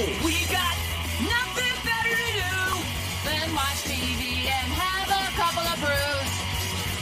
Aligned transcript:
We 0.00 0.32
got 0.48 0.76
nothing 1.28 1.76
better 1.84 2.16
to 2.16 2.32
do 2.32 2.56
than 3.28 3.52
watch 3.52 3.84
TV 3.84 4.48
and 4.48 4.68
have 4.72 5.12
a 5.12 5.28
couple 5.36 5.60
of 5.60 5.76
brews. 5.76 6.32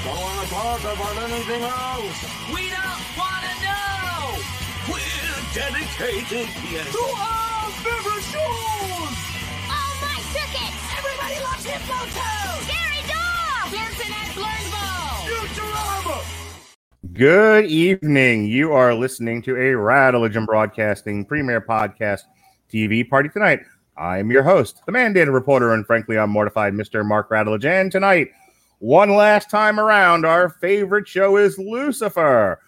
Don't 0.02 0.18
want 0.18 0.42
to 0.42 0.46
talk 0.50 0.82
about 0.82 1.14
anything 1.30 1.62
else. 1.62 2.18
We 2.50 2.66
don't 2.74 3.06
want 3.14 3.46
to 3.46 3.54
know. 3.62 4.42
We're 4.90 5.38
dedicated, 5.54 6.50
yes. 6.66 6.90
To 6.90 6.98
our 7.22 7.70
favorite 7.86 8.26
shows. 8.34 9.14
Oh, 9.70 9.92
my 10.02 10.18
tickets! 10.34 10.82
Everybody 10.98 11.38
loves 11.38 11.62
Hippo 11.70 12.02
Toad. 12.18 12.58
Scary 12.66 13.02
dog! 13.06 13.78
Pearson 13.78 14.10
and 14.10 14.30
Blurnsville. 14.34 15.22
Futurama! 15.30 16.18
Good 17.12 17.66
evening. 17.66 18.46
You 18.46 18.72
are 18.72 18.92
listening 18.92 19.40
to 19.42 19.54
a 19.54 19.78
Rattlegion 19.78 20.46
Broadcasting 20.46 21.24
Premier 21.24 21.60
Podcast 21.60 22.22
TV 22.72 23.08
party 23.08 23.28
tonight. 23.28 23.60
I'm 23.96 24.30
your 24.30 24.44
host, 24.44 24.82
the 24.86 24.92
mandated 24.92 25.32
reporter, 25.32 25.74
and 25.74 25.84
frankly, 25.84 26.18
I'm 26.18 26.30
mortified, 26.30 26.72
Mr. 26.72 27.04
Mark 27.04 27.30
Radulich. 27.30 27.64
And 27.64 27.90
tonight, 27.90 28.28
one 28.78 29.10
last 29.10 29.50
time 29.50 29.80
around, 29.80 30.24
our 30.24 30.48
favorite 30.48 31.08
show 31.08 31.36
is 31.36 31.58
Lucifer. 31.58 32.60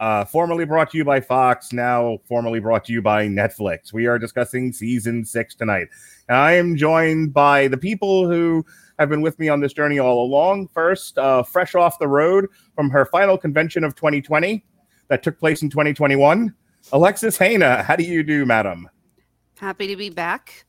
Uh, 0.00 0.24
formerly 0.24 0.64
brought 0.64 0.90
to 0.90 0.96
you 0.96 1.04
by 1.04 1.20
Fox, 1.20 1.74
now 1.74 2.18
formerly 2.26 2.58
brought 2.58 2.86
to 2.86 2.92
you 2.94 3.02
by 3.02 3.26
Netflix. 3.26 3.92
We 3.92 4.06
are 4.06 4.18
discussing 4.18 4.72
season 4.72 5.26
six 5.26 5.54
tonight. 5.54 5.88
And 6.30 6.38
I 6.38 6.52
am 6.52 6.74
joined 6.74 7.34
by 7.34 7.68
the 7.68 7.76
people 7.76 8.26
who 8.26 8.64
have 8.98 9.10
been 9.10 9.20
with 9.20 9.38
me 9.38 9.50
on 9.50 9.60
this 9.60 9.74
journey 9.74 9.98
all 9.98 10.24
along. 10.24 10.68
First, 10.68 11.18
uh, 11.18 11.42
fresh 11.42 11.74
off 11.74 11.98
the 11.98 12.08
road 12.08 12.46
from 12.74 12.88
her 12.88 13.04
final 13.04 13.36
convention 13.36 13.84
of 13.84 13.94
2020 13.94 14.64
that 15.08 15.22
took 15.22 15.38
place 15.38 15.60
in 15.60 15.68
2021, 15.68 16.54
Alexis 16.92 17.36
Hejna. 17.36 17.84
How 17.84 17.96
do 17.96 18.04
you 18.04 18.22
do, 18.22 18.46
madam? 18.46 18.88
Happy 19.60 19.86
to 19.88 19.96
be 19.96 20.08
back. 20.08 20.64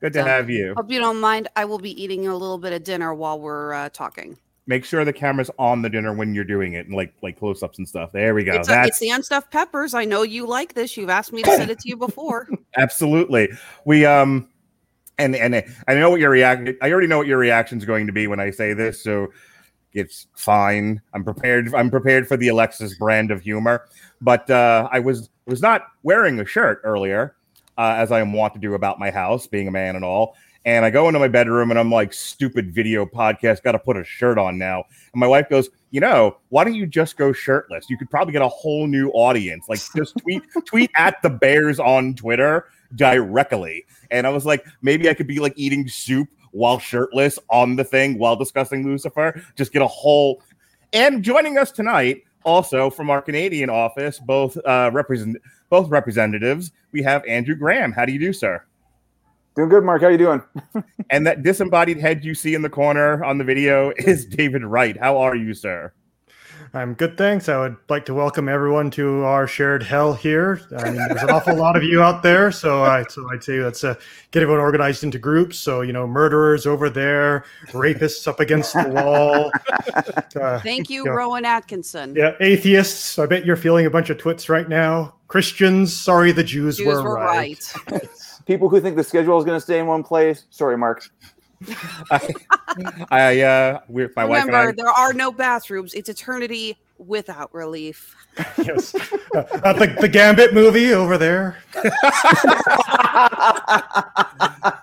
Good 0.00 0.12
to 0.12 0.20
So, 0.20 0.24
have 0.24 0.48
you. 0.48 0.74
Hope 0.76 0.92
you 0.92 1.00
don't 1.00 1.18
mind. 1.18 1.48
I 1.56 1.64
will 1.64 1.80
be 1.80 2.00
eating 2.00 2.28
a 2.28 2.36
little 2.36 2.56
bit 2.56 2.72
of 2.72 2.84
dinner 2.84 3.12
while 3.12 3.40
we're 3.40 3.74
uh, 3.74 3.88
talking. 3.88 4.38
Make 4.68 4.84
sure 4.84 5.04
the 5.04 5.12
camera's 5.12 5.50
on 5.58 5.82
the 5.82 5.90
dinner 5.90 6.14
when 6.14 6.32
you're 6.32 6.44
doing 6.44 6.74
it, 6.74 6.86
and 6.86 6.94
like 6.94 7.12
like 7.20 7.36
close 7.36 7.64
ups 7.64 7.78
and 7.78 7.88
stuff. 7.88 8.12
There 8.12 8.32
we 8.32 8.44
go. 8.44 8.52
It's, 8.52 8.68
That's 8.68 8.90
it's 8.90 9.00
the 9.00 9.08
unstuffed 9.08 9.50
peppers. 9.50 9.92
I 9.92 10.04
know 10.04 10.22
you 10.22 10.46
like 10.46 10.74
this. 10.74 10.96
You've 10.96 11.10
asked 11.10 11.32
me 11.32 11.42
to 11.42 11.50
send 11.50 11.68
it 11.68 11.80
to 11.80 11.88
you 11.88 11.96
before. 11.96 12.48
absolutely. 12.78 13.48
We 13.84 14.06
um, 14.06 14.48
and 15.18 15.34
and 15.34 15.56
I 15.88 15.94
know 15.94 16.10
what 16.10 16.20
your 16.20 16.30
react. 16.30 16.70
I 16.80 16.92
already 16.92 17.08
know 17.08 17.18
what 17.18 17.26
your 17.26 17.38
reaction 17.38 17.76
is 17.78 17.84
going 17.84 18.06
to 18.06 18.12
be 18.12 18.28
when 18.28 18.38
I 18.38 18.50
say 18.52 18.72
this, 18.72 19.02
so 19.02 19.32
it's 19.92 20.28
fine. 20.36 21.02
I'm 21.12 21.24
prepared. 21.24 21.74
I'm 21.74 21.90
prepared 21.90 22.28
for 22.28 22.36
the 22.36 22.48
Alexis 22.48 22.94
brand 22.94 23.32
of 23.32 23.42
humor. 23.42 23.88
But 24.20 24.48
uh, 24.48 24.88
I 24.92 25.00
was 25.00 25.28
was 25.46 25.60
not 25.60 25.88
wearing 26.04 26.38
a 26.38 26.46
shirt 26.46 26.80
earlier, 26.84 27.34
uh, 27.80 27.94
as 27.96 28.12
I 28.12 28.20
am 28.20 28.34
wont 28.34 28.52
to 28.52 28.60
do 28.60 28.74
about 28.74 28.98
my 28.98 29.10
house, 29.10 29.46
being 29.46 29.66
a 29.66 29.70
man 29.70 29.96
and 29.96 30.04
all. 30.04 30.36
And 30.66 30.84
I 30.84 30.90
go 30.90 31.08
into 31.08 31.18
my 31.18 31.28
bedroom 31.28 31.70
and 31.70 31.80
I'm 31.80 31.90
like, 31.90 32.12
stupid 32.12 32.74
video 32.74 33.06
podcast, 33.06 33.62
got 33.62 33.72
to 33.72 33.78
put 33.78 33.96
a 33.96 34.04
shirt 34.04 34.36
on 34.36 34.58
now. 34.58 34.84
And 35.14 35.18
my 35.18 35.26
wife 35.26 35.48
goes, 35.48 35.70
you 35.90 35.98
know, 35.98 36.36
why 36.50 36.64
don't 36.64 36.74
you 36.74 36.86
just 36.86 37.16
go 37.16 37.32
shirtless? 37.32 37.88
You 37.88 37.96
could 37.96 38.10
probably 38.10 38.32
get 38.32 38.42
a 38.42 38.48
whole 38.48 38.86
new 38.86 39.08
audience. 39.12 39.64
Like 39.66 39.80
just 39.96 40.14
tweet 40.18 40.42
tweet 40.66 40.90
at 40.98 41.22
the 41.22 41.30
Bears 41.30 41.80
on 41.80 42.14
Twitter 42.14 42.66
directly. 42.96 43.86
And 44.10 44.26
I 44.26 44.30
was 44.30 44.44
like, 44.44 44.66
maybe 44.82 45.08
I 45.08 45.14
could 45.14 45.26
be 45.26 45.38
like 45.38 45.54
eating 45.56 45.88
soup 45.88 46.28
while 46.50 46.78
shirtless 46.78 47.38
on 47.48 47.76
the 47.76 47.84
thing 47.84 48.18
while 48.18 48.36
discussing 48.36 48.84
Lucifer. 48.84 49.42
Just 49.56 49.72
get 49.72 49.80
a 49.80 49.86
whole. 49.86 50.42
And 50.92 51.22
joining 51.22 51.56
us 51.56 51.70
tonight, 51.70 52.24
also 52.44 52.90
from 52.90 53.08
our 53.08 53.22
Canadian 53.22 53.70
office, 53.70 54.18
both 54.18 54.58
uh, 54.66 54.90
represent 54.92 55.38
both 55.70 55.88
representatives, 55.88 56.72
we 56.92 57.02
have 57.02 57.24
Andrew 57.26 57.54
Graham. 57.54 57.92
How 57.92 58.04
do 58.04 58.12
you 58.12 58.18
do, 58.18 58.32
sir? 58.32 58.62
Doing 59.56 59.68
good, 59.68 59.84
Mark. 59.84 60.02
How 60.02 60.08
you 60.08 60.18
doing? 60.18 60.42
And 61.10 61.26
that 61.26 61.42
disembodied 61.42 61.98
head 61.98 62.24
you 62.24 62.34
see 62.36 62.54
in 62.54 62.62
the 62.62 62.70
corner 62.70 63.24
on 63.24 63.38
the 63.38 63.42
video 63.44 63.90
is 63.98 64.24
David 64.24 64.62
Wright. 64.62 64.96
How 64.96 65.16
are 65.18 65.34
you, 65.34 65.54
sir? 65.54 65.92
I'm 66.72 66.94
good, 66.94 67.18
thanks. 67.18 67.48
I 67.48 67.58
would 67.58 67.76
like 67.88 68.04
to 68.06 68.14
welcome 68.14 68.48
everyone 68.48 68.92
to 68.92 69.24
our 69.24 69.48
shared 69.48 69.82
hell 69.82 70.14
here. 70.14 70.60
I 70.78 70.84
mean, 70.92 71.00
there's 71.08 71.22
an 71.24 71.30
awful 71.30 71.56
lot 71.56 71.76
of 71.76 71.82
you 71.82 72.00
out 72.00 72.22
there, 72.22 72.52
so 72.52 72.84
I 72.84 73.02
so 73.08 73.28
I'd 73.32 73.42
say 73.42 73.54
let's 73.60 73.82
uh, 73.82 73.94
get 74.30 74.44
everyone 74.44 74.60
organized 74.62 75.02
into 75.02 75.18
groups. 75.18 75.58
So 75.58 75.80
you 75.80 75.92
know, 75.92 76.06
murderers 76.06 76.64
over 76.68 76.88
there, 76.88 77.44
rapists 77.70 78.28
up 78.28 78.38
against 78.38 78.72
the 78.74 78.88
wall. 78.88 79.50
Uh, 80.40 80.60
Thank 80.60 80.88
you, 80.88 81.04
Yeah. 81.06 81.10
Rowan 81.10 81.44
Atkinson. 81.44 82.14
yeah, 82.14 82.34
atheists. 82.38 83.18
I 83.18 83.26
bet 83.26 83.44
you're 83.44 83.56
feeling 83.56 83.86
a 83.86 83.90
bunch 83.90 84.08
of 84.10 84.18
twits 84.18 84.48
right 84.48 84.68
now. 84.68 85.14
Christians, 85.30 85.96
sorry, 85.96 86.32
the 86.32 86.42
Jews, 86.42 86.78
Jews 86.78 86.86
were, 86.88 87.04
were 87.04 87.14
right. 87.14 87.72
right. 87.88 88.02
People 88.46 88.68
who 88.68 88.80
think 88.80 88.96
the 88.96 89.04
schedule 89.04 89.38
is 89.38 89.44
going 89.44 89.56
to 89.56 89.60
stay 89.60 89.78
in 89.78 89.86
one 89.86 90.02
place. 90.02 90.46
Sorry, 90.50 90.76
Mark. 90.76 91.08
I 93.12 93.40
uh, 93.40 93.80
we're, 93.86 94.10
my 94.16 94.24
wife 94.24 94.44
Remember, 94.44 94.70
and 94.70 94.78
there 94.78 94.88
are 94.88 95.12
no 95.12 95.30
bathrooms. 95.30 95.94
It's 95.94 96.08
eternity 96.08 96.78
without 96.98 97.54
relief. 97.54 98.16
Yes, 98.64 98.94
uh, 99.34 99.46
uh, 99.64 99.72
the, 99.74 99.96
the 100.00 100.08
Gambit 100.08 100.52
movie 100.54 100.94
over 100.94 101.16
there. 101.18 101.58
I 101.74 101.82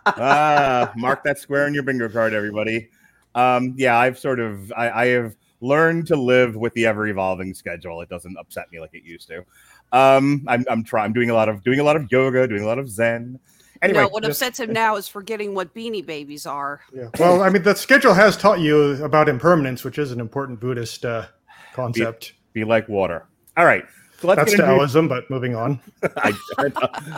ah, 0.06 0.94
mark 0.96 1.24
that 1.24 1.40
square 1.40 1.68
in 1.68 1.74
your 1.74 1.84
bingo 1.84 2.07
card, 2.07 2.34
everybody. 2.34 2.90
Um, 3.36 3.74
yeah, 3.78 3.97
I've 3.97 4.18
sort 4.19 4.40
of 4.40 4.72
I, 4.74 4.90
I 4.90 5.06
have 5.07 5.36
learned 5.62 6.07
to 6.07 6.16
live 6.16 6.56
with 6.56 6.74
the 6.74 6.86
ever 6.86 7.07
evolving 7.07 7.53
schedule. 7.53 8.02
It 8.02 8.09
doesn't 8.09 8.38
upset 8.38 8.72
me 8.72 8.80
like 8.80 8.94
it 8.94 9.03
used 9.03 9.28
to. 9.30 9.44
Um, 9.92 10.44
I'm 10.48 10.66
I'm 10.70 10.84
trying. 10.84 11.06
I'm 11.06 11.14
doing 11.14 11.30
a 11.30 11.34
lot 11.34 11.50
of 11.50 11.64
doing 11.64 11.80
a 11.80 11.84
lot 11.84 11.96
of 11.96 12.12
yoga, 12.12 12.48
doing 12.48 12.64
a 12.64 12.68
lot 12.68 12.80
of 12.80 12.90
Zen. 12.90 13.40
Anyway, 13.81 14.02
no, 14.02 14.08
what 14.09 14.24
just- 14.24 14.42
upsets 14.42 14.59
him 14.59 14.74
now 14.74 14.96
is 14.96 15.08
forgetting 15.08 15.53
what 15.53 15.74
beanie 15.74 16.06
babies 16.06 16.46
are. 16.46 16.81
Yeah. 16.94 17.09
Well, 17.20 17.42
I 17.44 17.50
mean, 17.50 17.64
the 17.64 17.75
schedule 17.75 18.14
has 18.14 18.36
taught 18.36 18.59
you 18.59 19.03
about 19.03 19.30
impermanence, 19.30 19.84
which 19.84 19.98
is 20.00 20.12
an 20.12 20.20
important 20.20 20.59
Buddhist 20.59 21.06
uh, 21.06 21.28
concept. 21.74 22.34
be 22.53 22.64
like 22.64 22.90
water. 22.90 23.25
All 23.56 23.66
right. 23.66 23.86
So 24.20 24.28
let's 24.28 24.40
That's 24.40 24.56
get 24.56 24.62
into 24.62 24.75
Taoism, 24.78 25.08
but 25.08 25.30
moving 25.30 25.56
on. 25.56 25.80
I, 26.18 26.34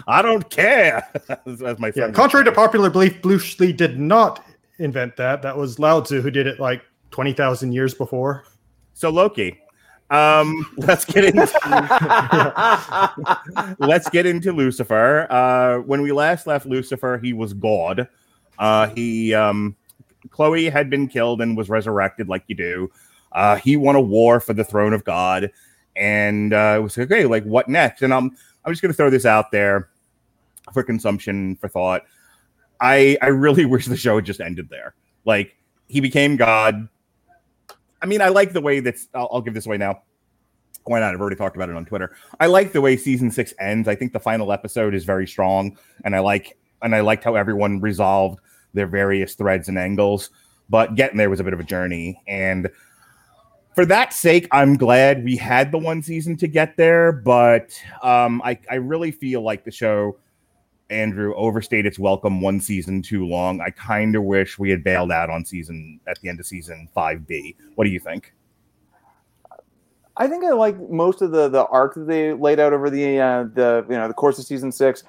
I 0.08 0.22
don't 0.22 0.50
care. 0.50 1.08
As 1.46 1.80
my 1.80 1.94
Yeah, 1.96 2.12
contrary 2.12 2.44
to 2.44 2.52
popular 2.52 2.90
belief, 2.90 3.22
Bruce 3.22 3.58
Lee 3.60 3.72
did 3.72 3.98
not 3.98 4.46
invent 4.80 5.16
that. 5.16 5.42
That 5.42 5.58
was 5.58 5.80
Lao 5.80 6.02
Tzu 6.02 6.22
who 6.22 6.30
did 6.30 6.46
it 6.46 6.60
like 6.60 6.82
20,000 7.12 7.72
years 7.72 7.94
before. 7.94 8.44
So 8.94 9.10
Loki. 9.10 9.60
Um, 10.10 10.66
let's 10.78 11.06
get 11.06 11.26
into 11.26 11.46
let's 13.80 14.10
get 14.10 14.26
into 14.26 14.52
Lucifer. 14.52 15.28
Uh, 15.32 15.80
when 15.80 16.02
we 16.02 16.12
last 16.12 16.48
left 16.48 16.66
Lucifer, 16.66 17.20
he 17.22 17.34
was 17.34 17.54
God. 17.54 18.08
Uh, 18.58 18.88
he 18.90 19.34
um, 19.34 19.76
Chloe 20.32 20.70
had 20.70 20.90
been 20.90 21.08
killed 21.08 21.42
and 21.42 21.56
was 21.56 21.70
resurrected, 21.70 22.28
like 22.28 22.44
you 22.48 22.56
do. 22.56 22.92
Uh, 23.32 23.56
he 23.58 23.78
won 23.78 23.96
a 23.96 24.02
war 24.02 24.40
for 24.40 24.54
the 24.54 24.64
throne 24.64 24.94
of 24.94 25.04
God, 25.04 25.52
and 25.96 26.54
uh, 26.54 26.76
it 26.78 26.84
was 26.84 26.98
like, 26.98 27.12
okay, 27.12 27.26
like 27.26 27.44
what 27.44 27.68
next? 27.68 28.02
And 28.02 28.14
I'm 28.14 28.36
I'm 28.66 28.74
just 28.74 28.82
gonna 28.82 28.94
throw 28.94 29.10
this 29.10 29.26
out 29.26 29.52
there 29.52 29.90
for 30.74 30.84
consumption, 30.84 31.56
for 31.58 31.68
thought. 31.68 32.04
I 32.82 33.18
I 33.22 33.28
really 33.28 33.66
wish 33.68 33.86
the 33.86 33.98
show 33.98 34.16
had 34.16 34.26
just 34.26 34.42
ended 34.42 34.70
there. 34.70 34.96
Like 35.26 35.56
he 35.88 36.00
became 36.00 36.36
God. 36.36 36.88
I 38.02 38.06
mean, 38.06 38.22
I 38.22 38.30
like 38.30 38.54
the 38.54 38.62
way 38.62 38.80
that's. 38.80 39.08
I'll, 39.14 39.30
I'll 39.32 39.42
give 39.42 39.54
this 39.54 39.66
away 39.66 39.78
now. 39.78 40.02
Why 40.86 41.00
not? 41.00 41.14
I've 41.14 41.22
already 41.22 41.36
talked 41.36 41.56
about 41.56 41.70
it 41.70 41.76
on 41.76 41.86
Twitter. 41.86 42.16
I 42.40 42.48
like 42.48 42.72
the 42.72 42.82
way 42.82 42.98
season 42.98 43.30
six 43.32 43.54
ends. 43.60 43.88
I 43.88 43.96
think 43.96 44.14
the 44.14 44.20
final 44.20 44.52
episode 44.52 44.96
is 44.96 45.04
very 45.04 45.28
strong, 45.28 45.78
and 46.06 46.16
I 46.16 46.20
like 46.20 46.58
and 46.82 46.96
I 46.96 47.02
liked 47.02 47.24
how 47.24 47.36
everyone 47.36 47.82
resolved 47.82 48.40
their 48.74 48.88
various 48.88 49.36
threads 49.36 49.68
and 49.68 49.78
angles. 49.78 50.30
But 50.70 50.96
getting 50.96 51.18
there 51.18 51.30
was 51.30 51.40
a 51.40 51.44
bit 51.44 51.54
of 51.54 51.60
a 51.60 51.64
journey, 51.64 52.22
and 52.28 52.70
for 53.76 53.86
that 53.86 54.14
sake, 54.14 54.48
I'm 54.52 54.78
glad 54.78 55.24
we 55.24 55.36
had 55.36 55.72
the 55.72 55.78
one 55.78 56.02
season 56.02 56.38
to 56.38 56.48
get 56.48 56.78
there. 56.78 57.12
But 57.12 57.80
um, 58.02 58.42
I 58.44 58.60
I 58.70 58.76
really 58.76 59.12
feel 59.12 59.42
like 59.42 59.64
the 59.64 59.72
show. 59.72 60.18
Andrew 60.90 61.34
overstayed 61.36 61.86
its 61.86 62.00
welcome 62.00 62.42
one 62.42 62.60
season 62.60 63.02
too 63.02 63.26
long. 63.28 63.62
I 63.62 63.70
kind 63.70 64.16
of 64.16 64.24
wish 64.24 64.58
we 64.58 64.70
had 64.70 64.84
bailed 64.84 65.12
out 65.12 65.30
on 65.30 65.46
season 65.46 66.00
at 66.08 66.20
the 66.22 66.30
end 66.30 66.40
of 66.40 66.46
season 66.46 66.90
5B. 66.96 67.56
What 67.76 67.84
do 67.86 67.92
you 67.92 68.00
think? 68.00 68.34
I 70.18 70.28
think 70.28 70.44
I 70.44 70.50
like 70.50 70.78
most 70.90 71.22
of 71.22 71.32
the 71.32 71.48
the 71.48 71.66
arc 71.68 71.94
that 71.96 72.06
they 72.06 72.34
laid 72.34 72.60
out 72.60 72.74
over 72.74 72.90
the 72.90 73.20
uh, 73.22 73.44
the 73.54 73.86
you 73.90 73.96
know 73.96 74.10
the 74.10 74.14
course 74.14 74.38
of 74.38 74.44
season 74.44 74.70
six. 74.70 75.06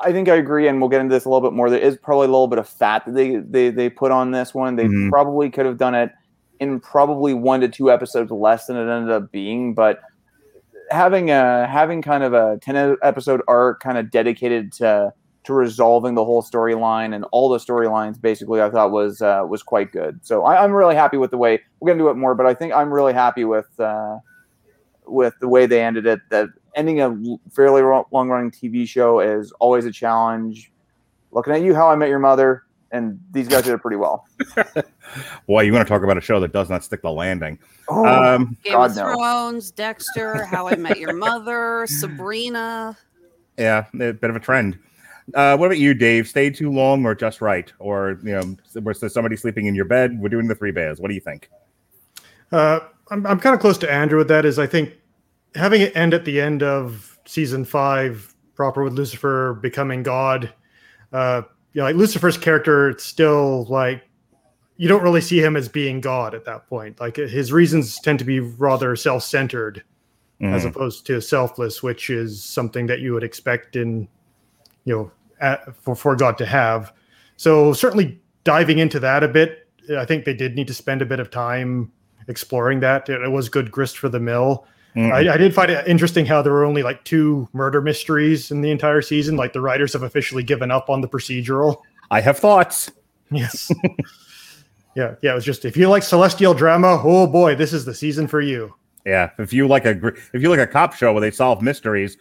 I 0.00 0.10
think 0.10 0.26
I 0.30 0.36
agree, 0.36 0.68
and 0.68 0.80
we'll 0.80 0.88
get 0.88 1.02
into 1.02 1.14
this 1.14 1.26
a 1.26 1.28
little 1.28 1.46
bit 1.46 1.54
more. 1.54 1.68
There 1.68 1.78
is 1.78 1.98
probably 1.98 2.28
a 2.28 2.30
little 2.30 2.46
bit 2.48 2.58
of 2.58 2.66
fat 2.66 3.04
that 3.04 3.12
they 3.14 3.36
they 3.36 3.68
they 3.68 3.90
put 3.90 4.10
on 4.10 4.30
this 4.30 4.54
one. 4.54 4.76
They 4.76 4.86
Mhm. 4.86 5.10
probably 5.10 5.50
could 5.50 5.66
have 5.66 5.76
done 5.76 5.94
it 5.94 6.12
in 6.60 6.80
probably 6.80 7.34
one 7.34 7.60
to 7.60 7.68
two 7.68 7.90
episodes 7.92 8.30
less 8.30 8.66
than 8.66 8.76
it 8.78 8.90
ended 8.90 9.10
up 9.10 9.30
being, 9.30 9.74
but 9.74 10.00
having 10.90 11.30
a 11.30 11.66
having 11.66 12.00
kind 12.00 12.24
of 12.24 12.32
a 12.32 12.58
10 12.62 12.96
episode 13.02 13.42
arc 13.46 13.80
kind 13.80 13.98
of 13.98 14.10
dedicated 14.10 14.72
to 14.72 15.12
to 15.44 15.52
resolving 15.54 16.14
the 16.14 16.24
whole 16.24 16.42
storyline 16.42 17.14
and 17.14 17.24
all 17.32 17.48
the 17.48 17.58
storylines 17.58 18.20
basically 18.20 18.60
i 18.62 18.70
thought 18.70 18.90
was 18.90 19.20
uh, 19.22 19.44
was 19.48 19.62
quite 19.62 19.92
good 19.92 20.18
so 20.22 20.44
I, 20.44 20.62
i'm 20.64 20.72
really 20.72 20.94
happy 20.94 21.16
with 21.18 21.30
the 21.30 21.36
way 21.38 21.60
we're 21.80 21.88
going 21.88 21.98
to 21.98 22.04
do 22.04 22.08
it 22.10 22.16
more 22.16 22.34
but 22.34 22.46
i 22.46 22.54
think 22.54 22.72
i'm 22.72 22.92
really 22.92 23.12
happy 23.12 23.44
with 23.44 23.68
uh, 23.78 24.18
with 25.06 25.34
the 25.40 25.48
way 25.48 25.66
they 25.66 25.82
ended 25.82 26.06
it 26.06 26.20
that 26.30 26.48
ending 26.76 27.00
a 27.00 27.16
fairly 27.52 27.82
long 27.82 28.28
running 28.28 28.50
TV 28.50 28.88
show 28.88 29.20
is 29.20 29.52
always 29.60 29.84
a 29.84 29.92
challenge. 29.92 30.72
Looking 31.30 31.52
at 31.52 31.62
you, 31.62 31.72
How 31.72 31.88
I 31.88 31.94
Met 31.94 32.08
Your 32.08 32.18
Mother, 32.18 32.64
and 32.90 33.20
these 33.30 33.46
guys 33.46 33.62
did 33.62 33.74
it 33.74 33.78
pretty 33.78 33.96
well. 33.96 34.26
Boy, 35.46 35.60
you 35.62 35.72
want 35.72 35.86
to 35.86 35.88
talk 35.88 36.02
about 36.02 36.18
a 36.18 36.20
show 36.20 36.40
that 36.40 36.52
does 36.52 36.68
not 36.70 36.82
stick 36.82 37.02
the 37.02 37.12
landing. 37.12 37.60
Oh, 37.88 38.04
Um, 38.06 38.56
Game 38.64 38.72
God, 38.72 38.90
of 38.90 38.96
no. 38.96 39.14
Thrones, 39.14 39.70
Dexter, 39.70 40.44
How 40.46 40.66
I 40.66 40.74
Met 40.74 40.98
Your 40.98 41.12
Mother, 41.16 41.86
Sabrina. 41.88 42.96
yeah, 43.56 43.84
a 43.94 44.12
bit 44.12 44.30
of 44.30 44.34
a 44.34 44.40
trend. 44.40 44.76
Uh, 45.32 45.56
what 45.56 45.66
about 45.66 45.78
you, 45.78 45.94
Dave? 45.94 46.28
Stay 46.28 46.50
too 46.50 46.70
long 46.70 47.06
or 47.06 47.14
just 47.14 47.40
right? 47.40 47.72
Or, 47.78 48.18
you 48.22 48.32
know, 48.32 48.56
was 48.82 49.00
there 49.00 49.08
somebody 49.08 49.36
sleeping 49.36 49.66
in 49.66 49.74
your 49.74 49.86
bed? 49.86 50.20
We're 50.20 50.28
doing 50.28 50.48
the 50.48 50.54
three 50.54 50.70
bears. 50.70 51.00
What 51.00 51.08
do 51.08 51.14
you 51.14 51.20
think? 51.20 51.48
Uh, 52.52 52.80
I'm, 53.10 53.26
I'm 53.26 53.40
kind 53.40 53.54
of 53.54 53.60
close 53.60 53.78
to 53.78 53.90
Andrew 53.90 54.18
with 54.18 54.28
that. 54.28 54.44
Is 54.44 54.58
I 54.58 54.66
think 54.66 54.92
having 55.54 55.80
it 55.80 55.96
end 55.96 56.12
at 56.12 56.24
the 56.24 56.40
end 56.40 56.62
of 56.62 57.18
season 57.26 57.64
five, 57.64 58.34
proper 58.54 58.84
with 58.84 58.92
Lucifer 58.92 59.54
becoming 59.54 60.02
God. 60.02 60.52
Uh, 61.12 61.42
you 61.72 61.80
know, 61.80 61.86
like 61.86 61.96
Lucifer's 61.96 62.36
character, 62.36 62.90
it's 62.90 63.04
still 63.04 63.64
like 63.64 64.02
you 64.76 64.88
don't 64.88 65.02
really 65.02 65.20
see 65.20 65.40
him 65.40 65.56
as 65.56 65.68
being 65.68 66.00
God 66.00 66.34
at 66.34 66.44
that 66.44 66.68
point. 66.68 67.00
Like 67.00 67.16
his 67.16 67.52
reasons 67.52 67.98
tend 68.00 68.18
to 68.18 68.24
be 68.24 68.40
rather 68.40 68.94
self-centered 68.96 69.82
as 70.40 70.64
Mhm. 70.64 70.68
opposed 70.68 71.06
to 71.06 71.20
selfless, 71.22 71.82
which 71.82 72.10
is 72.10 72.42
something 72.42 72.86
that 72.86 73.00
you 73.00 73.14
would 73.14 73.22
expect 73.22 73.76
in, 73.76 74.08
you 74.84 74.94
know, 74.94 75.10
at, 75.40 75.74
for 75.76 75.94
for 75.94 76.16
God 76.16 76.38
to 76.38 76.46
have. 76.46 76.92
So 77.36 77.72
certainly 77.72 78.20
diving 78.44 78.78
into 78.78 79.00
that 79.00 79.22
a 79.22 79.28
bit, 79.28 79.68
I 79.96 80.04
think 80.04 80.24
they 80.24 80.34
did 80.34 80.54
need 80.54 80.66
to 80.68 80.74
spend 80.74 81.02
a 81.02 81.06
bit 81.06 81.20
of 81.20 81.30
time 81.30 81.90
exploring 82.28 82.80
that. 82.80 83.08
It, 83.08 83.20
it 83.22 83.30
was 83.30 83.48
good 83.48 83.70
grist 83.70 83.98
for 83.98 84.08
the 84.08 84.20
mill. 84.20 84.66
Mhm. 84.96 85.12
I, 85.12 85.34
I 85.34 85.36
did 85.36 85.52
find 85.54 85.70
it 85.70 85.86
interesting 85.88 86.24
how 86.24 86.40
there 86.40 86.52
were 86.52 86.64
only 86.64 86.82
like 86.82 87.02
two 87.04 87.48
murder 87.52 87.80
mysteries 87.80 88.50
in 88.50 88.60
the 88.60 88.70
entire 88.70 89.02
season. 89.02 89.36
Like 89.36 89.52
the 89.52 89.60
writers 89.60 89.92
have 89.92 90.04
officially 90.04 90.44
given 90.44 90.70
up 90.70 90.88
on 90.88 91.00
the 91.00 91.08
procedural. 91.08 91.78
I 92.10 92.20
have 92.20 92.38
thoughts. 92.38 92.92
Yes. 93.30 93.72
yeah, 94.94 95.16
yeah. 95.20 95.32
It 95.32 95.34
was 95.34 95.44
just 95.44 95.64
if 95.64 95.76
you 95.76 95.88
like 95.88 96.04
celestial 96.04 96.54
drama, 96.54 97.00
oh 97.02 97.26
boy, 97.26 97.56
this 97.56 97.72
is 97.72 97.84
the 97.84 97.94
season 97.94 98.28
for 98.28 98.40
you. 98.40 98.72
Yeah, 99.04 99.30
if 99.38 99.52
you 99.52 99.66
like 99.66 99.84
a 99.84 99.96
if 100.32 100.40
you 100.42 100.48
like 100.48 100.60
a 100.60 100.66
cop 100.66 100.94
show 100.94 101.12
where 101.12 101.20
they 101.20 101.30
solve 101.30 101.60
mysteries, 101.60 102.16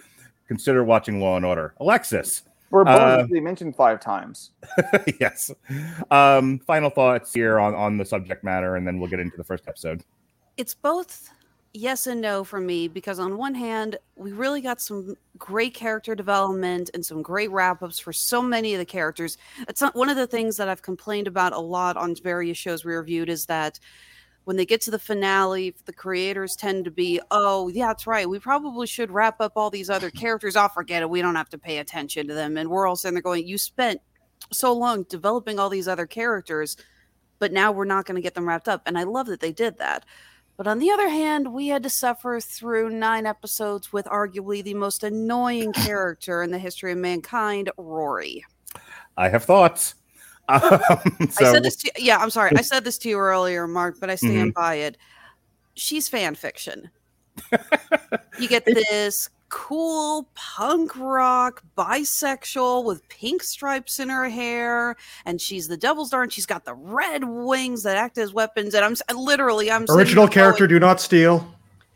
consider 0.48 0.84
watching 0.84 1.22
Law 1.22 1.38
and 1.38 1.46
Order. 1.46 1.76
Alexis, 1.80 2.42
For 2.74 2.82
a 2.82 2.86
bonus, 2.86 3.32
Uh, 3.32 3.40
mentioned 3.40 3.76
five 3.76 4.00
times. 4.00 4.50
yes. 5.20 5.52
Um, 6.10 6.58
final 6.58 6.90
thoughts 6.90 7.32
here 7.32 7.60
on 7.60 7.76
on 7.76 8.00
the 8.00 8.04
subject 8.04 8.44
matter, 8.44 8.78
and 8.78 8.88
then 8.88 9.00
we'll 9.00 9.12
get 9.12 9.20
into 9.20 9.38
the 9.38 9.44
first 9.44 9.68
episode. 9.68 10.04
It's 10.58 10.74
both 10.74 11.30
yes 11.74 12.08
and 12.08 12.20
no 12.20 12.44
for 12.44 12.60
me 12.60 12.88
because 12.88 13.20
on 13.20 13.38
one 13.38 13.54
hand, 13.54 13.98
we 14.16 14.32
really 14.32 14.60
got 14.60 14.82
some 14.82 15.16
great 15.38 15.76
character 15.76 16.16
development 16.16 16.90
and 16.96 17.06
some 17.06 17.22
great 17.22 17.52
wrap-ups 17.52 18.00
for 18.00 18.12
so 18.12 18.42
many 18.42 18.74
of 18.74 18.80
the 18.80 18.86
characters. 18.86 19.38
It's 19.68 19.80
not 19.80 19.94
one 19.94 20.10
of 20.10 20.16
the 20.16 20.26
things 20.26 20.58
that 20.58 20.68
I've 20.68 20.82
complained 20.82 21.28
about 21.28 21.54
a 21.54 21.60
lot 21.60 21.96
on 21.96 22.16
various 22.16 22.58
shows 22.58 22.84
we 22.84 22.96
reviewed 22.96 23.30
is 23.30 23.46
that 23.46 23.80
when 24.46 24.58
they 24.58 24.66
get 24.66 24.82
to 24.82 24.92
the 24.92 25.00
finale, 25.00 25.76
the 25.86 25.94
creators 25.94 26.56
tend 26.56 26.86
to 26.86 26.92
be, 26.92 27.22
oh, 27.32 27.70
yeah, 27.70 27.88
that's 27.88 28.06
right. 28.06 28.28
We 28.28 28.40
probably 28.40 28.88
should 28.88 29.12
wrap 29.12 29.40
up 29.40 29.54
all 29.56 29.70
these 29.70 29.90
other 29.90 30.10
characters. 30.10 30.56
I'll 30.56 30.70
forget 30.70 31.02
it. 31.02 31.10
We 31.10 31.22
don't 31.22 31.36
have 31.36 31.50
to 31.50 31.58
pay 31.58 31.78
attention 31.78 32.28
to 32.28 32.34
them. 32.34 32.58
And 32.58 32.70
we're 32.70 32.88
all 32.88 32.96
sitting 32.96 33.16
there 33.16 33.22
going, 33.22 33.48
you 33.48 33.58
spent 33.58 34.02
so 34.52 34.74
long 34.74 35.04
developing 35.04 35.60
all 35.60 35.70
these 35.70 35.88
other 35.88 36.06
characters, 36.06 36.76
but 37.40 37.54
now 37.54 37.72
we're 37.72 37.86
not 37.86 38.06
going 38.06 38.16
to 38.16 38.22
get 38.22 38.34
them 38.34 38.48
wrapped 38.48 38.68
up. 38.68 38.82
And 38.86 38.98
I 38.98 39.04
love 39.04 39.28
that 39.28 39.40
they 39.40 39.54
did 39.54 39.78
that. 39.78 40.06
But 40.58 40.68
on 40.68 40.80
the 40.80 40.92
other 40.92 41.10
hand, 41.10 41.52
we 41.52 41.68
had 41.68 41.84
to 41.84 41.90
suffer 41.90 42.40
through 42.40 42.90
nine 42.90 43.26
episodes 43.26 43.92
with 43.92 44.06
arguably 44.06 44.64
the 44.64 44.76
most 44.76 45.04
annoying 45.04 45.74
character 45.74 46.44
in 46.44 46.52
the 46.52 46.60
history 46.60 46.92
of 46.92 46.98
mankind, 46.98 47.72
Rory. 47.78 48.44
I 49.18 49.30
have 49.30 49.46
thoughts. 49.46 49.96
Um, 50.50 50.60
I 51.20 51.28
said 51.30 51.64
this 51.64 51.78
to 51.78 51.92
yeah, 51.98 52.18
I'm 52.18 52.30
sorry. 52.30 52.52
I 52.56 52.62
said 52.62 52.84
this 52.84 52.98
to 53.00 53.10
you 53.10 53.18
earlier, 53.18 53.68
Mark, 53.68 53.96
but 54.00 54.10
I 54.10 54.16
stand 54.16 54.54
by 54.54 54.76
it. 54.76 54.98
She's 55.76 56.08
fan 56.10 56.36
fiction. 56.36 56.90
you 58.40 58.48
get 58.48 58.66
this 58.66 59.30
cool 59.50 60.28
punk 60.34 60.96
rock 60.98 61.62
bisexual 61.78 62.84
with 62.84 63.08
pink 63.08 63.44
stripes 63.44 64.00
in 64.00 64.10
her 64.10 64.28
hair, 64.28 64.96
and 65.26 65.40
she's 65.40 65.68
the 65.68 65.78
devil's 65.78 66.12
and 66.14 66.34
she's 66.34 66.46
got 66.46 66.66
the 66.66 66.74
red 66.74 67.24
wings 67.24 67.84
that 67.84 67.96
act 67.98 68.18
as 68.18 68.34
weapons. 68.34 68.74
And 68.74 68.84
I'm 68.84 69.18
literally, 69.18 69.72
I'm 69.72 69.86
Original 69.90 70.28
character, 70.28 70.68
going- 70.68 70.80
do 70.80 70.86
not 70.86 71.00
steal. 71.00 71.48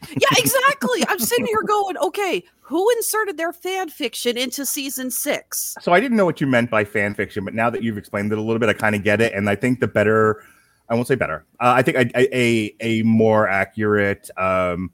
Yeah, 0.10 0.28
exactly. 0.38 1.04
I'm 1.08 1.20
sitting 1.20 1.46
here 1.46 1.64
going, 1.66 1.98
okay, 1.98 2.44
who 2.62 2.90
inserted 2.98 3.38
their 3.38 3.52
fan 3.54 3.90
fiction 3.90 4.38
into 4.38 4.66
season 4.66 5.10
six? 5.12 5.76
so 5.82 5.92
I 5.94 6.00
didn't 6.00 6.18
know 6.18 6.26
what 6.26 6.40
you 6.42 6.48
meant 6.48 6.70
by 6.70 6.84
fan 6.86 7.14
fiction, 7.16 7.44
but 7.46 7.54
now 7.54 7.70
that 7.70 7.82
you've 7.84 7.98
explained 7.98 8.32
it 8.32 8.38
a 8.38 8.42
little 8.42 8.60
bit, 8.60 8.70
I 8.70 8.74
kind 8.74 8.96
of 8.96 9.04
get 9.04 9.22
it. 9.22 9.34
And 9.34 9.50
I 9.50 9.56
think 9.56 9.80
the 9.80 9.88
better, 9.88 10.44
I 10.90 10.96
won't 10.96 11.08
say 11.08 11.16
better. 11.16 11.46
Uh, 11.60 11.74
I 11.78 11.82
think 11.82 11.98
a, 11.98 12.20
a 12.20 12.36
a- 12.38 12.76
a 12.82 13.04
more 13.04 13.48
accurate 13.48 14.30
um, 14.38 14.92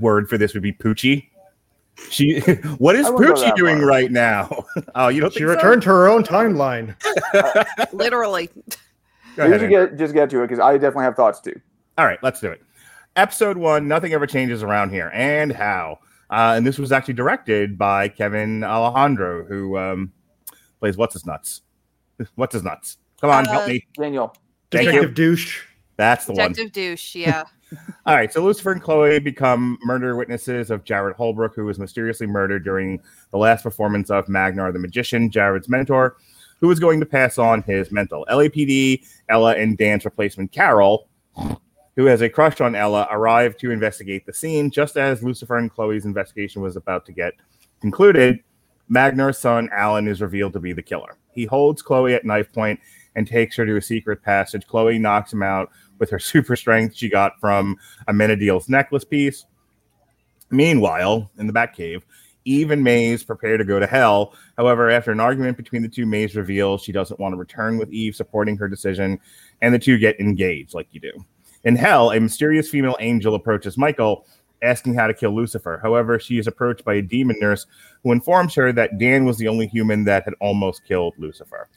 word 0.00 0.28
for 0.28 0.38
this 0.38 0.54
would 0.54 0.62
be 0.62 0.72
Poochie. 0.72 1.26
She, 2.10 2.40
what 2.78 2.96
is 2.96 3.06
I 3.06 3.10
wouldn't 3.10 3.36
go 3.36 3.42
Poochie 3.42 3.56
doing 3.56 3.78
far. 3.78 3.86
right 3.86 4.10
now? 4.10 4.64
oh, 4.94 5.08
you 5.08 5.20
don't 5.20 5.32
She 5.32 5.40
think 5.40 5.50
so? 5.50 5.54
returned 5.56 5.82
to 5.82 5.88
her 5.90 6.08
own 6.08 6.24
timeline. 6.24 6.94
Literally. 7.92 8.48
Go 9.36 9.44
We 9.44 9.54
ahead, 9.54 9.60
should 9.60 9.70
get 9.70 9.96
just 9.98 10.14
get 10.14 10.30
to 10.30 10.40
it 10.42 10.48
because 10.48 10.58
I 10.60 10.72
definitely 10.74 11.04
have 11.04 11.16
thoughts 11.16 11.40
too. 11.40 11.58
All 11.98 12.06
right, 12.06 12.18
let's 12.22 12.40
do 12.40 12.50
it. 12.50 12.62
Episode 13.16 13.56
one 13.56 13.88
Nothing 13.88 14.12
Ever 14.12 14.26
Changes 14.26 14.62
Around 14.62 14.90
Here, 14.90 15.10
and 15.12 15.52
How. 15.52 15.98
Uh, 16.30 16.54
and 16.56 16.66
this 16.66 16.78
was 16.78 16.92
actually 16.92 17.14
directed 17.14 17.76
by 17.76 18.08
Kevin 18.08 18.62
Alejandro, 18.62 19.44
who 19.44 19.76
um, 19.76 20.12
plays 20.78 20.96
What's 20.96 21.14
His 21.14 21.26
Nuts. 21.26 21.62
What's 22.36 22.54
His 22.54 22.62
Nuts? 22.62 22.98
Come 23.20 23.30
on, 23.30 23.44
help 23.46 23.64
Uh, 23.64 23.68
me. 23.68 23.86
Daniel, 23.94 24.34
Thank 24.70 24.84
you. 24.86 24.90
Detective 24.92 25.14
douche. 25.14 25.62
That's 25.96 26.24
the 26.24 26.32
one. 26.32 26.52
Detective 26.52 26.72
douche, 26.72 27.14
yeah. 27.16 27.44
All 28.06 28.16
right, 28.16 28.32
so 28.32 28.42
Lucifer 28.42 28.72
and 28.72 28.82
Chloe 28.82 29.20
become 29.20 29.78
murder 29.84 30.16
witnesses 30.16 30.70
of 30.70 30.82
Jared 30.84 31.14
Holbrook, 31.16 31.54
who 31.54 31.64
was 31.64 31.78
mysteriously 31.78 32.26
murdered 32.26 32.64
during 32.64 33.00
the 33.30 33.38
last 33.38 33.62
performance 33.62 34.10
of 34.10 34.28
Magnar 34.28 34.72
the 34.72 34.78
Magician, 34.80 35.30
Jared's 35.30 35.68
mentor, 35.68 36.16
who 36.60 36.66
was 36.66 36.80
going 36.80 36.98
to 36.98 37.06
pass 37.06 37.38
on 37.38 37.62
his 37.62 37.92
mental. 37.92 38.26
LAPD, 38.28 39.04
Ella, 39.28 39.54
and 39.54 39.76
Dan's 39.78 40.04
replacement, 40.04 40.50
Carol, 40.50 41.08
who 42.00 42.06
has 42.06 42.22
a 42.22 42.30
crush 42.30 42.62
on 42.62 42.74
Ella, 42.74 43.06
arrive 43.10 43.58
to 43.58 43.70
investigate 43.70 44.24
the 44.24 44.32
scene 44.32 44.70
just 44.70 44.96
as 44.96 45.22
Lucifer 45.22 45.58
and 45.58 45.70
Chloe's 45.70 46.06
investigation 46.06 46.62
was 46.62 46.74
about 46.74 47.04
to 47.04 47.12
get 47.12 47.34
concluded. 47.82 48.40
Magnar's 48.88 49.36
son, 49.36 49.68
Alan, 49.70 50.08
is 50.08 50.22
revealed 50.22 50.54
to 50.54 50.60
be 50.60 50.72
the 50.72 50.82
killer. 50.82 51.18
He 51.34 51.44
holds 51.44 51.82
Chloe 51.82 52.14
at 52.14 52.24
knife 52.24 52.50
point 52.54 52.80
and 53.14 53.26
takes 53.26 53.54
her 53.56 53.66
to 53.66 53.76
a 53.76 53.82
secret 53.82 54.22
passage. 54.22 54.66
Chloe 54.66 54.98
knocks 54.98 55.30
him 55.30 55.42
out 55.42 55.70
with 55.98 56.08
her 56.08 56.18
super 56.18 56.56
strength 56.56 56.96
she 56.96 57.10
got 57.10 57.38
from 57.38 57.76
Amenadiel's 58.08 58.70
necklace 58.70 59.04
piece. 59.04 59.44
Meanwhile, 60.48 61.30
in 61.36 61.46
the 61.46 61.52
Batcave, 61.52 62.00
Eve 62.46 62.70
and 62.70 62.82
Maze 62.82 63.22
prepare 63.22 63.58
to 63.58 63.64
go 63.64 63.78
to 63.78 63.86
hell. 63.86 64.32
However, 64.56 64.90
after 64.90 65.12
an 65.12 65.20
argument 65.20 65.58
between 65.58 65.82
the 65.82 65.88
two, 65.88 66.06
Maze 66.06 66.34
reveals 66.34 66.82
she 66.82 66.92
doesn't 66.92 67.20
want 67.20 67.34
to 67.34 67.36
return 67.36 67.76
with 67.76 67.92
Eve 67.92 68.16
supporting 68.16 68.56
her 68.56 68.68
decision, 68.68 69.20
and 69.60 69.74
the 69.74 69.78
two 69.78 69.98
get 69.98 70.18
engaged 70.18 70.72
like 70.72 70.88
you 70.92 71.00
do. 71.00 71.12
In 71.64 71.76
hell, 71.76 72.10
a 72.12 72.20
mysterious 72.20 72.68
female 72.70 72.96
angel 73.00 73.34
approaches 73.34 73.76
Michael, 73.76 74.26
asking 74.62 74.94
how 74.94 75.06
to 75.06 75.14
kill 75.14 75.34
Lucifer. 75.34 75.78
However, 75.82 76.18
she 76.18 76.38
is 76.38 76.46
approached 76.46 76.84
by 76.84 76.94
a 76.94 77.02
demon 77.02 77.36
nurse 77.40 77.66
who 78.02 78.12
informs 78.12 78.54
her 78.54 78.72
that 78.72 78.98
Dan 78.98 79.24
was 79.24 79.36
the 79.38 79.48
only 79.48 79.66
human 79.66 80.04
that 80.04 80.24
had 80.24 80.34
almost 80.40 80.84
killed 80.86 81.14
Lucifer. 81.18 81.68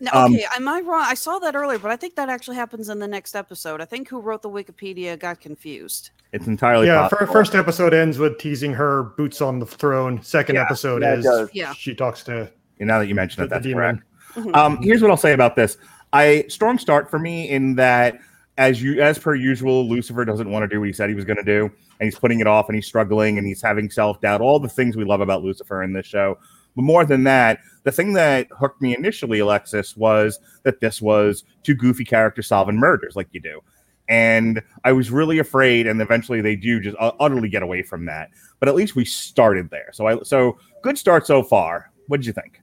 Now, 0.00 0.24
Um, 0.24 0.34
okay, 0.34 0.46
am 0.56 0.66
I 0.66 0.80
wrong? 0.80 1.04
I 1.06 1.14
saw 1.14 1.38
that 1.38 1.54
earlier, 1.54 1.78
but 1.78 1.90
I 1.90 1.96
think 1.96 2.16
that 2.16 2.28
actually 2.28 2.56
happens 2.56 2.88
in 2.88 2.98
the 2.98 3.06
next 3.06 3.36
episode. 3.36 3.80
I 3.80 3.84
think 3.84 4.08
who 4.08 4.18
wrote 4.20 4.42
the 4.42 4.50
Wikipedia 4.50 5.18
got 5.18 5.40
confused. 5.40 6.10
It's 6.32 6.46
entirely 6.46 6.86
yeah, 6.88 7.08
possible. 7.08 7.32
first 7.32 7.54
episode 7.54 7.94
ends 7.94 8.18
with 8.18 8.38
teasing 8.38 8.72
her 8.72 9.04
boots 9.04 9.40
on 9.40 9.58
the 9.58 9.66
throne. 9.66 10.20
Second 10.22 10.56
Yeah, 10.56 10.62
episode 10.62 11.02
yeah, 11.02 11.12
it 11.12 11.18
is 11.20 11.24
does. 11.24 11.50
Yeah. 11.52 11.72
she 11.74 11.94
talks 11.94 12.24
to 12.24 12.50
And 12.80 12.88
now 12.88 12.98
that 12.98 13.06
you 13.06 13.14
mention 13.14 13.42
it, 13.42 13.46
The- 13.46 13.48
the 13.50 13.54
that's 13.56 13.66
demon. 13.66 14.02
correct. 14.34 14.48
Mhm. 14.48 14.56
Um, 14.56 14.82
here's 14.82 15.02
what 15.02 15.10
I'll 15.10 15.16
say 15.16 15.34
about 15.34 15.54
this. 15.54 15.76
I 16.12 16.46
strong 16.48 16.78
start 16.78 17.08
for 17.08 17.18
me 17.20 17.48
in 17.48 17.76
that 17.76 18.18
as 18.58 18.82
you 18.82 19.00
as 19.00 19.18
per 19.18 19.34
usual, 19.34 19.88
Lucifer 19.88 20.24
doesn't 20.24 20.50
want 20.50 20.62
to 20.62 20.68
do 20.68 20.80
what 20.80 20.86
he 20.86 20.92
said 20.92 21.08
he 21.08 21.14
was 21.14 21.24
going 21.24 21.38
to 21.38 21.42
do, 21.42 21.64
and 21.64 22.06
he's 22.06 22.18
putting 22.18 22.40
it 22.40 22.46
off, 22.46 22.68
and 22.68 22.76
he's 22.76 22.86
struggling, 22.86 23.38
and 23.38 23.46
he's 23.46 23.62
having 23.62 23.90
self 23.90 24.20
doubt. 24.20 24.40
All 24.40 24.58
the 24.58 24.68
things 24.68 24.96
we 24.96 25.04
love 25.04 25.20
about 25.20 25.42
Lucifer 25.42 25.82
in 25.82 25.92
this 25.92 26.06
show. 26.06 26.38
But 26.74 26.82
more 26.82 27.04
than 27.04 27.24
that, 27.24 27.60
the 27.84 27.92
thing 27.92 28.14
that 28.14 28.48
hooked 28.50 28.80
me 28.80 28.96
initially, 28.96 29.40
Alexis, 29.40 29.96
was 29.96 30.40
that 30.62 30.80
this 30.80 31.02
was 31.02 31.44
two 31.62 31.74
goofy 31.74 32.04
characters 32.04 32.46
solving 32.46 32.76
murders 32.76 33.14
like 33.14 33.28
you 33.32 33.40
do. 33.40 33.60
And 34.08 34.62
I 34.84 34.92
was 34.92 35.10
really 35.10 35.38
afraid, 35.38 35.86
and 35.86 36.00
eventually 36.00 36.40
they 36.40 36.56
do 36.56 36.80
just 36.80 36.96
uh, 36.98 37.12
utterly 37.20 37.48
get 37.48 37.62
away 37.62 37.82
from 37.82 38.06
that. 38.06 38.30
But 38.58 38.68
at 38.68 38.74
least 38.74 38.96
we 38.96 39.04
started 39.04 39.70
there. 39.70 39.90
So 39.92 40.06
I 40.06 40.22
so 40.22 40.58
good 40.82 40.98
start 40.98 41.26
so 41.26 41.42
far. 41.42 41.90
What 42.08 42.18
did 42.18 42.26
you 42.26 42.32
think? 42.32 42.61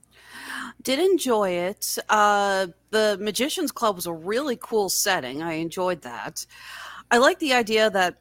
Did 0.81 0.99
enjoy 0.99 1.49
it. 1.49 1.97
Uh, 2.07 2.67
the 2.91 3.17
Magicians 3.19 3.71
Club 3.71 3.95
was 3.95 4.05
a 4.05 4.13
really 4.13 4.57
cool 4.61 4.89
setting. 4.89 5.41
I 5.43 5.53
enjoyed 5.53 6.01
that. 6.03 6.45
I 7.11 7.17
like 7.17 7.39
the 7.39 7.53
idea 7.53 7.89
that 7.89 8.17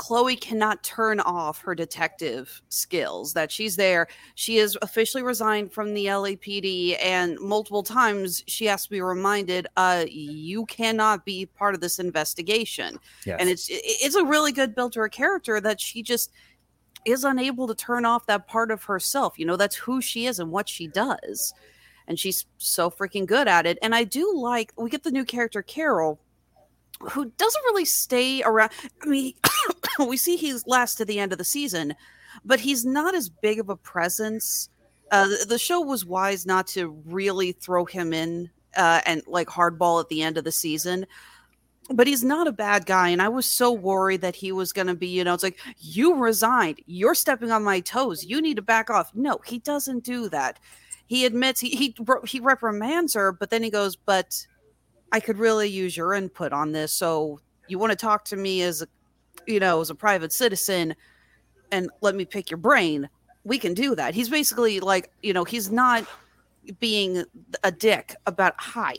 Chloe 0.00 0.34
cannot 0.34 0.82
turn 0.82 1.20
off 1.20 1.60
her 1.60 1.74
detective 1.74 2.62
skills, 2.70 3.34
that 3.34 3.52
she's 3.52 3.76
there. 3.76 4.08
She 4.34 4.56
is 4.56 4.78
officially 4.80 5.22
resigned 5.22 5.74
from 5.74 5.92
the 5.92 6.06
LAPD, 6.06 6.96
and 7.02 7.38
multiple 7.38 7.82
times 7.82 8.42
she 8.46 8.64
has 8.64 8.84
to 8.84 8.90
be 8.90 9.02
reminded, 9.02 9.66
uh, 9.76 10.06
you 10.08 10.64
cannot 10.64 11.26
be 11.26 11.44
part 11.44 11.74
of 11.74 11.82
this 11.82 11.98
investigation. 11.98 12.98
Yes. 13.26 13.36
And 13.40 13.50
it's 13.50 13.66
it's 13.70 14.14
a 14.14 14.24
really 14.24 14.52
good 14.52 14.74
build 14.74 14.94
to 14.94 15.00
her 15.00 15.10
character 15.10 15.60
that 15.60 15.78
she 15.82 16.02
just 16.02 16.32
is 17.04 17.24
unable 17.24 17.66
to 17.68 17.74
turn 17.74 18.06
off 18.06 18.24
that 18.24 18.48
part 18.48 18.70
of 18.70 18.82
herself. 18.84 19.38
You 19.38 19.44
know, 19.44 19.56
that's 19.56 19.76
who 19.76 20.00
she 20.00 20.24
is 20.24 20.38
and 20.38 20.50
what 20.50 20.66
she 20.66 20.86
does. 20.86 21.52
And 22.10 22.18
she's 22.18 22.44
so 22.58 22.90
freaking 22.90 23.24
good 23.24 23.46
at 23.46 23.66
it. 23.66 23.78
And 23.82 23.94
I 23.94 24.02
do 24.02 24.34
like 24.34 24.72
we 24.76 24.90
get 24.90 25.04
the 25.04 25.12
new 25.12 25.24
character 25.24 25.62
Carol, 25.62 26.18
who 26.98 27.26
doesn't 27.26 27.62
really 27.66 27.84
stay 27.84 28.42
around. 28.42 28.72
I 29.00 29.06
mean, 29.06 29.34
we 30.00 30.16
see 30.16 30.36
he's 30.36 30.66
last 30.66 30.96
to 30.96 31.04
the 31.04 31.20
end 31.20 31.30
of 31.30 31.38
the 31.38 31.44
season, 31.44 31.94
but 32.44 32.58
he's 32.58 32.84
not 32.84 33.14
as 33.14 33.28
big 33.28 33.60
of 33.60 33.68
a 33.68 33.76
presence. 33.76 34.68
Uh, 35.12 35.28
the, 35.46 35.56
show 35.56 35.80
was 35.80 36.04
wise 36.04 36.46
not 36.46 36.66
to 36.66 36.88
really 37.06 37.52
throw 37.52 37.84
him 37.84 38.12
in 38.12 38.50
uh, 38.76 39.02
and 39.06 39.22
like 39.28 39.46
hardball 39.46 40.00
at 40.00 40.08
the 40.08 40.22
end 40.22 40.36
of 40.36 40.42
the 40.42 40.50
season. 40.50 41.06
But 41.92 42.08
he's 42.08 42.24
not 42.24 42.48
a 42.48 42.52
bad 42.52 42.86
guy, 42.86 43.10
and 43.10 43.22
I 43.22 43.28
was 43.28 43.46
so 43.46 43.70
worried 43.70 44.20
that 44.22 44.34
he 44.34 44.50
was 44.50 44.72
going 44.72 44.88
to 44.88 44.94
be, 44.94 45.06
you 45.06 45.22
know, 45.22 45.34
it's 45.34 45.44
like 45.44 45.58
you 45.78 46.16
resigned, 46.16 46.80
you're 46.86 47.14
stepping 47.14 47.52
on 47.52 47.62
my 47.62 47.78
toes, 47.78 48.24
you 48.24 48.42
need 48.42 48.56
to 48.56 48.62
back 48.62 48.90
off. 48.90 49.12
No, 49.14 49.38
he 49.46 49.58
doesn't 49.58 50.02
do 50.02 50.28
that. 50.28 50.58
He 51.10 51.26
admits 51.26 51.58
he 51.58 51.70
he 51.70 51.92
he 52.24 52.38
reprimands 52.38 53.14
her, 53.14 53.32
but 53.32 53.50
then 53.50 53.64
he 53.64 53.70
goes, 53.70 53.96
"But 53.96 54.46
I 55.10 55.18
could 55.18 55.38
really 55.38 55.68
use 55.68 55.96
your 55.96 56.14
input 56.14 56.52
on 56.52 56.70
this. 56.70 56.92
So 56.92 57.40
you 57.66 57.80
want 57.80 57.90
to 57.90 57.96
talk 57.96 58.24
to 58.26 58.36
me 58.36 58.62
as 58.62 58.80
a, 58.80 58.86
you 59.44 59.58
know, 59.58 59.80
as 59.80 59.90
a 59.90 59.94
private 59.96 60.32
citizen, 60.32 60.94
and 61.72 61.90
let 62.00 62.14
me 62.14 62.24
pick 62.24 62.48
your 62.48 62.58
brain. 62.58 63.08
We 63.42 63.58
can 63.58 63.74
do 63.74 63.96
that. 63.96 64.14
He's 64.14 64.28
basically 64.28 64.78
like, 64.78 65.10
you 65.20 65.32
know, 65.32 65.42
he's 65.42 65.68
not 65.68 66.06
being 66.78 67.24
a 67.64 67.72
dick 67.72 68.14
about 68.28 68.54
hi. 68.56 68.94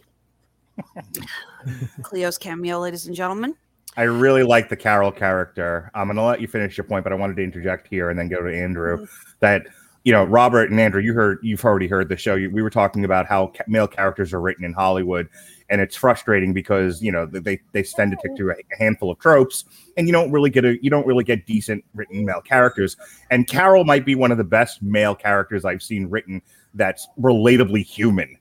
Cleo's 2.02 2.38
cameo, 2.38 2.80
ladies 2.80 3.08
and 3.08 3.16
gentlemen. 3.16 3.56
I 3.96 4.04
really 4.04 4.44
like 4.44 4.68
the 4.68 4.76
Carol 4.76 5.14
character. 5.14 5.90
I'm 5.94 6.08
going 6.08 6.18
to 6.18 6.24
let 6.24 6.42
you 6.42 6.48
finish 6.50 6.76
your 6.76 6.84
point, 6.84 7.06
but 7.06 7.14
I 7.14 7.16
wanted 7.16 7.38
to 7.38 7.44
interject 7.44 7.88
here 7.88 8.10
and 8.10 8.20
then 8.20 8.28
go 8.28 8.42
to 8.42 8.54
Andrew. 8.54 8.98
Mm. 8.98 9.10
That 9.40 9.68
you 10.04 10.12
know, 10.12 10.24
Robert 10.24 10.72
and 10.72 10.80
Andrew, 10.80 11.02
you 11.02 11.14
heard, 11.14 11.40
you've 11.44 11.64
already 11.64 11.88
heard 11.88 12.10
the 12.10 12.18
show. 12.18 12.36
We 12.36 12.62
were 12.64 12.72
talking 12.72 13.06
about 13.06 13.28
how 13.28 13.54
male 13.68 13.88
characters 13.88 14.34
are 14.34 14.42
written 14.42 14.66
in 14.66 14.74
Hollywood, 14.74 15.30
and 15.70 15.80
it's 15.80 15.96
frustrating 15.96 16.54
because 16.54 17.02
you 17.02 17.12
know 17.12 17.26
they 17.28 17.60
they 17.72 17.84
tend 17.84 18.12
to 18.12 18.18
stick 18.18 18.36
to 18.38 18.50
a 18.50 18.56
handful 18.78 19.12
of 19.12 19.20
tropes, 19.20 19.66
and 19.98 20.08
you 20.08 20.14
don't 20.14 20.32
really 20.32 20.50
get 20.50 20.66
a 20.66 20.84
you 20.84 20.90
don't 20.90 21.06
really 21.06 21.24
get 21.24 21.46
decent 21.46 21.84
written 21.94 22.26
male 22.26 22.42
characters. 22.42 22.98
And 23.30 23.48
Carol 23.48 23.84
might 23.84 24.06
be 24.06 24.16
one 24.16 24.32
of 24.32 24.40
the 24.40 24.44
best 24.44 24.82
male 24.82 25.14
characters 25.14 25.66
I've 25.66 25.84
seen 25.84 26.08
written 26.10 26.42
that's 26.74 27.08
relatably 27.20 27.86
human 27.86 28.38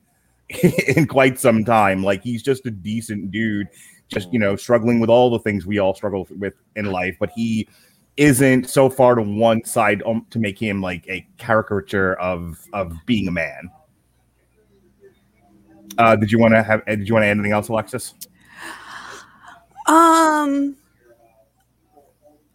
in 0.95 1.05
quite 1.05 1.39
some 1.39 1.63
time. 1.63 2.03
Like 2.03 2.23
he's 2.23 2.41
just 2.41 2.65
a 2.65 2.71
decent 2.71 3.31
dude, 3.31 3.67
just 4.07 4.33
you 4.33 4.39
know, 4.39 4.55
struggling 4.55 4.99
with 4.99 5.11
all 5.11 5.29
the 5.29 5.39
things 5.39 5.67
we 5.67 5.77
all 5.77 5.93
struggle 5.93 6.27
with 6.39 6.55
in 6.75 6.87
life, 6.87 7.17
but 7.19 7.29
he 7.35 7.67
isn't 8.17 8.69
so 8.69 8.89
far 8.89 9.15
to 9.15 9.21
one 9.21 9.63
side 9.63 10.03
um, 10.05 10.25
to 10.29 10.39
make 10.39 10.59
him 10.59 10.81
like 10.81 11.07
a 11.07 11.25
caricature 11.37 12.13
of 12.15 12.59
of 12.73 12.93
being 13.05 13.27
a 13.27 13.31
man. 13.31 13.69
Uh, 15.97 16.15
did 16.15 16.31
you 16.31 16.39
want 16.39 16.53
to 16.53 16.63
have? 16.63 16.85
Did 16.85 17.07
you 17.07 17.13
want 17.13 17.23
to 17.23 17.27
add 17.27 17.31
anything 17.31 17.51
else, 17.51 17.67
Alexis? 17.67 18.13
Um, 19.87 20.75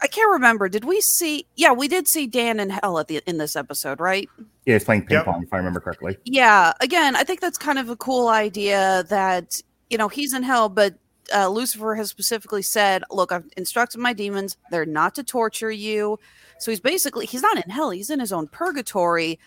I 0.00 0.06
can't 0.06 0.30
remember. 0.32 0.68
Did 0.68 0.84
we 0.84 1.00
see? 1.00 1.46
Yeah, 1.56 1.72
we 1.72 1.88
did 1.88 2.08
see 2.08 2.26
Dan 2.26 2.60
in 2.60 2.70
hell 2.70 2.98
at 2.98 3.08
the 3.08 3.20
in 3.26 3.38
this 3.38 3.56
episode, 3.56 4.00
right? 4.00 4.28
Yeah, 4.64 4.74
he's 4.74 4.84
playing 4.84 5.06
ping 5.06 5.16
Yep. 5.16 5.24
pong, 5.26 5.42
if 5.42 5.52
I 5.52 5.58
remember 5.58 5.80
correctly. 5.80 6.16
Yeah. 6.24 6.72
Again, 6.80 7.14
I 7.16 7.24
think 7.24 7.40
that's 7.40 7.58
kind 7.58 7.78
of 7.78 7.88
a 7.90 7.96
cool 7.96 8.28
idea 8.28 9.04
that 9.08 9.50
you 9.90 9.98
know 9.98 10.08
he's 10.08 10.32
in 10.32 10.42
hell, 10.42 10.68
but 10.68 10.94
uh, 11.34 11.48
Lucifer 11.48 11.94
has 11.94 12.10
specifically 12.10 12.62
said, 12.62 13.02
"Look, 13.10 13.32
I've 13.32 13.48
instructed 13.56 13.98
my 13.98 14.12
demons; 14.12 14.56
they're 14.70 14.86
not 14.86 15.14
to 15.16 15.22
torture 15.22 15.70
you." 15.70 16.18
So 16.58 16.70
he's 16.70 16.80
basically 16.80 17.26
he's 17.26 17.42
not 17.42 17.56
in 17.56 17.70
hell; 17.70 17.90
he's 17.90 18.10
in 18.10 18.20
his 18.20 18.32
own 18.32 18.48
purgatory. 18.48 19.38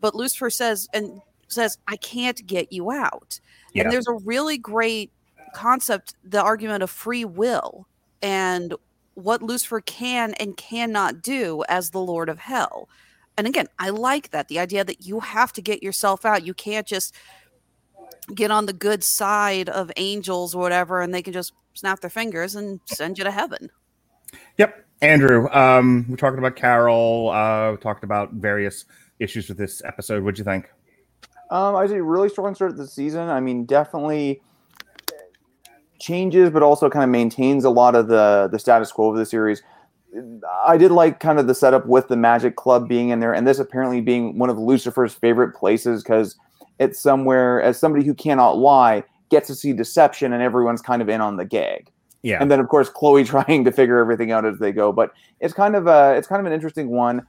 But 0.00 0.14
Lucifer 0.14 0.50
says 0.50 0.88
and 0.92 1.20
says, 1.48 1.78
"I 1.86 1.96
can't 1.96 2.46
get 2.46 2.72
you 2.72 2.90
out." 2.90 3.40
Yeah. 3.72 3.84
And 3.84 3.92
there's 3.92 4.08
a 4.08 4.14
really 4.24 4.58
great 4.58 5.12
concept, 5.54 6.14
the 6.24 6.42
argument 6.42 6.82
of 6.82 6.90
free 6.90 7.24
will, 7.24 7.86
and 8.22 8.74
what 9.14 9.42
Lucifer 9.42 9.80
can 9.80 10.34
and 10.34 10.56
cannot 10.56 11.22
do 11.22 11.64
as 11.68 11.90
the 11.90 12.00
Lord 12.00 12.28
of 12.28 12.38
Hell. 12.38 12.88
And 13.36 13.46
again, 13.46 13.68
I 13.78 13.90
like 13.90 14.30
that 14.30 14.48
the 14.48 14.58
idea 14.58 14.84
that 14.84 15.06
you 15.06 15.20
have 15.20 15.52
to 15.54 15.62
get 15.62 15.82
yourself 15.82 16.24
out. 16.24 16.44
You 16.44 16.54
can't 16.54 16.86
just 16.86 17.14
get 18.34 18.50
on 18.50 18.66
the 18.66 18.72
good 18.72 19.02
side 19.04 19.68
of 19.68 19.90
angels 19.96 20.54
or 20.54 20.62
whatever, 20.62 21.00
and 21.00 21.14
they 21.14 21.22
can 21.22 21.32
just 21.32 21.52
snap 21.74 22.00
their 22.00 22.10
fingers 22.10 22.54
and 22.54 22.80
send 22.86 23.18
you 23.18 23.24
to 23.24 23.30
heaven. 23.30 23.70
Yep, 24.58 24.84
Andrew. 25.00 25.48
Um, 25.50 26.06
we're 26.08 26.16
talking 26.16 26.38
about 26.38 26.56
Carol. 26.56 27.30
Uh, 27.30 27.72
we 27.72 27.76
talked 27.78 28.04
about 28.04 28.32
various 28.32 28.84
issues 29.18 29.48
with 29.48 29.58
this 29.58 29.82
episode. 29.84 30.22
What'd 30.22 30.38
you 30.38 30.44
think? 30.44 30.70
Um, 31.50 31.76
I 31.76 31.86
say 31.86 32.00
really 32.00 32.28
strong 32.28 32.54
start 32.54 32.72
to 32.72 32.76
the 32.76 32.86
season. 32.86 33.28
I 33.28 33.40
mean, 33.40 33.64
definitely 33.64 34.42
changes, 35.98 36.50
but 36.50 36.62
also 36.62 36.90
kind 36.90 37.04
of 37.04 37.10
maintains 37.10 37.64
a 37.64 37.70
lot 37.70 37.94
of 37.94 38.08
the 38.08 38.48
the 38.50 38.58
status 38.58 38.92
quo 38.92 39.10
of 39.10 39.16
the 39.16 39.26
series. 39.26 39.62
I 40.66 40.76
did 40.76 40.90
like 40.90 41.20
kind 41.20 41.38
of 41.38 41.46
the 41.46 41.54
setup 41.54 41.86
with 41.86 42.08
the 42.08 42.16
Magic 42.16 42.56
Club 42.56 42.88
being 42.88 43.10
in 43.10 43.20
there, 43.20 43.34
and 43.34 43.46
this 43.46 43.58
apparently 43.58 44.00
being 44.00 44.38
one 44.38 44.50
of 44.50 44.58
Lucifer's 44.58 45.14
favorite 45.14 45.54
places 45.54 46.02
because 46.02 46.36
it's 46.78 47.00
somewhere 47.00 47.60
as 47.62 47.78
somebody 47.78 48.04
who 48.04 48.14
cannot 48.14 48.58
lie 48.58 49.04
gets 49.30 49.46
to 49.48 49.54
see 49.54 49.72
deception, 49.72 50.32
and 50.32 50.42
everyone's 50.42 50.82
kind 50.82 51.02
of 51.02 51.08
in 51.08 51.20
on 51.20 51.36
the 51.36 51.44
gag. 51.44 51.90
Yeah, 52.22 52.40
and 52.40 52.50
then 52.50 52.60
of 52.60 52.68
course 52.68 52.88
Chloe 52.88 53.24
trying 53.24 53.64
to 53.64 53.72
figure 53.72 53.98
everything 53.98 54.32
out 54.32 54.44
as 54.44 54.58
they 54.58 54.72
go. 54.72 54.92
But 54.92 55.12
it's 55.40 55.54
kind 55.54 55.76
of 55.76 55.86
a 55.86 56.14
it's 56.16 56.26
kind 56.26 56.40
of 56.40 56.46
an 56.46 56.52
interesting 56.52 56.90
one. 56.90 57.26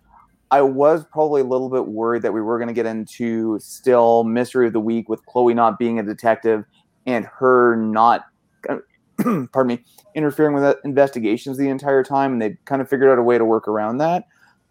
I 0.51 0.61
was 0.61 1.05
probably 1.11 1.41
a 1.41 1.45
little 1.45 1.69
bit 1.69 1.85
worried 1.85 2.23
that 2.23 2.33
we 2.33 2.41
were 2.41 2.57
going 2.57 2.69
to 2.69 2.73
get 2.73 2.87
into 2.87 3.59
still 3.59 4.23
mystery 4.23 4.65
of 4.65 4.73
the 4.73 4.79
week 4.79 5.07
with 5.07 5.23
Chloe 5.27 5.53
not 5.53 5.77
being 5.77 5.99
a 5.99 6.03
detective 6.03 6.65
and 7.05 7.25
her 7.25 7.75
not, 7.75 8.25
pardon 9.17 9.67
me, 9.67 9.83
interfering 10.15 10.55
with 10.55 10.75
investigations 10.83 11.57
the 11.57 11.69
entire 11.69 12.03
time, 12.03 12.33
and 12.33 12.41
they 12.41 12.57
kind 12.65 12.81
of 12.81 12.89
figured 12.89 13.11
out 13.11 13.19
a 13.19 13.23
way 13.23 13.37
to 13.37 13.45
work 13.45 13.67
around 13.67 13.97
that. 13.99 14.25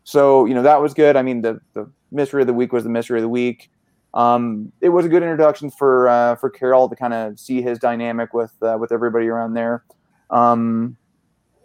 So 0.04 0.46
you 0.46 0.54
know 0.54 0.62
that 0.62 0.80
was 0.80 0.94
good. 0.94 1.16
I 1.16 1.22
mean, 1.22 1.42
the 1.42 1.60
the 1.74 1.88
mystery 2.10 2.40
of 2.40 2.46
the 2.46 2.54
week 2.54 2.72
was 2.72 2.84
the 2.84 2.90
mystery 2.90 3.18
of 3.18 3.22
the 3.22 3.28
week. 3.28 3.70
Um, 4.14 4.72
it 4.80 4.88
was 4.88 5.06
a 5.06 5.08
good 5.08 5.22
introduction 5.22 5.70
for 5.70 6.08
uh, 6.08 6.36
for 6.36 6.50
Carol 6.50 6.88
to 6.88 6.96
kind 6.96 7.14
of 7.14 7.38
see 7.38 7.62
his 7.62 7.78
dynamic 7.78 8.32
with 8.32 8.52
uh, 8.62 8.76
with 8.80 8.92
everybody 8.92 9.28
around 9.28 9.54
there. 9.54 9.84
Um, 10.30 10.96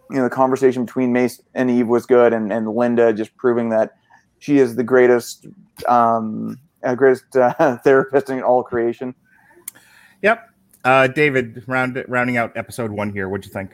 you 0.09 0.17
know, 0.17 0.23
the 0.23 0.29
conversation 0.29 0.85
between 0.85 1.13
Maze 1.13 1.41
and 1.53 1.71
Eve 1.71 1.87
was 1.87 2.05
good, 2.05 2.33
and, 2.33 2.51
and 2.51 2.67
Linda 2.67 3.13
just 3.13 3.35
proving 3.37 3.69
that 3.69 3.93
she 4.39 4.57
is 4.57 4.75
the 4.75 4.83
greatest, 4.83 5.47
um, 5.87 6.59
uh, 6.83 6.95
greatest 6.95 7.35
uh, 7.35 7.77
therapist 7.83 8.29
in 8.29 8.43
all 8.43 8.63
creation. 8.63 9.15
Yep. 10.21 10.49
Uh, 10.83 11.07
David, 11.07 11.63
round 11.65 12.03
rounding 12.07 12.35
out 12.37 12.51
episode 12.55 12.91
one 12.91 13.11
here. 13.11 13.29
What'd 13.29 13.45
you 13.45 13.51
think? 13.51 13.71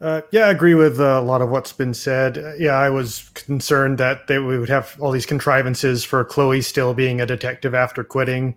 Uh, 0.00 0.22
yeah, 0.30 0.46
I 0.46 0.50
agree 0.50 0.74
with 0.74 0.98
uh, 0.98 1.20
a 1.20 1.22
lot 1.22 1.42
of 1.42 1.50
what's 1.50 1.74
been 1.74 1.92
said. 1.92 2.38
Uh, 2.38 2.54
yeah, 2.54 2.72
I 2.72 2.88
was 2.88 3.28
concerned 3.34 3.98
that 3.98 4.28
they 4.28 4.38
we 4.38 4.58
would 4.58 4.70
have 4.70 4.96
all 4.98 5.10
these 5.10 5.26
contrivances 5.26 6.04
for 6.04 6.24
Chloe 6.24 6.62
still 6.62 6.94
being 6.94 7.20
a 7.20 7.26
detective 7.26 7.74
after 7.74 8.02
quitting. 8.02 8.56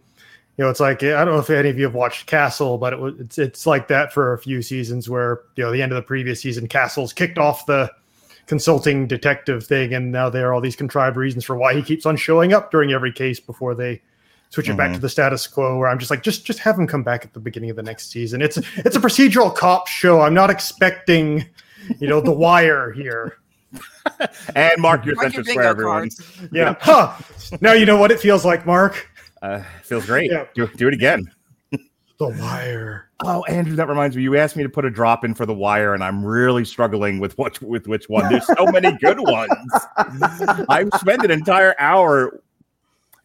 You 0.57 0.63
know, 0.63 0.69
it's 0.69 0.79
like 0.79 1.03
I 1.03 1.25
don't 1.25 1.33
know 1.33 1.39
if 1.39 1.50
any 1.50 1.69
of 1.69 1.77
you 1.77 1.83
have 1.83 1.95
watched 1.95 2.27
Castle, 2.27 2.77
but 2.77 2.93
it 2.93 3.00
was 3.00 3.19
it's 3.19 3.38
it's 3.38 3.65
like 3.65 3.89
that 3.89 4.13
for 4.13 4.33
a 4.33 4.38
few 4.38 4.62
seasons 4.62 5.09
where 5.09 5.41
you 5.57 5.65
know 5.65 5.71
the 5.71 5.81
end 5.81 5.91
of 5.91 5.97
the 5.97 6.01
previous 6.01 6.39
season, 6.39 6.67
Castle's 6.67 7.12
kicked 7.12 7.38
off 7.38 7.65
the 7.65 7.91
consulting 8.47 9.05
detective 9.05 9.65
thing, 9.65 9.93
and 9.93 10.13
now 10.13 10.29
there 10.29 10.47
are 10.50 10.53
all 10.53 10.62
these 10.62 10.77
contrived 10.77 11.17
reasons 11.17 11.43
for 11.43 11.57
why 11.57 11.73
he 11.73 11.81
keeps 11.81 12.05
on 12.05 12.15
showing 12.15 12.53
up 12.53 12.71
during 12.71 12.93
every 12.93 13.12
case 13.12 13.41
before 13.41 13.75
they 13.75 14.01
switch 14.53 14.69
it 14.69 14.77
back 14.77 14.91
Mhm. 14.91 14.95
to 14.95 15.00
the 15.00 15.10
status 15.10 15.48
quo. 15.48 15.77
Where 15.77 15.89
I'm 15.89 15.98
just 15.98 16.12
like, 16.12 16.22
just 16.22 16.45
just 16.45 16.60
have 16.60 16.77
him 16.77 16.86
come 16.86 17.01
back 17.03 17.25
at 17.25 17.33
the 17.33 17.39
beginning 17.39 17.72
of 17.72 17.75
the 17.75 17.81
next 17.83 18.12
season. 18.12 18.41
It's 18.41 18.57
it's 18.77 18.95
a 18.95 19.00
procedural 19.00 19.53
cop 19.53 19.88
show. 19.88 20.22
I'm 20.22 20.33
not 20.33 20.50
expecting, 20.51 21.45
you 22.00 22.07
know, 22.07 22.22
The 22.22 22.31
Wire 22.31 22.91
here. 22.91 23.38
And 24.55 24.79
mark 24.81 25.05
your 25.05 25.15
Mark 25.15 25.33
your 25.33 25.43
sentence 25.43 25.53
for 25.55 25.63
everyone. 25.63 26.10
cards. 26.10 26.22
Yeah. 26.51 26.75
Huh. 26.79 27.13
Now 27.62 27.74
you 27.74 27.86
know 27.88 27.98
what 27.98 28.12
it 28.12 28.19
feels 28.19 28.45
like, 28.45 28.65
Mark. 28.65 29.07
Uh, 29.41 29.63
feels 29.81 30.05
great. 30.05 30.29
Yeah. 30.31 30.45
Do, 30.53 30.67
do 30.67 30.88
it 30.88 30.93
again. 30.93 31.29
The 32.19 32.27
Wire. 32.29 33.10
Oh, 33.22 33.43
Andrew, 33.45 33.75
that 33.75 33.88
reminds 33.89 34.15
me. 34.15 34.22
You 34.22 34.38
asked 34.38 34.55
me 34.55 34.62
to 34.63 34.69
put 34.69 34.86
a 34.86 34.89
drop 34.89 35.25
in 35.25 35.33
for 35.33 35.45
the 35.48 35.53
wire, 35.53 35.93
and 35.95 36.03
I'm 36.03 36.24
really 36.24 36.63
struggling 36.63 37.19
with 37.19 37.36
what 37.39 37.60
with 37.63 37.88
which 37.88 38.07
one. 38.07 38.29
There's 38.29 38.45
so 38.45 38.65
many 38.67 38.91
good 39.01 39.19
ones. 39.19 39.50
I 40.69 40.86
spent 41.00 41.24
an 41.25 41.31
entire 41.31 41.74
hour 41.79 42.39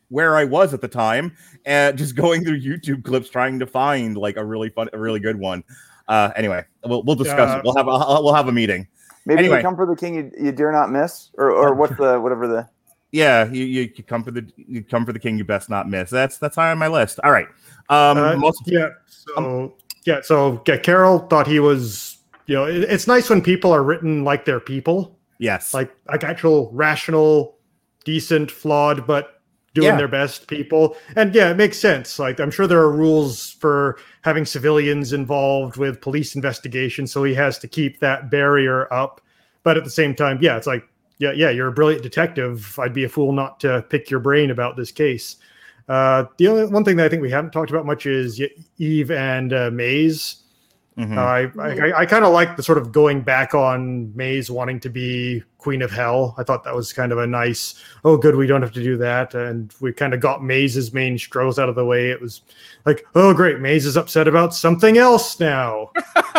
where 0.08 0.36
I 0.36 0.44
was 0.44 0.74
at 0.74 0.80
the 0.80 0.88
time, 0.88 1.36
and 1.66 1.96
just 1.98 2.14
going 2.24 2.44
through 2.44 2.60
YouTube 2.60 3.04
clips 3.04 3.28
trying 3.28 3.58
to 3.58 3.66
find 3.66 4.16
like 4.16 4.36
a 4.36 4.44
really 4.44 4.70
fun, 4.70 4.88
a 4.92 4.98
really 4.98 5.20
good 5.20 5.38
one. 5.38 5.64
Uh, 6.08 6.30
anyway, 6.36 6.64
we'll 6.84 7.02
we'll 7.02 7.16
discuss 7.16 7.50
Yeah. 7.50 7.58
it. 7.58 7.64
We'll 7.64 7.76
have 7.76 7.86
a 7.88 8.22
we'll 8.22 8.34
have 8.34 8.48
a 8.48 8.52
meeting. 8.52 8.86
Maybe 9.26 9.40
Anyway. 9.40 9.56
you 9.58 9.62
come 9.62 9.76
for 9.76 9.84
the 9.84 9.94
king 9.96 10.14
you, 10.14 10.32
you 10.40 10.52
dare 10.52 10.72
not 10.72 10.90
miss, 10.90 11.30
or 11.36 11.50
or 11.50 11.74
what's 11.74 11.96
the 11.98 12.18
whatever 12.18 12.48
the 12.48 12.66
Yeah, 13.12 13.44
you, 13.50 13.64
you, 13.64 13.90
you 13.94 14.02
come 14.02 14.24
for 14.24 14.30
the 14.30 14.50
you 14.56 14.82
come 14.82 15.04
for 15.04 15.12
the 15.12 15.18
king 15.18 15.36
you 15.36 15.44
best 15.44 15.68
not 15.68 15.88
miss. 15.88 16.08
That's 16.08 16.38
that's 16.38 16.56
high 16.56 16.70
on 16.70 16.78
my 16.78 16.88
list. 16.88 17.20
All 17.22 17.30
right. 17.30 17.46
Um, 17.90 18.16
Uh, 18.18 18.36
most, 18.36 18.62
yeah. 18.64 18.88
So 19.06 19.74
yeah. 20.06 20.20
So 20.22 20.62
yeah, 20.66 20.78
Carol 20.78 21.18
thought 21.20 21.46
he 21.46 21.60
was. 21.60 22.16
You 22.46 22.54
know, 22.54 22.64
it, 22.64 22.84
it's 22.84 23.06
nice 23.06 23.28
when 23.28 23.42
people 23.42 23.70
are 23.72 23.82
written 23.82 24.24
like 24.24 24.46
they're 24.46 24.58
people, 24.60 25.18
yes. 25.38 25.74
like 25.74 25.94
like 26.06 26.24
actual 26.24 26.70
rational, 26.72 27.58
decent, 28.06 28.50
flawed, 28.50 29.06
but 29.06 29.37
doing 29.74 29.88
Yeah. 29.88 29.96
their 29.96 30.08
best 30.08 30.48
people. 30.48 30.96
And 31.16 31.34
yeah, 31.34 31.50
it 31.50 31.56
makes 31.56 31.78
sense. 31.78 32.18
Like 32.18 32.40
I'm 32.40 32.50
sure 32.50 32.66
there 32.66 32.80
are 32.80 32.90
rules 32.90 33.50
for 33.60 33.98
having 34.22 34.44
civilians 34.44 35.12
involved 35.12 35.76
with 35.76 36.00
police 36.00 36.34
investigations, 36.34 37.12
so 37.12 37.24
he 37.24 37.34
has 37.34 37.58
to 37.60 37.68
keep 37.68 38.00
that 38.00 38.30
barrier 38.30 38.92
up. 38.92 39.20
But 39.62 39.76
at 39.76 39.84
the 39.84 39.90
same 39.90 40.14
time, 40.14 40.38
yeah, 40.40 40.56
it's 40.56 40.66
like 40.66 40.84
yeah, 41.18 41.32
yeah, 41.32 41.50
you're 41.50 41.66
a 41.68 41.72
brilliant 41.72 42.02
detective. 42.02 42.78
I'd 42.78 42.94
be 42.94 43.04
a 43.04 43.08
fool 43.08 43.32
not 43.32 43.58
to 43.60 43.84
pick 43.90 44.08
your 44.10 44.20
brain 44.20 44.50
about 44.50 44.76
this 44.76 44.92
case. 44.92 45.36
Uh, 45.88 46.24
the 46.36 46.46
only 46.46 46.66
one 46.66 46.84
thing 46.84 46.96
that 46.96 47.06
I 47.06 47.08
think 47.08 47.22
we 47.22 47.30
haven't 47.30 47.50
talked 47.50 47.70
about 47.70 47.86
much 47.86 48.06
is 48.06 48.40
Eve 48.78 49.10
and 49.10 49.52
uh, 49.52 49.70
Maze. 49.72 50.42
Mhm. 50.98 51.16
Uh, 51.16 51.60
I 51.62 51.90
I, 51.90 52.00
I 52.00 52.06
kind 52.06 52.24
of 52.24 52.32
like 52.32 52.56
the 52.56 52.62
sort 52.62 52.76
of 52.76 52.90
going 52.90 53.20
back 53.20 53.54
on 53.54 54.12
Maze 54.16 54.50
wanting 54.50 54.80
to 54.80 54.88
be 54.88 55.44
Queen 55.58 55.80
of 55.80 55.92
Hell. 55.92 56.34
I 56.38 56.42
thought 56.42 56.64
that 56.64 56.74
was 56.74 56.92
kind 56.92 57.12
of 57.12 57.18
a 57.18 57.26
nice. 57.26 57.80
Oh, 58.04 58.16
good, 58.16 58.34
we 58.34 58.48
don't 58.48 58.62
have 58.62 58.72
to 58.72 58.82
do 58.82 58.96
that, 58.96 59.34
and 59.34 59.72
we 59.80 59.92
kind 59.92 60.12
of 60.12 60.18
got 60.18 60.42
Maze's 60.42 60.92
main 60.92 61.16
struggles 61.16 61.56
out 61.58 61.68
of 61.68 61.76
the 61.76 61.84
way. 61.84 62.10
It 62.10 62.20
was 62.20 62.42
like, 62.84 63.06
oh, 63.14 63.32
great, 63.32 63.60
Maze 63.60 63.86
is 63.86 63.96
upset 63.96 64.26
about 64.26 64.54
something 64.54 64.98
else 64.98 65.38
now. 65.38 65.92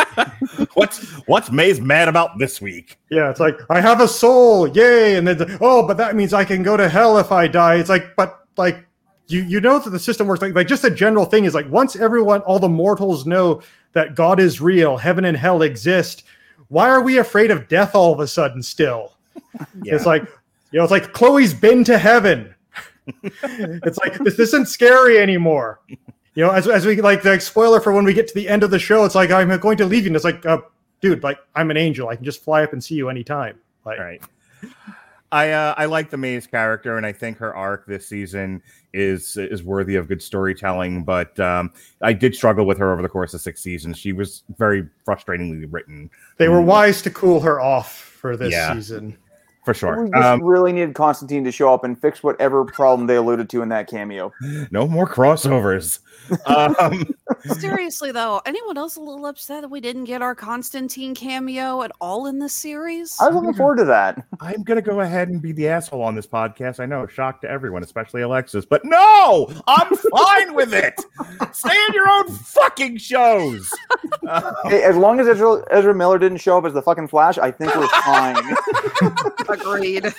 what's 0.74 1.06
what's 1.28 1.52
Maze 1.52 1.80
mad 1.80 2.10
about 2.10 2.38
this 2.38 2.60
week? 2.60 3.00
Yeah, 3.10 3.30
it's 3.30 3.40
like 3.40 3.58
I 3.70 3.80
have 3.80 4.02
a 4.02 4.10
soul, 4.10 4.68
yay! 4.68 5.16
And 5.16 5.26
then 5.26 5.58
oh, 5.62 5.88
but 5.88 5.96
that 5.98 6.18
means 6.18 6.34
I 6.34 6.44
can 6.44 6.64
go 6.64 6.76
to 6.76 6.90
hell 6.90 7.18
if 7.18 7.32
I 7.32 7.48
die. 7.48 7.76
It's 7.76 7.90
like, 7.90 8.14
but 8.18 8.46
like 8.58 8.86
you 9.30 9.44
you 9.44 9.62
know 9.62 9.80
that 9.80 9.90
the 9.90 10.00
system 10.00 10.28
works 10.28 10.42
like 10.42 10.56
like 10.56 10.68
just 10.68 10.84
a 10.84 10.90
general 10.90 11.26
thing 11.26 11.46
is 11.46 11.54
like 11.54 11.70
once 11.70 11.96
everyone, 11.96 12.42
all 12.42 12.60
the 12.60 12.70
mortals 12.70 13.26
know 13.26 13.62
that 13.94 14.16
God 14.16 14.40
is 14.40 14.62
real, 14.62 14.98
heaven 14.98 15.26
and 15.26 15.38
hell 15.38 15.62
exist. 15.62 16.24
Why 16.68 16.90
are 16.90 17.02
we 17.02 17.18
afraid 17.18 17.52
of 17.52 17.68
death 17.68 17.96
all 17.96 18.14
of 18.14 18.20
a 18.20 18.28
sudden? 18.28 18.62
Still, 18.62 19.14
Yeah. 19.84 19.96
it's 19.96 20.06
like 20.06 20.24
you 20.72 20.78
know, 20.78 20.84
it's 20.84 20.92
like 20.92 21.14
Chloe's 21.14 21.54
been 21.54 21.84
to 21.86 21.98
heaven. 21.98 22.54
it's 23.24 23.98
like 23.98 24.18
this 24.20 24.38
isn't 24.40 24.68
scary 24.68 25.18
anymore. 25.18 25.80
You 26.36 26.46
know, 26.46 26.52
as, 26.52 26.68
as 26.68 26.86
we 26.86 27.02
like 27.02 27.24
the 27.24 27.40
spoiler 27.40 27.82
for 27.82 27.92
when 27.92 28.06
we 28.06 28.14
get 28.14 28.28
to 28.28 28.36
the 28.36 28.48
end 28.48 28.64
of 28.64 28.70
the 28.70 28.80
show, 28.80 29.04
it's 29.04 29.16
like 29.16 29.32
I'm 29.32 29.56
going 29.60 29.78
to 29.78 29.86
leave 29.86 30.04
you. 30.04 30.10
And 30.10 30.16
it's 30.16 30.24
like, 30.24 30.46
uh, 30.46 30.60
dude, 31.02 31.24
like 31.24 31.40
I'm 31.56 31.72
an 31.72 31.78
angel. 31.78 32.08
I 32.08 32.16
can 32.16 32.24
just 32.24 32.44
fly 32.44 32.64
up 32.64 32.72
and 32.72 32.84
see 32.84 32.96
you 32.96 33.10
anytime. 33.10 33.60
Like, 33.84 34.00
right. 34.00 34.22
I 35.32 35.52
uh, 35.52 35.76
I 35.78 35.86
like 35.86 36.10
the 36.10 36.18
Maze 36.18 36.48
character, 36.48 36.98
and 36.98 37.06
I 37.06 37.12
think 37.12 37.38
her 37.38 37.56
arc 37.56 37.86
this 37.86 38.08
season 38.08 38.62
is 38.94 39.38
is 39.38 39.64
worthy 39.64 39.96
of 39.96 40.08
good 40.08 40.22
storytelling. 40.22 41.04
But 41.04 41.40
um, 41.40 41.72
I 42.02 42.14
did 42.14 42.34
struggle 42.36 42.66
with 42.66 42.78
her 42.80 42.92
over 42.92 43.02
the 43.04 43.10
course 43.10 43.34
of 43.36 43.42
six 43.42 43.62
seasons. 43.62 43.98
She 43.98 44.12
was 44.14 44.44
very 44.58 44.88
frustratingly 45.08 45.68
written 45.70 46.10
they 46.38 46.50
were 46.50 46.62
Mm. 46.62 46.66
wise 46.66 47.02
to 47.04 47.12
cool 47.12 47.40
her 47.42 47.62
off 47.62 47.94
for 47.94 48.36
this 48.38 48.52
Yeah. 48.52 48.74
season. 48.74 49.18
for 49.66 49.74
sure. 49.76 50.04
we 50.06 50.10
just 50.10 50.26
Um, 50.26 50.42
really 50.42 50.72
needed 50.72 50.96
Constantine 50.96 51.44
to 51.44 51.52
show 51.52 51.72
up 51.72 51.84
and 51.84 52.00
fix 52.02 52.24
whatever 52.24 52.66
problem 52.66 53.06
they 53.06 53.18
alluded 53.18 53.50
to 53.50 53.62
in 53.62 53.70
that 53.70 53.88
cameo. 53.88 54.32
no 54.72 54.88
more 54.88 55.06
crossovers. 55.08 56.00
Um, 56.46 57.06
Seriously 57.60 58.12
though, 58.12 58.42
anyone 58.46 58.78
else 58.78 58.96
a 58.96 59.02
little 59.02 59.26
upset 59.26 59.62
that 59.62 59.70
we 59.70 59.80
didn't 59.80 60.06
get 60.06 60.22
our 60.22 60.36
Constantine 60.36 61.16
cameo 61.16 61.82
at 61.84 61.92
all 62.02 62.28
in 62.28 62.40
this 62.40 62.54
series? 62.54 63.16
I 63.20 63.28
was 63.28 63.36
looking 63.36 63.54
forward 63.54 63.78
to 63.78 63.86
that. 63.86 64.26
I'm 64.40 64.64
gonna 64.64 64.82
go 64.82 65.02
ahead 65.02 65.30
and 65.30 65.42
be 65.42 65.52
the 65.52 65.68
asshole 65.68 66.02
on 66.02 66.16
this 66.16 66.28
podcast. 66.28 66.80
I 66.80 66.86
know, 66.86 67.08
shock 67.08 67.42
to 67.42 67.50
everyone, 67.50 67.84
especially 67.84 68.22
Alexis, 68.22 68.66
but 68.66 68.84
no, 68.86 69.52
I'm 69.68 69.96
fine 69.96 70.54
with 70.56 70.74
it. 70.74 71.00
Stay 71.54 71.76
in 71.88 71.94
your 71.94 72.10
own 72.10 72.30
fucking 72.30 72.98
shows. 72.98 73.70
Uh, 74.28 74.54
Hey, 74.66 74.84
as 74.84 74.96
long 74.96 75.20
as 75.20 75.28
Ezra, 75.28 75.64
Ezra 75.72 75.96
Miller 75.96 76.20
didn't 76.20 76.38
show 76.38 76.58
up 76.58 76.66
as 76.66 76.74
the 76.74 76.82
fucking 76.82 77.08
Flash, 77.08 77.38
I 77.38 77.52
think 77.52 77.74
we're 77.76 77.88
fine. 77.88 78.36
Agreed. 79.50 80.14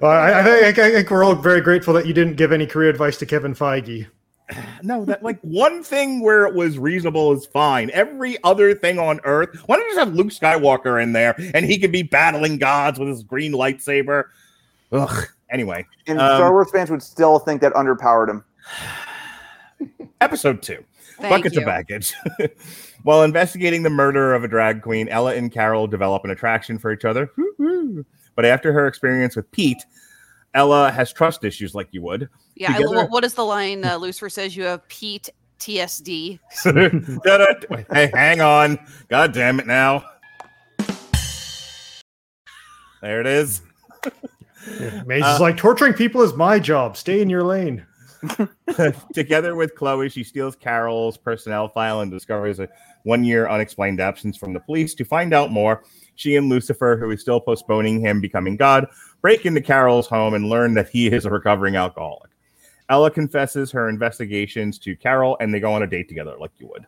Well, 0.00 0.10
I, 0.10 0.40
I, 0.40 0.42
think, 0.42 0.78
I 0.78 0.90
think 0.92 1.10
we're 1.10 1.24
all 1.24 1.34
very 1.34 1.60
grateful 1.60 1.94
that 1.94 2.06
you 2.06 2.12
didn't 2.12 2.34
give 2.34 2.52
any 2.52 2.66
career 2.66 2.90
advice 2.90 3.16
to 3.18 3.26
Kevin 3.26 3.54
Feige. 3.54 4.06
no, 4.82 5.04
that 5.04 5.22
like 5.22 5.38
one 5.42 5.82
thing 5.82 6.20
where 6.20 6.46
it 6.46 6.54
was 6.54 6.78
reasonable 6.78 7.32
is 7.32 7.46
fine. 7.46 7.90
Every 7.92 8.42
other 8.44 8.74
thing 8.74 8.98
on 8.98 9.20
Earth, 9.24 9.50
why 9.66 9.76
don't 9.76 9.86
you 9.86 9.94
just 9.94 10.06
have 10.06 10.14
Luke 10.14 10.28
Skywalker 10.28 11.02
in 11.02 11.12
there 11.12 11.34
and 11.54 11.64
he 11.64 11.78
could 11.78 11.92
be 11.92 12.02
battling 12.02 12.58
gods 12.58 12.98
with 12.98 13.08
his 13.08 13.22
green 13.22 13.52
lightsaber? 13.52 14.24
Ugh. 14.92 15.26
Anyway, 15.50 15.86
And 16.06 16.20
Um, 16.20 16.36
Star 16.36 16.52
Wars 16.52 16.70
fans 16.70 16.90
would 16.90 17.02
still 17.02 17.38
think 17.38 17.60
that 17.62 17.72
underpowered 17.74 18.28
him. 18.28 18.44
episode 20.20 20.62
two. 20.62 20.84
Thank 21.18 21.30
buckets 21.30 21.54
you. 21.56 21.62
of 21.62 21.66
baggage. 21.66 22.14
While 23.02 23.22
investigating 23.22 23.82
the 23.82 23.90
murder 23.90 24.34
of 24.34 24.44
a 24.44 24.48
drag 24.48 24.82
queen, 24.82 25.08
Ella 25.08 25.34
and 25.34 25.50
Carol 25.50 25.86
develop 25.86 26.24
an 26.24 26.30
attraction 26.30 26.78
for 26.78 26.92
each 26.92 27.04
other. 27.04 27.30
But 28.34 28.44
after 28.44 28.72
her 28.72 28.86
experience 28.86 29.34
with 29.34 29.50
Pete, 29.50 29.84
Ella 30.54 30.90
has 30.90 31.12
trust 31.12 31.44
issues 31.44 31.74
like 31.74 31.88
you 31.92 32.02
would. 32.02 32.28
Yeah, 32.56 32.70
I, 32.70 32.76
Together- 32.78 32.94
what- 32.96 33.10
what 33.10 33.24
is 33.24 33.34
the 33.34 33.44
line 33.44 33.84
uh, 33.84 33.96
Lucifer 33.96 34.28
says 34.30 34.56
you 34.56 34.64
have 34.64 34.86
Pete 34.88 35.28
TSD? 35.60 36.38
Hey, 37.92 38.10
hang 38.14 38.40
on. 38.40 38.78
God 39.08 39.32
damn 39.32 39.60
it 39.60 39.66
now. 39.66 40.04
There 43.00 43.20
it 43.20 43.26
is. 43.26 43.62
Maze 45.06 45.22
Uh, 45.22 45.32
is 45.34 45.40
like 45.40 45.56
torturing 45.56 45.92
people 45.94 46.22
is 46.22 46.34
my 46.34 46.58
job. 46.58 46.96
Stay 46.96 47.20
in 47.20 47.30
your 47.30 47.44
lane. 47.44 47.86
Together 49.14 49.54
with 49.54 49.74
Chloe, 49.76 50.08
she 50.08 50.24
steals 50.24 50.56
Carol's 50.56 51.16
personnel 51.16 51.68
file 51.68 52.00
and 52.00 52.10
discovers 52.10 52.58
a 52.58 52.68
one 53.04 53.22
year 53.24 53.48
unexplained 53.48 54.00
absence 54.00 54.36
from 54.36 54.52
the 54.52 54.60
police. 54.60 54.94
To 54.94 55.04
find 55.04 55.32
out 55.32 55.52
more, 55.52 55.84
she 56.18 56.34
and 56.34 56.48
Lucifer, 56.48 56.96
who 56.96 57.10
is 57.12 57.20
still 57.20 57.40
postponing 57.40 58.00
him 58.00 58.20
becoming 58.20 58.56
God, 58.56 58.88
break 59.22 59.46
into 59.46 59.60
Carol's 59.60 60.08
home 60.08 60.34
and 60.34 60.48
learn 60.48 60.74
that 60.74 60.88
he 60.88 61.06
is 61.06 61.24
a 61.24 61.30
recovering 61.30 61.76
alcoholic. 61.76 62.30
Ella 62.88 63.10
confesses 63.10 63.70
her 63.70 63.88
investigations 63.88 64.78
to 64.80 64.96
Carol 64.96 65.36
and 65.40 65.54
they 65.54 65.60
go 65.60 65.72
on 65.72 65.84
a 65.84 65.86
date 65.86 66.08
together 66.08 66.34
like 66.38 66.50
you 66.58 66.66
would. 66.66 66.86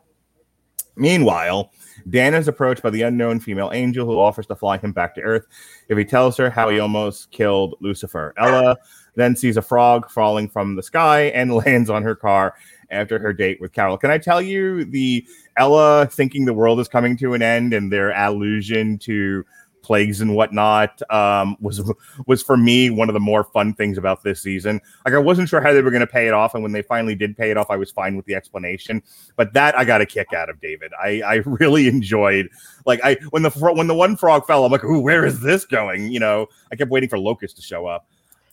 Meanwhile, 0.96 1.70
Dan 2.08 2.34
is 2.34 2.48
approached 2.48 2.82
by 2.82 2.90
the 2.90 3.02
unknown 3.02 3.38
female 3.38 3.70
angel 3.72 4.04
who 4.04 4.18
offers 4.18 4.46
to 4.48 4.56
fly 4.56 4.78
him 4.78 4.92
back 4.92 5.14
to 5.14 5.20
Earth 5.20 5.46
if 5.88 5.96
he 5.96 6.04
tells 6.04 6.36
her 6.36 6.50
how 6.50 6.68
he 6.68 6.80
almost 6.80 7.30
killed 7.30 7.76
Lucifer. 7.80 8.34
Ella 8.36 8.76
then 9.14 9.36
sees 9.36 9.56
a 9.56 9.62
frog 9.62 10.10
falling 10.10 10.48
from 10.48 10.74
the 10.74 10.82
sky 10.82 11.26
and 11.26 11.54
lands 11.66 11.88
on 11.88 12.02
her 12.02 12.16
car 12.16 12.54
after 12.90 13.18
her 13.18 13.32
date 13.32 13.60
with 13.60 13.72
Carol. 13.72 13.98
Can 13.98 14.10
I 14.10 14.18
tell 14.18 14.40
you 14.40 14.84
the 14.84 15.26
Ella 15.56 16.06
thinking 16.06 16.44
the 16.44 16.54
world 16.54 16.80
is 16.80 16.88
coming 16.88 17.16
to 17.18 17.34
an 17.34 17.42
end 17.42 17.72
and 17.72 17.92
their 17.92 18.10
allusion 18.12 18.98
to 18.98 19.44
plagues 19.82 20.20
and 20.20 20.36
whatnot 20.36 21.00
um, 21.10 21.56
was 21.60 21.82
was 22.26 22.42
for 22.42 22.56
me 22.56 22.90
one 22.90 23.08
of 23.08 23.14
the 23.14 23.20
more 23.20 23.44
fun 23.44 23.74
things 23.74 23.98
about 23.98 24.22
this 24.22 24.40
season. 24.40 24.80
Like 25.04 25.14
I 25.14 25.18
wasn't 25.18 25.48
sure 25.48 25.60
how 25.60 25.72
they 25.72 25.82
were 25.82 25.90
going 25.90 26.00
to 26.00 26.06
pay 26.06 26.26
it 26.28 26.34
off, 26.34 26.54
and 26.54 26.62
when 26.62 26.72
they 26.72 26.82
finally 26.82 27.14
did 27.14 27.36
pay 27.36 27.50
it 27.50 27.56
off, 27.56 27.70
I 27.70 27.76
was 27.76 27.90
fine 27.90 28.16
with 28.16 28.26
the 28.26 28.34
explanation. 28.34 29.02
But 29.36 29.52
that 29.54 29.76
I 29.76 29.84
got 29.84 30.00
a 30.00 30.06
kick 30.06 30.32
out 30.32 30.48
of 30.48 30.60
David. 30.60 30.92
I 31.02 31.22
I 31.22 31.34
really 31.44 31.88
enjoyed. 31.88 32.48
Like 32.86 33.00
I 33.02 33.14
when 33.30 33.42
the 33.42 33.50
when 33.50 33.86
the 33.86 33.94
one 33.94 34.16
frog 34.16 34.46
fell, 34.46 34.64
I'm 34.64 34.72
like, 34.72 34.84
ooh, 34.84 35.00
where 35.00 35.24
is 35.24 35.40
this 35.40 35.64
going? 35.64 36.10
You 36.12 36.20
know, 36.20 36.46
I 36.70 36.76
kept 36.76 36.90
waiting 36.90 37.08
for 37.08 37.18
Locust 37.18 37.56
to 37.56 37.62
show 37.62 37.86
up. 37.86 38.06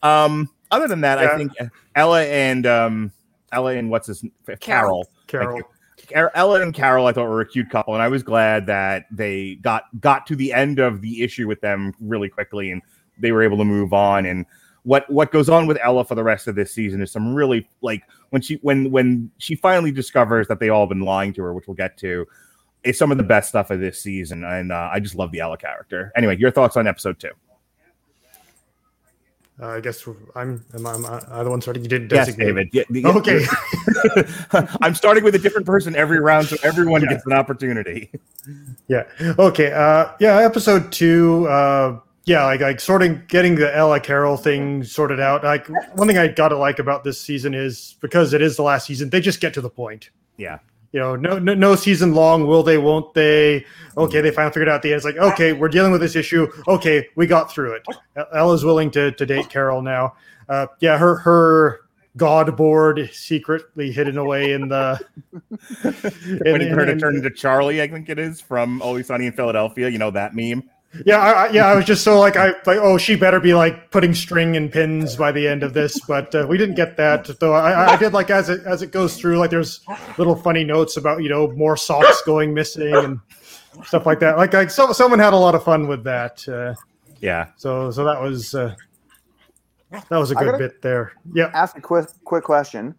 Um, 0.04 0.50
other 0.72 0.88
than 0.88 1.02
that, 1.02 1.18
I 1.20 1.38
think 1.38 1.52
Ella 1.96 2.24
and 2.24 2.66
um, 2.66 3.12
Ella 3.52 3.76
and 3.76 3.90
what's 3.90 4.08
his 4.08 4.24
Carol. 4.60 5.04
Thank 5.04 5.28
Carol. 5.28 5.58
you. 5.58 5.64
Ella 6.14 6.62
and 6.62 6.74
Carol, 6.74 7.08
I 7.08 7.12
thought 7.12 7.28
were 7.28 7.42
a 7.42 7.48
cute 7.48 7.70
couple, 7.70 7.94
and 7.94 8.04
I 8.04 8.08
was 8.08 8.24
glad 8.24 8.68
that 8.68 9.06
they 9.12 9.56
got 9.56 9.84
got 10.00 10.28
to 10.28 10.36
the 10.36 10.54
end 10.54 10.80
of 10.80 11.02
the 11.02 11.24
issue 11.24 11.48
with 11.48 11.60
them 11.62 11.94
really 12.00 12.30
quickly, 12.30 12.72
and 12.72 12.82
they 13.20 13.32
were 13.32 13.42
able 13.42 13.58
to 13.58 13.66
move 13.66 13.94
on. 13.94 14.26
And 14.26 14.46
what 14.84 15.10
what 15.10 15.32
goes 15.32 15.50
on 15.50 15.68
with 15.68 15.78
Ella 15.82 16.06
for 16.06 16.16
the 16.16 16.24
rest 16.24 16.48
of 16.48 16.56
this 16.56 16.72
season 16.72 17.02
is 17.02 17.12
some 17.12 17.34
really 17.34 17.68
like 17.82 18.04
when 18.30 18.42
she 18.42 18.56
when 18.62 18.92
when 18.92 19.32
she 19.38 19.56
finally 19.56 19.92
discovers 19.92 20.48
that 20.48 20.60
they 20.60 20.70
all 20.70 20.82
have 20.82 20.90
been 20.90 21.02
lying 21.02 21.34
to 21.34 21.42
her, 21.44 21.54
which 21.54 21.68
we'll 21.68 21.76
get 21.76 21.98
to. 21.98 22.26
It's 22.84 23.00
some 23.00 23.12
of 23.12 23.18
the 23.18 23.24
best 23.24 23.50
stuff 23.50 23.72
of 23.72 23.80
this 23.80 24.02
season, 24.02 24.44
and 24.44 24.72
uh, 24.72 24.90
I 24.94 25.00
just 25.00 25.16
love 25.16 25.32
the 25.32 25.40
Ella 25.40 25.58
character. 25.58 26.12
Anyway, 26.16 26.38
your 26.38 26.52
thoughts 26.52 26.78
on 26.78 26.88
episode 26.88 27.20
two? 27.20 27.32
Uh, 29.60 29.68
I 29.70 29.80
guess 29.80 30.06
I'm. 30.36 30.64
Am 30.76 30.86
I, 30.86 30.94
am 30.94 31.06
I 31.32 31.44
the 31.44 31.50
one 31.50 31.62
starting? 31.62 31.84
You 31.84 31.90
didn't 31.90 32.12
Yes, 32.12 32.28
designate. 32.28 32.46
David. 32.46 32.70
Yeah, 32.74 32.84
the- 32.92 33.06
Okay. 33.08 34.78
I'm 34.82 34.94
starting 34.94 35.24
with 35.24 35.34
a 35.34 35.40
different 35.40 35.66
person 35.66 35.96
every 35.96 36.20
round, 36.20 36.48
so 36.48 36.58
everyone 36.64 37.02
Yeah. 37.02 37.10
gets 37.10 37.26
an 37.26 37.34
opportunity. 37.34 38.12
Yeah. 38.88 39.04
Okay. 39.40 39.72
Uh, 39.72 40.10
yeah. 40.20 40.38
Episode 40.38 40.92
two. 40.92 41.48
Uh, 41.48 42.00
yeah. 42.26 42.44
Like, 42.46 42.62
like 42.62 42.80
sorting, 42.80 43.24
getting 43.28 43.56
the 43.56 43.76
Ella 43.76 44.00
Carol 44.00 44.38
thing 44.38 44.84
sorted 44.84 45.20
out. 45.20 45.44
Like 45.44 45.68
one 45.98 46.08
thing 46.08 46.18
I 46.20 46.28
gotta 46.28 46.58
like 46.58 46.78
about 46.80 47.04
this 47.04 47.20
season 47.20 47.54
is 47.56 47.96
because 48.00 48.34
it 48.34 48.42
is 48.44 48.58
the 48.58 48.64
last 48.64 48.86
season, 48.86 49.10
they 49.10 49.20
just 49.22 49.40
get 49.42 49.54
to 49.56 49.62
the 49.62 49.70
point. 49.70 50.12
Yeah. 50.38 50.60
You 50.92 51.00
know, 51.00 51.16
no, 51.16 51.38
no, 51.38 51.54
no 51.54 51.76
season 51.76 52.14
long. 52.14 52.48
Will 52.48 52.64
they? 52.64 52.78
Won't 52.78 53.14
they? 53.14 53.66
Okay, 53.98 54.22
they 54.22 54.32
finally 54.32 54.54
figured 54.54 54.70
out 54.70 54.82
the 54.82 54.90
end. 54.90 54.98
It's 54.98 55.06
like, 55.06 55.18
okay, 55.18 55.54
we're 55.54 55.70
dealing 55.70 55.92
with 55.92 56.02
this 56.02 56.16
issue. 56.16 56.48
Okay, 56.68 57.08
we 57.16 57.28
got 57.28 57.52
through 57.52 57.74
it. 57.74 57.86
Ella's 58.34 58.64
willing 58.64 58.92
to 58.92 59.12
to 59.12 59.26
date 59.26 59.50
Carol 59.50 59.82
now. 59.82 60.16
Uh, 60.50 60.68
yeah, 60.80 60.98
her 60.98 61.16
her 61.18 61.82
god 62.16 62.58
board 62.58 63.10
secretly 63.14 63.92
hidden 63.92 64.18
away 64.18 64.54
in 64.54 64.70
the. 64.70 65.00
when 65.82 66.62
he 66.62 66.68
in- 66.68 66.74
heard 66.74 66.90
it 66.90 67.02
in- 67.02 67.16
into 67.16 67.30
Charlie, 67.32 67.82
I 67.82 67.88
think 67.88 68.10
it 68.10 68.20
is 68.20 68.40
from 68.42 68.82
Always 68.82 69.08
Sunny 69.08 69.26
in 69.28 69.34
Philadelphia. 69.34 69.90
You 69.90 69.98
know 69.98 70.12
that 70.12 70.36
meme. 70.36 70.70
Yeah, 71.06 71.18
I, 71.18 71.32
I- 71.48 71.50
yeah, 71.52 71.68
I 71.68 71.76
was 71.76 71.86
just 71.86 72.04
so 72.04 72.20
like 72.20 72.36
I 72.38 72.48
like 72.66 72.80
oh 72.80 72.98
she 72.98 73.16
better 73.16 73.40
be 73.40 73.54
like 73.54 73.92
putting 73.92 74.14
string 74.14 74.56
and 74.56 74.72
pins 74.72 75.16
by 75.16 75.32
the 75.32 75.48
end 75.48 75.62
of 75.64 75.74
this, 75.74 76.00
but 76.08 76.34
uh, 76.34 76.46
we 76.50 76.58
didn't 76.58 76.76
get 76.76 76.98
that. 76.98 77.30
Though 77.40 77.54
I, 77.54 77.72
I- 77.72 77.94
I 77.94 77.98
did 77.98 78.14
like 78.14 78.30
as 78.30 78.50
it 78.50 78.62
as 78.66 78.82
it 78.82 78.92
goes 78.92 79.18
through, 79.18 79.38
like 79.38 79.50
there's 79.50 79.82
little 80.18 80.36
funny 80.36 80.64
notes 80.64 80.98
about 80.98 81.22
you 81.22 81.30
know 81.30 81.52
more 81.52 81.78
socks 81.78 82.22
going 82.26 82.54
missing 82.54 82.96
and 82.96 83.20
stuff 83.86 84.06
like 84.06 84.20
that. 84.22 84.38
Like 84.38 84.54
like 84.54 84.72
so, 84.72 84.92
someone 84.94 85.20
had 85.20 85.34
a 85.34 85.38
lot 85.38 85.56
of 85.56 85.64
fun 85.64 85.88
with 85.88 86.04
that. 86.06 86.48
Uh, 86.48 86.74
Yeah, 87.20 87.48
so 87.58 87.92
so 87.92 88.04
that 88.06 88.22
was 88.22 88.56
uh, 88.56 88.74
that 89.92 90.10
was 90.18 90.32
a 90.32 90.36
good 90.36 90.58
bit 90.58 90.82
there. 90.82 91.12
Yeah, 91.34 91.52
Ask 91.54 91.78
a 91.78 91.82
quick 91.82 92.08
quick 92.24 92.44
question. 92.44 92.96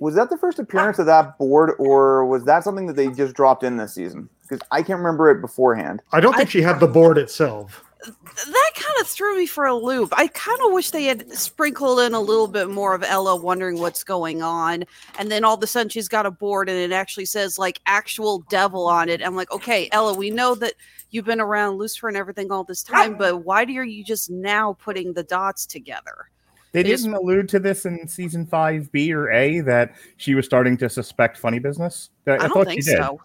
Was 0.00 0.14
that 0.14 0.30
the 0.30 0.38
first 0.38 0.58
appearance 0.58 0.98
of 0.98 1.06
that 1.06 1.36
board, 1.38 1.72
or 1.78 2.24
was 2.26 2.44
that 2.44 2.64
something 2.64 2.86
that 2.86 2.96
they 2.96 3.08
just 3.08 3.34
dropped 3.34 3.62
in 3.62 3.76
this 3.76 3.94
season? 3.94 4.28
Because 4.42 4.66
I 4.70 4.82
can't 4.82 4.98
remember 4.98 5.30
it 5.30 5.40
beforehand. 5.42 6.02
I 6.10 6.20
don't 6.20 6.34
think 6.34 6.50
she 6.50 6.62
had 6.62 6.80
the 6.80 6.88
board 6.88 7.18
itself. 7.18 7.84
that 8.06 8.70
kind 8.74 8.94
of 8.98 9.06
threw 9.06 9.36
me 9.36 9.44
for 9.46 9.66
a 9.66 9.74
loop. 9.74 10.08
I 10.16 10.28
kind 10.28 10.58
of 10.64 10.72
wish 10.72 10.90
they 10.90 11.04
had 11.04 11.30
sprinkled 11.36 12.00
in 12.00 12.14
a 12.14 12.20
little 12.20 12.48
bit 12.48 12.70
more 12.70 12.94
of 12.94 13.02
Ella 13.02 13.36
wondering 13.36 13.78
what's 13.78 14.02
going 14.02 14.40
on, 14.40 14.84
and 15.18 15.30
then 15.30 15.44
all 15.44 15.54
of 15.54 15.62
a 15.62 15.66
sudden 15.66 15.90
she's 15.90 16.08
got 16.08 16.24
a 16.24 16.30
board 16.30 16.70
and 16.70 16.78
it 16.78 16.92
actually 16.92 17.26
says 17.26 17.58
like 17.58 17.78
actual 17.84 18.38
devil 18.48 18.86
on 18.86 19.10
it. 19.10 19.20
I'm 19.22 19.36
like, 19.36 19.52
okay, 19.52 19.90
Ella, 19.92 20.14
we 20.14 20.30
know 20.30 20.54
that 20.54 20.72
you've 21.10 21.26
been 21.26 21.42
around 21.42 21.76
Lucifer 21.76 22.08
and 22.08 22.16
everything 22.16 22.50
all 22.50 22.64
this 22.64 22.82
time, 22.82 23.18
but 23.18 23.44
why 23.44 23.66
do 23.66 23.74
are 23.74 23.84
you 23.84 24.02
just 24.02 24.30
now 24.30 24.72
putting 24.80 25.12
the 25.12 25.24
dots 25.24 25.66
together? 25.66 26.30
They 26.72 26.82
They 26.82 26.90
didn't 26.90 27.14
allude 27.14 27.48
to 27.50 27.58
this 27.58 27.84
in 27.86 28.06
season 28.06 28.46
five 28.46 28.90
B 28.92 29.12
or 29.12 29.30
A 29.30 29.60
that 29.60 29.94
she 30.16 30.34
was 30.34 30.44
starting 30.46 30.76
to 30.78 30.88
suspect 30.88 31.38
funny 31.38 31.58
business. 31.58 32.10
I, 32.26 32.32
I, 32.32 32.36
don't 32.38 32.50
thought 32.52 32.66
think 32.68 32.82
she 32.84 32.90
did. 32.90 32.98
so. 32.98 33.20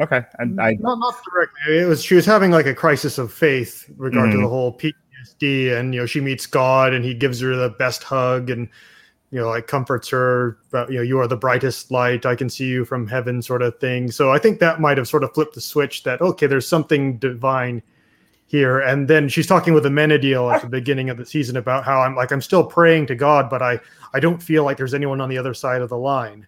Okay, 0.00 0.22
and 0.38 0.60
I 0.60 0.76
Not 0.80 0.98
not 0.98 1.14
directly. 1.32 1.78
It 1.78 1.86
was 1.88 2.02
she 2.02 2.14
was 2.14 2.26
having 2.26 2.50
like 2.50 2.66
a 2.66 2.74
crisis 2.74 3.16
of 3.18 3.32
faith 3.32 3.88
in 3.88 3.96
regard 3.96 4.30
to 4.32 4.36
Mhm. 4.36 4.42
the 4.42 4.48
whole 4.48 4.72
PTSD, 4.76 5.78
and 5.78 5.94
you 5.94 6.00
know 6.00 6.06
she 6.06 6.20
meets 6.20 6.46
God, 6.46 6.92
and 6.92 7.04
He 7.04 7.14
gives 7.14 7.40
her 7.40 7.56
the 7.56 7.70
best 7.70 8.02
hug, 8.02 8.50
and 8.50 8.68
you 9.30 9.40
know 9.40 9.48
like 9.48 9.66
comforts 9.66 10.08
her. 10.10 10.58
But 10.70 10.90
you 10.90 10.96
know 10.96 11.02
you 11.02 11.18
are 11.18 11.26
the 11.26 11.36
brightest 11.36 11.90
light. 11.90 12.26
I 12.26 12.34
can 12.34 12.50
see 12.50 12.66
you 12.66 12.84
from 12.84 13.06
heaven, 13.06 13.40
sort 13.40 13.62
of 13.62 13.78
thing. 13.78 14.10
So 14.10 14.30
I 14.32 14.38
think 14.38 14.58
that 14.60 14.80
might 14.80 14.98
have 14.98 15.08
sort 15.08 15.24
of 15.24 15.32
flipped 15.32 15.54
the 15.54 15.60
switch 15.62 16.02
that 16.02 16.20
okay, 16.20 16.46
there's 16.46 16.68
something 16.68 17.16
divine 17.16 17.82
here. 18.46 18.80
And 18.80 19.08
then 19.08 19.28
she's 19.28 19.46
talking 19.46 19.74
with 19.74 19.84
Amenadiel 19.84 20.54
at 20.54 20.62
the 20.62 20.68
beginning 20.68 21.10
of 21.10 21.16
the 21.16 21.26
season 21.26 21.56
about 21.56 21.84
how 21.84 22.00
I'm 22.00 22.14
like 22.14 22.30
I'm 22.32 22.40
still 22.40 22.64
praying 22.64 23.06
to 23.08 23.14
God, 23.14 23.50
but 23.50 23.62
I 23.62 23.80
I 24.14 24.20
don't 24.20 24.42
feel 24.42 24.64
like 24.64 24.76
there's 24.76 24.94
anyone 24.94 25.20
on 25.20 25.28
the 25.28 25.38
other 25.38 25.54
side 25.54 25.82
of 25.82 25.88
the 25.88 25.98
line. 25.98 26.46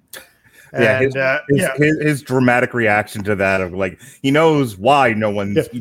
Yeah, 0.72 1.00
his- 1.00 1.16
uh, 1.16 1.38
his, 1.48 1.60
yeah, 1.60 1.76
his, 1.76 1.98
his 2.00 2.22
dramatic 2.22 2.74
reaction 2.74 3.24
to 3.24 3.34
that 3.36 3.60
of 3.60 3.72
like 3.72 4.00
he 4.22 4.30
knows 4.30 4.76
why 4.76 5.12
no 5.14 5.30
one's. 5.30 5.56
Yeah. 5.56 5.80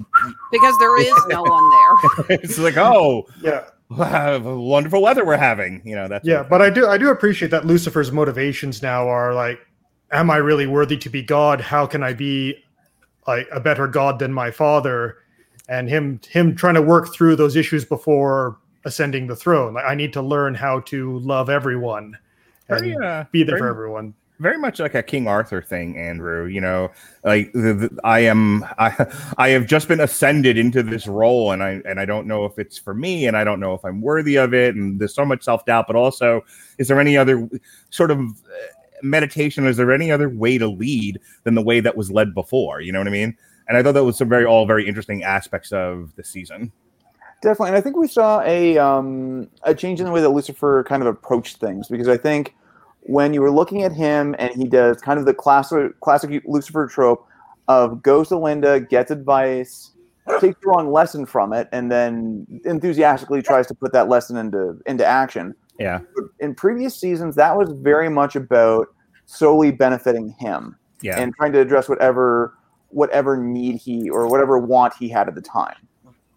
Because 0.52 0.78
there 0.80 1.00
is 1.00 1.14
no 1.28 1.44
one 1.44 1.70
there. 1.70 2.40
it's 2.42 2.58
like 2.58 2.78
oh, 2.78 3.28
yeah. 3.42 3.66
wow, 3.90 4.40
wonderful 4.40 5.02
weather 5.02 5.24
we're 5.26 5.38
having. 5.38 5.82
You 5.86 5.96
know 5.96 6.08
that's 6.08 6.26
yeah 6.26 6.44
but 6.44 6.62
i 6.62 6.70
do 6.70 6.88
i 6.88 6.98
do 6.98 7.10
appreciate 7.10 7.52
that 7.52 7.66
lucifer's 7.66 8.12
motivations 8.12 8.82
now 8.82 9.08
are 9.08 9.34
like 9.34 9.60
am 10.12 10.30
i 10.30 10.36
really 10.36 10.68
worthy 10.68 10.98
to 10.98 11.10
be 11.10 11.22
god 11.22 11.62
how 11.62 11.86
can 11.86 12.04
i 12.04 12.12
be 12.12 12.56
like 13.28 13.48
a 13.52 13.62
better 13.62 13.88
god 13.88 14.20
than 14.20 14.34
my 14.34 14.52
father 14.52 15.20
and 15.68 15.90
him 15.90 16.20
him 16.30 16.56
trying 16.56 16.76
to 16.76 16.82
work 16.82 17.14
through 17.14 17.36
those 17.36 17.56
issues 17.56 17.86
before 17.86 18.58
ascending 18.86 19.28
the 19.28 19.36
throne 19.36 19.74
like 19.74 19.86
i 19.86 19.96
need 19.96 20.14
to 20.14 20.22
learn 20.22 20.54
how 20.54 20.80
to 20.82 21.20
love 21.20 21.50
everyone 21.50 22.18
and 22.70 22.80
Very, 22.80 22.96
uh, 22.98 23.26
be 23.32 23.44
there 23.44 23.58
very- 23.58 23.60
for 23.60 23.70
everyone 23.70 24.14
very 24.40 24.58
much 24.58 24.80
like 24.80 24.94
a 24.94 25.02
King 25.02 25.28
Arthur 25.28 25.62
thing, 25.62 25.98
Andrew. 25.98 26.46
You 26.46 26.62
know, 26.62 26.92
like 27.24 27.52
the, 27.54 27.74
the, 27.74 28.00
I 28.04 28.20
am, 28.20 28.64
I, 28.78 29.08
I 29.38 29.50
have 29.50 29.66
just 29.66 29.88
been 29.88 30.00
ascended 30.00 30.58
into 30.58 30.84
this 30.84 31.08
role, 31.08 31.52
and 31.52 31.64
I 31.64 31.82
and 31.86 32.00
I 32.00 32.06
don't 32.06 32.28
know 32.28 32.46
if 32.46 32.60
it's 32.60 32.78
for 32.78 32.94
me, 32.94 33.26
and 33.28 33.36
I 33.36 33.44
don't 33.44 33.60
know 33.60 33.74
if 33.74 33.84
I'm 33.84 34.02
worthy 34.02 34.36
of 34.36 34.54
it, 34.54 34.76
and 34.76 35.00
there's 35.00 35.16
so 35.16 35.26
much 35.26 35.44
self 35.44 35.66
doubt. 35.66 35.88
But 35.88 35.96
also, 35.96 36.44
is 36.78 36.88
there 36.88 37.00
any 37.00 37.18
other 37.18 37.50
sort 37.90 38.12
of 38.12 38.20
uh, 38.20 38.24
meditation? 39.02 39.66
Is 39.66 39.78
there 39.78 39.92
any 39.92 40.12
other 40.12 40.30
way 40.30 40.58
to 40.58 40.68
lead 40.68 41.20
than 41.44 41.56
the 41.56 41.64
way 41.64 41.80
that 41.80 41.98
was 41.98 42.12
led 42.12 42.34
before? 42.34 42.82
You 42.82 42.92
know 42.92 43.00
what 43.00 43.08
I 43.08 43.12
mean? 43.12 43.36
And 43.68 43.78
I 43.78 43.84
thought 43.84 43.94
that 43.94 44.04
was 44.04 44.18
some 44.18 44.30
very 44.30 44.46
all 44.46 44.66
very 44.66 44.88
interesting 44.88 45.24
aspects 45.24 45.72
of 45.72 46.16
the 46.16 46.24
season. 46.24 46.72
Definitely, 47.42 47.70
and 47.70 47.78
I 47.78 47.82
think 47.82 47.98
we 47.98 48.08
saw 48.08 48.42
a 48.42 48.78
um, 48.78 49.50
a 49.64 49.76
change 49.76 50.00
in 50.00 50.06
the 50.06 50.12
way 50.12 50.22
that 50.22 50.30
Lucifer 50.30 50.84
kind 50.88 51.04
of 51.04 51.08
approached 51.08 51.58
things 51.58 51.88
because 51.88 52.08
I 52.08 52.18
think 52.18 52.56
when 53.02 53.34
you 53.34 53.42
were 53.42 53.52
looking 53.52 53.84
at 53.84 53.92
him 53.92 54.36
and 54.40 54.52
he 54.56 54.66
does 54.66 55.02
kind 55.02 55.20
of 55.20 55.26
the 55.26 55.34
classic 55.34 56.00
classic 56.00 56.44
Lucifer 56.46 56.88
trope 56.88 57.28
of 57.68 58.02
goes 58.02 58.30
to 58.30 58.38
Linda, 58.38 58.80
gets 58.80 59.12
advice, 59.12 59.92
takes 60.40 60.60
the 60.62 60.68
wrong 60.68 60.92
lesson 60.92 61.26
from 61.26 61.54
it, 61.54 61.68
and 61.72 61.92
then 61.92 62.48
enthusiastically 62.66 63.42
tries 63.42 63.68
to 63.68 63.76
put 63.76 63.94
that 63.94 64.10
lesson 64.10 64.38
into 64.38 64.80
into 64.86 65.06
action. 65.06 65.54
Yeah, 65.80 66.00
In 66.40 66.56
previous 66.56 66.96
seasons, 67.00 67.36
that 67.36 67.56
was 67.56 67.70
very 67.72 68.10
much 68.10 68.36
about 68.36 68.88
solely 69.28 69.70
benefiting 69.70 70.30
him 70.40 70.76
yeah, 71.02 71.20
and 71.20 71.36
trying 71.36 71.52
to 71.52 71.60
address 71.60 71.88
whatever 71.88 72.57
whatever 72.90 73.38
need 73.38 73.76
he 73.76 74.10
or 74.10 74.28
whatever 74.28 74.58
want 74.58 74.94
he 75.00 75.10
had 75.10 75.28
at 75.28 75.36
the 75.36 75.42
time. 75.42 75.76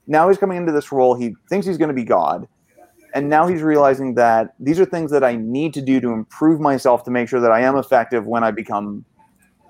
Now 0.07 0.29
he's 0.29 0.39
coming 0.39 0.57
into 0.59 0.73
this 0.73 0.91
role. 0.91 1.15
He 1.15 1.35
thinks 1.49 1.67
he's 1.67 1.79
going 1.79 1.89
to 1.89 1.95
be 1.95 2.05
God, 2.05 2.49
and 3.15 3.29
now 3.29 3.47
he's 3.47 3.63
realizing 3.63 4.15
that 4.15 4.55
these 4.59 4.81
are 4.81 4.85
things 4.85 5.11
that 5.13 5.23
I 5.23 5.37
need 5.37 5.73
to 5.75 5.83
do 5.83 6.01
to 6.01 6.09
improve 6.11 6.61
myself 6.61 7.05
to 7.05 7.11
make 7.11 7.29
sure 7.29 7.41
that 7.41 7.53
I 7.53 7.61
am 7.61 7.77
effective 7.77 8.27
when 8.27 8.43
I 8.43 8.51
become 8.51 9.05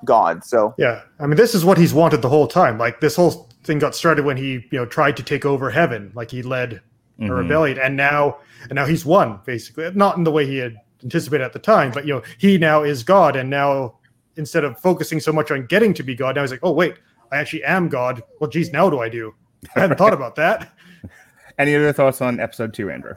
God. 0.04 0.44
So 0.44 0.74
yeah 0.78 1.02
i 1.18 1.26
mean 1.26 1.36
this 1.36 1.54
is 1.54 1.62
what 1.62 1.76
he's 1.76 1.92
wanted 1.92 2.22
the 2.22 2.28
whole 2.30 2.46
time 2.46 2.78
like 2.78 3.00
this 3.02 3.16
whole 3.16 3.50
thing 3.64 3.78
got 3.78 3.94
started 3.94 4.24
when 4.24 4.38
he 4.38 4.52
you 4.52 4.78
know 4.78 4.86
tried 4.86 5.14
to 5.18 5.22
take 5.22 5.44
over 5.44 5.68
heaven 5.68 6.10
like 6.14 6.30
he 6.30 6.42
led 6.42 6.80
a 7.18 7.22
Mhm. 7.24 7.36
rebellion 7.36 7.78
and 7.78 7.98
now 7.98 8.38
and 8.62 8.72
now 8.76 8.86
he's 8.86 9.04
won 9.04 9.40
basically 9.44 9.90
not 9.94 10.16
in 10.16 10.24
the 10.24 10.30
way 10.30 10.46
he 10.46 10.56
had 10.56 10.76
anticipated 11.02 11.44
at 11.44 11.52
the 11.52 11.58
time 11.58 11.90
but 11.92 12.06
you 12.06 12.14
know 12.14 12.22
he 12.38 12.56
now 12.56 12.82
is 12.82 13.02
god 13.02 13.36
and 13.36 13.50
now 13.50 13.94
instead 14.40 14.64
of 14.64 14.76
focusing 14.80 15.20
so 15.20 15.32
much 15.32 15.52
on 15.52 15.66
getting 15.66 15.94
to 15.94 16.02
be 16.02 16.16
god 16.16 16.34
now 16.34 16.40
he's 16.40 16.50
like 16.50 16.60
oh 16.64 16.72
wait 16.72 16.96
i 17.30 17.36
actually 17.36 17.62
am 17.62 17.88
god 17.88 18.22
well 18.40 18.50
geez 18.50 18.72
now 18.72 18.84
what 18.84 18.90
do 18.90 18.98
i 18.98 19.08
do 19.08 19.32
i 19.76 19.80
hadn't 19.80 19.96
thought 19.96 20.12
about 20.12 20.34
that 20.34 20.72
Any 21.60 21.76
other 21.76 21.92
thoughts 21.92 22.22
on 22.22 22.40
episode 22.40 22.72
two, 22.72 22.90
Andrew? 22.90 23.12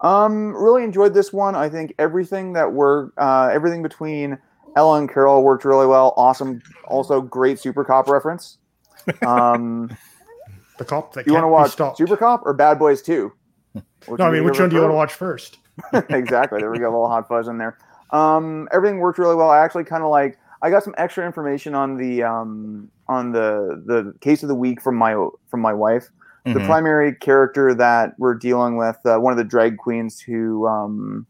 Um, 0.00 0.56
really 0.56 0.82
enjoyed 0.82 1.12
this 1.12 1.34
one. 1.34 1.54
I 1.54 1.68
think 1.68 1.92
everything 1.98 2.54
that 2.54 2.72
worked, 2.72 3.18
uh, 3.18 3.50
everything 3.52 3.82
between 3.82 4.38
Ella 4.74 5.00
and 5.00 5.12
Carol 5.12 5.42
worked 5.42 5.66
really 5.66 5.86
well. 5.86 6.14
Awesome. 6.16 6.62
Also, 6.86 7.20
great 7.20 7.58
Super 7.58 7.84
Cop 7.84 8.08
reference. 8.08 8.56
Um, 9.20 9.94
the 10.78 10.86
cop 10.86 11.12
that 11.12 11.26
you 11.26 11.34
want 11.34 11.44
to 11.44 11.48
watch 11.48 11.72
stopped 11.72 11.98
Super 11.98 12.16
Cop 12.16 12.40
or 12.46 12.54
Bad 12.54 12.78
Boys 12.78 13.02
Two? 13.02 13.34
no 13.74 14.24
i 14.24 14.30
mean 14.30 14.44
which 14.44 14.58
one 14.58 14.70
do 14.70 14.76
you 14.76 14.80
want 14.80 14.90
to 14.90 14.96
watch 14.96 15.12
first 15.12 15.58
exactly. 16.08 16.60
There 16.60 16.70
we 16.70 16.78
go. 16.78 16.86
A 16.86 16.90
little 16.90 17.08
hot 17.08 17.28
fuzz 17.28 17.48
in 17.48 17.58
there. 17.58 17.76
Um, 18.10 18.68
everything 18.72 18.98
worked 18.98 19.18
really 19.18 19.34
well. 19.36 19.50
I 19.50 19.58
actually 19.58 19.84
kind 19.84 20.02
of 20.02 20.10
like. 20.10 20.38
I 20.60 20.70
got 20.70 20.82
some 20.82 20.94
extra 20.98 21.24
information 21.24 21.74
on 21.76 21.96
the 21.96 22.22
um, 22.24 22.90
on 23.06 23.32
the 23.32 23.80
the 23.86 24.12
case 24.20 24.42
of 24.42 24.48
the 24.48 24.54
week 24.56 24.80
from 24.82 24.96
my 24.96 25.14
from 25.50 25.60
my 25.60 25.72
wife. 25.72 26.08
The 26.44 26.54
Mhm. 26.60 26.66
primary 26.66 27.14
character 27.14 27.74
that 27.74 28.14
we're 28.18 28.34
dealing 28.34 28.76
with, 28.76 28.96
uh, 29.04 29.18
one 29.18 29.32
of 29.32 29.36
the 29.36 29.44
drag 29.44 29.76
queens 29.76 30.18
who 30.18 30.66
um, 30.66 31.26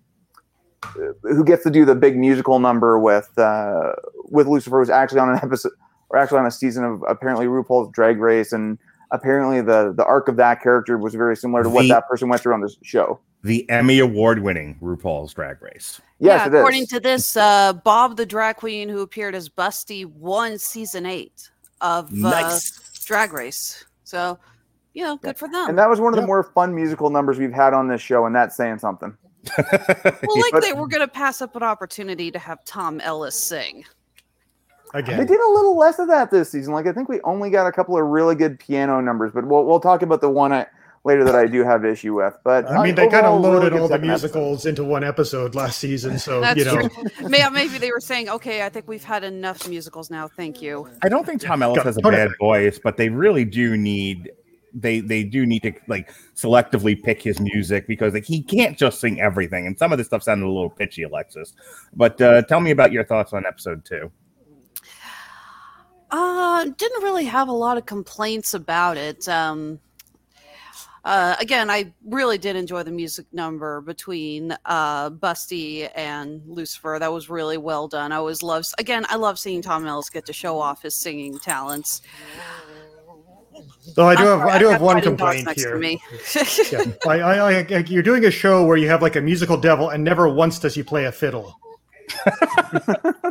who 1.23 1.45
gets 1.45 1.65
to 1.65 1.71
do 1.71 1.85
the 1.85 1.95
big 1.95 2.17
musical 2.17 2.59
number 2.61 2.99
with 2.99 3.37
uh, 3.39 3.93
with 4.31 4.47
Lucifer, 4.47 4.79
was 4.79 4.91
actually 4.91 5.21
on 5.21 5.31
an 5.31 5.41
episode 5.43 5.73
or 6.11 6.19
actually 6.19 6.39
on 6.39 6.47
a 6.47 6.51
season 6.51 6.85
of 6.85 7.03
apparently 7.09 7.47
RuPaul's 7.47 7.91
Drag 7.93 8.19
Race, 8.19 8.53
and 8.53 8.79
apparently 9.11 9.61
the 9.61 9.93
the 9.97 10.05
arc 10.05 10.29
of 10.29 10.37
that 10.37 10.63
character 10.63 10.97
was 10.97 11.15
very 11.15 11.37
similar 11.37 11.63
to 11.65 11.69
what 11.69 11.83
The- 11.83 11.89
that 11.89 12.09
person 12.09 12.29
went 12.29 12.41
through 12.43 12.55
on 12.55 12.61
this 12.63 12.77
show. 12.83 13.19
The 13.45 13.69
Emmy 13.71 14.01
award 14.01 14.43
winning 14.43 14.77
RuPaul's 14.83 15.33
Drag 15.33 15.63
Race. 15.63 16.01
Yes, 16.19 16.41
yeah, 16.41 16.47
it 16.47 16.55
is. 16.55 16.59
according 16.59 16.87
to 16.87 17.01
this, 17.01 17.37
uh, 17.37 17.73
Bob 17.73 18.17
the 18.17 18.27
drag 18.27 18.57
queen 18.57 18.89
who 18.89 19.01
appeared 19.01 19.35
as 19.35 19.49
Busty 19.49 20.05
won 20.05 20.59
season 20.59 21.07
eight 21.07 21.49
of 21.81 22.13
uh, 22.25 22.59
Drag 23.05 23.33
Race. 23.33 23.85
So, 24.03 24.39
you 24.95 25.05
know, 25.05 25.17
good 25.17 25.37
for 25.37 25.49
them. 25.49 25.69
And 25.69 25.79
that 25.79 25.89
was 25.89 26.01
one 26.01 26.13
of 26.13 26.21
the 26.21 26.27
more 26.27 26.43
fun 26.43 26.75
musical 26.75 27.11
numbers 27.11 27.39
we've 27.39 27.53
had 27.53 27.75
on 27.75 27.87
this 27.87 28.01
show, 28.01 28.27
and 28.27 28.35
that's 28.35 28.57
saying 28.57 28.79
something. 28.79 29.17
well, 29.59 30.41
like 30.41 30.53
But- 30.53 30.63
they 30.63 30.73
were 30.73 30.89
going 30.89 31.01
to 31.01 31.09
pass 31.09 31.41
up 31.41 31.55
an 31.55 31.63
opportunity 31.63 32.31
to 32.33 32.39
have 32.39 32.65
Tom 32.65 33.01
Ellis 33.01 33.41
sing. 33.41 33.85
Again. 34.95 35.19
They 35.19 35.27
did 35.27 35.39
a 35.39 35.51
little 35.51 35.77
less 35.77 35.99
of 35.99 36.09
that 36.09 36.31
this 36.31 36.51
season. 36.51 36.73
Like 36.73 36.87
I 36.87 36.93
think 36.93 37.11
we 37.11 37.21
only 37.21 37.51
got 37.51 37.67
a 37.67 37.73
couple 37.73 37.99
of 37.99 38.07
really 38.07 38.35
good 38.35 38.59
piano 38.59 39.03
numbers, 39.03 39.33
but 39.35 39.47
we'll 39.47 39.67
we'll 39.67 39.81
talk 39.81 40.01
about 40.01 40.23
the 40.23 40.31
one 40.31 40.51
I 40.51 40.67
later 41.05 41.25
that 41.25 41.35
I 41.35 41.47
do 41.47 41.65
have 41.65 41.85
issue 41.85 42.15
with. 42.15 42.37
But 42.45 42.71
I 42.71 42.83
mean, 42.83 42.95
they 42.95 43.09
kind 43.09 43.27
of 43.27 43.35
overall, 43.35 43.53
really 43.53 43.71
loaded 43.71 43.73
all 43.81 43.89
the 43.89 43.95
second 43.95 44.11
episode. 44.11 44.27
musicals 44.29 44.67
into 44.67 44.85
one 44.85 45.05
episode 45.05 45.55
last 45.55 45.79
season, 45.79 46.19
so 46.19 46.43
you 46.55 46.65
know. 46.65 46.89
true. 46.89 47.29
Maybe 47.29 47.79
they 47.79 47.91
were 47.91 48.01
saying, 48.01 48.29
okay, 48.29 48.65
I 48.65 48.69
think 48.69 48.89
we've 48.89 49.05
had 49.05 49.25
enough 49.25 49.69
musicals 49.69 50.11
now. 50.11 50.29
Thank 50.29 50.61
you. 50.63 50.89
I 51.03 51.09
don't 51.09 51.25
think 51.25 51.41
Tom 51.41 51.63
Ellis 51.63 51.79
Go- 51.79 51.85
has 51.85 51.97
a 51.97 52.01
bad 52.01 52.15
ahead. 52.15 52.31
voice, 52.39 52.79
but 52.83 52.97
they 52.97 53.09
really 53.09 53.45
do 53.45 53.77
need 53.77 54.31
they 54.75 55.01
they 55.01 55.25
do 55.25 55.47
need 55.47 55.63
to 55.63 55.73
like 55.87 56.13
selectively 56.35 57.01
pick 57.03 57.23
his 57.23 57.41
music 57.41 57.87
because 57.87 58.15
like, 58.15 58.25
he 58.25 58.43
can't 58.43 58.77
just 58.77 59.01
sing 59.01 59.21
everything. 59.21 59.67
And 59.67 59.79
some 59.79 59.93
of 59.93 59.99
this 59.99 60.07
stuff 60.09 60.23
sounded 60.23 60.47
a 60.47 60.49
little 60.49 60.71
pitchy, 60.71 61.03
Alexis. 61.03 61.55
But 61.95 62.21
uh, 62.21 62.43
tell 62.43 62.61
me 62.61 62.71
about 62.71 62.93
your 62.93 63.05
thoughts 63.05 63.33
on 63.33 63.47
episode 63.47 63.85
two. 63.85 64.11
Uh, 66.11 66.65
didn't 66.65 67.03
really 67.03 67.25
have 67.25 67.49
a 67.49 67.53
lot 67.53 67.77
of 67.77 67.85
complaints 67.87 68.55
about 68.55 68.97
it. 68.97 69.29
Um, 69.29 69.79
uh, 71.09 71.37
again, 71.41 71.71
I 71.71 71.91
really 72.05 72.37
did 72.37 72.55
enjoy 72.55 72.83
the 72.83 72.91
music 72.91 73.25
number 73.33 73.81
between 73.81 74.55
uh, 74.67 75.09
Busty 75.09 75.89
and 75.95 76.43
Lucifer. 76.47 76.99
That 77.01 77.11
was 77.11 77.31
really 77.31 77.57
well 77.57 77.89
done. 77.89 78.13
I 78.13 78.17
always 78.17 78.43
love. 78.43 78.67
Again, 78.79 79.07
I 79.09 79.17
love 79.17 79.39
seeing 79.39 79.63
Tom 79.63 79.87
Ellis 79.87 80.11
get 80.11 80.27
to 80.27 80.35
show 80.35 80.61
off 80.61 80.83
his 80.83 80.95
singing 80.95 81.39
talents. 81.39 82.03
So 83.95 84.07
I 84.07 84.17
do 84.17 84.25
have 84.25 84.41
I'm 84.41 84.49
I 84.49 84.59
do 84.59 84.67
sorry, 84.67 84.73
have 84.73 84.83
one 84.83 85.01
complaint 85.01 85.47
next 85.47 85.63
to 85.63 85.69
here. 85.71 85.79
me. 85.79 85.99
Yeah. 86.71 86.85
I, 87.09 87.21
I, 87.21 87.59
I, 87.61 87.79
you're 87.87 88.03
doing 88.03 88.27
a 88.27 88.31
show 88.31 88.67
where 88.67 88.77
you 88.77 88.89
have 88.89 89.01
like 89.01 89.17
a 89.17 89.23
musical 89.23 89.57
devil, 89.57 89.89
and 89.89 90.05
never 90.05 90.29
once 90.29 90.59
does 90.59 90.75
he 90.75 90.83
play 90.83 91.07
a 91.07 91.13
fiddle. 91.13 91.59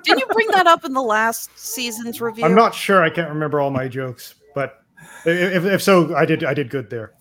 Didn't 0.03 0.19
you 0.19 0.25
bring 0.31 0.47
that 0.47 0.65
up 0.65 0.83
in 0.83 0.93
the 0.93 1.03
last 1.03 1.51
season's 1.59 2.21
review? 2.21 2.43
I'm 2.43 2.55
not 2.55 2.73
sure. 2.73 3.03
I 3.03 3.11
can't 3.11 3.29
remember 3.29 3.59
all 3.59 3.69
my 3.69 3.87
jokes, 3.87 4.33
but 4.55 4.83
if, 5.25 5.63
if 5.63 5.83
so, 5.83 6.15
I 6.15 6.25
did 6.25 6.43
I 6.43 6.55
did 6.55 6.71
good 6.71 6.89
there. 6.89 7.13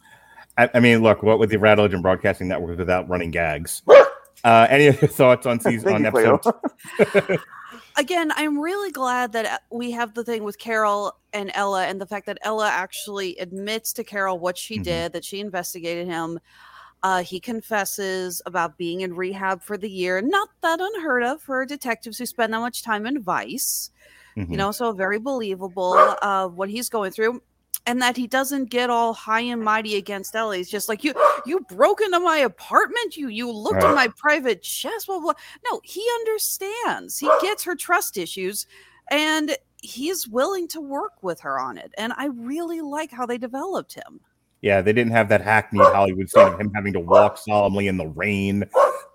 I, 0.58 0.70
I 0.74 0.80
mean, 0.80 1.02
look, 1.02 1.22
what 1.22 1.38
with 1.38 1.50
the 1.50 1.58
Rattle 1.58 1.84
Legend 1.84 2.02
Broadcasting 2.02 2.48
Network 2.48 2.78
without 2.78 3.08
running 3.08 3.30
gags? 3.30 3.82
Uh, 4.44 4.64
any 4.70 4.86
other 4.88 5.08
thoughts 5.08 5.44
on 5.44 5.58
season 5.58 5.92
on 5.94 6.04
you, 6.04 6.10
Cleo. 6.12 6.34
episode? 6.34 7.40
again, 7.98 8.30
I'm 8.36 8.60
really 8.60 8.92
glad 8.92 9.32
that 9.32 9.46
uh, 9.46 9.58
we 9.72 9.90
have 9.90 10.14
the 10.14 10.22
thing 10.22 10.44
with 10.44 10.56
Carol 10.58 11.16
and 11.32 11.50
Ella, 11.54 11.86
and 11.86 12.00
the 12.00 12.06
fact 12.06 12.26
that 12.26 12.38
Ella 12.42 12.68
actually 12.68 13.36
admits 13.38 13.92
to 13.94 14.04
Carol 14.04 14.38
what 14.38 14.56
she 14.56 14.78
Mhm. 14.78 14.82
did, 14.84 15.12
that 15.14 15.24
she 15.24 15.40
investigated 15.40 16.06
him. 16.06 16.38
Uh, 17.02 17.22
he 17.24 17.40
confesses 17.40 18.40
about 18.46 18.78
being 18.78 19.00
in 19.00 19.14
rehab 19.16 19.62
for 19.62 19.76
the 19.76 19.90
year. 19.90 20.20
Not 20.22 20.48
that 20.60 20.80
unheard 20.80 21.24
of 21.24 21.42
for 21.42 21.64
detectives 21.66 22.18
who 22.18 22.26
spend 22.26 22.52
that 22.52 22.60
much 22.60 22.84
time 22.84 23.04
in 23.06 23.20
Vice, 23.22 23.90
Mhm. 24.36 24.50
you 24.50 24.56
know, 24.56 24.70
so 24.70 24.92
very 24.92 25.18
believable 25.18 25.94
uh, 26.22 26.46
what 26.46 26.68
he's 26.68 26.88
going 26.88 27.10
through. 27.10 27.42
And 27.86 28.02
that 28.02 28.16
he 28.16 28.26
doesn't 28.26 28.70
get 28.70 28.90
all 28.90 29.12
high 29.12 29.42
and 29.42 29.62
mighty 29.62 29.96
against 29.96 30.34
Ella. 30.34 30.56
He's 30.56 30.68
just 30.68 30.88
like 30.88 31.04
you. 31.04 31.14
You 31.46 31.60
broke 31.60 32.00
into 32.00 32.18
my 32.18 32.38
apartment. 32.38 33.16
You 33.16 33.28
you 33.28 33.50
looked 33.50 33.84
in 33.84 33.94
my 33.94 34.08
private 34.16 34.62
chest. 34.62 35.06
Blah 35.06 35.20
blah. 35.20 35.34
No, 35.70 35.80
he 35.84 36.04
understands. 36.20 37.18
He 37.18 37.30
gets 37.40 37.62
her 37.62 37.76
trust 37.76 38.18
issues, 38.18 38.66
and 39.10 39.56
he's 39.82 40.26
willing 40.26 40.66
to 40.68 40.80
work 40.80 41.22
with 41.22 41.40
her 41.40 41.60
on 41.60 41.78
it. 41.78 41.92
And 41.96 42.12
I 42.16 42.26
really 42.26 42.80
like 42.80 43.12
how 43.12 43.24
they 43.24 43.38
developed 43.38 43.94
him. 43.94 44.20
Yeah, 44.62 44.80
they 44.80 44.92
didn't 44.92 45.12
have 45.12 45.28
that 45.28 45.42
hackneyed 45.42 45.82
Hollywood 45.82 46.28
scene 46.28 46.48
of 46.48 46.58
him 46.58 46.72
having 46.74 46.92
to 46.94 47.00
walk 47.00 47.38
solemnly 47.38 47.86
in 47.86 47.98
the 47.98 48.06
rain, 48.06 48.64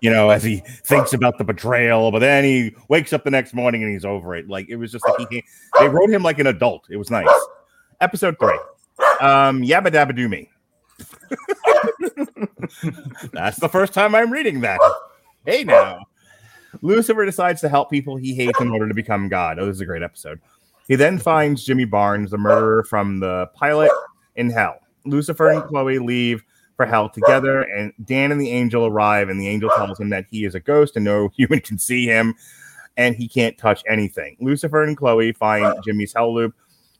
you 0.00 0.10
know, 0.10 0.30
as 0.30 0.42
he 0.42 0.62
thinks 0.86 1.12
about 1.12 1.36
the 1.36 1.44
betrayal. 1.44 2.10
But 2.10 2.20
then 2.20 2.44
he 2.44 2.74
wakes 2.88 3.12
up 3.12 3.24
the 3.24 3.30
next 3.30 3.52
morning 3.52 3.82
and 3.82 3.92
he's 3.92 4.04
over 4.04 4.34
it. 4.34 4.48
Like 4.48 4.68
it 4.70 4.76
was 4.76 4.92
just 4.92 5.04
like 5.06 5.28
he, 5.30 5.44
they 5.78 5.88
wrote 5.88 6.10
him 6.10 6.22
like 6.22 6.38
an 6.38 6.46
adult. 6.46 6.86
It 6.88 6.96
was 6.96 7.10
nice. 7.10 7.28
Episode 8.02 8.36
three, 8.40 8.58
um, 9.20 9.62
Yabba 9.62 9.86
Dabba 9.86 10.12
Do 10.12 10.28
Me. 10.28 10.50
That's 13.32 13.60
the 13.60 13.68
first 13.68 13.94
time 13.94 14.16
I'm 14.16 14.32
reading 14.32 14.60
that. 14.62 14.80
Hey 15.46 15.62
now, 15.62 16.00
Lucifer 16.80 17.24
decides 17.24 17.60
to 17.60 17.68
help 17.68 17.90
people 17.90 18.16
he 18.16 18.34
hates 18.34 18.60
in 18.60 18.70
order 18.70 18.88
to 18.88 18.94
become 18.94 19.28
God. 19.28 19.60
Oh, 19.60 19.66
this 19.66 19.76
is 19.76 19.82
a 19.82 19.86
great 19.86 20.02
episode. 20.02 20.40
He 20.88 20.96
then 20.96 21.16
finds 21.16 21.64
Jimmy 21.64 21.84
Barnes, 21.84 22.32
the 22.32 22.38
murderer 22.38 22.82
from 22.82 23.20
the 23.20 23.46
pilot, 23.54 23.92
in 24.34 24.50
hell. 24.50 24.80
Lucifer 25.04 25.50
and 25.50 25.62
Chloe 25.62 26.00
leave 26.00 26.42
for 26.76 26.86
hell 26.86 27.08
together, 27.08 27.62
and 27.62 27.92
Dan 28.04 28.32
and 28.32 28.40
the 28.40 28.50
angel 28.50 28.84
arrive, 28.84 29.28
and 29.28 29.40
the 29.40 29.46
angel 29.46 29.70
tells 29.76 30.00
him 30.00 30.08
that 30.08 30.26
he 30.28 30.44
is 30.44 30.56
a 30.56 30.60
ghost 30.60 30.96
and 30.96 31.04
no 31.04 31.28
human 31.36 31.60
can 31.60 31.78
see 31.78 32.06
him, 32.06 32.34
and 32.96 33.14
he 33.14 33.28
can't 33.28 33.56
touch 33.58 33.84
anything. 33.88 34.36
Lucifer 34.40 34.82
and 34.82 34.96
Chloe 34.96 35.30
find 35.30 35.72
Jimmy's 35.84 36.12
hell 36.12 36.34
loop. 36.34 36.52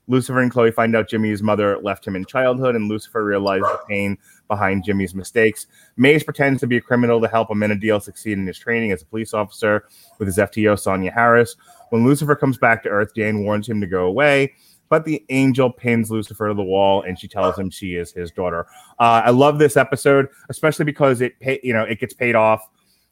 Lucifer 0.08 0.40
and 0.40 0.50
Chloe 0.50 0.70
find 0.70 0.96
out 0.96 1.08
Jimmy's 1.08 1.42
mother 1.42 1.78
left 1.78 2.06
him 2.06 2.16
in 2.16 2.24
childhood, 2.24 2.74
and 2.74 2.88
Lucifer 2.88 3.24
realizes 3.24 3.68
the 3.68 3.80
pain 3.88 4.18
behind 4.48 4.84
Jimmy's 4.84 5.14
mistakes. 5.14 5.66
Maze 5.96 6.24
pretends 6.24 6.60
to 6.60 6.66
be 6.66 6.76
a 6.76 6.80
criminal 6.80 7.20
to 7.20 7.28
help 7.28 7.48
Amenadiel 7.48 8.02
succeed 8.02 8.38
in 8.38 8.46
his 8.46 8.58
training 8.58 8.92
as 8.92 9.02
a 9.02 9.06
police 9.06 9.32
officer 9.32 9.84
with 10.18 10.26
his 10.26 10.38
FTO, 10.38 10.78
Sonia 10.78 11.12
Harris. 11.12 11.56
When 11.90 12.04
Lucifer 12.04 12.34
comes 12.34 12.58
back 12.58 12.82
to 12.82 12.88
Earth, 12.88 13.14
Dan 13.14 13.44
warns 13.44 13.68
him 13.68 13.80
to 13.80 13.86
go 13.86 14.06
away, 14.06 14.54
but 14.88 15.04
the 15.04 15.24
angel 15.30 15.70
pins 15.70 16.10
Lucifer 16.10 16.48
to 16.48 16.54
the 16.54 16.62
wall, 16.62 17.02
and 17.02 17.18
she 17.18 17.28
tells 17.28 17.58
him 17.58 17.70
she 17.70 17.94
is 17.94 18.12
his 18.12 18.30
daughter. 18.30 18.66
Uh, 18.98 19.22
I 19.24 19.30
love 19.30 19.58
this 19.58 19.76
episode, 19.76 20.28
especially 20.48 20.84
because 20.84 21.20
it 21.20 21.38
pay, 21.40 21.60
you 21.62 21.72
know 21.72 21.82
it 21.82 22.00
gets 22.00 22.12
paid 22.12 22.34
off. 22.34 22.68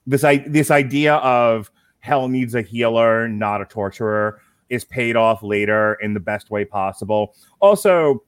This 0.07 0.24
I 0.24 0.38
this 0.38 0.70
idea 0.70 1.14
of 1.16 1.70
hell 2.00 2.29
needs 2.29 2.55
a 2.55 2.62
healer, 2.62 3.29
not 3.29 3.62
a 3.62 3.64
torturer, 3.64 4.40
is 4.70 4.85
paid 4.85 5.16
off 5.16 5.42
later 5.42 5.98
in 6.00 6.14
the 6.14 6.20
best 6.20 6.50
way 6.50 6.64
possible. 6.64 7.35
Also, 7.61 8.22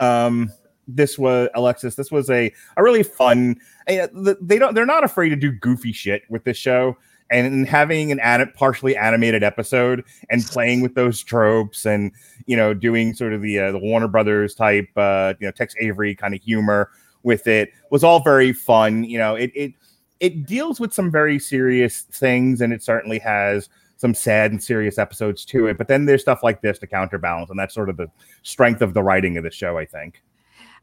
um, 0.00 0.52
this 0.88 1.18
was 1.18 1.48
Alexis. 1.54 1.94
This 1.94 2.10
was 2.10 2.28
a 2.30 2.52
a 2.76 2.82
really 2.82 3.02
fun. 3.02 3.56
eh, 3.86 4.06
They 4.40 4.58
don't. 4.58 4.74
They're 4.74 4.86
not 4.86 5.04
afraid 5.04 5.28
to 5.30 5.36
do 5.36 5.52
goofy 5.52 5.92
shit 5.92 6.22
with 6.28 6.44
this 6.44 6.56
show. 6.56 6.96
And 7.32 7.68
having 7.68 8.10
an 8.10 8.18
anim- 8.18 8.50
partially 8.56 8.96
animated 8.96 9.44
episode 9.44 10.02
and 10.30 10.44
playing 10.44 10.80
with 10.80 10.96
those 10.96 11.22
tropes 11.22 11.86
and 11.86 12.10
you 12.46 12.56
know 12.56 12.74
doing 12.74 13.14
sort 13.14 13.32
of 13.32 13.40
the 13.40 13.56
uh, 13.60 13.70
the 13.72 13.78
Warner 13.78 14.08
Brothers 14.08 14.52
type 14.56 14.88
uh, 14.96 15.34
you 15.38 15.46
know 15.46 15.52
Tex 15.52 15.74
Avery 15.80 16.16
kind 16.16 16.34
of 16.34 16.42
humor 16.42 16.90
with 17.22 17.46
it 17.46 17.70
was 17.92 18.02
all 18.02 18.20
very 18.20 18.52
fun. 18.52 19.04
You 19.04 19.18
know 19.18 19.36
it 19.36 19.52
it 19.54 19.74
it 20.18 20.44
deals 20.44 20.80
with 20.80 20.92
some 20.92 21.08
very 21.08 21.38
serious 21.38 22.00
things 22.00 22.60
and 22.60 22.72
it 22.72 22.82
certainly 22.82 23.20
has 23.20 23.68
some 24.00 24.14
sad 24.14 24.50
and 24.50 24.62
serious 24.62 24.96
episodes 24.96 25.44
to 25.44 25.66
it. 25.66 25.76
But 25.76 25.86
then 25.86 26.06
there's 26.06 26.22
stuff 26.22 26.42
like 26.42 26.62
this 26.62 26.78
to 26.78 26.86
counterbalance, 26.86 27.50
and 27.50 27.58
that's 27.58 27.74
sort 27.74 27.90
of 27.90 27.98
the 27.98 28.10
strength 28.42 28.80
of 28.80 28.94
the 28.94 29.02
writing 29.02 29.36
of 29.36 29.44
the 29.44 29.50
show, 29.50 29.76
I 29.76 29.84
think. 29.84 30.22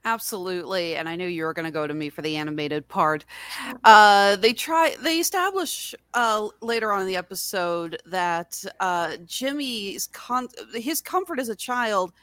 Absolutely, 0.05 0.95
and 0.95 1.09
I 1.09 1.15
knew 1.15 1.27
you 1.27 1.43
were 1.43 1.53
going 1.53 1.65
to 1.65 1.71
go 1.71 1.87
to 1.87 1.93
me 1.95 2.09
for 2.09 2.21
the 2.21 2.37
animated 2.37 2.87
part. 2.87 3.25
Uh, 3.83 4.35
they 4.35 4.53
try. 4.53 4.95
They 5.01 5.17
establish 5.17 5.95
uh, 6.13 6.47
later 6.61 6.91
on 6.91 7.01
in 7.01 7.07
the 7.07 7.15
episode 7.15 7.99
that 8.05 8.63
uh, 8.79 9.17
Jimmy's 9.25 10.07
con- 10.13 10.49
his 10.75 11.01
comfort 11.01 11.39
as 11.39 11.49
a 11.49 11.55
child 11.55 12.13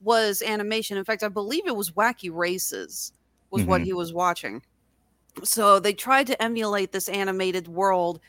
was 0.00 0.40
animation. 0.40 0.96
In 0.96 1.04
fact, 1.04 1.24
I 1.24 1.28
believe 1.28 1.66
it 1.66 1.74
was 1.74 1.90
Wacky 1.90 2.30
Races 2.32 3.12
was 3.50 3.64
what 3.64 3.80
Mhm. 3.80 3.86
he 3.86 3.92
was 3.92 4.12
watching. 4.12 4.62
So 5.42 5.80
they 5.80 5.92
tried 5.92 6.28
to 6.28 6.40
emulate 6.40 6.92
this 6.92 7.08
animated 7.08 7.66
world 7.66 8.20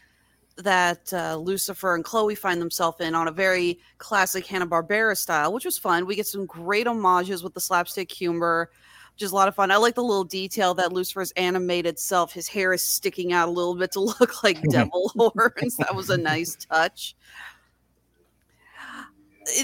that 0.57 1.11
uh, 1.13 1.35
Lucifer 1.35 1.95
and 1.95 2.03
Chloe 2.03 2.35
find 2.35 2.61
themselves 2.61 3.01
in 3.01 3.13
on 3.13 3.27
a 3.27 3.31
very 3.31 3.79
classic 3.97 4.45
Hanna 4.45 4.67
Barbera 4.67 5.17
style, 5.17 5.51
which 5.51 5.65
was 5.65 5.77
fun. 5.77 6.05
We 6.05 6.15
get 6.15 6.27
some 6.27 6.45
great 6.45 6.87
homages 6.87 7.43
with 7.43 7.53
the 7.53 7.59
slapstick 7.59 8.11
humor, 8.11 8.69
which 9.13 9.23
is 9.23 9.31
a 9.31 9.35
lot 9.35 9.47
of 9.47 9.55
fun. 9.55 9.71
I 9.71 9.77
like 9.77 9.95
the 9.95 10.03
little 10.03 10.23
detail 10.23 10.73
that 10.75 10.93
Lucifer's 10.93 11.31
animated 11.31 11.99
self, 11.99 12.31
his 12.31 12.47
hair 12.47 12.73
is 12.73 12.81
sticking 12.81 13.33
out 13.33 13.49
a 13.49 13.51
little 13.51 13.75
bit 13.75 13.91
to 13.93 13.99
look 14.19 14.43
like 14.43 14.61
devil 14.69 15.11
horns. 15.15 15.77
That 15.77 15.95
was 15.95 16.09
a 16.09 16.17
nice 16.17 16.55
touch. 16.55 17.15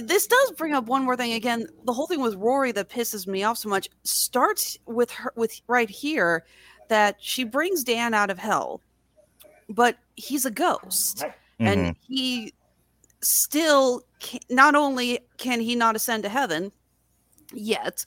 This 0.04 0.28
does 0.28 0.52
bring 0.52 0.74
up 0.74 0.86
one 0.86 1.06
more 1.06 1.18
thing. 1.18 1.34
Again, 1.34 1.66
the 1.86 1.94
whole 1.94 2.06
thing 2.06 2.22
with 2.22 2.36
Rory 2.36 2.72
that 2.74 2.90
pisses 2.90 3.26
me 3.26 3.44
off 3.44 3.58
so 3.58 3.68
much 3.68 3.90
starts 4.04 4.78
with 4.86 5.10
her 5.12 5.34
with 5.36 5.60
right 5.68 5.90
here 5.90 6.46
that 6.90 7.16
she 7.20 7.44
brings 7.44 7.84
Dan 7.84 8.14
out 8.14 8.30
of 8.30 8.38
hell, 8.38 8.82
but 9.74 9.98
he's 10.16 10.46
a 10.46 10.52
ghost 10.52 11.24
Mhm. 11.60 11.68
and 11.68 11.96
he 12.08 12.54
still 13.24 14.04
ca 14.20 14.40
not 14.50 14.76
only 14.76 15.20
can 15.38 15.60
he 15.60 15.76
not 15.76 15.96
ascend 15.96 16.24
to 16.24 16.30
heaven 16.30 16.72
yet 17.54 18.04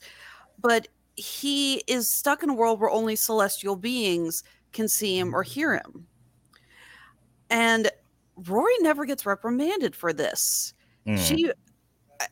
but 0.61 0.87
he 1.15 1.83
is 1.87 2.09
stuck 2.13 2.43
in 2.43 2.49
a 2.49 2.53
world 2.53 2.79
where 2.79 2.89
only 2.89 3.15
celestial 3.15 3.75
beings 3.75 4.43
can 4.73 4.89
see 4.89 5.17
him 5.17 5.33
or 5.33 5.41
hear 5.43 5.73
him 5.75 6.05
and 7.49 7.89
rory 8.47 8.73
never 8.79 9.05
gets 9.05 9.25
reprimanded 9.25 9.95
for 9.95 10.11
this 10.13 10.73
Mm. 11.07 11.17
she 11.19 11.51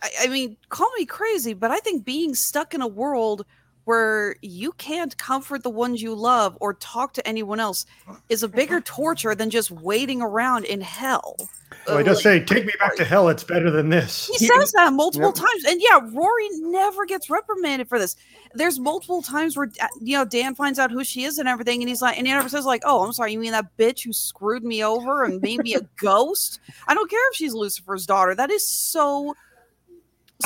I, 0.01 0.09
I 0.21 0.27
mean 0.27 0.57
call 0.69 0.89
me 0.97 1.05
crazy 1.05 1.53
but 1.53 1.69
i 1.71 1.77
think 1.79 2.03
being 2.03 2.33
stuck 2.35 2.73
in 2.73 2.81
a 2.81 2.87
world 2.87 3.45
where 3.85 4.35
you 4.41 4.71
can't 4.73 5.17
comfort 5.17 5.63
the 5.63 5.69
ones 5.69 6.01
you 6.01 6.15
love 6.15 6.57
or 6.61 6.73
talk 6.75 7.13
to 7.13 7.27
anyone 7.27 7.59
else 7.59 7.85
is 8.29 8.43
a 8.43 8.47
bigger 8.47 8.79
torture 8.85 9.35
than 9.35 9.49
just 9.49 9.71
waiting 9.71 10.21
around 10.21 10.65
in 10.65 10.81
hell. 10.81 11.35
Well, 11.87 11.97
I 11.97 12.03
just 12.03 12.23
like, 12.23 12.47
say, 12.47 12.55
take 12.55 12.65
me 12.65 12.73
back 12.79 12.95
to 12.97 13.03
hell. 13.03 13.29
It's 13.29 13.43
better 13.43 13.71
than 13.71 13.89
this. 13.89 14.27
he 14.27 14.37
says 14.37 14.71
that 14.73 14.93
multiple 14.93 15.29
Yep. 15.29 15.35
times, 15.35 15.65
and 15.67 15.81
yeah, 15.81 15.99
Rory 16.13 16.47
never 16.59 17.05
gets 17.05 17.29
reprimanded 17.31 17.89
for 17.89 17.97
this. 17.97 18.15
There's 18.53 18.79
multiple 18.79 19.23
times 19.23 19.57
where 19.57 19.69
uh, 19.81 19.87
you 19.99 20.15
know 20.15 20.23
Dan 20.23 20.53
finds 20.53 20.77
out 20.77 20.91
who 20.91 21.03
she 21.03 21.23
is 21.23 21.39
and 21.39 21.49
everything, 21.49 21.81
and 21.81 21.89
he's 21.89 22.01
like, 22.01 22.17
and 22.17 22.27
he 22.27 22.31
never 22.31 22.47
says 22.47 22.65
like, 22.65 22.83
"Oh, 22.85 23.03
I'm 23.03 23.11
sorry, 23.11 23.33
you 23.33 23.39
mean 23.39 23.53
that 23.53 23.75
bitch 23.77 24.03
who 24.05 24.13
screwed 24.13 24.63
me 24.63 24.83
over 24.83 25.23
and 25.23 25.41
made 25.41 25.61
me 25.61 25.73
a 25.73 25.81
ghost?" 25.97 26.59
I 26.87 26.93
don't 26.93 27.09
care 27.09 27.29
if 27.31 27.35
she's 27.35 27.53
Lucifer's 27.55 28.05
daughter. 28.05 28.35
That 28.35 28.51
is 28.51 28.69
so 28.69 29.33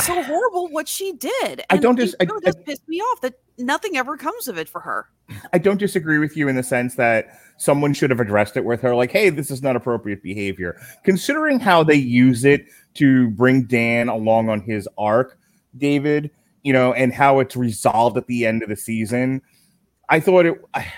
so 0.03 0.21
horrible 0.23 0.67
what 0.69 0.87
she 0.87 1.13
did. 1.13 1.63
I 1.69 1.77
don't 1.77 1.97
it 1.99 2.05
dis- 2.05 2.15
I- 2.19 2.25
does 2.25 2.55
piss 2.65 2.79
me 2.87 2.99
off 2.99 3.21
that 3.21 3.35
nothing 3.57 3.97
ever 3.97 4.17
comes 4.17 4.47
of 4.47 4.57
it 4.57 4.69
for 4.69 4.81
her. 4.81 5.07
I 5.51 5.57
don't 5.57 5.79
disagree 5.79 6.19
with 6.19 6.37
you 6.37 6.47
in 6.47 6.55
the 6.55 6.63
sense 6.63 6.95
that 6.95 7.27
someone 7.57 7.93
should 7.93 8.09
have 8.09 8.19
addressed 8.19 8.55
it 8.55 8.63
with 8.63 8.81
her, 8.81 8.95
like, 8.95 9.11
hey, 9.11 9.29
this 9.29 9.51
is 9.51 9.61
not 9.61 9.75
appropriate 9.75 10.23
behavior. 10.23 10.79
Considering 11.03 11.59
how 11.59 11.83
they 11.83 11.95
use 11.95 12.45
it 12.45 12.65
to 12.95 13.29
bring 13.31 13.63
Dan 13.63 14.07
along 14.09 14.49
on 14.49 14.61
his 14.61 14.87
arc, 14.97 15.37
David, 15.77 16.31
you 16.63 16.71
know, 16.71 16.93
and 16.93 17.13
how 17.13 17.39
it's 17.39 17.55
resolved 17.55 18.17
at 18.17 18.27
the 18.27 18.45
end 18.45 18.63
of 18.63 18.69
the 18.69 18.75
season, 18.75 19.41
I 20.09 20.19
thought 20.19 20.45
it. 20.45 20.61
I, 20.73 20.91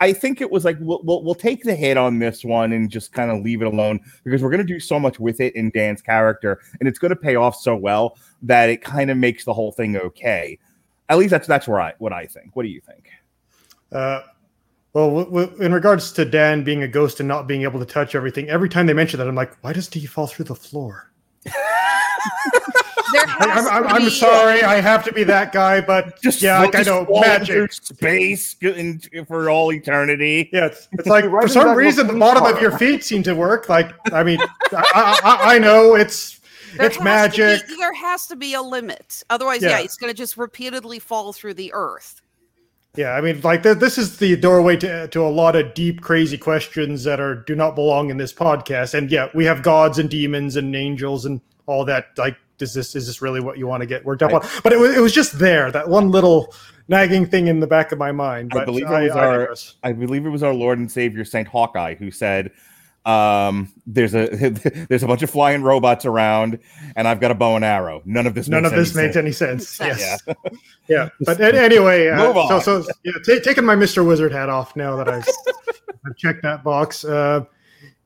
I 0.00 0.12
think 0.12 0.40
it 0.40 0.50
was 0.50 0.64
like 0.64 0.76
we'll, 0.80 1.00
we'll 1.02 1.22
we'll 1.22 1.34
take 1.34 1.62
the 1.62 1.74
hit 1.74 1.96
on 1.96 2.18
this 2.18 2.44
one 2.44 2.72
and 2.72 2.90
just 2.90 3.12
kind 3.12 3.30
of 3.30 3.42
leave 3.42 3.62
it 3.62 3.66
alone 3.66 4.00
because 4.24 4.42
we're 4.42 4.50
going 4.50 4.66
to 4.66 4.72
do 4.72 4.80
so 4.80 5.00
much 5.00 5.18
with 5.18 5.40
it 5.40 5.54
in 5.54 5.70
Dan's 5.70 6.02
character 6.02 6.60
and 6.80 6.88
it's 6.88 6.98
going 6.98 7.10
to 7.10 7.16
pay 7.16 7.36
off 7.36 7.56
so 7.56 7.74
well 7.74 8.18
that 8.42 8.68
it 8.68 8.82
kind 8.82 9.10
of 9.10 9.16
makes 9.16 9.44
the 9.44 9.54
whole 9.54 9.72
thing 9.72 9.96
okay. 9.96 10.58
At 11.08 11.18
least 11.18 11.30
that's 11.30 11.46
that's 11.46 11.68
where 11.68 11.80
I 11.80 11.94
what 11.98 12.12
I 12.12 12.26
think. 12.26 12.54
What 12.54 12.64
do 12.64 12.68
you 12.68 12.80
think? 12.80 13.08
Uh, 13.92 14.22
well, 14.92 15.24
w- 15.24 15.46
w- 15.46 15.62
in 15.62 15.72
regards 15.72 16.10
to 16.12 16.24
Dan 16.24 16.64
being 16.64 16.82
a 16.82 16.88
ghost 16.88 17.20
and 17.20 17.28
not 17.28 17.46
being 17.46 17.62
able 17.62 17.78
to 17.78 17.86
touch 17.86 18.14
everything, 18.14 18.48
every 18.48 18.68
time 18.68 18.86
they 18.86 18.94
mention 18.94 19.18
that, 19.18 19.28
I'm 19.28 19.34
like, 19.34 19.54
why 19.62 19.72
does 19.72 19.92
he 19.92 20.06
fall 20.06 20.26
through 20.26 20.46
the 20.46 20.54
floor? 20.54 21.12
There 23.12 23.24
I, 23.26 23.48
has 23.48 23.66
I'm, 23.66 23.84
I'm, 23.84 23.92
I'm 23.92 24.02
be- 24.02 24.10
sorry, 24.10 24.62
uh, 24.62 24.70
I 24.70 24.80
have 24.80 25.04
to 25.04 25.12
be 25.12 25.24
that 25.24 25.52
guy, 25.52 25.80
but 25.80 26.20
just 26.22 26.42
yeah, 26.42 26.60
like 26.60 26.74
I 26.74 26.82
know 26.82 27.06
magic. 27.20 27.72
space 27.72 28.56
in, 28.60 29.00
for 29.26 29.48
all 29.50 29.72
eternity. 29.72 30.48
Yeah, 30.52 30.66
it's, 30.66 30.88
it's 30.92 31.06
like 31.06 31.24
for 31.24 31.46
some 31.48 31.62
back 31.64 31.70
of 31.72 31.74
a 31.74 31.76
reason 31.76 32.06
the 32.06 32.12
police 32.14 32.20
bottom 32.20 32.54
of 32.56 32.60
your 32.60 32.76
feet 32.78 33.04
seem 33.04 33.22
to 33.24 33.34
work. 33.34 33.68
Like, 33.68 33.92
I 34.12 34.22
mean, 34.22 34.40
I, 34.72 35.20
I, 35.24 35.54
I 35.54 35.58
know 35.58 35.94
it's 35.94 36.40
There 36.76 36.86
it's 36.86 37.00
magic. 37.00 37.66
be- 37.68 37.76
there 37.76 37.94
has 37.94 38.26
to 38.28 38.36
be 38.36 38.54
a 38.54 38.62
limit. 38.62 39.22
Otherwise, 39.30 39.62
yeah, 39.62 39.70
Yeah. 39.70 39.80
it's 39.80 39.96
going 39.96 40.12
to 40.12 40.16
just 40.16 40.36
repeatedly 40.36 40.98
fall 40.98 41.32
through 41.32 41.54
the 41.54 41.72
earth. 41.72 42.22
Yeah, 42.96 43.10
I 43.12 43.20
mean, 43.20 43.42
like 43.42 43.62
th- 43.62 43.76
this 43.76 43.98
is 43.98 44.16
the 44.16 44.36
doorway 44.36 44.76
to 44.78 45.06
to 45.08 45.20
a 45.20 45.28
lot 45.28 45.54
of 45.54 45.74
deep, 45.74 46.00
crazy 46.00 46.38
questions 46.38 47.04
that 47.04 47.20
are 47.20 47.34
do 47.34 47.54
not 47.54 47.74
belong 47.74 48.08
in 48.08 48.16
this 48.16 48.32
podcast. 48.32 48.94
And 48.94 49.10
yeah, 49.10 49.28
we 49.34 49.44
have 49.44 49.62
gods 49.62 49.98
and 49.98 50.08
demons 50.08 50.56
and 50.56 50.74
angels 50.74 51.26
and 51.26 51.42
all 51.66 51.84
that. 51.84 52.06
Like, 52.16 52.38
is 52.62 52.74
this 52.74 52.94
is 52.94 53.06
this 53.06 53.22
really 53.22 53.40
what 53.40 53.58
you 53.58 53.66
want 53.66 53.82
to 53.82 53.86
get 53.86 54.04
worked 54.04 54.22
up 54.22 54.32
on? 54.32 54.42
But 54.62 54.72
it 54.72 54.78
was 54.78 54.96
it 54.96 55.00
was 55.00 55.12
just 55.12 55.38
there 55.38 55.70
that 55.72 55.88
one 55.88 56.10
little 56.10 56.54
nagging 56.88 57.26
thing 57.26 57.48
in 57.48 57.60
the 57.60 57.66
back 57.66 57.92
of 57.92 57.98
my 57.98 58.12
mind. 58.12 58.52
I 58.54 58.64
believe 58.64 58.84
it 58.84 58.90
was 58.90 59.12
I 59.12 59.18
our- 59.18 59.38
digress. 59.38 59.74
I 59.82 59.92
believe 59.92 60.26
it 60.26 60.30
was 60.30 60.42
our 60.42 60.54
Lord 60.54 60.78
and 60.78 60.90
Savior 60.90 61.24
Saint 61.24 61.48
Hawkeye 61.48 61.94
who 61.94 62.10
said, 62.10 62.50
um, 63.04 63.72
"There's 63.86 64.14
a 64.14 64.26
there's 64.88 65.02
a 65.02 65.06
bunch 65.06 65.22
of 65.22 65.30
flying 65.30 65.62
robots 65.62 66.04
around, 66.04 66.58
and 66.96 67.06
I've 67.06 67.20
got 67.20 67.30
a 67.30 67.34
bow 67.34 67.56
and 67.56 67.64
arrow. 67.64 68.02
None 68.04 68.26
of 68.26 68.34
this. 68.34 68.48
None 68.48 68.62
makes 68.62 68.72
of 68.72 68.78
this 68.78 68.96
any 68.96 69.06
makes 69.06 69.38
sense." 69.38 69.80
any 69.80 69.96
sense. 69.96 70.00
Yes. 70.00 70.22
Yeah. 70.26 70.34
Yeah, 70.88 71.08
but 71.20 71.40
anyway, 71.40 72.08
uh, 72.08 72.60
so 72.60 72.60
so 72.82 72.92
yeah, 73.02 73.12
ta 73.26 73.40
taking 73.42 73.64
my 73.64 73.74
Mister 73.74 74.04
Wizard 74.04 74.30
hat 74.30 74.48
off 74.48 74.76
now 74.76 74.94
that 74.96 75.08
I've, 75.08 75.26
I've 76.06 76.16
checked 76.16 76.42
that 76.42 76.62
box. 76.62 77.04
Uh, 77.04 77.44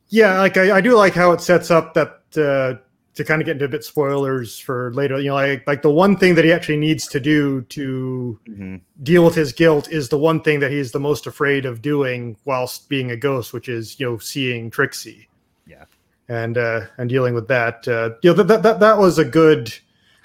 yeah, 0.09 0.39
like 0.39 0.57
I, 0.57 0.79
I 0.79 0.81
do 0.81 0.97
like 0.97 1.13
how 1.13 1.33
it 1.33 1.43
sets 1.43 1.71
up 1.71 1.93
that 1.93 2.23
uh, 2.39 2.81
to 3.15 3.25
kind 3.25 3.43
of 3.43 3.47
get 3.47 3.53
into 3.53 3.65
a 3.65 3.69
bit 3.69 3.83
spoilers 3.85 4.59
for 4.59 4.93
later. 4.95 5.19
You 5.19 5.29
know, 5.31 5.35
like 5.35 5.67
like 5.67 5.83
the 5.83 5.91
one 5.91 6.17
thing 6.17 6.35
that 6.37 6.45
he 6.45 6.53
actually 6.53 6.77
needs 6.79 7.07
to 7.09 7.21
do 7.21 7.63
to 7.63 8.39
Mhm. 8.49 8.81
deal 9.03 9.25
with 9.25 9.35
his 9.35 9.53
guilt 9.53 9.91
is 9.91 10.09
the 10.09 10.19
one 10.19 10.41
thing 10.43 10.61
that 10.61 10.71
he's 10.71 10.93
the 10.93 11.01
most 11.01 11.27
afraid 11.27 11.67
of 11.67 11.83
doing 11.83 12.37
whilst 12.45 12.89
being 12.89 13.11
a 13.11 13.17
ghost, 13.17 13.53
which 13.53 13.69
is 13.69 13.99
you 13.99 14.09
know 14.11 14.19
seeing 14.19 14.71
Trixie. 14.71 15.29
Yeah. 15.67 15.85
and 16.29 16.57
uh, 16.57 16.83
and 16.99 17.09
dealing 17.11 17.35
with 17.35 17.49
that. 17.49 17.87
Uh, 17.89 18.11
you 18.23 18.31
know, 18.31 18.35
that, 18.35 18.47
that 18.49 18.63
that 18.63 18.81
that 18.81 18.99
was 18.99 19.19
a 19.19 19.25
good 19.25 19.75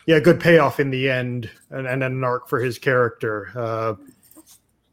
yeah, 0.05 0.19
good 0.19 0.39
payoff 0.39 0.79
in 0.79 0.91
the 0.91 1.09
end, 1.09 1.49
and, 1.71 1.87
and 1.87 2.03
an 2.03 2.23
arc 2.23 2.47
for 2.47 2.59
his 2.59 2.77
character. 2.77 3.49
Uh, 3.55 3.95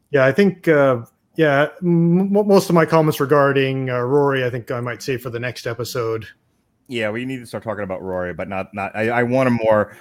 yeah, 0.09 0.25
I 0.25 0.31
think. 0.31 0.67
Uh, 0.67 1.05
yeah, 1.35 1.67
m- 1.83 2.31
most 2.33 2.69
of 2.69 2.73
my 2.75 2.85
comments 2.85 3.19
regarding 3.19 3.89
uh, 3.91 3.99
Rory, 4.01 4.43
I 4.45 4.49
think 4.49 4.69
I 4.71 4.79
might 4.81 5.01
say 5.03 5.17
for 5.17 5.29
the 5.29 5.39
next 5.39 5.65
episode. 5.67 6.27
Yeah, 6.87 7.09
we 7.09 7.25
need 7.25 7.39
to 7.39 7.45
start 7.45 7.63
talking 7.63 7.83
about 7.83 8.01
Rory, 8.01 8.33
but 8.33 8.49
not 8.49 8.73
not. 8.73 8.95
I, 8.95 9.09
I 9.09 9.23
want 9.23 9.47
a 9.47 9.51
more. 9.51 9.95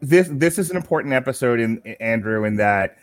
This 0.00 0.28
this 0.30 0.58
is 0.58 0.70
an 0.70 0.76
important 0.76 1.14
episode 1.14 1.60
in 1.60 1.80
Andrew 2.00 2.44
in 2.44 2.56
that 2.56 2.96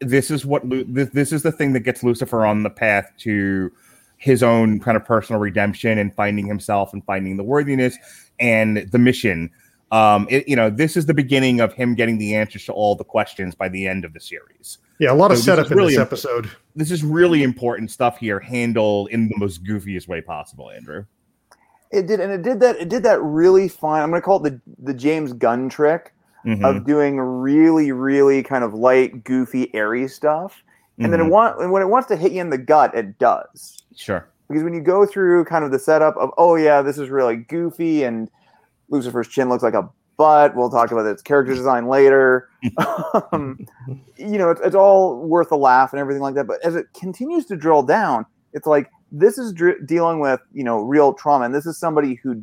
this 0.00 0.30
is 0.30 0.44
what 0.44 0.62
this 0.68 1.10
this 1.10 1.32
is 1.32 1.42
the 1.42 1.52
thing 1.52 1.72
that 1.74 1.80
gets 1.80 2.02
Lucifer 2.02 2.44
on 2.44 2.62
the 2.62 2.70
path 2.70 3.10
to 3.18 3.70
his 4.16 4.42
own 4.42 4.80
kind 4.80 4.96
of 4.96 5.04
personal 5.04 5.40
redemption 5.40 5.98
and 5.98 6.14
finding 6.14 6.46
himself 6.46 6.92
and 6.92 7.04
finding 7.04 7.36
the 7.36 7.44
worthiness 7.44 7.96
and 8.40 8.88
the 8.90 8.98
mission. 8.98 9.50
Um, 9.92 10.26
it, 10.30 10.48
you 10.48 10.56
know, 10.56 10.70
this 10.70 10.96
is 10.96 11.06
the 11.06 11.14
beginning 11.14 11.60
of 11.60 11.72
him 11.72 11.94
getting 11.94 12.18
the 12.18 12.34
answers 12.34 12.64
to 12.64 12.72
all 12.72 12.96
the 12.96 13.04
questions 13.04 13.54
by 13.54 13.68
the 13.68 13.86
end 13.86 14.04
of 14.04 14.12
the 14.12 14.20
series. 14.20 14.78
Yeah, 14.98 15.12
a 15.12 15.14
lot 15.14 15.30
of 15.30 15.38
So 15.38 15.40
this 15.40 15.44
setup 15.44 15.70
in 15.70 15.76
really 15.76 15.94
this 15.94 16.00
episode. 16.00 16.50
This 16.74 16.90
is 16.90 17.04
really 17.04 17.42
important 17.42 17.90
stuff 17.90 18.18
here, 18.18 18.40
handled 18.40 19.10
in 19.10 19.28
the 19.28 19.36
most 19.36 19.62
goofiest 19.62 20.08
way 20.08 20.20
possible, 20.20 20.70
Andrew. 20.70 21.04
It 21.92 22.06
did, 22.06 22.20
and 22.20 22.32
it 22.32 22.42
did 22.42 22.60
that. 22.60 22.76
It 22.76 22.88
did 22.88 23.02
that 23.04 23.22
really 23.22 23.68
fine. 23.68 24.02
I'm 24.02 24.10
going 24.10 24.20
to 24.20 24.24
call 24.24 24.44
it 24.44 24.50
the 24.50 24.60
the 24.82 24.94
James 24.94 25.32
Gunn 25.32 25.68
trick 25.68 26.12
Mhm, 26.44 26.62
of 26.62 26.84
doing 26.84 27.18
really, 27.18 27.90
really 27.92 28.42
kind 28.42 28.64
of 28.64 28.74
light, 28.74 29.24
goofy, 29.24 29.74
airy 29.74 30.06
stuff, 30.08 30.62
and 30.98 31.10
then 31.10 31.20
it 31.20 31.24
mhm. 31.24 31.30
want 31.30 31.60
and 31.60 31.72
when 31.72 31.80
it 31.80 31.86
wants 31.86 32.06
to 32.08 32.16
hit 32.16 32.32
you 32.32 32.40
in 32.42 32.50
the 32.50 32.58
gut, 32.58 32.94
it 32.94 33.18
does. 33.18 33.82
sure. 33.96 34.28
Because 34.48 34.62
when 34.62 34.74
you 34.74 34.82
go 34.82 35.06
through 35.06 35.46
kind 35.46 35.64
of 35.64 35.70
the 35.70 35.78
setup 35.78 36.14
of, 36.18 36.30
oh 36.36 36.56
yeah, 36.56 36.82
this 36.82 36.98
is 36.98 37.08
really 37.08 37.36
goofy, 37.36 38.04
and 38.04 38.30
Lucifer's 38.90 39.26
chin 39.28 39.48
looks 39.48 39.62
like 39.62 39.72
a 39.72 39.88
butt. 40.18 40.54
We'll 40.54 40.68
talk 40.68 40.92
about 40.92 41.06
its 41.06 41.22
character 41.22 41.54
design 41.54 41.88
later. 41.88 42.50
um, 43.32 43.58
you 44.18 44.36
know, 44.36 44.50
it's, 44.50 44.60
it's 44.60 44.74
all 44.76 45.16
worth 45.26 45.50
a 45.50 45.56
laugh 45.56 45.94
and 45.94 46.00
everything 46.00 46.22
like 46.22 46.34
that. 46.34 46.46
But 46.46 46.62
as 46.62 46.76
it 46.76 46.86
continues 46.92 47.46
to 47.46 47.56
drill 47.56 47.82
down, 47.82 48.26
it's 48.52 48.66
like 48.66 48.90
this 49.12 49.38
is 49.38 49.52
dr- 49.52 49.86
dealing 49.86 50.20
with 50.20 50.40
you 50.52 50.64
know 50.64 50.78
real 50.80 51.12
trauma, 51.12 51.44
and 51.44 51.54
this 51.54 51.66
is 51.66 51.78
somebody 51.78 52.14
who 52.22 52.42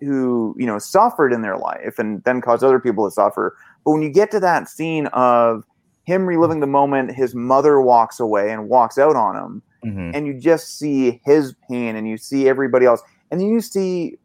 who 0.00 0.54
you 0.58 0.66
know 0.66 0.78
suffered 0.78 1.32
in 1.32 1.42
their 1.42 1.56
life 1.56 1.98
and 1.98 2.22
then 2.24 2.40
caused 2.40 2.62
other 2.62 2.78
people 2.80 3.04
to 3.06 3.10
suffer. 3.10 3.56
But 3.84 3.92
when 3.92 4.02
you 4.02 4.10
get 4.10 4.30
to 4.32 4.40
that 4.40 4.68
scene 4.68 5.06
of 5.08 5.64
him 6.04 6.26
reliving 6.26 6.60
the 6.60 6.66
moment 6.66 7.12
his 7.12 7.34
mother 7.34 7.80
walks 7.80 8.20
away 8.20 8.52
and 8.52 8.68
walks 8.68 8.98
out 8.98 9.16
on 9.16 9.36
him, 9.36 9.62
Mhm. 9.84 10.10
and 10.14 10.26
you 10.26 10.34
just 10.34 10.78
see 10.78 11.20
his 11.24 11.54
pain 11.68 11.96
and 11.96 12.08
you 12.08 12.16
see 12.16 12.48
everybody 12.48 12.86
else, 12.86 13.02
and 13.30 13.40
then 13.40 13.48
you 13.48 13.60
see. 13.60 14.18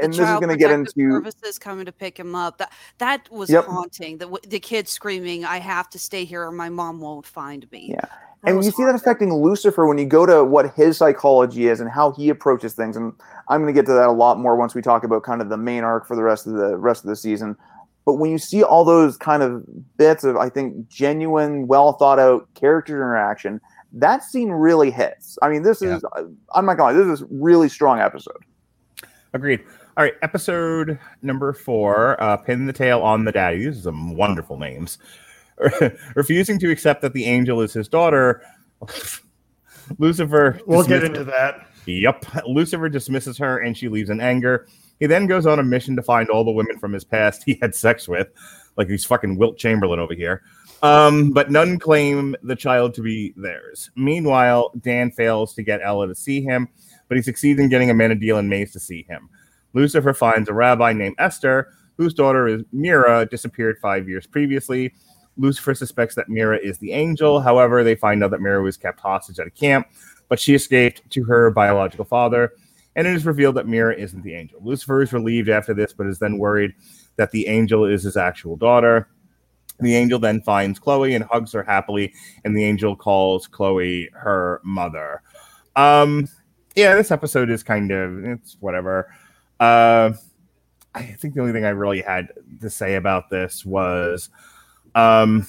The 0.00 0.04
And 0.04 0.12
this 0.12 0.20
is 0.20 0.36
going 0.36 0.48
to 0.48 0.56
get 0.56 0.70
into 0.70 0.92
services 0.96 1.58
coming 1.58 1.84
to 1.86 1.90
pick 1.92 2.16
him 2.20 2.36
up. 2.36 2.58
That 2.58 2.72
that 2.98 3.28
was 3.32 3.50
Yep. 3.50 3.64
haunting. 3.64 4.18
The 4.18 4.26
w- 4.26 4.40
the 4.48 4.60
kid 4.60 4.86
screaming, 4.86 5.44
"I 5.44 5.58
have 5.58 5.90
to 5.90 5.98
stay 5.98 6.24
here, 6.24 6.44
or 6.44 6.52
my 6.52 6.68
mom 6.68 7.00
won't 7.00 7.26
find 7.26 7.68
me." 7.72 7.88
Yeah. 7.90 8.04
That 8.42 8.54
and 8.54 8.64
you 8.64 8.70
see 8.70 8.84
that 8.84 8.94
affecting 8.94 9.34
Lucifer 9.34 9.86
when 9.86 9.98
you 9.98 10.06
go 10.06 10.24
to 10.24 10.44
what 10.44 10.72
his 10.74 10.96
psychology 10.96 11.66
is 11.66 11.80
and 11.80 11.90
how 11.90 12.12
he 12.12 12.28
approaches 12.28 12.74
things. 12.74 12.96
And 12.96 13.12
I'm 13.48 13.60
going 13.62 13.74
to 13.74 13.78
get 13.78 13.86
to 13.86 13.92
that 13.94 14.08
a 14.08 14.12
lot 14.12 14.38
more 14.38 14.54
once 14.56 14.74
we 14.74 14.82
talk 14.82 15.02
about 15.02 15.24
kind 15.24 15.42
of 15.42 15.48
the 15.48 15.56
main 15.56 15.82
arc 15.82 16.06
for 16.06 16.14
the 16.14 16.22
rest 16.22 16.46
of 16.46 16.52
the 16.52 16.76
rest 16.76 17.02
of 17.02 17.08
the 17.08 17.16
season. 17.16 17.56
But 18.06 18.14
when 18.14 18.30
you 18.30 18.38
see 18.38 18.62
all 18.62 18.84
those 18.84 19.16
kind 19.16 19.42
of 19.42 19.64
bits 19.96 20.24
of, 20.24 20.36
I 20.36 20.48
think, 20.48 20.88
genuine, 20.88 21.66
well 21.66 21.94
thought 21.94 22.18
out 22.18 22.48
character 22.54 22.94
interaction, 22.96 23.60
that 23.92 24.22
scene 24.22 24.50
really 24.50 24.90
hits. 24.90 25.36
I 25.42 25.48
mean, 25.48 25.62
this 25.62 25.82
Yeah. 25.82 25.96
is, 25.96 26.04
I'm 26.54 26.64
not 26.64 26.76
going 26.76 26.94
to 26.94 27.00
lie, 27.00 27.06
this 27.06 27.20
is 27.20 27.22
a 27.22 27.28
really 27.30 27.68
strong 27.68 27.98
episode. 27.98 28.38
Agreed. 29.34 29.60
All 29.96 30.04
right, 30.04 30.14
episode 30.22 30.98
number 31.22 31.52
four, 31.52 32.22
uh, 32.22 32.36
Pin 32.36 32.66
the 32.66 32.72
Tail 32.72 33.00
on 33.00 33.24
the 33.24 33.32
Daddy. 33.32 33.58
These 33.64 33.80
are 33.80 33.82
some 33.82 34.14
wonderful 34.14 34.56
names. 34.56 34.98
Refusing 36.14 36.58
to 36.60 36.70
accept 36.70 37.02
that 37.02 37.12
the 37.12 37.24
angel 37.24 37.60
is 37.60 37.72
his 37.72 37.88
daughter, 37.88 38.42
Lucifer. 39.98 40.60
We'll 40.66 40.84
get 40.84 41.04
into 41.04 41.24
that. 41.24 41.68
Yep. 41.86 42.46
Lucifer 42.46 42.88
dismisses 42.88 43.38
her 43.38 43.58
and 43.58 43.76
she 43.76 43.88
leaves 43.88 44.10
in 44.10 44.20
anger. 44.20 44.66
He 45.00 45.06
then 45.06 45.26
goes 45.26 45.46
on 45.46 45.58
a 45.58 45.62
mission 45.62 45.96
to 45.96 46.02
find 46.02 46.28
all 46.28 46.44
the 46.44 46.50
women 46.50 46.78
from 46.78 46.92
his 46.92 47.04
past 47.04 47.44
he 47.44 47.58
had 47.62 47.74
sex 47.74 48.08
with, 48.08 48.28
like 48.76 48.88
he's 48.88 49.04
fucking 49.04 49.36
Wilt 49.36 49.56
Chamberlain 49.56 50.00
over 50.00 50.14
here. 50.14 50.42
Um, 50.82 51.30
but 51.30 51.50
none 51.50 51.78
claim 51.78 52.36
the 52.42 52.54
child 52.56 52.94
to 52.94 53.02
be 53.02 53.32
theirs. 53.36 53.90
Meanwhile, 53.96 54.72
Dan 54.80 55.10
fails 55.10 55.54
to 55.54 55.62
get 55.62 55.80
Ella 55.82 56.06
to 56.08 56.14
see 56.14 56.40
him, 56.40 56.68
but 57.08 57.16
he 57.16 57.22
succeeds 57.22 57.58
in 57.58 57.68
getting 57.68 57.88
Amenadiel 57.88 58.38
and 58.38 58.48
Maze 58.48 58.72
to 58.72 58.80
see 58.80 59.04
him. 59.08 59.28
Lucifer 59.74 60.14
finds 60.14 60.48
a 60.48 60.54
rabbi 60.54 60.92
named 60.92 61.16
Esther, 61.18 61.72
whose 61.96 62.14
daughter 62.14 62.46
is 62.46 62.62
Mira, 62.72 63.26
disappeared 63.26 63.78
five 63.80 64.08
years 64.08 64.26
previously. 64.26 64.94
Lucifer 65.38 65.74
suspects 65.74 66.14
that 66.16 66.28
Mira 66.28 66.58
is 66.58 66.78
the 66.78 66.92
angel. 66.92 67.40
However, 67.40 67.82
they 67.82 67.94
find 67.94 68.22
out 68.22 68.30
that 68.32 68.40
Mira 68.40 68.62
was 68.62 68.76
kept 68.76 69.00
hostage 69.00 69.38
at 69.38 69.46
a 69.46 69.50
camp, 69.50 69.86
but 70.28 70.38
she 70.38 70.54
escaped 70.54 71.08
to 71.10 71.24
her 71.24 71.50
biological 71.50 72.04
father. 72.04 72.52
And 72.96 73.06
it 73.06 73.14
is 73.14 73.24
revealed 73.24 73.54
that 73.54 73.68
Mira 73.68 73.94
isn't 73.94 74.22
the 74.22 74.34
angel. 74.34 74.60
Lucifer 74.62 75.00
is 75.00 75.12
relieved 75.12 75.48
after 75.48 75.72
this, 75.72 75.92
but 75.92 76.08
is 76.08 76.18
then 76.18 76.38
worried 76.38 76.74
that 77.16 77.30
the 77.30 77.46
angel 77.46 77.84
is 77.84 78.02
his 78.02 78.16
actual 78.16 78.56
daughter. 78.56 79.08
The 79.80 79.94
angel 79.94 80.18
then 80.18 80.40
finds 80.42 80.80
Chloe 80.80 81.14
and 81.14 81.24
hugs 81.24 81.52
her 81.52 81.62
happily, 81.62 82.12
and 82.44 82.56
the 82.56 82.64
angel 82.64 82.96
calls 82.96 83.46
Chloe 83.46 84.08
her 84.12 84.60
mother. 84.64 85.22
Um, 85.76 86.26
yeah, 86.74 86.96
this 86.96 87.12
episode 87.12 87.50
is 87.50 87.62
kind 87.62 87.92
of 87.92 88.24
it's 88.24 88.56
whatever. 88.58 89.14
Uh, 89.60 90.12
I 90.94 91.02
think 91.02 91.34
the 91.34 91.40
only 91.40 91.52
thing 91.52 91.64
I 91.64 91.70
really 91.70 92.02
had 92.02 92.32
to 92.60 92.70
say 92.70 92.96
about 92.96 93.30
this 93.30 93.64
was 93.64 94.30
um 94.98 95.46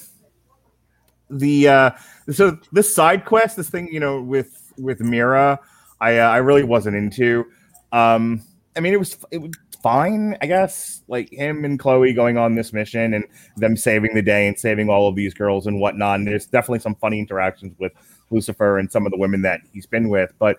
the 1.28 1.68
uh 1.68 1.90
so 2.30 2.56
this 2.72 2.92
side 2.92 3.24
quest 3.24 3.56
this 3.56 3.70
thing 3.70 3.88
you 3.92 4.00
know 4.00 4.20
with 4.20 4.72
with 4.78 5.00
mira 5.00 5.58
i 6.00 6.18
uh, 6.18 6.28
i 6.30 6.36
really 6.36 6.64
wasn't 6.64 6.94
into. 6.94 7.44
Um 7.92 8.42
i 8.76 8.80
mean 8.80 8.92
it 8.92 8.98
was 8.98 9.18
it 9.32 9.38
was 9.38 9.50
fine 9.82 10.36
i 10.42 10.46
guess 10.46 11.02
like 11.08 11.30
him 11.30 11.64
and 11.64 11.78
chloe 11.78 12.12
going 12.12 12.36
on 12.36 12.54
this 12.54 12.72
mission 12.72 13.14
and 13.14 13.24
them 13.56 13.76
saving 13.76 14.14
the 14.14 14.22
day 14.22 14.46
and 14.46 14.58
saving 14.58 14.90
all 14.90 15.08
of 15.08 15.16
these 15.16 15.32
girls 15.32 15.66
and 15.66 15.80
whatnot. 15.80 16.18
And 16.18 16.28
there's 16.28 16.46
definitely 16.46 16.80
some 16.80 16.94
funny 16.96 17.18
interactions 17.18 17.74
with 17.78 17.92
lucifer 18.30 18.78
and 18.78 18.92
some 18.92 19.06
of 19.06 19.12
the 19.12 19.18
women 19.18 19.42
that 19.42 19.60
he's 19.72 19.86
been 19.86 20.08
with 20.08 20.32
but 20.38 20.56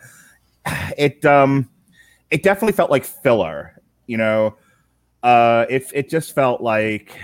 it 0.97 1.23
um 1.25 1.69
it 2.31 2.43
definitely 2.43 2.73
felt 2.73 2.91
like 2.91 3.05
filler 3.05 3.79
you 4.07 4.17
know? 4.17 4.55
Uh 5.23 5.65
it, 5.69 5.83
it 5.93 6.09
just 6.09 6.33
felt 6.33 6.61
like 6.61 7.17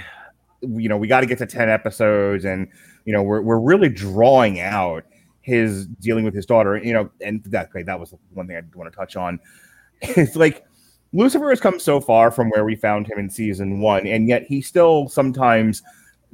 you 0.61 0.89
know 0.89 0.97
we 0.97 1.07
got 1.07 1.21
to 1.21 1.25
get 1.25 1.37
to 1.37 1.45
10 1.45 1.69
episodes 1.69 2.45
and 2.45 2.67
you 3.05 3.13
know 3.13 3.21
we're, 3.21 3.41
we're 3.41 3.59
really 3.59 3.89
drawing 3.89 4.59
out 4.59 5.03
his 5.41 5.87
dealing 5.87 6.25
with 6.25 6.33
his 6.33 6.45
daughter 6.45 6.77
you 6.77 6.93
know 6.93 7.09
and 7.21 7.43
that 7.45 7.69
that 7.85 7.99
was 7.99 8.13
one 8.33 8.47
thing 8.47 8.57
i 8.57 8.61
want 8.75 8.91
to 8.91 8.95
touch 8.95 9.15
on. 9.15 9.39
It's 10.01 10.35
like 10.35 10.63
lucifer 11.13 11.49
has 11.49 11.59
come 11.59 11.79
so 11.79 11.99
far 11.99 12.29
from 12.31 12.49
where 12.49 12.65
we 12.65 12.75
found 12.75 13.07
him 13.07 13.17
in 13.17 13.29
season 13.29 13.79
one 13.79 14.05
and 14.05 14.27
yet 14.27 14.43
he 14.43 14.61
still 14.61 15.09
sometimes 15.09 15.81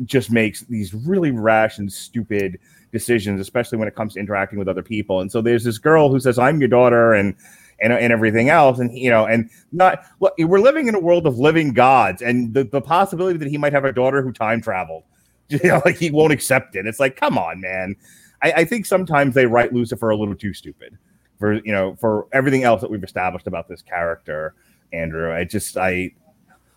just 0.05 0.31
makes 0.31 0.61
these 0.61 0.93
really 0.93 1.31
rash 1.31 1.77
and 1.77 1.91
stupid 1.91 2.59
decisions 2.91 3.39
especially 3.39 3.77
when 3.77 3.87
it 3.87 3.95
comes 3.95 4.15
to 4.15 4.19
interacting 4.19 4.59
with 4.59 4.67
other 4.67 4.83
people. 4.83 5.21
And 5.21 5.31
so 5.31 5.41
there's 5.41 5.63
this 5.63 5.77
girl 5.77 6.09
who 6.09 6.19
says 6.19 6.37
i'm 6.39 6.59
your 6.59 6.67
daughter 6.67 7.13
and 7.13 7.35
and, 7.81 7.93
and 7.93 8.13
everything 8.13 8.49
else 8.49 8.79
and 8.79 8.95
you 8.97 9.09
know 9.09 9.25
and 9.25 9.49
not 9.71 10.03
look 10.19 10.33
we're 10.37 10.59
living 10.59 10.87
in 10.87 10.95
a 10.95 10.99
world 10.99 11.25
of 11.25 11.37
living 11.37 11.73
gods 11.73 12.21
and 12.21 12.53
the, 12.53 12.63
the 12.63 12.81
possibility 12.81 13.37
that 13.37 13.47
he 13.47 13.57
might 13.57 13.73
have 13.73 13.85
a 13.85 13.91
daughter 13.91 14.21
who 14.21 14.31
time 14.31 14.61
traveled 14.61 15.03
you 15.49 15.59
know 15.63 15.81
like 15.85 15.97
he 15.97 16.09
won't 16.11 16.33
accept 16.33 16.75
it 16.75 16.85
it's 16.85 16.99
like 16.99 17.15
come 17.15 17.37
on 17.37 17.59
man 17.59 17.95
I, 18.41 18.51
I 18.51 18.65
think 18.65 18.85
sometimes 18.85 19.35
they 19.35 19.45
write 19.45 19.73
lucifer 19.73 20.09
a 20.09 20.15
little 20.15 20.35
too 20.35 20.53
stupid 20.53 20.97
for 21.39 21.53
you 21.53 21.71
know 21.71 21.95
for 21.99 22.27
everything 22.31 22.63
else 22.63 22.81
that 22.81 22.89
we've 22.89 23.03
established 23.03 23.47
about 23.47 23.67
this 23.67 23.81
character 23.81 24.55
andrew 24.91 25.33
i 25.33 25.43
just 25.43 25.77
i 25.77 26.11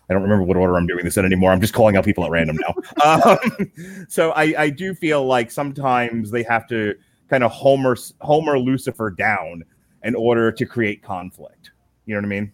I 0.09 0.13
don't 0.13 0.23
remember 0.23 0.45
what 0.45 0.55
order 0.55 0.77
I'm 0.77 0.87
doing 0.87 1.03
this 1.03 1.17
in 1.17 1.25
anymore. 1.25 1.51
I'm 1.51 1.59
just 1.59 1.73
calling 1.73 1.97
out 1.97 2.05
people 2.05 2.23
at 2.23 2.31
random 2.31 2.57
now. 2.57 2.75
um, 3.03 4.07
so 4.07 4.31
I, 4.31 4.53
I 4.57 4.69
do 4.69 4.93
feel 4.93 5.25
like 5.25 5.51
sometimes 5.51 6.31
they 6.31 6.43
have 6.43 6.65
to 6.67 6.95
kind 7.29 7.43
of 7.43 7.51
homer 7.51 7.97
homer 8.21 8.57
Lucifer 8.57 9.11
down 9.11 9.63
in 10.07 10.15
order 10.15 10.51
to 10.51 10.65
create 10.65 11.03
conflict. 11.03 11.71
You 12.05 12.15
know 12.15 12.21
what 12.21 12.25
I 12.25 12.29
mean? 12.29 12.51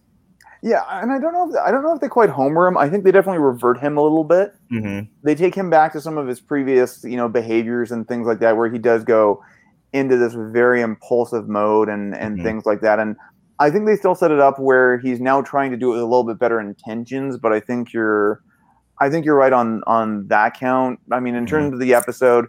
Yeah, 0.62 0.82
and 0.90 1.12
I 1.12 1.18
don't 1.18 1.32
know. 1.32 1.50
If, 1.50 1.56
I 1.64 1.70
don't 1.70 1.82
know 1.82 1.94
if 1.94 2.00
they 2.00 2.08
quite 2.08 2.30
homer 2.30 2.66
him. 2.66 2.76
I 2.76 2.88
think 2.88 3.04
they 3.04 3.12
definitely 3.12 3.38
revert 3.42 3.78
him 3.78 3.96
a 3.96 4.02
little 4.02 4.24
bit. 4.24 4.54
Mm-hmm. 4.72 5.10
They 5.22 5.34
take 5.34 5.54
him 5.54 5.70
back 5.70 5.92
to 5.92 6.00
some 6.00 6.16
of 6.18 6.26
his 6.26 6.40
previous, 6.40 7.04
you 7.04 7.16
know, 7.16 7.28
behaviors 7.28 7.92
and 7.92 8.08
things 8.08 8.26
like 8.26 8.40
that, 8.40 8.56
where 8.56 8.70
he 8.70 8.78
does 8.78 9.04
go 9.04 9.42
into 9.92 10.16
this 10.16 10.32
very 10.34 10.80
impulsive 10.80 11.48
mode 11.48 11.88
and 11.88 12.16
and 12.16 12.38
Mhm. 12.38 12.42
things 12.42 12.66
like 12.66 12.80
that. 12.80 12.98
And 12.98 13.16
I 13.60 13.70
think 13.70 13.86
they 13.86 13.94
still 13.94 14.14
set 14.16 14.30
it 14.32 14.40
up 14.40 14.58
where 14.58 14.98
he's 14.98 15.20
now 15.20 15.42
trying 15.42 15.70
to 15.70 15.76
do 15.76 15.90
it 15.90 15.94
with 15.94 16.02
a 16.02 16.06
little 16.06 16.24
bit 16.24 16.38
better 16.38 16.58
intentions. 16.58 17.36
But 17.38 17.52
I 17.52 17.60
think 17.60 17.92
you're, 17.92 18.40
I 19.00 19.10
think 19.10 19.24
you're 19.26 19.36
right 19.36 19.52
on 19.52 19.82
on 19.86 20.26
that 20.28 20.58
count. 20.58 20.98
I 21.12 21.20
mean, 21.20 21.34
in 21.36 21.46
terms 21.46 21.74
of 21.74 21.78
the 21.78 21.92
episode, 21.94 22.46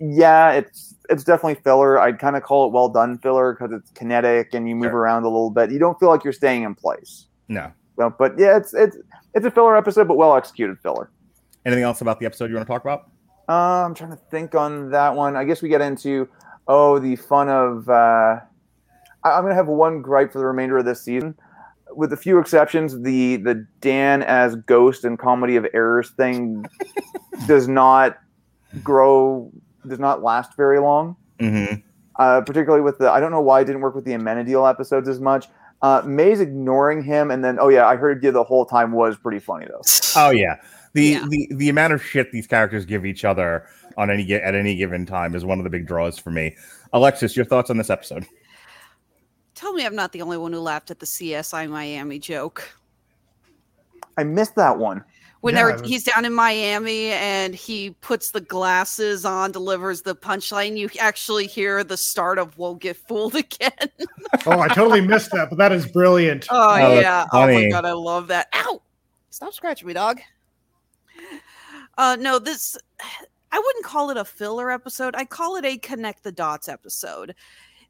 yeah, 0.00 0.50
it's 0.52 0.94
it's 1.08 1.24
definitely 1.24 1.56
filler. 1.62 1.98
I'd 1.98 2.18
kind 2.18 2.36
of 2.36 2.42
call 2.42 2.66
it 2.66 2.72
well 2.72 2.88
done 2.88 3.18
filler 3.18 3.54
because 3.54 3.72
it's 3.72 3.90
kinetic 3.92 4.54
and 4.54 4.68
you 4.68 4.74
move 4.76 4.90
Sure. 4.90 4.98
around 5.00 5.22
a 5.24 5.28
little 5.28 5.50
bit. 5.50 5.70
You 5.70 5.78
don't 5.78 5.98
feel 5.98 6.08
like 6.10 6.24
you're 6.24 6.32
staying 6.32 6.62
in 6.64 6.74
place. 6.74 7.26
No. 7.48 7.72
Well, 7.96 8.14
but 8.16 8.38
yeah, 8.38 8.56
it's 8.56 8.74
it's 8.74 8.96
it's 9.34 9.44
a 9.46 9.50
filler 9.50 9.76
episode, 9.76 10.06
but 10.08 10.16
well 10.16 10.36
executed 10.36 10.78
filler. 10.82 11.10
Anything 11.66 11.84
else 11.84 12.00
about 12.00 12.20
the 12.20 12.26
episode 12.26 12.48
you 12.50 12.56
want 12.56 12.66
to 12.66 12.72
talk 12.72 12.82
about? 12.82 13.10
Uh, 13.48 13.84
I'm 13.84 13.94
trying 13.94 14.10
to 14.10 14.18
think 14.30 14.54
on 14.54 14.90
that 14.90 15.14
one. 15.16 15.34
I 15.36 15.44
guess 15.44 15.62
we 15.62 15.68
get 15.68 15.80
into 15.80 16.28
oh 16.68 16.98
the 16.98 17.16
fun 17.16 17.48
of. 17.48 17.88
Uh, 17.88 18.40
I- 19.24 19.30
I'm 19.32 19.42
gonna 19.42 19.54
have 19.54 19.66
one 19.66 20.00
gripe 20.02 20.32
for 20.32 20.38
the 20.38 20.46
remainder 20.46 20.78
of 20.78 20.84
this 20.84 21.02
season, 21.02 21.34
with 21.90 22.12
a 22.12 22.16
few 22.16 22.38
exceptions. 22.38 23.00
The 23.02 23.36
the 23.36 23.66
Dan 23.80 24.22
as 24.22 24.54
ghost 24.54 25.04
and 25.04 25.18
comedy 25.18 25.56
of 25.56 25.66
errors 25.74 26.10
thing 26.10 26.64
does 27.48 27.66
not 27.68 28.18
grow, 28.84 29.50
does 29.88 29.98
not 29.98 30.22
last 30.22 30.56
very 30.56 30.80
long. 30.80 31.16
Mm-hmm. 31.38 31.76
Uh, 32.18 32.40
particularly 32.40 32.82
with 32.82 32.98
the 32.98 33.10
I 33.10 33.20
don't 33.20 33.30
know 33.30 33.40
why 33.40 33.60
it 33.60 33.64
didn't 33.64 33.80
work 33.80 33.94
with 33.94 34.04
the 34.04 34.12
Amenadiel 34.12 34.68
episodes 34.68 35.08
as 35.08 35.20
much. 35.20 35.46
Uh, 35.82 36.02
Maze 36.04 36.40
ignoring 36.40 37.02
him, 37.02 37.30
and 37.30 37.44
then 37.44 37.58
oh 37.60 37.68
yeah, 37.68 37.86
I 37.86 37.94
heard 37.96 38.22
you 38.24 38.32
the 38.32 38.42
whole 38.42 38.66
time 38.66 38.92
was 38.92 39.16
pretty 39.16 39.38
funny 39.38 39.66
though. 39.66 39.82
Oh 40.16 40.30
yeah. 40.30 40.56
The, 40.94 41.04
Yeah. 41.04 41.26
the 41.28 41.48
the 41.54 41.68
amount 41.68 41.92
of 41.92 42.02
shit 42.02 42.32
these 42.32 42.46
characters 42.46 42.84
give 42.86 43.04
each 43.06 43.24
other 43.24 43.66
on 43.96 44.10
any 44.10 44.32
at 44.32 44.54
any 44.54 44.74
given 44.74 45.06
time 45.06 45.34
is 45.34 45.44
one 45.44 45.58
of 45.58 45.64
the 45.64 45.70
big 45.70 45.86
draws 45.86 46.18
for 46.18 46.30
me. 46.30 46.56
Alexis, 46.92 47.36
your 47.36 47.44
thoughts 47.44 47.70
on 47.70 47.76
this 47.76 47.90
episode? 47.90 48.26
Tell 49.54 49.72
me 49.72 49.84
I'm 49.84 49.94
not 49.94 50.12
the 50.12 50.22
only 50.22 50.38
one 50.38 50.52
who 50.52 50.60
laughed 50.60 50.90
at 50.90 50.98
the 50.98 51.06
CSI 51.06 51.68
Miami 51.68 52.18
joke. 52.18 52.68
I 54.16 54.24
missed 54.24 54.54
that 54.56 54.78
one. 54.78 55.04
When 55.40 55.54
Yeah, 55.54 55.72
was- 55.76 55.88
he's 55.88 56.02
down 56.02 56.24
in 56.24 56.32
Miami 56.32 57.10
and 57.10 57.54
he 57.54 57.90
puts 58.00 58.32
the 58.32 58.40
glasses 58.40 59.24
on, 59.24 59.52
delivers 59.52 60.02
the 60.02 60.16
punchline, 60.16 60.76
you 60.76 60.90
actually 60.98 61.46
hear 61.46 61.84
the 61.84 61.96
start 61.96 62.38
of 62.40 62.58
"Won't 62.58 62.80
Get 62.80 62.96
Fooled 62.96 63.36
Again." 63.36 63.70
Oh, 64.46 64.58
I 64.58 64.68
totally 64.68 65.00
missed 65.00 65.30
that, 65.32 65.48
but 65.48 65.58
that 65.58 65.70
is 65.72 65.86
brilliant. 65.86 66.46
Oh, 66.50 66.74
Oh, 66.74 67.00
yeah. 67.00 67.26
Oh 67.32 67.46
my 67.46 67.68
god, 67.70 67.84
I 67.84 67.92
love 67.92 68.26
that. 68.28 68.48
Ow! 68.54 68.82
Stop 69.30 69.52
scratching 69.54 69.86
me, 69.86 69.94
dog. 69.94 70.20
Uh 71.96 72.16
no, 72.18 72.38
this 72.38 72.76
I 73.50 73.58
wouldn't 73.58 73.84
call 73.84 74.10
it 74.10 74.16
a 74.16 74.24
filler 74.24 74.70
episode. 74.70 75.14
I 75.16 75.24
call 75.24 75.56
it 75.56 75.64
a 75.64 75.78
connect 75.78 76.22
the 76.22 76.32
dots 76.32 76.68
episode. 76.68 77.34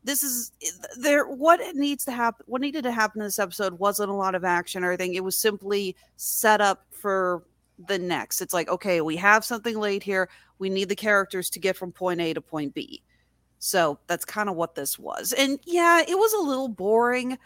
This 0.08 0.22
is 0.22 0.52
there 0.98 1.26
what 1.28 1.60
it 1.60 1.76
needs 1.76 2.02
to 2.06 2.12
happen 2.12 2.46
what 2.48 2.62
needed 2.62 2.84
to 2.84 2.90
happen 2.90 3.20
in 3.20 3.26
this 3.26 3.38
episode 3.38 3.78
wasn't 3.78 4.08
a 4.08 4.14
lot 4.14 4.34
of 4.34 4.42
action 4.42 4.82
or 4.82 4.88
anything. 4.88 5.14
It 5.14 5.22
was 5.22 5.38
simply 5.38 5.94
set 6.16 6.62
up 6.62 6.86
for 6.90 7.42
the 7.86 7.98
next. 7.98 8.40
It's 8.40 8.54
like, 8.54 8.70
okay, 8.70 9.02
we 9.02 9.16
have 9.16 9.44
something 9.44 9.78
laid 9.78 10.02
here. 10.02 10.30
We 10.58 10.70
need 10.70 10.88
the 10.88 10.96
characters 10.96 11.50
to 11.50 11.58
get 11.58 11.76
from 11.76 11.92
point 11.92 12.22
A 12.22 12.32
to 12.32 12.40
point 12.40 12.72
B. 12.72 13.02
So 13.58 13.98
that's 14.06 14.24
kind 14.24 14.48
of 14.48 14.56
what 14.56 14.74
this 14.74 14.98
was. 14.98 15.34
And 15.34 15.58
yeah, 15.66 16.00
it 16.00 16.16
was 16.16 16.32
a 16.32 16.48
little 16.48 16.68
boring. 16.68 17.36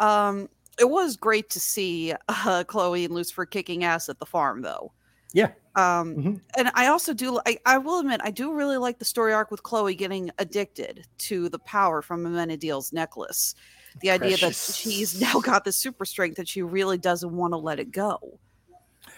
Um, 0.00 0.48
it 0.80 0.90
was 0.90 1.16
great 1.16 1.50
to 1.50 1.60
see 1.60 2.14
uh, 2.28 2.64
Chloe 2.64 3.04
and 3.04 3.14
Lucifer 3.14 3.46
kicking 3.46 3.84
ass 3.84 4.08
at 4.08 4.18
the 4.18 4.26
farm, 4.26 4.62
though. 4.62 4.92
Yeah. 5.32 5.50
Um, 5.74 6.14
Mhm. 6.16 6.40
and 6.58 6.70
I 6.74 6.88
also 6.88 7.14
do. 7.14 7.40
I, 7.46 7.58
I 7.64 7.78
will 7.78 8.00
admit, 8.00 8.20
I 8.22 8.30
do 8.30 8.52
really 8.52 8.76
like 8.76 8.98
the 8.98 9.04
story 9.06 9.32
arc 9.32 9.50
with 9.50 9.62
Chloe 9.62 9.94
getting 9.94 10.30
addicted 10.38 11.06
to 11.18 11.48
the 11.48 11.58
power 11.60 12.02
from 12.02 12.26
Amenadiel's 12.26 12.92
necklace. 12.92 13.54
The 14.00 14.10
idea 14.10 14.36
Precious. 14.36 14.66
that 14.66 14.76
she's 14.76 15.20
now 15.32 15.40
got 15.40 15.64
the 15.64 15.72
super 15.72 16.04
strength 16.04 16.36
that 16.36 16.48
she 16.48 16.62
really 16.62 16.98
doesn't 16.98 17.34
want 17.34 17.52
to 17.54 17.58
let 17.58 17.80
it 17.80 17.90
go. 17.90 18.38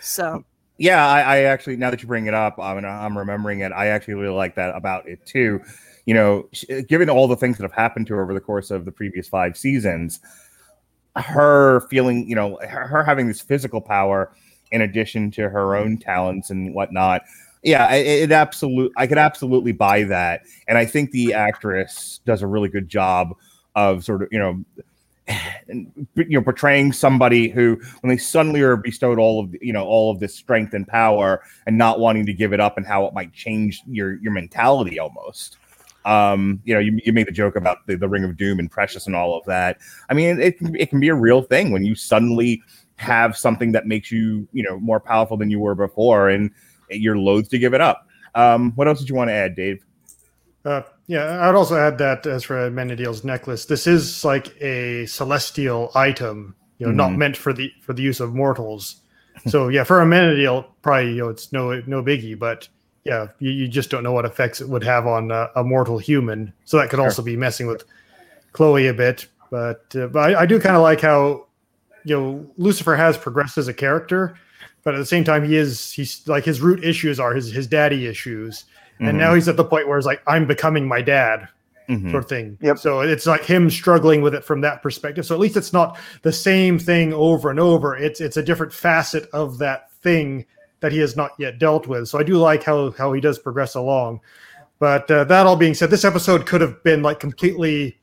So 0.00 0.44
Yeah, 0.78 1.04
I, 1.06 1.20
I 1.20 1.36
actually 1.42 1.76
now 1.76 1.90
that 1.90 2.02
you 2.02 2.08
bring 2.08 2.26
it 2.26 2.34
up, 2.34 2.58
I'm 2.60 2.84
I'm 2.84 3.18
remembering 3.18 3.60
it. 3.60 3.72
I 3.72 3.88
actually 3.88 4.14
really 4.14 4.34
like 4.34 4.54
that 4.54 4.74
about 4.76 5.08
it 5.08 5.24
too. 5.26 5.60
You 6.06 6.14
know, 6.14 6.48
given 6.86 7.08
all 7.10 7.26
the 7.26 7.36
things 7.36 7.56
that 7.58 7.64
have 7.64 7.72
happened 7.72 8.06
to 8.08 8.14
her 8.14 8.22
over 8.22 8.34
the 8.34 8.40
course 8.40 8.70
of 8.70 8.84
the 8.84 8.92
previous 8.92 9.26
five 9.26 9.56
seasons, 9.56 10.20
her 11.16 11.80
feeling, 11.88 12.28
you 12.28 12.34
know, 12.34 12.58
her, 12.68 12.86
her 12.86 13.04
having 13.04 13.26
this 13.26 13.40
physical 13.40 13.80
power 13.80 14.34
in 14.74 14.82
addition 14.82 15.30
to 15.30 15.48
her 15.48 15.76
own 15.76 15.96
talents 15.96 16.50
and 16.50 16.74
whatnot. 16.74 17.22
Yeah, 17.62 17.94
it, 17.94 18.24
it 18.24 18.32
absolute. 18.32 18.92
I 18.96 19.06
could 19.06 19.18
absolutely 19.18 19.72
buy 19.72 20.02
that, 20.02 20.42
and 20.68 20.76
I 20.76 20.84
think 20.84 21.12
the 21.12 21.32
actress 21.32 22.20
does 22.26 22.42
a 22.42 22.46
really 22.46 22.68
good 22.68 22.88
job 22.88 23.34
of 23.76 24.04
sort 24.04 24.22
of, 24.22 24.28
you 24.32 24.38
know, 24.38 24.64
you 25.68 25.86
know 26.14 26.42
portraying 26.42 26.92
somebody 26.92 27.48
who 27.48 27.80
when 28.00 28.08
they 28.10 28.16
suddenly 28.16 28.60
are 28.60 28.76
bestowed 28.76 29.18
all 29.18 29.40
of 29.40 29.54
you 29.62 29.72
know 29.72 29.84
all 29.84 30.10
of 30.10 30.20
this 30.20 30.34
strength 30.34 30.74
and 30.74 30.86
power 30.86 31.42
and 31.66 31.78
not 31.78 32.00
wanting 32.00 32.26
to 32.26 32.34
give 32.34 32.52
it 32.52 32.60
up 32.60 32.76
and 32.76 32.86
how 32.86 33.06
it 33.06 33.14
might 33.14 33.32
change 33.32 33.80
your 33.86 34.16
your 34.16 34.32
mentality 34.32 34.98
almost 34.98 35.56
um 36.04 36.60
you 36.64 36.74
know 36.74 36.80
you, 36.80 37.00
you 37.06 37.12
made 37.14 37.26
the 37.26 37.32
joke 37.32 37.56
about 37.56 37.78
the, 37.86 37.96
the 37.96 38.06
ring 38.06 38.24
of 38.24 38.36
doom 38.36 38.58
and 38.58 38.70
precious 38.70 39.06
and 39.06 39.16
all 39.16 39.34
of 39.34 39.42
that 39.46 39.78
i 40.10 40.14
mean 40.14 40.38
it 40.38 40.56
it 40.74 40.90
can 40.90 41.00
be 41.00 41.08
a 41.08 41.14
real 41.14 41.40
thing 41.40 41.70
when 41.70 41.84
you 41.84 41.94
suddenly 41.94 42.62
have 43.04 43.36
something 43.36 43.72
that 43.72 43.86
makes 43.86 44.10
you 44.10 44.48
you 44.52 44.62
know 44.62 44.78
more 44.80 44.98
powerful 45.00 45.36
than 45.36 45.50
you 45.50 45.60
were 45.60 45.74
before 45.74 46.28
and 46.28 46.50
you're 46.90 47.18
loath 47.18 47.48
to 47.50 47.58
give 47.58 47.74
it 47.74 47.80
up 47.80 48.06
Um, 48.34 48.72
what 48.76 48.88
else 48.88 48.98
did 49.00 49.08
you 49.08 49.14
want 49.14 49.28
to 49.28 49.34
add, 49.34 49.54
Dave? 49.54 49.78
Uh, 50.64 50.82
yeah, 51.06 51.46
I'd 51.48 51.54
also 51.54 51.76
add 51.76 51.98
that 51.98 52.26
as 52.26 52.42
for 52.44 52.56
Amenadiel's 52.68 53.22
necklace, 53.22 53.66
this 53.66 53.86
is 53.86 54.24
like 54.24 54.46
a 54.62 55.04
celestial 55.06 55.90
item, 55.94 56.54
you 56.78 56.86
know, 56.86 56.92
not 56.92 57.10
Mhm. 57.12 57.18
meant 57.18 57.36
for 57.36 57.52
the 57.52 57.70
for 57.82 57.92
the 57.92 58.02
use 58.02 58.18
of 58.20 58.34
mortals. 58.34 58.96
So 59.46 59.68
yeah, 59.68 59.84
for 59.84 60.00
Amenadiel, 60.00 60.64
probably 60.82 61.10
you 61.12 61.18
know 61.22 61.28
it's 61.28 61.52
no 61.52 61.82
no 61.86 62.02
biggie, 62.02 62.38
but 62.38 62.68
yeah, 63.04 63.28
you, 63.40 63.50
you 63.50 63.68
just 63.68 63.90
don't 63.90 64.02
know 64.02 64.12
what 64.12 64.24
effects 64.24 64.60
it 64.62 64.68
would 64.68 64.82
have 64.84 65.06
on 65.06 65.30
uh, 65.30 65.48
a 65.54 65.62
mortal 65.62 65.98
human. 65.98 66.52
So 66.64 66.78
that 66.78 66.88
could 66.88 66.96
Sure. 66.96 67.04
also 67.06 67.22
be 67.22 67.36
messing 67.36 67.66
with 67.66 67.84
Chloe 68.52 68.86
a 68.88 68.94
bit. 68.94 69.26
But 69.50 69.84
uh, 69.94 70.06
but 70.08 70.20
I, 70.34 70.42
I 70.42 70.46
do 70.46 70.58
kind 70.58 70.76
of 70.76 70.82
like 70.82 71.00
how 71.02 71.46
you 72.04 72.16
know 72.18 72.46
Lucifer 72.56 72.94
has 72.96 73.16
progressed 73.18 73.58
as 73.58 73.68
a 73.68 73.74
character, 73.74 74.34
but 74.82 74.94
at 74.94 74.98
the 74.98 75.06
same 75.06 75.24
time 75.24 75.44
he 75.44 75.56
is 75.56 75.90
he's 75.92 76.26
like 76.28 76.44
his 76.44 76.60
root 76.60 76.84
issues 76.84 77.18
are 77.20 77.34
his 77.34 77.50
his 77.52 77.66
daddy 77.66 78.06
issues, 78.06 78.64
and 79.00 79.18
now 79.18 79.34
he's 79.34 79.48
at 79.48 79.56
the 79.56 79.64
point 79.64 79.88
where 79.88 79.98
it's 79.98 80.06
like 80.06 80.22
I'm 80.26 80.46
becoming 80.46 80.86
my 80.86 81.02
dad 81.02 81.48
Mhm. 81.88 82.10
sort 82.12 82.22
of 82.24 82.28
thing. 82.30 82.56
Yep. 82.62 82.78
So 82.78 83.00
it's 83.00 83.26
like 83.26 83.44
him 83.44 83.68
struggling 83.68 84.22
with 84.22 84.34
it 84.34 84.42
from 84.42 84.62
that 84.62 84.82
perspective. 84.82 85.26
So 85.26 85.34
at 85.34 85.40
least 85.40 85.54
it's 85.56 85.72
not 85.74 85.98
the 86.22 86.32
same 86.32 86.78
thing 86.78 87.12
over 87.12 87.50
and 87.50 87.60
over. 87.60 87.94
It's 87.94 88.22
it's 88.22 88.38
a 88.38 88.42
different 88.42 88.72
facet 88.72 89.28
of 89.34 89.58
that 89.58 89.90
thing 90.00 90.46
that 90.80 90.92
he 90.92 90.98
has 91.00 91.14
not 91.14 91.32
yet 91.38 91.58
dealt 91.58 91.86
with. 91.86 92.08
So 92.08 92.18
I 92.18 92.22
do 92.22 92.36
like 92.38 92.62
how 92.62 92.92
how 92.92 93.12
he 93.12 93.20
does 93.20 93.38
progress 93.38 93.74
along. 93.74 94.20
But 94.78 95.10
uh, 95.10 95.24
that 95.24 95.46
all 95.46 95.56
being 95.56 95.74
said, 95.74 95.90
this 95.90 96.04
episode 96.06 96.46
could 96.46 96.60
have 96.62 96.82
been 96.84 97.02
like 97.02 97.20
completely 97.20 97.98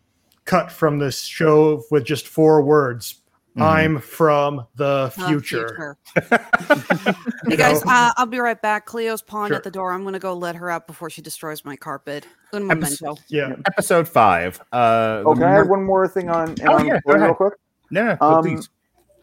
cut 0.46 0.72
from 0.72 1.00
this 1.00 1.22
show 1.22 1.84
with 1.92 2.04
just 2.06 2.28
four 2.28 2.62
words. 2.62 3.16
Mhm. 3.58 3.62
I'm 3.62 4.00
from 4.00 4.66
the 4.76 5.12
future. 5.28 5.98
hey 6.16 7.56
guys, 7.58 7.84
uh, 7.86 8.12
I'll 8.16 8.26
be 8.26 8.40
right 8.40 8.62
back. 8.62 8.86
Cleo's 8.86 9.22
pawn 9.22 9.50
Sure. 9.50 9.58
at 9.58 9.64
the 9.64 9.72
door. 9.72 9.92
I'm 9.92 10.04
going 10.04 10.14
to 10.14 10.20
go 10.20 10.34
let 10.34 10.56
her 10.56 10.70
out 10.70 10.88
before 10.88 11.10
she 11.10 11.22
destroys 11.22 11.66
my 11.66 11.76
carpet. 11.76 12.26
Un 12.54 12.64
Epis- 12.64 13.02
momento. 13.02 13.18
Yeah. 13.28 13.56
Episode 13.66 14.08
five. 14.08 14.60
Uh, 14.72 15.24
Oh, 15.26 15.34
the 15.34 15.42
can 15.42 15.44
I 15.44 15.52
mer- 15.52 15.62
add 15.64 15.70
one 15.70 15.84
more 15.84 16.08
thing 16.08 16.30
on, 16.30 16.56
Oh, 16.66 16.76
on 16.78 16.88
yeah, 16.88 17.00
go 17.06 17.14
Chloe 17.14 17.20
real 17.26 17.34
quick? 17.36 17.54
No, 17.92 18.06
no, 18.06 18.18
Um, 18.26 18.42
please. 18.44 18.70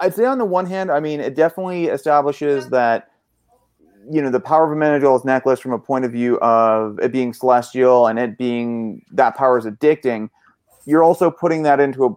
I'd 0.01 0.15
say 0.15 0.27
on 0.27 0.37
the 0.39 0.45
one 0.45 0.67
hand, 0.67 0.91
I 0.93 1.01
mean, 1.01 1.21
it 1.21 1.35
definitely 1.35 1.87
establishes 1.87 2.69
that 2.69 3.09
you 4.11 4.23
know 4.23 4.31
the 4.31 4.41
power 4.41 4.65
of 4.65 4.73
Amenadiel's 4.73 5.25
necklace 5.25 5.59
from 5.61 5.73
a 5.73 5.79
point 5.79 6.05
of 6.05 6.13
view 6.13 6.39
of 6.41 6.99
it 7.01 7.13
being 7.13 7.33
celestial 7.35 8.07
and 8.07 8.19
it 8.19 8.39
being 8.39 9.05
that 9.13 9.37
power 9.37 9.59
is 9.59 9.65
addicting. 9.67 10.31
You're 10.87 11.03
also 11.03 11.31
putting 11.31 11.63
that 11.65 11.81
into 11.81 12.05
a 12.07 12.11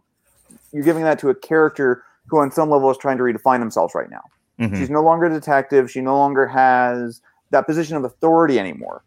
you're 0.72 0.84
giving 0.84 1.04
that 1.04 1.20
to 1.20 1.30
a 1.30 1.36
character 1.36 2.04
who, 2.28 2.40
on 2.40 2.52
some 2.52 2.70
level, 2.70 2.90
is 2.92 2.98
trying 2.98 3.18
to 3.18 3.24
redefine 3.24 3.60
themselves 3.60 3.94
right 3.96 4.10
now. 4.10 4.24
Mhm. 4.60 4.78
She's 4.78 4.90
no 4.90 5.02
longer 5.02 5.26
a 5.26 5.30
detective. 5.30 5.90
She 5.90 6.02
no 6.02 6.16
longer 6.16 6.46
has 6.48 7.22
that 7.50 7.66
position 7.66 7.98
of 7.98 8.04
authority 8.04 8.60
anymore, 8.60 9.04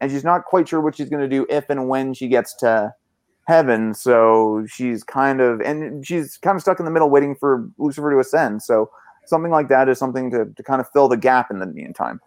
and 0.00 0.10
she's 0.10 0.24
not 0.24 0.44
quite 0.44 0.68
sure 0.68 0.80
what 0.80 0.96
she's 0.96 1.08
going 1.08 1.22
to 1.22 1.28
do 1.28 1.46
if 1.48 1.70
and 1.70 1.88
when 1.88 2.14
she 2.14 2.28
gets 2.28 2.54
to 2.56 2.94
heaven. 3.46 3.94
So 3.94 4.66
she's 4.68 5.02
kind 5.02 5.40
of 5.40 5.60
and 5.60 6.06
she's 6.06 6.36
kind 6.36 6.56
of 6.56 6.62
stuck 6.62 6.78
in 6.78 6.84
the 6.84 6.90
middle, 6.90 7.08
waiting 7.10 7.34
for 7.34 7.68
Lucifer 7.78 8.10
to 8.10 8.18
ascend. 8.18 8.62
So 8.62 8.90
something 9.26 9.50
like 9.50 9.68
that 9.68 9.88
is 9.88 9.98
something 9.98 10.30
to, 10.30 10.46
to 10.46 10.62
kind 10.62 10.80
of 10.80 10.88
fill 10.90 11.08
the 11.08 11.16
gap 11.16 11.50
in 11.50 11.58
the 11.58 11.66
meantime. 11.66 12.20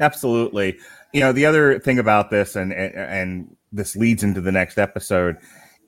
Absolutely. 0.00 0.78
You 1.12 1.20
know, 1.20 1.32
the 1.32 1.46
other 1.46 1.78
thing 1.78 1.98
about 1.98 2.30
this, 2.30 2.56
and 2.56 2.72
and, 2.72 2.94
and 2.94 3.56
this 3.72 3.96
leads 3.96 4.22
into 4.22 4.40
the 4.40 4.52
next 4.52 4.76
episode, 4.78 5.38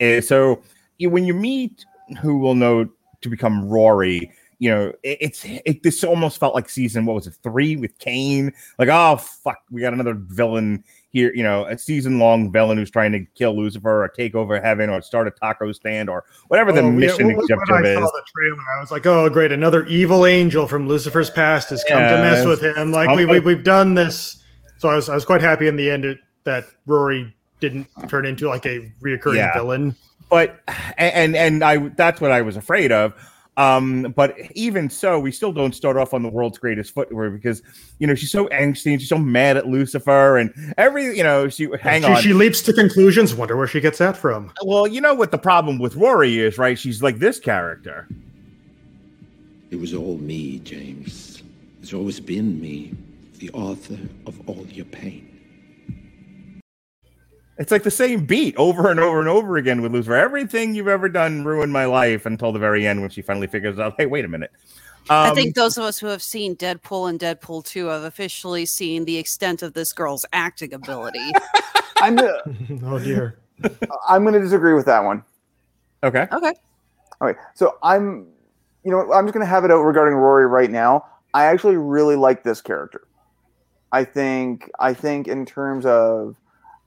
is 0.01 0.27
so 0.29 0.63
you, 0.99 1.11
when 1.11 1.25
you 1.25 1.35
meet 1.35 1.85
who 2.17 2.39
will 2.39 2.55
know 2.55 2.89
to 3.21 3.29
become 3.29 3.69
Rory, 3.69 4.31
you 4.61 4.71
know, 4.71 4.89
it, 5.03 5.19
it's 5.21 5.45
it. 5.45 5.83
This 5.83 6.03
almost 6.05 6.39
felt 6.41 6.55
like 6.55 6.69
season 6.69 7.05
what 7.07 7.15
was 7.15 7.27
it 7.27 7.35
three 7.43 7.77
with 7.77 7.97
Cain? 7.99 8.53
Like, 8.79 8.89
oh 8.89 9.17
fuck, 9.17 9.59
we 9.71 9.81
got 9.81 9.93
another 9.93 10.15
villain 10.15 10.83
here. 11.11 11.33
You 11.35 11.43
know, 11.45 11.65
a 11.67 11.79
season 11.79 12.19
long 12.19 12.51
villain 12.51 12.77
who's 12.79 12.91
trying 12.91 13.13
to 13.13 13.25
kill 13.35 13.57
Lucifer 13.57 14.03
or 14.05 14.09
take 14.09 14.35
over 14.35 14.61
heaven 14.61 14.91
or 14.91 15.01
start 15.01 15.29
a 15.29 15.31
taco 15.31 15.71
stand 15.73 16.09
or 16.11 16.25
whatever 16.49 16.73
the 16.73 16.81
Oh, 16.81 16.85
yeah, 16.91 16.91
mission 16.91 17.27
when- 17.29 17.37
when 17.37 17.85
I 17.85 17.89
is. 17.89 17.99
saw 17.99 18.07
the 18.07 18.23
trailer, 18.37 18.57
I 18.77 18.81
was 18.81 18.91
like, 18.91 19.07
"Oh, 19.07 19.29
great! 19.31 19.53
Another 19.53 19.85
evil 19.87 20.27
angel 20.27 20.67
from 20.67 20.89
Lucifer's 20.89 21.31
past 21.31 21.71
has 21.71 21.85
come 21.85 21.99
to 22.01 22.19
mess 22.19 22.45
with 22.45 22.61
him." 22.63 22.91
Like 22.93 23.15
we, 23.17 23.25
we 23.27 23.39
we've 23.41 23.65
done 23.65 23.95
this, 23.95 24.43
so 24.79 24.89
I 24.89 24.97
was 24.97 25.09
I 25.09 25.15
was 25.15 25.25
quite 25.25 25.41
happy 25.41 25.69
in 25.69 25.77
the 25.77 25.89
end 25.91 26.19
that 26.45 26.65
Rory 26.87 27.33
didn't 27.61 27.87
turn 28.09 28.25
into 28.27 28.49
like 28.49 28.67
a 28.67 28.93
reoccurring 29.03 29.37
Yeah. 29.37 29.53
villain. 29.53 29.95
But 30.29 30.61
and 30.99 31.37
and 31.37 31.63
I 31.63 31.89
that's 31.89 32.21
what 32.21 32.31
I 32.31 32.43
was 32.43 32.57
afraid 32.57 32.93
of. 32.93 33.15
Um, 33.57 34.15
but 34.15 34.37
even 34.55 34.89
so, 34.89 35.19
we 35.19 35.33
still 35.33 35.53
don't 35.53 35.75
start 35.75 35.97
off 35.97 36.15
on 36.15 36.23
the 36.23 36.29
world's 36.29 36.59
greatest 36.59 36.95
footwear 36.95 37.29
because 37.29 37.61
you 37.99 38.07
know 38.07 38.15
she's 38.15 38.31
so 38.31 38.47
angsty 38.49 38.93
and 38.93 39.01
she's 39.01 39.09
so 39.09 39.19
mad 39.19 39.57
at 39.57 39.67
Lucifer 39.67 40.39
and 40.39 40.55
every 40.79 41.17
you 41.17 41.25
know 41.25 41.49
she 41.49 41.69
hang 41.81 42.03
she, 42.03 42.09
on. 42.09 42.23
she 42.23 42.33
leaps 42.33 42.63
to 42.63 42.73
conclusions. 42.73 43.35
Wonder 43.35 43.57
where 43.57 43.67
she 43.67 43.81
gets 43.81 43.99
that 43.99 44.17
from. 44.17 44.53
well, 44.65 44.87
you 44.87 45.01
know 45.01 45.13
what 45.13 45.33
the 45.33 45.39
problem 45.39 45.81
with 45.81 45.97
Rory 45.97 46.39
is, 46.39 46.57
right? 46.57 46.79
She's 46.79 47.03
like 47.03 47.19
this 47.19 47.41
character. 47.41 48.07
It 49.73 49.81
was 49.81 49.93
all 49.93 50.17
me, 50.19 50.61
James. 50.61 51.43
It's 51.83 51.93
always 51.93 52.21
been 52.21 52.61
me, 52.61 52.95
the 53.39 53.51
author 53.51 53.99
of 54.27 54.49
all 54.49 54.65
your 54.69 54.87
pain. 54.87 55.28
It's 57.59 57.73
like 57.73 57.83
the 57.83 57.91
same 57.91 58.25
beat 58.25 58.57
over 58.57 58.91
and 58.91 59.01
over 59.01 59.19
and 59.19 59.29
over 59.29 59.57
again 59.57 59.83
with 59.83 59.93
Lucifer. 59.93 60.15
Everything 60.15 60.75
you've 60.75 60.89
ever 60.89 61.09
done 61.09 61.45
ruined 61.45 61.73
my 61.73 61.87
life 61.87 62.25
until 62.25 62.53
the 62.53 62.59
very 62.59 62.87
end 62.87 63.01
when 63.01 63.11
she 63.11 63.21
finally 63.21 63.49
figures 63.49 63.79
out, 63.81 63.95
hey, 63.99 64.07
wait 64.07 64.25
a 64.25 64.29
minute. 64.29 64.53
I 65.11 65.29
Um, 65.31 65.35
think 65.35 65.55
those 65.55 65.77
of 65.77 65.85
us 65.85 65.99
who 65.99 66.07
have 66.07 66.23
seen 66.23 66.55
Deadpool 66.55 67.09
and 67.11 67.19
Deadpool 67.19 67.65
2 67.65 67.87
have 67.87 68.05
officially 68.05 68.65
seen 68.67 69.05
the 69.07 69.17
extent 69.17 69.63
of 69.63 69.73
this 69.73 69.93
girl's 69.93 70.25
acting 70.33 70.73
ability. 70.75 71.33
I'm 71.97 72.15
gonna, 72.15 72.39
oh 72.85 72.99
dear. 72.99 73.39
I'm 74.09 74.23
going 74.23 74.35
to 74.35 74.41
disagree 74.41 74.75
with 74.75 74.87
that 74.87 75.03
one. 75.03 75.25
okay. 76.05 76.29
okay. 76.31 76.53
All 77.21 77.27
right. 77.27 77.37
so 77.55 77.77
I'm, 77.83 78.29
you 78.85 78.93
know, 78.93 79.13
I'm 79.13 79.25
just 79.27 79.35
going 79.35 79.45
to 79.45 79.51
have 79.51 79.65
it 79.65 79.73
out 79.73 79.83
regarding 79.83 80.15
Rory 80.15 80.47
right 80.47 80.71
now. 80.71 81.05
I 81.35 81.47
actually 81.47 81.77
really 81.77 82.15
like 82.15 82.45
this 82.45 82.61
character. 82.61 83.09
I 83.91 84.05
think, 84.05 84.71
I 84.79 84.95
think 84.95 85.27
in 85.27 85.45
terms 85.45 85.87
of 85.87 86.37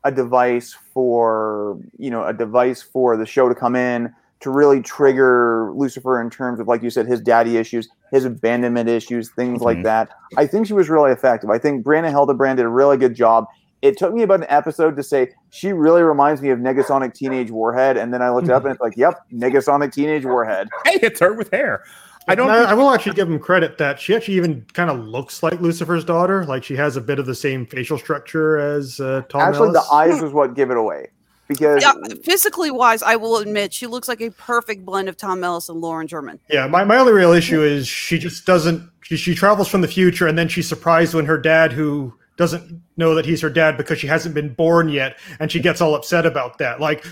a 0.04 0.12
device 0.12 0.76
for, 0.94 1.78
you 1.98 2.10
know, 2.10 2.26
a 2.26 2.34
device 2.34 2.82
for 2.82 3.16
the 3.18 3.26
show 3.26 3.48
to 3.50 3.56
come 3.56 3.76
in 3.76 4.14
to 4.40 4.50
really 4.50 4.82
trigger 4.82 5.72
Lucifer 5.76 6.20
in 6.20 6.30
terms 6.30 6.60
of, 6.60 6.68
like 6.68 6.82
you 6.82 6.90
said, 6.90 7.06
his 7.06 7.22
daddy 7.22 7.58
issues, 7.58 7.88
his 8.12 8.26
abandonment 8.26 8.90
issues, 8.90 9.30
things 9.30 9.62
like 9.62 9.78
Mhm. 9.78 9.84
that. 9.84 10.10
I 10.38 10.48
think 10.48 10.66
she 10.66 10.74
was 10.74 10.90
really 10.90 11.12
effective. 11.12 11.50
I 11.52 11.60
think 11.60 11.86
Brianna 11.86 12.10
Hildebrand 12.10 12.58
did 12.58 12.66
a 12.66 12.70
really 12.70 12.98
good 12.98 13.14
job. 13.14 13.46
It 13.84 13.98
took 13.98 14.14
me 14.14 14.24
about 14.24 14.40
an 14.42 14.48
episode 14.50 14.96
to 14.96 15.04
say 15.04 15.30
she 15.52 15.74
really 15.74 16.02
reminds 16.02 16.42
me 16.42 16.50
of 16.50 16.58
Negasonic 16.60 17.14
Teenage 17.14 17.52
Warhead, 17.52 17.98
and 17.98 18.12
then 18.14 18.22
I 18.24 18.30
looked 18.32 18.50
up 18.50 18.64
and 18.64 18.72
it's 18.72 18.82
like, 18.82 18.98
yep, 18.98 19.20
Negasonic 19.32 19.92
Teenage 19.92 20.26
Warhead. 20.26 20.70
Hey, 20.86 21.00
it's 21.04 21.20
her 21.20 21.34
with 21.34 21.52
hair. 21.52 21.84
I 22.28 22.36
don't. 22.36 22.50
I, 22.50 22.64
I 22.64 22.74
will 22.74 22.92
actually 22.92 23.14
give 23.14 23.30
him 23.30 23.40
credit 23.40 23.78
that 23.80 24.00
she 24.00 24.16
actually 24.16 24.36
even 24.36 24.66
kind 24.74 24.90
of 24.90 25.00
looks 25.00 25.42
like 25.42 25.60
Lucifer's 25.60 26.06
daughter. 26.06 26.46
Like 26.46 26.64
she 26.64 26.76
has 26.76 26.96
a 26.96 27.02
bit 27.02 27.20
of 27.20 27.26
the 27.26 27.36
same 27.36 27.66
facial 27.66 27.98
structure 27.98 28.58
as 28.58 29.00
uh, 29.00 29.24
Tom. 29.28 29.42
Actually, 29.42 29.72
the 29.72 29.84
eyes 29.92 30.22
was 30.22 30.32
what 30.32 30.54
give 30.54 30.70
it 30.72 30.78
away 30.78 31.08
because 31.52 31.82
Yeah, 31.82 31.94
physically 32.24 32.72
wise, 32.72 33.04
I 33.04 33.16
will 33.18 33.38
admit 33.38 33.74
she 33.74 33.88
looks 33.88 34.08
like 34.08 34.22
a 34.22 34.32
perfect 34.32 34.86
blend 34.86 35.10
of 35.10 35.18
Tom 35.18 35.44
Ellis 35.44 35.70
and 35.70 35.82
Lauren 35.82 36.08
German. 36.08 36.40
Yeah, 36.50 36.68
my, 36.68 36.84
my 36.84 36.98
only 36.98 37.14
real 37.14 37.34
issue 37.34 37.62
is 37.62 37.88
she 37.88 38.18
just 38.18 38.46
doesn't. 38.46 38.90
She, 39.02 39.18
she 39.18 39.36
travels 39.36 39.68
from 39.68 39.82
the 39.82 39.88
future, 39.88 40.28
and 40.28 40.38
then 40.38 40.48
she's 40.48 40.68
surprised 40.68 41.14
when 41.14 41.26
her 41.26 41.38
dad, 41.38 41.74
who 41.74 42.14
doesn't 42.38 42.82
know 42.98 43.14
that 43.16 43.26
he's 43.26 43.42
her 43.42 43.50
dad 43.50 43.78
because 43.78 44.00
she 44.00 44.08
hasn't 44.08 44.34
been 44.34 44.54
born 44.54 44.90
yet, 44.90 45.20
and 45.40 45.52
she 45.52 45.60
gets 45.60 45.82
all 45.82 45.96
upset 45.96 46.26
about 46.26 46.58
that. 46.60 46.80
Like, 46.80 47.06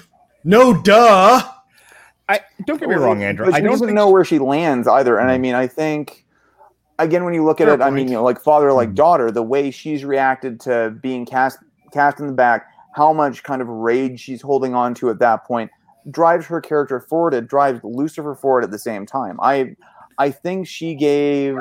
no, 0.44 0.74
duh. 0.74 1.42
I 2.30 2.40
don't 2.66 2.80
get 2.80 2.88
me 2.88 2.96
wrong, 2.96 3.24
Andrew. 3.24 3.46
But 3.46 3.56
I 3.56 3.58
she 3.58 3.64
don't 3.64 3.72
doesn't 3.72 3.88
think 3.88 3.96
know 3.96 4.10
where 4.10 4.24
she 4.24 4.40
lands 4.40 4.88
either. 4.88 5.18
And 5.18 5.30
I 5.30 5.38
mean, 5.38 5.56
I 5.56 5.68
think 5.68 6.26
again, 7.00 7.26
when 7.26 7.34
you 7.34 7.44
look 7.44 7.60
at 7.60 7.66
Fair 7.66 7.74
it, 7.74 7.82
I 7.82 7.90
mean, 7.90 8.08
you 8.08 8.14
know, 8.14 8.24
like 8.24 8.40
father, 8.40 8.72
like 8.72 8.90
Mhm. 8.92 8.96
daughter, 8.96 9.32
the 9.32 9.44
way 9.44 9.72
she's 9.72 10.06
reacted 10.06 10.60
to 10.62 10.96
being 11.02 11.26
cast 11.26 11.58
cast 11.92 12.20
in 12.20 12.28
the 12.28 12.34
back, 12.34 12.68
how 12.94 13.12
much 13.12 13.44
kind 13.44 13.62
of 13.62 13.68
rage 13.68 14.20
she's 14.20 14.42
holding 14.42 14.76
on 14.76 14.94
to 14.94 15.10
at 15.10 15.18
that 15.20 15.44
point, 15.46 15.72
drives 16.12 16.46
her 16.46 16.62
character 16.62 17.00
forward. 17.00 17.34
It 17.34 17.48
drives 17.48 17.80
Lucifer 17.84 18.36
forward 18.36 18.64
at 18.64 18.72
the 18.72 18.80
same 18.80 19.06
time. 19.06 19.40
I 19.42 19.76
I 20.20 20.30
think 20.30 20.68
she 20.68 20.94
gave 20.96 21.58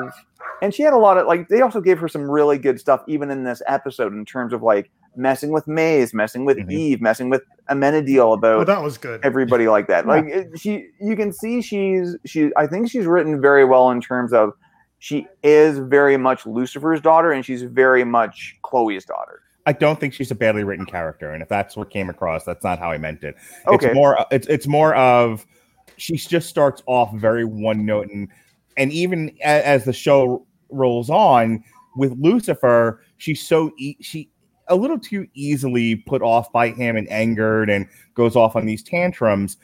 and 0.61 0.73
she 0.73 0.83
had 0.83 0.93
a 0.93 0.97
lot 0.97 1.17
of 1.17 1.25
like 1.25 1.47
they 1.47 1.61
also 1.61 1.81
gave 1.81 1.97
her 1.99 2.07
some 2.07 2.29
really 2.29 2.57
good 2.59 2.79
stuff 2.79 3.01
even 3.07 3.31
in 3.31 3.43
this 3.43 3.61
episode 3.67 4.13
in 4.13 4.25
terms 4.25 4.53
of 4.53 4.61
like 4.61 4.91
messing 5.19 5.51
with 5.51 5.67
Maze, 5.67 6.13
messing 6.13 6.45
with 6.45 6.57
Mhm. 6.57 6.71
Eve, 6.71 7.01
messing 7.01 7.29
with 7.29 7.43
Amenadiel 7.69 8.33
about 8.35 8.61
Oh, 8.61 8.63
that 8.63 8.81
was 8.81 8.97
good. 8.97 9.19
everybody 9.23 9.67
like 9.67 9.87
that. 9.87 10.07
Like 10.07 10.25
it- 10.25 10.57
she, 10.59 10.87
you 10.99 11.15
can 11.15 11.31
see 11.31 11.61
she's 11.61 12.15
she. 12.25 12.51
I 12.57 12.65
think 12.65 12.89
she's 12.89 13.05
written 13.05 13.39
very 13.41 13.65
well 13.65 13.91
in 13.91 14.01
terms 14.01 14.33
of 14.33 14.53
she 14.97 15.27
is 15.43 15.77
very 15.79 16.17
much 16.17 16.45
Lucifer's 16.45 17.01
daughter, 17.01 17.31
and 17.31 17.45
she's 17.45 17.61
very 17.63 18.03
much 18.03 18.57
Chloe's 18.63 19.05
daughter. 19.05 19.41
I 19.65 19.73
don't 19.73 19.99
think 19.99 20.13
she's 20.13 20.31
a 20.31 20.35
badly 20.35 20.63
written 20.63 20.85
character, 20.85 21.31
and 21.31 21.43
if 21.43 21.49
that's 21.49 21.77
what 21.77 21.89
came 21.91 22.09
across, 22.09 22.43
that's 22.43 22.63
not 22.63 22.79
how 22.79 22.89
I 22.91 22.97
meant 22.97 23.23
it. 23.23 23.35
Okay. 23.67 23.87
It's 23.87 23.95
more. 23.95 24.25
It's 24.31 24.47
it's 24.47 24.67
more 24.67 24.95
of 24.95 25.45
she 25.97 26.15
just 26.17 26.49
starts 26.49 26.81
off 26.87 27.13
very 27.15 27.45
one 27.45 27.85
note, 27.85 28.09
and 28.11 28.29
and 28.77 28.91
even 28.91 29.29
a- 29.41 29.67
as 29.67 29.83
the 29.85 29.93
show 29.93 30.45
rolls 30.71 31.09
on 31.09 31.63
with 31.97 32.13
Lucifer, 32.19 33.01
she's 33.17 33.41
so 33.45 33.71
e- 33.77 33.97
she 33.99 34.29
a 34.69 34.75
little 34.75 34.99
too 34.99 35.27
easily 35.33 35.95
put 35.95 36.21
off 36.21 36.51
by 36.51 36.69
him 36.69 36.95
and 36.95 37.09
angered 37.11 37.69
and 37.69 37.87
goes 38.13 38.35
off 38.35 38.55
on 38.55 38.65
these 38.65 38.83
tantrums. 38.83 39.57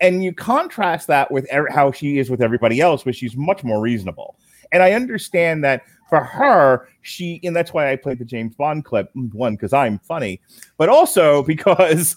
And 0.00 0.24
you 0.24 0.32
contrast 0.32 1.06
that 1.08 1.30
with 1.30 1.46
er- 1.52 1.70
how 1.70 1.92
she 1.92 2.18
is 2.18 2.30
with 2.30 2.42
everybody 2.42 2.80
else, 2.80 3.04
where 3.04 3.12
she's 3.12 3.36
much 3.36 3.62
more 3.62 3.80
reasonable. 3.80 4.36
And 4.72 4.82
I 4.82 4.92
understand 4.92 5.62
that 5.64 5.82
for 6.08 6.22
her, 6.24 6.88
she, 7.02 7.40
and 7.44 7.54
that's 7.54 7.72
why 7.72 7.92
I 7.92 7.96
played 7.96 8.18
the 8.18 8.24
James 8.24 8.54
Bond 8.54 8.84
clip, 8.84 9.10
one, 9.14 9.54
because 9.54 9.72
I'm 9.72 9.98
funny, 9.98 10.40
but 10.76 10.88
also 10.88 11.42
because 11.44 12.16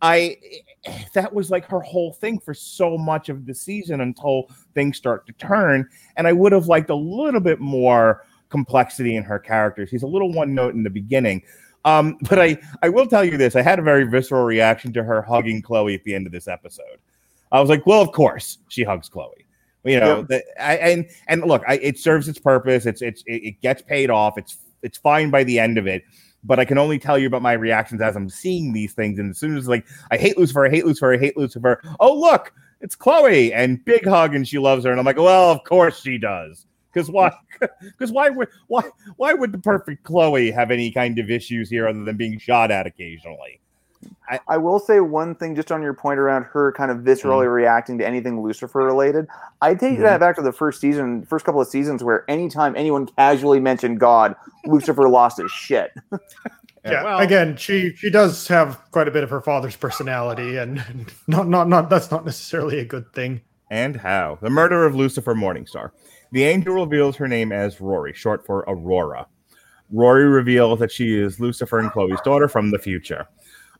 I, 0.00 0.36
that 1.14 1.34
was 1.34 1.50
like 1.50 1.66
her 1.66 1.80
whole 1.80 2.12
thing 2.12 2.38
for 2.38 2.54
so 2.54 2.96
much 2.96 3.28
of 3.28 3.46
the 3.46 3.54
season 3.54 4.00
until 4.00 4.48
things 4.74 4.96
start 4.96 5.26
to 5.26 5.32
turn. 5.34 5.88
And 6.16 6.26
I 6.26 6.32
would 6.32 6.52
have 6.52 6.68
liked 6.68 6.90
a 6.90 6.94
little 6.94 7.40
bit 7.40 7.60
more 7.60 8.24
complexity 8.50 9.16
in 9.16 9.22
her 9.24 9.38
character. 9.38 9.86
She's 9.86 10.02
a 10.02 10.06
little 10.06 10.32
one 10.32 10.54
note 10.54 10.74
in 10.74 10.82
the 10.82 10.90
beginning. 10.90 11.42
Um, 11.84 12.18
but 12.28 12.38
I, 12.38 12.58
I 12.82 12.88
will 12.88 13.06
tell 13.06 13.24
you 13.24 13.36
this: 13.36 13.56
I 13.56 13.62
had 13.62 13.78
a 13.78 13.82
very 13.82 14.04
visceral 14.04 14.44
reaction 14.44 14.92
to 14.94 15.02
her 15.02 15.22
hugging 15.22 15.62
Chloe 15.62 15.94
at 15.94 16.04
the 16.04 16.14
end 16.14 16.26
of 16.26 16.32
this 16.32 16.48
episode. 16.48 16.98
I 17.52 17.60
was 17.60 17.70
like, 17.70 17.86
"Well, 17.86 18.02
of 18.02 18.12
course 18.12 18.58
she 18.68 18.84
hugs 18.84 19.08
Chloe." 19.08 19.46
You 19.84 19.98
know, 19.98 20.18
Yep. 20.18 20.28
the, 20.28 20.62
I, 20.62 20.74
and 20.76 21.06
and 21.28 21.42
look, 21.44 21.62
I, 21.66 21.76
it 21.76 21.98
serves 21.98 22.28
its 22.28 22.38
purpose. 22.38 22.84
It's 22.84 23.00
it's 23.00 23.22
it, 23.26 23.42
it 23.44 23.60
gets 23.62 23.80
paid 23.82 24.10
off. 24.10 24.36
It's 24.36 24.58
it's 24.82 24.98
fine 24.98 25.30
by 25.30 25.44
the 25.44 25.58
end 25.58 25.78
of 25.78 25.86
it. 25.86 26.02
But 26.42 26.58
I 26.58 26.64
can 26.64 26.78
only 26.78 26.98
tell 26.98 27.18
you 27.18 27.26
about 27.26 27.42
my 27.42 27.52
reactions 27.52 28.00
as 28.00 28.16
I'm 28.16 28.30
seeing 28.30 28.72
these 28.72 28.94
things. 28.94 29.18
And 29.18 29.30
as 29.30 29.38
soon 29.38 29.56
as 29.56 29.68
like 29.68 29.86
I 30.10 30.16
hate 30.16 30.38
Lucifer, 30.38 30.66
I 30.66 30.70
hate 30.70 30.86
Lucifer, 30.86 31.14
I 31.14 31.18
hate 31.18 31.36
Lucifer. 31.36 31.82
Oh 31.98 32.14
look, 32.14 32.52
it's 32.80 32.94
Chloe 32.94 33.52
and 33.52 33.84
big 33.84 34.06
hug, 34.06 34.34
and 34.34 34.46
she 34.46 34.58
loves 34.58 34.84
her. 34.84 34.90
And 34.90 34.98
I'm 34.98 35.06
like, 35.06 35.16
well, 35.16 35.50
of 35.50 35.64
course 35.64 36.00
she 36.00 36.18
does. 36.18 36.66
Because 36.92 37.10
why? 37.10 37.30
Because 37.82 38.10
why 38.10 38.30
would 38.30 38.48
why 38.68 38.82
why 39.16 39.34
would 39.34 39.52
the 39.52 39.58
perfect 39.58 40.02
Chloe 40.04 40.50
have 40.50 40.70
any 40.70 40.90
kind 40.90 41.18
of 41.18 41.30
issues 41.30 41.68
here 41.68 41.86
other 41.86 42.04
than 42.04 42.16
being 42.16 42.38
shot 42.38 42.70
at 42.70 42.86
occasionally? 42.86 43.60
I 44.30 44.40
I, 44.48 44.56
will 44.56 44.78
say 44.78 45.00
one 45.00 45.34
thing 45.34 45.54
just 45.54 45.70
on 45.70 45.82
your 45.82 45.92
point 45.92 46.18
around 46.18 46.44
her 46.44 46.72
kind 46.72 46.90
of 46.90 46.98
viscerally 46.98 47.44
Mm-hmm. 47.44 47.50
reacting 47.52 47.98
to 47.98 48.06
anything 48.06 48.42
Lucifer 48.42 48.78
related. 48.82 49.26
I 49.60 49.74
take 49.74 49.98
that 49.98 50.20
back 50.20 50.36
to 50.36 50.42
the 50.42 50.52
first 50.52 50.80
season, 50.80 51.26
first 51.26 51.44
couple 51.44 51.60
of 51.60 51.68
seasons, 51.68 52.02
where 52.02 52.24
anytime 52.30 52.74
anyone 52.76 53.04
casually 53.06 53.60
mentioned 53.60 54.00
God, 54.00 54.34
Lucifer 54.64 55.06
lost 55.08 55.36
his 55.38 55.50
shit. 55.50 55.92
Yeah, 56.82 57.04
well- 57.04 57.18
again, 57.18 57.58
she 57.58 57.94
she 57.94 58.08
does 58.08 58.48
have 58.48 58.80
quite 58.90 59.06
a 59.06 59.10
bit 59.10 59.22
of 59.22 59.28
her 59.28 59.42
father's 59.42 59.76
personality, 59.76 60.56
and 60.56 60.82
not 61.26 61.46
not 61.46 61.68
not 61.68 61.90
that's 61.90 62.10
not 62.10 62.24
necessarily 62.24 62.78
a 62.78 62.86
good 62.86 63.12
thing. 63.12 63.42
And 63.70 63.96
how? 63.96 64.38
The 64.40 64.48
murder 64.48 64.86
of 64.86 64.94
Lucifer 64.94 65.34
Morningstar. 65.34 65.90
The 66.32 66.44
angel 66.44 66.74
reveals 66.74 67.16
her 67.16 67.28
name 67.28 67.52
as 67.52 67.80
Rory, 67.80 68.12
short 68.12 68.46
for 68.46 68.60
Aurora. 68.68 69.26
Rory 69.90 70.26
reveals 70.26 70.78
that 70.78 70.92
she 70.92 71.18
is 71.18 71.40
Lucifer 71.40 71.80
and 71.80 71.90
Chloe's 71.90 72.20
daughter 72.20 72.48
from 72.48 72.70
the 72.70 72.78
future. 72.78 73.26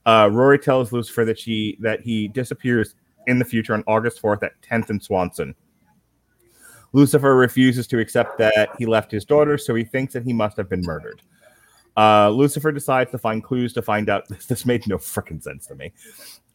Uh, 0.07 0.28
Rory 0.32 0.59
tells 0.59 0.92
Lucifer 0.92 1.24
that 1.24 1.38
she 1.38 1.76
that 1.80 2.01
he 2.01 2.28
disappears 2.28 2.94
in 3.26 3.38
the 3.38 3.44
future 3.44 3.74
on 3.74 3.84
August 3.86 4.20
4th 4.20 4.42
at 4.42 4.61
10th 4.62 4.90
and 4.90 5.03
Swanson. 5.03 5.55
Lucifer 6.92 7.36
refuses 7.36 7.86
to 7.86 8.01
accept 8.01 8.38
that 8.38 8.70
he 8.78 8.86
left 8.86 9.12
his 9.12 9.24
daughter, 9.24 9.57
so 9.57 9.74
he 9.74 9.84
thinks 9.84 10.12
that 10.14 10.24
he 10.24 10.32
must 10.32 10.57
have 10.57 10.68
been 10.68 10.82
murdered. 10.82 11.22
Uh, 11.96 12.30
Lucifer 12.30 12.72
decides 12.72 13.11
to 13.11 13.18
find 13.18 13.44
clues 13.44 13.72
to 13.74 13.82
find 13.82 14.09
out. 14.09 14.24
This 14.48 14.66
made 14.66 14.86
no 14.88 14.96
freaking 14.96 15.42
sense 15.42 15.66
to 15.66 15.74
me. 15.74 15.92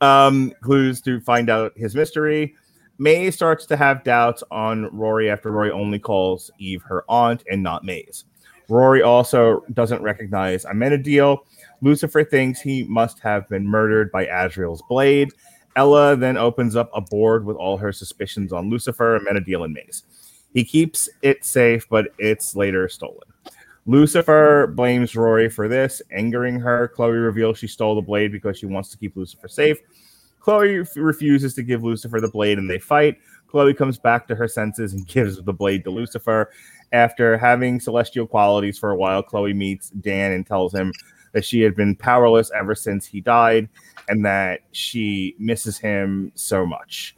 Um, 0.01 0.53
clues 0.61 1.01
to 1.01 1.21
find 1.21 1.49
out 1.49 1.71
his 1.77 1.95
mystery. 1.95 2.55
Maze 2.97 3.35
starts 3.35 3.65
to 3.67 3.77
have 3.77 4.03
doubts 4.03 4.43
on 4.51 4.95
Rory 4.95 5.29
after 5.29 5.51
Rory 5.51 5.71
only 5.71 5.99
calls 5.99 6.49
Eve 6.59 6.81
her 6.83 7.03
aunt 7.09 7.43
and 7.49 7.61
not 7.61 7.83
Maze. 7.83 8.25
Rory 8.69 9.01
also 9.01 9.63
doesn't 9.73 10.01
recognize 10.01 10.65
Amenadiel. 10.65 11.39
Lucifer 11.81 12.23
thinks 12.23 12.61
he 12.61 12.83
must 12.85 13.19
have 13.19 13.47
been 13.49 13.67
murdered 13.67 14.11
by 14.11 14.25
Azrael's 14.25 14.81
blade. 14.89 15.29
Ella 15.75 16.15
then 16.15 16.37
opens 16.37 16.75
up 16.75 16.89
a 16.93 17.01
board 17.01 17.45
with 17.45 17.57
all 17.57 17.77
her 17.77 17.91
suspicions 17.91 18.53
on 18.53 18.69
Lucifer, 18.69 19.19
Amenadiel, 19.19 19.65
and 19.65 19.73
Maze. 19.73 20.03
He 20.53 20.63
keeps 20.63 21.09
it 21.21 21.43
safe, 21.43 21.85
but 21.89 22.07
it's 22.17 22.55
later 22.55 22.87
stolen. 22.87 23.27
Lucifer 23.85 24.67
blames 24.67 25.15
Rory 25.15 25.49
for 25.49 25.67
this, 25.67 26.01
angering 26.11 26.59
her. 26.59 26.87
Chloe 26.87 27.11
reveals 27.11 27.57
she 27.59 27.67
stole 27.67 27.93
the 27.93 28.01
blade 28.01 28.31
because 28.31 28.57
she 28.57 28.65
wants 28.65 28.89
to 28.89 28.97
keep 28.97 29.15
Lucifer 29.15 29.47
safe. 29.47 29.77
Chloe 30.45 30.85
refuses 30.95 31.55
to 31.55 31.63
give 31.63 31.83
Lucifer 31.83 32.21
the 32.21 32.29
blade 32.29 32.59
and 32.59 32.69
they 32.69 32.77
fight. 32.77 33.17
Chloe 33.47 33.73
comes 33.73 33.97
back 33.97 34.27
to 34.27 34.35
her 34.35 34.47
senses 34.47 34.93
and 34.93 35.07
gives 35.07 35.41
the 35.41 35.51
blade 35.51 35.83
to 35.85 35.89
Lucifer. 35.89 36.51
After 36.93 37.35
having 37.35 37.79
celestial 37.79 38.27
qualities 38.27 38.77
for 38.77 38.91
a 38.91 38.95
while, 38.95 39.23
Chloe 39.23 39.55
meets 39.55 39.89
Dan 39.89 40.33
and 40.33 40.45
tells 40.45 40.71
him 40.71 40.93
that 41.31 41.43
she 41.43 41.61
had 41.61 41.75
been 41.75 41.95
powerless 41.95 42.51
ever 42.51 42.75
since 42.75 43.07
he 43.07 43.21
died 43.21 43.67
and 44.07 44.23
that 44.23 44.59
she 44.71 45.35
misses 45.39 45.79
him 45.79 46.31
so 46.35 46.63
much. 46.63 47.15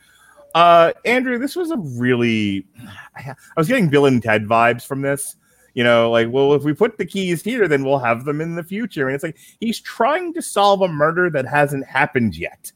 Uh, 0.55 0.93
Andrew, 1.03 1.37
this 1.37 1.57
was 1.57 1.69
a 1.71 1.77
really, 1.77 2.65
I 3.17 3.35
was 3.57 3.67
getting 3.67 3.89
Bill 3.89 4.05
and 4.05 4.23
Ted 4.23 4.45
vibes 4.45 4.85
from 4.85 5.01
this. 5.01 5.35
You 5.73 5.83
know, 5.83 6.09
like, 6.09 6.29
well, 6.31 6.53
if 6.53 6.63
we 6.63 6.73
put 6.73 6.97
the 6.97 7.05
keys 7.05 7.43
here, 7.43 7.67
then 7.67 7.83
we'll 7.83 7.99
have 7.99 8.23
them 8.23 8.39
in 8.39 8.55
the 8.55 8.63
future. 8.63 9.07
And 9.07 9.15
it's 9.15 9.23
like 9.25 9.37
he's 9.59 9.81
trying 9.81 10.33
to 10.33 10.41
solve 10.41 10.81
a 10.81 10.87
murder 10.87 11.29
that 11.31 11.45
hasn't 11.45 11.85
happened 11.85 12.37
yet. 12.37 12.71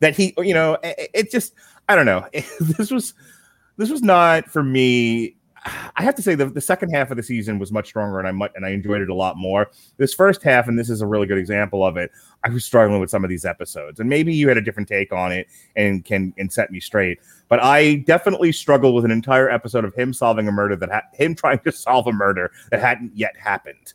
That 0.00 0.16
he, 0.16 0.34
you 0.38 0.54
know, 0.54 0.78
it, 0.82 1.10
it 1.14 1.30
just, 1.30 1.54
I 1.88 1.96
don't 1.96 2.06
know. 2.06 2.26
this 2.60 2.90
was, 2.90 3.14
this 3.76 3.90
was 3.90 4.02
not 4.02 4.46
for 4.46 4.62
me. 4.62 5.36
I 5.96 6.02
have 6.02 6.14
to 6.16 6.22
say 6.22 6.34
the, 6.34 6.46
the 6.46 6.60
second 6.60 6.90
half 6.90 7.10
of 7.10 7.16
the 7.16 7.22
season 7.22 7.58
was 7.58 7.72
much 7.72 7.86
stronger, 7.86 8.18
and 8.18 8.28
I 8.28 8.32
much, 8.32 8.52
and 8.54 8.66
I 8.66 8.70
enjoyed 8.70 9.00
it 9.00 9.08
a 9.08 9.14
lot 9.14 9.38
more. 9.38 9.70
This 9.96 10.12
first 10.12 10.42
half, 10.42 10.68
and 10.68 10.78
this 10.78 10.90
is 10.90 11.00
a 11.00 11.06
really 11.06 11.26
good 11.26 11.38
example 11.38 11.84
of 11.86 11.96
it. 11.96 12.10
I 12.42 12.50
was 12.50 12.66
struggling 12.66 13.00
with 13.00 13.08
some 13.08 13.24
of 13.24 13.30
these 13.30 13.46
episodes, 13.46 13.98
and 13.98 14.08
maybe 14.08 14.34
you 14.34 14.48
had 14.48 14.58
a 14.58 14.60
different 14.60 14.88
take 14.88 15.10
on 15.10 15.32
it 15.32 15.46
and 15.74 16.04
can 16.04 16.34
and 16.36 16.52
set 16.52 16.70
me 16.70 16.80
straight. 16.80 17.18
But 17.48 17.62
I 17.62 17.96
definitely 17.96 18.52
struggled 18.52 18.94
with 18.94 19.06
an 19.06 19.10
entire 19.10 19.48
episode 19.48 19.86
of 19.86 19.94
him 19.94 20.12
solving 20.12 20.48
a 20.48 20.52
murder 20.52 20.76
that 20.76 20.90
ha- 20.90 21.02
him 21.14 21.34
trying 21.34 21.60
to 21.60 21.72
solve 21.72 22.06
a 22.06 22.12
murder 22.12 22.50
that 22.70 22.80
hadn't 22.80 23.16
yet 23.16 23.34
happened. 23.38 23.94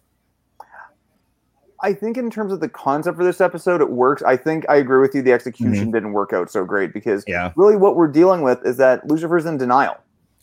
I 1.82 1.94
think 1.94 2.18
in 2.18 2.30
terms 2.30 2.52
of 2.52 2.60
the 2.60 2.70
concept 2.70 3.18
for 3.18 3.24
this 3.24 3.40
episode, 3.40 3.82
it 3.82 3.90
works. 3.90 4.22
I 4.24 4.36
think 4.36 4.66
I 4.70 4.76
agree 4.76 5.00
with 5.00 5.16
you. 5.16 5.22
The 5.22 5.32
execution 5.34 5.92
didn't 5.92 6.12
work 6.14 6.34
out 6.34 6.52
so 6.52 6.66
great 6.66 6.94
because 6.94 7.24
Yeah, 7.28 7.52
really 7.56 7.76
what 7.78 7.96
we're 7.96 8.08
dealing 8.12 8.42
with 8.42 8.66
is 8.66 8.78
that 8.78 9.08
Lucifer's 9.08 9.46
in 9.46 9.58
denial. 9.58 9.98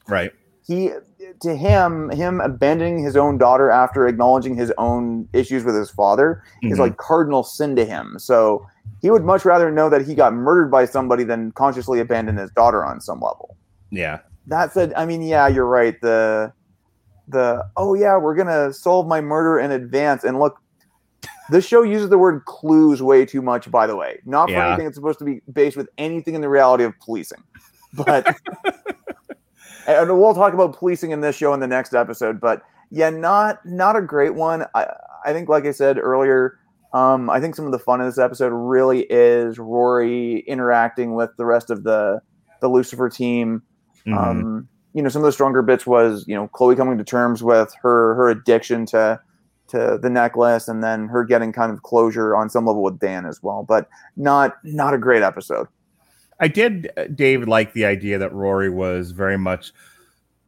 right. 0.09 0.33
He, 0.67 0.91
to 1.43 1.55
him, 1.55 2.11
him 2.11 2.41
abandoning 2.41 2.99
his 3.05 3.17
own 3.17 3.39
daughter 3.39 3.71
after 3.71 4.09
acknowledging 4.09 4.57
his 4.57 4.73
own 4.79 5.29
issues 5.33 5.63
with 5.63 5.77
his 5.77 5.91
father 5.91 6.43
is 6.63 6.79
Mhm. 6.79 6.81
like 6.81 6.97
cardinal 6.97 7.45
sin 7.45 7.77
to 7.77 7.85
him. 7.85 8.19
So 8.19 8.67
he 9.01 9.09
would 9.11 9.23
much 9.25 9.45
rather 9.45 9.71
know 9.71 9.89
that 9.91 10.03
he 10.03 10.17
got 10.17 10.35
murdered 10.35 10.69
by 10.73 10.85
somebody 10.85 11.23
than 11.23 11.53
consciously 11.53 12.01
abandon 12.01 12.37
his 12.37 12.51
daughter 12.51 12.85
on 12.85 13.01
some 13.01 13.21
level. 13.21 13.57
Yeah, 13.91 14.19
That 14.49 14.73
said, 14.73 14.93
I 14.97 15.07
mean, 15.07 15.23
yeah, 15.23 15.47
you're 15.47 15.67
right. 15.67 16.01
The 16.01 16.53
the 17.29 17.65
oh 17.77 17.95
yeah, 17.95 18.17
we're 18.17 18.35
gonna 18.35 18.73
solve 18.73 19.07
my 19.07 19.21
murder 19.21 19.59
in 19.61 19.71
advance. 19.71 20.25
And 20.25 20.39
look, 20.41 20.59
this 21.51 21.67
show 21.67 21.83
uses 21.83 22.09
the 22.09 22.19
word 22.19 22.45
clues 22.45 23.03
way 23.03 23.25
too 23.25 23.43
much, 23.43 23.71
by 23.71 23.87
the 23.87 23.97
way. 23.97 24.21
Not 24.25 24.49
for 24.49 24.53
Yeah. 24.55 24.69
anything 24.69 24.85
that's 24.87 24.97
supposed 24.97 25.19
to 25.21 25.25
be 25.25 25.41
based 25.53 25.77
with 25.77 25.89
anything 25.99 26.35
in 26.35 26.41
the 26.41 26.49
reality 26.49 26.85
of 26.85 26.93
policing. 27.01 27.43
But 27.95 28.37
and 29.87 30.19
we'll 30.19 30.35
talk 30.35 30.53
about 30.53 30.77
policing 30.77 31.11
in 31.13 31.21
this 31.21 31.37
show 31.37 31.55
in 31.55 31.61
the 31.61 31.67
next 31.67 31.95
episode. 31.95 32.41
But 32.41 32.63
yeah, 32.91 33.11
not 33.11 33.65
not 33.65 33.97
a 33.97 34.03
great 34.03 34.35
one. 34.35 34.65
I 34.75 34.87
I 35.25 35.33
think, 35.33 35.49
like 35.49 35.65
I 35.67 35.73
said 35.73 35.99
earlier, 35.99 36.59
um, 36.93 37.29
I 37.31 37.41
think 37.41 37.55
some 37.57 37.67
of 37.67 37.73
the 37.73 37.79
fun 37.79 38.01
in 38.01 38.07
this 38.07 38.19
episode 38.19 38.51
really 38.53 39.03
is 39.11 39.59
Rory 39.59 40.41
interacting 40.47 41.15
with 41.15 41.31
the 41.37 41.45
rest 41.47 41.71
of 41.71 41.83
the 41.85 42.21
the 42.61 42.69
Lucifer 42.69 43.09
team. 43.09 43.63
Mhm. 44.07 44.17
Um, 44.17 44.69
you 44.93 45.03
know, 45.03 45.09
some 45.09 45.21
of 45.23 45.27
the 45.27 45.33
stronger 45.33 45.63
bits 45.63 45.87
was 45.87 46.25
you 46.27 46.35
know 46.35 46.49
Chloe 46.49 46.77
coming 46.77 46.99
to 46.99 47.05
terms 47.05 47.43
with 47.43 47.73
her 47.83 48.15
her 48.15 48.29
addiction 48.29 48.87
to 48.87 49.21
to 49.69 49.99
the 50.01 50.11
necklace, 50.11 50.69
and 50.69 50.83
then 50.83 51.09
her 51.09 51.25
getting 51.25 51.53
kind 51.53 51.73
of 51.73 51.83
closure 51.83 52.35
on 52.37 52.51
some 52.51 52.67
level 52.67 52.83
with 52.83 52.99
Dan 52.99 53.27
as 53.27 53.43
well. 53.43 53.63
But 53.63 53.89
not 54.17 54.57
not 54.65 54.95
a 54.95 54.99
great 54.99 55.23
episode. 55.23 55.69
I 56.41 56.49
did, 56.49 56.91
uh, 56.97 57.05
Dave, 57.05 57.47
like 57.49 57.73
the 57.73 57.87
idea 57.87 58.19
that 58.19 58.33
Rory 58.33 58.71
was 58.71 59.11
very 59.11 59.39
much. 59.39 59.73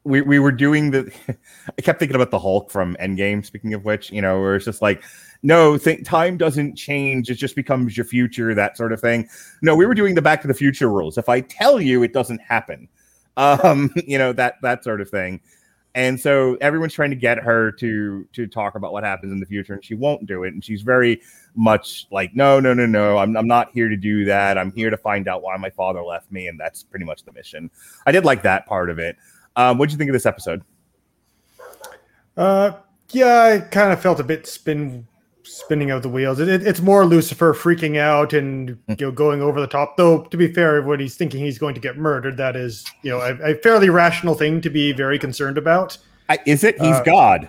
We, 0.05 0.21
we 0.21 0.39
were 0.39 0.53
doing 0.53 0.91
the. 0.91 1.13
I 1.79 1.83
kept 1.83 1.99
thinking 1.99 2.15
about 2.15 2.31
the 2.31 2.39
Hulk 2.39 2.71
from 2.71 2.97
Endgame. 3.01 3.45
Speaking 3.45 3.75
of 3.75 3.85
which, 3.85 4.11
you 4.11 4.23
know, 4.23 4.41
where 4.41 4.57
it's 4.57 4.65
just 4.65 4.83
like, 4.83 5.03
no, 5.43 5.79
think 5.79 6.05
time 6.05 6.37
doesn't 6.37 6.77
change; 6.77 7.31
it 7.31 7.35
just 7.35 7.57
becomes 7.57 7.97
your 7.97 8.07
future, 8.07 8.55
that 8.55 8.77
sort 8.77 8.93
of 8.93 9.01
thing. 9.01 9.29
No, 9.63 9.75
we 9.75 9.87
were 9.87 9.95
doing 9.95 10.15
the 10.15 10.23
Back 10.23 10.43
to 10.43 10.49
the 10.49 10.55
Future 10.55 10.89
rules. 10.89 11.19
If 11.19 11.29
I 11.29 11.41
tell 11.41 11.81
you, 11.81 12.03
it 12.03 12.13
doesn't 12.13 12.41
happen. 12.41 12.89
Um, 13.37 13.91
you 14.07 14.19
know 14.19 14.33
that 14.33 14.57
that 14.63 14.85
sort 14.85 15.01
of 15.01 15.11
thing. 15.11 15.41
And 15.99 16.21
so 16.21 16.57
everyone's 16.61 16.93
trying 16.93 17.11
to 17.11 17.17
get 17.17 17.39
her 17.39 17.73
to 17.73 18.25
to 18.33 18.47
talk 18.47 18.77
about 18.77 18.93
what 18.93 19.03
happens 19.03 19.33
in 19.33 19.41
the 19.41 19.47
future, 19.47 19.75
and 19.75 19.85
she 19.85 19.97
won't 19.97 20.27
do 20.27 20.45
it. 20.45 20.55
And 20.55 20.65
she's 20.65 20.83
very 20.83 21.21
much 21.57 22.07
like, 22.13 22.37
no, 22.37 22.61
no, 22.61 22.73
no, 22.73 22.87
no, 22.87 23.19
I'm, 23.19 23.37
I'm 23.37 23.49
not 23.49 23.73
here 23.73 23.89
to 23.89 23.97
do 23.97 24.25
that. 24.27 24.57
I'm 24.57 24.71
here 24.71 24.91
to 24.91 24.97
find 24.97 25.27
out 25.27 25.43
why 25.43 25.57
my 25.57 25.71
father 25.71 26.01
left 26.01 26.31
me, 26.31 26.47
and 26.47 26.59
that's 26.59 26.85
pretty 26.85 27.05
much 27.05 27.25
the 27.25 27.33
mission. 27.33 27.69
I 28.07 28.13
did 28.13 28.25
like 28.25 28.43
that 28.43 28.65
part 28.65 28.91
of 28.91 29.01
it. 29.01 29.17
Um, 29.57 29.77
what'd 29.77 29.91
you 29.91 29.99
think 29.99 30.09
of 30.09 30.13
this 30.13 30.25
episode? 30.25 30.63
Uh, 32.37 32.75
yeah, 33.11 33.43
I 33.43 33.59
kind 33.59 33.93
of 33.93 34.01
felt 34.01 34.21
a 34.21 34.25
bit 34.25 34.47
spin 34.47 35.08
spinning 35.49 35.91
of 35.91 36.03
the 36.03 36.09
wheels. 36.09 36.39
It, 36.41 36.49
it- 36.49 36.67
it's 36.67 36.81
more 36.81 37.05
Lucifer 37.05 37.55
freaking 37.55 37.99
out 37.99 38.33
and 38.33 38.79
you 38.89 38.97
know 39.07 39.11
going 39.11 39.43
over 39.43 39.61
the 39.61 39.67
top. 39.67 39.97
Though 39.97 40.23
to 40.25 40.37
be 40.37 40.53
fair, 40.53 40.83
when 40.83 41.01
he's 41.01 41.17
thinking 41.17 41.41
he's 41.41 41.59
going 41.59 41.75
to 41.75 41.81
get 41.81 41.97
murdered, 41.97 42.37
that 42.37 42.57
is 42.57 42.85
you 43.03 43.11
know 43.11 43.21
a, 43.21 43.53
a 43.53 43.55
fairly 43.57 43.89
rational 43.91 44.35
thing 44.35 44.61
to 44.61 44.71
be 44.71 44.93
very 44.93 45.19
concerned 45.19 45.59
about. 45.59 45.97
I, 46.29 46.39
is 46.47 46.63
it? 46.65 46.79
He's 46.81 46.97
Uh, 46.97 47.03
God. 47.05 47.49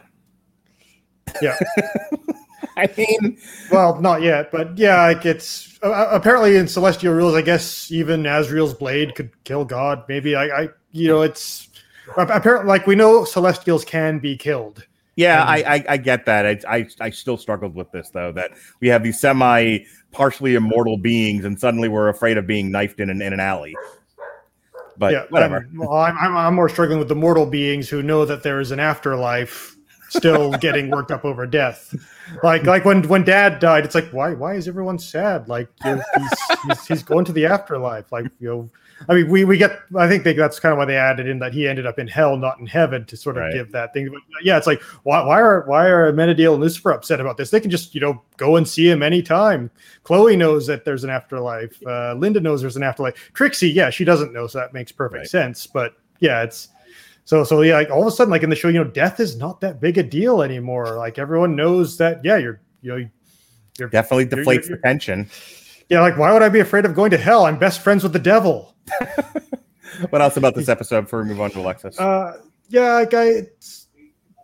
Yeah. 1.41 1.57
I 2.77 2.89
mean, 2.97 3.37
Well, 3.71 3.99
not 3.99 4.21
yet, 4.21 4.51
but 4.51 4.77
yeah, 4.77 5.01
like 5.07 5.25
it's 5.25 5.77
uh, 5.83 6.07
apparently 6.11 6.55
in 6.55 6.67
celestial 6.67 7.13
rules. 7.13 7.35
I 7.35 7.41
guess 7.41 7.91
even 7.91 8.25
Azrael's 8.25 8.73
blade 8.73 9.15
could 9.15 9.31
kill 9.43 9.65
God. 9.65 10.03
Maybe 10.07 10.35
I, 10.35 10.45
I 10.63 10.69
you 10.91 11.09
know, 11.09 11.21
it's 11.21 11.67
apparently 12.17 12.67
like 12.67 12.87
we 12.87 12.95
know 12.95 13.25
celestials 13.25 13.83
can 13.83 14.19
be 14.19 14.37
killed. 14.37 14.85
Yeah, 15.19 15.43
I, 15.43 15.57
I 15.57 15.85
I 15.89 15.97
get 15.97 16.25
that. 16.27 16.45
I, 16.45 16.77
I 16.77 16.87
I 17.01 17.09
still 17.09 17.35
struggled 17.35 17.75
with 17.75 17.91
this 17.91 18.09
though. 18.09 18.31
That 18.31 18.51
we 18.79 18.87
have 18.87 19.03
these 19.03 19.19
semi 19.19 19.79
partially 20.13 20.55
immortal 20.55 20.95
beings, 20.95 21.43
and 21.43 21.59
suddenly 21.59 21.89
we're 21.89 22.07
afraid 22.07 22.37
of 22.37 22.47
being 22.47 22.71
knifed 22.71 23.01
in 23.01 23.09
an 23.09 23.21
in 23.21 23.33
an 23.33 23.41
alley. 23.41 23.75
But 24.97 25.11
yeah, 25.11 25.25
whatever. 25.29 25.57
I'm, 25.57 25.77
well, 25.77 25.91
I'm, 25.91 26.17
I'm 26.17 26.37
I'm 26.37 26.55
more 26.55 26.69
struggling 26.69 26.99
with 26.99 27.09
the 27.09 27.15
mortal 27.15 27.45
beings 27.45 27.89
who 27.89 28.01
know 28.01 28.23
that 28.23 28.43
there 28.43 28.61
is 28.61 28.71
an 28.71 28.79
afterlife, 28.79 29.75
still 30.07 30.51
getting 30.61 30.89
worked 30.89 31.11
up 31.11 31.25
over 31.25 31.45
death. 31.45 31.93
Like 32.41 32.63
like 32.63 32.85
when 32.85 33.05
when 33.09 33.25
Dad 33.25 33.59
died, 33.59 33.83
it's 33.83 33.95
like 33.95 34.09
why 34.11 34.33
why 34.35 34.53
is 34.53 34.69
everyone 34.69 34.99
sad? 34.99 35.49
Like 35.49 35.67
he's, 35.83 36.01
he's 36.65 36.87
he's 36.87 37.03
going 37.03 37.25
to 37.25 37.33
the 37.33 37.45
afterlife. 37.45 38.09
Like 38.13 38.27
you 38.39 38.47
know. 38.47 38.69
I 39.07 39.13
mean, 39.15 39.29
we, 39.29 39.45
we 39.45 39.57
get. 39.57 39.79
I 39.97 40.07
think 40.09 40.23
they, 40.25 40.33
that's 40.33 40.59
kind 40.59 40.73
of 40.73 40.77
why 40.77 40.85
they 40.85 40.97
added 40.97 41.27
in 41.27 41.39
that 41.39 41.53
he 41.53 41.67
ended 41.67 41.85
up 41.85 41.99
in 41.99 42.07
hell, 42.07 42.35
not 42.35 42.59
in 42.59 42.65
heaven, 42.67 43.05
to 43.05 43.15
sort 43.15 43.37
of 43.37 43.43
Right. 43.43 43.53
give 43.53 43.71
that 43.71 43.93
thing. 43.93 44.09
But 44.11 44.21
yeah, 44.43 44.57
it's 44.57 44.67
like 44.67 44.81
why, 45.03 45.23
why 45.23 45.39
are 45.39 45.63
why 45.67 45.87
are 45.87 46.11
Amenadiel 46.11 46.53
and 46.53 46.61
Lucifer 46.61 46.91
upset 46.91 47.21
about 47.21 47.37
this? 47.37 47.49
They 47.49 47.61
can 47.61 47.71
just 47.71 47.95
you 47.95 48.01
know 48.01 48.21
go 48.37 48.57
and 48.57 48.67
see 48.67 48.89
him 48.89 49.01
anytime. 49.01 49.71
Chloe 50.03 50.35
knows 50.35 50.67
that 50.67 50.83
there's 50.83 51.03
an 51.05 51.09
afterlife. 51.09 51.81
Uh, 51.87 52.15
Linda 52.15 52.39
knows 52.41 52.59
there's 52.61 52.75
an 52.75 52.83
afterlife. 52.83 53.31
Trixie, 53.33 53.69
yeah, 53.69 53.89
she 53.89 54.03
doesn't 54.03 54.33
know, 54.33 54.47
so 54.47 54.59
that 54.59 54.73
makes 54.73 54.91
perfect 54.91 55.19
Right. 55.19 55.27
sense. 55.29 55.65
But 55.65 55.93
yeah, 56.19 56.43
it's 56.43 56.67
so 57.23 57.43
so 57.45 57.61
yeah. 57.61 57.75
Like 57.75 57.89
all 57.91 58.01
of 58.01 58.07
a 58.07 58.11
sudden, 58.11 58.31
like 58.31 58.43
in 58.43 58.49
the 58.49 58.55
show, 58.55 58.67
you 58.67 58.83
know, 58.83 58.89
death 58.89 59.19
is 59.21 59.37
not 59.37 59.61
that 59.61 59.79
big 59.79 59.97
a 59.97 60.03
deal 60.03 60.41
anymore. 60.41 60.97
Like 60.97 61.17
everyone 61.17 61.55
knows 61.55 61.95
that. 61.97 62.19
Yeah, 62.25 62.35
you're 62.37 62.59
you 62.81 62.97
know. 62.97 63.09
You're, 63.77 63.87
Definitely 63.87 64.25
you're- 64.29 64.43
deflates 64.43 64.67
you're- 64.67 64.75
the 64.75 64.81
tension. 64.81 65.29
yeah, 65.87 66.01
like 66.01 66.17
why 66.17 66.33
would 66.33 66.41
I 66.41 66.49
be 66.49 66.59
afraid 66.59 66.83
of 66.83 66.93
going 66.93 67.11
to 67.11 67.17
hell? 67.17 67.45
I'm 67.45 67.57
best 67.57 67.79
friends 67.79 68.03
with 68.03 68.11
the 68.11 68.19
devil. 68.19 68.75
What 70.11 70.21
else 70.21 70.37
about 70.37 70.55
this 70.55 70.69
episode 70.69 71.01
before 71.01 71.23
we 71.23 71.29
move 71.29 71.41
on 71.41 71.49
to 71.51 71.59
Alexis? 71.59 71.99
Uh, 71.99 72.39
yeah, 72.69 72.93
like 72.93 73.13
I, 73.13 73.47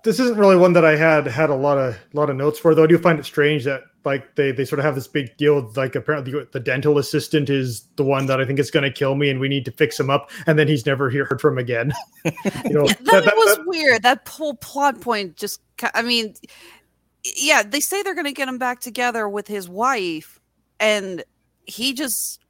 this 0.04 0.20
isn't 0.20 0.38
really 0.38 0.58
one 0.58 0.74
that 0.74 0.84
I 0.84 0.96
had 0.98 1.28
had 1.28 1.50
a 1.50 1.56
lot 1.56 1.78
of 1.78 1.96
lot 2.14 2.30
of 2.30 2.36
notes 2.36 2.60
for. 2.60 2.74
Though 2.76 2.84
I 2.84 2.88
do 2.88 2.98
find 2.98 3.20
it 3.20 3.26
strange 3.26 3.64
that 3.64 3.84
like 4.04 4.36
they 4.36 4.52
they 4.52 4.66
sort 4.66 4.80
of 4.80 4.86
have 4.86 4.96
this 4.96 5.08
big 5.08 5.38
deal. 5.38 5.62
with, 5.62 5.78
Like 5.78 5.96
apparently 5.96 6.34
the 6.52 6.60
dental 6.60 6.98
assistant 6.98 7.50
is 7.50 7.86
the 7.96 8.04
one 8.04 8.26
that 8.26 8.42
I 8.42 8.46
think 8.46 8.60
is 8.60 8.70
going 8.72 8.84
to 8.84 8.92
kill 8.92 9.16
me, 9.16 9.30
and 9.30 9.40
we 9.40 9.48
need 9.48 9.66
to 9.66 9.72
fix 9.72 10.00
him 10.00 10.10
up. 10.10 10.30
And 10.48 10.58
then 10.60 10.68
he's 10.68 10.86
never 10.86 11.10
heard 11.12 11.40
from 11.40 11.58
again. 11.58 11.94
you 12.26 12.74
know, 12.74 12.86
Yeah, 12.86 12.94
that, 12.94 13.06
that- 13.06 13.26
that- 13.26 13.36
was 13.38 13.56
that- 13.58 13.68
weird. 13.68 14.02
That 14.04 14.28
whole 14.28 14.56
plot 14.56 15.00
point 15.00 15.38
just, 15.38 15.62
I 15.94 16.02
mean, 16.02 16.34
yeah, 17.38 17.64
they 17.64 17.80
say 17.80 18.02
they're 18.04 18.16
going 18.16 18.26
to 18.26 18.34
get 18.34 18.50
him 18.50 18.58
back 18.58 18.80
together 18.82 19.30
with 19.30 19.48
his 19.48 19.70
wife, 19.70 20.40
and 20.80 21.24
he 21.66 21.94
just 21.94 22.42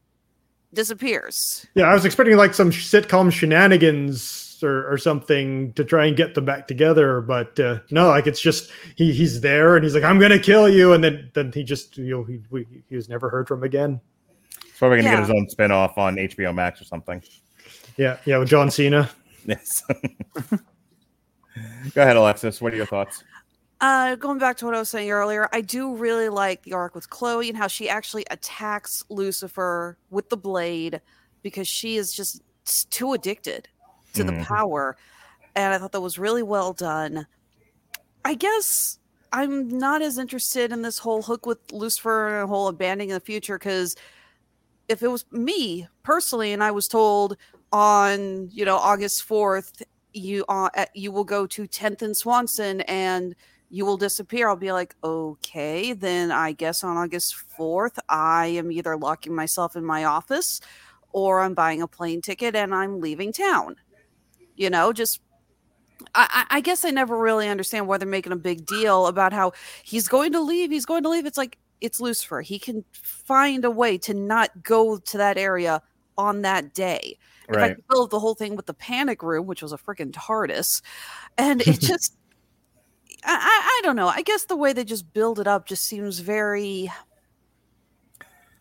disappears. 0.76 1.66
yeah, 1.74 1.86
I 1.86 1.94
was 1.94 2.06
expecting 2.06 2.38
like 2.38 2.54
some 2.54 2.72
sitcom 2.72 3.32
shenanigans 3.32 4.60
or, 4.64 4.92
or 4.92 4.98
something 4.98 5.74
to 5.74 5.84
try 5.84 6.06
and 6.06 6.16
get 6.16 6.36
them 6.36 6.46
back 6.46 6.68
together, 6.68 7.22
but 7.22 7.60
uh, 7.60 7.80
no, 7.92 8.08
like 8.10 8.28
it's 8.28 8.42
just 8.42 8.72
he 8.96 9.12
he's 9.14 9.42
there 9.42 9.76
and 9.76 9.84
he's 9.84 9.96
like, 9.96 10.04
"I'm 10.04 10.20
going 10.20 10.32
to 10.32 10.40
kill 10.40 10.70
you," 10.70 10.94
and 10.94 11.04
then 11.04 11.32
then 11.34 11.52
he 11.52 11.64
just 11.64 11.98
you 11.98 12.12
know 12.12 12.24
he 12.24 12.42
we, 12.50 12.68
he 12.88 12.96
was 12.96 13.10
never 13.10 13.30
heard 13.30 13.48
from 13.48 13.64
again. 13.64 14.00
He's 14.64 14.78
probably 14.78 14.98
gonna 14.98 15.10
yeah. 15.10 15.16
get 15.16 15.28
his 15.28 15.32
own 15.32 15.50
spin 15.50 15.72
off 15.72 15.98
on 15.98 16.16
HBO 16.16 16.54
Max 16.54 16.82
or 16.82 16.86
something. 16.86 17.22
Yeah, 17.98 18.18
yeah, 18.26 18.38
with 18.38 18.50
John 18.50 18.70
Cena. 18.72 19.10
Yes. 19.48 19.84
Go 21.94 22.02
ahead, 22.02 22.16
Alexis. 22.16 22.60
What 22.60 22.74
are 22.74 22.76
your 22.76 22.88
thoughts? 22.88 23.24
Uh, 23.82 24.16
going 24.16 24.40
back 24.40 24.58
to 24.58 24.66
what 24.66 24.74
I 24.74 24.80
was 24.80 24.90
saying 24.90 25.12
earlier, 25.12 25.50
I 25.52 25.62
do 25.62 25.96
really 25.96 26.30
like 26.30 26.64
the 26.64 26.74
arc 26.74 26.96
with 26.96 27.10
Chloe 27.10 27.50
and 27.50 27.58
how 27.58 27.68
she 27.68 27.90
actually 27.90 28.26
attacks 28.32 29.04
Lucifer 29.10 29.98
with 30.10 30.30
the 30.30 30.38
blade 30.38 31.02
because 31.44 31.68
she 31.68 31.98
is 31.98 32.14
just 32.14 32.42
too 32.90 33.14
addicted 33.14 33.68
to 34.14 34.24
the 34.24 34.32
Mhm. 34.32 34.44
power. 34.46 34.98
And 35.56 35.74
I 35.74 35.78
thought 35.78 35.92
that 35.92 36.02
was 36.02 36.18
really 36.18 36.44
well 36.44 36.74
done. 36.74 37.28
I 38.24 38.34
guess 38.34 38.98
I'm 39.34 39.68
not 39.68 40.02
as 40.02 40.18
interested 40.18 40.72
in 40.72 40.82
this 40.82 40.98
whole 41.00 41.22
hook 41.22 41.46
with 41.46 41.60
Lucifer 41.72 42.40
and 42.40 42.50
whole 42.50 42.68
abandoning 42.70 43.10
the 43.10 43.20
future 43.20 43.58
because 43.60 43.96
if 44.88 45.04
it 45.04 45.10
was 45.10 45.26
me 45.32 45.88
personally 46.04 46.54
and 46.54 46.64
I 46.64 46.72
was 46.72 46.88
told 46.88 47.38
on 47.72 48.50
you 48.52 48.64
know 48.66 48.78
August 48.78 49.24
4th 49.28 49.82
you 50.14 50.46
uh, 50.48 50.70
you 50.94 51.12
will 51.12 51.24
go 51.26 51.46
to 51.48 51.68
10th 51.68 52.02
and 52.02 52.16
Swanson 52.16 52.82
and 52.82 53.36
you 53.76 53.86
will 53.86 53.98
disappear. 53.98 54.48
I'll 54.48 54.56
be 54.56 54.72
like, 54.72 54.96
okay, 55.04 55.92
then 55.94 56.32
I 56.32 56.54
guess 56.54 56.84
on 56.84 56.96
August 56.98 57.36
4th, 57.58 57.98
I 58.08 58.48
am 58.48 58.72
either 58.72 58.96
locking 58.98 59.36
myself 59.36 59.76
in 59.76 59.84
my 59.86 60.06
office 60.06 60.62
or 61.12 61.42
I'm 61.42 61.54
buying 61.56 61.82
a 61.82 61.88
plane 61.88 62.22
ticket 62.22 62.56
and 62.56 62.74
I'm 62.74 63.02
leaving 63.02 63.34
town. 63.34 63.76
You 64.56 64.70
know, 64.70 64.94
just 64.94 65.22
I, 66.14 66.46
I 66.50 66.58
I 66.58 66.62
guess 66.62 66.86
I 66.86 66.90
never 66.92 67.18
really 67.18 67.48
understand 67.50 67.88
why 67.88 67.98
they're 67.98 68.08
making 68.08 68.32
a 68.34 68.38
big 68.38 68.66
deal 68.66 69.08
about 69.08 69.34
how 69.34 69.54
he's 69.84 70.08
going 70.08 70.32
to 70.34 70.42
leave. 70.42 70.72
He's 70.72 70.86
going 70.86 71.04
to 71.04 71.10
leave. 71.10 71.26
It's 71.26 71.38
like 71.38 71.58
it's 71.82 72.00
Lucifer. 72.00 72.42
He 72.42 72.60
can 72.60 72.86
find 72.94 73.66
a 73.66 73.72
way 73.72 73.98
to 74.00 74.14
not 74.14 74.64
go 74.64 74.98
to 74.98 75.18
that 75.18 75.38
area 75.38 75.82
on 76.18 76.42
that 76.44 76.74
day. 76.74 77.18
In 77.52 77.58
Right. 77.58 77.60
fact, 77.60 77.78
they 77.78 77.84
built 77.90 78.12
the 78.12 78.20
whole 78.20 78.36
thing 78.36 78.56
with 78.56 78.68
the 78.68 78.74
panic 78.74 79.22
room, 79.24 79.48
which 79.48 79.62
was 79.62 79.74
a 79.74 79.78
freaking 79.78 80.12
TARDIS, 80.12 80.82
and 81.38 81.62
it 81.62 81.80
just. 81.82 82.18
I, 83.26 83.34
I, 83.34 83.80
I 83.80 83.82
don't 83.84 83.96
know. 83.96 84.08
I 84.08 84.22
guess 84.22 84.46
the 84.46 84.56
way 84.56 84.72
they 84.74 84.84
just 84.84 85.12
build 85.14 85.40
it 85.40 85.48
up 85.48 85.66
just 85.68 85.84
seems 85.84 86.20
very 86.20 86.90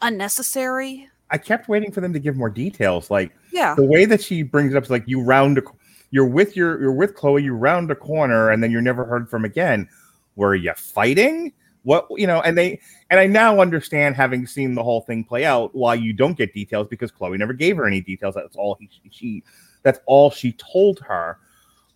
unnecessary. 0.02 1.08
I 1.30 1.38
kept 1.38 1.68
waiting 1.68 1.90
for 1.90 2.00
them 2.00 2.12
to 2.12 2.18
give 2.18 2.36
more 2.36 2.50
details. 2.50 3.10
Like 3.10 3.32
Yeah. 3.52 3.74
the 3.74 3.84
way 3.84 4.04
that 4.04 4.22
she 4.22 4.42
brings 4.42 4.72
it 4.74 4.76
up 4.76 4.84
is 4.84 4.90
like 4.90 5.04
you 5.06 5.22
round 5.22 5.58
a, 5.58 5.62
you're 6.10 6.26
with 6.26 6.56
your 6.56 6.80
you're 6.80 6.92
with 6.92 7.14
Chloe, 7.14 7.42
you 7.42 7.54
round 7.54 7.90
a 7.90 7.94
corner, 7.94 8.50
and 8.50 8.62
then 8.62 8.70
you're 8.70 8.82
never 8.82 9.04
heard 9.04 9.28
from 9.28 9.44
again. 9.44 9.88
Were 10.36 10.54
you 10.54 10.72
fighting? 10.76 11.52
What 11.82 12.06
you 12.10 12.26
know? 12.26 12.40
And 12.42 12.56
they 12.56 12.80
and 13.10 13.18
I 13.18 13.26
now 13.26 13.60
understand, 13.60 14.14
having 14.16 14.46
seen 14.46 14.74
the 14.74 14.82
whole 14.82 15.00
thing 15.02 15.24
play 15.24 15.44
out, 15.44 15.74
why 15.74 15.94
you 15.94 16.12
don't 16.12 16.36
get 16.36 16.54
details 16.54 16.86
because 16.88 17.10
Chloe 17.10 17.36
never 17.36 17.52
gave 17.52 17.76
her 17.76 17.86
any 17.86 18.00
details. 18.00 18.34
That's 18.34 18.56
all 18.56 18.76
he 18.78 18.88
she 19.10 19.42
that's 19.82 19.98
all 20.06 20.30
she 20.30 20.52
told 20.52 21.00
her. 21.00 21.38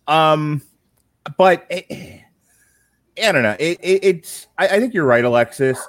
Um, 0.07 0.61
but 1.37 1.65
it, 1.69 2.21
I 3.23 3.31
don't 3.31 3.43
know. 3.43 3.55
It, 3.59 3.79
it, 3.81 4.03
it's 4.03 4.47
I, 4.57 4.67
I 4.67 4.79
think 4.79 4.93
you're 4.93 5.05
right, 5.05 5.23
Alexis. 5.23 5.79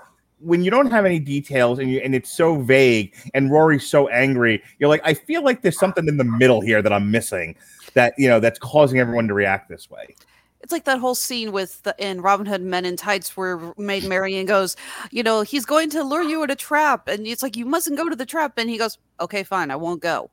When 0.41 0.65
you 0.65 0.71
don't 0.71 0.91
have 0.91 1.05
any 1.05 1.19
details 1.19 1.79
and 1.79 1.91
you 1.91 2.01
and 2.01 2.15
it's 2.15 2.31
so 2.31 2.57
vague 2.61 3.15
and 3.35 3.51
Rory's 3.51 3.87
so 3.87 4.09
angry, 4.09 4.63
you're 4.79 4.89
like, 4.89 5.03
I 5.05 5.15
feel 5.15 5.45
like 5.45 5.63
there's 5.63 5.79
something 5.79 6.09
in 6.09 6.17
the 6.17 6.25
middle 6.25 6.61
here 6.61 6.81
that 6.83 6.93
I'm 6.93 7.11
missing 7.11 7.57
that 7.95 8.15
you 8.17 8.29
know 8.29 8.41
that's 8.41 8.59
causing 8.59 8.99
everyone 8.99 9.29
to 9.29 9.35
react 9.35 9.69
this 9.69 9.91
way. 9.91 10.15
It's 10.63 10.73
like 10.73 10.85
that 10.85 10.99
whole 10.99 11.15
scene 11.15 11.53
with 11.53 11.83
the 11.83 11.95
in 11.99 12.21
Robin 12.21 12.47
Hood 12.47 12.63
Men 12.63 12.85
in 12.85 12.97
Tights 12.97 13.37
where 13.37 13.73
Maid 13.79 14.05
Marian 14.05 14.47
goes, 14.47 14.77
you 15.11 15.23
know, 15.23 15.41
he's 15.41 15.65
going 15.65 15.89
to 15.91 16.03
lure 16.05 16.23
you 16.23 16.43
in 16.43 16.51
a 16.51 16.57
trap, 16.57 17.09
and 17.09 17.27
it's 17.27 17.43
like 17.43 17.57
you 17.57 17.65
mustn't 17.65 17.97
go 17.97 18.09
to 18.09 18.17
the 18.17 18.27
trap, 18.27 18.59
and 18.59 18.69
he 18.69 18.77
goes, 18.77 18.99
okay, 19.21 19.43
fine, 19.43 19.71
I 19.71 19.77
won't 19.77 20.03
go. 20.03 20.31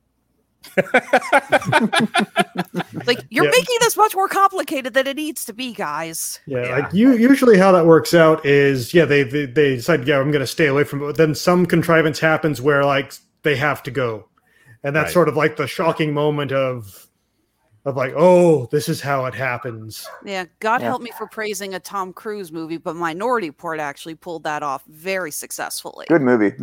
like 3.06 3.20
you're 3.30 3.46
Yeah. 3.46 3.52
making 3.52 3.78
this 3.82 3.96
much 3.98 4.16
more 4.16 4.28
complicated 4.28 4.94
than 4.94 5.08
it 5.08 5.16
needs 5.16 5.46
to 5.46 5.54
be, 5.54 5.74
guys. 5.74 6.40
Yeah, 6.46 6.80
like 6.80 6.94
you 6.94 7.14
usually 7.14 7.58
how 7.58 7.72
that 7.72 7.86
works 7.86 8.14
out 8.14 8.46
is 8.46 8.94
yeah 8.94 9.06
they 9.06 9.24
they, 9.24 9.46
they 9.46 9.76
decide 9.76 10.08
yeah 10.08 10.20
I'm 10.20 10.32
going 10.32 10.42
to 10.42 10.48
stay 10.48 10.68
away 10.68 10.84
from 10.84 11.02
it. 11.02 11.06
But 11.08 11.18
then 11.18 11.36
some 11.36 11.66
contrivance 11.66 12.20
happens 12.20 12.62
where 12.62 12.84
like 12.84 13.14
they 13.44 13.56
have 13.56 13.82
to 13.84 13.92
go, 13.92 14.28
and 14.84 14.96
that's 14.96 15.08
Right. 15.08 15.14
sort 15.14 15.30
of 15.30 15.36
like 15.36 15.56
the 15.58 15.68
shocking 15.68 16.14
moment 16.14 16.52
of 16.52 17.08
of 17.86 17.96
like 17.96 18.14
oh 18.18 18.68
this 18.72 18.90
is 18.90 19.00
how 19.02 19.26
it 19.26 19.34
happens. 19.34 20.06
Yeah, 20.26 20.46
God 20.60 20.82
Yeah. 20.82 20.88
help 20.88 21.02
me 21.02 21.12
for 21.18 21.28
praising 21.28 21.74
a 21.74 21.80
Tom 21.80 22.12
Cruise 22.14 22.52
movie, 22.52 22.78
but 22.78 22.96
Minority 22.96 23.50
Report 23.50 23.80
actually 23.80 24.16
pulled 24.16 24.44
that 24.44 24.62
off 24.64 24.84
very 24.88 25.32
successfully. 25.32 26.06
Good 26.10 26.22
movie. 26.22 26.54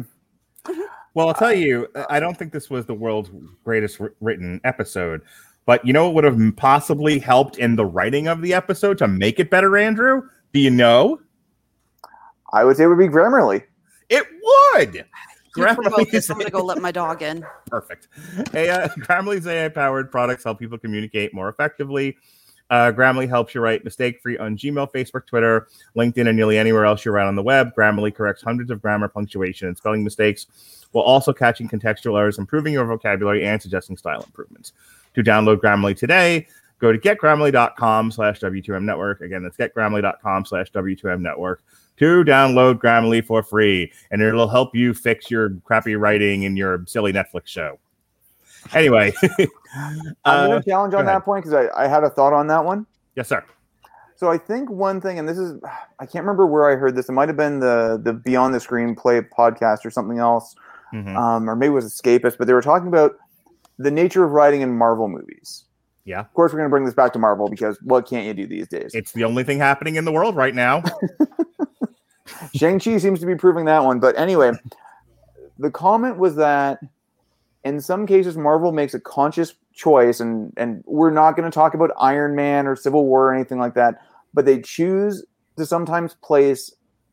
Well, 1.14 1.28
I'll 1.28 1.34
tell 1.34 1.48
uh, 1.48 1.52
you, 1.52 1.88
I 2.10 2.18
don't 2.18 2.36
think 2.36 2.52
this 2.52 2.68
was 2.68 2.86
the 2.86 2.94
world's 2.94 3.30
greatest 3.64 4.00
written 4.20 4.60
episode, 4.64 5.22
but 5.64 5.84
you 5.86 5.92
know 5.92 6.06
what 6.06 6.14
would 6.14 6.24
have 6.24 6.56
possibly 6.56 7.18
helped 7.18 7.56
in 7.58 7.76
the 7.76 7.86
writing 7.86 8.26
of 8.26 8.42
the 8.42 8.52
episode 8.52 8.98
to 8.98 9.08
make 9.08 9.38
it 9.38 9.48
better, 9.48 9.76
Andrew? 9.76 10.22
Do 10.52 10.60
you 10.60 10.70
know? 10.70 11.20
I 12.52 12.64
would 12.64 12.76
say 12.76 12.84
it 12.84 12.86
would 12.88 12.98
be 12.98 13.08
Grammarly. 13.08 13.62
It 14.08 14.26
would. 14.74 15.04
Grammarly 15.56 15.74
promote 15.74 16.10
this, 16.10 16.28
I'm 16.30 16.38
gonna 16.38 16.50
go 16.50 16.64
let 16.64 16.78
my 16.78 16.90
dog 16.90 17.22
in. 17.22 17.44
Perfect. 17.66 18.08
AI, 18.52 18.72
uh, 18.72 18.88
Grammarly's 18.88 19.46
AI 19.46 19.68
powered 19.68 20.10
products 20.10 20.42
help 20.42 20.58
people 20.58 20.78
communicate 20.78 21.32
more 21.32 21.48
effectively. 21.48 22.16
Uh, 22.70 22.90
Grammarly 22.90 23.28
helps 23.28 23.54
you 23.54 23.60
write 23.60 23.84
mistake 23.84 24.20
free 24.22 24.38
on 24.38 24.56
Gmail, 24.56 24.90
Facebook, 24.92 25.26
Twitter, 25.26 25.68
LinkedIn, 25.96 26.28
and 26.28 26.36
nearly 26.36 26.58
anywhere 26.58 26.86
else 26.86 27.04
you 27.04 27.12
write 27.12 27.26
on 27.26 27.36
the 27.36 27.42
web. 27.42 27.74
Grammarly 27.76 28.14
corrects 28.14 28.42
hundreds 28.42 28.70
of 28.70 28.80
grammar, 28.80 29.08
punctuation, 29.08 29.68
and 29.68 29.76
spelling 29.76 30.02
mistakes 30.02 30.46
while 30.92 31.04
also 31.04 31.32
catching 31.32 31.68
contextual 31.68 32.18
errors, 32.18 32.38
improving 32.38 32.72
your 32.72 32.86
vocabulary, 32.86 33.44
and 33.44 33.60
suggesting 33.60 33.96
style 33.96 34.22
improvements. 34.22 34.72
To 35.14 35.22
download 35.22 35.58
Grammarly 35.58 35.96
today, 35.96 36.46
go 36.78 36.92
to 36.92 36.98
getgrammarly.com 36.98 38.10
slash 38.10 38.40
W2M 38.40 38.82
network. 38.82 39.20
Again, 39.20 39.42
that's 39.42 39.56
getgrammarly.com 39.56 40.44
slash 40.44 40.70
W2M 40.72 41.20
network 41.20 41.62
to 41.96 42.24
download 42.24 42.78
Grammarly 42.78 43.24
for 43.24 43.42
free. 43.42 43.92
And 44.10 44.22
it'll 44.22 44.48
help 44.48 44.74
you 44.74 44.94
fix 44.94 45.30
your 45.30 45.50
crappy 45.64 45.96
writing 45.96 46.44
in 46.44 46.56
your 46.56 46.84
silly 46.86 47.12
Netflix 47.12 47.46
show. 47.46 47.78
Anyway, 48.72 49.12
I'm 49.76 50.14
uh, 50.24 50.46
going 50.46 50.62
to 50.62 50.68
challenge 50.68 50.94
on 50.94 51.04
that 51.06 51.24
point 51.24 51.44
because 51.44 51.68
I, 51.76 51.84
I 51.84 51.88
had 51.88 52.04
a 52.04 52.10
thought 52.10 52.32
on 52.32 52.46
that 52.48 52.64
one. 52.64 52.86
yes, 53.16 53.28
sir. 53.28 53.44
So 54.16 54.30
I 54.30 54.38
think 54.38 54.70
one 54.70 55.00
thing, 55.00 55.18
and 55.18 55.28
this 55.28 55.38
is, 55.38 55.60
I 56.00 56.06
can't 56.06 56.24
remember 56.24 56.46
where 56.46 56.70
I 56.70 56.76
heard 56.76 56.94
this. 56.96 57.08
It 57.08 57.12
might 57.12 57.28
have 57.28 57.36
been 57.36 57.60
the 57.60 58.00
the 58.02 58.12
Beyond 58.12 58.54
the 58.54 58.58
Screenplay 58.58 59.28
podcast 59.36 59.84
or 59.84 59.90
something 59.90 60.18
else, 60.18 60.54
Mhm. 60.92 61.16
um, 61.16 61.50
or 61.50 61.56
maybe 61.56 61.70
it 61.70 61.74
was 61.74 61.86
Escapist. 61.92 62.38
But 62.38 62.46
they 62.46 62.52
were 62.54 62.62
talking 62.62 62.88
about 62.88 63.16
the 63.78 63.90
nature 63.90 64.24
of 64.24 64.30
writing 64.30 64.60
in 64.62 64.76
Marvel 64.76 65.08
movies. 65.08 65.64
Yeah. 66.04 66.20
Of 66.20 66.32
course, 66.34 66.52
we're 66.52 66.58
going 66.58 66.68
to 66.68 66.70
bring 66.70 66.84
this 66.84 66.94
back 66.94 67.12
to 67.14 67.18
Marvel 67.18 67.48
because 67.48 67.78
what 67.82 68.06
can't 68.06 68.26
you 68.26 68.34
do 68.34 68.46
these 68.46 68.68
days? 68.68 68.92
It's 68.94 69.12
the 69.12 69.24
only 69.24 69.42
thing 69.42 69.58
happening 69.58 69.96
in 69.96 70.04
the 70.04 70.12
world 70.12 70.36
right 70.36 70.54
now. 70.54 70.82
Shang 72.54 72.78
Chi 72.78 72.98
seems 72.98 73.20
to 73.20 73.26
be 73.26 73.34
proving 73.34 73.64
that 73.66 73.84
one. 73.84 74.00
But 74.00 74.16
anyway, 74.18 74.52
the 75.58 75.70
comment 75.70 76.18
was 76.18 76.36
that 76.36 76.78
in 77.64 77.80
some 77.80 78.06
cases 78.06 78.36
Marvel 78.36 78.72
makes 78.72 78.94
a 78.94 79.00
conscious 79.00 79.54
choice, 79.72 80.20
and 80.20 80.52
and 80.56 80.82
we're 80.86 81.10
not 81.10 81.36
going 81.36 81.50
to 81.50 81.54
talk 81.54 81.74
about 81.74 81.90
Iron 81.98 82.34
Man 82.36 82.66
or 82.66 82.76
Civil 82.76 83.06
War 83.06 83.28
or 83.30 83.34
anything 83.34 83.58
like 83.58 83.74
that, 83.74 84.00
but 84.32 84.44
they 84.44 84.60
choose 84.60 85.24
to 85.56 85.66
sometimes 85.66 86.14
place 86.22 86.72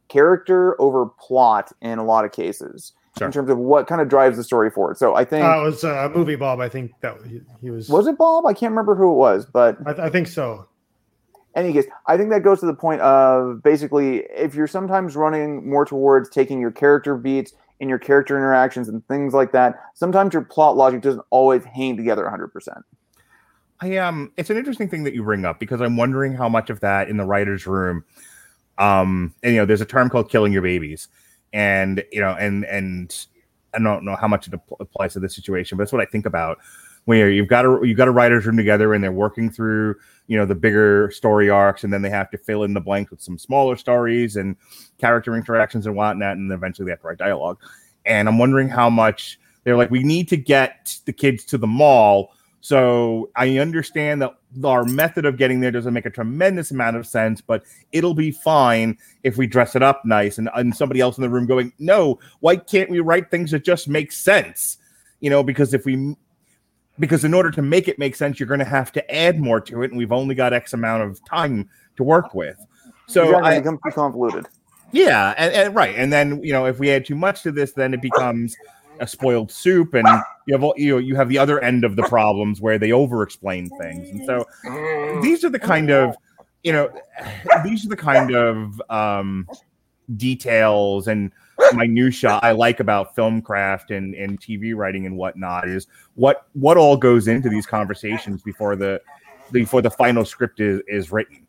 character 0.10 0.80
over 0.82 1.06
plot 1.06 1.72
in 1.82 1.98
a 2.00 2.04
lot 2.04 2.26
of 2.26 2.32
cases 2.32 2.94
Sure. 3.18 3.28
in 3.28 3.32
terms 3.34 3.50
of 3.50 3.58
what 3.58 3.88
kind 3.88 4.00
of 4.02 4.08
drives 4.08 4.38
the 4.38 4.44
story 4.44 4.70
forward. 4.72 4.98
So 4.98 5.16
I 5.16 5.26
think 5.26 5.46
Uh, 5.46 5.60
it 5.60 5.64
was 5.64 5.84
a 5.84 6.10
movie, 6.16 6.36
Bob. 6.38 6.60
I 6.62 6.70
think 6.70 6.92
that 7.02 7.18
he, 7.28 7.42
he 7.62 7.70
was. 7.70 7.90
was 7.90 8.08
it 8.08 8.18
Bob? 8.18 8.46
I 8.46 8.54
can't 8.54 8.72
remember 8.72 8.96
who 8.96 9.12
it 9.12 9.16
was, 9.16 9.46
but 9.46 9.78
I, 9.86 10.06
I 10.06 10.10
think 10.10 10.28
so. 10.28 10.66
any 11.56 11.74
case, 11.74 11.86
I 12.08 12.16
think 12.18 12.30
that 12.30 12.42
goes 12.44 12.62
to 12.62 12.66
the 12.66 12.74
point 12.74 13.02
of 13.02 13.62
basically 13.64 14.24
if 14.36 14.56
you're 14.56 14.68
sometimes 14.68 15.16
running 15.18 15.70
more 15.70 15.84
towards 15.86 16.30
taking 16.30 16.60
your 16.62 16.72
character 16.72 17.16
beats 17.18 17.54
and 17.82 17.90
your 17.90 18.00
character 18.00 18.38
interactions 18.38 18.88
and 18.88 19.06
things 19.08 19.34
like 19.34 19.52
that, 19.52 19.82
sometimes 19.96 20.34
your 20.34 20.44
plot 20.44 20.78
logic 20.78 21.02
doesn't 21.02 21.26
always 21.32 21.66
hang 21.66 21.98
together 21.98 22.24
100%. 22.24 22.84
I 23.84 23.98
um 23.98 24.32
it's 24.38 24.52
an 24.52 24.58
interesting 24.58 24.88
thing 24.88 25.04
that 25.06 25.16
you 25.16 25.24
bring 25.24 25.44
up 25.44 25.60
because 25.60 25.82
I'm 25.82 25.98
wondering 25.98 26.34
how 26.34 26.48
much 26.48 26.70
of 26.70 26.80
that 26.82 27.10
in 27.10 27.18
the 27.18 27.26
writers 27.26 27.66
room 27.66 28.06
um 28.78 29.34
and 29.42 29.54
you 29.56 29.60
know 29.60 29.66
there's 29.66 29.82
a 29.82 29.88
term 29.88 30.08
called 30.08 30.30
killing 30.30 30.54
your 30.54 30.62
babies 30.62 31.08
and 31.52 32.04
you 32.12 32.22
know 32.22 32.30
and 32.40 32.64
and 32.66 33.26
I 33.74 33.80
don't 33.80 34.06
know 34.06 34.16
how 34.16 34.28
much 34.28 34.48
it 34.48 34.54
applies 34.80 35.14
to 35.14 35.20
this 35.20 35.36
situation 35.36 35.78
but 35.78 35.86
that's 35.86 35.92
what 35.92 36.02
I 36.02 36.06
think 36.06 36.28
about 36.28 36.60
when 37.06 37.34
you've 37.34 37.48
got 37.48 37.66
a 37.66 37.80
you've 37.82 37.98
got 37.98 38.08
a 38.08 38.12
writers 38.12 38.46
room 38.46 38.56
together 38.56 38.94
and 38.94 39.04
they're 39.04 39.12
working 39.12 39.50
through 39.50 39.96
you 40.28 40.38
know 40.38 40.46
the 40.46 40.56
bigger 40.56 41.12
story 41.12 41.50
arcs 41.50 41.84
and 41.84 41.92
then 41.92 42.02
they 42.02 42.10
have 42.10 42.30
to 42.32 42.38
fill 42.38 42.64
in 42.64 42.74
the 42.74 42.82
blanks 42.82 43.12
with 43.12 43.22
some 43.22 43.38
smaller 43.38 43.76
stories 43.76 44.36
and 44.36 44.56
character 44.98 45.36
interactions 45.36 45.86
and 45.86 45.96
whatnot 45.96 46.38
and 46.38 46.52
eventually 46.52 46.86
they 46.86 46.92
have 46.92 47.02
to 47.02 47.08
write 47.08 47.18
dialogue 47.18 47.58
and 48.06 48.28
I'm 48.28 48.38
wondering 48.38 48.70
how 48.70 48.90
much 48.90 49.40
they're 49.64 49.78
like 49.78 49.92
we 49.92 50.04
need 50.04 50.28
to 50.30 50.38
get 50.38 50.98
the 51.06 51.14
kids 51.14 51.44
to 51.46 51.58
the 51.58 51.68
mall 51.68 52.32
so 52.62 53.32
I 53.36 53.58
understand 53.58 54.22
that 54.22 54.36
our 54.64 54.86
method 54.86 55.26
of 55.26 55.38
getting 55.38 55.60
there 55.60 55.72
doesn't 55.72 55.94
make 55.94 56.06
a 56.06 56.12
tremendous 56.12 56.70
amount 56.70 56.96
of 56.96 57.08
sense, 57.08 57.42
but 57.42 57.64
it'll 57.92 58.14
be 58.14 58.30
fine 58.30 58.98
if 59.24 59.36
we 59.38 59.48
dress 59.48 59.76
it 59.76 59.82
up 59.82 60.04
nice 60.06 60.38
and, 60.38 60.48
and 60.56 60.76
somebody 60.76 61.02
else 61.02 61.18
in 61.18 61.24
the 61.24 61.30
room 61.30 61.48
going, 61.48 61.74
no, 61.80 62.20
why 62.40 62.56
can't 62.56 62.90
we 62.90 63.00
write 63.00 63.32
things 63.32 63.50
that 63.52 63.66
just 63.66 63.88
make 63.88 64.12
sense? 64.12 64.78
You 65.22 65.32
know, 65.32 65.42
because 65.44 65.74
if 65.74 65.86
we 65.86 66.16
because 67.00 67.24
in 67.24 67.34
order 67.34 67.52
to 67.52 67.62
make 67.62 67.88
it 67.88 67.98
make 67.98 68.16
sense, 68.16 68.40
you're 68.40 68.48
going 68.48 68.60
to 68.60 68.66
have 68.66 68.92
to 68.94 69.16
add 69.16 69.40
more 69.40 69.62
to 69.62 69.84
it, 69.84 69.92
and 69.92 69.98
we've 69.98 70.12
only 70.12 70.36
got 70.36 70.54
X 70.54 70.74
amount 70.74 71.04
of 71.04 71.24
time 71.26 71.70
to 71.98 72.04
work 72.04 72.34
with. 72.34 72.58
So 73.08 73.24
exactly, 73.24 73.50
I, 73.50 73.54
it 73.56 73.60
becomes 73.60 73.80
too 73.86 73.92
convoluted. 73.92 74.46
yeah, 74.92 75.34
and, 75.38 75.54
and 75.54 75.76
right, 75.76 75.96
and 75.96 76.12
then 76.12 76.44
you 76.44 76.54
know 76.54 76.66
if 76.66 76.80
we 76.80 76.92
add 76.92 77.06
too 77.06 77.16
much 77.16 77.44
to 77.44 77.52
this, 77.52 77.74
then 77.74 77.94
it 77.94 78.02
becomes 78.02 78.56
a 79.00 79.08
spoiled 79.08 79.52
soup, 79.52 79.94
and 79.94 80.08
you 80.46 80.54
have 80.54 80.64
all- 80.64 80.76
you 80.78 80.94
know 80.94 80.98
you 81.00 81.16
have 81.16 81.28
the 81.30 81.38
other 81.38 81.60
end 81.64 81.84
of 81.84 81.96
the 81.96 82.04
problems 82.04 82.62
where 82.62 82.78
they 82.78 82.92
over-explain 82.92 83.70
things, 83.80 84.10
and 84.10 84.26
so 84.26 84.46
these 85.22 85.44
are 85.44 85.50
the 85.50 85.60
kind 85.60 85.90
of 85.90 86.16
you 86.64 86.72
know 86.72 86.90
these 87.64 87.86
are 87.86 87.90
the 87.90 87.98
kind 87.98 88.36
of 88.36 88.82
um, 88.90 89.48
details 90.18 91.08
and 91.08 91.32
minutia 91.74 92.40
I 92.42 92.52
like 92.52 92.80
about 92.80 93.16
film 93.16 93.42
craft 93.42 93.92
and 93.92 94.14
and 94.16 94.40
TV 94.40 94.76
writing 94.76 95.06
and 95.06 95.18
whatnot 95.18 95.68
is 95.68 95.88
what 96.16 96.48
what 96.54 96.78
all 96.78 96.98
goes 96.98 97.28
into 97.28 97.50
these 97.50 97.66
conversations 97.66 98.42
before 98.42 98.76
the 98.76 99.02
before 99.52 99.82
the 99.82 99.92
final 99.92 100.26
script 100.26 100.60
is 100.60 100.82
is 100.88 101.12
written. 101.12 101.46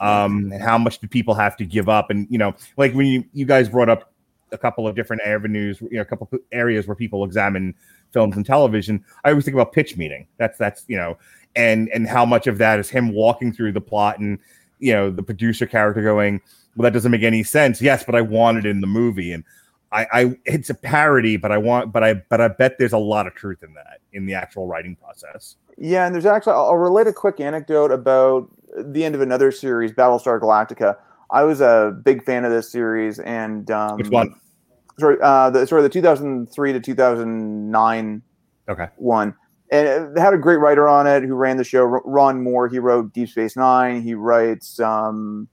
Um 0.00 0.50
and 0.52 0.62
how 0.62 0.78
much 0.78 0.98
do 0.98 1.06
people 1.06 1.34
have 1.34 1.56
to 1.58 1.64
give 1.64 1.88
up? 1.88 2.10
And 2.10 2.26
you 2.30 2.38
know 2.38 2.54
like 2.76 2.94
when 2.94 3.06
you 3.06 3.24
you 3.32 3.46
guys 3.46 3.68
brought 3.68 3.88
up 3.88 4.12
a 4.52 4.58
couple 4.58 4.86
of 4.86 4.94
different 4.94 5.22
avenues 5.22 5.80
you 5.80 5.96
know 5.96 6.02
a 6.02 6.04
couple 6.04 6.28
of 6.30 6.38
areas 6.52 6.86
where 6.86 6.94
people 6.94 7.24
examine 7.24 7.74
films 8.12 8.36
and 8.36 8.46
television 8.46 9.04
i 9.24 9.30
always 9.30 9.44
think 9.44 9.54
about 9.54 9.72
pitch 9.72 9.96
meeting. 9.96 10.28
That's 10.38 10.56
that's 10.56 10.84
you 10.86 10.96
know 10.96 11.18
and 11.56 11.88
and 11.92 12.06
how 12.06 12.24
much 12.24 12.46
of 12.46 12.58
that 12.58 12.78
is 12.78 12.90
him 12.90 13.12
walking 13.12 13.52
through 13.52 13.72
the 13.72 13.80
plot 13.80 14.18
and 14.18 14.38
you 14.78 14.92
know 14.92 15.10
the 15.10 15.22
producer 15.22 15.66
character 15.66 16.02
going 16.02 16.40
well 16.76 16.84
that 16.84 16.92
doesn't 16.92 17.10
make 17.10 17.22
any 17.22 17.42
sense 17.42 17.80
yes 17.80 18.04
but 18.04 18.14
i 18.14 18.20
want 18.20 18.58
it 18.58 18.66
in 18.66 18.80
the 18.80 18.86
movie 18.86 19.32
and 19.32 19.44
i 19.92 20.06
i 20.12 20.36
it's 20.44 20.70
a 20.70 20.74
parody 20.74 21.36
but 21.36 21.52
i 21.52 21.58
want 21.58 21.92
but 21.92 22.02
i 22.02 22.14
but 22.14 22.40
i 22.40 22.48
bet 22.48 22.76
there's 22.78 22.92
a 22.92 22.98
lot 22.98 23.26
of 23.26 23.34
truth 23.34 23.62
in 23.62 23.74
that 23.74 24.00
in 24.14 24.26
the 24.26 24.32
actual 24.32 24.66
writing 24.66 24.96
process 24.96 25.56
Yeah, 25.76 26.06
and 26.06 26.14
there's 26.14 26.24
actually 26.24 26.54
I'll 26.54 26.76
relate 26.76 27.06
a 27.06 27.12
quick 27.12 27.40
anecdote 27.40 27.90
about 27.90 28.48
the 28.76 29.04
end 29.04 29.14
of 29.14 29.20
another 29.20 29.52
series, 29.52 29.92
Battlestar 29.92 30.40
Galactica. 30.40 30.96
I 31.30 31.42
was 31.42 31.60
a 31.60 31.96
big 32.04 32.24
fan 32.24 32.44
of 32.44 32.52
this 32.52 32.70
series, 32.70 33.18
and 33.18 33.70
um, 33.70 33.98
which 33.98 34.08
one 34.08 34.34
Sorry, 34.98 35.18
uh, 35.20 35.50
the 35.50 35.66
sorry 35.66 35.82
the 35.82 35.88
2003 35.88 36.72
to 36.72 36.80
2009 36.80 38.22
okay 38.68 38.88
one, 38.96 39.34
and 39.70 40.16
it 40.16 40.20
had 40.20 40.32
a 40.32 40.38
great 40.38 40.58
writer 40.58 40.88
on 40.88 41.06
it 41.06 41.24
who 41.24 41.34
ran 41.34 41.56
the 41.56 41.64
show, 41.64 41.84
Ron 41.84 42.42
Moore. 42.42 42.68
He 42.68 42.78
wrote 42.78 43.12
Deep 43.12 43.28
Space 43.28 43.56
Nine. 43.56 44.02
He 44.02 44.14
writes. 44.14 44.80
Um, 44.80 45.48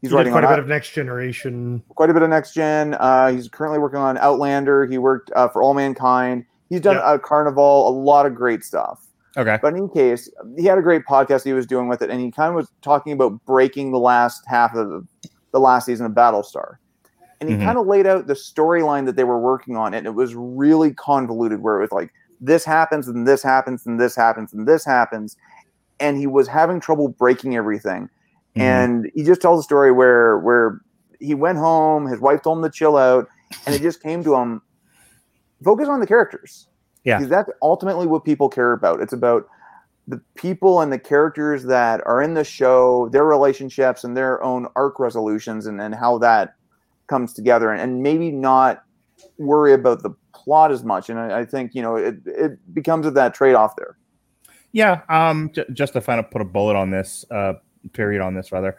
he's 0.00 0.10
He 0.10 0.16
writing 0.16 0.32
quite 0.32 0.44
on 0.44 0.52
a 0.52 0.56
bit 0.56 0.58
of 0.62 0.68
Next 0.68 0.90
Generation. 0.90 1.82
quite 1.94 2.10
a 2.10 2.14
bit 2.14 2.22
of 2.22 2.30
next 2.30 2.52
gen. 2.54 2.94
Uh, 2.94 3.30
he's 3.30 3.48
currently 3.48 3.78
working 3.78 3.98
on 3.98 4.16
Outlander. 4.18 4.86
He 4.86 4.98
worked 4.98 5.30
uh, 5.36 5.48
for 5.48 5.62
All 5.62 5.74
Mankind. 5.74 6.44
He's 6.68 6.80
done 6.80 6.96
Yeah. 6.96 7.14
a 7.14 7.18
Carnival, 7.18 7.88
a 7.88 7.90
lot 7.90 8.26
of 8.26 8.34
great 8.34 8.62
stuff. 8.64 9.04
okay 9.36 9.58
But 9.62 9.74
in 9.74 9.78
any 9.80 9.88
case, 9.88 10.30
he 10.56 10.64
had 10.64 10.78
a 10.78 10.82
great 10.82 11.04
podcast 11.06 11.44
he 11.44 11.52
was 11.52 11.66
doing 11.66 11.88
with 11.88 12.02
it, 12.02 12.10
and 12.10 12.20
he 12.20 12.30
kind 12.30 12.48
of 12.50 12.54
was 12.54 12.70
talking 12.82 13.12
about 13.12 13.42
breaking 13.46 13.92
the 13.92 13.98
last 13.98 14.44
half 14.46 14.74
of 14.74 15.06
the 15.52 15.60
last 15.60 15.86
season 15.86 16.06
of 16.06 16.12
Battlestar. 16.12 16.76
And 17.40 17.48
he 17.48 17.56
Mhm. 17.56 17.64
kind 17.64 17.78
of 17.78 17.86
laid 17.86 18.06
out 18.06 18.26
the 18.26 18.34
storyline 18.34 19.06
that 19.06 19.14
they 19.16 19.24
were 19.24 19.38
working 19.38 19.76
on, 19.76 19.94
and 19.94 20.06
it 20.06 20.14
was 20.14 20.34
really 20.34 20.92
convoluted, 20.92 21.62
where 21.62 21.76
it 21.76 21.80
was 21.80 21.92
like 21.92 22.10
this 22.40 22.64
happens, 22.64 23.08
and 23.08 23.26
this 23.26 23.42
happens, 23.42 23.86
and 23.86 23.98
this 23.98 24.14
happens, 24.14 24.52
and 24.52 24.66
this 24.66 24.84
happens. 24.84 25.36
And 26.00 26.16
he 26.16 26.26
was 26.26 26.46
having 26.48 26.78
trouble 26.80 27.08
breaking 27.08 27.56
everything. 27.56 28.08
Mhm. 28.58 28.62
And 28.62 29.10
he 29.14 29.24
just 29.24 29.40
tells 29.40 29.60
a 29.60 29.62
story 29.62 29.92
where 29.92 30.38
where 30.38 30.80
he 31.20 31.34
went 31.34 31.58
home, 31.58 32.06
his 32.06 32.20
wife 32.20 32.42
told 32.42 32.58
him 32.58 32.64
to 32.64 32.70
chill 32.70 32.96
out, 32.96 33.28
and 33.66 33.74
it 33.74 33.82
just 33.82 34.02
came 34.02 34.22
to 34.24 34.34
him, 34.34 34.62
focus 35.64 35.88
on 35.88 36.00
the 36.00 36.06
characters. 36.06 36.68
Yeah. 37.04 37.18
Because 37.18 37.30
that's 37.30 37.50
ultimately 37.62 38.06
what 38.06 38.24
people 38.24 38.48
care 38.48 38.72
about. 38.72 39.00
It's 39.00 39.12
about 39.12 39.46
the 40.06 40.20
people 40.36 40.80
and 40.80 40.92
the 40.92 40.98
characters 40.98 41.64
that 41.64 42.00
are 42.06 42.22
in 42.22 42.34
the 42.34 42.44
show, 42.44 43.08
their 43.10 43.24
relationships 43.24 44.04
and 44.04 44.16
their 44.16 44.42
own 44.42 44.66
arc 44.74 44.98
resolutions 44.98 45.66
and, 45.66 45.80
and 45.80 45.94
how 45.94 46.18
that 46.18 46.54
comes 47.08 47.32
together 47.32 47.70
and, 47.70 47.80
and 47.80 48.02
maybe 48.02 48.30
not 48.30 48.84
worry 49.38 49.72
about 49.72 50.02
the 50.02 50.10
plot 50.34 50.70
as 50.72 50.84
much. 50.84 51.10
And 51.10 51.18
I, 51.18 51.40
I 51.40 51.44
think, 51.44 51.74
you 51.74 51.82
know, 51.82 51.96
it, 51.96 52.16
it 52.26 52.74
becomes 52.74 53.06
of 53.06 53.14
that 53.14 53.34
trade 53.34 53.54
off 53.54 53.76
there. 53.76 53.96
Yeah, 54.72 55.02
um, 55.08 55.50
j- 55.54 55.64
just 55.72 55.94
to 55.94 56.00
kind 56.00 56.20
of 56.20 56.30
put 56.30 56.40
a 56.40 56.44
bullet 56.44 56.76
on 56.76 56.90
this, 56.90 57.24
uh, 57.30 57.54
period 57.92 58.20
on 58.20 58.34
this 58.34 58.52
rather. 58.52 58.76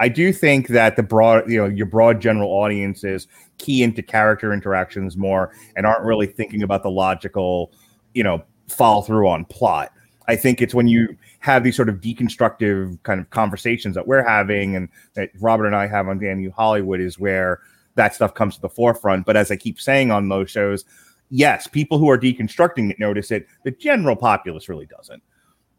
I 0.00 0.08
do 0.08 0.32
think 0.32 0.68
that 0.68 0.96
the 0.96 1.02
broad, 1.02 1.50
you 1.50 1.58
know, 1.58 1.66
your 1.66 1.86
broad 1.86 2.20
general 2.20 2.50
audiences 2.50 3.26
key 3.58 3.82
into 3.82 4.02
character 4.02 4.52
interactions 4.52 5.16
more 5.16 5.52
and 5.76 5.84
aren't 5.84 6.04
really 6.04 6.26
thinking 6.26 6.62
about 6.62 6.82
the 6.82 6.90
logical, 6.90 7.72
you 8.14 8.22
know, 8.22 8.42
follow 8.68 9.02
through 9.02 9.28
on 9.28 9.44
plot. 9.46 9.92
I 10.28 10.36
think 10.36 10.60
it's 10.60 10.74
when 10.74 10.86
you 10.86 11.16
have 11.40 11.64
these 11.64 11.74
sort 11.74 11.88
of 11.88 11.96
deconstructive 11.96 13.02
kind 13.02 13.20
of 13.20 13.30
conversations 13.30 13.94
that 13.94 14.06
we're 14.06 14.22
having 14.22 14.76
and 14.76 14.88
that 15.14 15.30
Robert 15.40 15.66
and 15.66 15.74
I 15.74 15.86
have 15.86 16.06
on 16.06 16.18
Damn 16.18 16.40
You 16.40 16.52
Hollywood 16.52 17.00
is 17.00 17.18
where 17.18 17.60
that 17.94 18.14
stuff 18.14 18.34
comes 18.34 18.54
to 18.56 18.60
the 18.60 18.68
forefront. 18.68 19.26
But 19.26 19.36
as 19.36 19.50
I 19.50 19.56
keep 19.56 19.80
saying 19.80 20.10
on 20.10 20.28
those 20.28 20.50
shows, 20.50 20.84
yes, 21.30 21.66
people 21.66 21.98
who 21.98 22.10
are 22.10 22.18
deconstructing 22.18 22.90
it 22.90 22.98
notice 22.98 23.30
it. 23.30 23.46
The 23.64 23.70
general 23.70 24.16
populace 24.16 24.68
really 24.68 24.86
doesn't. 24.86 25.22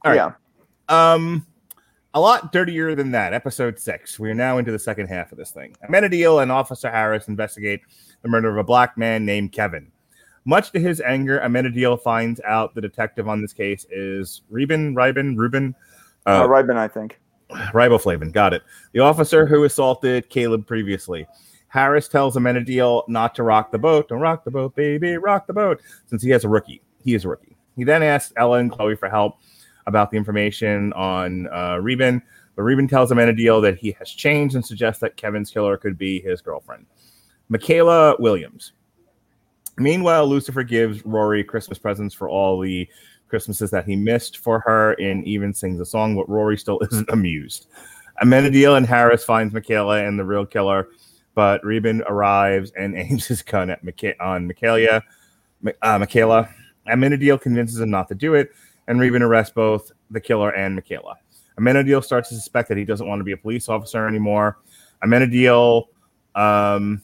All 0.04 0.12
right. 0.12 0.16
Yeah. 0.90 1.14
Um, 1.14 1.46
a 2.14 2.20
lot 2.20 2.52
dirtier 2.52 2.96
than 2.96 3.12
that. 3.12 3.34
Episode 3.34 3.78
six. 3.80 4.20
We 4.20 4.30
are 4.30 4.36
now 4.36 4.58
into 4.58 4.72
the 4.72 4.80
second 4.80 5.08
half 5.08 5.32
of 5.32 5.38
this 5.38 5.52
thing. 5.52 5.76
Amenadiel 5.88 6.42
and 6.42 6.52
Officer 6.52 6.90
Harris 6.90 7.28
investigate 7.28 7.82
the 8.22 8.30
murder 8.30 8.50
of 8.50 8.58
a 8.58 8.64
black 8.64 8.98
man 8.98 9.26
named 9.26 9.52
Kevin. 9.52 9.92
Much 10.46 10.72
to 10.72 10.80
his 10.80 11.02
anger, 11.02 11.40
Amenadiel 11.44 12.02
finds 12.02 12.42
out 12.42 12.74
the 12.74 12.82
detective 12.82 13.28
on 13.28 13.42
this 13.42 13.54
case 13.54 13.86
is 13.92 14.42
Reuben, 14.50 14.96
Reuben, 14.96 15.38
Reuben, 15.38 15.76
Uh, 16.26 16.44
uh, 16.44 16.48
Ribin, 16.48 16.78
I 16.78 16.88
think. 16.88 17.20
Riboflavin. 17.74 18.32
Got 18.32 18.54
it. 18.54 18.64
The 18.94 19.00
officer 19.00 19.46
who 19.46 19.64
assaulted 19.64 20.30
Caleb 20.30 20.66
previously. 20.66 21.28
Harris 21.68 22.08
tells 22.08 22.36
Amenadiel 22.36 23.08
not 23.08 23.36
to 23.36 23.44
rock 23.44 23.72
the 23.72 23.78
boat. 23.78 24.10
Don't 24.10 24.22
rock 24.22 24.44
the 24.44 24.52
boat, 24.52 24.76
baby. 24.76 25.18
Rock 25.18 25.46
the 25.46 25.54
boat. 25.54 25.82
Since 26.08 26.24
he 26.24 26.30
has 26.32 26.44
a 26.44 26.50
rookie. 26.50 26.82
He 27.04 27.14
is 27.14 27.26
a 27.26 27.30
rookie. 27.30 27.56
He 27.76 27.84
then 27.84 28.02
asks 28.04 28.34
Ella 28.36 28.58
and 28.58 28.72
Chloe 28.72 28.96
for 28.96 29.10
help 29.10 29.38
about 29.90 30.12
the 30.12 30.18
information 30.18 30.94
on 30.94 31.52
uh, 31.52 31.78
Reuben. 31.82 32.22
But 32.56 32.64
Reuben 32.64 32.88
tells 32.88 33.12
Amenadiel 33.12 33.62
that 33.64 33.78
he 33.78 33.92
has 34.00 34.10
changed 34.10 34.56
and 34.56 34.66
suggests 34.66 35.02
that 35.02 35.18
Kevin's 35.18 35.52
killer 35.52 35.76
could 35.76 35.98
be 35.98 36.22
his 36.22 36.42
girlfriend. 36.42 36.86
Michaela 37.50 38.16
Williams. 38.20 38.74
Meanwhile, 39.78 40.28
Lucifer 40.28 40.64
gives 40.64 41.06
Rory 41.06 41.44
Christmas 41.44 41.80
presents 41.80 42.14
for 42.14 42.30
all 42.30 42.60
the 42.60 42.88
Christmases 43.28 43.72
that 43.72 43.86
he 43.86 43.96
missed 43.96 44.38
for 44.38 44.60
her 44.60 44.94
and 44.94 45.26
even 45.26 45.54
sings 45.54 45.80
a 45.80 45.86
song, 45.86 46.16
but 46.16 46.30
Rory 46.30 46.58
still 46.58 46.80
isn't 46.92 47.10
amused. 47.10 47.68
Amenadiel 48.22 48.78
and 48.78 48.86
Harris 48.86 49.24
finds 49.24 49.54
Michaela 49.54 50.04
and 50.04 50.20
the 50.20 50.26
real 50.26 50.46
killer, 50.46 50.90
but 51.34 51.64
Reuben 51.64 52.04
arrives 52.08 52.72
and 52.78 52.96
aims 52.98 53.26
his 53.26 53.42
gun 53.42 53.72
at 53.72 53.84
Micha- 53.84 54.20
on 54.20 54.46
Michaela. 54.48 55.02
Uh, 55.82 56.00
Michaela. 56.00 56.50
Amenadiel 56.88 57.40
convinces 57.40 57.80
him 57.80 57.90
not 57.90 58.08
to 58.08 58.16
do 58.16 58.34
it, 58.34 58.52
and 58.90 59.00
Reuben 59.00 59.22
arrests 59.22 59.54
both 59.54 59.92
the 60.10 60.20
killer 60.20 60.50
and 60.50 60.76
Michaela. 60.76 61.16
Amenadiel 61.58 62.04
starts 62.04 62.30
to 62.30 62.36
suspect 62.36 62.68
that 62.70 62.78
he 62.78 62.84
doesn't 62.84 63.08
want 63.08 63.20
to 63.20 63.24
be 63.24 63.32
a 63.32 63.38
police 63.38 63.70
officer 63.70 64.08
anymore. 64.08 64.58
Amenadiel 65.04 65.86
um, 66.36 67.02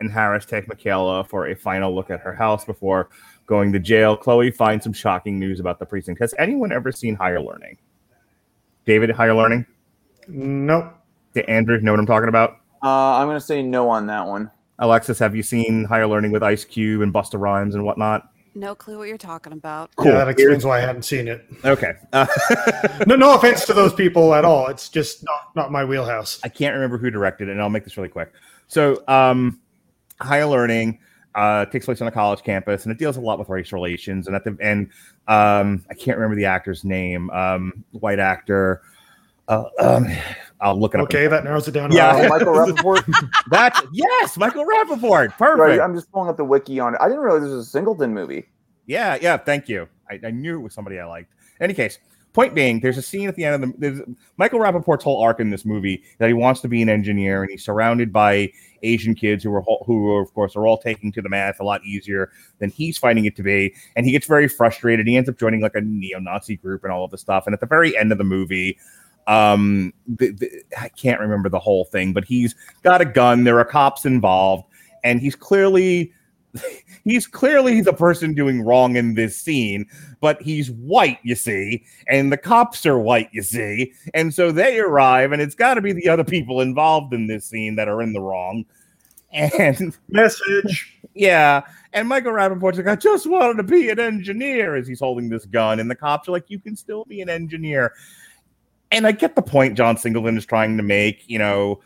and 0.00 0.10
Harris 0.10 0.46
take 0.46 0.68
Michaela 0.68 1.24
for 1.24 1.48
a 1.48 1.56
final 1.56 1.94
look 1.94 2.08
at 2.08 2.20
her 2.20 2.34
house 2.34 2.64
before 2.64 3.10
going 3.46 3.72
to 3.72 3.78
jail. 3.78 4.16
Chloe 4.16 4.50
finds 4.50 4.84
some 4.84 4.92
shocking 4.92 5.38
news 5.38 5.58
about 5.58 5.78
the 5.78 5.86
precinct. 5.86 6.20
Has 6.20 6.34
anyone 6.38 6.72
ever 6.72 6.92
seen 6.92 7.16
Higher 7.16 7.40
Learning? 7.40 7.76
David, 8.86 9.10
Higher 9.10 9.34
Learning? 9.34 9.66
Nope. 10.28 10.94
Did 11.34 11.46
Andrew 11.46 11.80
know 11.80 11.92
what 11.92 12.00
I'm 12.00 12.06
talking 12.06 12.28
about? 12.28 12.58
Uh, 12.82 13.16
I'm 13.16 13.26
going 13.26 13.38
to 13.38 13.44
say 13.44 13.62
no 13.62 13.88
on 13.88 14.06
that 14.06 14.26
one. 14.26 14.50
Alexis, 14.78 15.18
have 15.18 15.34
you 15.34 15.42
seen 15.42 15.84
Higher 15.84 16.06
Learning 16.06 16.30
with 16.30 16.42
Ice 16.42 16.64
Cube 16.64 17.02
and 17.02 17.12
Busta 17.12 17.40
Rhymes 17.40 17.74
and 17.74 17.84
whatnot? 17.84 18.31
No 18.54 18.74
clue 18.74 18.98
what 18.98 19.08
you're 19.08 19.16
talking 19.16 19.52
about. 19.52 19.90
Yeah, 20.02 20.12
that 20.12 20.28
explains 20.28 20.64
why 20.64 20.78
I 20.78 20.80
hadn't 20.80 21.04
seen 21.04 21.26
it. 21.26 21.46
Okay. 21.64 21.94
Uh, 22.12 22.26
No, 23.06 23.16
no 23.16 23.34
offense 23.34 23.64
to 23.66 23.72
those 23.72 23.94
people 23.94 24.34
at 24.34 24.44
all. 24.44 24.68
It's 24.68 24.88
just 24.88 25.24
not, 25.24 25.56
not 25.56 25.72
my 25.72 25.84
wheelhouse. 25.84 26.38
I 26.44 26.48
can't 26.48 26.74
remember 26.74 26.98
who 26.98 27.10
directed 27.10 27.48
it, 27.48 27.52
and 27.52 27.60
I'll 27.60 27.70
make 27.70 27.84
this 27.84 27.96
really 27.96 28.08
quick. 28.08 28.32
So, 28.68 29.02
um, 29.08 29.60
Higher 30.20 30.46
Learning 30.46 30.98
uh, 31.34 31.64
takes 31.66 31.86
place 31.86 32.00
on 32.00 32.08
a 32.08 32.12
college 32.12 32.42
campus, 32.42 32.84
and 32.84 32.92
it 32.92 32.98
deals 32.98 33.16
a 33.16 33.20
lot 33.20 33.38
with 33.38 33.48
race 33.48 33.72
relations. 33.72 34.26
And 34.26 34.36
at 34.36 34.44
the 34.44 34.56
end, 34.60 34.90
um, 35.28 35.84
I 35.90 35.94
can't 35.94 36.18
remember 36.18 36.36
the 36.36 36.44
actor's 36.44 36.84
name, 36.84 37.30
um, 37.30 37.84
white 37.92 38.18
actor. 38.18 38.82
Uh, 39.48 39.64
um, 39.80 40.06
I'll 40.62 40.78
look 40.78 40.94
it 40.94 41.00
up. 41.00 41.04
Okay, 41.04 41.26
that 41.26 41.42
narrows 41.44 41.66
it 41.66 41.72
down. 41.72 41.90
Yeah. 41.90 42.08
Uh, 42.08 42.28
Michael 42.28 42.54
Rapaport. 42.54 43.28
That's 43.50 43.82
yes, 43.92 44.36
Michael 44.36 44.64
Rapaport. 44.64 45.36
Perfect. 45.36 45.58
right, 45.58 45.80
I'm 45.80 45.94
just 45.94 46.10
pulling 46.12 46.28
up 46.30 46.36
the 46.36 46.44
wiki 46.44 46.78
on 46.78 46.94
it. 46.94 47.00
I 47.00 47.08
didn't 47.08 47.20
realize 47.22 47.42
this 47.42 47.50
was 47.50 47.66
a 47.66 47.70
Singleton 47.70 48.14
movie. 48.14 48.48
Yeah, 48.86 49.18
yeah. 49.20 49.36
Thank 49.36 49.68
you. 49.68 49.88
I, 50.08 50.20
I 50.24 50.30
knew 50.30 50.54
it 50.54 50.62
was 50.62 50.72
somebody 50.72 51.00
I 51.00 51.04
liked. 51.04 51.32
In 51.58 51.64
any 51.64 51.74
case, 51.74 51.98
point 52.32 52.54
being, 52.54 52.80
there's 52.80 52.96
a 52.96 53.02
scene 53.02 53.28
at 53.28 53.34
the 53.34 53.44
end 53.44 53.62
of 53.62 53.72
the 53.72 53.78
there's 53.78 54.00
Michael 54.36 54.60
Rapaport's 54.60 55.04
whole 55.04 55.20
arc 55.20 55.40
in 55.40 55.50
this 55.50 55.64
movie 55.64 56.02
that 56.18 56.28
he 56.28 56.32
wants 56.32 56.60
to 56.60 56.68
be 56.68 56.80
an 56.80 56.88
engineer, 56.88 57.42
and 57.42 57.50
he's 57.50 57.64
surrounded 57.64 58.12
by 58.12 58.52
Asian 58.84 59.16
kids 59.16 59.42
who 59.42 59.52
are 59.54 59.62
who, 59.84 60.10
are, 60.14 60.22
of 60.22 60.32
course, 60.32 60.54
are 60.54 60.66
all 60.66 60.78
taking 60.78 61.10
to 61.12 61.22
the 61.22 61.28
math 61.28 61.58
a 61.58 61.64
lot 61.64 61.84
easier 61.84 62.30
than 62.60 62.70
he's 62.70 62.98
finding 62.98 63.24
it 63.24 63.34
to 63.36 63.42
be, 63.42 63.74
and 63.96 64.06
he 64.06 64.12
gets 64.12 64.26
very 64.26 64.46
frustrated. 64.46 65.08
He 65.08 65.16
ends 65.16 65.28
up 65.28 65.38
joining 65.38 65.60
like 65.60 65.74
a 65.74 65.80
neo-Nazi 65.80 66.56
group 66.56 66.84
and 66.84 66.92
all 66.92 67.04
of 67.04 67.10
this 67.10 67.20
stuff. 67.20 67.46
And 67.46 67.54
at 67.54 67.60
the 67.60 67.66
very 67.66 67.96
end 67.96 68.12
of 68.12 68.18
the 68.18 68.24
movie, 68.24 68.78
um, 69.26 69.92
the, 70.06 70.30
the, 70.32 70.50
I 70.80 70.88
can't 70.88 71.20
remember 71.20 71.48
the 71.48 71.58
whole 71.58 71.84
thing, 71.84 72.12
but 72.12 72.24
he's 72.24 72.54
got 72.82 73.00
a 73.00 73.04
gun. 73.04 73.44
There 73.44 73.58
are 73.58 73.64
cops 73.64 74.04
involved, 74.04 74.64
and 75.04 75.20
he's 75.20 75.36
clearly 75.36 76.12
he's 77.04 77.26
clearly 77.26 77.80
the 77.80 77.92
person 77.92 78.34
doing 78.34 78.62
wrong 78.62 78.96
in 78.96 79.14
this 79.14 79.36
scene, 79.36 79.86
but 80.20 80.40
he's 80.42 80.70
white, 80.70 81.18
you 81.22 81.34
see, 81.34 81.84
and 82.08 82.32
the 82.32 82.36
cops 82.36 82.84
are 82.86 82.98
white, 82.98 83.28
you 83.32 83.42
see, 83.42 83.92
and 84.14 84.34
so 84.34 84.52
they 84.52 84.78
arrive, 84.80 85.32
and 85.32 85.40
it's 85.40 85.54
got 85.54 85.74
to 85.74 85.80
be 85.80 85.92
the 85.92 86.08
other 86.08 86.24
people 86.24 86.60
involved 86.60 87.14
in 87.14 87.26
this 87.26 87.46
scene 87.46 87.76
that 87.76 87.88
are 87.88 88.02
in 88.02 88.12
the 88.12 88.20
wrong. 88.20 88.64
And 89.32 89.96
Message. 90.10 90.98
yeah, 91.14 91.62
and 91.94 92.08
Michael 92.08 92.32
Rapaport's 92.32 92.76
like, 92.78 92.86
I 92.86 92.96
just 92.96 93.26
wanted 93.26 93.56
to 93.56 93.62
be 93.62 93.88
an 93.88 93.98
engineer 93.98 94.76
as 94.76 94.86
he's 94.86 95.00
holding 95.00 95.28
this 95.28 95.46
gun, 95.46 95.80
and 95.80 95.90
the 95.90 95.94
cops 95.96 96.28
are 96.28 96.32
like, 96.32 96.50
You 96.50 96.58
can 96.58 96.76
still 96.76 97.04
be 97.04 97.22
an 97.22 97.30
engineer. 97.30 97.94
And 98.92 99.06
I 99.06 99.12
get 99.12 99.34
the 99.34 99.42
point 99.42 99.76
John 99.76 99.96
Singleton 99.96 100.36
is 100.36 100.46
trying 100.46 100.76
to 100.76 100.82
make, 100.82 101.24
you 101.28 101.38
know, 101.38 101.80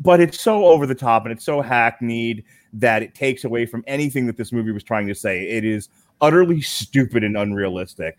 but 0.00 0.20
it's 0.20 0.40
so 0.40 0.64
over 0.66 0.86
the 0.86 0.94
top 0.94 1.24
and 1.24 1.32
it's 1.32 1.44
so 1.44 1.60
hackneyed 1.62 2.44
that 2.72 3.02
it 3.02 3.14
takes 3.14 3.44
away 3.44 3.66
from 3.66 3.84
anything 3.86 4.26
that 4.26 4.36
this 4.36 4.52
movie 4.52 4.72
was 4.72 4.82
trying 4.82 5.06
to 5.06 5.14
say. 5.14 5.48
It 5.48 5.64
is 5.64 5.88
utterly 6.20 6.60
stupid 6.60 7.22
and 7.24 7.36
unrealistic. 7.36 8.16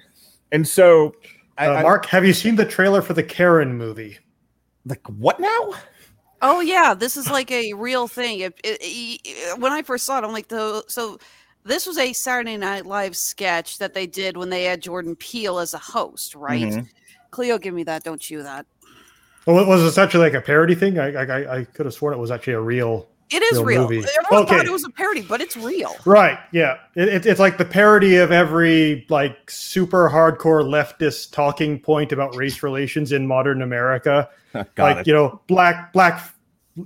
And 0.52 0.68
so, 0.68 1.16
I, 1.58 1.68
Uh, 1.68 1.74
I- 1.74 1.82
Mark, 1.84 2.06
have 2.08 2.26
you 2.26 2.34
seen 2.34 2.56
the 2.56 2.66
trailer 2.66 3.02
for 3.02 3.14
the 3.14 3.24
Karen 3.24 3.76
movie? 3.78 4.18
like, 4.86 5.06
what 5.08 5.38
now? 5.40 5.74
Oh 6.42 6.62
yeah, 6.62 6.94
this 6.94 7.18
is 7.18 7.30
like 7.30 7.52
a 7.52 7.74
real 7.74 8.08
thing. 8.08 8.40
It, 8.40 8.54
it, 8.64 8.78
it- 8.82 9.60
when 9.60 9.74
I 9.74 9.82
first 9.82 10.06
saw 10.06 10.20
it, 10.20 10.24
I'm 10.24 10.32
like, 10.32 10.48
the 10.48 10.84
so 10.88 11.18
this 11.66 11.86
was 11.86 11.98
a 11.98 12.14
Saturday 12.14 12.56
Night 12.56 12.86
Live 12.86 13.18
sketch 13.18 13.80
that 13.80 13.94
they 13.94 14.08
did 14.08 14.38
when 14.38 14.50
they 14.50 14.64
had 14.64 14.82
Jordan 14.82 15.16
Peele 15.18 15.60
as 15.60 15.74
a 15.74 15.78
host, 15.80 16.36
right? 16.36 16.62
Mhm. 16.70 16.88
Cleo, 17.38 17.60
give 17.60 17.76
me 17.76 17.84
that. 17.84 18.04
Don't 18.04 18.20
chew 18.20 18.42
that. 18.42 18.66
Well, 19.46 19.60
it 19.60 19.68
was 19.68 19.84
essentially 19.84 20.24
like 20.24 20.34
a 20.34 20.42
parody 20.42 20.74
thing? 20.74 20.98
I, 20.98 21.14
I, 21.14 21.58
I 21.60 21.64
could 21.66 21.86
have 21.86 21.94
sworn 21.94 22.12
it 22.16 22.18
was 22.18 22.32
actually 22.32 22.54
a 22.54 22.60
real. 22.60 23.08
It 23.30 23.44
is 23.44 23.60
Real 23.60 23.64
real. 23.66 23.82
movie. 23.84 23.98
Everyone 24.00 24.48
thought 24.48 24.56
Okay. 24.60 24.66
it 24.66 24.72
was 24.72 24.84
a 24.86 24.90
parody, 24.90 25.22
but 25.22 25.40
it's 25.40 25.56
real. 25.56 25.94
Right. 26.04 26.40
Yeah. 26.52 26.78
It, 26.96 27.10
it, 27.10 27.26
it's 27.28 27.40
like 27.40 27.60
the 27.60 27.66
parody 27.66 28.16
of 28.16 28.32
every 28.32 29.06
like 29.10 29.52
super 29.52 30.10
hardcore 30.10 30.64
leftist 30.64 31.32
talking 31.32 31.80
point 31.80 32.12
about 32.12 32.36
race 32.36 32.64
relations 32.64 33.12
in 33.12 33.28
modern 33.28 33.62
America. 33.62 34.28
Got 34.54 34.68
like 34.80 34.98
it. 34.98 35.08
you 35.08 35.14
know, 35.14 35.40
black 35.46 35.94
black 35.94 36.34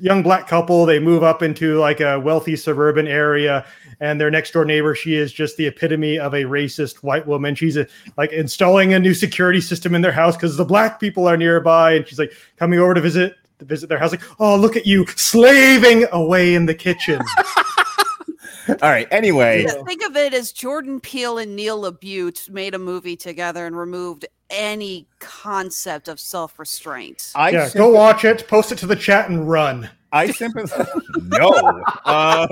young 0.02 0.22
black 0.22 0.48
couple. 0.48 0.86
They 0.86 1.00
move 1.00 1.24
up 1.24 1.42
into 1.42 1.78
like 1.80 2.02
a 2.02 2.20
wealthy 2.20 2.58
suburban 2.58 3.08
area, 3.08 3.66
and 4.02 4.20
their 4.20 4.32
next 4.32 4.52
door 4.52 4.66
neighbor. 4.66 4.94
She 4.96 5.16
is 5.16 5.32
just 5.32 5.56
the 5.56 5.68
epitome 5.68 6.20
of 6.20 6.34
a 6.34 6.44
racist 6.44 6.98
white 6.98 7.26
woman. 7.26 7.56
She's 7.56 7.78
a, 7.78 7.88
like 8.18 8.34
installing 8.34 8.94
a 8.94 9.00
new 9.00 9.14
security 9.14 9.62
system 9.62 9.96
in 9.96 10.02
their 10.02 10.12
house 10.12 10.36
because 10.36 10.58
the 10.58 10.66
black 10.66 11.00
people 11.00 11.28
are 11.28 11.38
nearby, 11.38 11.94
and 11.94 12.08
she's 12.08 12.20
like 12.20 12.34
coming 12.58 12.80
over 12.80 12.96
to 12.96 13.02
visit 13.02 13.36
to 13.60 13.66
visit 13.66 13.88
their 13.88 14.00
house. 14.00 14.12
Like, 14.12 14.24
oh, 14.40 14.58
look 14.58 14.76
at 14.76 14.86
you 14.86 15.06
slaving 15.16 16.08
away 16.12 16.56
in 16.56 16.66
the 16.66 16.76
kitchen. 16.76 17.22
All 18.68 18.90
right. 18.90 19.08
Anyway, 19.12 19.66
Think 19.86 20.04
of 20.04 20.16
it 20.16 20.34
as 20.34 20.52
Jordan 20.52 21.00
Peele 21.00 21.38
and 21.38 21.56
Neil 21.56 21.82
LaBute 21.82 22.50
made 22.50 22.74
a 22.74 22.80
movie 22.80 23.16
together 23.16 23.66
and 23.66 23.78
removed 23.78 24.26
any 24.52 25.08
concept 25.20 26.08
of 26.08 26.20
self-restraint. 26.20 27.32
I 27.36 27.50
yeah, 27.50 27.68
symp- 27.68 27.78
go 27.78 27.90
watch 27.90 28.26
it, 28.26 28.48
post 28.48 28.72
it 28.72 28.78
to 28.80 28.88
the 28.88 28.96
chat, 28.96 29.30
and 29.30 29.50
run. 29.50 29.90
I 30.14 30.30
sympathize. 30.32 30.88
no. 31.16 31.52
Um, 32.06 32.48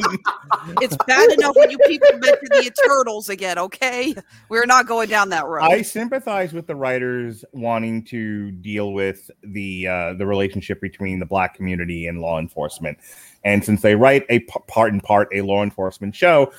It's 0.81 0.95
bad 1.05 1.29
enough 1.31 1.55
when 1.57 1.69
you 1.69 1.77
people 1.79 2.09
mention 2.13 2.47
the 2.51 2.71
Turtles 2.87 3.27
again. 3.27 3.57
Okay, 3.57 4.15
we're 4.47 4.65
not 4.65 4.87
going 4.87 5.09
down 5.09 5.29
that 5.29 5.45
road. 5.45 5.63
I 5.63 5.81
sympathize 5.81 6.53
with 6.53 6.67
the 6.67 6.75
writers 6.75 7.43
wanting 7.51 8.05
to 8.05 8.51
deal 8.51 8.93
with 8.93 9.29
the 9.43 9.87
uh, 9.87 10.13
the 10.13 10.25
relationship 10.25 10.79
between 10.79 11.19
the 11.19 11.25
black 11.25 11.53
community 11.53 12.07
and 12.07 12.21
law 12.21 12.39
enforcement, 12.39 12.97
and 13.43 13.63
since 13.63 13.81
they 13.81 13.95
write 13.95 14.25
a 14.29 14.39
p- 14.39 14.59
part 14.67 14.93
and 14.93 15.03
part 15.03 15.27
a 15.33 15.41
law 15.41 15.61
enforcement 15.61 16.15
show, 16.15 16.53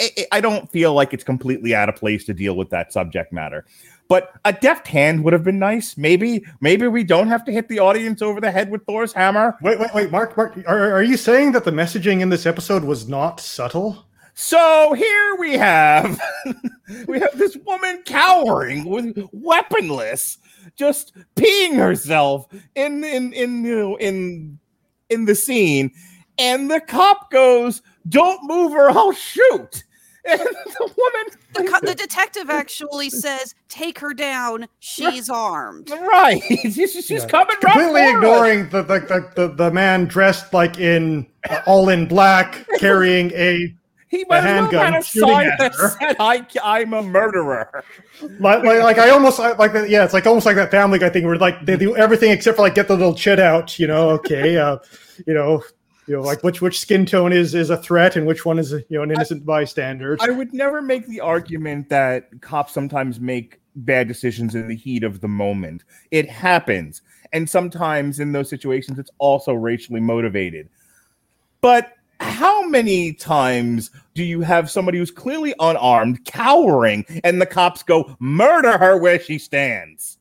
I, 0.00 0.26
I 0.32 0.40
don't 0.40 0.70
feel 0.70 0.94
like 0.94 1.12
it's 1.12 1.24
completely 1.24 1.74
out 1.74 1.88
of 1.88 1.96
place 1.96 2.24
to 2.26 2.34
deal 2.34 2.54
with 2.54 2.70
that 2.70 2.92
subject 2.92 3.32
matter. 3.32 3.64
But 4.08 4.32
a 4.46 4.54
deft 4.54 4.88
hand 4.88 5.22
would 5.22 5.34
have 5.34 5.44
been 5.44 5.58
nice. 5.58 5.98
Maybe, 5.98 6.44
maybe 6.60 6.88
we 6.88 7.04
don't 7.04 7.28
have 7.28 7.44
to 7.44 7.52
hit 7.52 7.68
the 7.68 7.78
audience 7.78 8.22
over 8.22 8.40
the 8.40 8.50
head 8.50 8.70
with 8.70 8.84
Thor's 8.86 9.12
hammer. 9.12 9.56
Wait, 9.60 9.78
wait, 9.78 9.90
wait, 9.94 10.10
Mark, 10.10 10.34
Mark, 10.36 10.58
are, 10.66 10.92
are 10.92 11.02
you 11.02 11.18
saying 11.18 11.52
that 11.52 11.64
the 11.64 11.70
messaging 11.70 12.20
in 12.20 12.30
this 12.30 12.46
episode 12.46 12.84
was 12.84 13.06
not 13.06 13.38
subtle? 13.38 14.06
So 14.40 14.94
here 14.96 15.36
we 15.40 15.54
have 15.54 16.20
we 17.08 17.18
have 17.18 17.36
this 17.36 17.56
woman 17.66 18.04
cowering 18.06 18.88
with 18.88 19.18
weaponless, 19.32 20.38
just 20.76 21.12
peeing 21.34 21.74
herself 21.74 22.46
in 22.76 23.02
in 23.02 23.32
in 23.32 23.64
you 23.64 23.76
know 23.76 23.96
in 23.96 24.60
in 25.10 25.24
the 25.24 25.34
scene, 25.34 25.90
and 26.38 26.70
the 26.70 26.80
cop 26.80 27.32
goes, 27.32 27.82
"Don't 28.08 28.44
move 28.44 28.74
or 28.74 28.90
I'll 28.90 29.10
shoot." 29.10 29.82
And 30.28 30.40
the 30.40 30.92
woman, 30.96 31.38
The, 31.54 31.64
co- 31.64 31.86
the 31.86 31.94
detective 32.06 32.50
actually 32.50 33.10
says, 33.10 33.54
"Take 33.68 33.98
her 34.00 34.12
down. 34.14 34.66
She's 34.80 35.28
armed." 35.30 35.90
right? 35.90 36.42
She's, 36.62 36.74
she's 36.92 37.10
Yeah. 37.10 37.26
coming 37.26 37.56
right 37.62 37.72
completely 37.72 38.00
for 38.02 38.06
us. 38.08 38.14
ignoring 38.14 38.68
the 38.70 38.82
the, 38.82 38.98
the 39.00 39.32
the 39.48 39.54
the 39.54 39.70
man 39.70 40.04
dressed 40.06 40.52
like 40.52 40.78
in 40.78 41.26
uh, 41.48 41.60
all 41.66 41.88
in 41.88 42.06
black, 42.06 42.64
carrying 42.78 43.30
a 43.32 43.74
He 44.08 44.24
might 44.28 44.38
as 44.38 44.44
well 44.44 44.54
handgun 44.62 44.92
had 44.92 45.00
a 45.02 45.04
shooting 45.04 45.28
sign 45.28 45.46
at 45.48 45.58
that 45.58 45.74
her. 45.74 45.88
said, 45.98 46.16
I, 46.20 46.46
"I'm 46.62 46.92
a 46.92 47.02
murderer." 47.02 47.84
like 48.40 48.62
like, 48.64 48.82
like 48.82 48.98
I 48.98 49.10
almost 49.10 49.40
I- 49.40 49.52
like 49.56 49.72
that. 49.72 49.88
Yeah, 49.88 50.04
it's 50.04 50.14
like 50.14 50.26
almost 50.26 50.44
like 50.46 50.56
that 50.56 50.70
Family 50.70 50.98
Guy 50.98 51.08
thing 51.10 51.26
where 51.26 51.36
like 51.36 51.64
they 51.64 51.76
do 51.76 51.96
everything 51.96 52.30
except 52.30 52.56
for 52.56 52.62
like 52.62 52.74
get 52.74 52.88
the 52.88 52.96
little 52.96 53.14
chit 53.14 53.40
out. 53.40 53.78
You 53.78 53.86
know, 53.86 54.10
okay, 54.10 54.56
uh, 54.58 54.78
you 55.26 55.34
know. 55.34 55.62
You 56.08 56.16
know, 56.16 56.22
like 56.22 56.42
which 56.42 56.62
which 56.62 56.80
skin 56.80 57.04
tone 57.04 57.34
is 57.34 57.54
is 57.54 57.68
a 57.68 57.76
threat 57.76 58.16
and 58.16 58.26
which 58.26 58.46
one 58.46 58.58
is 58.58 58.72
you 58.72 58.84
know 58.90 59.02
an 59.02 59.10
innocent 59.10 59.44
bystander. 59.44 60.16
I 60.20 60.30
would 60.30 60.54
never 60.54 60.80
make 60.80 61.06
the 61.06 61.20
argument 61.20 61.90
that 61.90 62.40
cops 62.40 62.72
sometimes 62.72 63.20
make 63.20 63.60
bad 63.76 64.08
decisions 64.08 64.54
in 64.54 64.68
the 64.68 64.74
heat 64.74 65.04
of 65.04 65.20
the 65.20 65.28
moment. 65.28 65.84
It 66.10 66.28
happens. 66.28 67.02
And 67.32 67.48
sometimes 67.48 68.20
in 68.20 68.32
those 68.32 68.48
situations, 68.48 68.98
it's 68.98 69.10
also 69.18 69.52
racially 69.52 70.00
motivated. 70.00 70.70
But 71.60 71.92
how 72.20 72.66
many 72.66 73.12
times 73.12 73.90
do 74.14 74.24
you 74.24 74.40
have 74.40 74.70
somebody 74.70 74.98
who's 74.98 75.10
clearly 75.10 75.54
unarmed, 75.60 76.24
cowering, 76.24 77.04
and 77.22 77.40
the 77.40 77.46
cops 77.46 77.82
go, 77.82 78.16
murder 78.18 78.78
her 78.78 78.96
where 78.96 79.20
she 79.20 79.38
stands? 79.38 80.16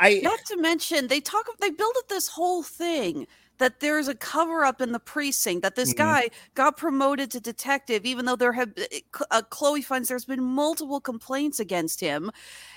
I. 0.00 0.20
Not 0.24 0.40
to 0.46 0.56
mention, 0.56 1.06
they 1.06 1.20
talk. 1.20 1.46
They 1.60 1.70
build 1.70 1.94
up 1.98 2.08
this 2.08 2.26
whole 2.26 2.64
thing 2.64 3.28
that 3.60 3.78
there's 3.80 4.08
a 4.08 4.14
cover 4.14 4.64
up 4.64 4.80
in 4.80 4.90
the 4.92 4.98
precinct 4.98 5.62
that 5.62 5.76
this 5.76 5.94
Mhm. 5.94 5.98
guy 5.98 6.30
got 6.54 6.76
promoted 6.76 7.30
to 7.30 7.40
detective, 7.40 8.04
even 8.04 8.24
though 8.24 8.36
there 8.36 8.52
have 8.52 8.72
uh, 9.30 9.42
Chloe 9.50 9.80
finds 9.82 10.08
there's 10.08 10.24
been 10.24 10.42
multiple 10.42 11.00
complaints 11.00 11.60
against 11.60 12.00
him. 12.00 12.30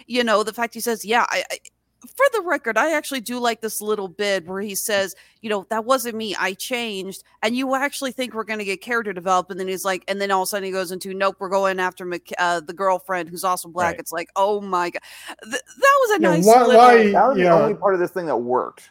You 0.05 0.23
know, 0.23 0.43
the 0.43 0.53
fact 0.53 0.75
he 0.75 0.79
says, 0.79 1.03
"Yeah, 1.03 1.25
I." 1.29 1.43
I 1.51 1.57
for 2.05 2.25
the 2.33 2.41
record, 2.41 2.77
I 2.77 2.91
actually 2.91 3.21
do 3.21 3.39
like 3.39 3.61
this 3.61 3.79
little 3.79 4.09
bit 4.09 4.45
where 4.45 4.59
he 4.59 4.75
says, 4.75 5.15
you 5.41 5.49
know, 5.49 5.65
that 5.69 5.85
wasn't 5.85 6.17
me. 6.17 6.35
I 6.37 6.51
changed. 6.53 7.23
And 7.41 7.55
you 7.55 7.75
actually 7.75 8.11
think 8.11 8.33
we're 8.33 8.43
going 8.43 8.59
to 8.59 8.65
get 8.65 8.81
character 8.81 9.13
developed. 9.13 9.49
And 9.51 9.57
then 9.57 9.69
he's 9.69 9.85
like, 9.85 10.03
and 10.09 10.19
then 10.19 10.29
all 10.29 10.41
of 10.41 10.47
a 10.47 10.49
sudden 10.49 10.65
he 10.65 10.71
goes 10.71 10.91
into, 10.91 11.13
nope, 11.13 11.37
we're 11.39 11.47
going 11.47 11.79
after 11.79 12.03
Mc- 12.03 12.33
uh, 12.37 12.59
the 12.59 12.73
girlfriend 12.73 13.29
who's 13.29 13.45
also 13.45 13.69
black. 13.69 13.91
Right. 13.93 13.99
It's 14.01 14.11
like, 14.11 14.27
oh 14.35 14.59
my 14.59 14.89
God. 14.89 15.01
Th- 15.45 15.53
that 15.53 15.97
was 16.01 16.17
a 16.17 16.21
Yeah, 16.21 16.29
nice 16.29 16.45
why- 16.45 16.67
why- 16.67 17.11
That 17.13 17.27
was 17.29 17.37
Yeah. 17.37 17.55
the 17.55 17.61
only 17.63 17.75
part 17.75 17.93
of 17.93 18.01
this 18.01 18.11
thing 18.11 18.25
that 18.25 18.35
worked. 18.35 18.89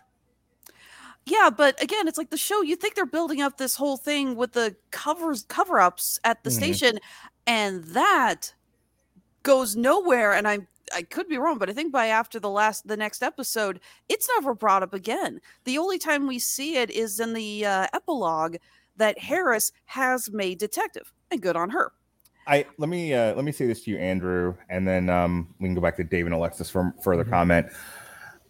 Yeah, 1.25 1.51
but 1.51 1.81
again, 1.83 2.09
it's 2.09 2.19
like 2.19 2.31
the 2.31 2.37
show. 2.37 2.63
You 2.63 2.75
think 2.77 2.95
they're 2.95 3.07
building 3.07 3.41
up 3.41 3.57
this 3.57 3.77
whole 3.77 3.97
thing 3.97 4.35
with 4.35 4.53
the 4.53 4.75
covers, 4.91 5.45
cover 5.49 5.79
ups 5.79 6.19
at 6.25 6.43
the 6.43 6.51
Mhm. 6.51 6.55
station, 6.55 6.99
and 7.47 7.85
that 7.85 8.53
goes 9.43 9.77
nowhere. 9.77 10.33
And 10.33 10.49
I'm 10.49 10.67
I 10.95 11.03
could 11.03 11.27
be 11.29 11.39
wrong, 11.39 11.57
but 11.59 11.71
I 11.71 11.73
think 11.73 11.91
by 11.91 12.09
after 12.09 12.39
the 12.39 12.51
last, 12.51 12.87
the 12.87 12.97
next 12.99 13.23
episode, 13.23 13.81
it's 14.11 14.29
never 14.37 14.53
brought 14.53 14.83
up 14.83 14.93
again. 14.93 15.41
The 15.65 15.79
only 15.79 15.97
time 15.99 16.27
we 16.27 16.39
see 16.39 16.77
it 16.77 16.91
is 16.91 17.19
in 17.19 17.33
the 17.33 17.65
uh, 17.65 17.87
epilogue 17.95 18.57
that 18.97 19.19
Harris 19.19 19.73
has 19.87 20.31
made 20.31 20.59
detective, 20.59 21.13
and 21.31 21.41
good 21.41 21.57
on 21.57 21.71
her. 21.71 21.93
I 22.47 22.67
let 22.77 22.91
me 22.91 23.15
uh, 23.15 23.35
let 23.35 23.45
me 23.45 23.53
say 23.53 23.67
this 23.67 23.85
to 23.85 23.91
you, 23.93 23.99
Andrew, 23.99 24.55
and 24.69 24.87
then 24.87 25.09
um, 25.09 25.55
we 25.61 25.69
can 25.69 25.75
go 25.75 25.81
back 25.81 25.97
to 25.97 26.05
Dave 26.05 26.27
and 26.27 26.35
Alexis 26.35 26.69
for 26.69 26.93
further 27.03 27.25
comment. 27.25 27.69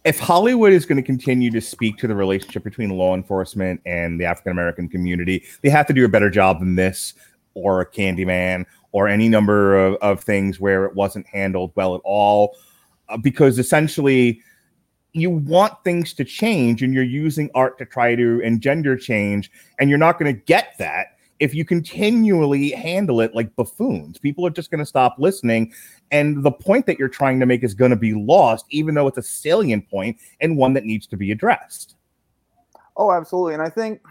If 0.05 0.19
Hollywood 0.19 0.73
is 0.73 0.85
going 0.85 0.97
to 0.97 1.03
continue 1.03 1.49
to 1.51 1.61
speak 1.61 1.97
to 1.97 2.07
the 2.07 2.15
relationship 2.15 2.63
between 2.63 2.89
law 2.89 3.15
enforcement 3.15 3.79
and 3.85 4.19
the 4.19 4.25
African 4.25 4.51
American 4.51 4.89
community, 4.89 5.45
they 5.61 5.69
have 5.69 5.85
to 5.87 5.93
do 5.93 6.03
a 6.03 6.09
better 6.09 6.29
job 6.29 6.59
than 6.59 6.75
this, 6.75 7.13
or 7.53 7.79
a 7.79 7.85
Candyman, 7.85 8.65
or 8.91 9.07
any 9.07 9.29
number 9.29 9.77
of, 9.77 9.95
of 9.95 10.21
things 10.21 10.59
where 10.59 10.85
it 10.85 10.93
wasn't 10.93 11.25
handled 11.27 11.71
well 11.75 11.95
at 11.95 12.01
all, 12.03 12.57
uh, 13.07 13.17
because 13.17 13.57
essentially 13.59 14.41
you 15.13 15.29
want 15.29 15.73
things 15.83 16.13
to 16.15 16.25
change 16.25 16.83
and 16.83 16.93
you're 16.93 17.03
using 17.03 17.49
art 17.55 17.77
to 17.77 17.85
try 17.85 18.15
to 18.15 18.39
engender 18.41 18.97
change 18.97 19.51
and 19.79 19.89
you're 19.89 19.99
not 19.99 20.19
going 20.19 20.33
to 20.33 20.41
get 20.41 20.73
that 20.79 21.12
if 21.43 21.53
you 21.53 21.65
continually 21.65 22.71
handle 22.71 23.21
it 23.21 23.35
like 23.35 23.55
buffoons 23.55 24.17
people 24.17 24.45
are 24.45 24.51
just 24.51 24.71
going 24.71 24.79
to 24.79 24.85
stop 24.85 25.15
listening 25.17 25.71
and 26.11 26.43
the 26.43 26.51
point 26.51 26.85
that 26.85 26.97
you're 26.97 27.07
trying 27.09 27.39
to 27.39 27.45
make 27.45 27.63
is 27.63 27.73
going 27.73 27.91
to 27.91 27.97
be 27.97 28.13
lost 28.13 28.65
even 28.69 28.95
though 28.95 29.07
it's 29.07 29.17
a 29.17 29.23
salient 29.23 29.87
point 29.89 30.17
and 30.39 30.57
one 30.57 30.73
that 30.73 30.83
needs 30.83 31.07
to 31.07 31.17
be 31.17 31.31
addressed 31.31 31.95
Oh, 32.95 33.11
absolutely. 33.11 33.53
And 33.53 33.63
I 33.63 33.69
think 33.69 34.01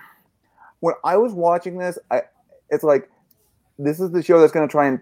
when 0.81 0.95
I 1.05 1.17
was 1.17 1.33
watching 1.33 1.79
this, 1.79 1.99
I 2.11 2.23
it's 2.71 2.85
like 2.85 3.09
this 3.79 4.01
is 4.01 4.11
the 4.11 4.23
show 4.23 4.41
that's 4.41 4.53
going 4.53 4.67
to 4.67 4.71
try 4.73 4.87
and 4.87 5.01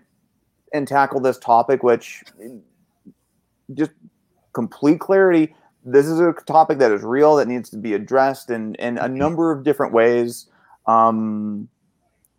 and 0.73 0.87
tackle 0.87 1.21
this 1.21 1.39
topic, 1.39 1.83
which 1.83 2.23
just 3.75 3.93
complete 4.53 5.01
clarity. 5.01 5.55
This 5.85 6.07
is 6.07 6.21
a 6.21 6.35
topic 6.47 6.79
that 6.79 6.93
is 6.93 7.03
real 7.03 7.37
that 7.37 7.49
needs 7.49 7.71
to 7.71 7.79
be 7.79 7.95
addressed 7.95 8.51
in 8.51 8.75
in 8.77 8.99
a 8.99 9.09
number 9.09 9.51
of 9.51 9.65
different 9.65 9.93
ways. 9.93 10.47
Um, 10.87 11.69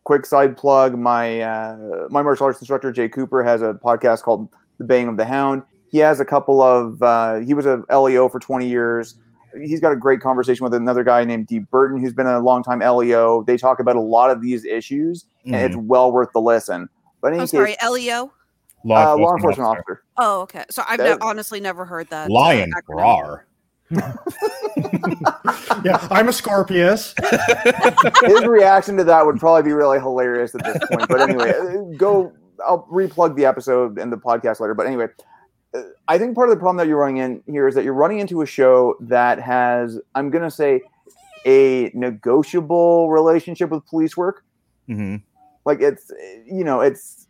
quick 0.04 0.26
side 0.26 0.58
plug: 0.58 0.98
my 0.98 1.42
uh, 1.42 2.08
my 2.10 2.22
martial 2.22 2.46
arts 2.46 2.60
instructor 2.60 2.92
Jay 2.92 3.10
Cooper 3.10 3.44
has 3.44 3.62
a 3.62 3.74
podcast 3.74 4.24
called 4.24 4.50
The 4.78 4.84
Baying 4.84 5.08
of 5.08 5.18
the 5.18 5.26
Hound. 5.26 5.64
He 5.90 5.98
has 6.00 6.20
a 6.20 6.26
couple 6.26 6.62
of. 6.62 7.02
Uh, 7.02 7.36
he 7.38 7.54
was 7.54 7.66
a 7.66 7.84
LEO 7.92 8.30
for 8.30 8.40
twenty 8.40 8.68
years 8.68 9.16
he's 9.64 9.80
got 9.80 9.92
a 9.92 9.96
great 9.96 10.22
conversation 10.22 10.64
with 10.64 10.74
another 10.74 11.04
guy 11.04 11.24
named 11.24 11.48
Dee 11.48 11.60
Burton, 11.60 12.00
who's 12.00 12.14
been 12.14 12.28
a 12.28 12.40
longtime 12.40 12.80
LEO. 12.80 13.44
They 13.44 13.58
talk 13.58 13.80
about 13.80 13.96
a 13.96 14.02
lot 14.02 14.32
of 14.32 14.42
these 14.42 14.66
issues, 14.66 15.26
and 15.46 15.56
it's 15.56 15.76
well 15.76 16.12
worth 16.12 16.30
the 16.34 16.42
listen. 16.42 16.88
But 17.22 17.34
in 17.34 17.42
I'm 17.42 17.48
sorry, 17.48 17.76
case, 17.80 17.90
Leo. 17.90 18.32
uh, 18.90 19.16
law 19.18 19.36
enforcement 19.36 19.68
officer. 19.68 20.04
Oh, 20.18 20.42
okay. 20.42 20.64
So 20.70 20.84
I've 20.88 20.98
That- 21.00 21.20
ne- 21.20 21.26
honestly 21.28 21.60
never 21.60 21.86
heard 21.86 22.10
that. 22.10 22.30
uh, 22.30 22.34
lion 22.34 22.72
acronym. 22.72 22.96
rar 22.96 23.46
yeah, 25.84 26.08
I'm 26.10 26.30
a 26.30 26.34
Scorpius. 26.34 27.14
His 28.24 28.46
reaction 28.46 28.98
to 28.98 29.04
that 29.06 29.26
would 29.26 29.40
probably 29.40 29.64
be 29.64 29.74
really 29.74 30.00
hilarious 30.00 30.56
at 30.56 30.64
this 30.64 30.78
point. 30.90 31.08
But 31.10 31.22
anyway, 31.22 31.52
uh, 31.52 31.98
go. 31.98 32.34
I'll 32.66 32.86
replug 32.92 33.36
the 33.36 33.46
episode 33.46 33.98
and 33.98 34.12
the 34.12 34.18
podcast 34.18 34.60
later. 34.60 34.76
But 34.76 34.86
anyway, 34.86 35.08
uh, 35.74 35.82
I 36.08 36.18
think 36.18 36.36
part 36.36 36.50
of 36.50 36.56
the 36.56 36.60
problem 36.60 36.78
that 36.78 36.88
you're 36.88 37.00
running 37.00 37.18
in 37.18 37.44
here 37.48 37.68
is 37.68 37.76
that 37.76 37.84
you're 37.84 37.94
running 37.94 38.20
into 38.20 38.42
a 38.42 38.46
show 38.46 38.96
that 39.02 39.40
has, 39.40 40.00
I'm 40.14 40.30
going 40.30 40.44
to 40.44 40.52
say, 40.52 40.82
a 41.46 41.92
negotiable 41.96 43.10
relationship 43.10 43.72
with 43.72 43.86
police 43.88 44.16
work. 44.16 44.44
hmm 44.88 45.18
like 45.66 45.82
it's 45.82 46.12
you 46.46 46.64
know 46.64 46.82
it's 46.82 47.28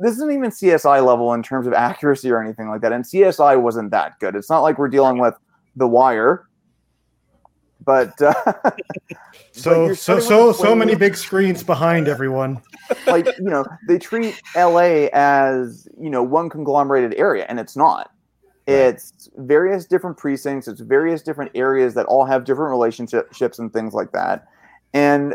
this 0.00 0.12
isn't 0.12 0.32
even 0.32 0.50
csi 0.50 1.04
level 1.06 1.32
in 1.32 1.42
terms 1.42 1.66
of 1.66 1.72
accuracy 1.72 2.30
or 2.30 2.42
anything 2.42 2.68
like 2.68 2.80
that 2.80 2.92
and 2.92 3.04
csi 3.04 3.60
wasn't 3.60 3.90
that 3.90 4.18
good 4.18 4.34
it's 4.34 4.50
not 4.50 4.60
like 4.60 4.78
we're 4.78 4.88
dealing 4.88 5.18
with 5.18 5.34
the 5.76 5.86
wire. 5.86 6.48
But 7.84 8.20
uh, 8.22 8.34
So 9.52 9.86
you're 9.86 9.94
so 9.94 10.18
so 10.18 10.52
so 10.52 10.74
many 10.74 10.94
big 10.94 11.16
screens 11.16 11.62
behind 11.62 12.08
everyone. 12.08 12.62
like 13.06 13.26
you 13.38 13.44
know 13.50 13.64
they 13.86 13.98
treat 13.98 14.40
la 14.56 15.08
as 15.12 15.88
you 16.00 16.10
know 16.10 16.22
one 16.22 16.48
conglomerated 16.48 17.14
area 17.14 17.46
and 17.48 17.60
it's 17.60 17.76
not. 17.76 18.10
It's 18.66 19.28
various 19.36 19.84
different 19.86 20.16
precincts 20.16 20.68
it's 20.68 20.80
various 20.80 21.20
different 21.20 21.50
areas 21.54 21.94
that 21.94 22.06
all 22.06 22.24
have 22.24 22.44
different 22.44 22.70
relationships 22.70 23.58
and 23.58 23.72
things 23.72 23.92
like 23.92 24.12
that. 24.12 24.46
And 24.94 25.34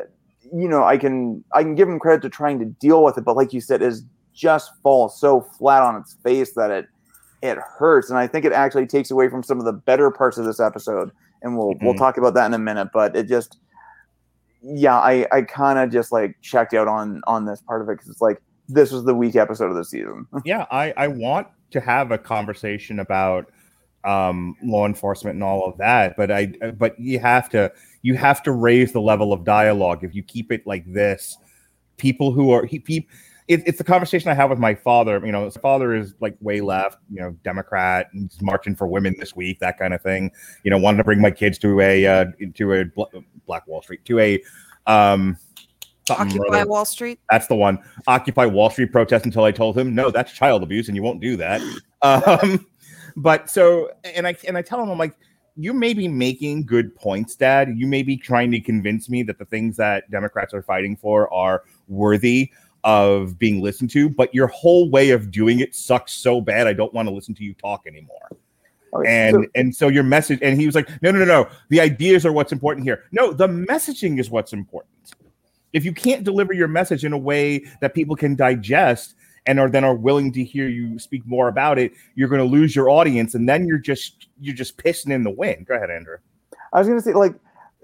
you 0.53 0.67
know 0.67 0.83
i 0.83 0.97
can 0.97 1.43
i 1.53 1.61
can 1.61 1.75
give 1.75 1.87
them 1.87 1.99
credit 1.99 2.21
to 2.21 2.29
trying 2.29 2.59
to 2.59 2.65
deal 2.65 3.03
with 3.03 3.17
it 3.17 3.25
but 3.25 3.35
like 3.35 3.53
you 3.53 3.61
said 3.61 3.81
is 3.81 4.03
just 4.33 4.71
falls 4.81 5.19
so 5.19 5.41
flat 5.41 5.81
on 5.81 5.95
its 5.95 6.15
face 6.23 6.53
that 6.53 6.71
it 6.71 6.87
it 7.41 7.57
hurts. 7.77 8.09
And 8.09 8.17
i 8.19 8.27
think 8.27 8.45
it 8.45 8.51
actually 8.51 8.87
takes 8.87 9.11
away 9.11 9.29
from 9.29 9.43
some 9.43 9.59
of 9.59 9.65
the 9.65 9.73
better 9.73 10.09
parts 10.11 10.37
of 10.37 10.45
this 10.45 10.59
episode. 10.59 11.11
And 11.43 11.57
we'll 11.57 11.73
we'll 11.81 11.93
Mhm. 11.93 11.97
talk 11.99 12.17
about 12.17 12.33
that 12.33 12.45
in 12.47 12.53
a 12.53 12.59
minute 12.59 12.89
but 12.93 13.15
it 13.15 13.27
just 13.27 13.59
yeah 14.63 14.97
i 14.97 15.25
i 15.31 15.41
kind 15.43 15.77
of 15.77 15.91
just 15.91 16.11
like 16.11 16.35
checked 16.41 16.73
out 16.73 16.87
on 16.87 17.21
on 17.27 17.45
this 17.45 17.61
part 17.61 17.81
of 17.81 17.89
it 17.89 17.93
because 17.93 18.09
it's 18.09 18.21
like 18.21 18.41
this 18.67 18.91
was 18.91 19.05
the 19.05 19.13
weak 19.13 19.35
episode 19.35 19.69
of 19.69 19.75
the 19.75 19.85
season. 19.85 20.25
Yeah 20.45 20.65
i 20.71 20.93
i 20.97 21.07
want 21.07 21.47
to 21.71 21.79
have 21.79 22.11
a 22.11 22.17
conversation 22.17 22.99
about 22.99 23.49
um 24.03 24.55
law 24.63 24.85
enforcement 24.85 25.35
and 25.35 25.43
all 25.43 25.65
of 25.65 25.77
that 25.77 26.15
but 26.17 26.31
i 26.31 26.47
but 26.77 26.99
you 26.99 27.19
have 27.19 27.49
to 27.49 27.71
you 28.01 28.15
have 28.15 28.41
to 28.43 28.51
raise 28.51 28.93
the 28.93 29.01
level 29.01 29.33
of 29.33 29.43
dialogue. 29.43 30.03
If 30.03 30.15
you 30.15 30.23
keep 30.23 30.51
it 30.51 30.65
like 30.65 30.85
this 30.91 31.37
people 31.97 32.31
who 32.31 32.51
are 32.51 32.65
he, 32.65 32.81
he 32.87 33.07
it, 33.47 33.63
it's 33.65 33.77
the 33.77 33.83
conversation 33.83 34.29
i 34.29 34.33
have 34.33 34.49
with 34.49 34.59
my 34.59 34.75
father 34.75 35.21
you 35.25 35.31
know 35.31 35.45
his 35.45 35.57
father 35.57 35.95
is 35.95 36.13
like 36.19 36.35
way 36.41 36.61
left 36.61 36.99
you 37.09 37.19
know 37.19 37.31
democrat 37.43 38.07
and 38.13 38.29
he's 38.31 38.41
marching 38.41 38.75
for 38.75 38.87
women 38.87 39.15
this 39.19 39.35
week 39.35 39.59
that 39.59 39.77
kind 39.77 39.93
of 39.93 40.01
thing 40.01 40.31
you 40.63 40.71
know 40.71 40.77
wanted 40.77 40.97
to 40.97 41.03
bring 41.03 41.21
my 41.21 41.31
kids 41.31 41.57
to 41.57 41.79
a 41.79 42.05
uh 42.05 42.25
to 42.53 42.73
a 42.73 42.85
Bla- 42.85 43.07
black 43.45 43.65
wall 43.67 43.81
street 43.81 44.03
to 44.05 44.19
a 44.19 44.41
um 44.85 45.37
Occupy. 46.09 46.63
Wall 46.63 46.85
Street. 46.85 47.19
That's 47.29 47.47
the 47.47 47.55
one. 47.55 47.79
Occupy 48.07 48.45
Wall 48.45 48.69
Street 48.69 48.93
protest 48.93 49.25
until 49.25 49.43
I 49.43 49.51
told 49.51 49.77
him, 49.77 49.93
no, 49.93 50.09
that's 50.09 50.31
child 50.31 50.63
abuse 50.63 50.87
and 50.87 50.95
you 50.95 51.03
won't 51.03 51.19
do 51.21 51.35
that. 51.37 51.61
Um, 52.03 52.63
but 53.15 53.49
so, 53.49 53.89
and 54.03 54.27
I, 54.27 54.35
and 54.47 54.55
I 54.55 54.61
tell 54.61 54.79
him, 54.79 54.91
I'm 54.91 54.99
like, 54.99 55.17
you 55.55 55.73
may 55.73 55.95
be 55.95 56.07
making 56.07 56.67
good 56.67 56.95
points, 56.95 57.35
dad. 57.35 57.73
You 57.75 57.87
may 57.87 58.03
be 58.03 58.15
trying 58.15 58.51
to 58.51 58.59
convince 58.59 59.09
me 59.09 59.23
that 59.23 59.39
the 59.39 59.45
things 59.45 59.75
that 59.77 60.09
Democrats 60.11 60.53
are 60.53 60.61
fighting 60.61 60.95
for 60.95 61.33
are 61.33 61.63
worthy. 61.87 62.51
Of 62.83 63.37
being 63.39 63.61
listened 63.61 63.89
to, 63.91 64.09
but 64.09 64.33
your 64.33 64.47
whole 64.47 64.89
way 64.89 65.09
of 65.09 65.31
doing 65.31 65.59
it 65.59 65.75
sucks 65.75 66.13
so 66.13 66.39
bad. 66.41 66.67
I 66.67 66.73
don't 66.73 66.93
want 66.93 67.07
to 67.07 67.13
listen 67.13 67.33
to 67.35 67.43
you 67.43 67.53
talk 67.53 67.83
anymore. 67.87 68.29
Okay, 68.93 69.09
And 69.09 69.35
so- 69.35 69.45
and 69.55 69.75
so 69.75 69.87
your 69.89 70.03
message, 70.03 70.39
and 70.41 70.59
he 70.59 70.65
was 70.65 70.75
like, 70.75 70.89
no, 71.01 71.11
no, 71.11 71.19
no, 71.19 71.25
no. 71.25 71.49
The 71.69 71.81
ideas 71.81 72.25
are 72.25 72.31
what's 72.31 72.51
important 72.51 72.85
here. 72.85 73.03
No, 73.11 73.33
the 73.33 73.47
messaging 73.47 74.19
is 74.19 74.29
what's 74.29 74.53
important. 74.53 74.93
If 75.73 75.83
you 75.83 75.93
can't 75.93 76.23
deliver 76.23 76.53
your 76.53 76.69
message 76.69 77.03
in 77.03 77.11
a 77.13 77.17
way 77.17 77.65
that 77.81 77.93
people 77.93 78.15
can 78.15 78.35
digest 78.35 79.15
and 79.45 79.59
are 79.59 79.69
then 79.69 79.83
are 79.83 79.95
willing 79.95 80.31
to 80.33 80.43
hear 80.43 80.67
you 80.67 80.97
speak 80.99 81.25
more 81.25 81.49
about 81.49 81.77
it, 81.77 81.91
you're 82.15 82.29
going 82.29 82.39
to 82.41 82.47
lose 82.47 82.75
your 82.75 82.89
audience, 82.89 83.35
and 83.35 83.47
then 83.47 83.67
you're 83.67 83.77
just 83.77 84.27
you're 84.39 84.55
just 84.55 84.77
pissing 84.77 85.11
in 85.11 85.23
the 85.23 85.29
wind. 85.29 85.67
Go 85.67 85.75
ahead, 85.75 85.89
Andrew. 85.89 86.17
I 86.73 86.79
was 86.79 86.87
going 86.87 86.99
to 86.99 87.03
say, 87.03 87.13
like, 87.13 87.35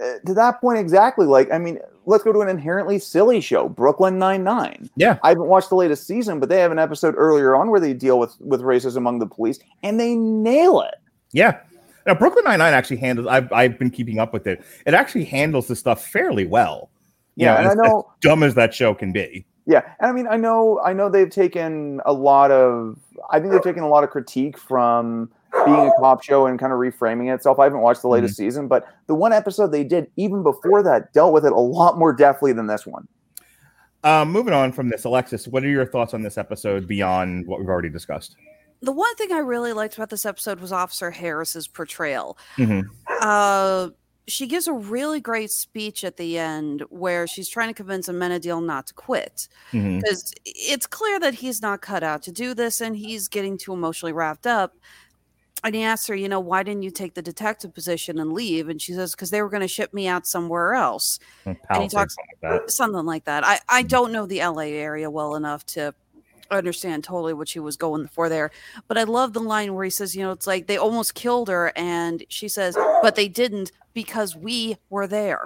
uh, 0.02 0.20
to 0.26 0.34
that 0.34 0.60
point 0.62 0.80
exactly. 0.80 1.26
Like, 1.26 1.52
I 1.52 1.58
mean, 1.58 1.80
let's 2.06 2.24
go 2.24 2.32
to 2.34 2.42
an 2.42 2.50
inherently 2.50 3.00
silly 3.00 3.42
show, 3.42 3.70
Brooklyn 3.70 4.18
Nine 4.20 4.44
Nine. 4.44 4.90
Yeah. 4.96 5.18
I 5.24 5.30
haven't 5.30 5.48
watched 5.48 5.70
the 5.70 5.76
latest 5.76 6.06
season, 6.08 6.40
but 6.40 6.50
they 6.50 6.60
have 6.60 6.72
an 6.72 6.80
episode 6.80 7.16
earlier 7.18 7.56
on 7.56 7.70
where 7.70 7.80
they 7.80 7.94
deal 7.94 8.20
with 8.20 8.36
with 8.40 8.62
racism 8.62 8.98
among 8.98 9.20
the 9.20 9.28
police, 9.28 9.60
and 9.84 10.00
they 10.00 10.16
nail 10.16 10.82
it. 10.82 10.96
Yeah. 11.32 11.60
Now 12.06 12.16
Brooklyn 12.16 12.44
Nine 12.46 12.60
Nine 12.60 12.74
actually 12.74 12.98
handles. 12.98 13.28
I've 13.28 13.52
I've 13.52 13.80
been 13.80 13.90
keeping 13.90 14.20
up 14.20 14.34
with 14.34 14.48
it. 14.48 14.64
It 14.86 14.94
actually 14.94 15.26
handles 15.26 15.68
the 15.68 15.76
stuff 15.76 16.06
fairly 16.06 16.46
well. 16.46 16.90
You 17.36 17.46
Yeah, 17.46 17.60
and 17.60 17.68
I 17.70 17.74
know- 17.74 18.00
as 18.10 18.20
dumb 18.22 18.44
as 18.44 18.56
that 18.56 18.74
show 18.74 18.94
can 18.94 19.12
be. 19.12 19.46
Yeah, 19.66 19.82
and 20.02 20.10
I 20.10 20.12
mean, 20.12 20.28
I 20.30 20.36
know, 20.36 20.82
I 20.84 20.92
know 20.92 21.08
they've 21.08 21.30
taken 21.30 22.02
a 22.06 22.12
lot 22.12 22.52
of. 22.52 23.00
I 23.32 23.40
think 23.40 23.54
they've 23.54 23.62
taken 23.64 23.82
a 23.82 23.88
lot 23.88 24.04
of 24.04 24.10
critique 24.10 24.58
from 24.58 25.32
being 25.66 25.88
a 25.88 25.92
cop 26.00 26.24
show 26.24 26.46
and 26.48 26.60
kind 26.60 26.74
of 26.74 26.80
reframing 26.80 27.34
itself. 27.34 27.60
I 27.60 27.64
haven't 27.66 27.82
watched 27.82 28.02
the 28.02 28.08
latest 28.08 28.36
season, 28.36 28.68
but 28.68 28.88
the 29.08 29.16
one 29.16 29.34
episode 29.34 29.68
they 29.68 29.84
did 29.84 30.12
even 30.16 30.44
before 30.44 30.84
that 30.84 31.14
dealt 31.14 31.34
with 31.34 31.46
it 31.46 31.52
a 31.52 31.60
lot 31.60 31.98
more 31.98 32.14
deftly 32.14 32.54
than 32.54 32.68
this 32.68 32.86
one. 32.86 33.08
Um, 34.04 34.32
moving 34.32 34.54
on 34.54 34.74
from 34.74 34.90
this, 34.90 35.06
Alexis, 35.06 35.48
what 35.48 35.64
are 35.64 35.70
your 35.70 35.86
thoughts 35.86 36.14
on 36.14 36.24
this 36.24 36.38
episode 36.38 36.88
beyond 36.88 37.48
what 37.48 37.60
we've 37.60 37.70
already 37.70 37.90
discussed? 37.90 38.36
The 38.82 38.92
one 38.92 39.16
thing 39.16 39.32
I 39.32 39.38
really 39.38 39.72
liked 39.72 39.96
about 39.96 40.10
this 40.10 40.26
episode 40.26 40.60
was 40.60 40.74
Officer 40.74 41.10
Harris's 41.10 41.70
portrayal. 41.70 42.38
Mhm. 42.58 42.84
Uh, 43.22 43.90
she 44.28 44.48
gives 44.48 44.68
a 44.68 44.74
really 44.74 45.20
great 45.20 45.52
speech 45.52 46.04
at 46.04 46.18
the 46.18 46.38
end 46.38 46.84
where 46.90 47.28
she's 47.28 47.50
trying 47.50 47.68
to 47.70 47.74
convince 47.74 48.08
Amenadiel 48.08 48.64
not 48.64 48.88
to 48.88 48.94
quit 48.94 49.48
because 49.72 50.34
it's 50.46 50.88
clear 50.88 51.20
that 51.20 51.34
he's 51.36 51.62
not 51.62 51.82
cut 51.82 52.04
out 52.04 52.24
to 52.24 52.32
do 52.32 52.54
this 52.54 52.80
and 52.80 52.96
he's 52.96 53.28
getting 53.28 53.58
too 53.58 53.74
emotionally 53.74 54.14
wrapped 54.14 54.48
up. 54.48 54.76
And 55.64 55.74
he 55.74 55.84
asks 55.84 56.08
her, 56.08 56.16
you 56.16 56.28
know, 56.28 56.42
why 56.42 56.64
didn't 56.64 56.84
you 56.84 56.92
take 56.92 57.14
the 57.14 57.22
detective 57.22 57.74
position 57.74 58.20
and 58.20 58.34
leave? 58.34 58.68
And 58.68 58.82
she 58.82 58.94
says, 58.94 59.12
because 59.12 59.30
they 59.30 59.42
were 59.42 59.50
going 59.50 59.62
to 59.62 59.68
ship 59.68 59.94
me 59.94 60.08
out 60.08 60.28
somewhere 60.28 60.74
else. 60.74 61.20
Pal 61.46 61.56
and 61.70 61.84
he 61.84 61.90
talks 61.90 62.16
something 62.16 62.38
like 62.42 62.62
that. 62.66 62.72
something 62.72 63.06
like 63.06 63.24
that. 63.26 63.46
I, 63.46 63.60
I 63.70 63.82
mm-hmm. 63.82 63.88
don't 63.88 64.12
know 64.12 64.26
the 64.26 64.40
LA 64.40 64.64
area 64.64 65.10
well 65.10 65.36
enough 65.36 65.66
to 65.68 65.94
understand 66.52 67.04
totally 67.04 67.34
what 67.34 67.48
she 67.48 67.60
was 67.60 67.78
going 67.78 68.08
for 68.08 68.30
there. 68.30 68.52
But 68.88 68.98
I 68.98 69.04
love 69.04 69.34
the 69.34 69.40
line 69.40 69.74
where 69.74 69.86
he 69.86 69.90
says, 69.90 70.16
you 70.16 70.24
know, 70.24 70.32
it's 70.32 70.48
like 70.48 70.68
they 70.68 70.78
almost 70.78 71.16
killed 71.16 71.48
her. 71.48 71.72
And 71.76 72.24
she 72.28 72.48
says, 72.48 72.76
but 73.02 73.16
they 73.16 73.28
didn't 73.28 73.72
because 73.94 74.36
we 74.36 74.78
were 74.90 75.08
there. 75.08 75.42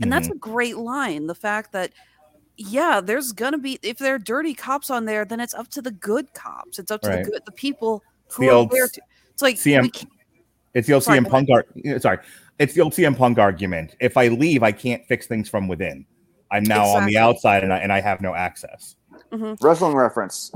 And 0.00 0.12
that's 0.12 0.28
mm-hmm. 0.28 0.36
a 0.36 0.40
great 0.40 0.76
line. 0.76 1.26
The 1.26 1.34
fact 1.34 1.72
that, 1.72 1.92
yeah, 2.56 3.00
there's 3.00 3.32
going 3.32 3.52
to 3.52 3.58
be, 3.58 3.78
if 3.82 3.98
there 3.98 4.14
are 4.14 4.18
dirty 4.18 4.54
cops 4.54 4.90
on 4.90 5.06
there, 5.06 5.24
then 5.24 5.40
it's 5.40 5.54
up 5.54 5.68
to 5.68 5.82
the 5.82 5.90
good 5.90 6.32
cops. 6.34 6.78
It's 6.78 6.90
up 6.90 7.02
to 7.02 7.08
Right. 7.08 7.24
the 7.24 7.30
good, 7.30 7.42
the 7.46 7.52
people 7.52 8.02
who 8.28 8.44
the 8.44 8.50
are 8.50 8.54
old 8.54 8.70
there 8.70 8.88
to. 8.88 9.00
It's 9.36 9.42
like, 9.42 9.56
CM 9.56 9.82
we 9.82 10.08
It's 10.72 10.86
the 10.86 10.94
old 10.94 11.02
Sorry, 11.02 11.18
CM 11.18 11.28
Punk. 11.28 11.50
Ar- 11.50 11.98
sorry, 12.00 12.18
it's 12.58 12.72
the 12.72 12.80
old 12.80 12.94
CM 12.94 13.14
Punk 13.14 13.38
argument. 13.38 13.94
If 14.00 14.16
I 14.16 14.28
leave, 14.28 14.62
I 14.62 14.72
can't 14.72 15.06
fix 15.06 15.26
things 15.26 15.46
from 15.46 15.68
within. 15.68 16.06
I'm 16.50 16.62
now 16.64 16.86
on 16.86 17.04
the 17.04 17.18
outside, 17.18 17.62
and 17.62 17.70
I 17.70 17.78
and 17.78 17.92
I 17.92 18.00
have 18.00 18.22
no 18.22 18.34
access. 18.34 18.96
Mhm. 19.30 19.62
Wrestling 19.62 19.94
reference. 19.94 20.52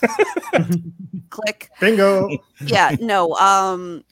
click. 1.30 1.70
Bingo. 1.80 2.28
yeah 2.66 2.94
no 3.00 3.34
um 3.34 4.04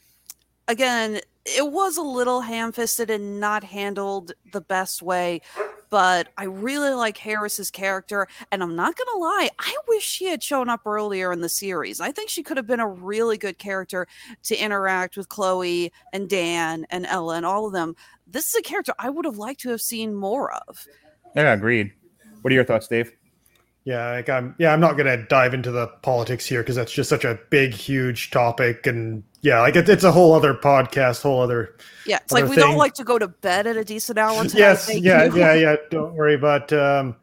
again 0.69 1.21
it 1.45 1.71
was 1.71 1.97
a 1.97 2.03
little 2.03 2.41
ham-fisted 2.41 3.09
and 3.09 3.39
not 3.39 3.63
handled 3.63 4.33
the 4.53 4.61
best 4.61 5.01
way 5.01 5.41
but 5.91 6.29
i 6.37 6.45
really 6.45 6.93
like 6.93 7.17
harris's 7.17 7.71
character 7.71 8.27
and 8.53 8.63
i'm 8.63 8.77
not 8.77 8.95
gonna 8.97 9.19
lie 9.19 9.49
i 9.59 9.77
wish 9.89 10.05
she 10.05 10.27
had 10.27 10.43
shown 10.43 10.69
up 10.69 10.87
earlier 10.87 11.33
in 11.33 11.41
the 11.41 11.49
series 11.49 12.01
i 12.01 12.11
think 12.13 12.29
she 12.29 12.43
could 12.43 12.57
have 12.57 12.67
been 12.67 12.81
a 12.81 12.89
really 12.89 13.37
good 13.37 13.59
character 13.59 14.07
to 14.43 14.57
interact 14.57 15.17
with 15.17 15.29
chloe 15.29 15.93
and 16.13 16.29
dan 16.29 16.87
and 16.91 17.07
ella 17.07 17.37
and 17.37 17.47
all 17.47 17.67
of 17.67 17.73
them 17.73 17.95
this 18.27 18.49
is 18.49 18.55
a 18.57 18.63
character 18.63 18.93
i 18.99 19.09
would 19.11 19.25
have 19.25 19.39
liked 19.39 19.61
to 19.61 19.71
have 19.71 19.81
seen 19.81 20.15
more 20.15 20.53
of 20.69 20.87
Yeah, 21.35 21.53
agreed. 21.53 21.93
What 22.43 22.51
are 22.53 22.55
your 22.55 22.65
thoughts, 22.65 22.89
Dave? 22.89 23.13
Yeah, 23.87 24.11
like 24.11 24.29
I'm. 24.29 24.57
Yeah, 24.59 24.73
I'm 24.73 24.81
not 24.81 24.97
gonna 24.97 25.17
dive 25.17 25.55
into 25.55 25.71
the 25.71 25.87
politics 26.03 26.45
here 26.45 26.61
because 26.61 26.75
that's 26.75 26.91
just 26.91 27.09
such 27.09 27.25
a 27.25 27.39
big, 27.51 27.73
huge 27.73 28.33
topic, 28.33 28.85
and 28.85 29.23
yeah, 29.43 29.61
like 29.61 29.77
it, 29.77 29.89
it's 29.89 30.03
a 30.03 30.11
whole 30.11 30.35
other 30.35 30.55
podcast, 30.55 31.23
whole 31.23 31.41
other. 31.41 31.77
yeah 32.05 32.19
it's 32.21 32.33
like 32.33 32.43
Other 32.43 32.51
we 32.51 32.57
don't 32.57 32.77
like 32.77 32.95
to 32.95 33.05
go 33.05 33.17
to 33.17 33.29
bed 33.29 33.69
at 33.69 33.77
a 33.77 33.85
decent 33.85 34.19
hour 34.19 34.43
tonight, 34.43 34.59
yes, 34.59 34.91
yeah, 34.93 35.27
you. 35.27 35.37
yeah, 35.39 35.55
yeah. 35.55 35.77
Don't 35.93 36.15
worry, 36.15 36.37
but 36.37 36.73
um, 36.73 37.15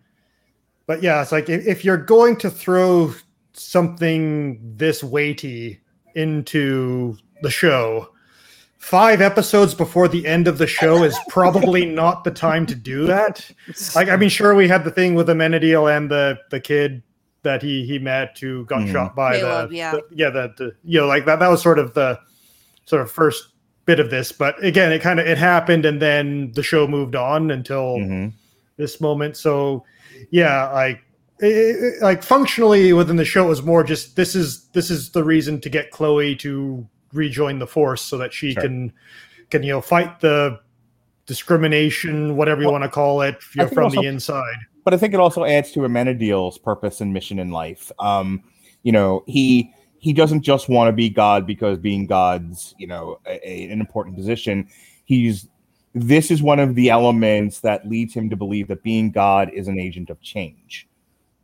but 0.87 1.03
yeah, 1.03 1.21
it's 1.21 1.33
like 1.33 1.49
if, 1.49 1.67
if 1.67 1.83
you're 1.83 1.97
going 1.97 2.37
to 2.37 2.49
throw 2.49 3.13
something 3.51 4.57
this 4.77 5.03
weighty 5.03 5.81
into 6.15 7.17
the 7.41 7.51
show, 7.51 8.07
five 8.83 9.21
episodes 9.21 9.73
before 9.73 10.09
the 10.09 10.27
end 10.27 10.45
of 10.47 10.57
the 10.57 10.67
show 10.67 11.03
is 11.03 11.17
probably 11.29 11.85
not 12.01 12.23
the 12.25 12.31
time 12.31 12.65
to 12.65 12.75
do 12.75 13.05
that. 13.07 13.49
Like, 13.95 14.09
I 14.09 14.17
mean, 14.17 14.27
sure, 14.29 14.53
we 14.53 14.67
had 14.67 14.83
the 14.83 14.91
thing 14.91 15.15
with 15.15 15.27
Amenadiel 15.29 15.95
and 15.95 16.11
the 16.11 16.37
the 16.51 16.59
kid 16.59 17.01
that 17.43 17.61
he 17.61 17.85
he 17.85 17.97
met 17.97 18.37
who 18.39 18.65
got 18.65 18.81
Mhm. 18.81 18.91
shot 18.91 19.15
by 19.15 19.37
Caleb, 19.39 19.69
the, 19.69 19.75
yeah. 19.75 19.91
the 19.91 20.01
yeah 20.13 20.29
the, 20.29 20.53
the 20.57 20.71
you 20.83 20.99
know 20.99 21.07
like 21.07 21.25
that 21.25 21.39
that 21.39 21.49
was 21.49 21.61
sort 21.61 21.79
of 21.79 21.93
the 21.93 22.19
sort 22.85 23.01
of 23.01 23.09
first 23.11 23.49
bit 23.85 23.99
of 23.99 24.09
this 24.09 24.31
but 24.31 24.61
again 24.63 24.91
it 24.93 25.01
kind 25.01 25.19
of 25.19 25.27
it 25.27 25.37
happened 25.37 25.85
and 25.85 26.01
then 26.01 26.51
the 26.55 26.63
show 26.63 26.87
moved 26.87 27.15
on 27.17 27.51
until 27.51 27.97
Mhm. 27.97 28.31
this 28.77 29.01
moment 29.01 29.35
so 29.35 29.83
yeah 30.31 30.69
like 30.71 31.01
it, 31.39 31.47
it- 31.47 32.01
like 32.01 32.23
functionally 32.23 32.93
within 32.93 33.17
the 33.17 33.25
show 33.25 33.45
it 33.45 33.49
was 33.49 33.61
more 33.61 33.83
just 33.83 34.15
this 34.15 34.35
is 34.35 34.69
this 34.73 34.89
is 34.89 35.11
the 35.11 35.23
reason 35.23 35.59
to 35.59 35.69
get 35.69 35.91
chloe 35.91 36.35
to 36.37 36.87
rejoin 37.13 37.59
the 37.59 37.67
force 37.67 38.01
so 38.01 38.17
that 38.17 38.33
she 38.33 38.53
Sure. 38.53 38.63
can 38.63 38.93
can 39.49 39.63
you 39.63 39.71
know 39.71 39.81
fight 39.81 40.19
the 40.19 40.59
discrimination 41.25 42.35
whatever 42.35 42.61
you 42.61 42.67
Well, 42.67 42.73
want 42.79 42.83
to 42.83 42.89
call 42.89 43.21
it 43.21 43.37
you 43.55 43.63
know, 43.63 43.67
from 43.69 43.85
also- 43.85 44.01
the 44.01 44.07
inside 44.07 44.55
but 44.85 44.93
I 44.93 44.97
think 44.97 45.13
it 45.13 45.19
also 45.21 45.45
adds 45.45 45.71
to 45.71 45.85
Amenadiel's 45.85 46.57
purpose 46.57 46.99
and 46.99 47.13
mission 47.13 47.39
in 47.39 47.51
life. 47.51 47.89
Um, 47.99 48.43
you 48.83 48.91
know, 48.91 49.23
he 49.27 49.71
he 49.99 50.11
doesn't 50.11 50.41
just 50.41 50.67
want 50.67 50.89
to 50.89 50.91
be 50.91 51.09
God 51.09 51.47
because 51.47 51.77
being 51.77 52.05
God's, 52.05 52.75
you 52.77 52.87
know, 52.87 53.17
a, 53.25 53.39
a- 53.49 53.71
an 53.71 53.79
important 53.79 54.17
position. 54.17 54.67
He's 55.05 55.47
this 55.95 56.31
is 56.31 56.43
one 56.43 56.59
of 56.59 56.75
the 56.75 56.89
elements 56.89 57.61
that 57.61 57.87
leads 57.87 58.13
him 58.13 58.29
to 58.29 58.35
believe 58.35 58.67
that 58.67 58.83
being 58.83 59.09
God 59.09 59.49
is 59.53 59.69
an 59.69 59.79
agent 59.79 60.09
of 60.09 60.19
change, 60.19 60.85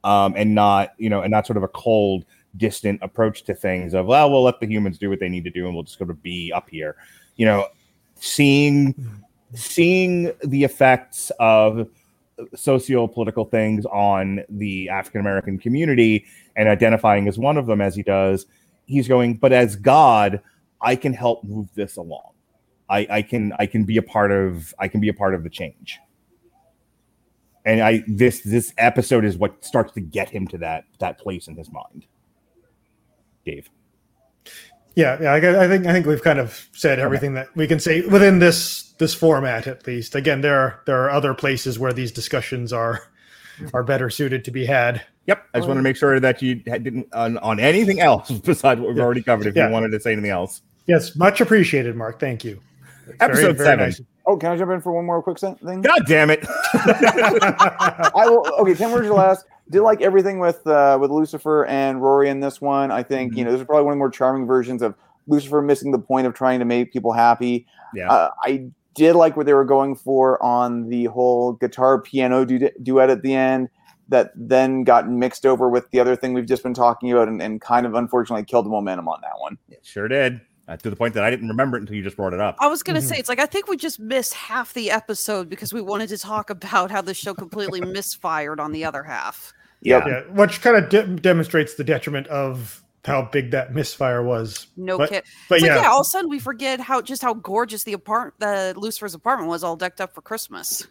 um, 0.03 0.33
and 0.35 0.53
not 0.53 0.89
you 0.97 1.09
know, 1.09 1.21
and 1.21 1.31
not 1.31 1.47
sort 1.47 1.55
of 1.55 1.63
a 1.63 1.69
cold, 1.69 2.25
distant 2.57 2.99
approach 3.01 3.43
to 3.43 3.53
things 3.53 3.93
of 3.93 4.07
well, 4.07 4.29
we'll 4.31 4.43
let 4.43 4.59
the 4.59 4.67
humans 4.67 4.97
do 4.97 5.09
what 5.09 5.19
they 5.19 5.29
need 5.29 5.43
to 5.43 5.49
do, 5.49 5.65
and 5.65 5.75
we'll 5.75 5.83
just 5.83 5.97
sort 5.97 6.09
of 6.09 6.21
be 6.23 6.51
up 6.53 6.69
here. 6.69 6.95
You 7.35 7.45
know, 7.45 7.67
seeing 8.15 9.23
seeing 9.53 10.31
the 10.43 10.63
effects 10.63 11.31
of 11.39 11.87
socio-political 12.55 13.45
things 13.45 13.85
on 13.87 14.41
the 14.49 14.89
African 14.89 15.21
American 15.21 15.57
community 15.57 16.25
and 16.55 16.69
identifying 16.69 17.27
as 17.27 17.37
one 17.37 17.57
of 17.57 17.65
them 17.65 17.81
as 17.81 17.95
he 17.95 18.03
does, 18.03 18.45
he's 18.85 19.07
going, 19.07 19.35
but 19.35 19.51
as 19.51 19.75
God, 19.75 20.41
I 20.81 20.95
can 20.95 21.13
help 21.13 21.43
move 21.43 21.67
this 21.75 21.97
along. 21.97 22.31
I, 22.89 23.07
I 23.09 23.21
can 23.21 23.53
I 23.59 23.65
can 23.65 23.83
be 23.83 23.97
a 23.97 24.01
part 24.01 24.31
of 24.31 24.73
I 24.79 24.87
can 24.87 24.99
be 24.99 25.09
a 25.09 25.13
part 25.13 25.35
of 25.35 25.43
the 25.43 25.49
change. 25.49 25.99
And 27.65 27.81
I 27.81 28.03
this 28.07 28.41
this 28.41 28.73
episode 28.77 29.25
is 29.25 29.37
what 29.37 29.63
starts 29.63 29.93
to 29.93 30.01
get 30.01 30.29
him 30.29 30.47
to 30.47 30.57
that 30.59 30.85
that 30.99 31.19
place 31.19 31.47
in 31.47 31.55
his 31.55 31.71
mind. 31.71 32.05
Dave. 33.45 33.69
Yeah, 34.95 35.17
yeah. 35.21 35.31
I, 35.33 35.65
I 35.65 35.67
think 35.67 35.85
I 35.85 35.93
think 35.93 36.05
we've 36.05 36.21
kind 36.23 36.39
of 36.39 36.67
said 36.73 36.99
everything 36.99 37.33
that 37.35 37.55
we 37.55 37.67
can 37.67 37.79
say 37.79 38.01
within 38.01 38.39
this 38.39 38.91
this 38.99 39.13
format, 39.13 39.65
at 39.67 39.85
least. 39.87 40.15
Again, 40.15 40.41
there 40.41 40.59
are 40.59 40.81
there 40.85 41.01
are 41.03 41.09
other 41.09 41.33
places 41.33 41.79
where 41.79 41.93
these 41.93 42.11
discussions 42.11 42.73
are 42.73 43.03
are 43.73 43.83
better 43.83 44.09
suited 44.09 44.43
to 44.45 44.51
be 44.51 44.65
had. 44.65 45.01
Yep. 45.27 45.45
I 45.53 45.59
just 45.59 45.67
want 45.67 45.77
to 45.77 45.83
make 45.83 45.95
sure 45.95 46.19
that 46.19 46.41
you 46.41 46.55
didn't 46.55 47.07
on, 47.13 47.37
on 47.37 47.59
anything 47.59 47.99
else 47.99 48.31
besides 48.45 48.81
what 48.81 48.89
we've 48.89 48.97
Yeah. 48.97 49.03
already 49.03 49.21
covered. 49.21 49.47
If 49.47 49.55
Yeah. 49.55 49.67
you 49.67 49.73
wanted 49.73 49.91
to 49.91 49.99
say 49.99 50.11
anything 50.13 50.31
else, 50.31 50.61
Yes, 50.87 51.15
much 51.15 51.39
appreciated, 51.39 51.95
Mark. 51.95 52.19
Thank 52.19 52.43
you. 52.43 52.59
Episode 53.19 53.57
very 53.57 53.67
seven. 53.69 53.85
nice. 53.85 54.01
Oh, 54.25 54.37
can 54.37 54.51
I 54.51 54.57
jump 54.57 54.71
in 54.71 54.81
for 54.81 54.91
one 54.91 55.05
more 55.05 55.21
quick 55.21 55.37
thing? 55.39 55.81
God 55.81 56.01
damn 56.07 56.29
it! 56.31 56.39
I 56.73 58.25
will. 58.25 58.45
Okay, 58.59 58.73
ten 58.73 58.91
words 58.91 59.07
or 59.07 59.13
less. 59.17 59.43
Did 59.69 59.81
like 59.81 60.01
everything 60.01 60.39
with 60.39 60.65
uh, 60.65 60.97
with 60.99 61.11
Lucifer 61.11 61.65
and 61.65 62.01
Rory 62.01 62.29
in 62.29 62.39
this 62.39 62.59
one. 62.59 62.91
I 62.91 63.03
think 63.03 63.35
you 63.37 63.43
know 63.45 63.51
this 63.51 63.61
is 63.61 63.65
probably 63.67 63.83
one 63.85 63.93
of 63.93 63.95
the 63.97 63.99
more 63.99 64.09
charming 64.09 64.47
versions 64.47 64.81
of 64.81 64.95
Lucifer 65.27 65.61
missing 65.61 65.91
the 65.91 65.99
point 65.99 66.25
of 66.25 66.33
trying 66.33 66.59
to 66.59 66.65
make 66.65 66.91
people 66.91 67.11
happy. 67.13 67.67
Yeah. 67.93 68.09
Uh, 68.11 68.31
I 68.43 68.65
did 68.95 69.13
like 69.15 69.37
what 69.37 69.45
they 69.45 69.53
were 69.53 69.65
going 69.65 69.95
for 69.95 70.41
on 70.43 70.89
the 70.89 71.05
whole 71.05 71.53
guitar 71.53 72.01
piano 72.01 72.45
du- 72.45 72.71
duet 72.81 73.09
at 73.09 73.21
the 73.21 73.33
end. 73.35 73.69
that 74.09 74.31
then 74.35 74.83
got 74.83 75.07
mixed 75.07 75.45
over 75.45 75.69
with 75.69 75.87
the 75.91 75.99
other 75.99 76.15
thing 76.15 76.33
we've 76.33 76.47
just 76.47 76.63
been 76.63 76.73
talking 76.73 77.11
about 77.11 77.27
and, 77.27 77.39
and 77.43 77.61
kind 77.61 77.85
of 77.85 77.93
unfortunately 77.93 78.43
killed 78.43 78.65
the 78.65 78.69
momentum 78.71 79.07
on 79.07 79.19
that 79.21 79.33
one. 79.39 79.55
It 79.69 79.85
sure 79.85 80.07
did. 80.07 80.41
Uh, 80.67 80.75
to 80.77 80.89
the 80.89 80.95
point 80.95 81.13
that 81.13 81.23
I 81.23 81.29
didn't 81.29 81.47
remember 81.47 81.77
it 81.77 81.81
until 81.81 81.95
you 81.95 82.01
just 82.03 82.15
brought 82.17 82.33
it 82.33 82.39
up. 82.39 82.55
I 82.59 82.65
was 82.67 82.81
gonna 82.81 82.99
Mhm. 83.01 83.03
say 83.03 83.17
it's 83.17 83.29
like 83.29 83.39
I 83.39 83.45
think 83.45 83.67
we 83.67 83.77
just 83.77 83.99
missed 83.99 84.33
half 84.33 84.73
the 84.73 84.89
episode 84.89 85.47
because 85.47 85.71
we 85.73 85.81
wanted 85.81 86.09
to 86.09 86.17
talk 86.17 86.49
about 86.57 86.89
how 86.89 87.01
the 87.03 87.13
show 87.13 87.35
completely 87.35 87.81
misfired 87.81 88.59
on 88.59 88.71
the 88.71 88.83
other 88.83 89.03
half. 89.03 89.53
Yep. 89.81 90.03
Yeah, 90.07 90.21
which 90.33 90.61
kind 90.61 90.75
of 90.75 90.89
de- 90.89 91.07
demonstrates 91.21 91.75
the 91.75 91.83
detriment 91.83 92.27
of 92.27 92.83
how 93.05 93.21
big 93.31 93.51
that 93.51 93.73
misfire 93.73 94.21
was. 94.21 94.67
No 94.75 94.97
But- 94.97 95.09
kid. 95.09 95.23
But 95.47 95.55
It's 95.59 95.65
yeah, 95.65 95.75
like 95.75 95.83
yeah, 95.83 95.89
all 95.89 96.01
of 96.01 96.05
a 96.05 96.09
sudden 96.09 96.29
we 96.29 96.37
forget 96.39 96.79
how 96.81 97.01
just 97.01 97.21
how 97.21 97.33
gorgeous 97.33 97.83
the 97.85 97.93
apart 97.93 98.33
the 98.39 98.73
Lucifer's 98.75 99.13
apartment 99.15 99.49
was 99.49 99.63
all 99.63 99.75
decked 99.77 100.01
up 100.01 100.13
for 100.13 100.21
Christmas. 100.21 100.85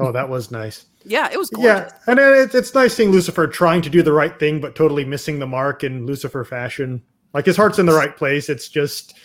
oh, 0.00 0.10
that 0.12 0.28
was 0.30 0.50
nice. 0.50 0.86
Yeah, 1.04 1.28
it 1.30 1.38
was 1.38 1.50
gorgeous. 1.50 1.92
Yeah, 1.92 1.98
and 2.06 2.18
then 2.18 2.32
it, 2.34 2.54
it's 2.54 2.74
nice 2.74 2.94
seeing 2.94 3.10
Lucifer 3.10 3.46
trying 3.46 3.82
to 3.82 3.90
do 3.90 4.02
the 4.02 4.12
right 4.12 4.38
thing, 4.38 4.60
but 4.60 4.74
totally 4.74 5.04
missing 5.04 5.38
the 5.38 5.46
mark 5.46 5.84
in 5.84 6.06
Lucifer 6.06 6.42
fashion. 6.44 7.02
Like 7.34 7.44
his 7.46 7.56
heart's 7.56 7.78
in 7.78 7.86
the 7.86 7.92
right 7.94 8.16
place. 8.16 8.48
It's 8.48 8.68
just 8.68 9.18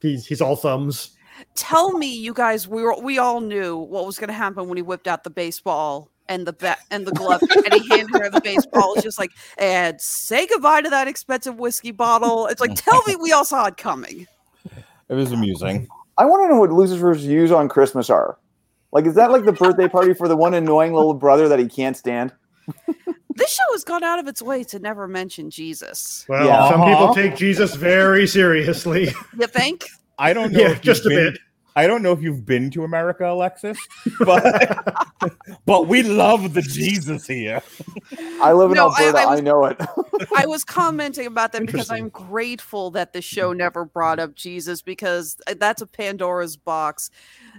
he's 0.00 0.26
he's 0.26 0.40
all 0.40 0.56
thumbs. 0.56 1.10
Tell 1.54 1.96
me, 1.96 2.12
you 2.12 2.32
guys, 2.34 2.66
we 2.66 2.82
were 2.82 2.98
we 3.00 3.18
all 3.18 3.40
knew 3.40 3.76
what 3.76 4.06
was 4.06 4.18
going 4.18 4.28
to 4.28 4.34
happen 4.34 4.68
when 4.68 4.76
he 4.76 4.82
whipped 4.82 5.06
out 5.06 5.22
the 5.24 5.30
baseball 5.30 6.10
and 6.28 6.46
the 6.46 6.52
bat 6.52 6.78
and 6.90 7.06
the 7.06 7.12
glove, 7.12 7.40
and 7.42 7.74
he 7.74 7.88
handed 7.88 8.10
her 8.20 8.30
the 8.30 8.40
baseball. 8.40 8.94
It's 8.94 9.02
just 9.04 9.18
like, 9.18 9.30
and 9.58 10.00
say 10.00 10.46
goodbye 10.46 10.82
to 10.82 10.90
that 10.90 11.08
expensive 11.08 11.56
whiskey 11.58 11.90
bottle. 11.90 12.46
It's 12.46 12.60
like, 12.60 12.74
tell 12.74 13.02
me, 13.06 13.16
we 13.16 13.32
all 13.32 13.44
saw 13.44 13.66
it 13.66 13.76
coming. 13.76 14.26
It 15.08 15.14
was 15.14 15.32
amusing. 15.32 15.88
I 16.18 16.24
want 16.26 16.44
to 16.44 16.48
know 16.54 16.60
what 16.60 16.70
Lucifer's 16.70 17.24
views 17.24 17.50
on 17.52 17.68
Christmas 17.68 18.10
are. 18.10 18.36
Like, 18.92 19.06
is 19.06 19.14
that 19.14 19.30
like 19.30 19.44
the 19.44 19.52
birthday 19.52 19.88
party 19.88 20.14
for 20.14 20.28
the 20.28 20.36
one 20.36 20.54
annoying 20.54 20.92
little 20.92 21.14
brother 21.14 21.48
that 21.48 21.58
he 21.58 21.66
can't 21.68 21.96
stand? 21.96 22.32
This 23.34 23.54
show 23.54 23.62
has 23.72 23.84
gone 23.84 24.02
out 24.02 24.18
of 24.18 24.26
its 24.26 24.42
way 24.42 24.64
to 24.64 24.78
never 24.80 25.06
mention 25.06 25.48
Jesus. 25.50 26.26
Well, 26.28 26.44
Yeah. 26.44 26.70
some 26.70 26.80
Uh-huh. 26.80 26.90
people 26.90 27.14
take 27.14 27.36
Jesus 27.36 27.74
very 27.76 28.26
seriously. 28.26 29.10
You 29.38 29.46
think? 29.46 29.84
I 30.18 30.32
don't 30.32 30.52
know. 30.52 30.58
yeah, 30.60 30.70
if 30.72 30.80
just 30.82 31.06
a 31.06 31.08
been- 31.08 31.32
bit. 31.34 31.40
I 31.78 31.86
don't 31.86 32.02
know 32.02 32.10
if 32.10 32.20
you've 32.20 32.44
been 32.44 32.70
to 32.72 32.82
America, 32.82 33.24
Alexis, 33.30 33.78
but 34.18 34.42
but 35.64 35.86
we 35.86 36.02
love 36.02 36.52
the 36.52 36.60
Jesus 36.62 37.24
here. 37.28 37.62
I 38.42 38.52
live 38.52 38.72
in 38.72 38.76
No, 38.76 38.88
Alberta. 38.90 39.18
I 39.18 39.22
I, 39.22 39.26
was- 39.34 39.42
know 39.42 39.64
it. 39.66 39.80
I 40.36 40.46
was 40.46 40.64
commenting 40.64 41.26
about 41.28 41.52
that 41.52 41.64
because 41.66 41.88
I'm 41.88 42.08
grateful 42.08 42.90
that 42.92 43.12
the 43.12 43.22
show 43.22 43.52
never 43.52 43.84
brought 43.84 44.18
up 44.18 44.34
Jesus 44.34 44.82
because 44.82 45.36
uh, 45.46 45.54
that's 45.56 45.80
a 45.80 45.86
Pandora's 45.86 46.56
box 46.56 47.10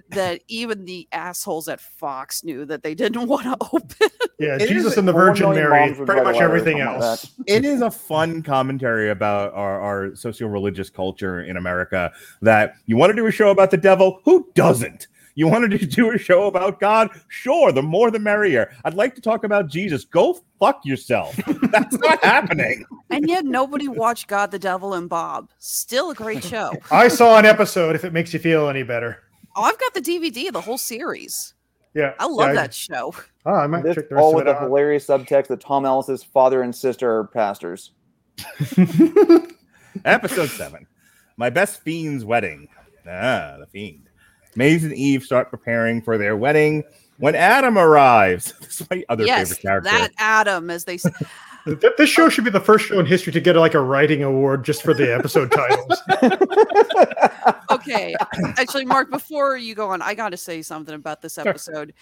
that 0.10 0.42
even 0.48 0.86
the 0.86 1.08
assholes 1.12 1.68
at 1.68 1.80
Fox 1.80 2.44
knew 2.44 2.66
that 2.66 2.84
they 2.84 2.96
didn't 2.96 3.28
want 3.28 3.44
to 3.44 3.58
open. 3.74 4.10
Yeah, 4.40 4.56
It 4.60 4.68
Jesus 4.68 4.94
is- 4.94 4.98
and 4.98 5.08
the 5.08 5.14
Virgin 5.14 5.52
Mary, 5.54 5.94
pretty 5.94 6.22
much 6.22 6.38
everything 6.38 6.78
something 6.78 7.00
like 7.00 7.04
else. 7.04 7.32
It 7.48 7.66
is 7.66 7.82
a 7.82 7.92
fun 7.92 8.42
commentary 8.44 9.10
about 9.10 9.54
our, 9.54 9.80
our 9.82 10.16
socio-religious 10.16 10.90
culture 10.90 11.42
in 11.42 11.58
America. 11.58 12.12
That 12.42 12.76
you 12.86 12.98
want 12.98 13.12
to 13.12 13.16
do 13.16 13.26
a 13.28 13.32
show 13.32 13.50
about 13.50 13.72
the 13.72 13.78
devil? 13.78 14.22
Who 14.26 14.48
doesn't? 14.56 15.08
You 15.36 15.48
wanted 15.48 15.72
to 15.80 15.86
do 15.86 16.12
a 16.12 16.18
show 16.18 16.48
about 16.48 16.80
God? 16.80 17.10
Sure, 17.30 17.72
the 17.72 17.82
more 17.84 18.12
the 18.12 18.20
merrier. 18.20 18.72
I'd 18.84 18.94
like 18.94 19.16
to 19.16 19.22
talk 19.22 19.44
about 19.46 19.68
Jesus. 19.68 20.04
Go 20.04 20.38
fuck 20.60 20.86
yourself. 20.86 21.36
That's 21.72 21.98
not 22.00 22.22
happening. 22.24 22.84
and 23.10 23.28
yet 23.28 23.46
nobody 23.46 23.88
watched 23.88 24.28
God, 24.28 24.52
the 24.52 24.60
Devil, 24.60 24.94
and 24.96 25.08
Bob. 25.08 25.50
Still 25.60 26.10
a 26.12 26.16
great 26.16 26.44
show. 26.44 26.74
I 26.92 27.08
saw 27.08 27.38
an 27.38 27.46
episode. 27.46 27.96
If 27.96 28.04
it 28.04 28.12
makes 28.12 28.34
you 28.34 28.40
feel 28.40 28.68
any 28.68 28.84
better, 28.84 29.24
Oh, 29.56 29.64
I've 29.64 29.80
got 29.80 29.94
the 29.94 30.02
DVD 30.02 30.48
of 30.48 30.54
the 30.54 30.62
whole 30.62 30.78
series. 30.78 31.54
yeah, 31.94 32.14
I 32.20 32.26
love 32.28 32.50
yeah, 32.50 32.54
that 32.54 32.74
show. 32.74 33.14
Oh, 33.46 33.54
I 33.54 33.68
might 33.68 33.84
This 33.84 33.96
check 33.96 34.10
the 34.10 34.16
rest 34.16 34.24
all 34.24 34.30
of 34.32 34.36
with 34.36 34.48
it 34.48 34.52
a 34.52 34.56
out. 34.56 34.64
hilarious 34.64 35.08
subtext 35.08 35.48
that 35.48 35.60
Tom 35.60 35.86
Ellis's 35.86 36.24
father 36.24 36.62
and 36.62 36.76
sister 36.76 37.10
are 37.12 37.28
pastors. 37.28 37.92
Episode 40.06 40.50
seven. 40.50 40.88
My 41.38 41.50
best 41.50 41.82
fiend's 41.84 42.24
wedding. 42.26 42.68
Ah, 43.08 43.58
the 43.60 43.68
fiend. 43.72 44.10
Maze 44.56 44.84
and 44.84 44.94
Eve 44.94 45.24
start 45.24 45.50
preparing 45.50 46.02
for 46.02 46.18
their 46.18 46.36
wedding 46.38 46.84
when 47.18 47.36
Adam 47.36 47.78
arrives. 47.78 48.54
This 48.60 48.82
is 48.82 48.90
my 48.90 49.04
other 49.10 49.26
yes, 49.26 49.50
favorite 49.50 49.62
character. 49.62 49.90
that 49.90 50.10
Adam, 50.18 50.70
as 50.70 50.86
they 50.86 50.98
say. 50.98 51.12
Th- 51.76 51.94
This 51.98 52.10
show 52.10 52.30
should 52.30 52.44
be 52.44 52.50
the 52.50 52.60
first 52.60 52.86
show 52.86 53.00
in 53.00 53.06
history 53.06 53.34
to 53.34 53.40
get 53.42 53.56
like 53.56 53.74
a 53.74 53.82
writing 53.82 54.24
award 54.24 54.64
just 54.64 54.82
for 54.82 54.94
the 54.94 55.14
episode 55.14 55.52
titles. 55.52 56.02
okay. 57.70 58.16
Actually 58.58 58.86
mark 58.86 59.10
before 59.10 59.58
you 59.58 59.76
go 59.76 59.90
on 59.90 60.02
i 60.02 60.14
gotta 60.14 60.38
say 60.38 60.62
something 60.62 60.96
about 60.96 61.22
this 61.22 61.38
episode. 61.38 61.94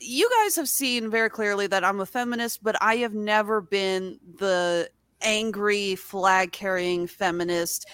You 0.00 0.28
guys 0.42 0.56
have 0.56 0.68
seen 0.68 1.10
very 1.10 1.30
clearly 1.30 1.66
that 1.68 1.84
i'm 1.84 2.00
a 2.00 2.06
feminist 2.06 2.62
but 2.62 2.76
i 2.82 2.96
have 2.96 3.14
never 3.14 3.60
been 3.60 4.18
the 4.38 4.90
angry 5.22 5.96
flag 5.96 6.52
carrying 6.52 7.06
feminist. 7.06 7.88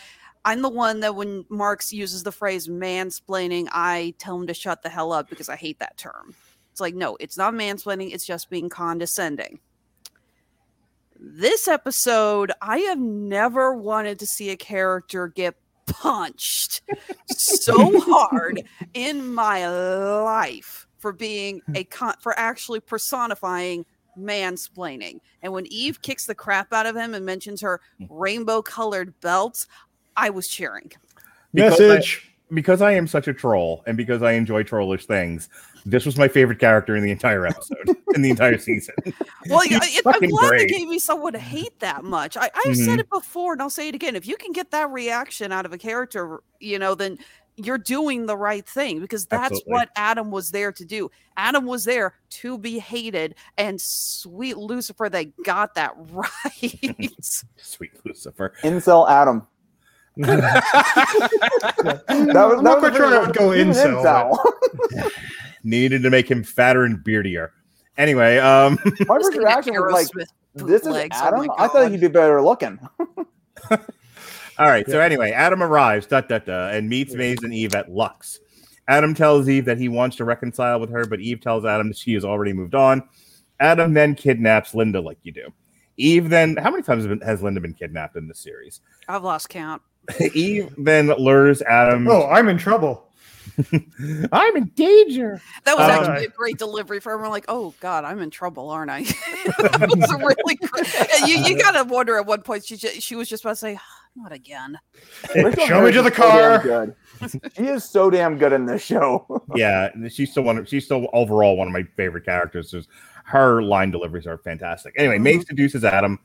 I'm 0.44 0.62
the 0.62 0.68
one 0.68 1.00
that 1.00 1.14
when 1.14 1.44
marx 1.48 1.92
uses 1.92 2.22
the 2.24 2.32
phrase 2.32 2.68
mansplaining 2.68 3.68
i 3.72 4.14
tell 4.18 4.36
him 4.40 4.46
to 4.48 4.54
shut 4.54 4.82
the 4.82 4.88
hell 4.88 5.12
up 5.12 5.28
because 5.30 5.48
i 5.48 5.56
hate 5.56 5.78
that 5.78 5.96
term. 5.96 6.34
It's 6.72 6.80
like 6.80 6.94
no 6.94 7.16
it's 7.20 7.36
not 7.36 7.54
mansplaining 7.54 8.12
it's 8.12 8.26
just 8.26 8.50
being 8.50 8.68
condescending 8.68 9.60
this 11.22 11.68
episode, 11.68 12.52
I 12.60 12.78
have 12.78 12.98
never 12.98 13.74
wanted 13.74 14.18
to 14.18 14.26
see 14.26 14.50
a 14.50 14.56
character 14.56 15.28
get 15.28 15.54
punched 15.86 16.82
so 17.28 18.00
hard 18.00 18.62
in 18.94 19.32
my 19.32 19.68
life 19.68 20.86
for 20.98 21.12
being 21.12 21.62
a 21.74 21.84
con- 21.84 22.16
for 22.20 22.36
actually 22.38 22.80
personifying 22.80 23.84
mansplaining. 24.18 25.20
And 25.42 25.52
when 25.52 25.66
Eve 25.66 26.02
kicks 26.02 26.26
the 26.26 26.34
crap 26.34 26.72
out 26.72 26.86
of 26.86 26.96
him 26.96 27.14
and 27.14 27.24
mentions 27.24 27.60
her 27.60 27.80
hmm. 27.98 28.06
rainbow 28.10 28.62
colored 28.62 29.18
belt, 29.20 29.66
I 30.16 30.30
was 30.30 30.48
cheering. 30.48 30.92
Because 31.54 31.80
I- 31.80 31.88
Message. 31.88 32.31
Because 32.54 32.82
I 32.82 32.92
am 32.92 33.06
such 33.06 33.28
a 33.28 33.32
troll 33.34 33.82
and 33.86 33.96
because 33.96 34.22
I 34.22 34.32
enjoy 34.32 34.62
trollish 34.62 35.06
things, 35.06 35.48
this 35.84 36.06
was 36.06 36.16
my 36.16 36.28
favorite 36.28 36.58
character 36.58 36.94
in 36.96 37.02
the 37.02 37.10
entire 37.10 37.46
episode, 37.46 37.96
in 38.14 38.22
the 38.22 38.30
entire 38.30 38.58
season. 38.58 38.94
Well, 39.48 39.66
yeah, 39.66 39.80
it, 39.82 40.02
I'm 40.06 40.12
fucking 40.12 40.30
glad 40.30 40.48
great. 40.50 40.58
they 40.70 40.78
gave 40.78 40.88
me 40.88 41.00
someone 41.00 41.32
to 41.32 41.38
hate 41.40 41.80
that 41.80 42.04
much. 42.04 42.36
I, 42.36 42.44
I've 42.44 42.74
Mhm. 42.76 42.84
said 42.84 43.00
it 43.00 43.10
before, 43.10 43.54
and 43.54 43.60
I'll 43.62 43.68
say 43.70 43.88
it 43.88 43.94
again. 43.94 44.14
If 44.14 44.26
you 44.28 44.36
can 44.36 44.52
get 44.52 44.70
that 44.70 44.88
reaction 44.90 45.50
out 45.50 45.66
of 45.66 45.72
a 45.72 45.78
character, 45.78 46.40
you 46.60 46.78
know, 46.78 46.94
then 46.94 47.18
you're 47.56 47.76
doing 47.76 48.26
the 48.26 48.36
right 48.36 48.64
thing 48.64 49.00
because 49.00 49.26
that's 49.26 49.46
Absolutely. 49.52 49.72
what 49.72 49.88
Adam 49.96 50.30
was 50.30 50.52
there 50.52 50.70
to 50.70 50.84
do. 50.84 51.10
Adam 51.36 51.66
was 51.66 51.84
there 51.84 52.14
to 52.30 52.56
be 52.56 52.78
hated, 52.78 53.34
and 53.58 53.80
sweet 53.80 54.56
Lucifer, 54.56 55.08
they 55.08 55.26
got 55.44 55.74
that 55.74 55.92
right. 56.12 57.10
Sweet 57.56 57.92
Lucifer. 58.06 58.54
Incel 58.62 59.10
Adam. 59.10 59.46
That 60.16 62.02
I'm 62.08 62.26
was, 62.26 62.34
not 62.34 62.34
that 62.34 62.62
was 62.62 62.62
quite 62.80 62.92
the 62.92 62.96
sure 62.96 63.06
I 63.06 63.26
would 63.26 63.36
go 63.36 63.46
one. 63.48 63.58
Even 63.58 63.72
incel, 63.72 64.38
Needed 65.64 66.02
to 66.02 66.10
make 66.10 66.30
him 66.30 66.42
fatter 66.42 66.84
and 66.84 67.02
beardier. 67.02 67.52
Anyway, 67.96 68.38
um, 68.38 68.78
My 68.84 69.18
first 69.20 69.36
reaction 69.36 69.74
was 69.74 69.92
like, 69.92 70.06
Aerosmith 70.08 70.26
"This 70.54 70.82
is 70.82 70.88
bootlegs. 70.88 71.16
Oh 71.20 71.26
Adam." 71.26 71.46
my 71.46 71.54
I 71.58 71.68
thought 71.68 71.90
he'd 71.90 72.00
be 72.00 72.08
better 72.08 72.42
looking. 72.42 72.78
all 73.70 73.78
right. 74.58 74.88
So 74.88 75.00
anyway, 75.00 75.30
Adam 75.32 75.62
arrives, 75.62 76.06
da, 76.06 76.20
da, 76.20 76.38
da, 76.38 76.68
and 76.68 76.88
meets 76.88 77.14
Maze 77.14 77.42
and 77.42 77.54
Eve 77.54 77.74
at 77.74 77.90
Lux. 77.90 78.40
Adam 78.88 79.14
tells 79.14 79.48
Eve 79.48 79.64
that 79.66 79.78
he 79.78 79.88
wants 79.88 80.16
to 80.16 80.24
reconcile 80.24 80.80
with 80.80 80.90
her, 80.90 81.06
but 81.06 81.20
Eve 81.20 81.40
tells 81.40 81.64
Adam 81.64 81.88
that 81.88 81.96
she 81.96 82.14
has 82.14 82.24
already 82.24 82.52
moved 82.52 82.74
on. 82.74 83.02
Adam 83.60 83.94
then 83.94 84.14
kidnaps 84.14 84.74
Linda, 84.74 85.00
like 85.00 85.18
you 85.22 85.32
do. 85.32 85.48
Eve 85.96 86.28
then, 86.28 86.56
how 86.56 86.70
many 86.70 86.82
times 86.82 87.04
has 87.04 87.18
has 87.22 87.42
Linda 87.42 87.60
been 87.60 87.74
kidnapped 87.74 88.16
in 88.16 88.26
this 88.26 88.40
series? 88.40 88.80
I've 89.08 89.22
lost 89.22 89.48
count. 89.48 89.82
Eve 90.34 90.74
then 90.78 91.08
lures 91.08 91.62
Adam. 91.62 92.08
Oh, 92.08 92.26
I'm 92.28 92.48
in 92.48 92.58
trouble. 92.58 93.08
I'm 94.32 94.56
in 94.56 94.64
danger. 94.74 95.40
That 95.64 95.76
was 95.76 95.88
Um, 95.88 95.90
actually 96.10 96.26
a 96.26 96.30
great 96.30 96.58
delivery 96.58 97.00
for 97.00 97.12
everyone. 97.12 97.30
Like, 97.30 97.44
oh 97.48 97.74
God, 97.80 98.04
I'm 98.04 98.20
in 98.20 98.30
trouble, 98.30 98.70
aren't 98.70 98.90
I? 98.90 99.02
that 99.58 99.94
was 99.96 100.12
really 100.14 100.54
great. 100.56 101.28
You, 101.28 101.44
you 101.44 101.58
gotta 101.58 101.84
wonder 101.84 102.16
at 102.16 102.26
one 102.26 102.42
point 102.42 102.64
she 102.64 102.76
ju- 102.76 103.00
she 103.00 103.14
was 103.14 103.28
just 103.28 103.44
about 103.44 103.50
to 103.52 103.56
say, 103.56 103.78
not 104.16 104.32
again. 104.32 104.78
Rachel 105.34 105.66
Show 105.66 105.82
me 105.84 105.92
to 105.92 106.02
the 106.02 106.10
is 106.10 106.16
so 106.16 106.22
car. 106.22 106.96
She 107.56 107.64
is 107.64 107.84
so 107.84 108.10
damn 108.10 108.38
good 108.38 108.52
in 108.52 108.66
this 108.66 108.82
show. 108.82 109.44
Yeah, 109.54 109.90
she's 110.08 110.30
still 110.30 110.42
one. 110.44 110.58
Of, 110.58 110.68
she's 110.68 110.84
still 110.84 111.08
overall 111.12 111.56
one 111.56 111.68
of 111.68 111.72
my 111.72 111.84
favorite 111.96 112.24
characters. 112.24 112.74
Her 113.24 113.62
line 113.62 113.90
deliveries 113.90 114.26
are 114.26 114.38
fantastic. 114.38 114.94
Anyway, 114.96 115.18
Maze 115.18 115.46
seduces 115.46 115.84
Adam, 115.84 116.18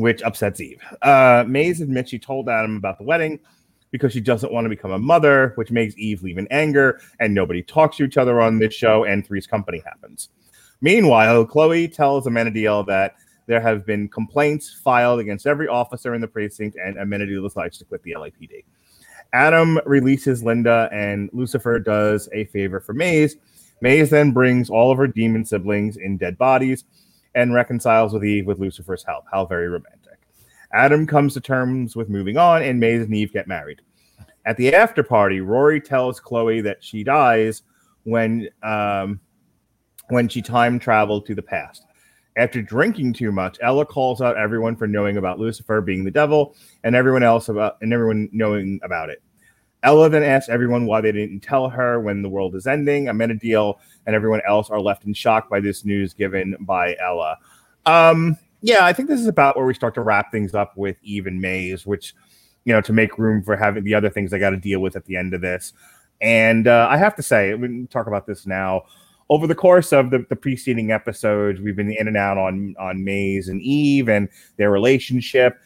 which 0.00 0.22
upsets 0.22 0.60
Eve. 0.60 0.82
Uh, 1.02 1.44
Maze 1.46 1.80
admits 1.80 2.10
she 2.10 2.18
told 2.18 2.48
Adam 2.48 2.76
about 2.76 2.98
the 2.98 3.04
wedding 3.04 3.38
because 3.90 4.12
she 4.12 4.20
doesn't 4.20 4.52
want 4.52 4.64
to 4.64 4.68
become 4.68 4.92
a 4.92 4.98
mother, 4.98 5.52
which 5.56 5.70
makes 5.70 5.96
Eve 5.98 6.22
leave 6.22 6.38
in 6.38 6.46
anger, 6.50 7.00
and 7.18 7.34
nobody 7.34 7.62
talks 7.62 7.96
to 7.96 8.04
each 8.04 8.16
other 8.16 8.40
on 8.40 8.58
this 8.58 8.74
show, 8.74 9.04
and 9.04 9.26
Three's 9.26 9.46
Company 9.46 9.82
happens. 9.84 10.28
Meanwhile, 10.80 11.46
Chloe 11.46 11.88
tells 11.88 12.26
Amenadiel 12.26 12.86
that 12.86 13.16
there 13.46 13.60
have 13.60 13.84
been 13.84 14.08
complaints 14.08 14.72
filed 14.72 15.20
against 15.20 15.46
every 15.46 15.66
officer 15.66 16.14
in 16.14 16.20
the 16.20 16.28
precinct, 16.28 16.76
and 16.76 16.96
Amenadiel 16.96 17.42
decides 17.42 17.78
to 17.78 17.84
quit 17.84 18.02
the 18.02 18.12
LAPD. 18.12 18.64
Adam 19.32 19.78
releases 19.86 20.42
Linda, 20.42 20.88
and 20.92 21.30
Lucifer 21.32 21.78
does 21.78 22.28
a 22.32 22.44
favor 22.46 22.80
for 22.80 22.92
Maze. 22.92 23.36
Maze 23.80 24.10
then 24.10 24.30
brings 24.30 24.70
all 24.70 24.92
of 24.92 24.98
her 24.98 25.06
demon 25.06 25.44
siblings 25.44 25.96
in 25.96 26.16
dead 26.16 26.38
bodies 26.38 26.84
and 27.34 27.54
reconciles 27.54 28.12
with 28.12 28.24
Eve 28.24 28.46
with 28.46 28.58
Lucifer's 28.58 29.04
help. 29.04 29.24
How 29.30 29.46
very 29.46 29.68
romantic. 29.68 30.18
Adam 30.72 31.06
comes 31.06 31.34
to 31.34 31.40
terms 31.40 31.96
with 31.96 32.08
moving 32.08 32.36
on, 32.36 32.62
and 32.62 32.78
Maze 32.78 33.02
and 33.02 33.14
Eve 33.14 33.32
get 33.32 33.48
married. 33.48 33.80
At 34.46 34.56
the 34.56 34.74
after 34.74 35.02
party, 35.02 35.40
Rory 35.40 35.80
tells 35.80 36.20
Chloe 36.20 36.60
that 36.62 36.82
she 36.82 37.04
dies 37.04 37.62
when 38.04 38.48
um, 38.62 39.20
when 40.08 40.28
she 40.28 40.42
time 40.42 40.78
traveled 40.78 41.26
to 41.26 41.34
the 41.34 41.42
past. 41.42 41.84
After 42.36 42.62
drinking 42.62 43.14
too 43.14 43.32
much, 43.32 43.58
Ella 43.60 43.84
calls 43.84 44.20
out 44.20 44.36
everyone 44.36 44.76
for 44.76 44.86
knowing 44.86 45.16
about 45.16 45.38
Lucifer 45.38 45.80
being 45.80 46.04
the 46.04 46.10
devil, 46.10 46.54
and 46.84 46.94
everyone 46.94 47.22
else 47.22 47.48
about 47.48 47.76
and 47.82 47.92
everyone 47.92 48.28
knowing 48.32 48.80
about 48.82 49.10
it. 49.10 49.22
Ella 49.82 50.10
then 50.10 50.22
asks 50.22 50.48
everyone 50.48 50.86
why 50.86 51.00
they 51.00 51.12
didn't 51.12 51.40
tell 51.40 51.68
her 51.68 52.00
when 52.00 52.22
the 52.22 52.28
world 52.28 52.54
is 52.54 52.66
ending. 52.66 53.06
Amenadiel 53.06 53.78
and 54.06 54.14
everyone 54.14 54.42
else 54.46 54.70
are 54.70 54.80
left 54.80 55.04
in 55.04 55.14
shock 55.14 55.48
by 55.48 55.60
this 55.60 55.84
news 55.84 56.12
given 56.12 56.56
by 56.60 56.96
Ella. 57.00 57.38
Um, 57.86 58.36
yeah, 58.62 58.84
I 58.84 58.92
think 58.92 59.08
this 59.08 59.20
is 59.20 59.26
about 59.26 59.56
where 59.56 59.64
we 59.64 59.74
start 59.74 59.94
to 59.94 60.02
wrap 60.02 60.30
things 60.30 60.54
up 60.54 60.76
with 60.76 60.96
Eve 61.02 61.26
and 61.26 61.40
Maze, 61.40 61.86
which 61.86 62.14
you 62.64 62.74
know 62.74 62.80
to 62.82 62.92
make 62.92 63.18
room 63.18 63.42
for 63.42 63.56
having 63.56 63.84
the 63.84 63.94
other 63.94 64.10
things 64.10 64.34
I 64.34 64.38
got 64.38 64.50
to 64.50 64.56
deal 64.58 64.80
with 64.80 64.96
at 64.96 65.06
the 65.06 65.16
end 65.16 65.32
of 65.32 65.40
this. 65.40 65.72
And 66.20 66.68
uh, 66.68 66.86
I 66.90 66.98
have 66.98 67.16
to 67.16 67.22
say, 67.22 67.54
we 67.54 67.68
can 67.68 67.86
talk 67.86 68.06
about 68.06 68.26
this 68.26 68.46
now. 68.46 68.82
Over 69.30 69.46
the 69.46 69.54
course 69.54 69.92
of 69.92 70.10
the, 70.10 70.26
the 70.28 70.36
preceding 70.36 70.90
episodes, 70.90 71.60
we've 71.60 71.76
been 71.76 71.92
in 71.92 72.08
and 72.08 72.16
out 72.16 72.36
on 72.36 72.74
on 72.78 73.02
Maze 73.02 73.48
and 73.48 73.62
Eve 73.62 74.08
and 74.08 74.28
their 74.56 74.70
relationship. 74.70 75.58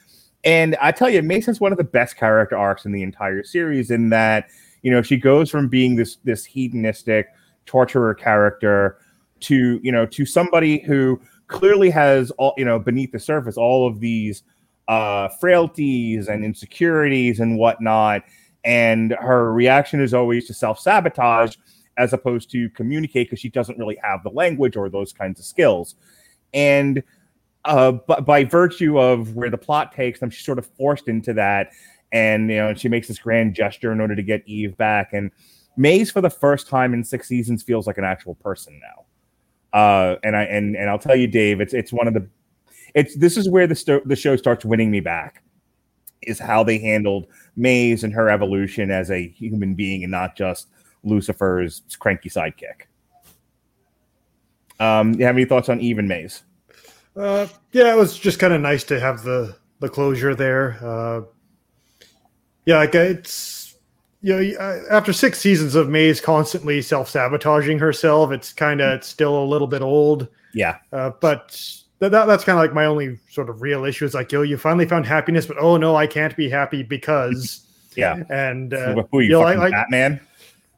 And 0.44 0.76
I 0.80 0.92
tell 0.92 1.08
you, 1.08 1.22
has 1.46 1.60
one 1.60 1.72
of 1.72 1.78
the 1.78 1.84
best 1.84 2.16
character 2.16 2.56
arcs 2.56 2.84
in 2.84 2.92
the 2.92 3.02
entire 3.02 3.42
series 3.42 3.90
in 3.90 4.10
that, 4.10 4.50
you 4.82 4.90
know, 4.90 5.00
she 5.00 5.16
goes 5.16 5.50
from 5.50 5.68
being 5.68 5.96
this 5.96 6.16
this 6.24 6.44
hedonistic 6.44 7.28
torturer 7.66 8.14
character 8.14 8.98
to, 9.40 9.80
you 9.82 9.90
know, 9.90 10.04
to 10.06 10.26
somebody 10.26 10.80
who 10.80 11.20
clearly 11.46 11.90
has 11.90 12.30
all, 12.32 12.52
you 12.58 12.64
know, 12.64 12.78
beneath 12.78 13.12
the 13.12 13.18
surface 13.18 13.56
all 13.56 13.86
of 13.86 14.00
these 14.00 14.42
uh 14.88 15.28
frailties 15.40 16.28
and 16.28 16.44
insecurities 16.44 17.40
and 17.40 17.58
whatnot. 17.58 18.22
And 18.64 19.12
her 19.20 19.52
reaction 19.52 20.00
is 20.00 20.12
always 20.12 20.46
to 20.46 20.54
self-sabotage 20.54 21.56
as 21.96 22.12
opposed 22.12 22.50
to 22.50 22.68
communicate 22.70 23.28
because 23.28 23.40
she 23.40 23.48
doesn't 23.48 23.78
really 23.78 23.98
have 24.02 24.22
the 24.22 24.30
language 24.30 24.76
or 24.76 24.88
those 24.88 25.12
kinds 25.12 25.38
of 25.38 25.46
skills. 25.46 25.94
And 26.52 27.02
uh, 27.64 27.92
but 27.92 28.24
by 28.24 28.44
virtue 28.44 28.98
of 28.98 29.34
where 29.34 29.50
the 29.50 29.58
plot 29.58 29.92
takes 29.92 30.20
them, 30.20 30.30
she's 30.30 30.44
sort 30.44 30.58
of 30.58 30.66
forced 30.66 31.08
into 31.08 31.32
that, 31.34 31.70
and 32.12 32.50
you 32.50 32.56
know, 32.56 32.74
she 32.74 32.88
makes 32.88 33.08
this 33.08 33.18
grand 33.18 33.54
gesture 33.54 33.92
in 33.92 34.00
order 34.00 34.14
to 34.14 34.22
get 34.22 34.42
Eve 34.46 34.76
back. 34.76 35.12
And 35.12 35.30
Maze, 35.76 36.10
for 36.10 36.20
the 36.20 36.30
first 36.30 36.68
time 36.68 36.94
in 36.94 37.02
six 37.02 37.28
seasons, 37.28 37.62
feels 37.62 37.86
like 37.86 37.98
an 37.98 38.04
actual 38.04 38.34
person 38.36 38.80
now. 38.80 39.78
Uh, 39.78 40.16
and 40.22 40.36
I 40.36 40.42
and 40.44 40.76
and 40.76 40.88
I'll 40.88 40.98
tell 40.98 41.16
you, 41.16 41.26
Dave, 41.26 41.60
it's 41.60 41.74
it's 41.74 41.92
one 41.92 42.06
of 42.06 42.14
the, 42.14 42.28
it's 42.94 43.16
this 43.16 43.36
is 43.36 43.48
where 43.48 43.66
the 43.66 44.02
the 44.04 44.16
show 44.16 44.36
starts 44.36 44.64
winning 44.64 44.90
me 44.90 45.00
back, 45.00 45.42
is 46.22 46.38
how 46.38 46.62
they 46.62 46.78
handled 46.78 47.26
Maze 47.56 48.04
and 48.04 48.12
her 48.12 48.28
evolution 48.28 48.90
as 48.90 49.10
a 49.10 49.28
human 49.28 49.74
being 49.74 50.02
and 50.04 50.10
not 50.10 50.36
just 50.36 50.68
Lucifer's 51.02 51.82
cranky 51.98 52.28
sidekick. 52.28 52.86
Um, 54.78 55.14
you 55.14 55.24
have 55.24 55.36
any 55.36 55.44
thoughts 55.44 55.68
on 55.68 55.80
Eve 55.80 55.98
and 55.98 56.08
Maze? 56.08 56.42
Uh, 57.16 57.46
yeah, 57.72 57.92
it 57.92 57.96
was 57.96 58.18
just 58.18 58.38
kind 58.38 58.52
of 58.52 58.60
nice 58.60 58.84
to 58.84 58.98
have 58.98 59.22
the 59.22 59.56
the 59.80 59.88
closure 59.88 60.34
there. 60.34 60.78
Uh, 60.82 61.22
yeah, 62.66 62.78
like 62.78 62.94
it's 62.94 63.76
you 64.22 64.34
know 64.34 64.58
uh, 64.58 64.80
after 64.90 65.12
six 65.12 65.38
seasons 65.38 65.74
of 65.74 65.88
Maze 65.88 66.20
constantly 66.20 66.82
self 66.82 67.08
sabotaging 67.08 67.78
herself, 67.78 68.32
it's 68.32 68.52
kind 68.52 68.80
of 68.80 68.92
it's 68.94 69.08
still 69.08 69.42
a 69.42 69.44
little 69.44 69.68
bit 69.68 69.82
old. 69.82 70.28
Yeah, 70.54 70.78
uh, 70.92 71.10
but 71.20 71.60
that, 72.00 72.10
that 72.10 72.26
that's 72.26 72.44
kind 72.44 72.58
of 72.58 72.62
like 72.62 72.74
my 72.74 72.86
only 72.86 73.18
sort 73.30 73.48
of 73.48 73.62
real 73.62 73.84
issue. 73.84 74.04
Is 74.04 74.14
like, 74.14 74.32
yo, 74.32 74.42
you 74.42 74.56
finally 74.56 74.86
found 74.86 75.06
happiness, 75.06 75.46
but 75.46 75.56
oh 75.58 75.76
no, 75.76 75.94
I 75.96 76.06
can't 76.06 76.36
be 76.36 76.48
happy 76.48 76.82
because 76.82 77.64
yeah. 77.96 78.22
And 78.28 78.74
uh, 78.74 79.04
Who 79.10 79.18
are 79.18 79.22
you, 79.22 79.28
you 79.28 79.32
know, 79.34 79.40
like- 79.40 79.72
Batman? 79.72 80.20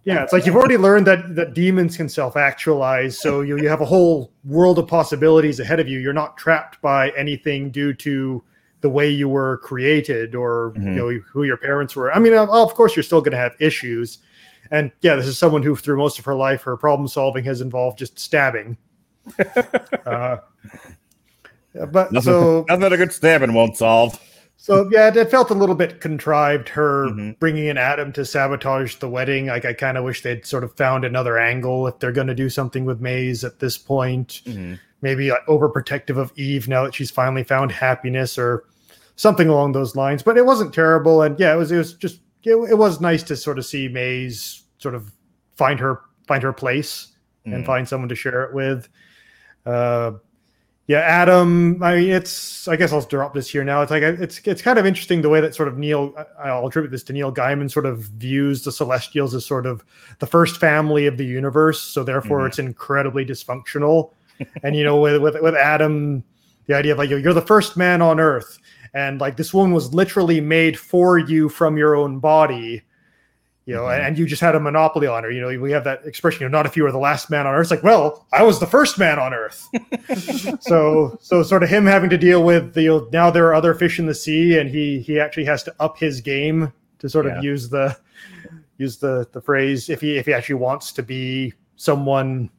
Yeah, 0.06 0.22
it's 0.22 0.32
like 0.32 0.46
you've 0.46 0.54
already 0.54 0.76
learned 0.76 1.04
that 1.08 1.34
that 1.34 1.52
demons 1.52 1.96
can 1.96 2.08
self 2.08 2.36
actualize, 2.36 3.18
so 3.18 3.40
you 3.40 3.58
you 3.58 3.68
have 3.68 3.80
a 3.80 3.84
whole 3.84 4.32
world 4.44 4.78
of 4.78 4.86
possibilities 4.86 5.58
ahead 5.58 5.80
of 5.80 5.88
you. 5.88 5.98
You're 5.98 6.12
not 6.12 6.36
trapped 6.36 6.80
by 6.80 7.10
anything 7.10 7.70
due 7.72 7.92
to 7.94 8.42
the 8.82 8.88
way 8.88 9.10
you 9.10 9.28
were 9.28 9.58
created 9.58 10.36
or 10.36 10.72
Mhm. 10.76 10.84
you 10.84 10.90
know 10.92 11.20
who 11.32 11.42
your 11.42 11.56
parents 11.56 11.96
were. 11.96 12.12
I 12.12 12.20
mean, 12.20 12.34
of 12.34 12.48
of 12.50 12.72
course, 12.74 12.94
you're 12.94 13.02
still 13.02 13.20
going 13.20 13.32
to 13.32 13.38
have 13.38 13.56
issues. 13.58 14.18
And 14.70 14.92
yeah, 15.00 15.16
this 15.16 15.26
is 15.26 15.38
someone 15.38 15.62
who, 15.64 15.74
through 15.74 15.96
most 15.96 16.20
of 16.20 16.24
her 16.24 16.34
life, 16.36 16.62
her 16.62 16.76
problem 16.76 17.08
solving 17.08 17.42
has 17.44 17.60
involved 17.60 17.98
just 17.98 18.16
stabbing. 18.18 18.76
uh, 20.06 20.36
but 21.90 22.12
Nothing, 22.12 22.20
so 22.22 22.64
nothing 22.68 22.80
that 22.82 22.92
a 22.92 22.96
good 22.96 23.12
stabbing 23.12 23.54
won't 23.54 23.76
solve. 23.76 24.20
So 24.66 24.88
yeah, 24.92 25.12
it 25.14 25.30
felt 25.30 25.50
a 25.50 25.54
little 25.54 25.74
bit 25.76 26.00
contrived. 26.00 26.68
Her 26.70 27.06
Mhm. 27.06 27.38
bringing 27.38 27.66
in 27.66 27.78
Adam 27.78 28.12
to 28.14 28.24
sabotage 28.24 28.96
the 28.96 29.08
wedding. 29.08 29.46
Like 29.46 29.64
I 29.64 29.72
kind 29.72 29.96
of 29.96 30.02
wish 30.04 30.22
they'd 30.22 30.44
sort 30.44 30.64
of 30.64 30.76
found 30.76 31.04
another 31.04 31.38
angle 31.38 31.86
if 31.86 31.98
they're 32.00 32.10
going 32.12 32.26
to 32.26 32.34
do 32.34 32.48
something 32.50 32.84
with 32.84 33.00
Maze 33.00 33.44
at 33.44 33.60
this 33.60 33.78
point. 33.78 34.42
Maybe 35.02 35.30
like, 35.30 35.46
overprotective 35.46 36.16
of 36.16 36.32
Eve 36.36 36.66
now 36.68 36.82
that 36.84 36.94
she's 36.94 37.10
finally 37.10 37.44
found 37.44 37.70
happiness 37.70 38.36
or 38.38 38.64
something 39.14 39.48
along 39.48 39.72
those 39.72 39.94
lines. 39.94 40.22
But 40.22 40.36
it 40.36 40.46
wasn't 40.46 40.74
terrible, 40.74 41.22
and 41.22 41.38
yeah, 41.38 41.54
it 41.54 41.56
was. 41.56 41.70
It 41.70 41.76
was 41.78 41.92
just. 41.94 42.20
It, 42.42 42.54
it 42.70 42.78
was 42.78 43.00
nice 43.00 43.22
to 43.24 43.36
sort 43.36 43.58
of 43.58 43.66
see 43.66 43.88
Maze 43.88 44.64
sort 44.78 44.94
of 44.94 45.12
find 45.56 45.78
her 45.80 46.00
find 46.26 46.42
her 46.42 46.52
place 46.52 47.08
and 47.44 47.62
Mhm. 47.62 47.66
find 47.66 47.88
someone 47.88 48.08
to 48.08 48.14
share 48.14 48.42
it 48.44 48.52
with. 48.54 48.88
Uh, 49.64 50.12
yeah, 50.86 50.98
Adam. 51.00 51.82
I 51.82 51.96
mean, 51.96 52.10
it's. 52.10 52.68
I 52.68 52.76
guess 52.76 52.92
I'll 52.92 53.00
drop 53.00 53.34
this 53.34 53.48
here 53.50 53.64
now. 53.64 53.82
It's 53.82 53.90
like 53.90 54.02
it's 54.02 54.40
it's 54.44 54.62
kind 54.62 54.78
of 54.78 54.86
interesting 54.86 55.20
the 55.22 55.28
way 55.28 55.40
that 55.40 55.54
sort 55.54 55.68
of 55.68 55.78
Neil. 55.78 56.14
I'll 56.38 56.66
attribute 56.66 56.90
this 56.92 57.02
to 57.04 57.12
Neil 57.12 57.32
Gaiman. 57.32 57.70
Sort 57.70 57.86
of 57.86 57.98
views 58.00 58.62
the 58.64 58.70
Celestials 58.72 59.34
as 59.34 59.44
sort 59.44 59.66
of 59.66 59.84
the 60.20 60.26
first 60.26 60.58
family 60.60 61.06
of 61.06 61.16
the 61.16 61.24
universe. 61.24 61.80
So 61.80 62.04
therefore, 62.04 62.40
Mhm. 62.40 62.46
it's 62.48 62.58
incredibly 62.58 63.24
dysfunctional. 63.26 64.10
and 64.62 64.76
you 64.76 64.84
know, 64.84 65.00
with 65.00 65.20
with 65.22 65.36
with 65.42 65.54
Adam, 65.54 66.22
the 66.66 66.74
idea 66.76 66.92
of 66.92 66.98
like 66.98 67.10
you're 67.10 67.32
the 67.34 67.40
first 67.42 67.76
man 67.76 68.00
on 68.02 68.20
Earth, 68.20 68.58
and 68.94 69.20
like 69.20 69.36
this 69.36 69.52
woman 69.54 69.72
was 69.72 69.92
literally 69.94 70.40
made 70.40 70.78
for 70.78 71.18
you 71.18 71.48
from 71.48 71.76
your 71.76 71.96
own 71.96 72.18
body. 72.20 72.82
You 73.66 73.74
know, 73.74 73.82
Mhm. 73.82 74.06
and 74.06 74.16
you 74.18 74.26
just 74.26 74.40
had 74.40 74.54
a 74.54 74.60
monopoly 74.60 75.08
on 75.08 75.24
her. 75.24 75.30
You 75.30 75.40
know, 75.40 75.60
we 75.60 75.72
have 75.72 75.82
that 75.84 76.06
expression. 76.06 76.42
You 76.42 76.48
know, 76.48 76.56
not 76.56 76.66
if 76.66 76.76
you 76.76 76.84
were 76.84 76.92
the 76.92 76.98
last 76.98 77.30
man 77.30 77.46
on 77.48 77.54
Earth. 77.54 77.62
It's 77.64 77.70
like, 77.72 77.82
well, 77.82 78.24
I 78.32 78.44
was 78.44 78.60
the 78.60 78.66
first 78.66 78.96
man 78.96 79.18
on 79.18 79.34
Earth 79.34 79.66
so 80.60 81.18
so 81.20 81.42
sort 81.42 81.62
of 81.62 81.68
him 81.68 81.86
having 81.86 82.10
to 82.10 82.18
deal 82.18 82.42
with 82.44 82.74
the 82.74 82.82
you 82.82 82.88
know, 82.90 83.08
now 83.12 83.30
there 83.30 83.46
are 83.46 83.54
other 83.54 83.74
fish 83.74 83.98
in 83.98 84.06
the 84.06 84.14
sea 84.14 84.58
and 84.58 84.70
he 84.70 85.00
he 85.00 85.18
actually 85.18 85.44
has 85.44 85.62
to 85.64 85.74
up 85.80 85.98
his 85.98 86.20
game 86.20 86.72
to 87.00 87.08
sort 87.08 87.26
Yeah. 87.26 87.38
of 87.38 87.44
use 87.44 87.68
the 87.68 87.96
use 88.78 88.98
the 88.98 89.26
the 89.32 89.40
phrase 89.40 89.88
if 89.90 90.00
he 90.00 90.16
if 90.16 90.26
he 90.26 90.32
actually 90.32 90.56
wants 90.56 90.92
to 90.92 91.02
be 91.02 91.52
someone 91.76 92.50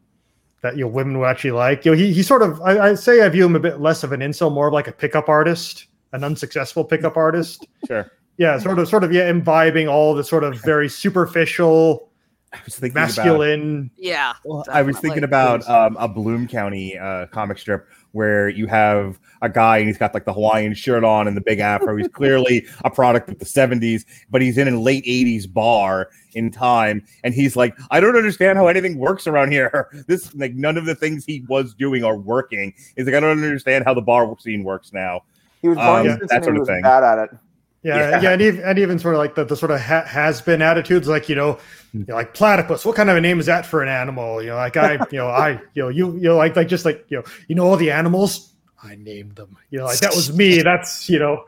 that 0.62 0.76
you 0.76 0.82
know 0.84 0.88
women 0.90 1.18
would 1.20 1.28
actually 1.28 1.52
like 1.52 1.86
you 1.86 1.92
know 1.92 1.98
he 1.98 2.12
he 2.12 2.22
sort 2.24 2.42
of 2.42 2.62
I, 2.62 2.90
I 2.90 2.94
say 2.96 3.22
I 3.22 3.30
view 3.30 3.46
him 3.46 3.56
a 3.56 3.60
bit 3.60 3.80
less 3.80 4.04
of 4.04 4.12
an 4.12 4.20
incel 4.22 4.52
more 4.54 4.68
of 4.68 4.74
like 4.74 4.88
a 4.88 4.92
pickup 4.92 5.30
artist 5.30 5.86
an 6.14 6.24
unsuccessful 6.24 6.84
pickup 6.84 7.16
artist 7.18 7.66
Sure. 7.88 8.12
Yeah 8.38 8.58
sort 8.60 8.80
of 8.80 8.88
sort 8.88 9.04
of 9.04 9.12
yeah 9.12 9.30
imbibing 9.30 9.88
all 9.88 10.14
the 10.14 10.24
sort 10.24 10.44
of 10.44 10.56
very 10.64 10.90
superficial 10.90 12.08
I 12.54 12.60
was 12.64 12.76
thinking 12.76 12.98
about. 12.98 13.08
masculine 13.08 13.92
Yeah. 13.98 14.34
I 14.72 14.82
was 14.82 14.98
thinking 15.00 15.26
about 15.26 15.68
um, 15.70 15.98
a 16.00 16.08
Bloom 16.08 16.48
County 16.48 16.98
uh, 16.98 17.28
comic 17.28 17.58
strip 17.58 17.86
where 18.14 18.48
you 18.48 18.68
have 18.68 19.20
a 19.42 19.50
guy 19.50 19.78
and 19.80 19.88
he's 19.88 19.98
got 19.98 20.14
like 20.14 20.24
the 20.24 20.34
Hawaiian 20.34 20.74
shirt 20.74 21.04
on 21.04 21.28
and 21.28 21.36
the 21.36 21.42
big 21.42 21.60
afro. 21.60 21.98
He's 21.98 22.08
clearly 22.08 22.66
a 22.86 22.90
product 22.90 23.30
of 23.30 23.40
the 23.40 23.46
70s, 23.46 24.06
but 24.30 24.42
he's 24.42 24.58
in 24.58 24.68
a 24.70 24.80
late 24.80 25.04
80s 25.04 25.52
bar 25.52 26.10
in 26.34 26.50
time. 26.50 27.06
And 27.24 27.34
he's 27.34 27.58
like, 27.58 27.76
I 27.92 28.00
don't 28.00 28.16
understand 28.16 28.58
how 28.58 28.68
anything 28.68 28.98
works 28.98 29.28
around 29.28 29.52
here. 29.52 29.90
This, 30.08 30.34
like, 30.36 30.54
none 30.54 30.78
of 30.78 30.86
the 30.86 30.96
things 30.96 31.26
he 31.26 31.44
was 31.50 31.74
doing 31.74 32.04
are 32.06 32.18
working. 32.18 32.74
He's 32.96 33.06
like, 33.06 33.16
I 33.16 33.20
don't 33.20 33.44
understand 33.44 33.84
how 33.84 33.94
the 33.94 34.02
bar 34.02 34.34
scene 34.40 34.64
works 34.64 34.94
now. 34.94 35.24
He 35.62 35.68
was 35.68 35.78
Um, 35.78 36.06
yeah, 36.06 36.18
that 36.30 36.46
sort 36.46 36.56
of 36.56 36.62
was 36.62 36.70
thing. 36.70 36.82
bad 36.82 37.04
at 37.04 37.20
it. 37.20 37.38
Yeah, 37.84 38.10
Yeah. 38.10 38.22
yeah, 38.22 38.32
and, 38.32 38.42
even, 38.42 38.64
and 38.64 38.80
even 38.80 39.00
sort 39.00 39.16
of 39.16 39.20
like 39.20 39.36
the, 39.36 39.46
the 39.46 39.56
sort 39.56 39.72
of 39.72 39.80
ha- 39.80 40.06
has 40.06 40.42
been 40.42 40.62
attitudes, 40.62 41.08
like 41.08 41.30
you 41.30 41.36
know, 41.36 41.54
hmm. 41.92 42.00
you 42.00 42.06
know, 42.08 42.16
like 42.16 42.34
platypus. 42.34 42.86
What 42.86 42.96
kind 42.96 43.10
of 43.10 43.18
a 43.18 43.22
name 43.22 43.40
is 43.40 43.46
that 43.46 43.66
for 43.66 43.82
an 43.82 43.90
animal? 43.90 44.42
You 44.42 44.50
know, 44.50 44.56
like 44.56 44.78
I, 44.78 44.94
you 45.12 45.18
know, 45.18 45.28
I, 45.28 45.62
you 45.74 45.84
know, 45.84 45.90
you, 45.90 46.14
you 46.14 46.24
know, 46.24 46.38
like 46.38 46.56
like 46.56 46.68
just 46.68 46.86
like 46.86 47.06
you 47.10 47.18
know, 47.18 47.24
you 47.48 47.56
know, 47.56 47.66
all 47.66 47.78
the 47.78 47.92
animals. 47.92 48.54
I 48.84 48.96
named 48.96 49.36
them. 49.36 49.58
You 49.72 49.80
know, 49.80 49.86
like 49.86 50.00
that 50.00 50.16
was 50.16 50.32
me. 50.36 50.62
That's 50.62 51.10
you 51.10 51.20
know, 51.20 51.46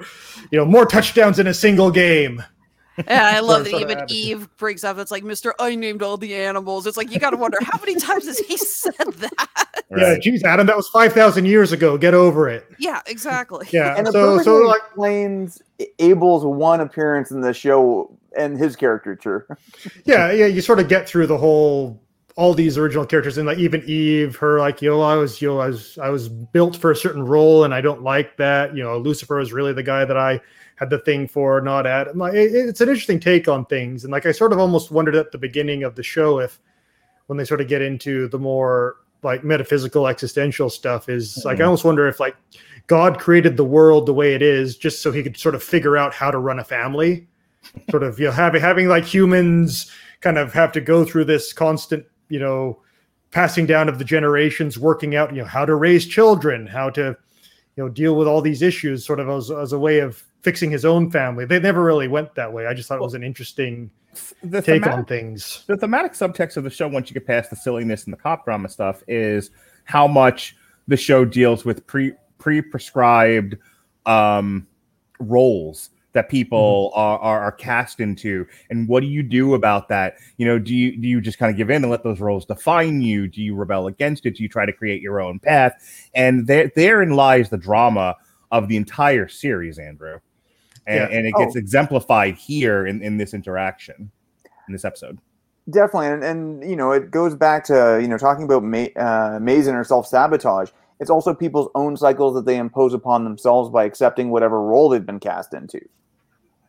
you 0.52 0.58
know, 0.58 0.66
more 0.66 0.86
touchdowns 0.86 1.40
in 1.40 1.48
a 1.48 1.54
single 1.54 1.92
game. 1.92 2.44
Yeah, 3.08 3.32
I 3.34 3.40
love 3.42 3.64
that 3.64 3.72
sort 3.72 3.84
of 3.84 3.92
even. 3.92 4.06
Eve 4.10 4.50
brings 4.58 4.84
up 4.84 4.98
it's 4.98 5.12
like 5.12 5.24
Mr. 5.24 5.54
I 5.60 5.76
named 5.76 6.02
all 6.02 6.18
the 6.18 6.36
animals. 6.36 6.88
It's 6.88 6.98
like 6.98 7.12
you 7.12 7.20
gotta 7.20 7.38
wonder 7.38 7.58
how 7.62 7.80
many 7.80 7.96
times 7.96 8.26
has 8.26 8.40
he 8.40 8.58
said 8.58 8.94
that? 8.98 9.68
Yeah, 9.98 10.20
geez, 10.20 10.44
Adam, 10.44 10.68
that 10.68 10.78
was 10.78 10.88
five 10.90 11.14
thousand 11.14 11.46
years 11.46 11.72
ago. 11.72 11.98
Get 11.98 12.14
over 12.14 12.48
it. 12.48 12.68
Yeah, 12.78 13.02
exactly. 13.08 13.68
Yeah. 13.72 13.96
And 13.98 14.08
so 14.08 14.40
so 14.40 14.58
like 14.58 14.82
explains 14.86 15.62
Abel's 15.98 16.46
one 16.46 16.82
appearance 16.82 17.32
in 17.32 17.42
the 17.42 17.54
show 17.54 18.16
and 18.38 18.58
his 18.58 18.76
caricature. 18.76 19.48
yeah, 20.06 20.32
yeah, 20.32 20.46
you 20.46 20.62
sort 20.62 20.80
of 20.80 20.88
get 20.90 21.08
through 21.08 21.28
the 21.28 21.38
whole 21.38 22.00
all 22.36 22.54
these 22.54 22.78
original 22.78 23.06
characters 23.06 23.38
and 23.38 23.48
like 23.48 23.58
even 23.58 23.84
Eve, 23.86 24.36
her 24.36 24.60
like 24.60 24.82
you 24.82 24.90
know 24.90 25.02
I 25.02 25.16
was 25.16 25.42
you 25.42 25.48
know 25.48 25.60
I 25.60 25.68
was 25.68 25.98
I 25.98 26.10
was 26.10 26.30
built 26.30 26.76
for 26.76 26.92
a 26.92 26.96
certain 26.96 27.26
role 27.26 27.64
and 27.64 27.74
I 27.74 27.82
don't 27.82 28.04
like 28.04 28.38
that. 28.38 28.76
You 28.76 28.84
know 28.84 28.98
Lucifer 29.00 29.40
is 29.40 29.52
really 29.52 29.74
the 29.74 29.84
guy 29.84 30.06
that 30.06 30.18
I 30.18 30.40
had 30.76 30.90
the 30.90 31.00
thing 31.00 31.28
for, 31.28 31.60
not 31.60 31.86
at. 31.86 32.16
Like, 32.16 32.36
it, 32.36 32.54
it's 32.54 32.80
an 32.80 32.88
interesting 32.88 33.20
take 33.20 33.48
on 33.50 33.66
things, 33.66 34.04
and 34.04 34.12
like 34.12 34.26
I 34.26 34.32
sort 34.32 34.54
of 34.54 34.60
almost 34.60 34.92
wondered 34.92 35.16
at 35.16 35.32
the 35.32 35.38
beginning 35.38 35.84
of 35.84 35.96
the 35.96 36.04
show 36.04 36.40
if 36.40 36.60
when 37.26 37.38
they 37.38 37.44
sort 37.44 37.60
of 37.60 37.68
get 37.68 37.82
into 37.82 38.28
the 38.30 38.40
more 38.40 38.98
like 39.24 39.44
metaphysical 39.44 40.08
existential 40.08 40.70
stuff 40.70 41.10
is 41.10 41.36
mm-hmm. 41.36 41.48
like 41.48 41.60
I 41.60 41.64
almost 41.64 41.86
wonder 41.86 42.08
if 42.08 42.20
like 42.20 42.36
God 42.88 43.20
created 43.20 43.58
the 43.58 43.66
world 43.66 44.06
the 44.06 44.14
way 44.14 44.34
it 44.34 44.42
is 44.42 44.78
just 44.78 45.02
so 45.02 45.12
he 45.12 45.24
could 45.24 45.38
sort 45.38 45.56
of 45.56 45.64
figure 45.64 45.98
out 45.98 46.14
how 46.14 46.32
to 46.32 46.38
run 46.38 46.60
a 46.60 46.64
family, 46.64 47.28
sort 47.90 48.04
of 48.04 48.20
you 48.20 48.26
know 48.26 48.32
having 48.32 48.62
having 48.62 48.88
like 48.88 49.06
humans 49.06 49.92
kind 50.22 50.38
of 50.38 50.54
have 50.54 50.72
to 50.74 50.82
go 50.82 51.06
through 51.06 51.26
this 51.26 51.54
constant 51.54 52.06
you 52.30 52.40
know 52.40 52.82
passing 53.32 53.66
down 53.66 53.88
of 53.88 54.00
the 54.00 54.06
generations 54.06 54.78
working 54.78 55.16
out 55.16 55.34
you 55.34 55.42
know 55.42 55.48
how 55.48 55.64
to 55.64 55.76
raise 55.76 56.08
children 56.08 56.66
how 56.66 56.90
to 56.90 57.16
you 57.76 57.84
know 57.84 57.90
deal 57.90 58.16
with 58.16 58.28
all 58.28 58.42
these 58.42 58.62
issues 58.62 59.06
sort 59.06 59.20
of 59.20 59.30
as, 59.30 59.52
as 59.52 59.72
a 59.72 59.80
way 59.80 60.00
of 60.00 60.24
fixing 60.42 60.72
his 60.72 60.86
own 60.86 61.12
family. 61.12 61.46
They 61.46 61.60
never 61.60 61.84
really 61.84 62.08
went 62.08 62.36
that 62.36 62.52
way. 62.52 62.66
I 62.66 62.74
just 62.74 62.88
thought 62.88 62.98
it 62.98 63.04
was 63.04 63.14
an 63.14 63.24
interesting 63.24 63.92
the 64.44 64.62
take 64.62 64.84
thematic, 64.84 64.98
on 65.00 65.06
things. 65.06 65.64
the 65.68 65.78
thematic 65.78 66.14
subtext 66.14 66.58
of 66.58 66.64
the 66.64 66.70
show 66.70 66.88
once 66.88 67.10
you 67.10 67.14
get 67.14 67.28
past 67.28 67.50
the 67.50 67.56
silliness 67.56 68.06
and 68.06 68.14
the 68.14 68.18
cop 68.18 68.46
drama 68.46 68.70
stuff 68.70 69.04
is 69.08 69.52
how 69.84 70.08
much 70.08 70.56
the 70.88 70.98
show 70.98 71.26
deals 71.26 71.66
with 71.66 71.86
pre 71.86 72.14
pre-prescribed 72.38 73.56
um 74.06 74.66
roles 75.20 75.90
that 76.14 76.30
people 76.30 76.90
mm-hmm. 76.90 77.00
are, 77.00 77.20
are, 77.20 77.40
are 77.42 77.52
cast 77.52 78.00
into. 78.00 78.46
And 78.70 78.88
what 78.88 79.02
do 79.02 79.08
you 79.08 79.22
do 79.22 79.54
about 79.54 79.88
that? 79.90 80.16
You 80.38 80.46
know 80.48 80.60
do 80.60 80.74
you 80.74 80.98
do 80.98 81.08
you 81.08 81.22
just 81.22 81.38
kind 81.38 81.52
of 81.52 81.58
give 81.58 81.70
in 81.70 81.84
and 81.84 81.92
let 81.92 82.04
those 82.04 82.20
roles 82.20 82.46
define 82.46 83.02
you? 83.02 83.28
Do 83.28 83.42
you 83.42 83.56
rebel 83.56 83.88
against 83.88 84.26
it? 84.26 84.36
Do 84.36 84.44
you 84.44 84.50
try 84.50 84.66
to 84.66 84.74
create 84.74 85.02
your 85.02 85.22
own 85.22 85.40
path? 85.40 85.74
And 86.14 86.48
there 86.48 86.72
therein 86.76 87.12
lies 87.12 87.50
the 87.50 87.58
drama 87.58 88.16
of 88.52 88.68
the 88.68 88.78
entire 88.78 89.28
series 89.28 89.78
andrew 89.78 90.20
and, 90.90 91.12
yeah. 91.12 91.18
and 91.18 91.28
it 91.28 91.34
gets 91.36 91.56
oh. 91.56 91.60
exemplified 91.60 92.36
here 92.36 92.86
in, 92.86 93.02
in 93.02 93.18
this 93.18 93.34
interaction 93.34 94.12
in 94.68 94.74
this 94.74 94.84
episode 94.84 95.20
definitely 95.70 96.08
and, 96.08 96.24
and 96.24 96.70
you 96.70 96.76
know 96.76 96.92
it 96.92 97.12
goes 97.12 97.36
back 97.36 97.64
to 97.64 98.00
you 98.02 98.08
know 98.08 98.18
talking 98.18 98.44
about 98.44 98.64
May, 98.64 98.92
uh, 98.94 99.40
Maze 99.40 99.68
and 99.68 99.76
her 99.76 99.84
self-sabotage 99.84 100.72
it's 101.00 101.10
also 101.10 101.34
people's 101.34 101.70
own 101.76 101.96
cycles 101.96 102.34
that 102.34 102.46
they 102.46 102.58
impose 102.58 102.94
upon 102.94 103.24
themselves 103.24 103.70
by 103.70 103.86
accepting 103.86 104.32
whatever 104.32 104.62
role 104.62 104.90
they've 104.90 105.06
been 105.06 105.20
cast 105.20 105.54
into 105.54 105.80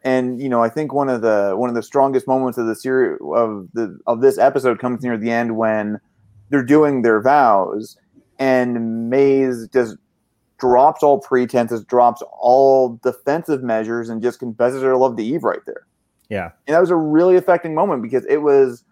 and 0.03 0.41
you 0.41 0.49
know, 0.49 0.63
I 0.63 0.69
think 0.69 0.95
one 0.95 1.09
of 1.09 1.21
the 1.21 1.55
one 1.57 1.69
of 1.69 1.75
the 1.75 1.83
strongest 1.83 2.27
moments 2.27 2.57
of 2.59 2.67
the 2.67 2.75
series 2.75 3.19
of 3.35 3.69
the 3.75 3.99
of 4.07 4.21
this 4.21 4.39
episode 4.39 4.79
comes 4.79 5.03
near 5.03 5.17
the 5.17 5.31
end 5.31 5.57
when 5.57 6.01
they're 6.49 6.65
doing 6.65 7.03
their 7.03 7.21
vows, 7.21 7.99
and 8.39 9.11
Maze 9.11 9.69
just 9.69 9.97
drops 10.61 11.03
all 11.03 11.19
pretenses, 11.19 11.85
drops 11.85 12.23
all 12.39 13.01
defensive 13.03 13.63
measures, 13.63 14.09
and 14.09 14.23
just 14.23 14.39
confesses 14.39 14.83
her 14.83 14.97
love 14.97 15.17
to 15.17 15.25
Eve 15.25 15.43
right 15.43 15.61
there. 15.67 15.87
Yeah, 16.29 16.51
and 16.67 16.75
that 16.75 16.81
was 16.81 16.91
a 16.91 16.97
really 16.97 17.37
affecting 17.37 17.75
moment 17.75 18.03
because 18.03 18.25
it 18.27 18.39
was 18.39 18.85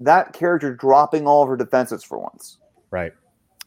that 0.00 0.32
character 0.32 0.74
dropping 0.74 1.26
all 1.26 1.42
of 1.42 1.48
her 1.48 1.56
defenses 1.56 2.02
for 2.02 2.18
once. 2.18 2.58
Right. 2.90 3.12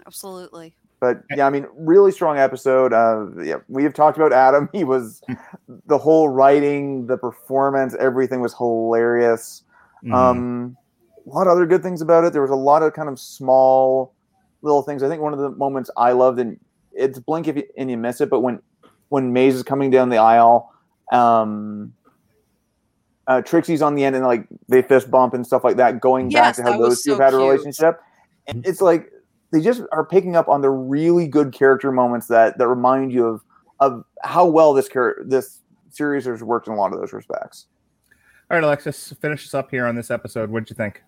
Absolutely. 0.06 0.76
But 1.00 1.24
yeah, 1.36 1.46
I 1.46 1.50
mean, 1.50 1.68
really 1.76 2.12
strong 2.12 2.38
episode. 2.38 2.94
Uh, 2.94 3.28
yeah, 3.42 3.58
we 3.68 3.84
have 3.84 3.94
talked 3.94 4.18
about 4.18 4.34
Adam. 4.34 4.70
He 4.74 4.84
was 4.84 5.22
the 5.86 5.98
whole 5.98 6.30
writing, 6.30 7.08
the 7.08 7.18
performance, 7.18 7.96
everything 8.00 8.42
was 8.42 8.54
hilarious. 8.54 9.64
Mm-hmm. 10.04 10.14
Um, 10.14 10.78
a 11.26 11.30
lot 11.30 11.48
of 11.48 11.54
other 11.54 11.66
good 11.66 11.82
things 11.82 12.02
about 12.02 12.24
it. 12.24 12.34
There 12.34 12.42
was 12.42 12.52
a 12.52 12.56
lot 12.56 12.84
of 12.84 12.94
kind 12.94 13.10
of 13.10 13.20
small 13.20 14.14
little 14.62 14.82
things. 14.82 15.04
I 15.04 15.10
think 15.10 15.22
one 15.22 15.34
of 15.34 15.40
the 15.40 15.50
moments 15.50 15.90
I 15.98 16.12
loved, 16.12 16.40
and 16.40 16.60
it's 16.96 17.20
blink 17.20 17.48
if 17.48 17.58
you, 17.58 17.64
and 17.78 17.90
you 17.90 17.98
miss 17.98 18.22
it, 18.22 18.30
but 18.30 18.42
when 18.42 18.62
when 19.10 19.34
Maze 19.34 19.56
is 19.56 19.64
coming 19.64 19.92
down 19.92 20.10
the 20.10 20.18
aisle, 20.18 20.74
um, 21.12 21.94
uh, 23.28 23.42
Trixie's 23.42 23.82
on 23.82 23.96
the 23.96 24.04
end, 24.04 24.16
and 24.16 24.26
like 24.26 24.48
they 24.68 24.82
fist 24.82 25.10
bump 25.10 25.34
and 25.34 25.46
stuff 25.46 25.64
like 25.64 25.78
that, 25.78 26.00
going 26.00 26.32
yes, 26.32 26.58
back 26.58 26.66
to 26.66 26.72
how 26.72 26.80
those 26.80 27.02
two 27.02 27.12
so 27.12 27.18
have 27.18 27.34
had 27.34 27.34
a 27.34 27.38
relationship. 27.38 28.00
And 28.48 28.66
it's 28.66 28.82
like 28.82 29.12
they 29.52 29.62
just 29.62 29.82
are 29.92 30.06
picking 30.06 30.36
up 30.36 30.48
on 30.48 30.62
the 30.62 30.70
really 30.70 31.28
good 31.28 31.52
character 31.52 31.92
moments 31.92 32.28
that 32.28 32.58
that 32.58 32.68
remind 32.68 33.12
you 33.12 33.26
of 33.26 33.42
of 33.80 34.04
how 34.24 34.46
well 34.46 34.74
this 34.74 34.88
character 34.88 35.24
this 35.26 35.62
series 35.90 36.26
has 36.26 36.44
worked 36.44 36.68
in 36.68 36.74
a 36.74 36.76
lot 36.76 36.94
of 36.94 37.00
those 37.00 37.14
respects. 37.14 37.68
All 38.50 38.58
right, 38.58 38.64
Alexis, 38.64 39.14
finish 39.20 39.46
us 39.46 39.54
up 39.54 39.72
here 39.72 39.86
on 39.86 39.96
this 39.96 40.12
episode. 40.12 40.52
What 40.52 40.62
did 40.62 40.70
you 40.70 40.76
think? 40.76 41.02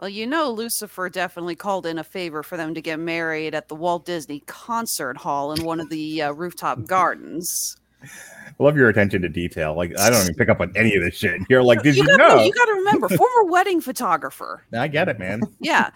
Well, 0.00 0.08
you 0.08 0.26
know, 0.26 0.50
Lucifer 0.50 1.08
definitely 1.08 1.56
called 1.56 1.84
in 1.84 1.98
a 1.98 2.04
favor 2.04 2.44
for 2.44 2.56
them 2.56 2.72
to 2.74 2.80
get 2.80 3.00
married 3.00 3.54
at 3.54 3.68
the 3.68 3.74
Walt 3.74 4.04
Disney 4.04 4.40
Concert 4.46 5.16
Hall 5.16 5.52
in 5.52 5.64
one 5.64 5.80
of 5.80 5.90
the 5.90 6.22
uh, 6.22 6.32
rooftop 6.32 6.86
gardens. 6.86 7.76
I 8.00 8.62
love 8.62 8.76
your 8.76 8.88
attention 8.88 9.22
to 9.22 9.28
detail. 9.28 9.74
Like 9.74 9.98
I 9.98 10.08
don't 10.08 10.22
even 10.22 10.34
pick 10.34 10.48
up 10.48 10.60
on 10.60 10.72
any 10.76 10.94
of 10.94 11.02
this 11.02 11.16
shit. 11.16 11.40
You're 11.48 11.64
like, 11.64 11.82
did 11.82 11.96
you, 11.96 12.04
you 12.04 12.16
gotta, 12.16 12.36
know? 12.36 12.42
You 12.44 12.52
got 12.52 12.66
to 12.66 12.72
remember, 12.72 13.08
former 13.08 13.50
wedding 13.50 13.80
photographer. 13.80 14.62
I 14.72 14.86
get 14.86 15.08
it, 15.08 15.18
man. 15.18 15.42
Yeah, 15.60 15.90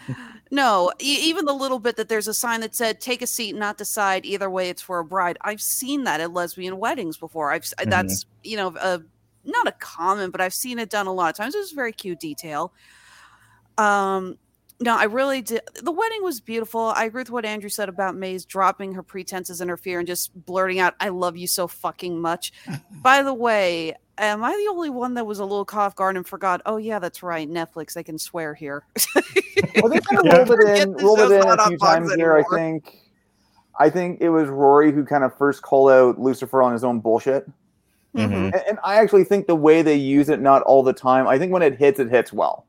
no, 0.51 0.93
e- 1.01 1.21
even 1.23 1.45
the 1.45 1.53
little 1.53 1.79
bit 1.79 1.97
that 1.97 2.09
there's 2.09 2.27
a 2.27 2.35
sign 2.35 2.61
that 2.61 2.75
said 2.75 3.01
"Take 3.01 3.23
a 3.23 3.27
seat, 3.27 3.55
not 3.55 3.79
decide." 3.79 4.27
Either 4.27 4.51
way, 4.51 4.69
it's 4.69 4.83
for 4.83 4.99
a 4.99 5.05
bride. 5.05 5.39
I've 5.43 5.63
seen 5.63 6.05
that 6.05 6.21
at 6.21 6.33
lesbian 6.33 6.79
weddings 6.79 7.17
before. 7.17 7.53
I've 7.53 7.63
mm-hmm. 7.63 7.89
that's 7.89 8.27
you 8.43 8.57
know 8.57 8.75
a 8.81 9.01
not 9.45 9.69
a 9.69 9.73
common, 9.73 10.31
but 10.31 10.41
I've 10.41 10.55
seen 10.55 10.79
it 10.79 10.91
done 10.91 11.07
a 11.07 11.13
lot 11.13 11.31
of 11.31 11.37
times. 11.37 11.55
It 11.55 11.59
was 11.59 11.73
a 11.73 11.77
very 11.77 11.93
cute 11.93 12.19
detail. 12.19 12.73
Um, 13.79 14.39
no, 14.83 14.97
I 14.97 15.05
really 15.05 15.43
did. 15.43 15.61
The 15.81 15.93
wedding 15.93 16.23
was 16.23 16.41
beautiful. 16.41 16.81
I 16.81 17.05
agree 17.05 17.21
with 17.21 17.31
what 17.31 17.45
Andrew 17.45 17.69
said 17.69 17.89
about 17.89 18.17
Maze 18.17 18.45
dropping 18.45 18.95
her 18.95 19.03
pretenses 19.03 19.61
and 19.61 19.71
her 19.71 19.77
fear 19.77 19.99
and 19.99 20.09
just 20.09 20.35
blurting 20.45 20.81
out, 20.81 20.95
"I 20.99 21.09
love 21.09 21.37
you 21.37 21.47
so 21.47 21.69
fucking 21.69 22.21
much." 22.21 22.53
By 23.03 23.23
the 23.23 23.35
way, 23.35 23.95
am 24.19 24.43
I 24.43 24.51
the 24.51 24.71
only 24.71 24.91
one 24.91 25.15
that 25.15 25.27
was 25.27 25.39
a 25.39 25.45
little 25.45 25.65
cough 25.65 25.95
guard 25.95 26.17
and 26.17 26.27
forgot? 26.27 26.63
Oh 26.67 26.79
yeah, 26.79 26.99
that's 26.99 27.23
right. 27.23 27.49
Netflix, 27.49 27.95
they 27.95 28.03
can 28.03 28.19
swear 28.19 28.55
here. 28.55 28.85
well, 29.77 29.89
they 29.89 30.01
kind 30.11 30.19
of 30.19 30.27
yeah. 30.27 30.37
rolled 30.37 30.51
it 30.51 30.83
in, 30.83 30.93
rolled 30.95 31.21
it 31.21 31.31
in 31.31 31.49
a 31.49 31.67
few 31.69 31.79
times 31.79 32.13
here. 32.15 32.37
I 32.37 32.57
think. 32.57 32.99
I 33.79 33.89
think 33.89 34.21
it 34.21 34.29
was 34.29 34.49
Rory 34.49 34.93
who 34.93 35.05
kind 35.05 35.25
of 35.25 35.37
first 35.39 35.63
called 35.63 35.91
out 35.91 36.21
Lucifer 36.21 36.63
on 36.63 36.73
his 36.73 36.85
own 36.85 37.01
bullshit. 37.01 37.51
Mm-hmm. 38.15 38.33
And, 38.33 38.55
and 38.55 38.79
I 38.85 38.97
actually 38.97 39.25
think 39.25 39.47
the 39.47 39.57
way 39.57 39.81
they 39.81 39.97
use 39.97 40.29
it, 40.29 40.41
not 40.41 40.61
all 40.63 40.83
the 40.83 40.93
time. 40.93 41.27
I 41.27 41.39
think 41.39 41.53
when 41.53 41.63
it 41.63 41.79
hits, 41.79 41.99
it 41.99 42.11
hits 42.11 42.33
well. 42.35 42.67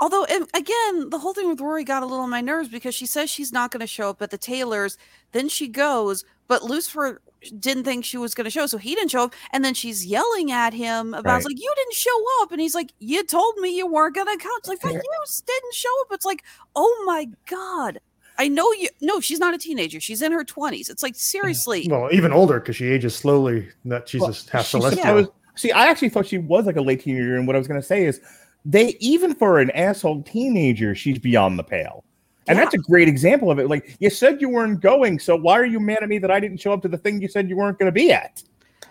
Although, 0.00 0.24
again, 0.54 1.10
the 1.10 1.18
whole 1.18 1.34
thing 1.34 1.48
with 1.48 1.60
Rory 1.60 1.82
got 1.82 2.02
a 2.02 2.06
little 2.06 2.22
on 2.22 2.30
my 2.30 2.40
nerves 2.40 2.68
because 2.68 2.94
she 2.94 3.06
says 3.06 3.28
she's 3.30 3.52
not 3.52 3.72
going 3.72 3.80
to 3.80 3.86
show 3.86 4.10
up 4.10 4.22
at 4.22 4.30
the 4.30 4.38
Taylors. 4.38 4.96
Then 5.32 5.48
she 5.48 5.66
goes, 5.66 6.24
but 6.46 6.62
Lucifer 6.62 7.20
didn't 7.58 7.84
think 7.84 8.04
she 8.04 8.16
was 8.16 8.32
going 8.32 8.44
to 8.44 8.50
show, 8.50 8.66
so 8.66 8.78
he 8.78 8.94
didn't 8.94 9.10
show 9.10 9.24
up. 9.24 9.34
And 9.52 9.64
then 9.64 9.74
she's 9.74 10.06
yelling 10.06 10.52
at 10.52 10.72
him 10.72 11.14
about, 11.14 11.32
right. 11.32 11.44
like, 11.44 11.58
you 11.58 11.72
didn't 11.76 11.94
show 11.94 12.24
up. 12.40 12.52
And 12.52 12.60
he's 12.60 12.76
like, 12.76 12.92
you 13.00 13.24
told 13.24 13.56
me 13.56 13.76
you 13.76 13.86
weren't 13.86 14.14
going 14.14 14.26
to 14.26 14.42
come. 14.42 14.52
It's 14.58 14.68
like, 14.68 14.82
you 14.84 14.90
didn't 14.90 15.74
show 15.74 16.00
up. 16.02 16.08
It's 16.12 16.24
like, 16.24 16.44
oh 16.76 17.02
my 17.04 17.28
God. 17.46 17.98
I 18.38 18.46
know 18.46 18.70
you. 18.72 18.88
No, 19.00 19.18
she's 19.18 19.40
not 19.40 19.52
a 19.52 19.58
teenager. 19.58 19.98
She's 19.98 20.22
in 20.22 20.30
her 20.30 20.44
20s. 20.44 20.88
It's 20.90 21.02
like, 21.02 21.16
seriously. 21.16 21.88
Well, 21.90 22.08
even 22.12 22.32
older 22.32 22.60
because 22.60 22.76
she 22.76 22.86
ages 22.86 23.16
slowly. 23.16 23.68
That 23.84 24.08
she's 24.08 24.20
well, 24.20 24.30
just 24.30 24.48
half 24.48 24.66
celestial. 24.66 25.20
Yeah. 25.20 25.26
See, 25.56 25.72
I 25.72 25.86
actually 25.86 26.10
thought 26.10 26.26
she 26.26 26.38
was 26.38 26.66
like 26.66 26.76
a 26.76 26.80
late 26.80 27.00
teenager. 27.00 27.36
And 27.36 27.48
what 27.48 27.56
I 27.56 27.58
was 27.58 27.66
going 27.66 27.80
to 27.80 27.86
say 27.86 28.04
is, 28.06 28.20
they 28.64 28.96
even 29.00 29.34
for 29.34 29.58
an 29.58 29.70
asshole 29.72 30.22
teenager, 30.22 30.94
she's 30.94 31.18
beyond 31.18 31.58
the 31.58 31.64
pale. 31.64 32.04
And 32.46 32.56
yeah. 32.56 32.64
that's 32.64 32.74
a 32.74 32.78
great 32.78 33.08
example 33.08 33.50
of 33.50 33.58
it. 33.58 33.68
Like 33.68 33.96
you 34.00 34.10
said 34.10 34.40
you 34.40 34.48
weren't 34.48 34.80
going, 34.80 35.18
so 35.18 35.36
why 35.36 35.58
are 35.58 35.66
you 35.66 35.80
mad 35.80 36.02
at 36.02 36.08
me 36.08 36.18
that 36.18 36.30
I 36.30 36.40
didn't 36.40 36.58
show 36.58 36.72
up 36.72 36.82
to 36.82 36.88
the 36.88 36.96
thing 36.96 37.20
you 37.20 37.28
said 37.28 37.48
you 37.48 37.56
weren't 37.56 37.78
going 37.78 37.88
to 37.88 37.92
be 37.92 38.10
at? 38.10 38.42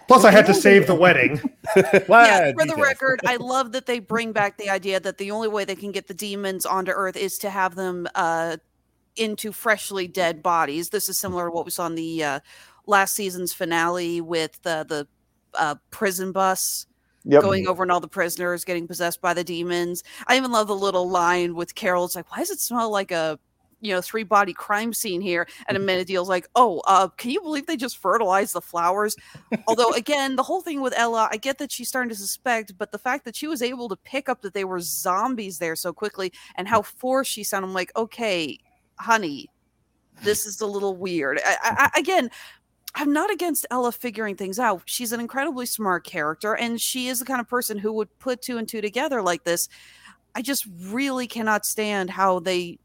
Plus, 0.07 0.23
I 0.23 0.31
had 0.31 0.45
to 0.45 0.53
save 0.53 0.87
the 0.87 0.95
wedding. 0.95 1.41
yeah, 1.75 2.51
for 2.53 2.65
the 2.65 2.77
record, 2.77 3.19
I 3.25 3.35
love 3.39 3.73
that 3.73 3.85
they 3.85 3.99
bring 3.99 4.31
back 4.31 4.57
the 4.57 4.69
idea 4.69 4.99
that 4.99 5.17
the 5.17 5.31
only 5.31 5.47
way 5.47 5.65
they 5.65 5.75
can 5.75 5.91
get 5.91 6.07
the 6.07 6.13
demons 6.13 6.65
onto 6.65 6.91
Earth 6.91 7.17
is 7.17 7.37
to 7.39 7.49
have 7.49 7.75
them 7.75 8.07
uh, 8.15 8.57
into 9.15 9.51
freshly 9.51 10.07
dead 10.07 10.41
bodies. 10.41 10.89
This 10.89 11.09
is 11.09 11.19
similar 11.19 11.47
to 11.47 11.51
what 11.51 11.65
we 11.65 11.71
saw 11.71 11.87
in 11.87 11.95
the 11.95 12.23
uh, 12.23 12.39
last 12.85 13.15
season's 13.15 13.53
finale 13.53 14.21
with 14.21 14.61
the 14.63 14.85
the 14.87 15.07
uh, 15.53 15.75
prison 15.91 16.31
bus 16.31 16.86
Yep. 17.27 17.41
going 17.41 17.67
over 17.67 17.83
and 17.83 17.91
all 17.91 17.99
the 17.99 18.07
prisoners 18.07 18.63
getting 18.63 18.87
possessed 18.87 19.21
by 19.21 19.33
the 19.33 19.43
demons. 19.43 20.03
I 20.27 20.37
even 20.37 20.51
love 20.51 20.67
the 20.67 20.75
little 20.75 21.09
line 21.09 21.55
with 21.55 21.75
Carol. 21.75 22.05
It's 22.05 22.15
like, 22.15 22.31
why 22.31 22.39
does 22.39 22.51
it 22.51 22.59
smell 22.59 22.89
like 22.89 23.11
a 23.11 23.37
you 23.79 23.93
know 23.93 24.01
three 24.01 24.23
body 24.23 24.53
crime 24.53 24.93
scene 24.93 25.21
here? 25.21 25.47
And 25.67 25.77
Amenadiel's 25.77 26.29
like, 26.29 26.47
oh, 26.55 26.81
uh, 26.87 27.09
can 27.09 27.31
you 27.31 27.41
believe 27.41 27.65
they 27.65 27.77
just 27.77 27.97
fertilized 27.97 28.53
the 28.53 28.61
flowers? 28.61 29.15
Although 29.67 29.91
again, 29.93 30.35
the 30.35 30.43
whole 30.43 30.61
thing 30.61 30.81
with 30.81 30.93
Ella, 30.95 31.27
I 31.31 31.37
get 31.37 31.57
that 31.57 31.71
she's 31.71 31.89
starting 31.89 32.09
to 32.09 32.15
suspect, 32.15 32.77
but 32.77 32.91
the 32.91 32.99
fact 32.99 33.25
that 33.25 33.35
she 33.35 33.47
was 33.47 33.61
able 33.61 33.89
to 33.89 33.97
pick 33.97 34.29
up 34.29 34.41
that 34.41 34.53
they 34.53 34.63
were 34.63 34.79
zombies 34.79 35.59
there 35.59 35.75
so 35.75 35.91
quickly 35.91 36.31
and 36.55 36.67
how 36.67 36.81
forced 36.81 37.31
she 37.31 37.43
sounded, 37.43 37.67
I'm 37.67 37.73
like, 37.73 37.91
okay, 37.97 38.57
honey, 38.99 39.49
this 40.23 40.45
is 40.45 40.61
a 40.61 40.65
little 40.65 40.95
weird. 40.95 41.39
I, 41.45 41.89
I, 41.93 41.99
again, 41.99 42.29
I'm 42.99 43.13
not 43.13 43.31
against 43.31 43.67
Ella 43.69 43.91
figuring 43.91 44.35
things 44.35 44.57
out. 44.57 44.81
She's 44.85 45.11
an 45.11 45.19
incredibly 45.19 45.67
smart 45.67 46.03
character, 46.03 46.55
and 46.55 46.81
she 46.81 47.07
is 47.07 47.19
the 47.19 47.25
kind 47.25 47.39
of 47.39 47.47
person 47.47 47.77
who 47.77 47.93
would 47.93 48.09
put 48.17 48.41
two 48.41 48.57
and 48.57 48.67
two 48.67 48.81
together 48.81 49.21
like 49.21 49.43
this. 49.43 49.69
I 50.33 50.41
just 50.41 50.65
really 50.81 51.27
cannot 51.27 51.63
stand 51.63 52.09
how 52.09 52.39
they 52.39 52.79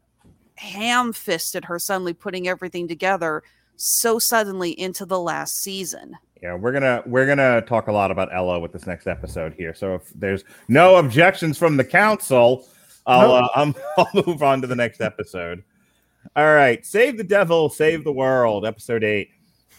ham 0.55 1.13
fisted 1.13 1.65
her 1.65 1.79
suddenly 1.79 2.13
putting 2.13 2.47
everything 2.47 2.87
together 2.87 3.41
so 3.75 4.19
suddenly 4.19 4.79
into 4.79 5.03
the 5.05 5.19
last 5.19 5.57
season. 5.63 6.15
Yeah, 6.43 6.53
we're 6.55 6.73
gonna 6.73 7.01
we're 7.07 7.25
gonna 7.25 7.61
talk 7.61 7.87
a 7.87 7.91
lot 7.91 8.11
about 8.11 8.29
Ella 8.31 8.59
with 8.59 8.71
this 8.71 8.85
next 8.85 9.07
episode 9.07 9.53
here. 9.53 9.73
So 9.73 9.95
if 9.95 10.11
there's 10.13 10.43
no 10.67 10.97
objections 10.97 11.57
from 11.57 11.77
the 11.77 11.83
council, 11.83 12.67
I'll 13.07 13.27
No. 13.29 13.33
uh, 13.35 13.47
I'm, 13.55 13.75
I'll 13.97 14.23
move 14.27 14.43
on 14.43 14.61
to 14.61 14.67
the 14.67 14.75
next 14.75 15.01
episode. 15.01 15.63
All 16.35 16.53
right, 16.53 16.85
save 16.85 17.17
the 17.17 17.23
devil, 17.23 17.69
save 17.69 18.03
the 18.03 18.13
world. 18.13 18.65
Episode 18.65 19.03
eight. 19.03 19.29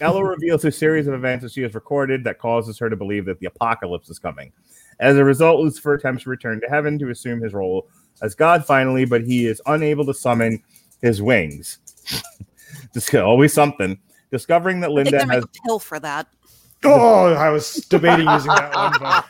Ella 0.00 0.24
reveals 0.24 0.64
a 0.64 0.72
series 0.72 1.06
of 1.06 1.14
events 1.14 1.42
that 1.42 1.52
she 1.52 1.62
has 1.62 1.74
recorded 1.74 2.24
that 2.24 2.38
causes 2.38 2.78
her 2.78 2.90
to 2.90 2.96
believe 2.96 3.24
that 3.26 3.38
the 3.38 3.46
apocalypse 3.46 4.10
is 4.10 4.18
coming. 4.18 4.52
As 5.00 5.16
a 5.16 5.24
result, 5.24 5.60
Lucifer 5.60 5.94
attempts 5.94 6.24
to 6.24 6.30
return 6.30 6.60
to 6.60 6.68
heaven 6.68 6.98
to 6.98 7.10
assume 7.10 7.40
his 7.40 7.52
role 7.52 7.88
as 8.22 8.34
God 8.34 8.64
finally, 8.64 9.04
but 9.04 9.22
he 9.22 9.46
is 9.46 9.60
unable 9.66 10.04
to 10.06 10.14
summon 10.14 10.62
his 11.02 11.22
wings. 11.22 11.78
Just 12.94 13.14
always 13.14 13.52
something. 13.52 13.98
Discovering 14.30 14.80
that 14.80 14.90
I 14.90 14.94
think 14.94 15.10
Linda 15.12 15.26
they 15.26 15.34
has 15.34 15.44
a 15.44 15.48
pill 15.64 15.78
for 15.78 16.00
that. 16.00 16.26
Oh, 16.84 17.32
I 17.32 17.50
was 17.50 17.76
debating 17.76 18.28
using 18.28 18.48
that 18.48 18.74
one, 18.74 18.92
but 19.00 19.24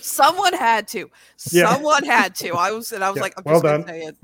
Someone 0.00 0.52
had 0.52 0.86
to. 0.88 1.10
Yeah. 1.50 1.72
Someone 1.72 2.04
had 2.04 2.34
to. 2.36 2.50
I 2.50 2.70
was 2.72 2.92
and 2.92 3.02
I 3.02 3.10
was 3.10 3.16
Yeah, 3.16 3.22
like, 3.22 3.34
I'm 3.38 3.44
well 3.44 3.54
just 3.60 3.64
gonna 3.64 3.88
say 3.88 4.02
it. 4.02 4.16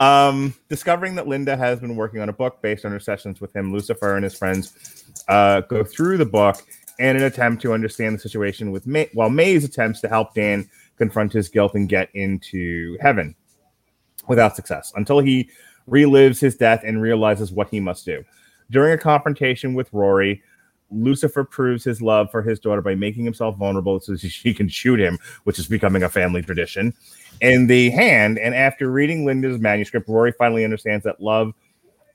Um, 0.00 0.54
discovering 0.68 1.14
that 1.14 1.26
Linda 1.26 1.56
has 1.56 1.80
been 1.80 1.96
working 1.96 2.20
on 2.20 2.28
a 2.28 2.32
book 2.32 2.60
based 2.60 2.84
on 2.84 2.92
her 2.92 3.00
sessions 3.00 3.40
with 3.40 3.54
him, 3.54 3.72
Lucifer 3.72 4.16
and 4.16 4.24
his 4.24 4.36
friends 4.36 5.14
uh, 5.28 5.62
go 5.62 5.84
through 5.84 6.18
the 6.18 6.26
book 6.26 6.62
in 6.98 7.16
an 7.16 7.22
attempt 7.22 7.62
to 7.62 7.72
understand 7.72 8.14
the 8.14 8.18
situation 8.18 8.70
with 8.70 8.86
May, 8.86 9.08
while 9.12 9.30
Maze 9.30 9.64
attempts 9.64 10.00
to 10.00 10.08
help 10.08 10.34
Dan 10.34 10.68
confront 10.96 11.32
his 11.32 11.48
guilt 11.48 11.74
and 11.74 11.88
get 11.88 12.08
into 12.14 12.96
heaven 13.00 13.34
without 14.28 14.56
success 14.56 14.92
until 14.96 15.18
he 15.18 15.48
relives 15.88 16.40
his 16.40 16.56
death 16.56 16.82
and 16.84 17.00
realizes 17.00 17.52
what 17.52 17.68
he 17.68 17.80
must 17.80 18.04
do. 18.04 18.24
During 18.70 18.92
a 18.92 18.98
confrontation 18.98 19.74
with 19.74 19.92
Rory, 19.92 20.42
Lucifer 20.90 21.44
proves 21.44 21.84
his 21.84 22.00
love 22.00 22.30
for 22.30 22.42
his 22.42 22.60
daughter 22.60 22.82
by 22.82 22.94
making 22.94 23.24
himself 23.24 23.56
vulnerable 23.56 24.00
so 24.00 24.16
she 24.16 24.54
can 24.54 24.68
shoot 24.68 25.00
him, 25.00 25.18
which 25.44 25.58
is 25.58 25.66
becoming 25.66 26.02
a 26.02 26.08
family 26.08 26.42
tradition. 26.42 26.94
In 27.40 27.66
the 27.66 27.90
hand, 27.90 28.38
and 28.38 28.54
after 28.54 28.90
reading 28.90 29.26
Linda's 29.26 29.60
manuscript, 29.60 30.08
Rory 30.08 30.32
finally 30.32 30.64
understands 30.64 31.04
that 31.04 31.20
love, 31.20 31.52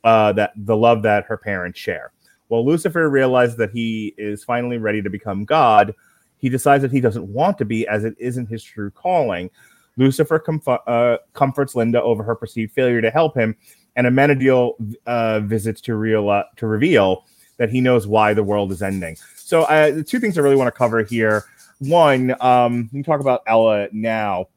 uh, 0.03 0.33
that 0.33 0.51
the 0.55 0.75
love 0.75 1.03
that 1.03 1.25
her 1.25 1.37
parents 1.37 1.79
share. 1.79 2.11
While 2.47 2.65
Lucifer 2.65 3.09
realizes 3.09 3.55
that 3.57 3.71
he 3.71 4.15
is 4.17 4.43
finally 4.43 4.77
ready 4.77 5.01
to 5.01 5.09
become 5.09 5.45
God, 5.45 5.93
he 6.37 6.49
decides 6.49 6.81
that 6.81 6.91
he 6.91 6.99
doesn't 6.99 7.27
want 7.27 7.57
to 7.59 7.65
be, 7.65 7.87
as 7.87 8.03
it 8.03 8.15
isn't 8.17 8.47
his 8.47 8.63
true 8.63 8.89
calling. 8.91 9.49
Lucifer 9.97 10.39
comf- 10.39 10.81
uh, 10.87 11.17
comforts 11.33 11.75
Linda 11.75 12.01
over 12.01 12.23
her 12.23 12.35
perceived 12.35 12.73
failure 12.73 12.99
to 13.01 13.11
help 13.11 13.37
him, 13.37 13.55
and 13.95 14.07
Amenadiel 14.07 14.73
uh, 15.05 15.41
visits 15.41 15.81
to, 15.81 15.95
real- 15.95 16.43
to 16.55 16.67
reveal 16.67 17.25
that 17.57 17.69
he 17.69 17.79
knows 17.79 18.07
why 18.07 18.33
the 18.33 18.43
world 18.43 18.71
is 18.71 18.81
ending. 18.81 19.15
So, 19.35 19.63
uh, 19.63 19.91
the 19.91 20.03
two 20.03 20.19
things 20.19 20.37
I 20.37 20.41
really 20.41 20.55
want 20.55 20.67
to 20.67 20.77
cover 20.77 21.03
here. 21.03 21.45
One, 21.79 22.35
um, 22.41 22.89
we 22.91 23.03
talk 23.03 23.21
about 23.21 23.43
Ella 23.45 23.87
now. 23.91 24.47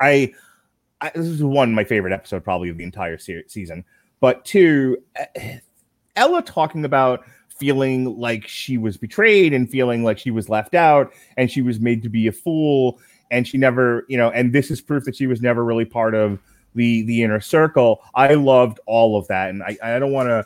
I, 0.00 0.32
I 1.00 1.10
this 1.14 1.26
is 1.26 1.42
one 1.42 1.74
my 1.74 1.84
favorite 1.84 2.12
episode 2.12 2.44
probably 2.44 2.68
of 2.68 2.78
the 2.78 2.84
entire 2.84 3.18
se- 3.18 3.44
season. 3.48 3.84
But 4.20 4.44
two, 4.44 4.98
eh, 5.16 5.58
Ella 6.16 6.42
talking 6.42 6.84
about 6.84 7.24
feeling 7.48 8.18
like 8.18 8.46
she 8.46 8.78
was 8.78 8.96
betrayed 8.96 9.52
and 9.52 9.68
feeling 9.70 10.02
like 10.02 10.18
she 10.18 10.30
was 10.30 10.48
left 10.48 10.74
out 10.74 11.12
and 11.36 11.50
she 11.50 11.62
was 11.62 11.78
made 11.78 12.02
to 12.02 12.08
be 12.08 12.26
a 12.26 12.32
fool 12.32 12.98
and 13.30 13.46
she 13.46 13.58
never, 13.58 14.04
you 14.08 14.16
know, 14.16 14.30
and 14.30 14.52
this 14.52 14.70
is 14.70 14.80
proof 14.80 15.04
that 15.04 15.14
she 15.14 15.26
was 15.26 15.40
never 15.40 15.64
really 15.64 15.84
part 15.84 16.14
of 16.14 16.38
the 16.74 17.02
the 17.02 17.22
inner 17.22 17.40
circle. 17.40 18.02
I 18.14 18.34
loved 18.34 18.80
all 18.86 19.18
of 19.18 19.26
that, 19.28 19.50
and 19.50 19.62
I 19.62 19.76
I 19.82 19.98
don't 19.98 20.12
want 20.12 20.28
to 20.28 20.44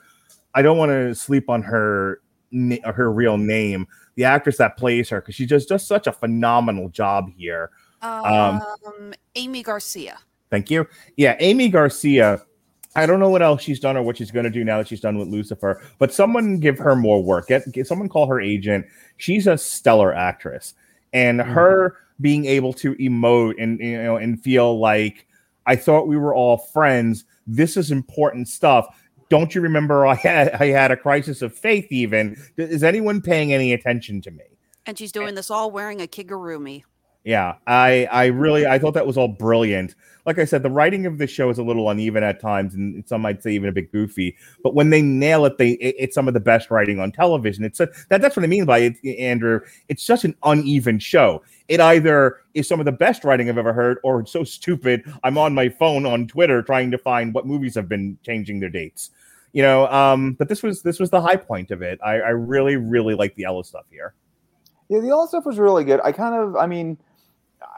I 0.54 0.62
don't 0.62 0.78
want 0.78 0.90
to 0.90 1.14
sleep 1.14 1.48
on 1.48 1.62
her 1.62 2.20
her 2.84 3.12
real 3.12 3.36
name, 3.36 3.86
the 4.14 4.24
actress 4.24 4.58
that 4.58 4.76
plays 4.76 5.08
her, 5.08 5.20
because 5.20 5.34
she 5.34 5.46
does 5.46 5.66
just 5.66 5.86
such 5.86 6.06
a 6.06 6.12
phenomenal 6.12 6.88
job 6.88 7.30
here. 7.36 7.70
Um, 8.04 9.14
Aimee 9.34 9.62
Garcia. 9.62 10.18
Thank 10.50 10.70
you. 10.70 10.86
Yeah, 11.16 11.36
Aimee 11.40 11.68
Garcia. 11.68 12.42
I 12.96 13.06
don't 13.06 13.18
know 13.18 13.30
what 13.30 13.42
else 13.42 13.62
she's 13.62 13.80
done 13.80 13.96
or 13.96 14.02
what 14.02 14.16
she's 14.16 14.30
going 14.30 14.44
to 14.44 14.50
do 14.50 14.62
now 14.62 14.78
that 14.78 14.86
she's 14.86 15.00
done 15.00 15.18
with 15.18 15.26
Lucifer, 15.28 15.82
but 15.98 16.12
someone 16.12 16.58
give 16.58 16.78
her 16.78 16.94
more 16.94 17.22
work. 17.22 17.48
Get, 17.48 17.70
get 17.72 17.88
someone 17.88 18.08
call 18.08 18.26
her 18.28 18.40
agent. 18.40 18.86
She's 19.16 19.46
a 19.46 19.58
stellar 19.58 20.14
actress, 20.14 20.74
and 21.12 21.40
her 21.40 21.96
being 22.20 22.44
able 22.44 22.72
to 22.74 22.94
emote 22.96 23.54
and 23.58 23.80
you 23.80 24.00
know 24.00 24.16
and 24.16 24.40
feel 24.40 24.78
like 24.78 25.26
I 25.66 25.76
thought 25.76 26.06
we 26.06 26.16
were 26.16 26.34
all 26.34 26.58
friends. 26.58 27.24
This 27.46 27.76
is 27.76 27.90
important 27.90 28.48
stuff. 28.48 28.86
Don't 29.28 29.54
you 29.54 29.60
remember 29.60 30.06
I 30.06 30.14
had 30.14 30.52
I 30.54 30.66
had 30.66 30.92
a 30.92 30.96
crisis 30.96 31.42
of 31.42 31.52
faith? 31.52 31.90
Even 31.90 32.36
is 32.56 32.84
anyone 32.84 33.20
paying 33.20 33.52
any 33.52 33.72
attention 33.72 34.20
to 34.22 34.30
me? 34.30 34.44
And 34.86 34.96
she's 34.98 35.12
doing 35.12 35.34
this 35.34 35.50
all 35.50 35.70
wearing 35.70 36.00
a 36.00 36.06
kigurumi. 36.06 36.84
Yeah, 37.24 37.54
I 37.66 38.06
I 38.12 38.26
really 38.26 38.66
I 38.66 38.78
thought 38.78 38.94
that 38.94 39.06
was 39.06 39.16
all 39.16 39.28
brilliant. 39.28 39.94
Like 40.26 40.38
I 40.38 40.44
said, 40.44 40.62
the 40.62 40.70
writing 40.70 41.06
of 41.06 41.16
the 41.18 41.26
show 41.26 41.48
is 41.50 41.58
a 41.58 41.62
little 41.62 41.88
uneven 41.90 42.22
at 42.22 42.38
times, 42.40 42.74
and 42.74 43.06
some 43.06 43.22
might 43.22 43.42
say 43.42 43.52
even 43.52 43.68
a 43.68 43.72
bit 43.72 43.90
goofy. 43.92 44.36
But 44.62 44.74
when 44.74 44.90
they 44.90 45.00
nail 45.02 45.44
it, 45.46 45.56
they 45.58 45.70
it- 45.72 45.96
it's 45.98 46.14
some 46.14 46.28
of 46.28 46.34
the 46.34 46.40
best 46.40 46.70
writing 46.70 47.00
on 47.00 47.12
television. 47.12 47.64
It's 47.64 47.80
a, 47.80 47.88
that 48.10 48.20
that's 48.20 48.36
what 48.36 48.44
I 48.44 48.46
mean 48.46 48.66
by 48.66 48.78
it, 48.78 49.18
Andrew. 49.18 49.60
It's 49.88 50.02
such 50.02 50.24
an 50.24 50.34
uneven 50.42 50.98
show. 50.98 51.42
It 51.68 51.80
either 51.80 52.40
is 52.52 52.68
some 52.68 52.78
of 52.78 52.84
the 52.86 52.92
best 52.92 53.24
writing 53.24 53.48
I've 53.48 53.56
ever 53.58 53.72
heard, 53.72 53.98
or 54.04 54.20
it's 54.20 54.30
so 54.32 54.44
stupid. 54.44 55.02
I'm 55.24 55.38
on 55.38 55.54
my 55.54 55.70
phone 55.70 56.04
on 56.04 56.26
Twitter 56.26 56.62
trying 56.62 56.90
to 56.90 56.98
find 56.98 57.32
what 57.32 57.46
movies 57.46 57.74
have 57.74 57.88
been 57.88 58.18
changing 58.22 58.60
their 58.60 58.70
dates. 58.70 59.10
You 59.54 59.62
know, 59.62 59.86
um, 59.88 60.34
but 60.34 60.48
this 60.50 60.62
was 60.62 60.82
this 60.82 61.00
was 61.00 61.08
the 61.08 61.22
high 61.22 61.36
point 61.36 61.70
of 61.70 61.80
it. 61.80 61.98
I, 62.04 62.16
I 62.16 62.30
really 62.30 62.76
really 62.76 63.14
like 63.14 63.34
the 63.36 63.44
Ella 63.44 63.64
stuff 63.64 63.86
here. 63.90 64.12
Yeah, 64.90 65.00
the 65.00 65.10
all 65.12 65.26
stuff 65.26 65.46
was 65.46 65.58
really 65.58 65.84
good. 65.84 66.00
I 66.04 66.12
kind 66.12 66.34
of, 66.34 66.56
I 66.56 66.66
mean, 66.66 66.98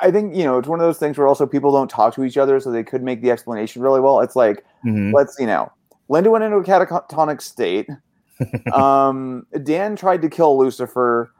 I 0.00 0.10
think 0.10 0.34
you 0.34 0.44
know 0.44 0.58
it's 0.58 0.68
one 0.68 0.80
of 0.80 0.86
those 0.86 0.98
things 0.98 1.16
where 1.18 1.26
also 1.26 1.46
people 1.46 1.72
don't 1.72 1.90
talk 1.90 2.14
to 2.14 2.24
each 2.24 2.36
other, 2.36 2.60
so 2.60 2.70
they 2.70 2.84
could 2.84 3.02
make 3.02 3.22
the 3.22 3.30
explanation 3.30 3.82
really 3.82 4.00
well. 4.00 4.20
It's 4.20 4.36
like, 4.36 4.64
Mhm. 4.84 5.12
let's 5.12 5.36
see 5.36 5.46
now. 5.46 5.72
Linda 6.08 6.30
went 6.30 6.44
into 6.44 6.56
a 6.58 6.62
catatonic 6.62 7.40
state. 7.40 7.88
um, 8.72 9.46
Dan 9.62 9.96
tried 9.96 10.22
to 10.22 10.28
kill 10.28 10.58
Lucifer. 10.58 11.30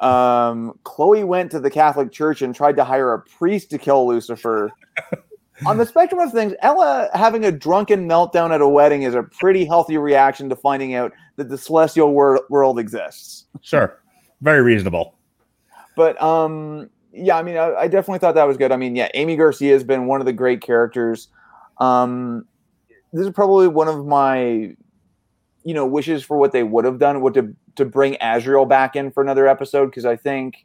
Um, 0.00 0.78
Chloe 0.84 1.24
went 1.24 1.50
to 1.52 1.60
the 1.60 1.70
Catholic 1.70 2.10
Church 2.12 2.42
and 2.42 2.54
tried 2.54 2.76
to 2.76 2.84
hire 2.84 3.12
a 3.12 3.20
priest 3.20 3.70
to 3.70 3.78
kill 3.78 4.06
Lucifer. 4.06 4.70
On 5.66 5.76
the 5.78 5.86
spectrum 5.86 6.20
of 6.20 6.32
things, 6.32 6.52
Ella 6.62 7.08
having 7.14 7.44
a 7.44 7.52
drunken 7.52 8.08
meltdown 8.08 8.50
at 8.52 8.60
a 8.60 8.68
wedding 8.68 9.02
is 9.02 9.14
a 9.14 9.22
pretty 9.22 9.64
healthy 9.64 9.96
reaction 9.96 10.48
to 10.48 10.56
finding 10.56 10.94
out 10.94 11.12
that 11.36 11.48
the 11.48 11.56
celestial 11.56 12.12
wor- 12.12 12.44
world 12.50 12.78
exists. 12.78 13.44
Sure, 13.62 14.00
very 14.40 14.62
reasonable. 14.62 15.14
But 15.94 16.20
um, 16.20 16.90
yeah, 17.14 17.36
I 17.36 17.42
mean, 17.42 17.56
I, 17.56 17.74
I 17.74 17.88
definitely 17.88 18.18
thought 18.18 18.34
that 18.34 18.46
was 18.46 18.56
good. 18.56 18.72
I 18.72 18.76
mean, 18.76 18.96
yeah, 18.96 19.08
Aimee 19.14 19.36
Garcia 19.36 19.72
has 19.72 19.84
been 19.84 20.06
one 20.06 20.20
of 20.20 20.26
the 20.26 20.32
great 20.32 20.60
characters. 20.60 21.28
Um, 21.78 22.44
this 23.12 23.26
is 23.26 23.32
probably 23.32 23.68
one 23.68 23.88
of 23.88 24.04
my, 24.06 24.74
you 25.64 25.74
know, 25.74 25.86
wishes 25.86 26.24
for 26.24 26.36
what 26.36 26.52
they 26.52 26.62
would 26.64 26.84
have 26.84 26.98
done, 26.98 27.20
would 27.20 27.34
to 27.34 27.54
to 27.76 27.84
bring 27.84 28.16
Azrael 28.20 28.66
back 28.66 28.94
in 28.96 29.10
for 29.10 29.22
another 29.22 29.48
episode 29.48 29.86
because 29.86 30.04
I 30.04 30.16
think 30.16 30.64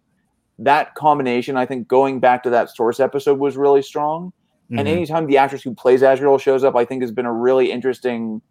that 0.60 0.94
combination, 0.96 1.58
I 1.58 1.66
think 1.66 1.88
going 1.88 2.20
back 2.20 2.44
to 2.44 2.50
that 2.52 2.70
source 2.70 3.00
episode 3.00 3.40
was 3.40 3.58
really 3.58 3.82
strong. 3.82 4.32
And 4.72 4.88
Mhm. 4.88 4.92
anytime 4.92 5.26
the 5.26 5.38
actress 5.38 5.64
who 5.64 5.74
plays 5.74 6.04
Azrael 6.04 6.38
shows 6.38 6.64
up, 6.64 6.76
I 6.76 6.86
think 6.86 7.02
has 7.02 7.12
been 7.12 7.26
a 7.26 7.34
really 7.34 7.72
interesting 7.72 8.42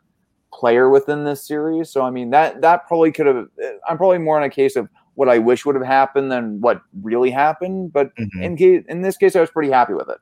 player 0.52 0.88
within 0.90 1.22
this 1.24 1.46
series. 1.46 1.90
So 1.90 2.02
I 2.02 2.10
mean 2.10 2.30
that 2.30 2.60
that 2.62 2.86
probably 2.88 3.12
could 3.12 3.26
have. 3.26 3.46
I'm 3.88 3.96
probably 3.96 4.18
more 4.18 4.38
in 4.38 4.44
a 4.44 4.50
case 4.50 4.74
of 4.74 4.88
what 5.18 5.28
I 5.28 5.38
wish 5.38 5.66
would 5.66 5.74
have 5.74 5.84
happened 5.84 6.30
than 6.30 6.60
what 6.60 6.80
really 7.02 7.30
happened. 7.30 7.92
But 7.92 8.14
Mhm. 8.14 8.40
in 8.40 8.56
case 8.56 8.84
in 8.88 9.02
this 9.02 9.16
case, 9.16 9.34
I 9.34 9.40
was 9.40 9.50
pretty 9.50 9.70
happy 9.70 9.92
with 9.92 10.08
it. 10.08 10.18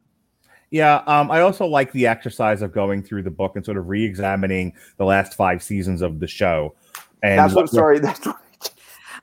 Yeah, 0.70 1.02
um, 1.06 1.30
I 1.30 1.42
also 1.42 1.66
like 1.66 1.92
the 1.92 2.06
exercise 2.06 2.62
of 2.62 2.72
going 2.72 3.02
through 3.02 3.22
the 3.22 3.30
book 3.30 3.56
and 3.56 3.64
sort 3.64 3.76
of 3.76 3.88
re-examining 3.88 4.72
the 4.96 5.04
last 5.04 5.34
five 5.34 5.62
seasons 5.62 6.00
of 6.00 6.18
the 6.18 6.26
show. 6.26 6.74
And 7.22 7.38
that's 7.38 7.54
what. 7.54 7.62
I'm 7.62 7.66
sorry, 7.68 7.98
that's 8.06 8.24
what. 8.24 8.38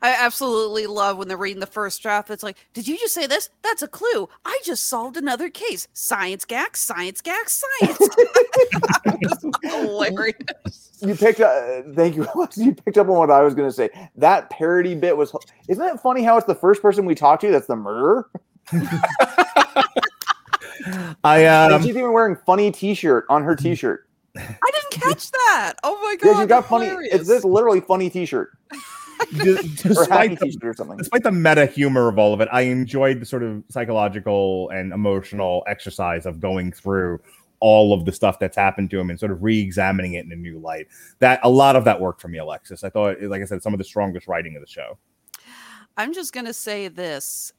I 0.04 0.14
absolutely 0.18 0.86
love 0.86 1.16
when 1.16 1.28
they're 1.28 1.38
reading 1.38 1.60
the 1.60 1.66
first 1.66 2.02
draft. 2.02 2.28
It's 2.28 2.42
like, 2.42 2.58
did 2.74 2.86
you 2.86 2.98
just 2.98 3.14
say 3.14 3.26
this? 3.26 3.48
That's 3.62 3.80
a 3.80 3.88
clue. 3.88 4.28
I 4.44 4.60
just 4.62 4.86
solved 4.86 5.16
another 5.16 5.48
case. 5.48 5.88
Science 5.94 6.44
gack, 6.44 6.76
science 6.76 7.22
gack, 7.22 7.48
science. 7.48 7.98
Hilarious. 9.62 10.90
You 11.00 11.14
picked 11.14 11.40
up. 11.40 11.86
Thank 11.94 12.16
you. 12.16 12.28
You 12.56 12.74
picked 12.74 12.98
up 12.98 13.08
on 13.08 13.16
what 13.16 13.30
I 13.30 13.40
was 13.40 13.54
going 13.54 13.66
to 13.66 13.72
say. 13.72 13.88
That 14.16 14.50
parody 14.50 14.94
bit 14.94 15.16
was. 15.16 15.34
Isn't 15.68 15.82
it 15.82 15.98
funny 16.00 16.22
how 16.22 16.36
it's 16.36 16.46
the 16.46 16.54
first 16.54 16.82
person 16.82 17.06
we 17.06 17.14
talk 17.14 17.40
to 17.40 17.50
that's 17.50 17.66
the 17.66 17.74
murderer? 17.74 18.28
I 21.24 21.38
and 21.38 21.72
um, 21.72 21.80
she's 21.80 21.96
even 21.96 22.12
wearing 22.12 22.36
funny 22.44 22.70
T-shirt 22.70 23.24
on 23.30 23.42
her 23.42 23.56
T-shirt. 23.56 24.06
I 24.36 24.40
didn't 24.42 24.90
catch 24.90 25.30
that. 25.30 25.76
Oh 25.82 25.98
my 26.02 26.16
god. 26.16 26.28
Yeah, 26.28 26.40
she's 26.40 26.48
got 26.48 26.48
that's 26.48 26.68
funny. 26.68 26.86
hilarious. 26.88 27.14
It's 27.14 27.26
this 27.26 27.42
literally 27.42 27.80
funny 27.80 28.10
T-shirt. 28.10 28.50
d- 29.32 29.52
or 29.52 29.62
despite 29.62 30.38
the, 30.38 30.58
or 30.62 30.74
something. 30.74 30.96
despite 30.96 31.22
the 31.22 31.32
meta 31.32 31.66
humor 31.66 32.08
of 32.08 32.18
all 32.18 32.34
of 32.34 32.40
it, 32.40 32.48
I 32.52 32.62
enjoyed 32.62 33.20
the 33.20 33.26
sort 33.26 33.42
of 33.42 33.62
psychological 33.68 34.70
and 34.70 34.92
emotional 34.92 35.64
exercise 35.66 36.26
of 36.26 36.40
going 36.40 36.72
through 36.72 37.20
all 37.60 37.94
of 37.94 38.04
the 38.04 38.12
stuff 38.12 38.38
that's 38.38 38.56
happened 38.56 38.90
to 38.90 39.00
him 39.00 39.10
and 39.10 39.18
sort 39.18 39.32
of 39.32 39.42
re-examining 39.42 40.14
it 40.14 40.26
in 40.26 40.32
a 40.32 40.36
new 40.36 40.58
light. 40.58 40.86
That 41.20 41.40
a 41.42 41.48
lot 41.48 41.76
of 41.76 41.84
that 41.84 42.00
worked 42.00 42.20
for 42.20 42.28
me, 42.28 42.38
Alexis. 42.38 42.84
I 42.84 42.90
thought, 42.90 43.20
like 43.22 43.42
I 43.42 43.46
said, 43.46 43.62
some 43.62 43.72
of 43.72 43.78
the 43.78 43.84
strongest 43.84 44.28
writing 44.28 44.56
of 44.56 44.62
the 44.62 44.68
show. 44.68 44.98
I'm 45.96 46.12
just 46.12 46.32
going 46.32 46.46
to 46.46 46.52
say 46.52 46.88
this. 46.88 47.52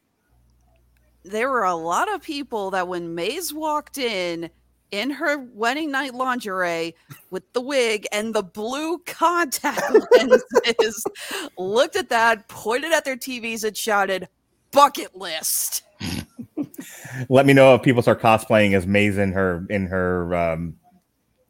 There 1.23 1.49
were 1.49 1.63
a 1.63 1.73
lot 1.73 2.13
of 2.13 2.21
people 2.21 2.71
that 2.71 2.87
when 2.87 3.15
Maze 3.15 3.51
walked 3.51 3.97
in 3.97 4.51
in 4.91 5.09
her 5.09 5.37
wedding 5.53 5.91
night 5.91 6.13
lingerie 6.13 6.95
with 7.29 7.43
the 7.53 7.61
wig 7.61 8.07
and 8.11 8.33
the 8.33 8.43
blue 8.43 8.99
contact 8.99 9.81
lenses 10.11 11.03
looked 11.57 11.95
at 11.95 12.09
that, 12.09 12.47
pointed 12.47 12.91
at 12.91 13.05
their 13.05 13.17
TVs 13.17 13.63
and 13.63 13.75
shouted, 13.75 14.27
bucket 14.71 15.15
list. 15.15 15.83
Let 17.29 17.45
me 17.45 17.53
know 17.53 17.75
if 17.75 17.81
people 17.81 18.01
start 18.01 18.21
cosplaying 18.21 18.73
as 18.75 18.85
Maze 18.85 19.17
in 19.17 19.31
her 19.31 19.65
in 19.69 19.87
her 19.87 20.35
um, 20.35 20.75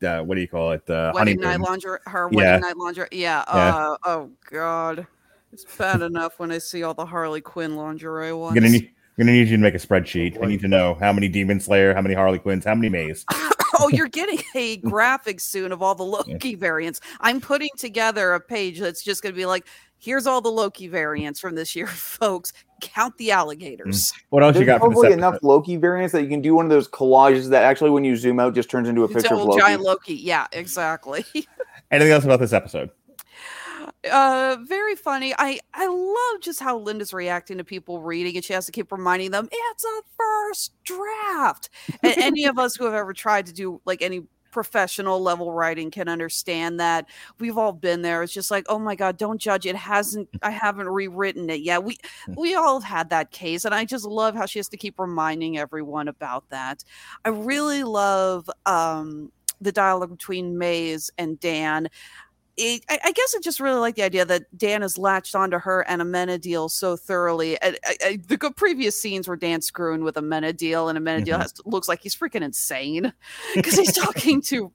uh, 0.03 0.22
what 0.22 0.36
do 0.36 0.41
you 0.41 0.48
call 0.48 0.72
it? 0.72 0.88
Uh, 0.90 1.12
wedding 1.14 1.40
honeymoon. 1.41 1.62
night 1.62 1.70
lingerie, 1.70 1.99
her 2.06 2.30
Yeah. 2.32 2.38
wedding 2.38 2.62
night 2.62 2.78
lingerie. 2.78 3.07
Yeah. 3.12 3.44
Yeah. 3.48 3.76
Uh, 3.78 3.98
oh, 4.06 4.32
God. 4.49 5.07
It's 5.52 5.66
bad 5.78 6.02
enough 6.02 6.38
when 6.38 6.52
I 6.52 6.57
see 6.57 6.84
all 6.84 6.94
the 6.94 7.06
Harley 7.06 7.41
Quinn 7.41 7.76
lingerie 7.76 8.34
ones. 8.34 8.56
gonna 8.56 8.70
need, 8.70 8.91
I'm 9.18 9.26
gonna 9.26 9.38
need 9.38 9.48
you 9.48 9.58
to 9.58 9.64
make 9.64 9.76
a 9.76 9.78
spreadsheet. 9.78 10.44
I 10.44 10.48
need 10.48 10.60
to 10.62 10.68
know 10.68 10.96
how 10.96 11.14
many 11.14 11.30
Demon 11.30 11.60
Slayer, 11.62 11.94
how 11.94 12.02
many 12.02 12.16
Harley 12.16 12.40
Quinns, 12.40 12.66
how 12.66 12.76
many 12.76 12.90
Maze. 12.90 13.26
oh, 13.80 13.90
you're 13.90 14.08
getting 14.08 14.40
a 14.56 14.78
graphic 14.78 15.40
soon 15.40 15.72
of 15.72 15.82
all 15.82 15.96
the 15.96 16.04
Loki 16.04 16.56
variants. 16.56 17.00
I'm 17.22 17.40
putting 17.40 17.70
together 17.78 18.34
a 18.34 18.40
page 18.40 18.80
that's 18.80 19.04
just 19.04 19.24
going 19.24 19.34
to 19.34 19.38
be 19.38 19.46
like, 19.46 19.66
here's 19.98 20.28
all 20.28 20.42
the 20.42 20.52
Loki 20.52 20.88
variants 20.88 21.40
from 21.40 21.56
this 21.56 21.76
year, 21.76 21.88
folks. 21.88 22.54
Count 22.82 23.18
the 23.18 23.32
alligators. 23.32 24.12
Mm. 24.12 24.24
What 24.30 24.44
else 24.44 24.56
you 24.56 24.66
There's 24.66 24.80
got 24.80 24.82
for 24.82 24.90
this 24.90 25.00
probably 25.00 25.14
enough 25.14 25.40
Loki 25.42 25.78
variants 25.78 26.12
that 26.12 26.22
you 26.22 26.30
can 26.30 26.42
do 26.42 26.54
one 26.56 26.66
of 26.66 26.72
those 26.72 26.88
collages 26.88 27.50
that 27.50 27.64
actually, 27.64 27.92
when 27.92 28.04
you 28.04 28.16
zoom 28.16 28.40
out, 28.40 28.54
just 28.54 28.70
turns 28.70 28.90
into 28.90 29.02
a 29.02 29.06
It's 29.06 29.14
picture 29.14 29.34
a 29.34 29.38
of 29.40 29.46
Loki. 29.46 29.62
giant 29.62 29.82
Loki. 29.82 30.16
Yeah, 30.16 30.48
exactly. 30.52 31.26
Anything 31.92 32.12
else 32.12 32.26
about 32.26 32.40
this 32.40 32.54
episode? 32.54 32.90
Uh 34.12 34.57
very 34.64 34.95
funny 34.95 35.34
i 35.38 35.60
i 35.74 35.88
love 35.88 36.41
just 36.41 36.60
how 36.60 36.78
linda's 36.78 37.14
reacting 37.14 37.57
to 37.57 37.64
people 37.64 38.02
reading 38.02 38.36
and 38.36 38.45
she 38.45 38.53
has 38.53 38.66
to 38.66 38.72
keep 38.72 38.91
reminding 38.91 39.32
them 39.32 39.48
it's 39.52 39.84
a 39.84 40.02
first 40.18 40.74
draft! 40.84 41.70
And 42.03 42.18
any 42.18 42.45
of 42.45 42.57
us 42.57 42.76
who 42.76 42.86
have 42.86 42.94
ever 42.94 43.14
tried 43.14 43.45
to 43.48 43.53
do 43.53 43.82
like 43.86 44.02
any 44.02 44.24
professional 44.52 45.22
level 45.22 45.52
writing 45.52 45.91
can 45.91 46.07
understand 46.07 46.80
that. 46.80 47.10
We've 47.40 47.57
all 47.57 47.74
been 47.74 48.03
there 48.03 48.24
it's 48.24 48.32
just 48.32 48.49
like 48.49 48.66
oh 48.70 48.80
my 48.80 48.95
god 48.95 49.18
don't 49.18 49.38
judge 49.38 49.66
it 49.66 49.76
hasn't 49.76 50.30
i 50.44 50.49
haven't 50.49 50.88
rewritten 50.88 51.49
it 51.49 51.60
yet. 51.60 51.84
We 51.84 51.98
we 52.38 52.56
all 52.56 52.80
have 52.80 52.90
had 52.90 53.10
that 53.10 53.32
case 53.32 53.66
and 53.66 53.76
i 53.76 53.84
just 53.84 54.06
love 54.06 54.34
how 54.34 54.45
she 54.45 54.60
has 54.60 54.70
to 54.70 54.78
keep 54.78 54.98
reminding 54.98 55.57
everyone 55.57 56.07
about 56.07 56.49
that. 56.52 56.86
I 57.26 57.30
really 57.30 57.84
love 57.84 58.49
um 58.66 59.30
the 59.60 59.72
dialogue 59.74 60.12
between 60.12 60.57
maze 60.57 61.12
and 61.18 61.40
dan 61.40 61.90
it, 62.57 62.84
I, 62.90 62.99
I 63.03 63.11
guess 63.11 63.36
I 63.36 63.40
just 63.41 63.60
really 63.60 63.80
like 63.80 63.95
the 63.95 64.03
idea 64.03 64.23
that 64.26 64.44
Dan 64.57 64.82
has 64.82 64.98
latched 64.98 65.36
onto 65.36 65.60
her 65.60 65.82
and 65.88 66.02
Amenadiel 66.02 66.69
so 66.69 66.95
thoroughly. 66.95 67.61
I, 67.61 67.77
I, 67.86 67.95
I- 68.03 68.19
the 68.27 68.38
previous 68.56 68.99
scenes 69.02 69.27
where 69.27 69.38
Dan's 69.38 69.65
screwing 69.68 70.03
with 70.03 70.15
Amenadiel 70.15 70.90
and 70.90 70.98
Amenadiel 70.98 71.38
Mhm. 71.38 71.41
has 71.41 71.53
looks 71.65 71.88
like 71.88 72.02
he's 72.02 72.15
freaking 72.15 72.41
insane 72.44 73.11
because 73.56 73.77
he's 73.77 73.94
talking 73.94 74.41
to 74.44 74.72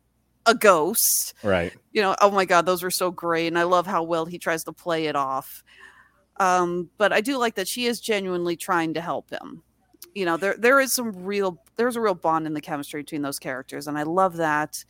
a 0.46 0.54
ghost. 0.54 1.34
Right. 1.42 1.72
You 1.92 2.02
know, 2.02 2.14
oh 2.20 2.30
my 2.30 2.44
god, 2.44 2.66
those 2.66 2.82
were 2.82 2.90
so 2.90 3.10
great, 3.10 3.46
and 3.48 3.58
I 3.58 3.62
love 3.64 3.86
how 3.86 4.02
well 4.02 4.26
he 4.26 4.38
tries 4.38 4.64
to 4.64 4.72
play 4.72 5.06
it 5.06 5.16
off. 5.16 5.62
Um, 6.38 6.88
but 6.98 7.12
I 7.12 7.20
do 7.20 7.36
like 7.36 7.54
that 7.56 7.68
she 7.68 7.86
is 7.86 8.00
genuinely 8.00 8.56
trying 8.56 8.94
to 8.94 9.00
help 9.00 9.30
him. 9.30 9.62
You 10.14 10.24
know, 10.24 10.36
there 10.36 10.56
there 10.58 10.80
is 10.80 10.92
some 10.92 11.24
real 11.24 11.62
there's 11.76 11.96
a 11.96 12.00
real 12.00 12.14
bond 12.14 12.46
in 12.46 12.54
the 12.54 12.60
chemistry 12.60 13.02
between 13.02 13.22
those 13.22 13.38
characters, 13.38 13.86
and 13.86 13.96
I 13.98 14.02
love 14.04 14.38
that. 14.38 14.82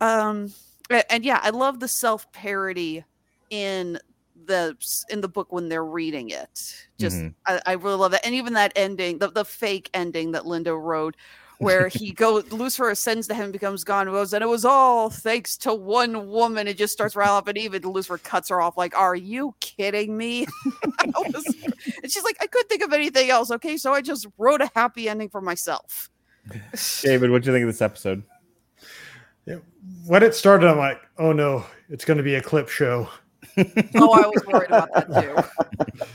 Um, 0.00 0.52
and 0.90 1.24
yeah, 1.24 1.40
I 1.42 1.50
love 1.50 1.80
the 1.80 1.88
self 1.88 2.30
parody 2.32 3.04
in 3.50 3.98
the 4.44 4.76
in 5.08 5.20
the 5.20 5.28
book 5.28 5.52
when 5.52 5.68
they're 5.68 5.84
reading 5.84 6.30
it. 6.30 6.86
Just 6.98 7.16
Mhm. 7.16 7.34
I, 7.46 7.60
I 7.66 7.72
really 7.72 7.96
love 7.96 8.12
that, 8.12 8.24
and 8.24 8.34
even 8.34 8.52
that 8.54 8.72
ending, 8.76 9.18
the 9.18 9.30
the 9.30 9.44
fake 9.44 9.90
ending 9.94 10.32
that 10.32 10.46
Linda 10.46 10.74
wrote, 10.74 11.16
where 11.58 11.88
he 11.88 12.12
goes, 12.12 12.52
Lucifer 12.52 12.90
ascends 12.90 13.26
to 13.28 13.34
heaven, 13.34 13.50
becomes 13.50 13.82
God, 13.82 14.06
and 14.06 14.14
goes, 14.14 14.32
and 14.32 14.42
it 14.44 14.48
was 14.48 14.64
all 14.64 15.10
thanks 15.10 15.56
to 15.58 15.74
one 15.74 16.28
woman. 16.28 16.68
It 16.68 16.76
just 16.76 16.92
starts 16.92 17.16
right 17.16 17.28
off, 17.28 17.48
and 17.48 17.58
even 17.58 17.82
Lucifer 17.82 18.18
cuts 18.18 18.50
her 18.50 18.60
off. 18.60 18.76
Like, 18.76 18.96
are 18.96 19.16
you 19.16 19.54
kidding 19.60 20.16
me? 20.16 20.46
Was- 21.16 21.54
and 22.02 22.12
she's 22.12 22.24
like, 22.24 22.36
I 22.40 22.46
couldn't 22.46 22.68
think 22.68 22.82
of 22.84 22.92
anything 22.92 23.30
else. 23.30 23.50
Okay, 23.50 23.76
so 23.78 23.92
I 23.94 24.00
just 24.02 24.26
wrote 24.38 24.60
a 24.60 24.70
happy 24.74 25.08
ending 25.08 25.28
for 25.30 25.40
myself. 25.40 26.10
David, 27.02 27.30
what 27.30 27.42
do 27.42 27.48
you 27.50 27.54
think 27.54 27.62
of 27.64 27.68
this 27.68 27.82
episode? 27.82 28.22
When 30.06 30.22
it 30.22 30.34
started, 30.34 30.68
I'm 30.68 30.78
like, 30.78 31.00
oh 31.18 31.32
no, 31.32 31.64
it's 31.88 32.04
going 32.04 32.18
to 32.18 32.22
be 32.22 32.34
a 32.36 32.42
clip 32.42 32.68
show. 32.68 33.08
Oh, 33.94 34.12
I 34.12 34.26
was 34.26 34.44
worried 34.46 34.68
about 34.68 34.92
that 34.92 35.50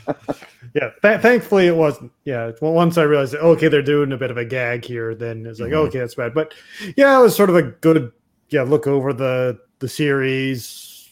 too. 0.06 0.34
Yeah, 0.74 0.88
th- 1.02 1.20
thankfully 1.20 1.66
it 1.66 1.76
wasn't. 1.76 2.12
Yeah, 2.24 2.52
well, 2.62 2.72
once 2.72 2.96
I 2.96 3.02
realized 3.02 3.34
that 3.34 3.40
okay, 3.42 3.68
they're 3.68 3.82
doing 3.82 4.10
a 4.12 4.16
bit 4.16 4.30
of 4.30 4.38
a 4.38 4.44
gag 4.44 4.86
here, 4.86 5.14
then 5.14 5.44
it's 5.44 5.60
like 5.60 5.70
Mhm. 5.72 5.86
okay, 5.88 5.98
that's 5.98 6.14
bad. 6.14 6.32
But 6.32 6.54
yeah, 6.96 7.18
it 7.18 7.22
was 7.22 7.36
sort 7.36 7.50
of 7.50 7.56
a 7.56 7.62
good 7.62 8.10
yeah 8.48 8.62
look 8.62 8.86
over 8.86 9.12
the 9.12 9.58
the 9.80 9.88
series. 9.88 11.10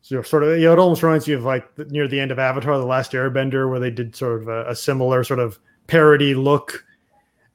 So 0.00 0.20
sort 0.22 0.42
of, 0.42 0.58
you 0.58 0.64
know, 0.64 0.72
it 0.72 0.78
almost 0.80 1.04
reminds 1.04 1.28
you 1.28 1.36
of 1.36 1.44
like 1.44 1.64
near 1.90 2.08
the 2.08 2.18
end 2.18 2.32
of 2.32 2.40
Avatar: 2.40 2.76
The 2.76 2.84
Last 2.84 3.12
Airbender, 3.12 3.70
where 3.70 3.78
they 3.78 3.90
did 3.90 4.16
sort 4.16 4.42
of 4.42 4.48
a, 4.48 4.70
a 4.70 4.74
similar 4.74 5.22
sort 5.22 5.38
of 5.38 5.60
parody 5.86 6.34
look 6.34 6.84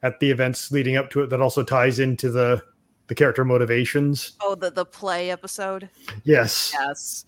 at 0.04 0.22
the 0.22 0.32
events 0.32 0.72
leading 0.72 0.96
up 0.96 1.10
to 1.10 1.24
it 1.24 1.30
that 1.32 1.42
also 1.42 1.62
ties 1.62 2.00
into 2.00 2.30
the 2.32 2.62
the 3.08 3.16
character 3.16 3.44
motivations. 3.46 4.34
Oh, 4.42 4.56
the 4.56 4.70
the 4.70 4.86
play 4.86 5.32
episode. 5.32 5.90
Yes. 6.24 6.72
Yes. 6.74 7.26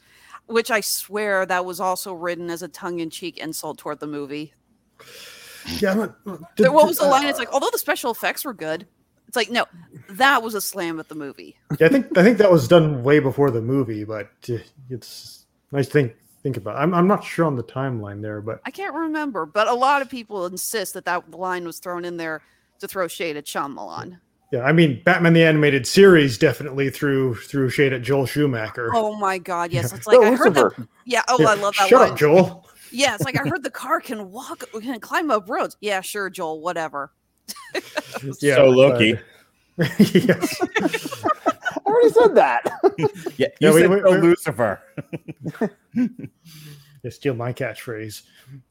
Which 0.47 0.72
I 0.72 0.81
swear 0.81 1.45
that 1.45 1.65
was 1.65 1.80
also 1.80 2.14
written 2.14 2.49
as 2.49 2.61
a 2.64 2.68
tongue 2.68 2.99
in 2.99 3.10
cheek 3.10 3.38
insult 3.38 3.77
toward 3.77 3.99
the 3.99 4.07
movie. 4.07 4.53
Yeah. 5.80 5.93
Not- 5.93 6.56
There- 6.57 6.72
what 6.72 6.88
was 6.88 6.97
the 6.97 7.06
uh, 7.06 7.10
line? 7.10 7.27
It's 7.27 7.39
like, 7.39 7.51
although 7.53 7.69
the 7.72 7.77
special 7.77 8.11
effects 8.11 8.43
were 8.45 8.53
good, 8.53 8.88
it's 9.27 9.35
like, 9.35 9.51
no, 9.51 9.65
that 10.10 10.41
was 10.41 10.56
a 10.56 10.61
slam 10.61 10.99
at 10.99 11.07
the 11.07 11.15
movie. 11.15 11.56
Yeah, 11.80 11.85
I 11.88 11.89
think 11.89 12.18
I 12.18 12.23
think 12.23 12.39
that 12.39 12.51
was 12.51 12.68
done 12.68 13.03
way 13.03 13.19
before 13.19 13.51
the 13.51 13.61
movie, 13.61 14.03
but 14.03 14.31
uh, 14.49 14.56
it's 14.89 15.45
nice 15.72 15.85
to 15.85 15.93
think 15.93 16.15
think 16.41 16.57
about. 16.57 16.77
I'm 16.77 16.95
I'm 16.95 17.07
not 17.07 17.23
sure 17.23 17.45
on 17.45 17.56
the 17.56 17.64
timeline 17.64 18.23
there, 18.23 18.41
but 18.41 18.60
I 18.65 18.72
can't 18.72 18.95
remember, 18.95 19.45
but 19.45 19.68
a 19.68 19.73
lot 19.76 20.01
of 20.01 20.10
people 20.10 20.47
insist 20.47 20.95
that 20.95 21.06
that 21.06 21.30
line 21.30 21.64
was 21.65 21.77
thrown 21.77 22.06
in 22.06 22.18
there 22.18 22.41
to 22.80 22.88
throw 22.88 23.07
shade 23.07 23.38
at 23.38 23.45
Shyamalan. 23.45 24.19
Yeah, 24.52 24.62
I 24.64 24.72
mean, 24.72 25.02
Batman 25.04 25.34
the 25.34 25.44
animated 25.44 25.86
series 25.88 26.38
definitely 26.38 26.90
threw 26.90 27.36
threw 27.36 27.70
shade 27.70 27.94
at 27.94 28.02
Joel 28.02 28.26
Schumacher. 28.26 28.90
Oh 28.94 29.16
my 29.16 29.38
god, 29.38 29.72
yes, 29.72 29.94
it's 29.94 30.08
like 30.08 30.18
Oh, 30.18 30.24
I 30.24 30.36
heard 30.36 30.54
that. 30.56 30.64
Lucifer. 30.64 30.88
Yeah, 31.06 31.22
oh, 31.28 31.38
Yeah, 31.40 31.50
I 31.50 31.54
love 31.56 31.76
that 31.78 31.88
Shut 31.90 32.02
line. 32.02 32.12
up, 32.12 32.18
Joel. 32.18 32.66
Yeah, 32.92 33.14
it's 33.16 33.24
like 33.24 33.40
I 33.40 33.48
heard 33.48 33.64
the 33.64 33.70
car 33.72 34.00
can 34.02 34.32
walk, 34.32 34.64
can 34.82 35.00
climb 35.00 35.30
up 35.32 35.48
roads. 35.50 35.78
Yeah, 35.82 36.02
sure, 36.02 36.30
Joel, 36.30 36.62
whatever. 36.62 37.12
Yeah, 38.42 38.56
so 38.56 38.66
but- 38.66 38.68
uh, 38.68 38.72
Loki. 38.72 39.20
yes. 40.00 40.62
I 40.62 41.80
already 41.86 42.10
said 42.10 42.36
that. 42.36 42.62
Yeah, 42.98 43.08
Yeah, 43.38 43.48
you 43.62 43.74
we- 43.74 43.82
said 43.82 43.90
we- 43.90 44.00
so 44.02 44.12
we- 44.12 44.22
Lucifer. 44.28 44.82
Yeah, 47.02 47.12
steal 47.12 47.34
my 47.34 47.54
catchphrase. 47.54 48.24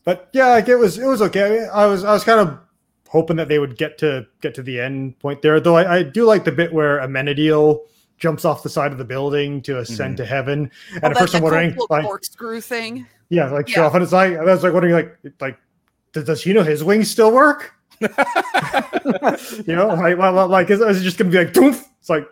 But 0.04 0.28
yeah, 0.32 0.48
like 0.48 0.68
it 0.68 0.76
was 0.76 0.98
it 0.98 1.06
was 1.06 1.22
okay. 1.22 1.66
I 1.66 1.86
was 1.86 2.04
I 2.04 2.12
was 2.12 2.24
kind 2.24 2.40
of 2.40 2.58
hoping 3.08 3.36
that 3.36 3.48
they 3.48 3.58
would 3.58 3.76
get 3.76 3.98
to 3.98 4.26
get 4.40 4.54
to 4.54 4.62
the 4.62 4.80
end 4.80 5.18
point 5.18 5.42
there. 5.42 5.58
Though 5.60 5.76
I, 5.76 5.96
I 5.96 6.02
do 6.02 6.24
like 6.24 6.44
the 6.44 6.52
bit 6.52 6.72
where 6.72 6.98
Amenadiel 7.00 7.80
jumps 8.18 8.44
off 8.44 8.62
the 8.62 8.68
side 8.68 8.92
of 8.92 8.98
the 8.98 9.04
building 9.04 9.62
to 9.62 9.72
mhm. 9.72 9.80
ascend 9.80 10.16
to 10.18 10.26
heaven. 10.26 10.70
And 10.94 11.04
Oh, 11.04 11.08
at 11.08 11.18
first 11.18 11.32
that 11.32 11.38
I'm 11.38 11.44
wondering, 11.44 11.76
like, 11.88 12.04
corkscrew 12.04 12.60
thing. 12.60 13.06
yeah, 13.30 13.50
like 13.50 13.68
show 13.68 13.80
Yeah. 13.80 13.86
off, 13.86 13.94
and 13.94 14.02
it's 14.02 14.12
like 14.12 14.36
I 14.36 14.44
was 14.44 14.62
like 14.62 14.72
wondering, 14.72 14.94
like, 14.94 15.16
like 15.40 15.58
does, 16.12 16.24
does 16.24 16.42
he 16.42 16.52
know 16.52 16.62
his 16.62 16.84
wings 16.84 17.10
still 17.10 17.32
work? 17.32 17.74
you 18.00 18.08
know, 19.74 19.88
like, 19.88 20.16
like, 20.18 20.48
like 20.48 20.70
is, 20.70 20.80
is 20.80 21.00
it 21.00 21.04
just 21.04 21.18
gonna 21.18 21.30
be 21.30 21.38
like, 21.38 21.52
Doof? 21.52 21.84
it's 22.00 22.10
like 22.10 22.28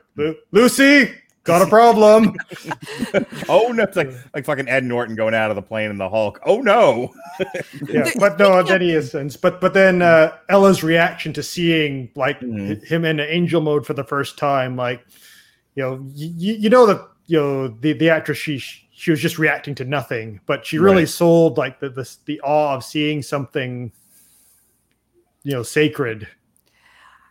Lucy 0.52 1.12
got 1.47 1.62
a 1.62 1.66
problem. 1.66 2.35
Oh 3.48 3.68
no, 3.73 3.85
it's 3.85 3.97
like 3.97 4.10
like 4.35 4.44
fucking 4.44 4.68
Ed 4.68 4.85
Norton 4.85 5.14
going 5.14 5.35
out 5.35 5.51
of 5.51 5.56
the 5.56 5.62
plane 5.62 5.90
in 5.90 5.98
the 5.98 6.09
Hulk. 6.09 6.40
Oh 6.44 6.60
no. 6.60 7.14
yeah, 7.89 8.10
but 8.18 8.39
no, 8.39 8.52
speaking 8.60 8.66
then 8.66 8.81
he 8.81 8.94
ascends. 8.94 9.36
But 9.36 9.60
but 9.60 9.73
then 9.73 10.02
uh, 10.02 10.36
Ella's 10.48 10.82
reaction 10.82 11.32
to 11.35 11.43
seeing 11.43 12.10
like 12.16 12.40
Mhm. 12.40 12.85
him 12.85 13.05
in 13.05 13.20
angel 13.20 13.60
mode 13.60 13.86
for 13.86 13.94
the 13.94 14.05
first 14.05 14.36
time, 14.36 14.77
like 14.77 15.05
you 15.77 15.82
know, 15.82 16.05
you, 16.14 16.55
you 16.55 16.68
know 16.70 16.86
that 16.86 17.06
you 17.27 17.39
know 17.39 17.68
the 17.68 17.93
the 17.93 18.10
actress 18.10 18.39
she 18.39 18.59
she 18.59 19.10
was 19.10 19.20
just 19.20 19.39
reacting 19.39 19.74
to 19.77 19.85
nothing, 19.85 20.40
but 20.47 20.66
she 20.66 20.78
really 20.78 21.02
Right. 21.02 21.09
sold 21.09 21.56
like 21.59 21.78
the, 21.81 21.89
the 21.90 22.10
the 22.27 22.40
awe 22.40 22.74
of 22.74 22.82
seeing 22.85 23.23
something, 23.23 23.93
you 25.44 25.52
know, 25.52 25.62
sacred 25.62 26.27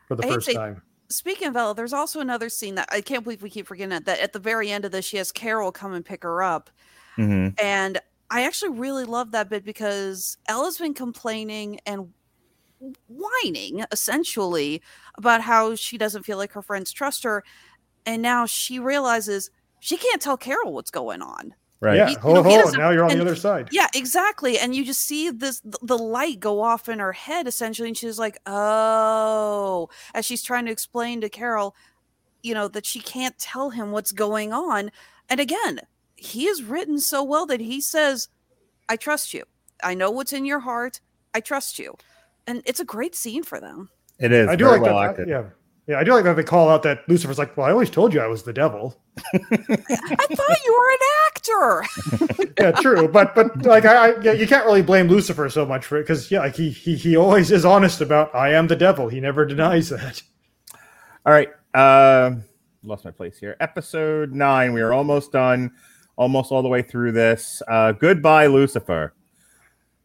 for 0.07 0.15
the 0.15 0.25
I 0.25 0.29
first 0.33 0.47
to- 0.47 0.53
time. 0.53 0.81
Speaking 1.09 1.47
of 1.47 1.55
Ella, 1.55 1.75
there's 1.75 1.93
also 1.93 2.19
another 2.19 2.49
scene 2.49 2.75
that 2.75 2.89
I 2.91 3.01
can't 3.01 3.23
believe 3.23 3.43
we 3.43 3.49
keep 3.49 3.67
forgetting 3.67 3.91
it, 3.91 4.05
that 4.05 4.19
at 4.19 4.33
the 4.33 4.39
very 4.39 4.71
end 4.71 4.85
of 4.85 4.91
this, 4.91 5.05
she 5.05 5.17
has 5.17 5.31
Carol 5.31 5.71
come 5.71 5.93
and 5.93 6.03
pick 6.03 6.23
her 6.23 6.41
up. 6.41 6.69
Mm-hmm. 7.17 7.49
And 7.63 7.99
I 8.29 8.45
actually 8.45 8.77
really 8.77 9.05
love 9.05 9.31
that 9.31 9.49
bit 9.49 9.63
because 9.63 10.37
Ella's 10.47 10.77
been 10.77 10.93
complaining 10.93 11.79
and 11.85 12.11
whining 13.07 13.85
essentially 13.91 14.81
about 15.17 15.41
how 15.41 15.75
she 15.75 15.97
doesn't 15.97 16.23
feel 16.23 16.37
like 16.37 16.51
her 16.53 16.61
friends 16.61 16.91
trust 16.91 17.23
her. 17.23 17.43
And 18.05 18.21
now 18.21 18.45
she 18.45 18.79
realizes 18.79 19.51
she 19.79 19.97
can't 19.97 20.21
tell 20.21 20.37
Carol 20.37 20.73
what's 20.73 20.91
going 20.91 21.21
on. 21.21 21.53
Right. 21.81 21.97
Yeah. 21.97 22.07
He- 22.07 22.13
you 22.13 22.19
Ho 22.19 22.33
know, 22.35 22.43
he 22.43 22.55
ho. 22.55 22.69
Now 22.71 22.89
you're 22.91 23.03
on 23.03 23.11
and- 23.11 23.19
the 23.21 23.25
other 23.25 23.35
side. 23.35 23.69
Yeah, 23.71 23.87
exactly. 23.93 24.57
And 24.57 24.73
you 24.75 24.85
just 24.85 25.01
see 25.01 25.29
this 25.29 25.61
the 25.81 25.97
light 25.97 26.39
go 26.39 26.61
off 26.61 26.87
in 26.89 26.99
her 26.99 27.11
head 27.13 27.47
essentially, 27.47 27.89
and 27.89 27.97
she's 27.97 28.17
like, 28.17 28.39
"Oh," 28.45 29.89
as 30.13 30.25
she's 30.25 30.41
trying 30.43 30.65
to 30.65 30.71
explain 30.71 31.21
to 31.21 31.29
Carol, 31.29 31.75
you 32.43 32.53
know, 32.53 32.67
that 32.69 32.85
she 32.85 32.99
can't 32.99 33.37
tell 33.37 33.69
him 33.71 33.91
what's 33.91 34.11
going 34.11 34.53
on. 34.53 34.91
And 35.29 35.39
again, 35.39 35.81
he 36.15 36.45
is 36.47 36.63
written 36.63 36.99
so 36.99 37.23
well 37.23 37.45
that 37.47 37.59
he 37.59 37.81
says, 37.81 38.29
"I 38.89 38.95
trust 38.95 39.33
you. 39.33 39.43
I 39.83 39.93
know 39.93 40.09
what's 40.11 40.33
in 40.33 40.45
your 40.45 40.59
heart. 40.59 41.01
I 41.33 41.39
trust 41.41 41.77
you." 41.79 41.95
And 42.47 42.61
it's 42.65 42.79
a 42.79 42.85
great 42.85 43.15
scene 43.15 43.43
for 43.43 43.59
them. 43.59 43.89
It 44.19 44.31
is. 44.31 44.47
I 44.47 44.55
do 44.55 44.67
like 44.67 44.81
well 44.81 44.99
that. 44.99 45.09
acted. 45.11 45.27
Yeah. 45.27 45.43
Yeah, 45.87 45.99
I 45.99 46.03
do 46.03 46.13
like 46.13 46.23
that 46.23 46.35
they 46.35 46.43
call 46.43 46.67
out 46.69 46.81
that 46.81 47.07
Lucifer's 47.07 47.37
like, 47.37 47.55
well, 47.55 47.67
I 47.67 47.71
always 47.71 47.91
told 47.91 48.11
you 48.11 48.19
I 48.19 48.25
was 48.25 48.41
the 48.41 48.53
devil. 48.53 48.99
I 49.33 49.37
thought 49.37 50.57
you 50.65 50.73
were 50.73 50.91
an 50.91 50.99
actor. 51.47 51.83
Yeah, 52.57 52.71
true, 52.71 53.09
but 53.09 53.35
but 53.35 53.65
like 53.65 53.83
I, 53.83 54.11
I 54.11 54.21
yeah, 54.21 54.31
you 54.31 54.47
can't 54.47 54.65
really 54.65 54.81
blame 54.81 55.09
Lucifer 55.09 55.49
so 55.49 55.65
much 55.65 55.85
for 55.85 55.97
it 55.97 56.03
because 56.03 56.31
yeah, 56.31 56.39
like 56.39 56.55
he, 56.55 56.69
he 56.69 56.95
he 56.95 57.17
always 57.17 57.51
is 57.51 57.65
honest 57.65 57.99
about 57.99 58.33
I 58.33 58.53
am 58.53 58.67
the 58.67 58.77
devil. 58.77 59.09
He 59.09 59.19
never 59.19 59.45
denies 59.45 59.89
that. 59.89 60.21
All 61.25 61.33
right. 61.33 61.49
Uh, 61.73 62.35
lost 62.81 63.03
my 63.03 63.11
place 63.11 63.37
here. 63.37 63.57
Episode 63.59 64.31
nine. 64.31 64.71
We 64.71 64.79
are 64.79 64.93
almost 64.93 65.33
done. 65.33 65.73
Almost 66.15 66.53
all 66.53 66.61
the 66.61 66.69
way 66.69 66.81
through 66.81 67.11
this. 67.11 67.61
Uh, 67.67 67.91
goodbye, 67.91 68.47
Lucifer. 68.47 69.13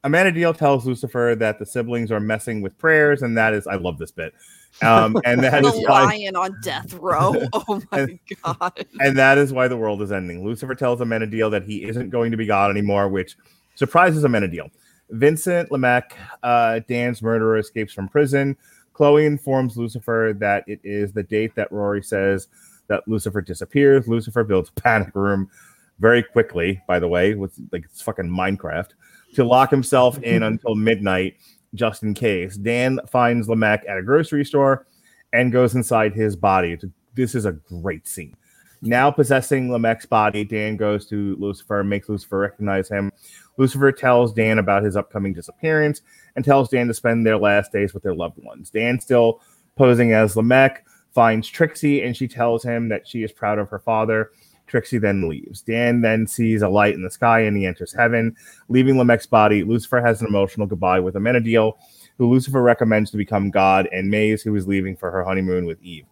Amenadiel 0.02 0.56
tells 0.56 0.84
Lucifer 0.86 1.36
that 1.38 1.60
the 1.60 1.66
siblings 1.66 2.10
are 2.10 2.18
messing 2.20 2.62
with 2.62 2.76
prayers, 2.78 3.22
and 3.22 3.38
that 3.38 3.54
is, 3.54 3.68
I 3.68 3.76
love 3.76 3.98
this 3.98 4.10
bit. 4.10 4.34
Um, 4.82 5.20
and 5.24 5.40
that 5.44 5.64
is 5.64 5.72
the 5.72 5.84
why, 5.86 6.05
lion 6.05 6.36
on 6.36 6.56
death 6.62 6.94
row. 6.94 7.34
Oh 7.52 7.82
my 7.92 8.18
god. 8.42 8.86
and 9.01 9.16
that 9.18 9.38
is 9.38 9.52
why 9.52 9.68
the 9.68 9.76
world 9.76 10.02
is 10.02 10.12
ending. 10.12 10.44
Lucifer 10.44 10.74
tells 10.74 11.01
Amenadiel 11.01 11.51
that 11.51 11.64
he 11.64 11.84
isn't 11.84 12.10
going 12.10 12.30
to 12.30 12.36
be 12.36 12.47
God 12.47 12.70
anymore, 12.70 13.09
which 13.09 13.36
surprises 13.74 14.24
Amenadiel. 14.24 14.70
Vincent 15.10 15.70
Lemecq, 15.70 16.12
uh, 16.42 16.80
Dan's 16.88 17.22
murderer, 17.22 17.59
escapes 17.59 17.92
from 17.92 18.09
prison. 18.09 18.56
Chloe 18.92 19.26
informs 19.26 19.76
Lucifer 19.76 20.34
that 20.38 20.64
it 20.66 20.80
is 20.84 21.12
the 21.12 21.22
date 21.22 21.55
that 21.56 21.72
Rory 21.72 22.02
says 22.02 22.48
that 22.88 23.06
Lucifer 23.09 23.40
disappears. 23.40 24.06
Lucifer 24.06 24.44
builds 24.44 24.70
a 24.76 24.80
panic 24.80 25.14
room 25.14 25.51
very 25.98 26.22
quickly, 26.22 26.80
by 26.86 26.98
the 26.98 27.09
way, 27.09 27.34
with 27.34 27.55
like 27.72 27.84
it's 27.84 28.02
fucking 28.02 28.28
Minecraft, 28.28 28.90
to 29.34 29.44
lock 29.44 29.70
himself 29.70 30.20
in 30.22 30.42
until 30.42 30.74
midnight 30.74 31.36
just 31.74 32.02
in 32.02 32.14
case. 32.14 32.56
Dan 32.56 33.01
finds 33.09 33.48
Lemecq 33.48 33.88
at 33.88 33.98
a 33.98 34.02
grocery 34.02 34.44
store 34.44 34.86
and 35.32 35.52
goes 35.52 35.74
inside 35.74 36.14
his 36.14 36.36
body. 36.36 36.78
This 37.14 37.34
is 37.34 37.47
a 37.47 37.52
great 37.52 38.09
scene. 38.09 38.36
Now 38.82 39.10
possessing 39.10 39.68
Lemecq's 39.68 40.06
body, 40.06 40.42
Dan 40.44 40.76
goes 40.76 41.06
to 41.09 41.36
Lucifer, 41.38 41.80
and 41.80 41.90
makes 41.90 42.09
Lucifer 42.09 42.38
recognize 42.38 42.88
him. 42.88 43.12
Lucifer 43.59 43.92
tells 43.92 44.32
Dan 44.32 44.59
about 44.59 44.82
his 44.82 44.97
upcoming 44.97 45.34
disappearance 45.34 46.01
and 46.34 46.44
tells 46.44 46.70
Dan 46.70 46.88
to 46.88 46.94
spend 46.94 47.26
their 47.26 47.36
last 47.36 47.72
days 47.72 47.92
with 47.92 48.02
their 48.02 48.14
loved 48.14 48.42
ones. 48.42 48.70
Dan, 48.70 48.98
still 48.98 49.42
posing 49.76 50.12
as 50.12 50.34
Lemecq, 50.34 50.78
finds 51.12 51.48
Trixie 51.48 52.02
and 52.02 52.16
she 52.16 52.28
tells 52.28 52.62
him 52.62 52.88
that 52.88 53.06
she 53.06 53.22
is 53.22 53.32
proud 53.32 53.59
of 53.59 53.68
her 53.68 53.80
father. 53.80 54.30
Trixie 54.70 54.98
then 54.98 55.28
leaves. 55.28 55.62
Dan 55.62 56.01
then 56.01 56.26
sees 56.26 56.62
a 56.62 56.68
light 56.68 56.94
in 56.94 57.02
the 57.02 57.10
sky 57.10 57.40
and 57.40 57.56
he 57.56 57.66
enters 57.66 57.92
heaven, 57.92 58.36
leaving 58.68 58.94
Lemecq's 58.94 59.26
body. 59.26 59.64
Lucifer 59.64 60.01
has 60.01 60.20
an 60.20 60.28
emotional 60.28 60.66
goodbye 60.66 61.01
with 61.01 61.16
Amenadiel, 61.16 61.74
who 62.16 62.30
Lucifer 62.30 62.62
recommends 62.62 63.10
to 63.10 63.16
become 63.16 63.51
God, 63.51 63.88
and 63.92 64.10
Maze, 64.10 64.42
who 64.42 64.55
is 64.55 64.68
leaving 64.68 64.97
for 64.97 65.10
her 65.10 65.24
honeymoon 65.24 65.66
with 65.66 65.82
Eve. 65.82 66.05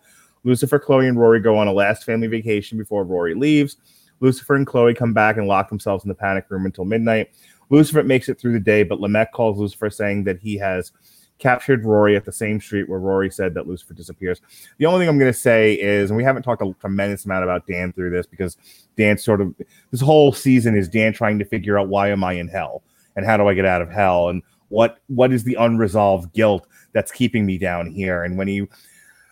Lucifer, 0.44 0.78
Chloe, 0.78 1.06
and 1.06 1.18
Rory 1.18 1.40
go 1.40 1.56
on 1.56 1.68
a 1.68 1.72
last 1.72 2.04
family 2.04 2.26
vacation 2.26 2.78
before 2.78 3.04
Rory 3.04 3.34
leaves. 3.34 3.76
Lucifer 4.20 4.56
and 4.56 4.66
Chloe 4.66 4.94
come 4.94 5.12
back 5.12 5.36
and 5.36 5.46
lock 5.46 5.68
themselves 5.68 6.04
in 6.04 6.08
the 6.08 6.14
panic 6.14 6.46
room 6.48 6.66
until 6.66 6.84
midnight. 6.84 7.30
Lucifer 7.70 8.02
makes 8.02 8.28
it 8.28 8.40
through 8.40 8.54
the 8.54 8.60
day, 8.60 8.82
but 8.82 8.98
Lemecq 8.98 9.30
calls 9.32 9.58
Lucifer 9.58 9.90
saying 9.90 10.24
that 10.24 10.40
he 10.40 10.56
has 10.56 10.92
captured 11.38 11.84
Rory 11.84 12.16
at 12.16 12.24
the 12.24 12.32
same 12.32 12.60
street 12.60 12.88
where 12.88 12.98
Rory 12.98 13.30
said 13.30 13.54
that 13.54 13.66
Lucifer 13.66 13.94
disappears. 13.94 14.40
The 14.78 14.86
only 14.86 15.00
thing 15.00 15.08
I'm 15.08 15.18
going 15.18 15.32
to 15.32 15.38
say 15.38 15.74
is, 15.74 16.10
and 16.10 16.16
we 16.16 16.24
haven't 16.24 16.42
talked 16.42 16.62
a 16.62 16.74
tremendous 16.80 17.24
amount 17.24 17.44
about 17.44 17.66
Dan 17.66 17.92
through 17.92 18.10
this 18.10 18.26
because 18.26 18.56
Dan 18.96 19.18
sort 19.18 19.40
of 19.40 19.54
this 19.90 20.00
whole 20.00 20.32
season 20.32 20.76
is 20.76 20.88
Dan 20.88 21.12
trying 21.12 21.38
to 21.38 21.44
figure 21.44 21.78
out 21.78 21.88
why 21.88 22.08
am 22.08 22.24
I 22.24 22.32
in 22.34 22.48
hell 22.48 22.82
and 23.16 23.24
how 23.24 23.36
do 23.36 23.46
I 23.46 23.54
get 23.54 23.64
out 23.64 23.82
of 23.82 23.90
hell 23.90 24.28
and 24.28 24.42
what 24.68 24.98
what 25.06 25.32
is 25.32 25.44
the 25.44 25.54
unresolved 25.54 26.32
guilt 26.34 26.66
that's 26.92 27.10
keeping 27.10 27.46
me 27.46 27.56
down 27.56 27.90
here 27.90 28.22
and 28.22 28.36
when 28.36 28.48
you 28.48 28.68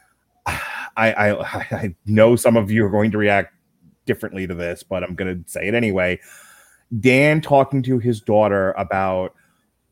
I, 0.47 0.63
I 0.97 1.31
I 1.71 1.95
know 2.07 2.37
some 2.37 2.57
of 2.57 2.71
you 2.71 2.85
are 2.87 2.91
going 2.91 3.11
to 3.11 3.19
react 3.19 3.53
differently 4.07 4.47
to 4.47 4.55
this, 4.55 4.83
but 4.83 5.03
I'm 5.03 5.15
going 5.15 5.43
to 5.43 5.51
say 5.51 5.69
it 5.69 5.75
anyway. 5.75 6.19
Dan 7.01 7.41
talking 7.41 7.83
to 7.83 7.99
his 7.99 8.21
daughter 8.21 8.73
about 8.73 9.35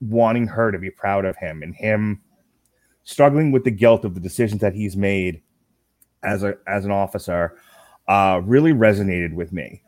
wanting 0.05 0.47
her 0.47 0.71
to 0.71 0.79
be 0.79 0.91
proud 0.91 1.25
of 1.25 1.37
him 1.37 1.63
and 1.63 1.75
him 1.75 2.21
struggling 3.05 3.53
with 3.53 3.65
the 3.65 3.71
guilt 3.71 4.05
of 4.05 4.15
the 4.15 4.21
decisions 4.21 4.61
that 4.61 4.75
he's 4.75 4.97
made 4.97 5.43
as 6.23 6.43
a 6.43 6.57
as 6.67 6.85
an 6.85 6.91
officer 6.91 7.57
uh, 8.09 8.41
really 8.45 8.73
resonated 8.73 9.35
with 9.35 9.53
me. 9.53 9.83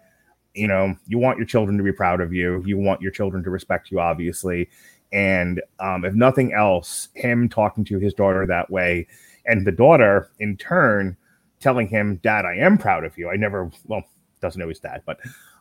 You 0.55 0.69
know, 0.69 0.97
you 1.07 1.19
want 1.19 1.39
your 1.39 1.47
children 1.47 1.77
to 1.77 1.85
be 1.85 1.93
proud 1.93 2.21
of 2.21 2.33
you. 2.33 2.63
You 2.65 2.79
want 2.79 3.03
your 3.03 3.11
children 3.11 3.43
to 3.45 3.51
respect 3.51 3.91
you, 3.91 4.01
obviously. 4.01 4.71
And 5.13 5.63
um, 5.81 6.05
if 6.05 6.15
nothing 6.15 6.53
else, 6.53 7.09
him 7.15 7.49
talking 7.49 7.85
to 7.85 7.99
his 7.99 8.15
daughter 8.15 8.47
that 8.47 8.71
way, 8.71 9.07
and 9.45 9.67
the 9.67 9.73
daughter 9.73 10.31
in 10.39 10.57
turn 10.57 11.17
telling 11.61 11.89
him, 11.89 12.17
"Dad, 12.23 12.45
I 12.45 12.57
am 12.57 12.79
proud 12.79 13.05
of 13.05 13.17
you. 13.19 13.31
I 13.31 13.37
never, 13.37 13.71
well, 13.87 14.03
doesn't 14.41 14.61
know 14.61 14.69
his 14.69 14.81
dad, 14.81 15.03
but 15.07 15.19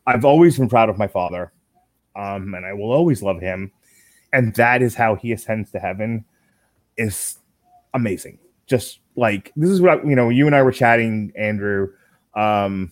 I've 0.08 0.26
always 0.26 0.58
been 0.58 0.70
proud 0.70 0.90
of 0.90 0.98
my 0.98 1.08
father, 1.08 1.52
um, 2.16 2.54
and 2.54 2.66
I 2.66 2.74
will 2.74 2.92
always 2.92 3.22
love 3.22 3.40
him." 3.40 3.72
And 4.36 4.54
that 4.56 4.82
is 4.82 4.94
how 4.94 5.16
he 5.16 5.32
ascends 5.32 5.72
to 5.72 5.80
heaven. 5.80 6.26
Is 6.98 7.40
amazing. 7.94 8.38
Just 8.68 9.00
like 9.16 9.54
this 9.56 9.70
is 9.70 9.82
what 9.82 10.00
I, 10.00 10.04
you 10.04 10.16
know. 10.16 10.30
You 10.30 10.46
and 10.46 10.56
I 10.56 10.62
were 10.62 10.74
chatting, 10.74 11.32
Andrew, 11.38 11.88
um, 12.36 12.92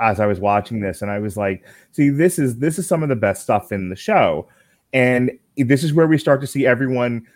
as 0.00 0.18
I 0.18 0.26
was 0.26 0.40
watching 0.40 0.80
this, 0.80 1.00
and 1.00 1.10
I 1.10 1.20
was 1.20 1.36
like, 1.36 1.64
"See, 1.92 2.08
this 2.08 2.38
is 2.38 2.58
this 2.58 2.78
is 2.78 2.86
some 2.86 3.02
of 3.04 3.08
the 3.08 3.16
best 3.16 3.42
stuff 3.42 3.70
in 3.70 3.90
the 3.90 3.96
show." 3.96 4.48
And 4.92 5.30
this 5.56 5.84
is 5.84 5.94
where 5.94 6.08
we 6.08 6.18
start 6.18 6.40
to 6.40 6.46
see 6.48 6.66
everyone. 6.66 7.26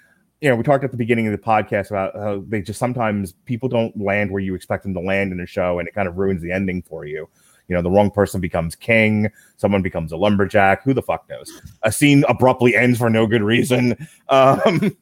You 0.40 0.50
know, 0.50 0.56
we 0.56 0.64
talked 0.64 0.82
at 0.84 0.90
the 0.90 0.96
beginning 0.96 1.26
of 1.26 1.32
the 1.32 1.38
podcast 1.38 1.90
about 1.90 2.14
how 2.16 2.44
they 2.48 2.60
just 2.60 2.80
sometimes 2.80 3.32
people 3.44 3.68
don't 3.68 3.96
land 3.96 4.32
where 4.32 4.42
you 4.42 4.54
expect 4.54 4.82
them 4.82 4.92
to 4.94 5.00
land 5.00 5.32
in 5.32 5.38
a 5.38 5.46
show, 5.46 5.78
and 5.78 5.86
it 5.86 5.94
kind 5.94 6.08
of 6.08 6.16
ruins 6.16 6.42
the 6.42 6.50
ending 6.50 6.82
for 6.82 7.06
you. 7.06 7.28
You 7.68 7.74
know, 7.74 7.82
the 7.82 7.90
wrong 7.90 8.10
person 8.10 8.40
becomes 8.40 8.76
king, 8.76 9.30
someone 9.56 9.82
becomes 9.82 10.12
a 10.12 10.16
lumberjack. 10.16 10.82
Who 10.84 10.94
the 10.94 11.02
fuck 11.02 11.28
knows? 11.28 11.50
A 11.82 11.90
scene 11.90 12.24
abruptly 12.28 12.76
ends 12.76 12.98
for 12.98 13.10
no 13.10 13.26
good 13.26 13.42
reason. 13.42 13.96
Um, 14.28 14.96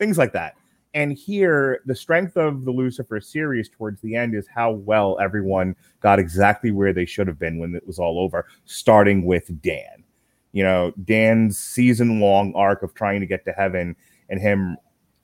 things 0.00 0.18
like 0.18 0.32
that. 0.32 0.56
And 0.94 1.12
here, 1.12 1.80
the 1.86 1.94
strength 1.94 2.36
of 2.36 2.64
the 2.64 2.70
Lucifer 2.70 3.20
series 3.20 3.68
towards 3.68 4.00
the 4.00 4.14
end 4.14 4.34
is 4.34 4.46
how 4.46 4.72
well 4.72 5.18
everyone 5.20 5.74
got 6.00 6.18
exactly 6.18 6.70
where 6.70 6.92
they 6.92 7.04
should 7.04 7.26
have 7.26 7.38
been 7.38 7.58
when 7.58 7.74
it 7.74 7.86
was 7.86 7.98
all 7.98 8.20
over, 8.20 8.46
starting 8.64 9.24
with 9.24 9.60
Dan. 9.60 10.04
You 10.52 10.62
know, 10.62 10.92
Dan's 11.04 11.58
season 11.58 12.20
long 12.20 12.54
arc 12.54 12.82
of 12.82 12.94
trying 12.94 13.20
to 13.20 13.26
get 13.26 13.44
to 13.44 13.52
heaven 13.52 13.96
and 14.28 14.40
him 14.40 14.76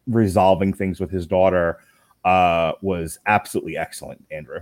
resolving 0.07 0.73
things 0.73 0.99
with 0.99 1.11
his 1.11 1.27
daughter 1.27 1.79
uh, 2.25 2.73
was 2.83 3.19
absolutely 3.27 3.77
excellent, 3.77 4.25
Andrew. 4.31 4.61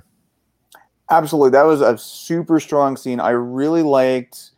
Absolutely. 1.11 1.51
That 1.51 1.65
was 1.65 1.81
a 1.81 1.97
super 1.97 2.61
strong 2.61 2.97
scene. 2.97 3.21
I 3.21 3.31
really 3.31 3.83
liked 3.83 4.51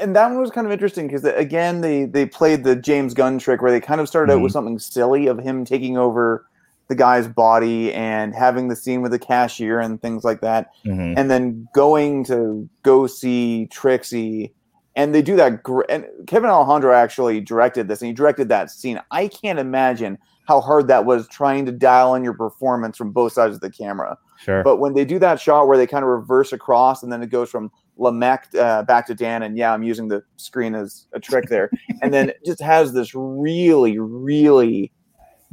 and 0.00 0.14
that 0.14 0.28
one 0.28 0.40
was 0.40 0.50
kind 0.50 0.66
of 0.66 0.72
interesting 0.72 1.06
because 1.06 1.24
again 1.24 1.80
they 1.80 2.04
they 2.04 2.26
played 2.26 2.64
the 2.64 2.76
James 2.76 3.14
Gunn 3.14 3.38
trick 3.38 3.62
where 3.62 3.70
they 3.70 3.80
kind 3.80 4.00
of 4.00 4.08
started 4.08 4.32
out 4.32 4.42
with 4.42 4.52
something 4.52 4.78
silly 4.78 5.26
of 5.26 5.38
him 5.38 5.64
taking 5.64 5.96
over 5.96 6.44
the 6.88 6.94
guy's 6.94 7.28
body 7.28 7.92
and 7.94 8.34
having 8.34 8.68
the 8.68 8.76
scene 8.76 9.00
with 9.00 9.12
the 9.12 9.18
cashier 9.18 9.78
and 9.78 10.02
things 10.02 10.24
like 10.24 10.40
that 10.40 10.70
Mhm. 10.84 11.14
and 11.16 11.30
then 11.30 11.68
going 11.72 12.24
to 12.24 12.68
go 12.82 13.06
see 13.06 13.66
Trixie 13.70 14.52
and 14.96 15.14
they 15.14 15.22
do 15.22 15.36
that 15.36 15.62
gr- 15.62 15.84
and 15.88 16.04
Kevin 16.26 16.50
Alejandro 16.50 16.92
actually 16.92 17.40
directed 17.40 17.86
this 17.88 18.02
and 18.02 18.08
he 18.08 18.12
directed 18.12 18.48
that 18.48 18.70
scene. 18.70 19.00
I 19.12 19.28
can't 19.28 19.60
imagine 19.60 20.18
how 20.46 20.60
hard 20.60 20.88
that 20.88 21.06
was 21.06 21.28
trying 21.28 21.64
to 21.66 21.72
dial 21.72 22.16
in 22.16 22.24
your 22.24 22.34
performance 22.34 22.98
from 22.98 23.12
both 23.12 23.32
sides 23.32 23.54
of 23.54 23.60
the 23.60 23.70
camera. 23.70 24.18
Sure. 24.42 24.62
But 24.62 24.76
when 24.78 24.94
they 24.94 25.04
do 25.04 25.18
that 25.18 25.38
shot 25.40 25.68
where 25.68 25.76
they 25.76 25.86
kind 25.86 26.02
of 26.02 26.08
reverse 26.08 26.52
across 26.52 27.02
and 27.02 27.12
then 27.12 27.22
it 27.22 27.28
goes 27.30 27.50
from 27.50 27.70
Lamech 27.98 28.48
uh, 28.58 28.82
back 28.84 29.06
to 29.08 29.14
Dan, 29.14 29.42
and 29.42 29.56
yeah, 29.58 29.72
I'm 29.74 29.82
using 29.82 30.08
the 30.08 30.22
screen 30.36 30.74
as 30.74 31.06
a 31.12 31.20
trick 31.20 31.48
there, 31.50 31.70
and 32.02 32.12
then 32.14 32.30
it 32.30 32.40
just 32.46 32.62
has 32.62 32.92
this 32.94 33.14
really, 33.14 33.98
really 33.98 34.90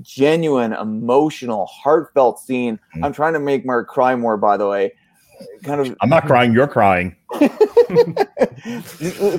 genuine, 0.01 0.72
emotional, 0.73 1.65
heartfelt 1.65 2.39
scene. 2.39 2.80
I'm 3.03 3.11
trying 3.11 3.34
to 3.34 3.39
make 3.39 3.65
Mark 3.65 3.89
cry 3.89 4.15
more, 4.15 4.38
by 4.38 4.55
the 4.55 4.68
way. 4.69 4.93
kind 5.64 5.81
of 5.81 5.97
I'm 6.01 6.07
not 6.09 6.26
crying. 6.26 6.53
You're 6.53 6.68
crying. 6.69 7.15
kind 7.34 8.27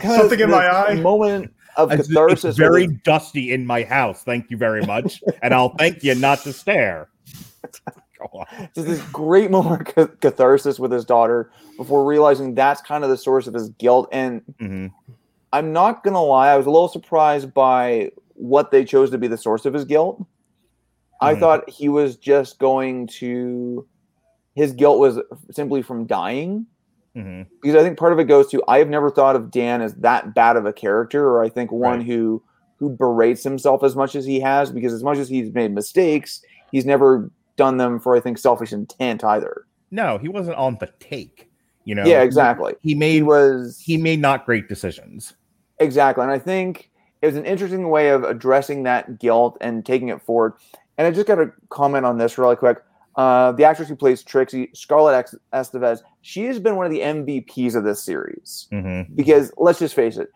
Something 0.02 0.40
in 0.40 0.50
my 0.50 0.66
eye. 0.68 0.94
moment 0.94 1.50
of 1.76 1.90
It's, 1.92 2.08
catharsis. 2.08 2.44
it's 2.44 2.58
very 2.58 2.86
this- 2.88 2.96
dusty 3.04 3.52
in 3.52 3.64
my 3.64 3.84
house. 3.84 4.22
Thank 4.22 4.50
you 4.50 4.56
very 4.58 4.84
much, 4.84 5.22
and 5.42 5.54
I'll 5.54 5.74
thank 5.78 6.02
you 6.04 6.14
not 6.14 6.40
to 6.40 6.52
stare. 6.52 7.08
Go 8.32 8.38
on. 8.40 8.68
just 8.74 8.86
this 8.86 9.02
great 9.12 9.50
moment 9.56 9.88
of 9.88 9.94
ca- 9.94 10.14
catharsis 10.20 10.78
with 10.78 10.90
his 10.92 11.04
daughter 11.04 11.50
before 11.76 12.04
realizing 12.04 12.54
that's 12.54 12.80
kind 12.80 13.04
of 13.04 13.10
the 13.10 13.16
source 13.16 13.46
of 13.46 13.54
his 13.54 13.68
guilt. 13.70 14.08
And 14.12 14.42
Mhm. 14.60 14.92
I'm 15.52 15.72
not 15.72 16.02
gonna 16.04 16.22
lie, 16.22 16.50
I 16.50 16.56
was 16.56 16.66
a 16.66 16.70
little 16.70 16.88
surprised 16.88 17.54
by 17.54 18.10
what 18.34 18.70
they 18.70 18.84
chose 18.84 19.10
to 19.10 19.18
be 19.18 19.26
the 19.28 19.36
source 19.36 19.64
of 19.66 19.74
his 19.74 19.84
guilt. 19.84 20.24
I 21.20 21.34
Mhm. 21.34 21.40
thought 21.40 21.70
he 21.70 21.88
was 21.88 22.16
just 22.16 22.58
going 22.58 23.06
to 23.18 23.86
his 24.54 24.72
guilt 24.72 24.98
was 24.98 25.20
simply 25.52 25.82
from 25.82 26.04
dying. 26.06 26.66
Mhm. 27.16 27.46
Because 27.62 27.76
I 27.76 27.84
think 27.84 27.96
part 27.98 28.12
of 28.12 28.18
it 28.18 28.24
goes 28.24 28.48
to 28.48 28.62
I 28.68 28.78
have 28.78 28.88
never 28.88 29.08
thought 29.10 29.36
of 29.36 29.50
Dan 29.52 29.80
as 29.82 29.94
that 29.96 30.34
bad 30.34 30.56
of 30.56 30.66
a 30.66 30.72
character, 30.72 31.28
or 31.28 31.42
I 31.42 31.48
think 31.48 31.70
one 31.72 31.98
Right. 31.98 32.06
who 32.06 32.42
who 32.78 32.90
berates 32.90 33.42
himself 33.42 33.82
as 33.82 33.96
much 33.96 34.14
as 34.14 34.24
he 34.24 34.38
has, 34.38 34.70
because 34.70 34.92
as 34.92 35.02
much 35.02 35.18
as 35.18 35.28
he's 35.28 35.52
made 35.52 35.74
mistakes, 35.74 36.40
he's 36.70 36.86
never 36.86 37.28
done 37.58 37.76
them 37.76 38.00
for 38.00 38.16
I 38.16 38.20
think 38.20 38.38
selfish 38.38 38.72
intent 38.72 39.22
either. 39.22 39.66
No, 39.90 40.16
he 40.16 40.28
wasn't 40.28 40.56
on 40.56 40.78
the 40.80 40.90
take. 41.00 41.50
You 41.84 41.94
know. 41.94 42.04
yeah, 42.04 42.22
exactly. 42.22 42.74
He 42.80 42.90
He 42.90 42.94
made 42.94 43.24
was 43.24 43.78
he 43.78 43.96
made 43.98 44.20
not 44.20 44.46
great 44.46 44.68
decisions. 44.68 45.34
Exactly. 45.78 46.22
And 46.22 46.32
I 46.32 46.38
think 46.38 46.90
it 47.22 47.26
was 47.26 47.36
an 47.36 47.46
interesting 47.46 47.88
way 47.88 48.08
of 48.10 48.24
addressing 48.24 48.82
that 48.84 49.18
guilt 49.18 49.56
and 49.60 49.84
taking 49.84 50.08
it 50.08 50.22
forward. 50.22 50.54
And 50.96 51.06
I 51.06 51.10
just 51.10 51.26
got 51.26 51.36
to 51.36 51.52
comment 51.70 52.04
on 52.04 52.18
this 52.18 52.38
really 52.38 52.56
quick. 52.56 52.78
Uh, 53.16 53.52
the 53.52 53.64
actress 53.64 53.88
who 53.88 53.96
plays 53.96 54.22
Trixie, 54.22 54.70
Scarlett 54.74 55.28
Estevez, 55.52 56.00
she 56.22 56.44
has 56.44 56.58
been 56.60 56.76
one 56.76 56.86
of 56.86 56.92
the 56.92 57.00
MVPs 57.00 57.74
of 57.74 57.84
this 57.84 58.02
series. 58.02 58.68
hmm 58.70 59.02
Because 59.14 59.52
let's 59.56 59.78
just 59.78 59.94
face 59.94 60.16
it, 60.18 60.30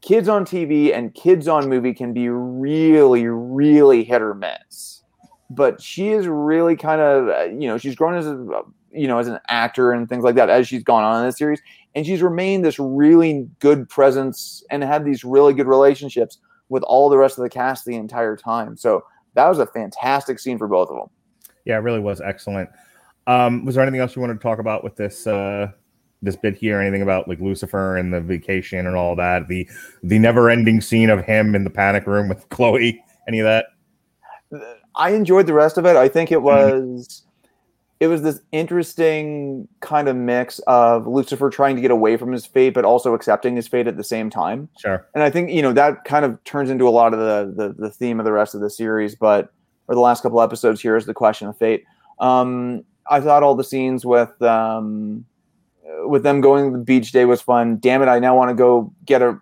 kids 0.00 0.28
on 0.28 0.44
TV 0.44 0.94
and 0.94 1.14
kids 1.14 1.48
on 1.48 1.68
movie 1.68 1.92
can 1.94 2.12
be 2.12 2.28
really, 2.28 3.26
really 3.26 4.04
hit 4.04 4.22
or 4.22 4.34
miss. 4.34 4.93
But 5.54 5.80
she 5.80 6.10
is 6.10 6.26
really 6.26 6.76
kind 6.76 7.00
of, 7.00 7.28
uh, 7.28 7.44
you 7.44 7.68
know, 7.68 7.78
she's 7.78 7.94
grown 7.94 8.14
as 8.14 8.26
a, 8.26 8.62
you 8.92 9.06
know, 9.06 9.18
as 9.18 9.28
an 9.28 9.38
actor 9.48 9.92
and 9.92 10.08
things 10.08 10.24
like 10.24 10.34
that 10.36 10.50
as 10.50 10.68
she's 10.68 10.82
gone 10.82 11.04
on 11.04 11.20
in 11.20 11.26
this 11.26 11.38
series, 11.38 11.60
and 11.94 12.06
she's 12.06 12.22
remained 12.22 12.64
this 12.64 12.78
really 12.78 13.48
good 13.60 13.88
presence 13.88 14.64
and 14.70 14.82
had 14.82 15.04
these 15.04 15.24
really 15.24 15.54
good 15.54 15.66
relationships 15.66 16.38
with 16.68 16.82
all 16.84 17.08
the 17.08 17.18
rest 17.18 17.38
of 17.38 17.42
the 17.42 17.50
cast 17.50 17.84
the 17.84 17.94
entire 17.94 18.36
time. 18.36 18.76
So 18.76 19.04
that 19.34 19.48
was 19.48 19.58
a 19.58 19.66
fantastic 19.66 20.38
scene 20.38 20.58
for 20.58 20.68
both 20.68 20.88
of 20.88 20.96
them. 20.96 21.08
Yeah, 21.64 21.76
it 21.76 21.80
really 21.80 22.00
was 22.00 22.20
excellent. 22.20 22.70
Um, 23.26 23.64
was 23.64 23.74
there 23.74 23.82
anything 23.82 24.00
else 24.00 24.14
you 24.14 24.20
wanted 24.20 24.34
to 24.34 24.40
talk 24.40 24.58
about 24.58 24.84
with 24.84 24.96
this 24.96 25.26
uh 25.26 25.68
this 26.22 26.36
bit 26.36 26.56
here? 26.56 26.80
Anything 26.80 27.02
about 27.02 27.28
like 27.28 27.40
Lucifer 27.40 27.96
and 27.96 28.12
the 28.12 28.20
vacation 28.20 28.86
and 28.86 28.96
all 28.96 29.16
that? 29.16 29.48
The 29.48 29.68
the 30.02 30.18
never 30.18 30.50
ending 30.50 30.80
scene 30.80 31.10
of 31.10 31.24
him 31.24 31.54
in 31.54 31.64
the 31.64 31.70
panic 31.70 32.06
room 32.06 32.28
with 32.28 32.48
Chloe. 32.50 33.02
Any 33.26 33.40
of 33.40 33.44
that? 33.44 33.66
I 34.96 35.10
enjoyed 35.10 35.46
the 35.46 35.52
rest 35.52 35.78
of 35.78 35.86
it. 35.86 35.96
I 35.96 36.08
think 36.08 36.30
it 36.30 36.42
was 36.42 37.22
it 38.00 38.08
was 38.08 38.22
this 38.22 38.40
interesting 38.52 39.68
kind 39.80 40.08
of 40.08 40.16
mix 40.16 40.58
of 40.60 41.06
Lucifer 41.06 41.48
trying 41.48 41.76
to 41.76 41.82
get 41.82 41.90
away 41.90 42.16
from 42.16 42.32
his 42.32 42.44
fate, 42.44 42.74
but 42.74 42.84
also 42.84 43.14
accepting 43.14 43.56
his 43.56 43.68
fate 43.68 43.86
at 43.86 43.96
the 43.96 44.04
same 44.04 44.30
time. 44.30 44.68
Sure. 44.78 45.06
And 45.14 45.22
I 45.22 45.30
think 45.30 45.50
you 45.50 45.62
know 45.62 45.72
that 45.72 46.04
kind 46.04 46.24
of 46.24 46.42
turns 46.44 46.70
into 46.70 46.88
a 46.88 46.90
lot 46.90 47.14
of 47.14 47.20
the 47.20 47.64
the, 47.64 47.72
the 47.74 47.90
theme 47.90 48.18
of 48.18 48.24
the 48.24 48.32
rest 48.32 48.54
of 48.54 48.60
the 48.60 48.70
series, 48.70 49.14
but 49.14 49.52
or 49.88 49.94
the 49.94 50.00
last 50.00 50.22
couple 50.22 50.40
episodes 50.40 50.80
here 50.80 50.96
is 50.96 51.06
the 51.06 51.14
question 51.14 51.48
of 51.48 51.56
fate. 51.56 51.84
Um, 52.18 52.84
I 53.08 53.20
thought 53.20 53.42
all 53.42 53.54
the 53.54 53.64
scenes 53.64 54.04
with 54.04 54.40
um, 54.42 55.24
with 56.06 56.22
them 56.22 56.40
going 56.40 56.72
to 56.72 56.78
the 56.78 56.84
beach 56.84 57.12
day 57.12 57.24
was 57.24 57.40
fun. 57.40 57.78
Damn 57.78 58.02
it! 58.02 58.08
I 58.08 58.18
now 58.18 58.36
want 58.36 58.50
to 58.50 58.54
go 58.54 58.92
get 59.04 59.22
a 59.22 59.38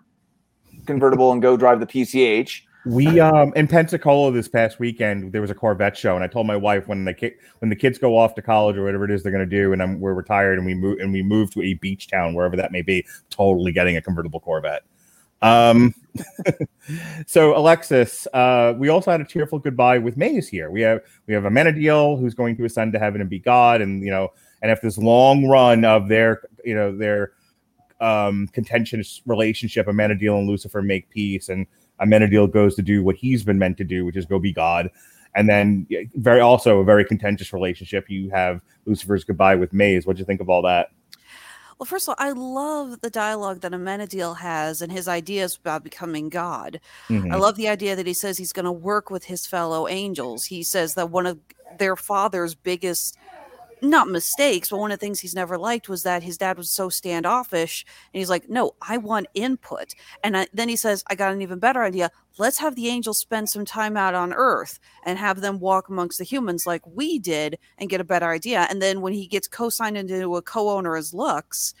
convertible 0.85 1.31
and 1.31 1.41
go 1.41 1.57
drive 1.57 1.79
the 1.79 1.85
PCH. 1.85 2.61
We 2.85 3.19
um 3.19 3.53
in 3.55 3.67
Pensacola 3.67 4.31
this 4.31 4.49
past 4.49 4.79
weekend 4.79 5.31
there 5.31 5.41
was 5.41 5.49
a 5.49 5.55
Corvette 5.55 5.95
show 5.95 6.15
and 6.15 6.23
I 6.23 6.27
told 6.27 6.47
my 6.47 6.57
wife 6.57 6.87
when 6.87 7.05
the 7.05 7.13
ki- 7.13 7.35
when 7.59 7.69
the 7.69 7.75
kids 7.75 7.97
go 7.97 8.17
off 8.17 8.35
to 8.35 8.41
college 8.41 8.75
or 8.75 8.83
whatever 8.83 9.05
it 9.05 9.11
is 9.11 9.23
they're 9.23 9.31
going 9.31 9.47
to 9.47 9.55
do 9.55 9.71
and 9.71 9.81
I'm 9.81 9.99
we're 10.01 10.13
retired 10.13 10.57
and 10.57 10.65
we 10.65 10.73
move 10.73 10.99
and 10.99 11.13
we 11.13 11.23
move 11.23 11.51
to 11.51 11.61
a 11.61 11.75
beach 11.75 12.07
town 12.07 12.33
wherever 12.33 12.57
that 12.57 12.71
may 12.73 12.81
be 12.81 13.05
totally 13.29 13.71
getting 13.71 13.95
a 13.95 14.01
convertible 14.01 14.41
Corvette. 14.41 14.83
Um 15.41 15.93
so 17.25 17.57
Alexis 17.57 18.27
uh 18.33 18.73
we 18.77 18.89
also 18.89 19.11
had 19.11 19.21
a 19.21 19.25
tearful 19.25 19.59
goodbye 19.59 19.97
with 19.97 20.17
Maze 20.17 20.49
here. 20.49 20.69
We 20.69 20.81
have 20.81 20.99
we 21.25 21.33
have 21.33 21.43
Amenadiel 21.43 22.19
who's 22.19 22.33
going 22.33 22.57
to 22.57 22.65
ascend 22.65 22.91
to 22.93 22.99
heaven 22.99 23.21
and 23.21 23.29
be 23.29 23.39
God 23.39 23.79
and 23.79 24.03
you 24.03 24.11
know 24.11 24.33
and 24.61 24.69
if 24.71 24.81
this 24.81 24.97
long 24.97 25.47
run 25.47 25.85
of 25.85 26.09
their 26.09 26.41
you 26.65 26.75
know 26.75 26.95
their 26.95 27.31
um 28.01 28.49
contentious 28.49 29.21
relationship 29.25 29.87
Amenadiel 29.87 30.39
and 30.39 30.49
Lucifer 30.49 30.81
make 30.81 31.09
peace 31.09 31.47
and 31.47 31.65
Amenadiel 32.01 32.51
goes 32.51 32.75
to 32.75 32.81
do 32.81 33.03
what 33.03 33.15
he's 33.15 33.43
been 33.43 33.59
meant 33.59 33.77
to 33.77 33.83
do, 33.83 34.05
which 34.05 34.17
is 34.17 34.25
go 34.25 34.39
be 34.39 34.51
God. 34.51 34.89
And 35.35 35.49
then 35.49 35.87
very 36.15 36.39
also 36.39 36.79
a 36.79 36.83
very 36.83 37.05
contentious 37.05 37.53
relationship. 37.53 38.09
You 38.09 38.29
have 38.29 38.61
Lucifer's 38.85 39.23
goodbye 39.23 39.55
with 39.55 39.73
Maze. 39.73 40.05
What'd 40.05 40.19
you 40.19 40.25
think 40.25 40.41
of 40.41 40.49
all 40.49 40.61
that? 40.63 40.89
Well, 41.79 41.87
first 41.87 42.07
of 42.07 42.15
all, 42.17 42.25
I 42.25 42.31
love 42.31 43.01
the 43.01 43.09
dialogue 43.09 43.61
that 43.61 43.71
Amenadiel 43.71 44.37
has 44.37 44.81
and 44.81 44.91
his 44.91 45.07
ideas 45.07 45.57
about 45.57 45.83
becoming 45.83 46.29
God. 46.29 46.79
Mhm. 47.09 47.31
I 47.31 47.37
love 47.37 47.55
the 47.55 47.67
idea 47.67 47.95
that 47.95 48.05
he 48.05 48.13
says 48.13 48.37
he's 48.37 48.53
going 48.53 48.65
to 48.65 48.71
work 48.71 49.09
with 49.09 49.25
his 49.25 49.47
fellow 49.47 49.87
angels. 49.87 50.45
He 50.45 50.61
says 50.61 50.93
that 50.93 51.09
one 51.09 51.25
of 51.25 51.39
their 51.79 51.95
father's 51.95 52.53
biggest, 52.53 53.17
not 53.83 54.07
mistakes, 54.07 54.69
but 54.69 54.79
one 54.79 54.91
of 54.91 54.99
the 54.99 55.05
things 55.05 55.19
he's 55.19 55.35
never 55.35 55.57
liked 55.57 55.89
was 55.89 56.03
that 56.03 56.23
his 56.23 56.37
dad 56.37 56.57
was 56.57 56.69
so 56.69 56.89
standoffish. 56.89 57.85
And 58.13 58.19
he's 58.19 58.29
like, 58.29 58.49
no, 58.49 58.75
I 58.81 58.97
want 58.97 59.27
input. 59.33 59.93
And 60.23 60.37
I, 60.37 60.47
then 60.53 60.69
he 60.69 60.75
says, 60.75 61.03
I 61.07 61.15
got 61.15 61.33
an 61.33 61.41
even 61.41 61.59
better 61.59 61.83
idea. 61.83 62.09
Let's 62.37 62.57
have 62.59 62.75
the 62.75 62.87
angels 62.87 63.19
spend 63.19 63.49
some 63.49 63.65
time 63.65 63.97
out 63.97 64.15
on 64.15 64.33
Earth 64.33 64.79
and 65.05 65.19
have 65.19 65.41
them 65.41 65.59
walk 65.59 65.89
amongst 65.89 66.17
the 66.17 66.23
humans 66.23 66.65
like 66.65 66.81
we 66.87 67.19
did 67.19 67.59
and 67.77 67.89
get 67.89 68.01
a 68.01 68.05
better 68.05 68.29
idea. 68.29 68.67
And 68.69 68.81
then 68.81 69.01
when 69.01 69.13
he 69.13 69.27
gets 69.27 69.47
co 69.47 69.69
signed 69.69 69.97
into 69.97 70.35
a 70.35 70.41
co 70.41 70.69
owner 70.69 70.95
as 70.95 71.13
Lux, 71.13 71.73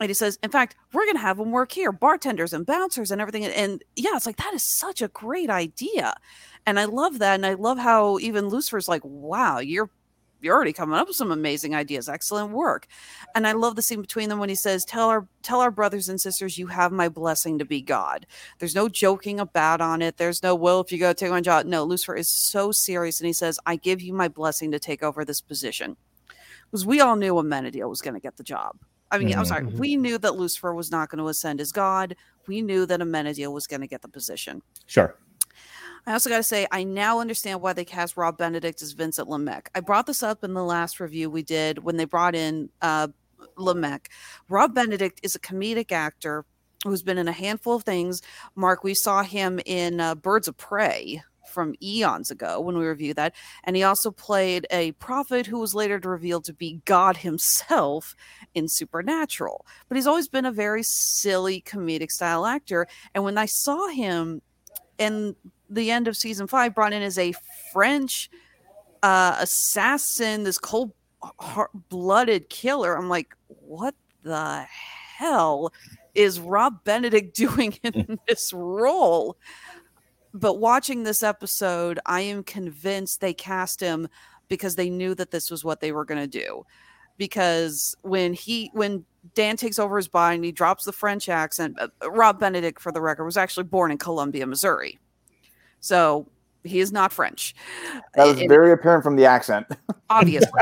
and 0.00 0.10
he 0.10 0.14
says, 0.14 0.38
in 0.42 0.50
fact, 0.50 0.76
we're 0.92 1.04
going 1.04 1.16
to 1.16 1.20
have 1.20 1.36
them 1.36 1.52
work 1.52 1.70
here, 1.70 1.92
bartenders 1.92 2.52
and 2.52 2.66
bouncers 2.66 3.10
and 3.10 3.20
everything. 3.20 3.44
And, 3.44 3.54
and 3.54 3.84
yeah, 3.94 4.16
it's 4.16 4.26
like, 4.26 4.36
that 4.36 4.52
is 4.52 4.62
such 4.62 5.02
a 5.02 5.08
great 5.08 5.50
idea. 5.50 6.14
And 6.66 6.80
I 6.80 6.86
love 6.86 7.20
that. 7.20 7.34
And 7.34 7.46
I 7.46 7.54
love 7.54 7.78
how 7.78 8.18
even 8.18 8.48
Lucifer's 8.48 8.88
like, 8.88 9.02
wow, 9.04 9.58
you're 9.58 9.90
you're 10.44 10.54
already 10.54 10.72
coming 10.72 10.96
up 10.96 11.08
with 11.08 11.16
some 11.16 11.32
amazing 11.32 11.74
ideas. 11.74 12.08
Excellent 12.08 12.50
work. 12.52 12.86
And 13.34 13.46
I 13.46 13.52
love 13.52 13.76
the 13.76 13.82
scene 13.82 14.00
between 14.00 14.28
them 14.28 14.38
when 14.38 14.48
he 14.48 14.54
says, 14.54 14.84
Tell 14.84 15.08
our 15.08 15.26
tell 15.42 15.60
our 15.60 15.70
brothers 15.70 16.08
and 16.08 16.20
sisters 16.20 16.58
you 16.58 16.66
have 16.68 16.92
my 16.92 17.08
blessing 17.08 17.58
to 17.58 17.64
be 17.64 17.80
God. 17.80 18.26
There's 18.58 18.74
no 18.74 18.88
joking 18.88 19.40
about 19.40 19.80
on 19.80 20.02
it. 20.02 20.16
There's 20.16 20.42
no, 20.42 20.54
well, 20.54 20.80
if 20.80 20.92
you 20.92 20.98
go 20.98 21.12
take 21.12 21.30
my 21.30 21.40
job. 21.40 21.66
No, 21.66 21.84
Lucifer 21.84 22.14
is 22.14 22.28
so 22.28 22.72
serious 22.72 23.20
and 23.20 23.26
he 23.26 23.32
says, 23.32 23.58
I 23.66 23.76
give 23.76 24.02
you 24.02 24.12
my 24.12 24.28
blessing 24.28 24.70
to 24.72 24.78
take 24.78 25.02
over 25.02 25.24
this 25.24 25.40
position. 25.40 25.96
Because 26.70 26.86
we 26.86 27.00
all 27.00 27.16
knew 27.16 27.34
Amenadiel 27.34 27.88
was 27.88 28.00
going 28.00 28.14
to 28.14 28.20
get 28.20 28.36
the 28.36 28.42
job. 28.42 28.76
I 29.10 29.18
mean, 29.18 29.28
I'm 29.28 29.44
mm-hmm. 29.44 29.44
sorry, 29.44 29.64
we 29.66 29.96
knew 29.96 30.18
that 30.18 30.34
Lucifer 30.34 30.74
was 30.74 30.90
not 30.90 31.08
going 31.08 31.20
to 31.20 31.28
ascend 31.28 31.60
as 31.60 31.70
God. 31.70 32.16
We 32.48 32.62
knew 32.62 32.84
that 32.86 33.00
Amenadiel 33.00 33.52
was 33.52 33.66
going 33.66 33.80
to 33.80 33.86
get 33.86 34.02
the 34.02 34.08
position. 34.08 34.60
Sure. 34.86 35.16
I 36.06 36.12
also 36.12 36.28
got 36.28 36.36
to 36.38 36.42
say, 36.42 36.66
I 36.70 36.84
now 36.84 37.20
understand 37.20 37.62
why 37.62 37.72
they 37.72 37.84
cast 37.84 38.16
Rob 38.16 38.36
Benedict 38.36 38.82
as 38.82 38.92
Vincent 38.92 39.28
Lemecq. 39.28 39.68
I 39.74 39.80
brought 39.80 40.06
this 40.06 40.22
up 40.22 40.44
in 40.44 40.52
the 40.52 40.64
last 40.64 41.00
review 41.00 41.30
we 41.30 41.42
did 41.42 41.78
when 41.82 41.96
they 41.96 42.04
brought 42.04 42.34
in 42.34 42.68
uh, 42.82 43.08
Lemecq. 43.56 44.06
Rob 44.48 44.74
Benedict 44.74 45.20
is 45.22 45.34
a 45.34 45.40
comedic 45.40 45.92
actor 45.92 46.44
who's 46.84 47.02
been 47.02 47.16
in 47.16 47.28
a 47.28 47.32
handful 47.32 47.76
of 47.76 47.84
things. 47.84 48.20
Mark, 48.54 48.84
we 48.84 48.94
saw 48.94 49.22
him 49.22 49.60
in 49.64 50.00
uh, 50.00 50.14
Birds 50.14 50.46
of 50.46 50.56
Prey 50.58 51.22
from 51.48 51.74
eons 51.82 52.30
ago 52.30 52.60
when 52.60 52.76
we 52.76 52.84
reviewed 52.84 53.16
that. 53.16 53.34
And 53.64 53.76
he 53.76 53.82
also 53.82 54.10
played 54.10 54.66
a 54.70 54.92
prophet 54.92 55.46
who 55.46 55.58
was 55.58 55.74
later 55.74 55.98
revealed 56.02 56.44
to 56.44 56.52
be 56.52 56.80
God 56.84 57.18
himself 57.18 58.14
in 58.54 58.68
Supernatural. 58.68 59.64
But 59.88 59.96
he's 59.96 60.06
always 60.06 60.28
been 60.28 60.44
a 60.44 60.52
very 60.52 60.82
silly 60.82 61.62
comedic 61.62 62.10
style 62.10 62.44
actor. 62.44 62.86
And 63.14 63.24
when 63.24 63.38
I 63.38 63.46
saw 63.46 63.88
him 63.88 64.42
in 64.98 65.36
the 65.74 65.90
end 65.90 66.08
of 66.08 66.16
season 66.16 66.46
five 66.46 66.74
brought 66.74 66.92
in 66.92 67.02
as 67.02 67.18
a 67.18 67.34
French 67.72 68.30
uh, 69.02 69.36
assassin, 69.38 70.44
this 70.44 70.58
cold 70.58 70.92
blooded 71.88 72.48
killer. 72.48 72.96
I'm 72.96 73.08
like, 73.08 73.36
what 73.48 73.94
the 74.22 74.64
hell 75.18 75.72
is 76.14 76.40
Rob 76.40 76.84
Benedict 76.84 77.36
doing 77.36 77.78
in 77.82 78.18
this 78.28 78.52
role? 78.52 79.36
But 80.32 80.54
watching 80.54 81.04
this 81.04 81.22
episode, 81.22 82.00
I 82.06 82.22
am 82.22 82.42
convinced 82.42 83.20
they 83.20 83.34
cast 83.34 83.80
him 83.80 84.08
because 84.48 84.74
they 84.74 84.90
knew 84.90 85.14
that 85.14 85.30
this 85.30 85.50
was 85.50 85.64
what 85.64 85.80
they 85.80 85.92
were 85.92 86.04
going 86.04 86.20
to 86.20 86.26
do. 86.26 86.66
Because 87.16 87.94
when 88.02 88.32
he, 88.34 88.70
when 88.72 89.04
Dan 89.34 89.56
takes 89.56 89.78
over 89.78 89.96
his 89.96 90.08
body 90.08 90.34
and 90.34 90.44
he 90.44 90.50
drops 90.50 90.84
the 90.84 90.92
French 90.92 91.28
accent, 91.28 91.78
uh, 91.78 91.88
Rob 92.10 92.40
Benedict, 92.40 92.80
for 92.80 92.90
the 92.90 93.00
record, 93.00 93.24
was 93.24 93.36
actually 93.36 93.64
born 93.64 93.92
in 93.92 93.98
Columbia, 93.98 94.46
Missouri. 94.46 94.98
So 95.84 96.26
he 96.64 96.80
is 96.80 96.92
not 96.92 97.12
French. 97.12 97.54
That 98.14 98.26
was 98.26 98.40
And- 98.40 98.48
very 98.48 98.72
apparent 98.72 99.04
from 99.04 99.16
the 99.16 99.26
accent. 99.26 99.66
obviously. 100.10 100.48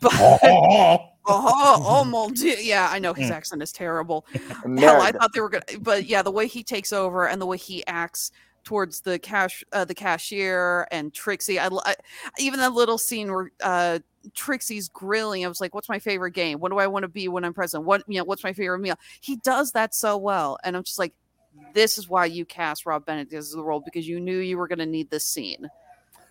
But 0.00 0.12
Oh, 0.14 0.98
oh, 1.26 1.82
oh, 1.84 2.04
mon 2.04 2.32
Dieu. 2.34 2.54
yeah, 2.60 2.88
I 2.90 3.00
know 3.00 3.12
his 3.12 3.30
Mm. 3.30 3.34
accent 3.34 3.62
is 3.62 3.72
terrible. 3.72 4.24
Hell, 4.78 5.02
I 5.02 5.10
thought 5.10 5.32
they 5.32 5.40
were 5.40 5.48
gonna, 5.48 5.64
but 5.80 6.06
yeah, 6.06 6.22
the 6.22 6.30
way 6.30 6.46
he 6.46 6.62
takes 6.62 6.92
over 6.92 7.26
and 7.26 7.40
the 7.42 7.46
way 7.46 7.56
he 7.56 7.84
acts 7.88 8.30
towards 8.62 9.00
the 9.00 9.18
cash, 9.18 9.64
uh, 9.72 9.84
the 9.84 9.94
cashier 9.94 10.86
and 10.92 11.12
Trixie. 11.12 11.58
I, 11.58 11.66
I 11.72 11.94
even 12.38 12.60
that 12.60 12.72
little 12.74 12.98
scene 12.98 13.32
where 13.32 13.50
uh, 13.62 13.98
Trixie's 14.34 14.88
grilling. 14.88 15.44
I 15.44 15.48
was 15.48 15.60
like, 15.60 15.74
"What's 15.74 15.88
my 15.88 15.98
favorite 15.98 16.32
game? 16.32 16.60
What 16.60 16.70
do 16.70 16.78
I 16.78 16.86
want 16.86 17.02
to 17.02 17.08
be 17.08 17.26
when 17.26 17.44
I'm 17.44 17.54
president? 17.54 17.86
What 17.86 18.02
you 18.06 18.18
know? 18.18 18.24
What's 18.24 18.44
my 18.44 18.52
favorite 18.52 18.78
meal?" 18.78 18.96
He 19.20 19.36
does 19.36 19.72
that 19.72 19.94
so 19.96 20.16
well, 20.16 20.58
and 20.62 20.76
I'm 20.76 20.84
just 20.84 20.98
like, 20.98 21.12
"This 21.74 21.98
is 21.98 22.08
why 22.08 22.26
you 22.26 22.44
cast 22.44 22.86
Rob 22.86 23.04
Benedict 23.06 23.34
as 23.34 23.50
the 23.50 23.62
role 23.62 23.80
because 23.80 24.06
you 24.08 24.20
knew 24.20 24.38
you 24.38 24.56
were 24.58 24.68
going 24.68 24.78
to 24.78 24.86
need 24.86 25.10
this 25.10 25.24
scene." 25.24 25.68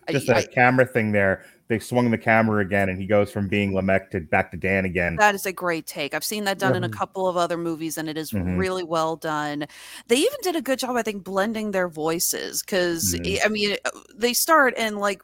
Just 0.10 0.30
I- 0.30 0.42
that 0.42 0.52
camera 0.52 0.86
thing 0.86 1.12
there. 1.12 1.44
They 1.68 1.80
swung 1.80 2.12
the 2.12 2.18
camera 2.20 2.62
again, 2.64 2.90
and 2.90 3.02
he 3.02 3.08
goes 3.08 3.32
from 3.32 3.48
being 3.48 3.74
Lamech 3.74 4.12
to 4.12 4.20
back 4.20 4.52
to 4.52 4.58
Dan 4.58 4.86
again. 4.86 5.16
That 5.16 5.34
is 5.34 5.48
a 5.48 5.52
great 5.52 5.88
take. 5.88 6.14
I've 6.14 6.24
seen 6.24 6.44
that 6.44 6.60
done 6.60 6.76
in 6.76 6.84
a 6.84 6.90
Mhm. 6.90 6.94
couple 6.94 7.28
of 7.28 7.38
other 7.38 7.58
movies, 7.58 7.98
and 7.98 8.08
it 8.08 8.16
is 8.16 8.30
Mhm. 8.32 8.60
really 8.60 8.84
well 8.84 9.16
done. 9.16 9.66
They 10.08 10.18
even 10.18 10.38
did 10.44 10.56
a 10.56 10.62
good 10.62 10.78
job, 10.78 10.96
I 10.96 11.02
think, 11.02 11.24
blending 11.24 11.72
their 11.72 11.90
voices 11.90 12.62
because 12.62 13.16
Mhm. 13.16 13.40
I 13.44 13.48
mean, 13.48 13.78
uh, 13.84 13.90
they 14.14 14.34
start 14.34 14.76
and 14.78 15.00
like 15.00 15.24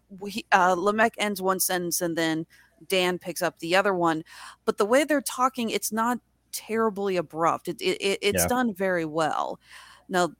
uh, 0.51 0.73
Lamech 0.75 1.13
ends 1.19 1.43
one 1.43 1.59
sentence, 1.59 2.01
and 2.01 2.17
then 2.17 2.47
Dan 2.87 3.19
picks 3.19 3.43
up 3.43 3.59
the 3.59 3.75
other 3.75 3.93
one. 3.93 4.23
But 4.65 4.79
the 4.79 4.85
way 4.85 5.03
they're 5.03 5.21
talking, 5.21 5.69
it's 5.69 5.91
not 5.91 6.17
terribly 6.51 7.17
abrupt. 7.17 7.67
It, 7.67 7.79
it, 7.81 8.01
it 8.01 8.19
it's 8.23 8.41
Yeah. 8.43 8.47
done 8.47 8.73
very 8.73 9.05
well. 9.05 9.59
Now. 10.11 10.33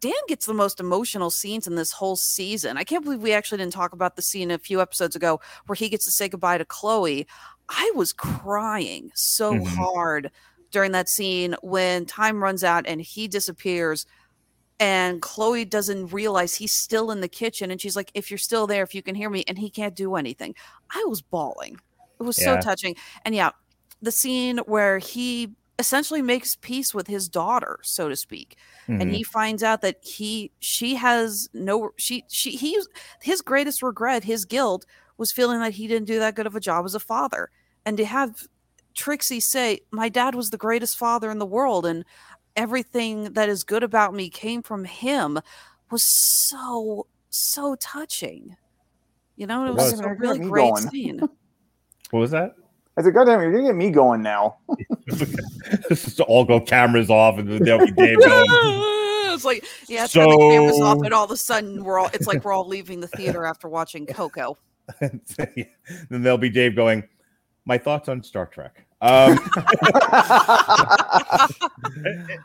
Dan 0.00 0.12
gets 0.28 0.46
the 0.46 0.54
most 0.54 0.78
emotional 0.78 1.30
scenes 1.30 1.66
in 1.66 1.74
this 1.74 1.90
whole 1.90 2.14
season. 2.14 2.76
I 2.76 2.84
can't 2.84 3.02
believe 3.02 3.22
we 3.22 3.32
actually 3.32 3.58
didn't 3.58 3.72
talk 3.72 3.92
about 3.92 4.14
the 4.14 4.22
scene 4.22 4.52
a 4.52 4.56
few 4.58 4.80
episodes 4.80 5.16
ago 5.16 5.40
where 5.66 5.74
he 5.74 5.88
gets 5.88 6.04
to 6.04 6.12
say 6.12 6.28
goodbye 6.28 6.58
to 6.58 6.64
Chloe. 6.64 7.26
I 7.68 7.90
was 7.96 8.12
crying 8.12 9.10
so 9.16 9.54
Mhm. 9.54 9.66
hard 9.66 10.30
during 10.70 10.92
that 10.92 11.08
scene 11.08 11.56
when 11.62 12.06
time 12.06 12.40
runs 12.40 12.62
out 12.62 12.86
and 12.86 13.00
he 13.00 13.26
disappears 13.26 14.06
and 14.78 15.20
Chloe 15.20 15.64
doesn't 15.64 16.12
realize 16.12 16.54
he's 16.54 16.72
still 16.72 17.10
in 17.10 17.20
the 17.20 17.28
kitchen 17.28 17.72
and 17.72 17.80
she's 17.80 17.96
like 17.96 18.12
if 18.14 18.30
you're 18.30 18.38
still 18.38 18.68
there 18.68 18.84
if 18.84 18.94
you 18.94 19.02
can 19.02 19.16
hear 19.16 19.28
me 19.28 19.42
and 19.48 19.58
he 19.58 19.68
can't 19.70 19.96
do 19.96 20.14
anything. 20.14 20.54
I 20.94 21.04
was 21.08 21.20
bawling. 21.20 21.80
It 22.20 22.22
was 22.22 22.36
so 22.36 22.60
touching. 22.60 22.94
And 23.24 23.34
yeah, 23.34 23.50
the 24.00 24.12
scene 24.12 24.58
where 24.58 24.98
he 24.98 25.56
essentially 25.80 26.22
makes 26.22 26.54
peace 26.56 26.94
with 26.94 27.06
his 27.08 27.28
daughter, 27.28 27.78
so 27.82 28.08
to 28.08 28.16
speak 28.16 28.56
and 28.88 29.10
Mhm. 29.10 29.14
he 29.14 29.22
finds 29.22 29.62
out 29.62 29.80
that 29.82 29.96
he 30.04 30.50
she 30.60 30.94
has 30.96 31.48
no 31.54 31.90
she 31.96 32.24
she 32.28 32.50
he 32.52 32.78
his 33.22 33.40
greatest 33.40 33.82
regret 33.82 34.24
his 34.24 34.44
guilt 34.44 34.84
was 35.16 35.32
feeling 35.32 35.60
that 35.60 35.72
he 35.74 35.86
didn't 35.88 36.06
do 36.06 36.18
that 36.18 36.34
good 36.34 36.46
of 36.46 36.56
a 36.56 36.60
job 36.60 36.84
as 36.84 36.94
a 36.94 37.00
father 37.00 37.50
and 37.86 37.96
to 37.96 38.04
have 38.04 38.46
trixie 38.94 39.40
say 39.40 39.80
my 39.92 40.08
dad 40.08 40.34
was 40.34 40.50
the 40.50 40.56
greatest 40.58 40.98
father 40.98 41.30
in 41.30 41.38
the 41.38 41.46
world 41.46 41.86
and 41.86 42.04
everything 42.56 43.32
that 43.34 43.48
is 43.48 43.64
good 43.64 43.82
about 43.84 44.12
me 44.14 44.28
came 44.28 44.62
from 44.62 44.84
him 44.84 45.38
was 45.90 46.04
so 46.04 47.06
so 47.30 47.76
touching 47.76 48.56
you 49.36 49.46
know 49.46 49.64
it 49.64 49.68
It 49.68 49.74
was, 49.74 49.92
was. 49.92 50.00
a 50.00 50.14
really 50.14 50.38
great 50.40 50.68
going. 50.74 50.88
scene 50.90 51.20
what 52.10 52.20
was 52.20 52.30
that? 52.32 52.54
I 52.96 53.02
said, 53.02 53.14
goddamn, 53.14 53.40
it! 53.40 53.44
you're 53.44 53.52
gonna 53.52 53.64
get 53.64 53.76
me 53.76 53.90
going 53.90 54.22
now. 54.22 54.56
This 55.06 56.04
Just 56.04 56.20
all 56.20 56.44
go 56.44 56.60
cameras 56.60 57.10
off, 57.10 57.38
and 57.38 57.48
then 57.48 57.62
there'll 57.62 57.86
be 57.86 57.92
Dave 57.92 58.18
going. 58.24 58.46
it's 59.32 59.44
like 59.44 59.64
yeah 59.88 60.04
it's 60.04 60.12
the 60.12 60.20
cameras 60.20 60.80
off 60.80 60.98
and 61.02 61.14
all 61.14 61.24
of 61.24 61.30
a 61.30 61.36
sudden 61.36 61.82
we're 61.84 61.98
all 61.98 62.10
it's 62.12 62.26
like 62.26 62.44
we're 62.44 62.52
all 62.52 62.66
leaving 62.66 63.00
the 63.00 63.08
theater 63.08 63.46
after 63.46 63.68
watching 63.68 64.04
coco 64.20 64.58
then 64.98 65.20
there'll 66.10 66.38
be 66.38 66.50
Dave 66.50 66.74
going. 66.76 67.04
My 67.64 67.78
thoughts 67.78 68.08
on 68.08 68.22
Star 68.22 68.46
Trek. 68.46 68.86
Um, 69.02 69.38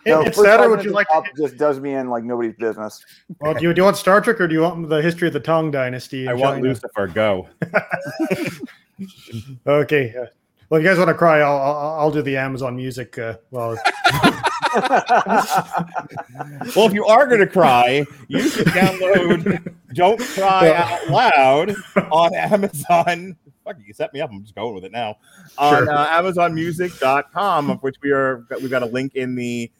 no, 0.05 0.21
it's 0.21 0.37
first 0.37 0.43
that, 0.43 0.59
or 0.61 0.69
would 0.69 0.83
you 0.83 0.91
like? 0.91 1.07
Pop 1.07 1.23
just 1.37 1.57
does 1.57 1.79
me 1.79 1.93
in 1.93 2.09
like 2.09 2.23
nobody's 2.23 2.55
business. 2.55 3.03
Well, 3.39 3.53
do 3.53 3.63
you, 3.63 3.73
do 3.73 3.79
you 3.79 3.83
want 3.83 3.97
Star 3.97 4.21
Trek 4.21 4.39
or 4.39 4.47
do 4.47 4.53
you 4.53 4.61
want 4.61 4.87
the 4.87 5.01
history 5.01 5.27
of 5.27 5.33
the 5.33 5.39
Tang 5.39 5.71
Dynasty? 5.71 6.23
in 6.23 6.29
I 6.29 6.33
want 6.33 6.61
Lucifer. 6.61 7.07
Go. 7.07 7.47
Okay. 9.67 10.13
uh, 10.15 10.25
well, 10.69 10.79
if 10.79 10.83
you 10.83 10.89
guys 10.89 10.97
want 10.97 11.09
to 11.09 11.13
cry, 11.13 11.39
I'll, 11.41 11.57
I'll 11.57 11.99
I'll 11.99 12.11
do 12.11 12.21
the 12.21 12.37
Amazon 12.37 12.75
Music. 12.75 13.17
Uh, 13.17 13.35
well, 13.51 13.77
Well, 16.75 16.87
if 16.87 16.93
you 16.93 17.05
are 17.05 17.27
going 17.27 17.39
to 17.39 17.47
cry, 17.47 18.05
you 18.27 18.49
should 18.49 18.67
download 18.67 19.73
"Don't 19.93 20.19
Cry 20.19 20.73
Out 20.73 21.09
Loud" 21.09 21.75
on 22.11 22.33
Amazon. 22.35 23.35
Fuck, 23.63 23.77
you 23.85 23.93
set 23.93 24.13
me 24.13 24.21
up. 24.21 24.31
I'm 24.31 24.41
just 24.43 24.55
going 24.55 24.75
with 24.75 24.83
it 24.85 24.91
now. 24.91 25.17
On 25.57 25.87
uh, 25.87 26.07
AmazonMusic.com, 26.07 27.69
of 27.69 27.81
which 27.83 27.95
we 28.01 28.11
are. 28.11 28.45
We've 28.61 28.69
got 28.69 28.83
a 28.83 28.87
link 28.87 29.15
in 29.15 29.35
the. 29.35 29.71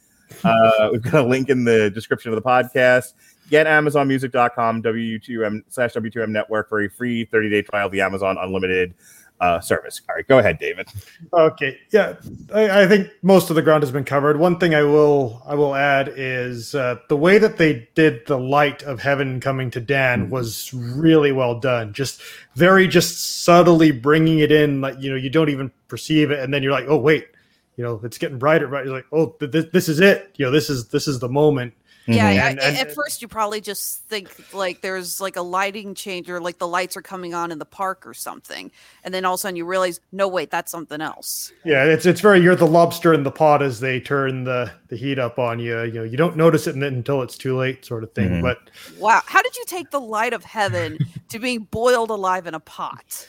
Uh, 0.43 0.89
we've 0.91 1.01
got 1.01 1.25
a 1.25 1.27
link 1.27 1.49
in 1.49 1.65
the 1.65 1.89
description 1.91 2.31
of 2.31 2.35
the 2.35 2.41
podcast. 2.41 3.13
Get 3.49 3.67
AmazonMusic.com 3.67 4.83
W2M 4.83 5.63
slash 5.69 5.93
W2M 5.93 6.29
network 6.29 6.69
for 6.69 6.81
a 6.81 6.89
free 6.89 7.25
30 7.25 7.49
day 7.49 7.61
trial 7.61 7.87
of 7.87 7.91
the 7.91 8.01
Amazon 8.01 8.37
Unlimited 8.39 8.93
uh, 9.39 9.59
service. 9.59 10.01
All 10.07 10.15
right, 10.15 10.27
go 10.27 10.39
ahead, 10.39 10.59
David. 10.59 10.87
Okay, 11.33 11.77
yeah, 11.91 12.15
I, 12.53 12.83
I 12.83 12.87
think 12.87 13.09
most 13.21 13.49
of 13.49 13.55
the 13.55 13.61
ground 13.61 13.83
has 13.83 13.91
been 13.91 14.05
covered. 14.05 14.37
One 14.37 14.59
thing 14.59 14.73
I 14.73 14.83
will 14.83 15.41
I 15.45 15.55
will 15.55 15.75
add 15.75 16.13
is 16.15 16.73
uh, 16.73 16.97
the 17.09 17.17
way 17.17 17.37
that 17.37 17.57
they 17.57 17.87
did 17.95 18.25
the 18.27 18.37
light 18.37 18.83
of 18.83 19.01
heaven 19.01 19.39
coming 19.39 19.69
to 19.71 19.81
Dan 19.81 20.29
was 20.29 20.73
really 20.73 21.31
well 21.31 21.59
done. 21.59 21.93
Just 21.93 22.21
very 22.55 22.87
just 22.87 23.43
subtly 23.43 23.91
bringing 23.91 24.39
it 24.39 24.51
in, 24.51 24.81
like 24.81 25.01
you 25.01 25.09
know 25.09 25.17
you 25.17 25.29
don't 25.29 25.49
even 25.49 25.71
perceive 25.87 26.31
it, 26.31 26.39
and 26.39 26.53
then 26.53 26.63
you're 26.63 26.71
like, 26.71 26.85
oh 26.87 26.97
wait, 26.97 27.27
you 27.75 27.83
know 27.83 27.99
it's 28.03 28.17
getting 28.17 28.39
brighter. 28.39 28.67
Right, 28.67 28.85
you're 28.85 28.95
like, 28.95 29.07
oh 29.11 29.35
th- 29.39 29.51
th- 29.51 29.71
this 29.71 29.89
is 29.89 29.99
it. 29.99 30.33
You 30.37 30.45
know 30.45 30.51
this 30.51 30.69
is 30.69 30.87
this 30.87 31.07
is 31.07 31.19
the 31.19 31.29
moment. 31.29 31.73
Yeah, 32.07 32.23
Mhm. 32.23 32.27
I- 32.27 32.49
And- 32.51 32.59
I- 32.59 32.63
and- 32.65 32.77
at 32.77 32.93
first 32.93 33.21
you 33.21 33.27
probably 33.27 33.61
just 33.61 34.03
think 34.07 34.29
like 34.53 34.81
there's 34.81 35.19
like 35.19 35.35
a 35.37 35.41
lighting 35.41 35.95
change 35.95 36.29
or 36.29 36.39
like 36.39 36.59
the 36.59 36.67
lights 36.67 36.95
are 36.95 37.01
coming 37.01 37.33
on 37.33 37.51
in 37.51 37.57
the 37.57 37.65
park 37.65 38.05
or 38.05 38.13
something, 38.13 38.71
and 39.03 39.13
then 39.13 39.25
all 39.25 39.33
of 39.33 39.39
a 39.39 39.41
sudden 39.41 39.55
you 39.55 39.65
realize, 39.65 39.99
no, 40.11 40.27
wait, 40.27 40.51
that's 40.51 40.71
something 40.71 41.01
else. 41.01 41.51
Yeah, 41.63 41.83
it's 41.85 42.05
it's 42.05 42.21
very 42.21 42.41
you're 42.41 42.55
the 42.55 42.67
lobster 42.67 43.13
in 43.13 43.23
the 43.23 43.31
pot 43.31 43.63
as 43.63 43.79
they 43.79 43.99
turn 43.99 44.43
the 44.43 44.71
the 44.89 44.95
heat 44.95 45.17
up 45.17 45.39
on 45.39 45.57
you. 45.59 45.81
You 45.83 45.93
know 45.93 46.03
you 46.03 46.17
don't 46.17 46.37
notice 46.37 46.67
it 46.67 46.75
until 46.75 47.21
it's 47.23 47.37
too 47.37 47.57
late, 47.57 47.83
sort 47.85 48.03
of 48.03 48.11
thing. 48.13 48.29
Mhm. 48.29 48.41
But 48.43 48.59
Wow, 48.99 49.21
how 49.25 49.41
did 49.41 49.55
you 49.55 49.63
take 49.67 49.89
the 49.89 49.99
light 49.99 50.33
of 50.33 50.43
heaven 50.43 50.99
to 51.29 51.39
being 51.39 51.61
boiled 51.71 52.11
alive 52.11 52.45
in 52.45 52.53
a 52.53 52.59
pot? 52.59 53.27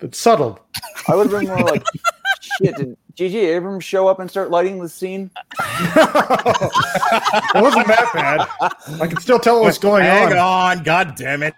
it's 0.00 0.18
subtle. 0.18 0.58
I 1.08 1.14
would 1.14 1.30
bring 1.30 1.48
more 1.48 1.58
like, 1.62 1.82
shit. 2.40 2.76
Did 2.76 2.96
J.J. 3.14 3.38
Abrams 3.54 3.84
show 3.84 4.08
up 4.08 4.20
and 4.20 4.30
start 4.30 4.50
lighting 4.50 4.80
the 4.80 4.88
scene? 4.88 5.30
it 5.60 6.02
wasn't 7.54 7.86
that 7.86 8.10
bad. 8.12 8.46
I 9.00 9.06
can 9.06 9.20
still 9.20 9.38
tell 9.38 9.62
what's 9.62 9.78
going 9.78 10.02
on. 10.02 10.08
Hang 10.08 10.32
on. 10.32 10.78
on, 10.78 10.82
god 10.82 11.14
damn 11.16 11.42
it. 11.42 11.54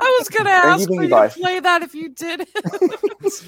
I 0.00 0.16
was 0.18 0.28
gonna 0.28 0.50
Thank 0.50 0.64
you, 0.64 0.70
ask 0.70 0.78
thank 0.78 0.88
for 0.88 1.04
you, 1.04 1.14
you 1.14 1.28
to 1.28 1.34
play 1.40 1.60
that 1.60 1.82
if 1.82 1.94
you 1.94 2.08
did. 2.10 2.48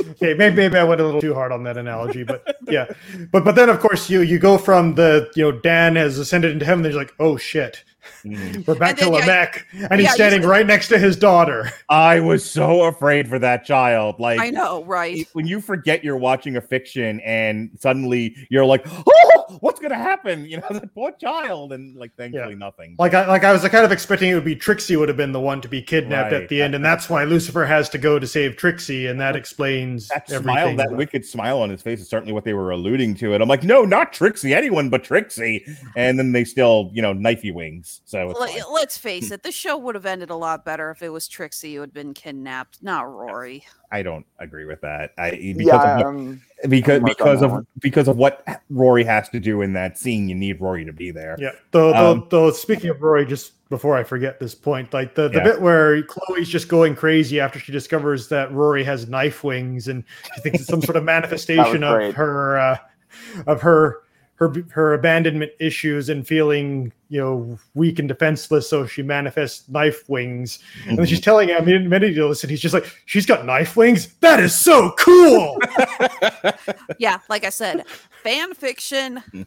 Okay, 0.10 0.34
maybe, 0.34 0.56
maybe 0.56 0.76
I 0.76 0.84
went 0.84 1.00
a 1.00 1.04
little 1.04 1.20
too 1.20 1.34
hard 1.34 1.52
on 1.52 1.62
that 1.62 1.76
analogy, 1.76 2.24
but 2.24 2.56
yeah. 2.66 2.86
But 3.30 3.44
but 3.44 3.54
then 3.54 3.68
of 3.68 3.78
course 3.78 4.10
you 4.10 4.22
you 4.22 4.38
go 4.38 4.58
from 4.58 4.94
the 4.94 5.30
you 5.36 5.44
know 5.44 5.52
Dan 5.52 5.94
has 5.96 6.18
ascended 6.18 6.50
into 6.52 6.64
heaven. 6.64 6.82
Then 6.82 6.92
you're 6.92 7.00
like, 7.00 7.14
oh 7.20 7.36
shit, 7.36 7.84
We're 8.24 8.74
back 8.74 8.96
to 8.98 9.04
then, 9.04 9.12
yeah, 9.14 9.20
Lamech, 9.20 9.66
and 9.90 9.94
he's 10.00 10.04
yeah, 10.08 10.12
standing 10.14 10.42
said- 10.42 10.48
right 10.48 10.66
next 10.66 10.88
to 10.88 10.98
his 10.98 11.16
daughter. 11.16 11.70
I 11.88 12.20
was 12.20 12.48
so 12.48 12.82
afraid 12.84 13.28
for 13.28 13.38
that 13.38 13.64
child. 13.64 14.18
Like 14.18 14.40
I 14.40 14.50
know, 14.50 14.84
right? 14.84 15.26
when 15.32 15.46
you 15.46 15.60
forget 15.60 16.04
you're 16.04 16.16
watching 16.16 16.56
a 16.56 16.60
fiction 16.60 17.20
and 17.20 17.70
suddenly 17.78 18.34
you're 18.50 18.64
like, 18.64 18.84
oh, 18.86 19.58
what's 19.60 19.80
gonna 19.80 19.94
happen? 19.94 20.44
You 20.44 20.58
know, 20.58 20.66
that 20.70 20.94
poor 20.94 21.12
child, 21.12 21.72
and 21.72 21.96
like 21.96 22.14
thankfully 22.16 22.54
nothing. 22.54 22.96
Like 22.98 23.14
I 23.14 23.26
like 23.26 23.44
I 23.44 23.52
was 23.52 23.62
kind 23.68 23.84
of 23.84 23.92
expecting 23.92 24.30
it 24.30 24.34
would 24.34 24.44
be 24.44 24.56
Trixie 24.56 24.96
would 24.96 25.08
have 25.08 25.16
been 25.16 25.32
the 25.32 25.40
one 25.40 25.60
to 25.60 25.68
be 25.68 25.80
kidnapped 25.82 26.32
Right. 26.32 26.42
at 26.42 26.48
the 26.48 26.60
end, 26.62 26.74
and 26.74 26.84
that's 26.84 27.08
why 27.08 27.24
Lucifer 27.24 27.64
has 27.64 27.88
to 27.90 27.98
go 27.98 28.18
to 28.18 28.26
save 28.26 28.56
Trixie, 28.56 29.06
and 29.06 29.20
that 29.20 29.36
explains 29.36 30.08
that 30.08 30.30
everything. 30.30 30.42
smile, 30.42 30.76
that 30.76 30.92
wicked 30.92 31.24
smile 31.24 31.60
on 31.62 31.70
his 31.70 31.82
face 31.82 32.00
is 32.00 32.08
certainly 32.08 32.32
what 32.32 32.44
they 32.44 32.54
were 32.54 32.70
alluding 32.70 33.14
to. 33.16 33.32
It. 33.34 33.40
I'm 33.40 33.48
like, 33.48 33.62
no, 33.64 33.84
not 33.84 34.12
Trixie, 34.12 34.54
anyone 34.54 34.90
but 34.90 35.04
Trixie. 35.04 35.64
And 35.96 36.18
then 36.18 36.32
they 36.32 36.44
still, 36.44 36.90
you 36.92 37.02
know, 37.02 37.14
knifey 37.14 37.52
wings. 37.52 37.97
So 38.04 38.26
Let, 38.28 38.70
let's 38.72 38.96
face 38.96 39.30
it, 39.30 39.42
the 39.42 39.52
show 39.52 39.76
would 39.76 39.94
have 39.94 40.06
ended 40.06 40.30
a 40.30 40.34
lot 40.36 40.64
better 40.64 40.90
if 40.90 41.02
it 41.02 41.10
was 41.10 41.28
Trixie 41.28 41.74
who 41.74 41.80
had 41.82 41.92
been 41.92 42.14
kidnapped, 42.14 42.82
not 42.82 43.02
Rory. 43.02 43.64
I 43.92 44.02
don't 44.02 44.26
agree 44.38 44.64
with 44.64 44.80
that. 44.82 45.12
I 45.18 45.30
because 45.56 45.66
Yeah, 45.66 45.74
of 45.90 45.96
what, 45.98 46.06
um, 46.06 46.40
because 46.68 46.96
I'm 46.96 47.02
marked 47.02 47.20
on 47.20 47.26
because 47.34 47.42
of 47.42 47.66
because 47.80 48.08
of 48.08 48.16
what 48.16 48.44
Rory 48.70 49.04
has 49.04 49.28
to 49.30 49.40
do 49.40 49.62
in 49.62 49.72
that 49.74 49.98
scene. 49.98 50.28
You 50.28 50.34
need 50.34 50.60
Rory 50.60 50.84
to 50.84 50.92
be 50.92 51.10
there. 51.10 51.36
Yeah. 51.38 51.52
Though, 51.70 51.94
Um, 51.94 52.26
though, 52.30 52.46
though, 52.46 52.50
speaking 52.52 52.90
of 52.90 53.00
Rory, 53.00 53.24
just 53.26 53.52
before 53.68 53.96
I 53.96 54.04
forget 54.04 54.40
this 54.40 54.54
point, 54.54 54.92
like 54.94 55.14
the, 55.14 55.28
the 55.28 55.38
Yeah. 55.38 55.44
bit 55.44 55.60
where 55.60 56.02
Chloe's 56.04 56.48
just 56.48 56.68
going 56.68 56.94
crazy 56.96 57.40
after 57.40 57.58
she 57.58 57.72
discovers 57.72 58.28
that 58.28 58.50
Rory 58.52 58.84
has 58.84 59.08
knife 59.08 59.44
wings, 59.44 59.88
and 59.88 60.04
she 60.34 60.40
thinks 60.40 60.60
it's 60.60 60.68
some 60.68 60.82
sort 60.82 60.96
of 60.96 61.04
manifestation 61.04 61.82
of 61.84 62.14
her, 62.14 62.58
uh, 62.58 62.76
of 63.46 63.60
her, 63.62 63.98
her 64.38 64.54
her 64.70 64.94
abandonment 64.94 65.50
issues 65.58 66.08
and 66.08 66.26
feeling 66.26 66.92
you 67.08 67.20
know 67.20 67.58
weak 67.74 67.98
and 67.98 68.08
defenseless, 68.08 68.70
so 68.70 68.86
she 68.86 69.02
manifests 69.02 69.68
knife 69.68 70.08
wings. 70.08 70.60
And 70.86 70.96
then 70.96 71.06
she's 71.06 71.18
mm-hmm. 71.18 71.24
telling 71.24 71.48
him, 71.48 71.64
Amenadiel, 71.64 72.40
and 72.40 72.50
he's 72.50 72.60
just 72.60 72.72
like, 72.72 72.86
"She's 73.06 73.26
got 73.26 73.44
knife 73.44 73.76
wings. 73.76 74.14
That 74.20 74.40
is 74.40 74.56
so 74.56 74.92
cool." 74.98 75.58
Yeah, 76.98 77.18
like 77.28 77.44
I 77.44 77.50
said, 77.50 77.84
fan 78.22 78.54
fiction. 78.54 79.22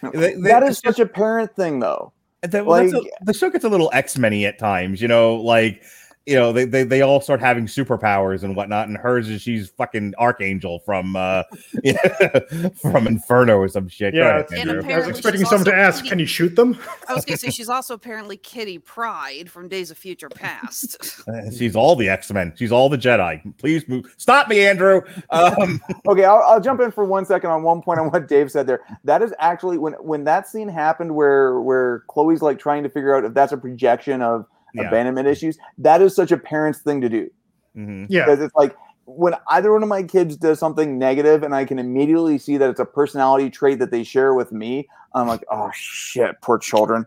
They- 0.00 0.34
they- 0.34 0.40
that 0.42 0.62
is 0.62 0.78
such 0.78 1.00
a 1.00 1.06
parent 1.06 1.56
thing, 1.56 1.80
though. 1.80 2.12
The, 2.42 2.62
well, 2.62 2.80
that's 2.80 2.92
Like- 2.92 3.10
a- 3.20 3.24
the 3.24 3.34
show 3.34 3.50
gets 3.50 3.64
a 3.64 3.68
little 3.68 3.90
X-Men 3.92 4.32
at 4.44 4.58
times, 4.58 5.02
you 5.02 5.08
know, 5.08 5.34
like 5.34 5.82
you 6.28 6.36
know, 6.36 6.52
they, 6.52 6.64
they 6.66 6.84
they 6.84 7.00
all 7.00 7.20
start 7.20 7.40
having 7.40 7.66
superpowers 7.66 8.42
and 8.42 8.54
whatnot, 8.54 8.86
and 8.88 8.96
hers 8.98 9.28
is 9.30 9.40
she's 9.42 9.70
fucking 9.70 10.14
Archangel 10.18 10.78
from 10.80 11.16
uh 11.16 11.42
from 12.82 13.06
Inferno 13.06 13.56
or 13.56 13.68
some 13.68 13.88
shit. 13.88 14.14
Yeah, 14.14 14.40
ahead, 14.40 14.46
And 14.50 14.58
Andrew. 14.60 14.74
I 14.74 14.76
was 14.76 14.84
apparently 14.84 15.10
expecting 15.10 15.40
she's 15.40 15.48
someone 15.48 15.64
to 15.66 15.70
also 15.72 15.80
ask, 15.82 15.98
pretty- 16.00 16.08
"Can 16.10 16.18
you 16.18 16.26
shoot 16.26 16.54
them?" 16.56 16.78
I 17.08 17.14
was 17.14 17.24
gonna 17.24 17.38
say 17.38 17.50
she's 17.50 17.68
also 17.70 17.94
apparently 17.94 18.36
Kitty 18.36 18.78
Pryde 18.78 19.50
from 19.50 19.68
Days 19.68 19.90
of 19.90 19.98
Future 19.98 20.28
Past. 20.28 21.22
Uh, 21.28 21.50
She's 21.50 21.74
all 21.74 21.96
the 21.96 22.08
X-Men. 22.08 22.52
She's 22.56 22.70
all 22.72 22.88
the 22.88 22.98
Jedi. 22.98 23.40
Please 23.58 23.88
move. 23.88 24.12
Stop 24.18 24.48
me, 24.48 24.60
Andrew. 24.66 25.00
Um, 25.30 25.80
Okay, 26.06 26.24
I'll, 26.24 26.42
I'll 26.46 26.60
jump 26.60 26.80
in 26.80 26.90
for 26.90 27.04
one 27.04 27.24
second 27.24 27.50
on 27.50 27.62
one 27.62 27.82
point 27.82 27.98
on 28.00 28.08
what 28.10 28.28
Dave 28.28 28.50
said 28.50 28.66
there. 28.66 28.80
That 29.04 29.22
is 29.22 29.32
actually 29.38 29.78
when 29.78 29.94
when 29.94 30.24
that 30.24 30.46
scene 30.48 30.68
happened 30.68 31.14
where 31.14 31.60
where 31.60 32.04
Chloe's 32.08 32.42
like 32.42 32.58
trying 32.58 32.82
to 32.82 32.88
figure 32.88 33.14
out 33.16 33.24
if 33.24 33.34
that's 33.34 33.52
a 33.52 33.56
projection 33.56 34.22
of 34.22 34.46
Yeah. 34.74 34.88
abandonment 34.88 35.26
issues. 35.26 35.58
That 35.78 36.02
is 36.02 36.14
such 36.14 36.32
a 36.32 36.36
parent's 36.36 36.80
thing 36.80 37.00
to 37.00 37.08
do 37.08 37.30
mhm. 37.76 38.06
Yeah, 38.08 38.24
because 38.24 38.40
it's 38.40 38.54
like 38.54 38.76
when 39.04 39.34
either 39.48 39.72
one 39.72 39.82
of 39.82 39.88
my 39.88 40.02
kids 40.02 40.36
does 40.36 40.58
something 40.58 40.98
negative 40.98 41.42
and 41.42 41.54
I 41.54 41.64
can 41.64 41.78
immediately 41.78 42.36
see 42.38 42.58
that 42.58 42.68
it's 42.68 42.80
a 42.80 42.84
personality 42.84 43.48
trait 43.48 43.78
that 43.78 43.90
they 43.90 44.04
share 44.04 44.34
with 44.34 44.52
me. 44.52 44.86
I'm 45.14 45.26
like, 45.26 45.44
oh 45.50 45.70
shit, 45.74 46.38
poor 46.42 46.58
children. 46.58 47.06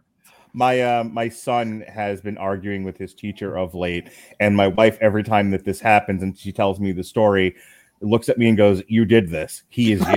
My 0.54 0.82
uh, 0.82 1.04
my 1.06 1.30
son 1.30 1.84
has 1.88 2.20
been 2.20 2.38
arguing 2.38 2.84
with 2.84 2.98
his 2.98 3.14
teacher 3.14 3.58
of 3.58 3.74
late, 3.74 4.10
and 4.40 4.56
my 4.56 4.68
wife 4.68 4.98
every 5.00 5.24
time 5.24 5.52
that 5.52 5.64
this 5.64 5.80
happens, 5.80 6.24
and 6.24 6.38
she 6.38 6.52
tells 6.52 6.80
me 6.80 6.92
the 6.92 7.06
story, 7.06 7.56
looks 8.02 8.28
at 8.28 8.38
me 8.38 8.50
and 8.50 8.58
goes, 8.58 8.84
"You 8.88 9.06
did 9.06 9.30
this. 9.30 9.64
He 9.70 9.94
is 9.94 10.02
you." 10.02 10.08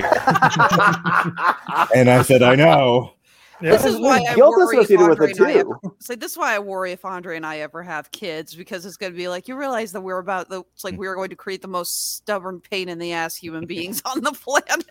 and 1.94 2.10
I 2.10 2.22
said, 2.22 2.42
"I 2.42 2.56
know." 2.56 3.14
Yeah. 3.60 3.70
This 3.72 3.85
is 3.85 3.98
why 4.01 4.20
I 4.28 4.35
guilt 4.35 4.55
worry 4.56 4.76
if 4.78 4.85
associated 4.90 5.09
with 5.09 5.20
Andre 5.20 5.31
it 5.31 5.36
and 5.39 5.47
I 5.47 5.52
too. 5.52 5.59
ever, 5.60 5.78
it's 5.98 6.09
like 6.09 6.20
this 6.20 6.32
is 6.32 6.39
why 6.39 6.55
I 6.55 6.59
worry 6.59 6.93
if 6.93 7.05
Andre 7.05 7.36
and 7.36 7.47
I 7.47 7.59
ever 7.59 7.82
have 7.82 8.10
kids 8.12 8.55
because 8.55 8.85
it's 8.86 8.97
going 8.97 9.12
to 9.12 9.16
be 9.16 9.28
like 9.28 9.48
you 9.48 9.56
realize 9.56 9.93
that 9.93 10.01
we're 10.01 10.18
about 10.18 10.48
the 10.48 10.60
it's 10.74 10.82
Mm. 10.82 10.85
like 10.85 10.97
we're 10.98 11.14
going 11.14 11.31
to 11.31 11.36
create 11.36 11.62
the 11.62 11.68
most 11.68 12.16
stubborn 12.16 12.60
pain 12.60 12.89
in 12.89 12.98
the 12.98 13.12
ass 13.12 13.36
human 13.36 13.66
beings 13.66 14.02
on 14.05 14.20
the 14.22 14.32
planet. 14.32 14.86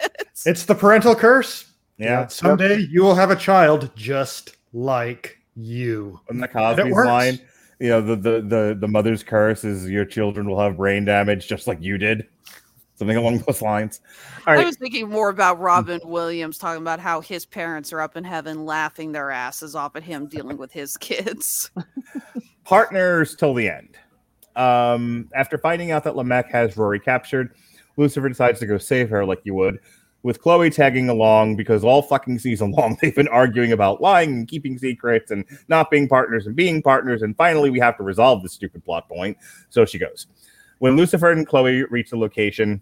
It's 0.46 0.66
the 0.66 0.76
parental 0.76 1.16
curse. 1.16 1.66
Yeah. 1.98 2.28
Someday 2.28 2.78
you 2.90 3.04
will 3.04 3.16
have 3.16 3.30
a 3.32 3.36
child 3.36 3.92
just 3.96 4.56
like 4.74 5.38
you. 5.56 6.20
From 6.28 6.40
the 6.40 6.46
it 6.46 6.52
Cosby's 6.52 6.92
works. 6.94 7.08
line, 7.08 7.40
you 7.80 7.90
know, 7.90 8.02
the, 8.02 8.16
the 8.16 8.42
the 8.42 8.78
the 8.80 8.88
mother's 8.88 9.24
curse 9.24 9.64
is 9.64 9.90
your 9.90 10.06
children 10.06 10.50
will 10.50 10.60
have 10.60 10.78
brain 10.78 11.06
damage 11.06 11.48
just 11.48 11.68
like 11.68 11.82
you 11.82 11.98
did. 11.98 12.28
Something 13.04 13.18
along 13.18 13.40
those 13.40 13.62
lines. 13.62 14.00
All 14.48 14.58
I 14.58 14.64
was 14.64 14.78
thinking 14.78 15.10
more 15.10 15.28
about 15.28 15.60
Robin 15.60 16.00
Williams 16.06 16.58
talking 16.58 16.82
about 16.82 17.02
how 17.02 17.20
his 17.20 17.46
parents 17.46 17.92
are 17.92 18.00
up 18.00 18.16
in 18.16 18.24
heaven 18.24 18.66
laughing 18.66 19.12
their 19.12 19.30
asses 19.30 19.76
off 19.76 19.98
at 19.98 20.04
him 20.04 20.28
dealing 20.28 20.56
with 20.56 20.72
his 20.72 20.96
kids. 20.96 21.70
partners 22.64 23.36
till 23.36 23.54
the 23.54 23.70
end. 23.70 23.98
Um, 24.56 25.30
after 25.36 25.58
finding 25.58 25.92
out 25.92 26.06
that 26.06 26.16
Lamech 26.16 26.50
has 26.52 26.78
Rory 26.78 27.02
captured, 27.02 27.54
Lucifer 27.98 28.30
decides 28.30 28.60
to 28.62 28.66
go 28.66 28.78
save 28.78 29.10
her 29.10 29.26
like 29.26 29.42
you 29.44 29.54
would, 29.56 29.80
with 30.22 30.42
Chloe 30.42 30.70
tagging 30.70 31.10
along 31.10 31.58
because 31.58 31.84
all 31.84 32.02
fucking 32.02 32.40
season 32.40 32.72
long 32.78 32.98
they've 33.02 33.16
been 33.16 33.28
arguing 33.28 33.74
about 33.74 34.00
lying 34.00 34.32
and 34.32 34.48
keeping 34.48 34.78
secrets 34.78 35.30
and 35.30 35.44
not 35.68 35.92
being 35.92 36.08
partners 36.08 36.48
and 36.48 36.56
being 36.56 36.82
partners. 36.82 37.22
And 37.22 37.36
finally, 37.36 37.70
we 37.70 37.80
have 37.80 37.98
to 37.98 38.04
resolve 38.04 38.44
this 38.44 38.54
stupid 38.54 38.86
plot 38.86 39.10
point. 39.10 39.38
So 39.70 39.86
she 39.86 40.00
goes. 40.00 40.28
When 40.80 40.98
Lucifer 40.98 41.32
and 41.32 41.48
Chloe 41.48 41.84
reach 41.84 42.10
the 42.10 42.18
location, 42.18 42.82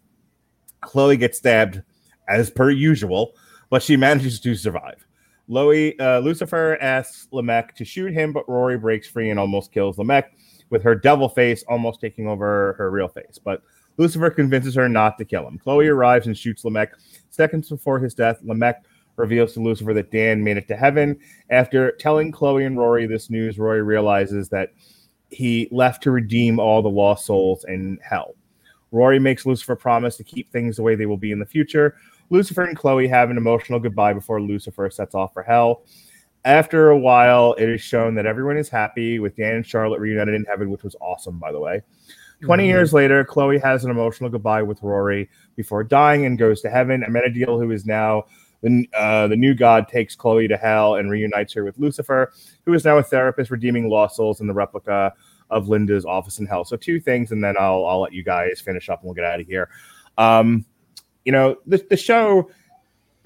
Chloe 0.82 1.18
gets 1.18 1.38
stabbed 1.38 1.82
as 2.28 2.49
per 2.49 2.70
usual, 2.70 3.36
but 3.70 3.84
she 3.84 3.98
manages 3.98 4.40
to 4.40 4.56
survive. 4.56 5.06
Loey, 5.49 5.99
uh, 5.99 6.20
Lucifer 6.20 6.78
asks 6.82 7.28
Lamech 7.32 7.76
to 7.76 7.86
shoot 7.86 8.14
him, 8.14 8.32
but 8.32 8.48
Rory 8.48 8.78
breaks 8.78 9.08
free 9.08 9.30
and 9.30 9.40
almost 9.40 9.72
kills 9.72 9.98
Lamech, 9.98 10.32
with 10.70 10.82
her 10.84 10.95
devil 10.95 11.28
face 11.28 11.64
almost 11.68 11.99
taking 11.99 12.28
over 12.28 12.74
her 12.78 12.90
real 12.90 13.10
face. 13.10 13.38
But 13.44 13.62
Lucifer 13.98 14.30
convinces 14.30 14.76
her 14.76 14.88
not 14.88 15.18
to 15.18 15.26
kill 15.26 15.48
him. 15.48 15.58
Chloe 15.58 15.88
arrives 15.88 16.28
and 16.28 16.38
shoots 16.38 16.64
Lamech. 16.64 16.94
Seconds 17.30 17.70
before 17.70 17.99
his 17.99 18.14
death, 18.14 18.40
Lamech 18.44 18.84
reveals 19.18 19.53
to 19.53 19.60
Lucifer 19.60 19.94
that 19.94 20.12
Dan 20.12 20.44
made 20.44 20.58
it 20.58 20.68
to 20.70 20.78
heaven. 20.78 21.20
After 21.49 21.91
telling 21.94 22.32
Chloe 22.32 22.66
and 22.66 22.78
Rory 22.78 23.06
this 23.06 23.30
news, 23.30 23.60
Rory 23.60 23.84
realizes 23.84 24.49
that 24.49 24.70
he 25.30 25.68
left 25.72 26.03
to 26.03 26.12
redeem 26.12 26.60
all 26.60 26.82
the 26.82 26.90
lost 26.90 27.26
souls 27.26 27.66
in 27.68 27.99
hell. 28.02 28.36
Rory 28.92 29.20
makes 29.20 29.46
Lucifer 29.46 29.76
promise 29.76 30.18
to 30.18 30.24
keep 30.24 30.52
things 30.52 30.76
the 30.76 30.84
way 30.84 30.96
they 30.96 31.06
will 31.06 31.18
be 31.18 31.32
in 31.32 31.40
the 31.40 31.46
future. 31.46 31.96
Lucifer 32.30 32.64
and 32.64 32.78
Chloe 32.78 33.08
have 33.08 33.30
an 33.30 33.38
emotional 33.38 33.80
goodbye 33.80 34.14
before 34.14 34.42
Lucifer 34.42 34.90
sets 34.90 35.16
off 35.16 35.34
for 35.34 35.44
hell. 35.44 35.84
After 36.44 36.90
a 36.90 36.98
while, 36.98 37.54
it 37.54 37.70
is 37.70 37.82
shown 37.82 38.16
that 38.16 38.26
everyone 38.26 38.58
is 38.58 38.68
happy 38.70 39.20
with 39.20 39.36
Dan 39.36 39.56
and 39.56 39.66
Charlotte 39.66 40.00
reunited 40.00 40.34
in 40.34 40.46
heaven, 40.46 40.70
which 40.70 40.84
was 40.84 40.96
awesome, 41.00 41.38
by 41.40 41.52
the 41.52 41.60
way. 41.60 41.82
20 42.42 42.64
Mhm. 42.64 42.68
years 42.68 42.94
later, 42.94 43.24
Chloe 43.24 43.60
has 43.60 43.86
an 43.86 43.92
emotional 43.92 44.30
goodbye 44.30 44.64
with 44.64 44.82
Rory 44.82 45.30
before 45.56 45.84
dying 45.84 46.26
and 46.26 46.40
goes 46.40 46.62
to 46.62 46.70
heaven. 46.70 47.04
Amenadiel, 47.08 47.62
who 47.62 47.70
is 47.72 47.86
now 47.86 48.24
the, 48.64 48.90
uh, 48.98 49.28
the 49.28 49.36
new 49.36 49.54
god, 49.54 49.88
takes 49.88 50.16
Chloe 50.16 50.48
to 50.48 50.58
hell 50.58 50.96
and 50.96 51.12
reunites 51.12 51.54
her 51.54 51.64
with 51.64 51.78
Lucifer, 51.78 52.32
who 52.66 52.74
is 52.74 52.84
now 52.86 52.98
a 52.98 53.04
therapist 53.04 53.52
redeeming 53.52 53.90
lost 53.90 54.16
souls 54.16 54.42
in 54.42 54.48
the 54.48 54.54
replica 54.54 55.14
of 55.52 55.69
Linda's 55.69 56.06
office 56.06 56.40
in 56.40 56.45
hell. 56.45 56.65
So 56.65 56.78
two 56.78 56.99
things, 56.99 57.32
and 57.32 57.44
then 57.44 57.56
I'll 57.60 57.86
I'll 57.86 58.02
let 58.02 58.14
you 58.14 58.23
guys 58.23 58.61
finish 58.61 58.90
up 58.90 59.02
and 59.02 59.07
we'll 59.07 59.15
get 59.15 59.26
out 59.26 59.40
of 59.40 59.48
here. 59.48 59.69
Um, 60.18 60.65
you 61.26 61.32
know, 61.32 61.57
the 61.68 61.86
the 61.90 61.98
show, 61.98 62.49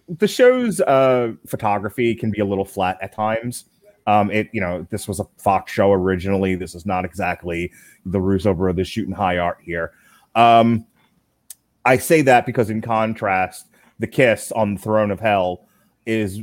the 0.07 0.27
show's 0.27 0.81
uh, 0.81 1.33
photography 1.45 2.15
can 2.15 2.31
be 2.31 2.39
a 2.39 2.45
little 2.45 2.65
flat 2.65 2.97
at 3.01 3.13
times. 3.13 3.65
Um, 4.07 4.29
it 4.29 4.49
you 4.51 4.61
know 4.61 4.85
this 4.89 5.07
was 5.07 5.19
a 5.19 5.25
Fox 5.37 5.71
show 5.71 5.91
originally. 5.91 6.55
This 6.55 6.75
is 6.75 6.85
not 6.85 7.05
exactly 7.05 7.71
the 8.05 8.19
Russo 8.19 8.53
brothers 8.53 8.87
shooting 8.87 9.13
high 9.13 9.37
art 9.37 9.57
here. 9.61 9.93
Um, 10.35 10.85
I 11.85 11.97
say 11.97 12.21
that 12.23 12.45
because 12.45 12.69
in 12.69 12.81
contrast, 12.81 13.67
the 13.99 14.07
kiss 14.07 14.51
on 14.51 14.75
the 14.75 14.81
throne 14.81 15.11
of 15.11 15.19
hell 15.19 15.65
is 16.05 16.41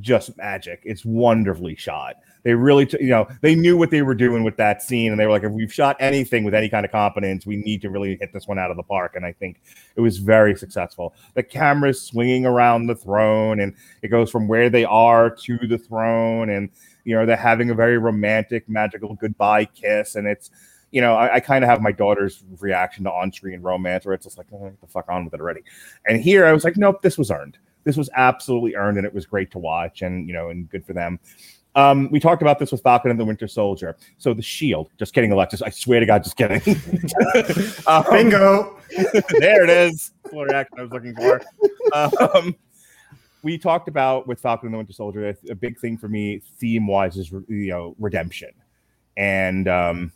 just 0.00 0.36
magic. 0.36 0.82
It's 0.84 1.04
wonderfully 1.04 1.74
shot. 1.74 2.16
They 2.42 2.54
really, 2.54 2.86
t- 2.86 2.98
you 3.00 3.08
know, 3.08 3.28
they 3.42 3.54
knew 3.54 3.76
what 3.76 3.90
they 3.90 4.02
were 4.02 4.14
doing 4.14 4.44
with 4.44 4.56
that 4.56 4.82
scene, 4.82 5.10
and 5.10 5.20
they 5.20 5.26
were 5.26 5.32
like, 5.32 5.42
if 5.42 5.52
we've 5.52 5.72
shot 5.72 5.96
anything 6.00 6.44
with 6.44 6.54
any 6.54 6.68
kind 6.68 6.86
of 6.86 6.92
competence, 6.92 7.44
we 7.44 7.56
need 7.56 7.82
to 7.82 7.90
really 7.90 8.16
hit 8.20 8.32
this 8.32 8.48
one 8.48 8.58
out 8.58 8.70
of 8.70 8.76
the 8.76 8.82
park. 8.82 9.14
And 9.16 9.26
I 9.26 9.32
think 9.32 9.60
it 9.96 10.00
was 10.00 10.18
very 10.18 10.56
successful. 10.56 11.14
The 11.34 11.42
camera's 11.42 12.00
swinging 12.00 12.46
around 12.46 12.86
the 12.86 12.94
throne, 12.94 13.60
and 13.60 13.74
it 14.02 14.08
goes 14.08 14.30
from 14.30 14.48
where 14.48 14.70
they 14.70 14.84
are 14.84 15.28
to 15.28 15.58
the 15.58 15.78
throne, 15.78 16.50
and 16.50 16.70
you 17.04 17.14
know, 17.14 17.26
they're 17.26 17.36
having 17.36 17.70
a 17.70 17.74
very 17.74 17.98
romantic, 17.98 18.68
magical 18.68 19.14
goodbye 19.14 19.66
kiss, 19.66 20.14
and 20.14 20.26
it's. 20.26 20.50
You 20.92 21.00
know, 21.00 21.14
I, 21.14 21.34
I 21.34 21.38
kind 21.38 21.62
of 21.62 21.70
have 21.70 21.80
my 21.80 21.92
daughter's 21.92 22.42
reaction 22.58 23.04
to 23.04 23.12
on-screen 23.12 23.62
romance, 23.62 24.04
where 24.04 24.12
it's 24.12 24.24
just 24.24 24.36
like, 24.36 24.48
oh, 24.52 24.72
the 24.80 24.88
fuck 24.88 25.08
on 25.08 25.24
with 25.24 25.32
it 25.32 25.40
already. 25.40 25.60
And 26.04 26.20
here, 26.20 26.44
I 26.44 26.52
was 26.52 26.64
like, 26.64 26.76
nope, 26.76 27.00
this 27.00 27.16
was 27.16 27.30
earned. 27.30 27.58
This 27.84 27.96
was 27.96 28.10
absolutely 28.16 28.74
earned, 28.74 28.98
and 28.98 29.06
it 29.06 29.14
was 29.14 29.24
great 29.24 29.52
to 29.52 29.58
watch, 29.60 30.02
and 30.02 30.26
you 30.26 30.34
know, 30.34 30.48
and 30.48 30.68
good 30.68 30.84
for 30.84 30.92
them. 30.92 31.20
Um, 31.74 32.10
we 32.10 32.18
talked 32.18 32.42
about 32.42 32.58
this 32.58 32.72
with 32.72 32.82
Falcon 32.82 33.10
and 33.10 33.20
the 33.20 33.24
Winter 33.24 33.46
Soldier. 33.46 33.96
So 34.18 34.34
the 34.34 34.42
Shield, 34.42 34.90
just 34.98 35.14
kidding, 35.14 35.30
Alexis. 35.32 35.62
I 35.62 35.70
swear 35.70 36.00
to 36.00 36.06
God, 36.06 36.24
just 36.24 36.36
kidding. 36.36 36.60
um, 37.86 38.04
Bingo. 38.10 38.78
there 39.38 39.62
it 39.62 39.70
is. 39.70 40.12
What 40.30 40.48
reaction 40.48 40.78
I 40.78 40.82
was 40.82 40.90
looking 40.90 41.14
for. 41.14 41.40
Um, 41.94 42.56
we 43.42 43.56
talked 43.56 43.88
about 43.88 44.26
with 44.26 44.40
Falcon 44.40 44.66
and 44.66 44.74
the 44.74 44.78
Winter 44.78 44.92
Soldier. 44.92 45.28
A, 45.28 45.52
a 45.52 45.54
big 45.54 45.78
thing 45.78 45.96
for 45.96 46.08
me, 46.08 46.42
theme 46.58 46.86
wise, 46.86 47.16
is 47.16 47.30
you 47.30 47.68
know 47.70 47.94
redemption 47.98 48.50
and 49.16 49.68
um, 49.68 50.12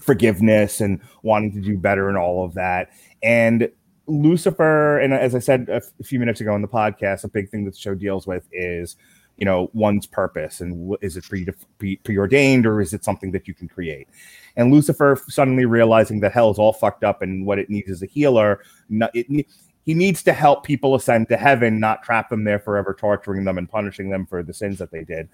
forgiveness 0.00 0.80
and 0.80 1.00
wanting 1.22 1.52
to 1.52 1.60
do 1.60 1.76
better 1.76 2.08
and 2.08 2.16
all 2.16 2.44
of 2.44 2.54
that. 2.54 2.90
And 3.22 3.70
Lucifer, 4.06 4.98
and 4.98 5.12
as 5.12 5.34
I 5.34 5.38
said 5.38 5.68
a, 5.68 5.76
f- 5.76 5.92
a 6.00 6.04
few 6.04 6.18
minutes 6.18 6.40
ago 6.40 6.54
in 6.54 6.62
the 6.62 6.68
podcast, 6.68 7.24
a 7.24 7.28
big 7.28 7.50
thing 7.50 7.64
that 7.64 7.72
the 7.72 7.78
show 7.78 7.94
deals 7.94 8.26
with 8.26 8.48
is 8.52 8.96
you 9.38 9.44
know 9.44 9.70
one's 9.72 10.06
purpose 10.06 10.60
and 10.60 10.96
is 11.00 11.16
it 11.16 11.24
pre- 11.24 11.46
pre- 11.78 11.96
preordained 11.96 12.66
or 12.66 12.80
is 12.80 12.92
it 12.92 13.04
something 13.04 13.30
that 13.30 13.48
you 13.48 13.54
can 13.54 13.68
create? 13.68 14.08
And 14.56 14.72
lucifer 14.72 15.18
suddenly 15.28 15.64
realizing 15.64 16.20
that 16.20 16.32
hell 16.32 16.50
is 16.50 16.58
all 16.58 16.72
fucked 16.72 17.04
up 17.04 17.22
and 17.22 17.46
what 17.46 17.58
it 17.58 17.70
needs 17.70 17.88
is 17.88 18.02
a 18.02 18.06
healer 18.06 18.60
it, 18.90 19.46
he 19.86 19.94
needs 19.94 20.22
to 20.24 20.32
help 20.32 20.64
people 20.64 20.94
ascend 20.94 21.28
to 21.28 21.36
heaven 21.36 21.80
not 21.80 22.02
trap 22.02 22.28
them 22.28 22.44
there 22.44 22.58
forever 22.58 22.94
torturing 22.98 23.44
them 23.44 23.56
and 23.56 23.70
punishing 23.70 24.10
them 24.10 24.26
for 24.26 24.42
the 24.42 24.52
sins 24.52 24.78
that 24.78 24.90
they 24.90 25.04
did. 25.04 25.28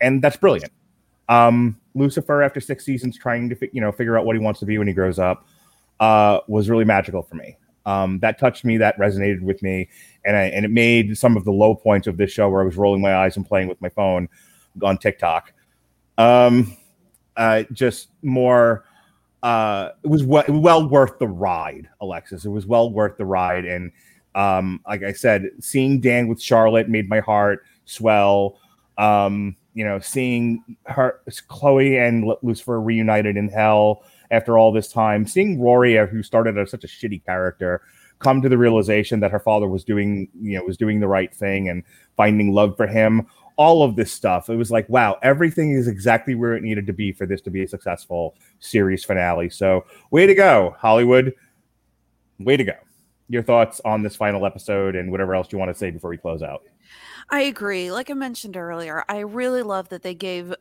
And 0.00 0.20
that's 0.20 0.36
brilliant. 0.36 0.72
Um 1.28 1.80
lucifer 1.94 2.42
after 2.42 2.60
six 2.60 2.84
seasons 2.84 3.16
trying 3.16 3.48
to 3.48 3.68
you 3.72 3.80
know 3.80 3.92
figure 3.92 4.18
out 4.18 4.26
what 4.26 4.36
he 4.36 4.40
wants 4.40 4.60
to 4.60 4.66
be 4.66 4.78
when 4.78 4.88
he 4.88 4.92
grows 4.92 5.18
up 5.18 5.46
uh 6.00 6.40
was 6.48 6.68
really 6.68 6.84
magical 6.84 7.22
for 7.22 7.36
me 7.36 7.56
Um, 7.86 8.18
that 8.20 8.38
touched 8.38 8.64
me, 8.64 8.78
that 8.78 8.98
resonated 8.98 9.42
with 9.42 9.62
me, 9.62 9.88
and 10.24 10.36
I, 10.36 10.44
and 10.44 10.64
it 10.64 10.70
made 10.70 11.18
some 11.18 11.36
of 11.36 11.44
the 11.44 11.52
low 11.52 11.74
points 11.74 12.06
of 12.06 12.16
this 12.16 12.30
show 12.30 12.48
where 12.48 12.62
I 12.62 12.64
was 12.64 12.76
rolling 12.76 13.02
my 13.02 13.14
eyes 13.14 13.36
and 13.36 13.46
playing 13.46 13.68
with 13.68 13.80
my 13.80 13.90
phone 13.90 14.28
on 14.82 14.96
TikTok. 14.98 15.52
Um, 16.16 16.76
uh, 17.36 17.64
just 17.72 18.08
more. 18.22 18.84
Uh, 19.42 19.90
it 20.02 20.08
was 20.08 20.24
well, 20.24 20.44
well 20.48 20.88
worth 20.88 21.18
the 21.18 21.28
ride, 21.28 21.88
Alexis. 22.00 22.46
It 22.46 22.48
was 22.48 22.66
well 22.66 22.90
worth 22.90 23.18
the 23.18 23.26
ride, 23.26 23.66
and 23.66 23.92
um, 24.34 24.80
like 24.86 25.02
I 25.02 25.12
said, 25.12 25.50
seeing 25.60 26.00
Dan 26.00 26.28
with 26.28 26.40
Charlotte 26.40 26.88
made 26.88 27.08
my 27.08 27.20
heart 27.20 27.64
swell. 27.84 28.58
Um, 28.96 29.56
you 29.74 29.84
know, 29.84 29.98
seeing 29.98 30.62
her, 30.86 31.20
Chloe 31.48 31.98
and 31.98 32.24
Lu- 32.24 32.38
Lucifer 32.42 32.80
reunited 32.80 33.36
in 33.36 33.48
hell 33.48 34.04
after 34.30 34.58
all 34.58 34.72
this 34.72 34.90
time, 34.90 35.26
seeing 35.26 35.60
Rory, 35.60 35.96
who 36.06 36.22
started 36.22 36.58
as 36.58 36.70
such 36.70 36.84
a 36.84 36.88
shitty 36.88 37.24
character, 37.24 37.82
come 38.18 38.40
to 38.42 38.48
the 38.48 38.58
realization 38.58 39.20
that 39.20 39.30
her 39.30 39.38
father 39.38 39.68
was 39.68 39.84
doing, 39.84 40.28
you 40.40 40.58
know, 40.58 40.64
was 40.64 40.76
doing 40.76 41.00
the 41.00 41.08
right 41.08 41.34
thing 41.34 41.68
and 41.68 41.82
finding 42.16 42.52
love 42.52 42.76
for 42.76 42.86
him. 42.86 43.26
All 43.56 43.84
of 43.84 43.94
this 43.94 44.12
stuff, 44.12 44.48
it 44.48 44.56
was 44.56 44.70
like, 44.70 44.88
wow, 44.88 45.16
everything 45.22 45.72
is 45.72 45.86
exactly 45.86 46.34
where 46.34 46.54
it 46.54 46.62
needed 46.62 46.86
to 46.88 46.92
be 46.92 47.12
for 47.12 47.24
this 47.24 47.40
to 47.42 47.50
be 47.50 47.62
a 47.62 47.68
successful 47.68 48.34
series 48.58 49.04
finale. 49.04 49.48
So, 49.48 49.84
way 50.10 50.26
to 50.26 50.34
go, 50.34 50.74
Hollywood! 50.78 51.34
Way 52.40 52.56
to 52.56 52.64
go. 52.64 52.74
Your 53.28 53.44
thoughts 53.44 53.80
on 53.84 54.02
this 54.02 54.16
final 54.16 54.44
episode 54.44 54.96
and 54.96 55.12
whatever 55.12 55.36
else 55.36 55.52
you 55.52 55.58
want 55.58 55.70
to 55.70 55.78
say 55.78 55.92
before 55.92 56.10
we 56.10 56.16
close 56.16 56.42
out. 56.42 56.64
I 57.30 57.42
agree. 57.42 57.92
Like 57.92 58.10
I 58.10 58.14
mentioned 58.14 58.56
earlier, 58.56 59.04
I 59.08 59.20
really 59.20 59.62
love 59.62 59.88
that 59.90 60.02
they 60.02 60.14
gave 60.14 60.54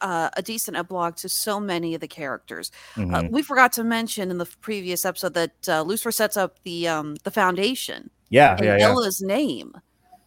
uh, 0.00 0.30
a 0.36 0.42
decent 0.42 0.76
epilogue 0.76 1.16
to 1.16 1.28
so 1.28 1.60
many 1.60 1.94
of 1.94 2.00
the 2.00 2.08
characters. 2.08 2.70
Uh, 2.96 3.00
Mhm. 3.00 3.30
we 3.30 3.42
forgot 3.42 3.72
to 3.72 3.84
mention 3.84 4.30
in 4.30 4.38
the 4.38 4.46
previous 4.60 5.04
episode 5.04 5.34
that 5.34 5.68
uh, 5.68 5.82
Lucifer 5.82 6.12
sets 6.12 6.36
up 6.36 6.62
the 6.62 6.88
um, 6.88 7.16
the 7.24 7.30
foundation 7.30 8.10
yeah, 8.30 8.56
yeah, 8.62 8.76
yeah. 8.78 9.08
Name 9.22 9.74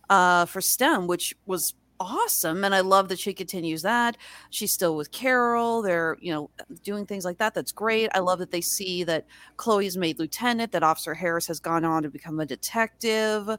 uh, 0.09 0.45
for 0.45 0.61
STEM, 0.61 1.07
which 1.07 1.33
was 1.45 1.73
awesome. 1.99 2.65
And 2.65 2.75
I 2.75 2.81
love 2.81 3.07
that 3.09 3.19
she 3.19 3.33
continues 3.33 3.81
that. 3.83 4.17
She's 4.49 4.73
still 4.73 4.95
with 4.97 5.11
Carol. 5.11 5.81
They're, 5.81 6.17
you 6.19 6.33
know, 6.33 6.49
doing 6.83 7.05
things 7.05 7.23
like 7.23 7.37
that. 7.37 7.53
That's 7.53 7.71
great. 7.71 8.09
I 8.13 8.19
love 8.19 8.39
that 8.39 8.51
they 8.51 8.59
see 8.61 9.05
that 9.05 9.25
Chloe's 9.55 9.95
made 9.95 10.19
lieutenant, 10.19 10.73
that 10.73 10.83
Officer 10.83 11.13
Harris 11.13 11.47
has 11.47 11.61
gone 11.61 11.85
on 11.85 12.03
to 12.03 12.09
become 12.09 12.39
a 12.41 12.45
detective. 12.45 13.49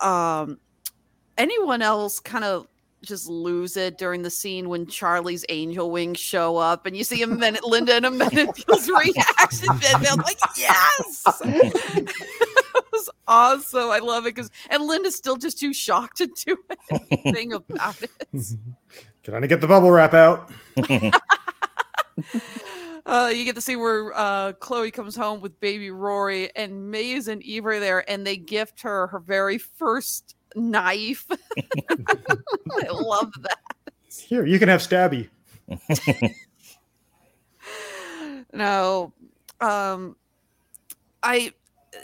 Um, 0.00 0.58
anyone 1.38 1.82
else 1.82 2.18
kind 2.18 2.44
of 2.44 2.66
just 3.02 3.28
lose 3.28 3.76
it 3.76 3.98
during 3.98 4.22
the 4.22 4.30
scene 4.30 4.68
when 4.68 4.86
Charlie's 4.86 5.44
angel 5.48 5.90
wings 5.90 6.20
show 6.20 6.56
up 6.56 6.86
and 6.86 6.96
you 6.96 7.04
see 7.04 7.22
a 7.22 7.26
minute 7.26 7.64
Linda 7.64 7.94
and 7.94 8.06
Amenadiel's 8.06 8.88
reaction 8.88 9.68
and 9.70 10.04
they're 10.04 10.16
like, 10.16 10.38
yes. 10.56 11.24
it 11.44 12.84
was 12.92 13.10
awesome. 13.26 13.90
I 13.90 13.98
love 13.98 14.26
it 14.26 14.34
because 14.34 14.50
and 14.70 14.84
Linda's 14.84 15.16
still 15.16 15.36
just 15.36 15.58
too 15.58 15.72
shocked 15.72 16.18
to 16.18 16.26
do 16.26 16.56
anything 17.10 17.52
about 17.52 18.00
it. 18.02 18.10
Can 19.24 19.34
I 19.34 19.46
get 19.46 19.60
the 19.60 19.68
bubble 19.68 19.90
wrap 19.90 20.14
out? 20.14 20.50
Uh, 23.04 23.32
you 23.34 23.44
get 23.44 23.56
to 23.56 23.60
see 23.60 23.74
where 23.74 24.12
uh, 24.16 24.52
Chloe 24.54 24.90
comes 24.90 25.16
home 25.16 25.40
with 25.40 25.58
baby 25.58 25.90
Rory, 25.90 26.54
and 26.54 26.90
Maze 26.90 27.26
and 27.26 27.42
Eve 27.42 27.66
are 27.66 27.80
there, 27.80 28.08
and 28.08 28.24
they 28.24 28.36
gift 28.36 28.82
her 28.82 29.08
her 29.08 29.18
very 29.18 29.58
first 29.58 30.36
knife. 30.56 31.26
I 31.90 32.88
love 32.90 33.32
that. 33.42 33.58
Here, 34.08 34.46
you 34.46 34.58
can 34.58 34.68
have 34.68 34.80
Stabby. 34.80 35.28
No, 38.52 39.12
um, 39.60 40.16
I 41.22 41.52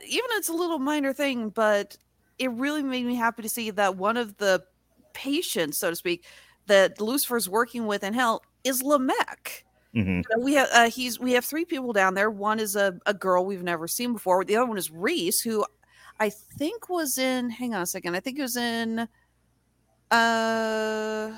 even 0.07 0.31
it's 0.33 0.49
a 0.49 0.55
little 0.55 0.79
minor 0.79 1.13
thing, 1.13 1.51
but 1.51 1.97
it 2.39 2.51
really 2.53 2.83
made 2.83 3.05
me 3.05 3.15
happy 3.15 3.43
to 3.43 3.49
see 3.49 3.71
that 3.71 3.97
one 3.97 4.17
of 4.17 4.37
the 4.39 4.65
patients, 5.13 5.79
so 5.79 5.91
to 5.91 5.97
speak, 5.97 6.25
that 6.67 7.01
Lucifer's 7.01 7.49
working 7.49 7.87
with 7.87 8.03
in 8.03 8.15
hell 8.15 8.43
is 8.65 8.83
Lamech. 8.83 9.65
Mhm. 9.95 10.23
You 10.23 10.37
know, 10.37 10.45
we 10.45 10.55
have 10.55 10.69
uh, 10.73 10.91
he's 10.91 11.19
we 11.21 11.33
have 11.33 11.45
three 11.45 11.65
people 11.65 11.93
down 11.93 12.15
there. 12.15 12.31
One 12.31 12.61
is 12.61 12.77
a, 12.77 12.99
a 13.07 13.15
girl 13.15 13.45
we've 13.45 13.63
never 13.63 13.89
seen 13.89 14.13
before. 14.13 14.45
The 14.45 14.57
other 14.57 14.67
one 14.67 14.79
is 14.79 14.91
Reese, 14.91 15.41
who 15.41 15.65
I 16.21 16.31
think 16.31 16.89
was 16.89 17.19
in. 17.19 17.51
Hang 17.51 17.75
on 17.75 17.83
a 17.83 17.87
second. 17.87 18.15
I 18.17 18.21
think 18.21 18.39
it 18.39 18.43
was 18.43 18.57
in 18.57 19.09
uh 20.11 21.37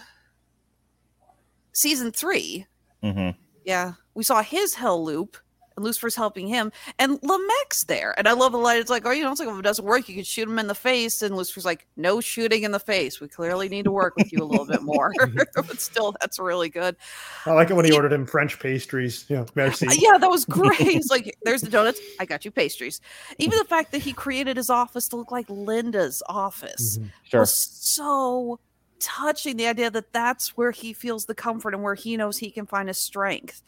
season 1.73 2.13
three. 2.13 2.67
Mhm. 3.03 3.37
Yeah, 3.65 3.95
we 4.15 4.23
saw 4.25 4.43
his 4.43 4.75
hell 4.75 5.05
loop, 5.05 5.37
and 5.81 5.87
Lucifer's 5.87 6.15
helping 6.15 6.47
him, 6.47 6.71
and 6.99 7.19
Lamech's 7.23 7.85
there. 7.85 8.15
And 8.19 8.29
I 8.29 8.33
love 8.33 8.53
the 8.53 8.59
light. 8.59 8.81
It's 8.81 8.91
like, 8.91 9.07
oh, 9.07 9.11
you 9.11 9.25
know, 9.25 9.31
it's 9.31 9.41
like 9.41 9.49
if 9.49 9.59
it 9.59 9.63
doesn't 9.63 9.85
work, 9.85 10.09
you 10.09 10.15
can 10.15 10.25
shoot 10.25 10.47
him 10.47 10.59
in 10.59 10.67
the 10.67 10.75
face. 10.75 11.23
And 11.23 11.35
Lucifer's 11.37 11.65
like, 11.65 11.87
no 11.97 12.21
shooting 12.21 12.63
in 12.65 12.73
the 12.73 12.79
face. 12.79 13.21
We 13.21 13.29
clearly 13.29 13.69
need 13.69 13.85
to 13.85 13.91
work 13.91 14.15
with 14.17 14.31
you 14.31 14.43
a 14.43 14.45
little 14.45 14.67
bit 14.67 14.83
more. 14.83 15.13
Mhm. 15.21 15.45
but 15.55 15.81
still, 15.81 16.15
that's 16.21 16.39
really 16.39 16.69
good. 16.69 16.97
I 17.45 17.53
like 17.53 17.71
it 17.71 17.75
when 17.75 17.85
he 17.85 17.93
ordered 17.93 18.13
him 18.13 18.27
French 18.27 18.59
pastries. 18.59 19.27
Yeah, 19.29 19.45
merci. 19.55 19.87
Yeah, 19.99 20.19
that 20.19 20.31
was 20.31 20.45
great. 20.45 20.81
It's 20.81 21.11
like, 21.11 21.37
there's 21.43 21.63
the 21.63 21.71
donuts. 21.71 22.01
I 22.19 22.25
got 22.25 22.45
you 22.45 22.51
pastries. 22.51 23.01
Even 23.39 23.59
the 23.59 23.65
fact 23.65 23.93
that 23.93 23.99
he 23.99 24.13
created 24.13 24.57
his 24.57 24.71
office 24.71 25.09
to 25.09 25.17
look 25.17 25.31
like 25.31 25.47
Linda's 25.49 26.23
office 26.29 26.99
mm-hmm. 26.99 27.09
Sure. 27.25 27.41
was 27.41 27.53
so 27.55 28.61
touching. 28.99 29.57
The 29.57 29.67
idea 29.67 29.91
that 29.91 30.13
that's 30.13 30.57
where 30.57 30.71
he 30.71 30.93
feels 30.93 31.27
the 31.27 31.35
comfort 31.35 31.75
and 31.75 31.83
where 31.83 31.95
he 31.95 32.17
knows 32.17 32.39
he 32.39 32.51
can 32.51 32.67
find 32.67 32.89
his 32.89 32.99
strength. 32.99 33.63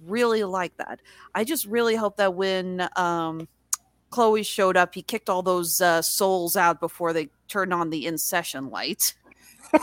Really 0.00 0.44
like 0.44 0.76
that. 0.76 1.00
I 1.34 1.44
just 1.44 1.66
really 1.66 1.96
hope 1.96 2.16
that 2.16 2.34
when 2.34 2.88
um, 2.96 3.48
Chloe 4.10 4.42
showed 4.42 4.76
up, 4.76 4.94
he 4.94 5.02
kicked 5.02 5.28
all 5.28 5.42
those 5.42 5.80
uh, 5.80 6.02
souls 6.02 6.56
out 6.56 6.80
before 6.80 7.12
they 7.12 7.30
turned 7.48 7.72
on 7.72 7.90
the 7.90 8.06
in 8.06 8.18
session 8.18 8.70
light. 8.70 9.14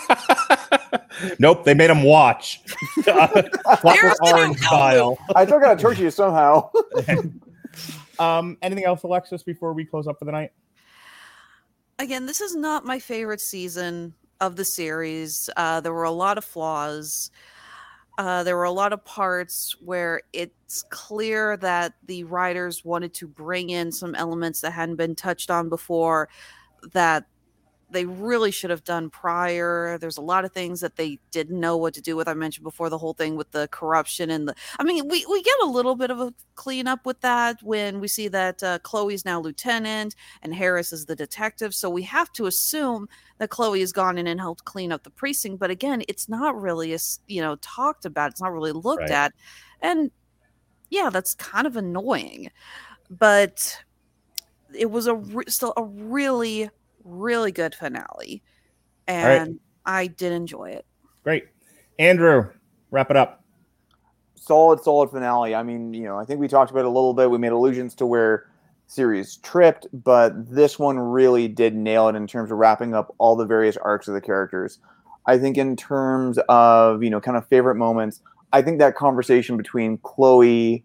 Nope, 1.39 1.65
they 1.65 1.73
made 1.73 1.89
him 1.89 2.03
watch. 2.03 2.61
Clockwork 3.03 3.51
There's 3.83 4.17
the 4.17 4.25
new 4.25 4.31
Orange 4.31 4.57
style. 4.59 5.17
I 5.35 5.45
still 5.45 5.59
got 5.59 5.77
to 5.77 5.81
torture 5.81 6.03
you 6.03 6.11
somehow. 6.11 6.69
Um, 8.19 8.57
anything 8.61 8.83
else, 8.85 9.01
Alexis, 9.01 9.41
before 9.41 9.73
we 9.73 9.83
close 9.83 10.05
up 10.05 10.19
for 10.19 10.25
the 10.25 10.31
night? 10.31 10.51
again, 12.01 12.25
this 12.25 12.41
is 12.41 12.55
not 12.55 12.85
my 12.85 12.99
favorite 12.99 13.41
season 13.41 14.13
of 14.39 14.55
the 14.55 14.65
series. 14.65 15.49
Uh, 15.55 15.79
there 15.81 15.93
were 15.93 16.03
a 16.03 16.11
lot 16.11 16.37
of 16.37 16.43
flaws. 16.43 17.31
Uh, 18.17 18.43
there 18.43 18.57
were 18.57 18.65
a 18.65 18.71
lot 18.71 18.93
of 18.93 19.03
parts 19.05 19.75
where 19.83 20.21
it's 20.33 20.83
clear 20.89 21.57
that 21.57 21.93
the 22.05 22.23
writers 22.25 22.83
wanted 22.83 23.13
to 23.13 23.27
bring 23.27 23.69
in 23.69 23.91
some 23.91 24.15
elements 24.15 24.61
that 24.61 24.71
hadn't 24.71 24.97
been 24.97 25.15
touched 25.15 25.49
on 25.49 25.69
before 25.69 26.29
that 26.93 27.25
they 27.91 28.05
really 28.05 28.51
should 28.51 28.69
have 28.69 28.83
done 28.83 29.09
prior. 29.09 29.97
There's 29.97 30.17
a 30.17 30.21
lot 30.21 30.45
of 30.45 30.51
things 30.53 30.79
that 30.79 30.95
they 30.95 31.19
didn't 31.31 31.59
know 31.59 31.77
what 31.77 31.93
to 31.95 32.01
do 32.01 32.15
with. 32.15 32.27
I 32.27 32.33
mentioned 32.33 32.63
before 32.63 32.89
the 32.89 32.97
whole 32.97 33.13
thing 33.13 33.35
with 33.35 33.51
the 33.51 33.67
corruption 33.69 34.29
and 34.29 34.47
the. 34.47 34.55
I 34.79 34.83
mean, 34.83 35.07
we, 35.07 35.25
we 35.29 35.43
get 35.43 35.55
a 35.63 35.65
little 35.67 35.95
bit 35.95 36.09
of 36.09 36.19
a 36.19 36.33
cleanup 36.55 37.05
with 37.05 37.19
that 37.21 37.61
when 37.61 37.99
we 37.99 38.07
see 38.07 38.27
that 38.29 38.63
uh, 38.63 38.79
Chloe's 38.79 39.25
now 39.25 39.39
lieutenant 39.39 40.15
and 40.41 40.55
Harris 40.55 40.93
is 40.93 41.05
the 41.05 41.15
detective. 41.15 41.75
So 41.75 41.89
we 41.89 42.03
have 42.03 42.31
to 42.33 42.45
assume 42.45 43.07
that 43.39 43.49
Chloe 43.49 43.81
has 43.81 43.91
gone 43.91 44.17
in 44.17 44.27
and 44.27 44.39
helped 44.39 44.65
clean 44.65 44.91
up 44.91 45.03
the 45.03 45.09
precinct. 45.09 45.59
But 45.59 45.69
again, 45.71 46.03
it's 46.07 46.29
not 46.29 46.59
really 46.59 46.93
as 46.93 47.19
you 47.27 47.41
know 47.41 47.57
talked 47.57 48.05
about. 48.05 48.31
It's 48.31 48.41
not 48.41 48.53
really 48.53 48.71
looked 48.71 49.01
Right. 49.01 49.11
at, 49.11 49.33
and 49.81 50.11
yeah, 50.89 51.09
that's 51.09 51.33
kind 51.35 51.67
of 51.67 51.75
annoying. 51.75 52.51
But 53.09 53.83
it 54.73 54.89
was 54.89 55.07
a 55.07 55.15
re- 55.15 55.43
still 55.47 55.73
a 55.75 55.83
really 55.83 56.69
really 57.03 57.51
good 57.51 57.75
finale, 57.75 58.43
right. 59.07 59.17
and 59.17 59.59
I 59.85 60.07
did 60.07 60.31
enjoy 60.31 60.69
it. 60.71 60.85
Great. 61.23 61.47
Andrew, 61.99 62.49
wrap 62.89 63.11
it 63.11 63.17
up. 63.17 63.43
solid, 64.35 64.81
solid 64.83 65.09
finale. 65.11 65.55
I 65.55 65.63
mean, 65.63 65.93
you 65.93 66.03
know, 66.03 66.17
I 66.17 66.25
think 66.25 66.39
we 66.39 66.47
talked 66.47 66.71
about 66.71 66.81
it 66.81 66.87
a 66.87 66.89
little 66.89 67.13
bit. 67.13 67.29
We 67.29 67.37
made 67.37 67.51
allusions 67.51 67.93
to 67.95 68.05
where 68.05 68.47
series 68.87 69.37
tripped, 69.37 69.87
but 69.93 70.33
this 70.53 70.77
one 70.79 70.97
really 70.99 71.47
did 71.47 71.75
nail 71.75 72.09
it 72.09 72.15
in 72.15 72.27
terms 72.27 72.51
of 72.51 72.57
wrapping 72.57 72.93
up 72.93 73.13
all 73.19 73.35
the 73.35 73.45
various 73.45 73.77
arcs 73.77 74.07
of 74.07 74.13
the 74.13 74.21
characters. 74.21 74.79
I 75.27 75.37
think 75.37 75.57
in 75.57 75.75
terms 75.75 76.39
of, 76.49 77.03
you 77.03 77.09
know, 77.09 77.21
kind 77.21 77.37
of 77.37 77.47
favorite 77.47 77.75
moments, 77.75 78.21
I 78.51 78.61
think 78.61 78.79
that 78.79 78.95
conversation 78.95 79.55
between 79.55 79.99
Chloe, 79.99 80.83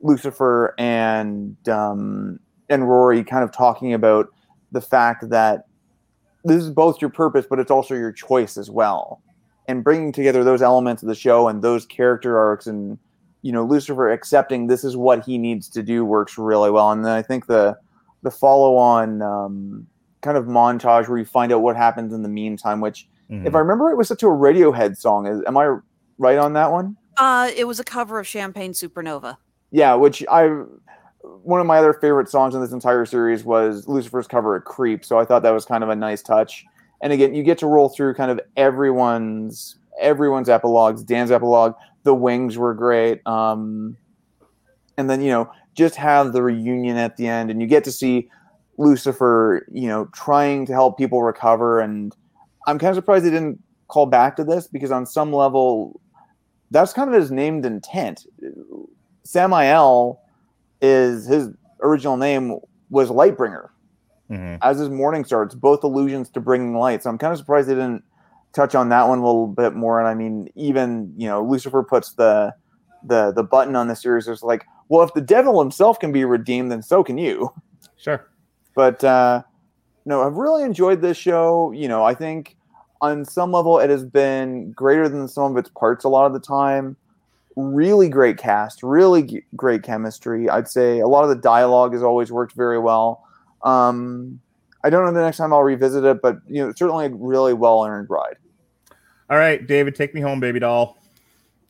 Lucifer, 0.00 0.74
and 0.76 1.56
um, 1.68 2.40
and 2.68 2.88
Rory 2.88 3.22
kind 3.22 3.44
of 3.44 3.52
talking 3.52 3.94
about 3.94 4.28
the 4.72 4.80
fact 4.80 5.28
that 5.30 5.66
this 6.44 6.62
is 6.62 6.70
both 6.70 7.00
your 7.00 7.10
purpose, 7.10 7.46
but 7.48 7.58
it's 7.58 7.70
also 7.70 7.94
your 7.94 8.12
choice 8.12 8.56
as 8.56 8.70
well 8.70 9.20
and 9.68 9.84
bringing 9.84 10.10
together 10.10 10.42
those 10.42 10.62
elements 10.62 11.02
of 11.02 11.08
the 11.08 11.14
show 11.14 11.46
and 11.48 11.62
those 11.62 11.84
character 11.86 12.38
arcs 12.38 12.66
and 12.66 12.98
you 13.42 13.52
know 13.52 13.64
lucifer 13.64 14.10
accepting 14.10 14.66
this 14.66 14.84
is 14.84 14.96
what 14.96 15.24
he 15.24 15.36
needs 15.38 15.68
to 15.68 15.82
do 15.82 16.04
works 16.04 16.36
really 16.38 16.70
well 16.70 16.90
and 16.90 17.04
then 17.04 17.12
i 17.12 17.22
think 17.22 17.46
the 17.46 17.76
the 18.22 18.30
follow 18.30 18.76
on 18.76 19.20
um, 19.22 19.86
kind 20.22 20.36
of 20.36 20.46
montage 20.46 21.08
where 21.08 21.18
you 21.18 21.24
find 21.26 21.52
out 21.52 21.60
what 21.62 21.76
happens 21.76 22.12
in 22.12 22.22
the 22.22 22.28
meantime 22.28 22.80
which 22.80 23.06
Mhm. 23.30 23.46
if 23.46 23.54
i 23.54 23.58
remember 23.58 23.90
it 23.90 23.96
was 23.96 24.08
set 24.08 24.18
to 24.18 24.26
a 24.26 24.30
radiohead 24.30 24.96
song 24.96 25.26
is 25.26 25.40
am 25.46 25.56
i 25.58 25.76
right 26.18 26.38
on 26.38 26.54
that 26.54 26.72
one 26.72 26.96
Uh, 27.18 27.50
it 27.54 27.66
was 27.66 27.78
a 27.78 27.84
cover 27.84 28.18
of 28.18 28.26
Champagne 28.26 28.72
Supernova. 28.72 29.36
yeah 29.70 29.94
which 29.94 30.24
i 30.30 30.48
one 31.22 31.60
of 31.60 31.66
my 31.66 31.78
other 31.78 31.92
favorite 31.92 32.28
songs 32.28 32.54
in 32.54 32.60
this 32.60 32.72
entire 32.72 33.04
series 33.04 33.44
was 33.44 33.86
Lucifer's 33.88 34.26
cover 34.26 34.56
of 34.56 34.64
Creep. 34.64 35.04
So 35.04 35.18
I 35.18 35.24
thought 35.24 35.42
that 35.42 35.50
was 35.50 35.64
kind 35.64 35.84
of 35.84 35.90
a 35.90 35.96
nice 35.96 36.22
touch. 36.22 36.64
And 37.02 37.12
again, 37.12 37.34
you 37.34 37.42
get 37.42 37.58
to 37.58 37.66
roll 37.66 37.88
through 37.88 38.14
kind 38.14 38.30
of 38.30 38.40
everyone's 38.56 39.76
everyone's 40.00 40.48
epilogues. 40.48 41.02
Dan's 41.02 41.30
epilogue, 41.30 41.74
The 42.04 42.14
Wings 42.14 42.56
were 42.56 42.74
great. 42.74 43.26
Um, 43.26 43.96
and 44.96 45.08
then 45.08 45.20
you 45.20 45.30
know 45.30 45.50
just 45.74 45.96
have 45.96 46.32
the 46.32 46.42
reunion 46.42 46.96
at 46.96 47.16
the 47.16 47.26
end, 47.26 47.50
and 47.50 47.60
you 47.60 47.66
get 47.66 47.84
to 47.84 47.92
see 47.92 48.28
Lucifer, 48.78 49.66
you 49.72 49.88
know, 49.88 50.06
trying 50.06 50.66
to 50.66 50.72
help 50.72 50.98
people 50.98 51.22
recover. 51.22 51.80
And 51.80 52.14
I'm 52.66 52.78
kind 52.78 52.90
of 52.90 52.96
surprised 52.96 53.24
they 53.24 53.30
didn't 53.30 53.62
call 53.88 54.06
back 54.06 54.36
to 54.36 54.44
this 54.44 54.66
because 54.66 54.90
on 54.90 55.06
some 55.06 55.32
level, 55.32 56.00
that's 56.70 56.92
kind 56.92 57.12
of 57.12 57.18
his 57.18 57.30
named 57.30 57.64
intent. 57.66 58.26
Samael 59.24 60.20
is 60.80 61.26
his 61.26 61.48
original 61.82 62.16
name 62.16 62.58
was 62.90 63.10
Lightbringer. 63.10 63.68
Mhm. 64.30 64.58
As 64.62 64.78
his 64.78 64.88
morning 64.88 65.24
starts, 65.24 65.54
both 65.54 65.82
allusions 65.82 66.30
to 66.30 66.40
bringing 66.40 66.74
light. 66.76 67.02
So 67.02 67.10
I'm 67.10 67.18
kind 67.18 67.32
of 67.32 67.38
surprised 67.38 67.68
they 67.68 67.74
didn't 67.74 68.04
touch 68.52 68.74
on 68.74 68.88
that 68.90 69.08
one 69.08 69.18
a 69.18 69.24
little 69.26 69.46
bit 69.48 69.74
more. 69.74 69.98
And 69.98 70.08
I 70.08 70.14
mean, 70.14 70.48
even 70.54 71.12
you 71.16 71.28
know, 71.28 71.42
Lucifer 71.42 71.82
puts 71.82 72.12
the 72.12 72.54
the 73.04 73.32
the 73.32 73.42
button 73.42 73.74
on 73.76 73.88
the 73.88 73.96
series. 73.96 74.28
It's 74.28 74.42
like, 74.42 74.64
well, 74.88 75.02
if 75.02 75.12
the 75.14 75.20
devil 75.20 75.60
himself 75.60 75.98
can 75.98 76.12
be 76.12 76.24
redeemed, 76.24 76.70
then 76.70 76.82
so 76.82 77.02
can 77.02 77.18
you. 77.18 77.52
Sure. 77.96 78.26
But 78.74 79.02
uh, 79.04 79.42
no, 80.04 80.22
I've 80.22 80.36
really 80.36 80.62
enjoyed 80.62 81.02
this 81.02 81.16
show. 81.16 81.72
You 81.72 81.88
know, 81.88 82.04
I 82.04 82.14
think 82.14 82.56
on 83.00 83.24
some 83.24 83.52
level 83.52 83.78
it 83.78 83.90
has 83.90 84.04
been 84.04 84.72
greater 84.72 85.08
than 85.08 85.26
some 85.28 85.50
of 85.50 85.56
its 85.56 85.70
parts 85.70 86.04
a 86.04 86.08
lot 86.08 86.26
of 86.26 86.32
the 86.32 86.40
time. 86.40 86.96
Really 87.60 88.08
great 88.08 88.38
cast, 88.38 88.82
really 88.82 89.22
g- 89.22 89.42
great 89.56 89.82
chemistry. 89.82 90.48
I'd 90.48 90.68
say 90.68 91.00
a 91.00 91.06
lot 91.06 91.24
of 91.24 91.28
the 91.28 91.36
dialogue 91.36 91.92
has 91.92 92.02
always 92.02 92.32
worked 92.32 92.54
very 92.54 92.78
well. 92.78 93.24
Um, 93.62 94.40
I 94.82 94.90
don't 94.90 95.04
know 95.04 95.12
the 95.12 95.20
next 95.20 95.36
time 95.36 95.52
I'll 95.52 95.62
revisit 95.62 96.04
it, 96.04 96.22
but 96.22 96.38
you 96.48 96.64
know, 96.64 96.72
certainly 96.74 97.06
a 97.06 97.10
really 97.10 97.52
well 97.52 97.84
earned 97.84 98.08
ride. 98.08 98.36
All 99.28 99.36
right, 99.36 99.64
David, 99.66 99.94
take 99.94 100.14
me 100.14 100.20
home, 100.20 100.40
baby 100.40 100.58
doll. 100.58 100.98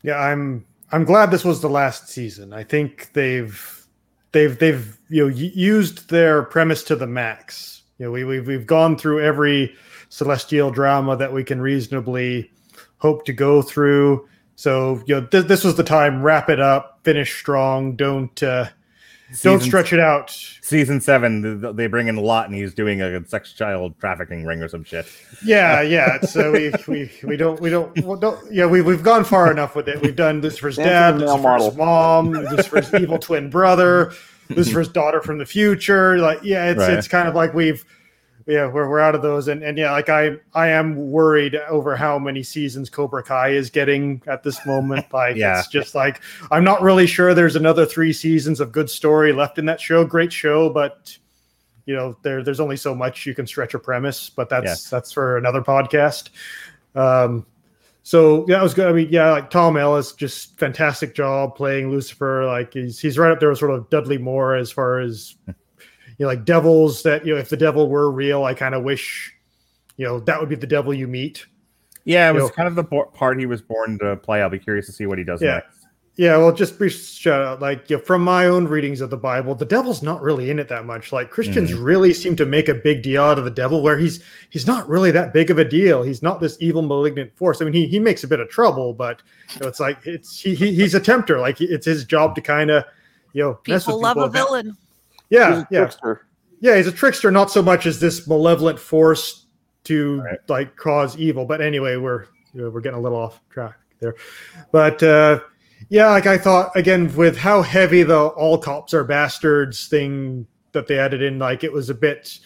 Yeah, 0.02 0.18
I'm 0.18 0.64
I'm 0.92 1.04
glad 1.04 1.30
this 1.30 1.44
was 1.44 1.60
the 1.60 1.68
last 1.68 2.08
season. 2.08 2.52
I 2.52 2.62
think 2.62 3.12
they've 3.12 3.86
they've 4.32 4.58
they've 4.58 4.98
you 5.08 5.24
know 5.24 5.28
used 5.28 6.08
their 6.08 6.44
premise 6.44 6.82
to 6.84 6.96
the 6.96 7.06
max. 7.06 7.82
You 7.98 8.06
know, 8.06 8.12
we 8.12 8.24
we've 8.24 8.46
we've 8.46 8.66
gone 8.66 8.96
through 8.96 9.20
every 9.20 9.74
celestial 10.08 10.70
drama 10.70 11.16
that 11.16 11.32
we 11.32 11.44
can 11.44 11.60
reasonably 11.60 12.50
hope 12.98 13.24
to 13.26 13.32
go 13.32 13.62
through. 13.62 14.26
So 14.60 15.02
you 15.06 15.14
know, 15.18 15.26
th- 15.26 15.46
this 15.46 15.64
was 15.64 15.76
the 15.76 15.82
time. 15.82 16.22
Wrap 16.22 16.50
it 16.50 16.60
up. 16.60 17.00
Finish 17.02 17.34
strong. 17.34 17.96
Don't 17.96 18.42
uh, 18.42 18.68
don't 19.40 19.62
stretch 19.62 19.94
it 19.94 20.00
out. 20.00 20.28
Season 20.60 21.00
seven, 21.00 21.42
th- 21.42 21.60
th- 21.62 21.76
they 21.76 21.86
bring 21.86 22.08
in 22.08 22.16
a 22.18 22.20
Lot, 22.20 22.44
and 22.44 22.54
he's 22.54 22.74
doing 22.74 23.00
a 23.00 23.26
sex 23.26 23.54
child 23.54 23.94
trafficking 24.00 24.44
ring 24.44 24.60
or 24.60 24.68
some 24.68 24.84
shit. 24.84 25.06
Yeah, 25.42 25.80
yeah. 25.96 26.20
So 26.20 26.52
we 26.52 26.74
we 26.86 27.10
we 27.24 27.38
don't 27.38 27.58
we 27.58 27.70
don't, 27.70 28.04
well, 28.04 28.18
don't 28.18 28.38
yeah 28.52 28.66
we 28.66 28.82
we've 28.82 29.02
gone 29.02 29.24
far 29.24 29.50
enough 29.50 29.74
with 29.74 29.88
it. 29.88 30.02
We've 30.02 30.14
done 30.14 30.42
this 30.42 30.58
for 30.58 30.66
his 30.66 30.76
dad, 30.76 31.12
this 31.18 31.32
for 31.40 31.56
his 31.56 31.74
mom, 31.74 32.32
this 32.32 32.66
for 32.66 32.82
his 32.82 32.92
evil 32.92 33.18
twin 33.18 33.48
brother, 33.48 34.12
this 34.48 34.70
for 34.70 34.80
his 34.80 34.88
daughter 34.90 35.22
from 35.22 35.38
the 35.38 35.46
future. 35.46 36.18
Like 36.18 36.40
yeah, 36.42 36.70
it's 36.70 36.80
Right. 36.80 36.90
it's 36.90 37.08
kind 37.08 37.26
of 37.28 37.34
like 37.34 37.54
we've 37.54 37.82
yeah 38.50 38.66
we're 38.66 38.88
we're 38.88 39.00
out 39.00 39.14
of 39.14 39.22
those 39.22 39.48
and 39.48 39.62
and 39.62 39.78
yeah 39.78 39.92
like 39.92 40.08
I 40.08 40.36
I 40.54 40.68
am 40.68 41.10
worried 41.10 41.54
over 41.54 41.96
how 41.96 42.18
many 42.18 42.42
seasons 42.42 42.90
Cobra 42.90 43.22
Kai 43.22 43.50
is 43.50 43.70
getting 43.70 44.20
at 44.26 44.42
this 44.42 44.64
moment. 44.66 45.06
Like 45.12 45.36
Yeah. 45.36 45.58
it's 45.60 45.68
just 45.68 45.94
like 45.94 46.20
I'm 46.50 46.64
not 46.64 46.82
really 46.82 47.06
sure 47.06 47.32
there's 47.34 47.56
another 47.56 47.86
three 47.86 48.12
seasons 48.12 48.60
of 48.60 48.72
good 48.72 48.90
story 48.90 49.32
left 49.32 49.58
in 49.58 49.64
that 49.66 49.80
show. 49.80 50.04
Great 50.04 50.32
show, 50.32 50.68
but 50.70 51.16
you 51.86 51.96
know 51.96 52.16
there 52.22 52.42
there's 52.42 52.60
only 52.60 52.76
so 52.76 52.94
much 52.94 53.24
you 53.26 53.34
can 53.34 53.46
stretch 53.46 53.72
a 53.74 53.78
premise 53.78 54.28
but 54.30 54.48
that's 54.50 54.64
Yes. 54.64 54.90
that's 54.90 55.10
for 55.12 55.38
another 55.38 55.62
podcast 55.62 56.28
um 56.94 57.44
so 58.02 58.44
yeah 58.48 58.60
it 58.60 58.62
was 58.62 58.74
good 58.74 58.86
i 58.88 58.92
mean 58.92 59.08
yeah 59.10 59.30
like 59.32 59.50
tom 59.50 59.76
ellis 59.78 60.12
just 60.12 60.58
fantastic 60.58 61.14
job 61.14 61.56
playing 61.56 61.90
lucifer 61.90 62.44
like 62.44 62.74
he's 62.74 63.00
he's 63.00 63.18
right 63.18 63.32
up 63.32 63.40
there 63.40 63.48
with 63.48 63.58
sort 63.58 63.70
of 63.72 63.88
dudley 63.90 64.18
moore 64.18 64.54
as 64.54 64.70
far 64.70 65.00
as 65.00 65.36
you 66.20 66.26
know 66.26 66.28
like 66.28 66.44
devils 66.44 67.02
that 67.02 67.24
you 67.24 67.34
know 67.34 67.40
if 67.40 67.48
the 67.48 67.56
devil 67.56 67.88
were 67.88 68.10
real 68.10 68.44
i 68.44 68.52
kind 68.52 68.74
of 68.74 68.84
wish 68.84 69.34
you 69.96 70.06
know 70.06 70.20
that 70.20 70.38
would 70.38 70.50
be 70.50 70.54
the 70.54 70.66
devil 70.66 70.92
you 70.92 71.08
meet 71.08 71.46
Yeah, 72.04 72.28
it 72.28 72.34
was 72.34 72.42
Yo. 72.44 72.48
kind 72.50 72.68
of 72.68 72.74
the 72.74 72.82
bo- 72.82 73.06
part 73.06 73.38
he 73.38 73.46
was 73.46 73.60
born 73.60 73.98
to 73.98 74.16
play. 74.16 74.40
I'll 74.42 74.48
be 74.48 74.58
curious 74.58 74.86
to 74.86 74.92
see 74.92 75.06
what 75.06 75.18
he 75.18 75.24
does 75.24 75.42
Yeah. 75.42 75.56
next. 75.56 75.76
Yeah, 76.16 76.36
well, 76.38 76.52
just 76.52 76.76
brief 76.76 76.94
shout 76.94 77.42
out. 77.42 77.60
Like, 77.60 77.88
you 77.88 77.96
know, 77.96 78.02
from 78.02 78.22
my 78.22 78.46
own 78.46 78.66
readings 78.66 79.00
of 79.00 79.08
the 79.08 79.16
Bible, 79.16 79.54
the 79.54 79.64
devil's 79.64 80.02
not 80.02 80.20
really 80.20 80.50
in 80.50 80.58
it 80.58 80.68
that 80.68 80.84
much. 80.84 81.12
Like 81.12 81.30
Christians 81.30 81.70
mm-hmm. 81.70 81.82
really 81.82 82.12
seem 82.12 82.36
to 82.36 82.44
make 82.44 82.68
a 82.68 82.74
big 82.74 83.02
deal 83.02 83.22
out 83.22 83.38
of 83.38 83.44
the 83.44 83.50
devil, 83.50 83.82
where 83.82 83.96
he's 83.96 84.22
he's 84.50 84.66
not 84.66 84.86
really 84.88 85.10
that 85.12 85.32
big 85.32 85.50
of 85.50 85.58
a 85.58 85.64
deal. 85.64 86.02
He's 86.02 86.22
not 86.22 86.40
this 86.40 86.58
evil, 86.60 86.82
malignant 86.82 87.34
force. 87.36 87.62
I 87.62 87.64
mean, 87.64 87.72
he 87.72 87.86
he 87.86 87.98
makes 87.98 88.24
a 88.24 88.28
bit 88.28 88.40
of 88.40 88.50
trouble, 88.50 88.92
but 88.92 89.22
you 89.54 89.60
know, 89.60 89.68
it's 89.68 89.80
like 89.80 89.98
it's 90.06 90.40
he, 90.40 90.54
he 90.54 90.74
he's 90.74 90.94
a 90.94 91.00
tempter. 91.00 91.38
Like 91.38 91.60
it's 91.60 91.86
his 91.86 92.04
job 92.04 92.34
to 92.34 92.42
kind 92.42 92.70
of 92.70 92.84
you 93.32 93.42
know 93.42 93.58
mess 93.68 93.86
with 93.86 93.94
People 93.94 94.00
love 94.02 94.16
a 94.18 94.28
people. 94.28 94.30
villain. 94.30 94.76
Yeah, 95.30 95.64
yeah, 95.70 95.80
trickster. 95.80 96.26
yeah. 96.60 96.76
He's 96.76 96.86
a 96.86 96.92
trickster, 96.92 97.30
not 97.30 97.50
so 97.50 97.62
much 97.62 97.86
as 97.86 98.00
this 98.00 98.26
malevolent 98.26 98.78
force 98.78 99.46
to 99.84 100.20
Right. 100.20 100.38
like 100.48 100.76
cause 100.76 101.16
evil. 101.16 101.44
But 101.46 101.60
anyway, 101.60 101.96
we're 101.96 102.24
you 102.52 102.62
know, 102.62 102.70
we're 102.70 102.80
getting 102.80 102.98
a 102.98 103.02
little 103.02 103.18
off 103.18 103.40
track 103.48 103.76
there. 104.00 104.14
But 104.72 105.02
uh, 105.02 105.40
yeah, 105.88 106.08
like 106.10 106.26
I 106.26 106.36
thought 106.36 106.70
again 106.76 107.14
with 107.16 107.36
how 107.36 107.62
heavy 107.62 108.02
the 108.02 108.18
all 108.18 108.58
cops 108.58 108.92
are 108.92 109.04
bastards 109.04 109.86
thing 109.88 110.46
that 110.72 110.86
they 110.86 110.98
added 110.98 111.22
in, 111.22 111.38
like 111.38 111.64
it 111.64 111.72
was 111.72 111.90
a 111.90 111.94
bit, 111.94 112.38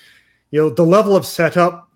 you 0.50 0.60
know, 0.60 0.70
the 0.70 0.84
level 0.84 1.16
of 1.16 1.26
setup 1.26 1.90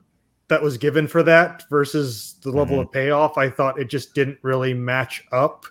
that 0.48 0.62
was 0.62 0.78
given 0.78 1.06
for 1.06 1.22
that 1.22 1.64
versus 1.68 2.36
the 2.42 2.50
level 2.50 2.80
of 2.80 2.90
payoff. 2.90 3.36
I 3.36 3.50
thought 3.50 3.78
it 3.78 3.90
just 3.90 4.14
didn't 4.14 4.38
really 4.42 4.72
match 4.72 5.22
up 5.32 5.66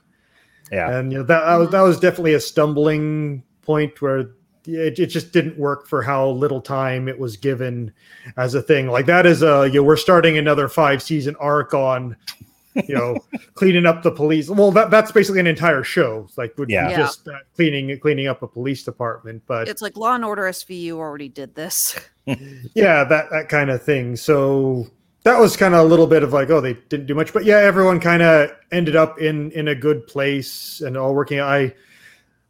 Yeah. 0.72 0.98
and 0.98 1.12
you 1.12 1.18
know 1.20 1.24
that, 1.26 1.46
that 1.46 1.56
was 1.56 1.70
that 1.72 1.82
was 1.82 2.00
definitely 2.00 2.36
a 2.36 2.40
stumbling 2.40 3.42
point 3.64 4.00
where 4.02 4.32
it, 4.68 5.00
it 5.00 5.08
just 5.08 5.32
didn't 5.32 5.58
work 5.58 5.88
for 5.88 6.02
how 6.02 6.30
little 6.30 6.62
time 6.62 7.08
it 7.08 7.18
was 7.18 7.38
given 7.38 7.92
as 8.36 8.54
a 8.54 8.62
thing. 8.62 8.88
Like 8.88 9.06
that 9.08 9.26
is 9.26 9.42
a 9.42 9.68
you 9.68 9.76
know 9.80 9.84
we're 9.84 9.96
starting 9.98 10.38
another 10.38 10.68
five 10.68 11.02
season 11.02 11.36
arc 11.40 11.74
on 11.74 12.16
you 12.88 12.94
know 12.94 13.18
cleaning 13.56 13.86
up 13.86 14.04
the 14.04 14.12
police. 14.12 14.50
Well 14.50 14.72
that 14.72 14.92
that's 14.92 15.12
basically 15.12 15.40
an 15.40 15.48
entire 15.48 15.84
show 15.84 16.28
like 16.38 16.58
would 16.58 16.70
Yeah. 16.70 16.90
be 16.90 16.96
just 16.96 17.28
uh, 17.28 17.40
cleaning 17.56 17.98
cleaning 18.00 18.28
up 18.28 18.44
a 18.44 18.48
police 18.48 18.84
department 18.84 19.42
but 19.48 19.68
It's 19.68 19.82
like 19.82 19.96
Law 19.98 20.14
and 20.16 20.26
Order 20.26 20.44
SVU 20.44 20.94
already 20.94 21.30
did 21.30 21.56
this. 21.56 21.98
yeah 22.26 23.04
that 23.06 23.30
that 23.32 23.50
kind 23.50 23.70
of 23.70 23.82
thing. 23.82 24.16
So 24.16 24.88
that 25.24 25.40
was 25.40 25.58
kind 25.58 25.74
of 25.74 25.82
a 25.82 25.84
little 25.90 26.08
bit 26.08 26.24
of 26.24 26.34
like 26.34 26.50
oh 26.50 26.62
they 26.62 26.74
didn't 26.74 27.06
do 27.08 27.16
much 27.16 27.34
but 27.34 27.44
yeah 27.46 27.58
everyone 27.58 28.00
kind 28.00 28.22
of 28.22 28.52
ended 28.72 28.96
up 28.96 29.20
in 29.20 29.52
in 29.52 29.68
a 29.70 29.76
good 29.76 30.06
place 30.08 30.82
and 30.82 30.96
all 30.98 31.14
working. 31.16 31.40
I 31.40 31.74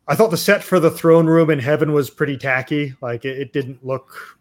i 0.07 0.15
thought 0.15 0.31
the 0.31 0.38
set 0.38 0.63
for 0.63 0.79
the 0.79 0.91
throne 0.91 1.25
room 1.27 1.49
in 1.49 1.59
heaven 1.59 1.93
was 1.93 2.09
pretty 2.09 2.38
tacky 2.38 2.93
like 3.01 3.25
it, 3.25 3.38
it 3.39 3.53
didn't 3.53 3.85
look 3.85 4.38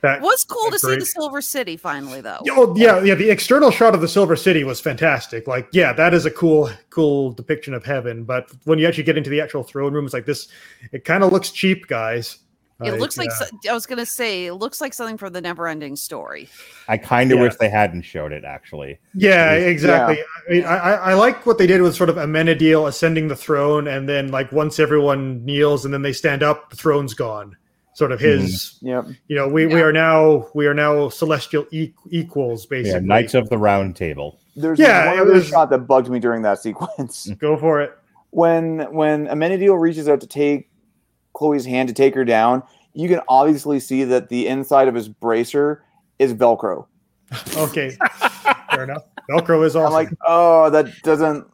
that 0.00 0.18
It 0.18 0.22
was 0.22 0.44
cool 0.44 0.70
to 0.70 0.78
see 0.78 0.96
the 0.96 1.04
Silver 1.04 1.40
City 1.40 1.76
finally, 1.76 2.20
though. 2.20 2.38
Oh 2.50 2.74
yeah, 2.76 3.02
yeah. 3.02 3.14
The 3.14 3.30
external 3.30 3.70
shot 3.70 3.94
of 3.94 4.00
the 4.00 4.08
Silver 4.08 4.36
City 4.36 4.64
was 4.64 4.80
fantastic. 4.80 5.46
Like, 5.46 5.68
yeah, 5.72 5.92
that 5.92 6.14
is 6.14 6.26
a 6.26 6.30
cool, 6.30 6.70
cool 6.90 7.32
depiction 7.32 7.74
of 7.74 7.84
heaven. 7.84 8.24
But 8.24 8.50
when 8.64 8.78
you 8.78 8.86
actually 8.86 9.04
get 9.04 9.18
into 9.18 9.30
the 9.30 9.40
actual 9.40 9.62
throne 9.62 9.92
room, 9.92 10.04
it's 10.04 10.14
like 10.14 10.26
this. 10.26 10.48
It 10.92 11.04
kind 11.04 11.22
of 11.22 11.32
looks 11.32 11.50
cheap, 11.50 11.86
guys. 11.86 12.38
It 12.82 12.98
looks 12.98 13.16
like 13.16 13.30
uh, 13.30 13.44
so- 13.44 13.70
I 13.70 13.72
was 13.74 13.86
gonna 13.86 14.04
say 14.06 14.46
it 14.46 14.54
looks 14.54 14.80
like 14.80 14.92
something 14.94 15.16
from 15.16 15.32
the 15.32 15.40
Never-Ending 15.40 15.96
Story. 15.96 16.48
I 16.88 16.98
kind 16.98 17.30
of 17.30 17.36
Yeah. 17.38 17.44
wish 17.44 17.56
they 17.56 17.68
hadn't 17.68 18.02
showed 18.02 18.32
it 18.32 18.44
actually. 18.44 18.98
Yeah, 19.14 19.54
Yeah. 19.54 19.66
exactly. 19.66 20.18
I, 20.48 20.52
mean, 20.52 20.64
I, 20.64 20.76
I 20.78 20.92
I 21.10 21.14
like 21.14 21.46
what 21.46 21.58
they 21.58 21.66
did 21.68 21.82
with 21.82 21.94
sort 21.94 22.10
of 22.10 22.16
Amenadiel 22.16 22.88
ascending 22.88 23.28
the 23.28 23.36
throne, 23.36 23.86
and 23.86 24.08
then 24.08 24.28
like 24.32 24.50
once 24.52 24.78
everyone 24.80 25.44
kneels 25.44 25.84
and 25.84 25.94
then 25.94 26.02
they 26.02 26.12
stand 26.12 26.42
up, 26.42 26.70
the 26.70 26.76
throne's 26.76 27.14
gone. 27.14 27.56
Sort 27.94 28.10
of 28.10 28.18
his, 28.18 28.76
Yep. 28.82 29.04
you 29.28 29.36
know, 29.36 29.46
we, 29.46 29.66
we 29.66 29.80
are 29.80 29.92
now 29.92 30.48
we 30.52 30.66
are 30.66 30.74
now 30.74 31.08
celestial 31.10 31.64
e- 31.70 31.92
equals, 32.10 32.64
Yeah, 32.68 32.78
basically. 32.78 33.06
Knights 33.06 33.34
of 33.34 33.48
the 33.50 33.56
Round 33.56 33.94
Table. 33.94 34.40
There's 34.56 34.80
Yeah, 34.80 35.10
one 35.12 35.20
other 35.20 35.32
was- 35.34 35.46
shot 35.46 35.70
that 35.70 35.86
bugged 35.86 36.08
me 36.10 36.18
during 36.18 36.42
that 36.42 36.58
sequence. 36.58 37.30
Go 37.38 37.56
for 37.56 37.80
it. 37.82 37.92
when 38.30 38.80
when 38.92 39.28
Amenadiel 39.28 39.80
reaches 39.80 40.08
out 40.08 40.20
to 40.22 40.26
take 40.26 40.68
Chloe's 41.34 41.66
hand 41.66 41.88
to 41.88 41.94
take 41.94 42.14
her 42.14 42.24
down, 42.24 42.62
you 42.94 43.08
can 43.08 43.20
obviously 43.28 43.80
see 43.80 44.04
that 44.04 44.28
the 44.28 44.46
inside 44.46 44.88
of 44.88 44.94
his 44.94 45.08
bracer 45.08 45.84
is 46.18 46.32
Velcro. 46.32 46.86
Okay, 47.56 47.96
fair 48.70 48.84
enough. 48.84 49.04
Velcro 49.30 49.64
is 49.64 49.76
awesome. 49.76 49.86
I'm 49.86 49.92
like, 49.92 50.10
oh, 50.26 50.70
that 50.70 50.86
doesn't. 51.02 51.46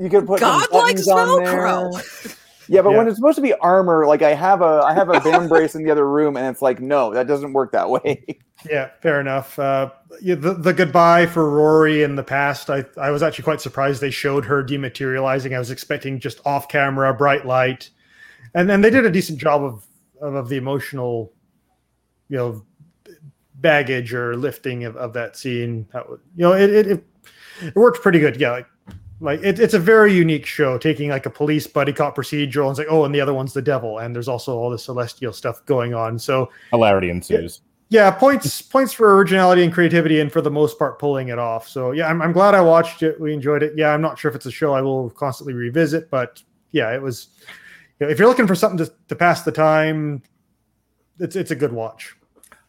You 0.00 0.10
could 0.10 0.26
put 0.26 0.40
some 0.40 0.60
God 0.60 0.72
likes 0.72 1.08
on 1.08 1.28
Velcro. 1.42 2.02
there. 2.22 2.32
Yeah, 2.68 2.80
but 2.80 2.92
when 2.92 3.06
it's 3.06 3.16
supposed 3.16 3.36
to 3.36 3.42
be 3.42 3.52
armor, 3.54 4.06
like 4.06 4.22
I 4.22 4.32
have 4.32 4.62
a 4.62 4.82
I 4.84 4.94
have 4.94 5.10
a 5.10 5.20
band 5.20 5.48
brace 5.50 5.74
in 5.74 5.84
the 5.84 5.90
other 5.90 6.08
room, 6.08 6.36
and 6.36 6.46
it's 6.46 6.62
like, 6.62 6.80
no, 6.80 7.12
that 7.12 7.26
doesn't 7.26 7.52
work 7.52 7.72
that 7.72 7.90
way. 7.90 8.24
Yeah, 8.70 8.90
fair 9.02 9.20
enough. 9.20 9.58
Uh, 9.58 9.90
yeah, 10.22 10.36
the, 10.36 10.54
the 10.54 10.72
goodbye 10.72 11.26
for 11.26 11.50
Rory 11.50 12.02
in 12.02 12.14
the 12.14 12.22
past, 12.22 12.70
I, 12.70 12.86
I 12.96 13.10
was 13.10 13.22
actually 13.22 13.42
quite 13.42 13.60
surprised 13.60 14.00
they 14.00 14.10
showed 14.10 14.46
her 14.46 14.64
dematerializing. 14.64 15.54
I 15.54 15.58
was 15.58 15.70
expecting 15.70 16.18
just 16.18 16.40
off 16.46 16.68
camera, 16.68 17.12
bright 17.12 17.44
light, 17.44 17.90
and 18.54 18.70
and 18.70 18.82
they 18.84 18.90
did 18.90 19.04
a 19.04 19.10
decent 19.10 19.38
job 19.38 19.62
of 19.62 19.84
of, 20.20 20.34
of 20.34 20.48
the 20.48 20.56
emotional, 20.56 21.32
you 22.28 22.36
know, 22.36 22.64
baggage 23.56 24.12
or 24.14 24.36
lifting 24.36 24.84
of, 24.84 24.96
of 24.96 25.12
that 25.12 25.36
scene. 25.36 25.86
That 25.92 26.08
was, 26.08 26.20
you 26.36 26.42
know, 26.42 26.52
it, 26.52 26.70
it 26.70 26.86
it 26.86 27.04
it 27.62 27.76
worked 27.76 28.02
pretty 28.02 28.18
good. 28.18 28.40
Yeah, 28.40 28.52
like 28.52 28.66
like 29.20 29.40
it, 29.42 29.58
it's 29.58 29.74
a 29.74 29.78
very 29.78 30.12
unique 30.12 30.46
show, 30.46 30.76
taking 30.78 31.10
like 31.10 31.26
a 31.26 31.30
police 31.30 31.66
buddy 31.66 31.92
cop 31.92 32.16
procedural 32.16 32.68
and 32.68 32.70
it's 32.70 32.78
like, 32.78 32.88
oh, 32.90 33.04
and 33.04 33.14
the 33.14 33.20
other 33.20 33.34
one's 33.34 33.52
the 33.52 33.62
devil, 33.62 33.98
and 33.98 34.14
there's 34.14 34.28
also 34.28 34.56
all 34.56 34.70
the 34.70 34.78
celestial 34.78 35.32
stuff 35.32 35.64
going 35.66 35.94
on. 35.94 36.18
So 36.18 36.50
Hilarity 36.70 37.10
ensues. 37.10 37.60
yeah, 37.88 38.10
points 38.10 38.60
points 38.60 38.92
for 38.92 39.16
originality 39.16 39.62
and 39.64 39.72
creativity, 39.72 40.20
and 40.20 40.32
for 40.32 40.40
the 40.40 40.50
most 40.50 40.78
part, 40.78 40.98
pulling 40.98 41.28
it 41.28 41.38
off. 41.38 41.68
So 41.68 41.92
yeah, 41.92 42.08
I'm, 42.08 42.20
I'm 42.20 42.32
glad 42.32 42.54
I 42.54 42.60
watched 42.60 43.02
it. 43.02 43.20
We 43.20 43.32
enjoyed 43.32 43.62
it. 43.62 43.72
Yeah, 43.76 43.94
I'm 43.94 44.02
not 44.02 44.18
sure 44.18 44.28
if 44.28 44.34
it's 44.34 44.46
a 44.46 44.50
show 44.50 44.74
I 44.74 44.82
will 44.82 45.10
constantly 45.10 45.54
revisit, 45.54 46.10
but 46.10 46.42
yeah, 46.72 46.92
it 46.92 47.00
was. 47.00 47.28
You 48.00 48.06
know, 48.06 48.12
if 48.12 48.18
you're 48.18 48.28
looking 48.28 48.46
for 48.46 48.54
something 48.54 48.84
to, 48.84 48.92
to 49.08 49.16
pass 49.16 49.42
the 49.42 49.52
time, 49.52 50.22
it's 51.18 51.36
it's 51.36 51.50
a 51.50 51.56
good 51.56 51.72
watch. 51.72 52.16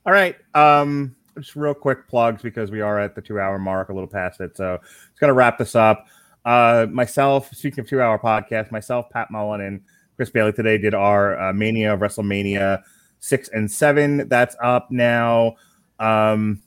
All 0.05 0.13
right. 0.13 0.35
Um, 0.53 1.15
just 1.37 1.55
real 1.55 1.73
quick 1.73 2.07
plugs 2.07 2.41
because 2.41 2.71
we 2.71 2.81
are 2.81 2.99
at 2.99 3.15
the 3.15 3.21
two 3.21 3.39
hour 3.39 3.57
mark, 3.57 3.89
a 3.89 3.93
little 3.93 4.07
past 4.07 4.39
it. 4.39 4.55
So 4.55 4.75
it's 4.75 5.19
going 5.19 5.29
to 5.29 5.33
wrap 5.33 5.57
this 5.57 5.75
up. 5.75 6.05
Uh, 6.45 6.85
myself, 6.91 7.51
speaking 7.53 7.79
of 7.79 7.89
two 7.89 8.01
hour 8.01 8.19
podcast, 8.19 8.71
myself, 8.71 9.09
Pat 9.09 9.31
Mullen, 9.31 9.61
and 9.61 9.81
Chris 10.15 10.29
Bailey 10.29 10.53
today 10.53 10.77
did 10.77 10.93
our 10.93 11.39
uh, 11.39 11.53
Mania 11.53 11.93
of 11.93 11.99
WrestleMania 11.99 12.83
six 13.19 13.49
and 13.49 13.69
seven. 13.69 14.29
That's 14.29 14.55
up 14.61 14.91
now. 14.91 15.55
Um, 15.99 16.61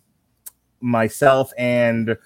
myself 0.81 1.53
and 1.57 2.17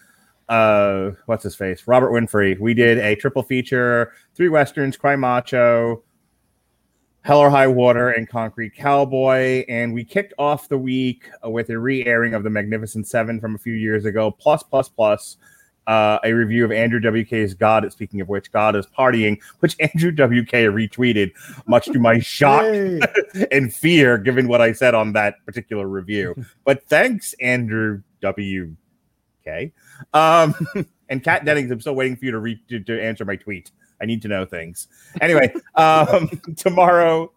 uh, 0.49 1.11
what's 1.27 1.45
his 1.45 1.55
face, 1.55 1.87
Robert 1.87 2.11
Winfrey. 2.11 2.59
We 2.59 2.75
did 2.75 2.99
a 2.99 3.15
triple 3.17 3.43
feature, 3.43 4.13
three 4.35 4.49
westerns, 4.49 4.97
Cry 4.97 5.17
Macho, 5.17 6.03
Hell 7.23 7.39
or 7.39 7.51
High 7.51 7.69
Water, 7.69 8.11
and 8.11 8.29
Concrete 8.29 8.75
Cowboy. 8.75 9.65
And 9.69 9.95
we 9.95 10.05
kicked 10.05 10.35
off 10.39 10.69
the 10.69 10.79
week 10.79 11.31
with 11.45 11.71
a 11.71 11.79
re-airing 11.79 12.35
of 12.35 12.43
the 12.43 12.51
Magnificent 12.51 13.07
Seven 13.07 13.41
from 13.41 13.55
a 13.55 13.59
few 13.59 13.75
years 13.75 14.05
ago, 14.05 14.31
plus 14.31 14.63
plus 14.63 14.89
plus 14.89 15.37
uh, 15.87 16.19
a 16.25 16.33
review 16.33 16.65
of 16.65 16.73
Andrew 16.73 17.01
WK's 17.01 17.55
God. 17.55 17.91
Speaking 17.93 18.21
of 18.21 18.29
which, 18.29 18.51
God 18.53 18.77
is 18.77 18.87
partying, 18.87 19.41
which 19.61 19.77
Andrew 19.81 20.11
WK 20.11 20.53
retweeted, 20.73 21.33
much 21.67 21.87
to 21.87 21.99
my 21.99 22.19
shock 22.21 22.65
and 23.53 23.75
fear, 23.75 24.19
given 24.19 24.49
what 24.49 24.61
I 24.61 24.73
said 24.73 24.95
on 24.95 25.13
that 25.13 25.45
particular 25.47 25.87
review. 25.87 26.35
But 26.65 26.89
thanks, 26.89 27.35
Andrew 27.41 28.03
WK. 28.23 29.73
Um, 30.15 30.55
and 31.09 31.23
Kat 31.23 31.45
Dennings, 31.45 31.71
I'm 31.71 31.81
still 31.81 31.95
waiting 31.95 32.17
for 32.17 32.25
you 32.25 32.31
to, 32.33 32.39
re- 32.39 32.63
to 32.69 32.81
to 32.81 33.03
answer 33.03 33.25
my 33.25 33.37
tweet. 33.37 33.71
I 34.03 34.05
need 34.07 34.21
to 34.23 34.29
know 34.29 34.45
things. 34.45 34.89
Anyway, 35.21 35.55
um, 35.77 36.29
tomorrow, 36.57 37.33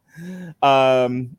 um, 0.64 1.38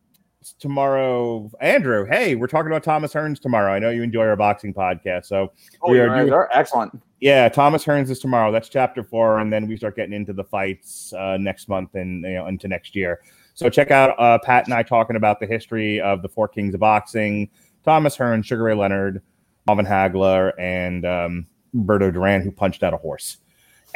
tomorrow, 0.60 1.50
Andrew. 1.60 2.06
Hey, 2.06 2.36
we're 2.36 2.46
talking 2.46 2.70
about 2.70 2.84
Thomas 2.84 3.12
Hearns 3.12 3.40
tomorrow. 3.40 3.72
I 3.72 3.78
know 3.80 3.90
you 3.90 4.02
enjoy 4.02 4.26
our 4.26 4.36
boxing 4.36 4.72
podcast, 4.72 5.26
so 5.26 5.52
Oh, 5.82 5.90
We 5.90 5.98
are 6.00 6.08
doing- 6.20 6.32
are 6.32 6.48
excellent. 6.52 7.02
yeah, 7.20 7.48
Thomas 7.48 7.84
Hearns 7.84 8.08
is 8.10 8.20
tomorrow. 8.20 8.52
That's 8.52 8.68
chapter 8.68 9.02
four, 9.02 9.40
and 9.40 9.52
then 9.52 9.66
we 9.66 9.76
start 9.76 9.96
getting 9.96 10.12
into 10.14 10.32
the 10.32 10.44
fights 10.44 11.12
uh, 11.12 11.36
next 11.38 11.68
month 11.68 11.94
and 11.96 12.22
you 12.22 12.34
know 12.34 12.46
into 12.46 12.68
next 12.68 12.94
year. 12.94 13.20
So 13.54 13.68
check 13.70 13.90
out 13.90 14.14
uh, 14.20 14.38
Pat 14.38 14.66
and 14.66 14.74
I 14.74 14.82
talking 14.82 15.16
about 15.16 15.40
the 15.40 15.46
history 15.46 16.00
of 16.00 16.22
the 16.22 16.28
four 16.28 16.46
kings 16.46 16.74
of 16.74 16.80
boxing: 16.80 17.50
Thomas 17.84 18.16
Hearns, 18.16 18.44
Sugar 18.44 18.62
Ray 18.64 18.74
Leonard, 18.74 19.22
Marvin 19.66 19.86
Hagler, 19.86 20.52
and 20.58 21.04
um, 21.04 21.46
Berto 21.74 22.12
Duran, 22.12 22.42
who 22.42 22.52
punched 22.52 22.82
out 22.84 22.94
a 22.94 22.98
horse. 22.98 23.38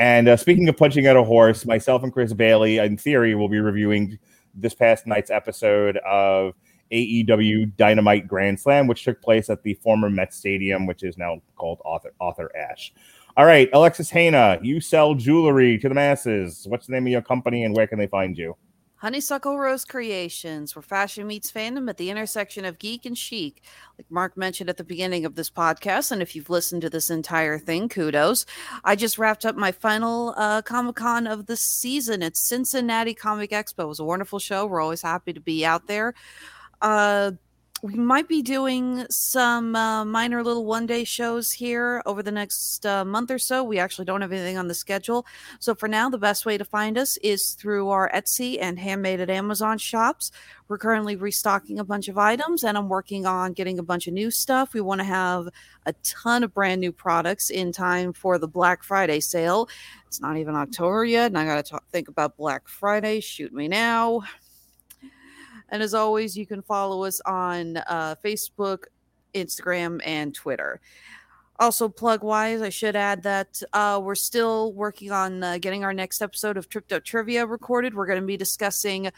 And 0.01 0.31
uh, 0.31 0.39
speaking 0.39 0.67
of 0.67 0.79
punching 0.79 1.07
out 1.07 1.17
a 1.17 1.23
horse, 1.23 1.67
myself 1.67 2.03
and 2.03 2.11
Chris 2.11 2.33
Bailey, 2.33 2.79
in 2.79 2.97
theory, 2.97 3.35
will 3.35 3.51
be 3.51 3.61
reviewing 3.61 4.19
this 4.55 4.73
past 4.73 5.07
night's 5.07 5.31
episode 5.31 5.99
of 5.99 6.55
AEW 6.91 7.77
Dynamite 7.77 8.27
Grand 8.27 8.59
Slam, 8.59 8.87
which 8.87 9.05
took 9.05 9.21
place 9.21 9.51
at 9.51 9.63
the 9.63 9.75
former 9.75 10.09
Met 10.09 10.33
Stadium, 10.33 10.87
which 10.87 11.03
is 11.03 11.19
now 11.19 11.43
called 11.57 11.83
Arthur 11.85 12.15
Arthur 12.19 12.51
Ashe. 12.57 12.95
All 13.37 13.45
right, 13.45 13.69
Alexis 13.75 14.11
Hejna, 14.11 14.65
you 14.65 14.81
sell 14.81 15.15
jewelry 15.15 15.77
to 15.77 15.89
the 15.91 15.95
masses. 15.95 16.67
What's 16.67 16.87
the 16.87 16.95
name 16.95 17.07
of 17.07 17.13
your 17.13 17.21
company 17.21 17.65
and 17.65 17.77
where 17.77 17.87
can 17.87 17.99
they 17.99 18.07
find 18.07 18.39
you? 18.39 18.57
Honeysuckle 19.01 19.59
Rose 19.59 19.87
Creations, 19.87 20.77
where 20.77 20.83
fashion 20.83 21.27
meets 21.27 21.51
fandom 21.51 21.89
at 21.89 21.97
the 21.97 22.11
intersection 22.11 22.67
of 22.67 22.79
geek 22.79 23.07
and 23.07 23.17
chic. 23.17 23.63
Like 23.97 24.11
Mark 24.11 24.37
mentioned 24.37 24.69
at 24.69 24.77
the 24.77 24.85
beginning 24.85 25.25
of 25.25 25.37
this 25.37 25.49
podcast, 25.49 26.13
and 26.13 26.21
if 26.21 26.37
you've 26.37 26.51
listened 26.51 26.83
to 26.83 26.91
this 26.91 27.09
entire 27.09 27.59
thing, 27.59 27.89
kudos. 27.89 28.45
I 28.85 28.97
just 28.97 29.17
wrapped 29.17 29.47
up 29.47 29.57
my 29.57 29.73
final 29.73 30.35
uh, 30.37 30.61
Comic 30.61 30.97
Con 30.97 31.27
of 31.27 31.47
the 31.47 31.57
season 31.57 32.23
at 32.23 32.37
Cincinnati 32.37 33.15
Comic 33.15 33.53
Expo. 33.53 33.85
It 33.85 33.89
was 33.89 34.01
a 34.01 34.05
wonderful 34.05 34.39
show. 34.39 34.67
We're 34.67 34.83
always 34.83 35.01
happy 35.01 35.33
to 35.33 35.41
be 35.41 35.65
out 35.65 35.87
there. 35.87 36.13
Uh, 36.83 37.33
we 37.83 37.95
might 37.95 38.29
be 38.29 38.43
doing 38.43 39.07
some 39.11 39.75
uh, 39.75 40.05
minor 40.05 40.43
little 40.43 40.67
one 40.67 40.87
day 40.87 41.05
shows 41.05 41.51
here 41.51 42.03
over 42.05 42.23
the 42.23 42.31
next 42.31 42.85
uh, 42.85 43.05
month 43.05 43.31
or 43.31 43.39
so. 43.39 43.65
We 43.65 43.79
actually 43.79 44.05
don't 44.05 44.21
have 44.21 44.33
anything 44.33 44.59
on 44.59 44.69
the 44.69 44.75
schedule. 44.75 45.27
So 45.61 45.75
for 45.75 45.89
now, 45.89 46.11
the 46.11 46.19
best 46.19 46.45
way 46.45 46.59
to 46.59 46.65
find 46.65 46.99
us 46.99 47.17
is 47.19 47.53
through 47.53 47.89
our 47.89 48.11
Etsy 48.13 48.59
and 48.61 48.79
Handmade 48.79 49.21
at 49.21 49.31
Amazon 49.31 49.79
shops. 49.79 50.31
We're 50.69 50.79
currently 50.79 51.17
restocking 51.17 51.79
a 51.79 51.85
bunch 51.85 52.09
of 52.09 52.19
items 52.19 52.65
and 52.65 52.77
I'm 52.77 52.89
working 52.89 53.25
on 53.25 53.55
getting 53.55 53.79
a 53.79 53.83
bunch 53.83 54.07
of 54.07 54.13
new 54.13 54.31
stuff. 54.31 54.75
We 54.75 54.83
want 54.83 55.01
to 55.01 55.05
have 55.07 55.49
a 55.87 55.95
ton 56.03 56.45
of 56.45 56.53
brand 56.53 56.81
new 56.81 56.93
products 56.93 57.49
in 57.49 57.73
time 57.73 58.13
for 58.13 58.39
the 58.39 58.49
Black 58.49 58.85
Friday 58.85 59.21
sale. 59.21 59.69
It's 60.07 60.21
not 60.21 60.37
even 60.37 60.55
October 60.55 61.05
yet, 61.05 61.27
and 61.27 61.39
I 61.39 61.45
got 61.45 61.65
to 61.67 61.81
think 61.93 62.09
about 62.09 62.37
Black 62.37 62.69
Friday. 62.69 63.21
Shoot 63.21 63.53
me 63.53 63.69
now. 63.69 64.23
And 65.71 65.83
as 65.83 65.95
always, 65.95 66.37
you 66.37 66.47
can 66.47 66.63
follow 66.63 67.05
us 67.05 67.21
on 67.27 67.77
uh, 67.79 68.17
Facebook, 68.25 68.85
Instagram, 69.35 70.01
and 70.05 70.35
Twitter. 70.35 70.81
Also, 71.59 71.89
plug 71.89 72.25
wise, 72.25 72.63
I 72.63 72.71
should 72.71 72.97
add 72.97 73.23
that 73.25 73.63
uh, 73.73 74.01
we're 74.03 74.15
still 74.15 74.73
working 74.73 75.13
on 75.13 75.43
uh, 75.43 75.59
getting 75.59 75.85
our 75.85 75.93
next 75.93 76.23
episode 76.23 76.57
of 76.57 76.69
Tripped 76.69 76.93
Up 76.93 77.05
Trivia 77.05 77.45
recorded. 77.45 77.95
We're 77.95 78.07
going 78.07 78.21
to 78.21 78.27
be 78.27 78.39
discussing. 78.39 79.11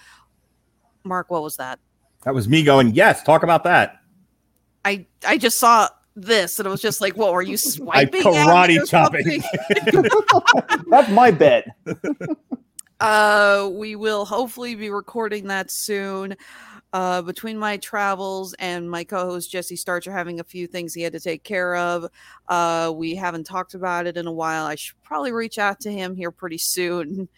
Mark, 1.05 1.31
what 1.31 1.43
was 1.43 1.57
that? 1.57 1.79
That 2.25 2.35
was 2.35 2.49
me 2.49 2.63
going, 2.65 2.95
yes, 2.95 3.23
talk 3.23 3.43
about 3.43 3.65
that. 3.65 4.01
I 4.85 5.07
I 5.27 5.39
just 5.39 5.59
saw 5.59 5.89
this 6.15 6.59
and 6.59 6.67
it 6.67 6.71
was 6.71 6.83
just 6.83 7.01
like, 7.01 7.17
what 7.17 7.33
were 7.33 7.43
you 7.43 7.57
swiping? 7.57 8.21
at 8.21 8.27
karate 8.27 8.81
or 8.81 8.87
chopping. 8.87 9.43
That's 10.91 11.11
my 11.11 11.31
bet. 11.31 11.69
Uh, 13.03 13.69
we 13.73 13.97
will 13.97 14.25
hopefully 14.25 14.77
be 14.77 14.89
recording 14.89 15.49
that 15.49 15.73
soon. 15.73 16.37
Uh, 16.93 17.21
between 17.21 17.59
my 17.59 17.77
travels 17.79 18.55
and 18.61 18.89
my 18.89 19.03
co-host 19.03 19.51
Jesse 19.51 19.75
Starcher 19.75 20.13
having 20.13 20.39
a 20.39 20.45
few 20.45 20.69
things 20.69 20.95
he 20.95 21.03
had 21.03 21.13
to 21.13 21.19
take 21.19 21.43
care 21.43 21.75
of, 21.75 22.07
uh, 22.47 22.93
we 22.95 23.17
haven't 23.17 23.43
talked 23.43 23.75
about 23.75 24.07
it 24.07 24.17
in 24.17 24.29
a 24.29 24.33
while. 24.33 24.67
I 24.67 24.77
should 24.77 25.03
probably 25.03 25.33
reach 25.33 25.59
out 25.59 25.81
to 25.81 25.91
him 25.91 26.15
here 26.15 26.31
pretty 26.31 26.59
soon. 26.59 27.29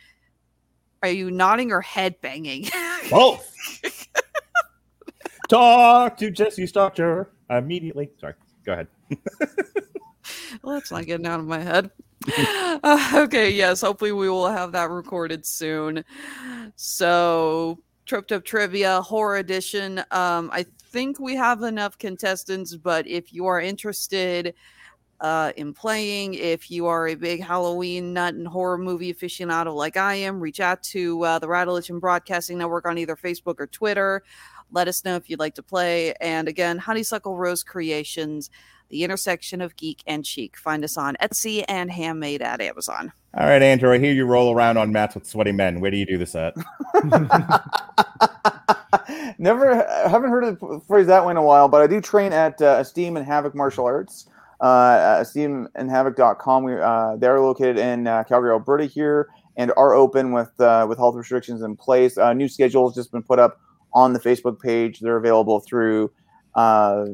Are 1.02 1.08
you 1.08 1.30
nodding 1.30 1.72
or 1.72 1.80
head 1.80 2.20
banging? 2.20 2.66
Both. 3.08 3.50
Talk 5.48 6.18
to 6.18 6.30
Jesse 6.30 6.66
Starcher 6.66 7.30
immediately. 7.48 8.10
Sorry, 8.20 8.34
go 8.66 8.72
ahead. 8.74 8.88
well, 10.62 10.74
that's 10.74 10.90
not 10.90 11.06
getting 11.06 11.26
out 11.26 11.40
of 11.40 11.46
my 11.46 11.60
head. 11.60 11.90
Uh, 12.36 13.10
okay, 13.14 13.50
yes, 13.50 13.80
hopefully 13.80 14.12
we 14.12 14.28
will 14.28 14.48
have 14.48 14.72
that 14.72 14.90
recorded 14.90 15.44
soon. 15.44 16.04
So, 16.76 17.78
Tripped 18.06 18.32
Up 18.32 18.44
Trivia 18.44 19.00
Horror 19.02 19.38
Edition. 19.38 19.98
Um, 20.10 20.50
I 20.52 20.64
think 20.90 21.18
we 21.18 21.34
have 21.36 21.62
enough 21.62 21.98
contestants, 21.98 22.76
but 22.76 23.06
if 23.06 23.32
you 23.32 23.46
are 23.46 23.60
interested 23.60 24.54
uh, 25.20 25.52
in 25.56 25.72
playing, 25.72 26.34
if 26.34 26.70
you 26.70 26.86
are 26.86 27.08
a 27.08 27.14
big 27.14 27.42
Halloween 27.42 28.12
nut 28.12 28.34
and 28.34 28.46
horror 28.46 28.78
movie 28.78 29.12
aficionado 29.12 29.74
like 29.74 29.96
I 29.96 30.14
am, 30.14 30.40
reach 30.40 30.60
out 30.60 30.82
to 30.84 31.24
uh, 31.24 31.38
the 31.38 31.48
Rattleation 31.48 31.98
Broadcasting 31.98 32.58
Network 32.58 32.86
on 32.86 32.98
either 32.98 33.16
Facebook 33.16 33.56
or 33.58 33.66
Twitter. 33.66 34.22
Let 34.70 34.88
us 34.88 35.04
know 35.04 35.16
if 35.16 35.30
you'd 35.30 35.38
like 35.38 35.54
to 35.54 35.62
play. 35.62 36.14
And 36.20 36.48
again, 36.48 36.78
Honeysuckle 36.78 37.36
Rose 37.36 37.62
Creations, 37.62 38.50
the 38.88 39.04
intersection 39.04 39.60
of 39.60 39.76
geek 39.76 40.02
and 40.06 40.26
chic. 40.26 40.56
Find 40.56 40.84
us 40.84 40.96
on 40.96 41.16
Etsy 41.20 41.64
and 41.68 41.90
Handmade 41.90 42.42
at 42.42 42.60
Amazon. 42.60 43.12
All 43.36 43.46
right, 43.46 43.62
Andrew, 43.62 43.92
I 43.92 43.98
hear 43.98 44.12
you 44.12 44.26
roll 44.26 44.54
around 44.54 44.76
on 44.76 44.92
mats 44.92 45.14
with 45.14 45.26
sweaty 45.26 45.52
men. 45.52 45.80
Where 45.80 45.90
do 45.90 45.96
you 45.96 46.06
do 46.06 46.18
this 46.18 46.34
at? 46.34 46.54
Never, 49.38 49.76
haven't 50.08 50.30
heard 50.30 50.44
of 50.44 50.60
the 50.60 50.80
phrase 50.86 51.06
that 51.08 51.24
way 51.24 51.32
in 51.32 51.36
a 51.36 51.42
while, 51.42 51.68
but 51.68 51.82
I 51.82 51.86
do 51.86 52.00
train 52.00 52.32
at 52.32 52.60
uh, 52.62 52.76
Esteem 52.78 53.16
and 53.16 53.26
Havoc 53.26 53.54
Martial 53.54 53.84
Arts. 53.84 54.28
Uh, 54.60 55.20
esteemandhavoc.com. 55.20 56.64
We, 56.64 56.80
uh, 56.80 57.16
they're 57.16 57.40
located 57.40 57.78
in 57.78 58.06
uh, 58.06 58.24
Calgary, 58.24 58.52
Alberta 58.52 58.84
here, 58.86 59.28
and 59.56 59.72
are 59.76 59.94
open 59.94 60.32
with 60.32 60.58
uh, 60.60 60.86
with 60.88 60.98
health 60.98 61.16
restrictions 61.16 61.62
in 61.62 61.76
place. 61.76 62.16
Uh, 62.16 62.32
new 62.32 62.48
schedule 62.48 62.88
has 62.88 62.94
just 62.94 63.12
been 63.12 63.22
put 63.22 63.38
up 63.38 63.60
on 63.92 64.12
the 64.12 64.20
Facebook 64.20 64.60
page. 64.60 65.00
They're 65.00 65.16
available 65.16 65.60
through 65.60 66.12
uh, 66.54 67.06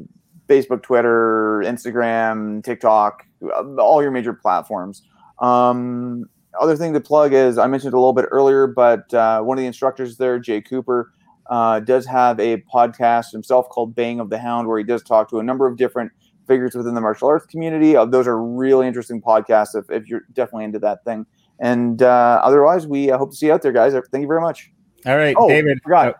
Facebook, 0.51 0.83
Twitter, 0.83 1.61
Instagram, 1.65 2.63
TikTok, 2.63 3.25
uh, 3.43 3.75
all 3.77 4.01
your 4.01 4.11
major 4.11 4.33
platforms. 4.33 5.01
Um, 5.39 6.25
other 6.59 6.75
thing 6.75 6.93
to 6.93 6.99
plug 6.99 7.31
is 7.33 7.57
I 7.57 7.67
mentioned 7.67 7.93
a 7.93 7.97
little 7.97 8.13
bit 8.13 8.25
earlier, 8.31 8.67
but 8.67 9.11
uh, 9.13 9.41
one 9.41 9.57
of 9.57 9.61
the 9.61 9.67
instructors 9.67 10.17
there, 10.17 10.37
Jay 10.39 10.59
Cooper, 10.61 11.11
uh, 11.49 11.79
does 11.79 12.05
have 12.05 12.39
a 12.39 12.57
podcast 12.73 13.31
himself 13.31 13.69
called 13.69 13.95
Bang 13.95 14.19
of 14.19 14.29
the 14.29 14.37
Hound, 14.37 14.67
where 14.67 14.77
he 14.77 14.83
does 14.83 15.03
talk 15.03 15.29
to 15.29 15.39
a 15.39 15.43
number 15.43 15.65
of 15.67 15.77
different 15.77 16.11
figures 16.47 16.75
within 16.75 16.93
the 16.93 17.01
martial 17.01 17.29
arts 17.29 17.45
community. 17.45 17.95
Uh, 17.95 18.03
those 18.05 18.27
are 18.27 18.41
really 18.43 18.87
interesting 18.87 19.21
podcasts 19.21 19.75
if, 19.75 19.89
if 19.89 20.07
you're 20.09 20.23
definitely 20.33 20.65
into 20.65 20.79
that 20.79 21.03
thing. 21.05 21.25
And 21.59 22.01
uh, 22.01 22.41
otherwise, 22.43 22.87
we 22.87 23.11
uh, 23.11 23.17
hope 23.17 23.31
to 23.31 23.35
see 23.37 23.45
you 23.45 23.53
out 23.53 23.61
there, 23.61 23.71
guys. 23.71 23.93
Thank 23.93 24.21
you 24.21 24.27
very 24.27 24.41
much. 24.41 24.71
All 25.05 25.15
right, 25.15 25.35
Oh, 25.37 25.47
David. 25.47 25.79
forgot. 25.83 26.15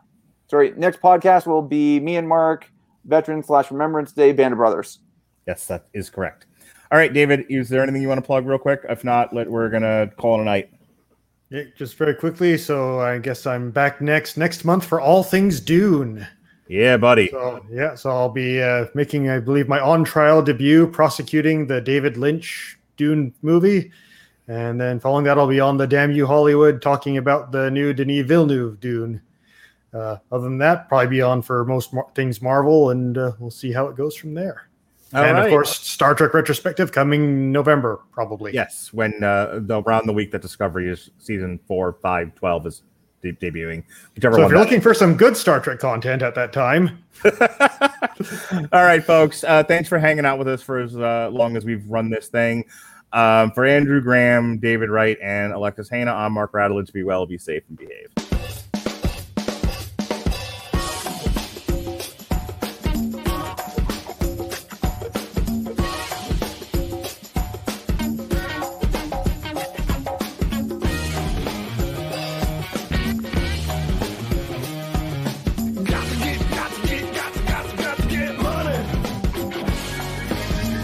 Sorry, 0.48 0.74
next 0.78 1.02
podcast 1.02 1.45
will 1.48 1.62
be 1.62 1.99
me 1.99 2.16
and 2.18 2.28
Mark, 2.28 2.70
Veteran 3.06 3.44
slash 3.44 3.72
Remembrance 3.72 4.11
Day, 4.11 4.32
Band 4.32 4.53
of 4.53 4.57
Brothers. 4.57 4.99
Yes, 5.48 5.65
that 5.68 5.88
is 5.94 6.10
correct. 6.10 6.45
All 6.91 6.98
right, 6.98 7.14
David. 7.14 7.45
Is 7.49 7.69
there 7.69 7.82
anything 7.82 8.02
you 8.02 8.07
want 8.07 8.19
to 8.19 8.26
plug 8.26 8.45
real 8.45 8.57
quick? 8.57 8.82
If 8.90 9.03
not, 9.03 9.34
let 9.34 9.49
we're 9.49 9.69
gonna 9.69 10.11
call 10.18 10.40
it 10.40 10.41
a 10.41 10.45
night. 10.45 10.69
Yeah, 11.49 11.64
just 11.76 11.98
very 11.98 12.15
quickly. 12.15 12.57
So 12.57 12.99
I 12.99 13.18
guess 13.18 13.45
I'm 13.45 13.72
back 13.72 14.02
next 14.02 14.38
next 14.38 14.65
month 14.65 14.86
for 14.86 15.02
all 15.02 15.23
things 15.23 15.60
Dune. 15.60 16.28
Yeah, 16.68 16.95
buddy. 16.98 17.30
So 17.30 17.65
yeah, 17.69 17.95
so 17.95 18.10
I'll 18.10 18.30
be 18.30 18.61
uh, 18.61 18.86
making, 18.94 19.30
I 19.30 19.40
believe, 19.40 19.68
my 19.68 19.80
on 19.80 20.06
trial 20.06 20.41
debut 20.41 20.88
prosecuting 20.88 21.68
the 21.68 21.82
David 21.82 22.15
Lynch 22.15 22.78
Dune 22.95 23.34
movie, 23.41 23.91
and 24.48 24.80
then 24.80 24.99
following 24.99 25.26
that, 25.26 25.38
I'll 25.38 25.48
be 25.48 25.60
on 25.60 25.78
the 25.78 25.88
Damn 25.88 26.11
You 26.11 26.28
Hollywood 26.28 26.82
talking 26.82 27.18
about 27.18 27.52
the 27.52 27.69
new 27.72 27.94
Denis 27.94 28.26
Villeneuve 28.26 28.80
Dune. 28.80 29.22
Uh, 29.93 30.18
other 30.31 30.43
than 30.45 30.57
that, 30.57 30.88
probably 30.88 31.07
be 31.07 31.22
on 31.22 31.41
for 31.41 31.65
most 31.65 31.93
mar- 31.93 32.07
things 32.15 32.41
Marvel, 32.41 32.91
and 32.91 33.18
uh, 33.18 33.31
we'll 33.39 33.51
see 33.51 33.72
how 33.72 33.88
it 33.88 33.97
goes 33.97 34.15
from 34.15 34.34
there. 34.34 34.69
All 35.13 35.22
and 35.22 35.38
right. 35.38 35.45
of 35.45 35.49
course, 35.49 35.77
Star 35.77 36.15
Trek 36.15 36.34
retrospective 36.34 36.91
coming 36.91 37.51
November, 37.51 37.99
probably. 38.11 38.53
Yes, 38.53 38.93
when 38.93 39.22
uh, 39.23 39.59
the 39.61 39.81
around 39.81 40.07
the 40.07 40.13
week 40.13 40.31
that 40.31 40.41
Discovery 40.41 40.89
is 40.89 41.09
season 41.19 41.59
four, 41.68 41.93
five, 42.01 42.34
twelve 42.35 42.65
is 42.65 42.84
de- 43.22 43.34
debuting. 43.34 43.84
Whichever 44.15 44.35
So 44.35 44.43
if 44.43 44.49
you're 44.49 44.57
that 44.57 44.63
looking 44.63 44.80
for 44.80 44.93
some 44.93 45.18
good 45.18 45.35
Star 45.35 45.59
Trek 45.59 45.80
content 45.80 46.22
at 46.22 46.35
that 46.35 46.53
time, 46.53 47.03
All 48.72 48.84
right, 48.84 49.03
folks. 49.03 49.43
Uh, 49.43 49.63
thanks 49.63 49.88
for 49.88 49.99
hanging 49.99 50.26
out 50.26 50.39
with 50.39 50.47
us 50.47 50.61
for 50.61 50.80
as 50.80 50.95
uh, 50.95 51.30
long 51.31 51.55
as 51.55 51.65
we've 51.65 51.85
run 51.88 52.09
this 52.09 52.30
thing. 52.30 52.65
Um, 53.13 53.51
for 53.51 53.65
Andrew 53.65 54.01
Graham, 54.01 54.57
David 54.57 54.89
Wright, 54.89 55.18
and 55.22 55.53
Alexis 55.53 55.89
Hejna, 55.89 56.13
I'm 56.13 56.34
Mark 56.34 56.53
Radulich. 56.53 56.91
Be 56.93 57.03
well, 57.03 57.26
be 57.26 57.38
safe, 57.38 57.63
and 57.68 57.77
behave. 57.77 58.31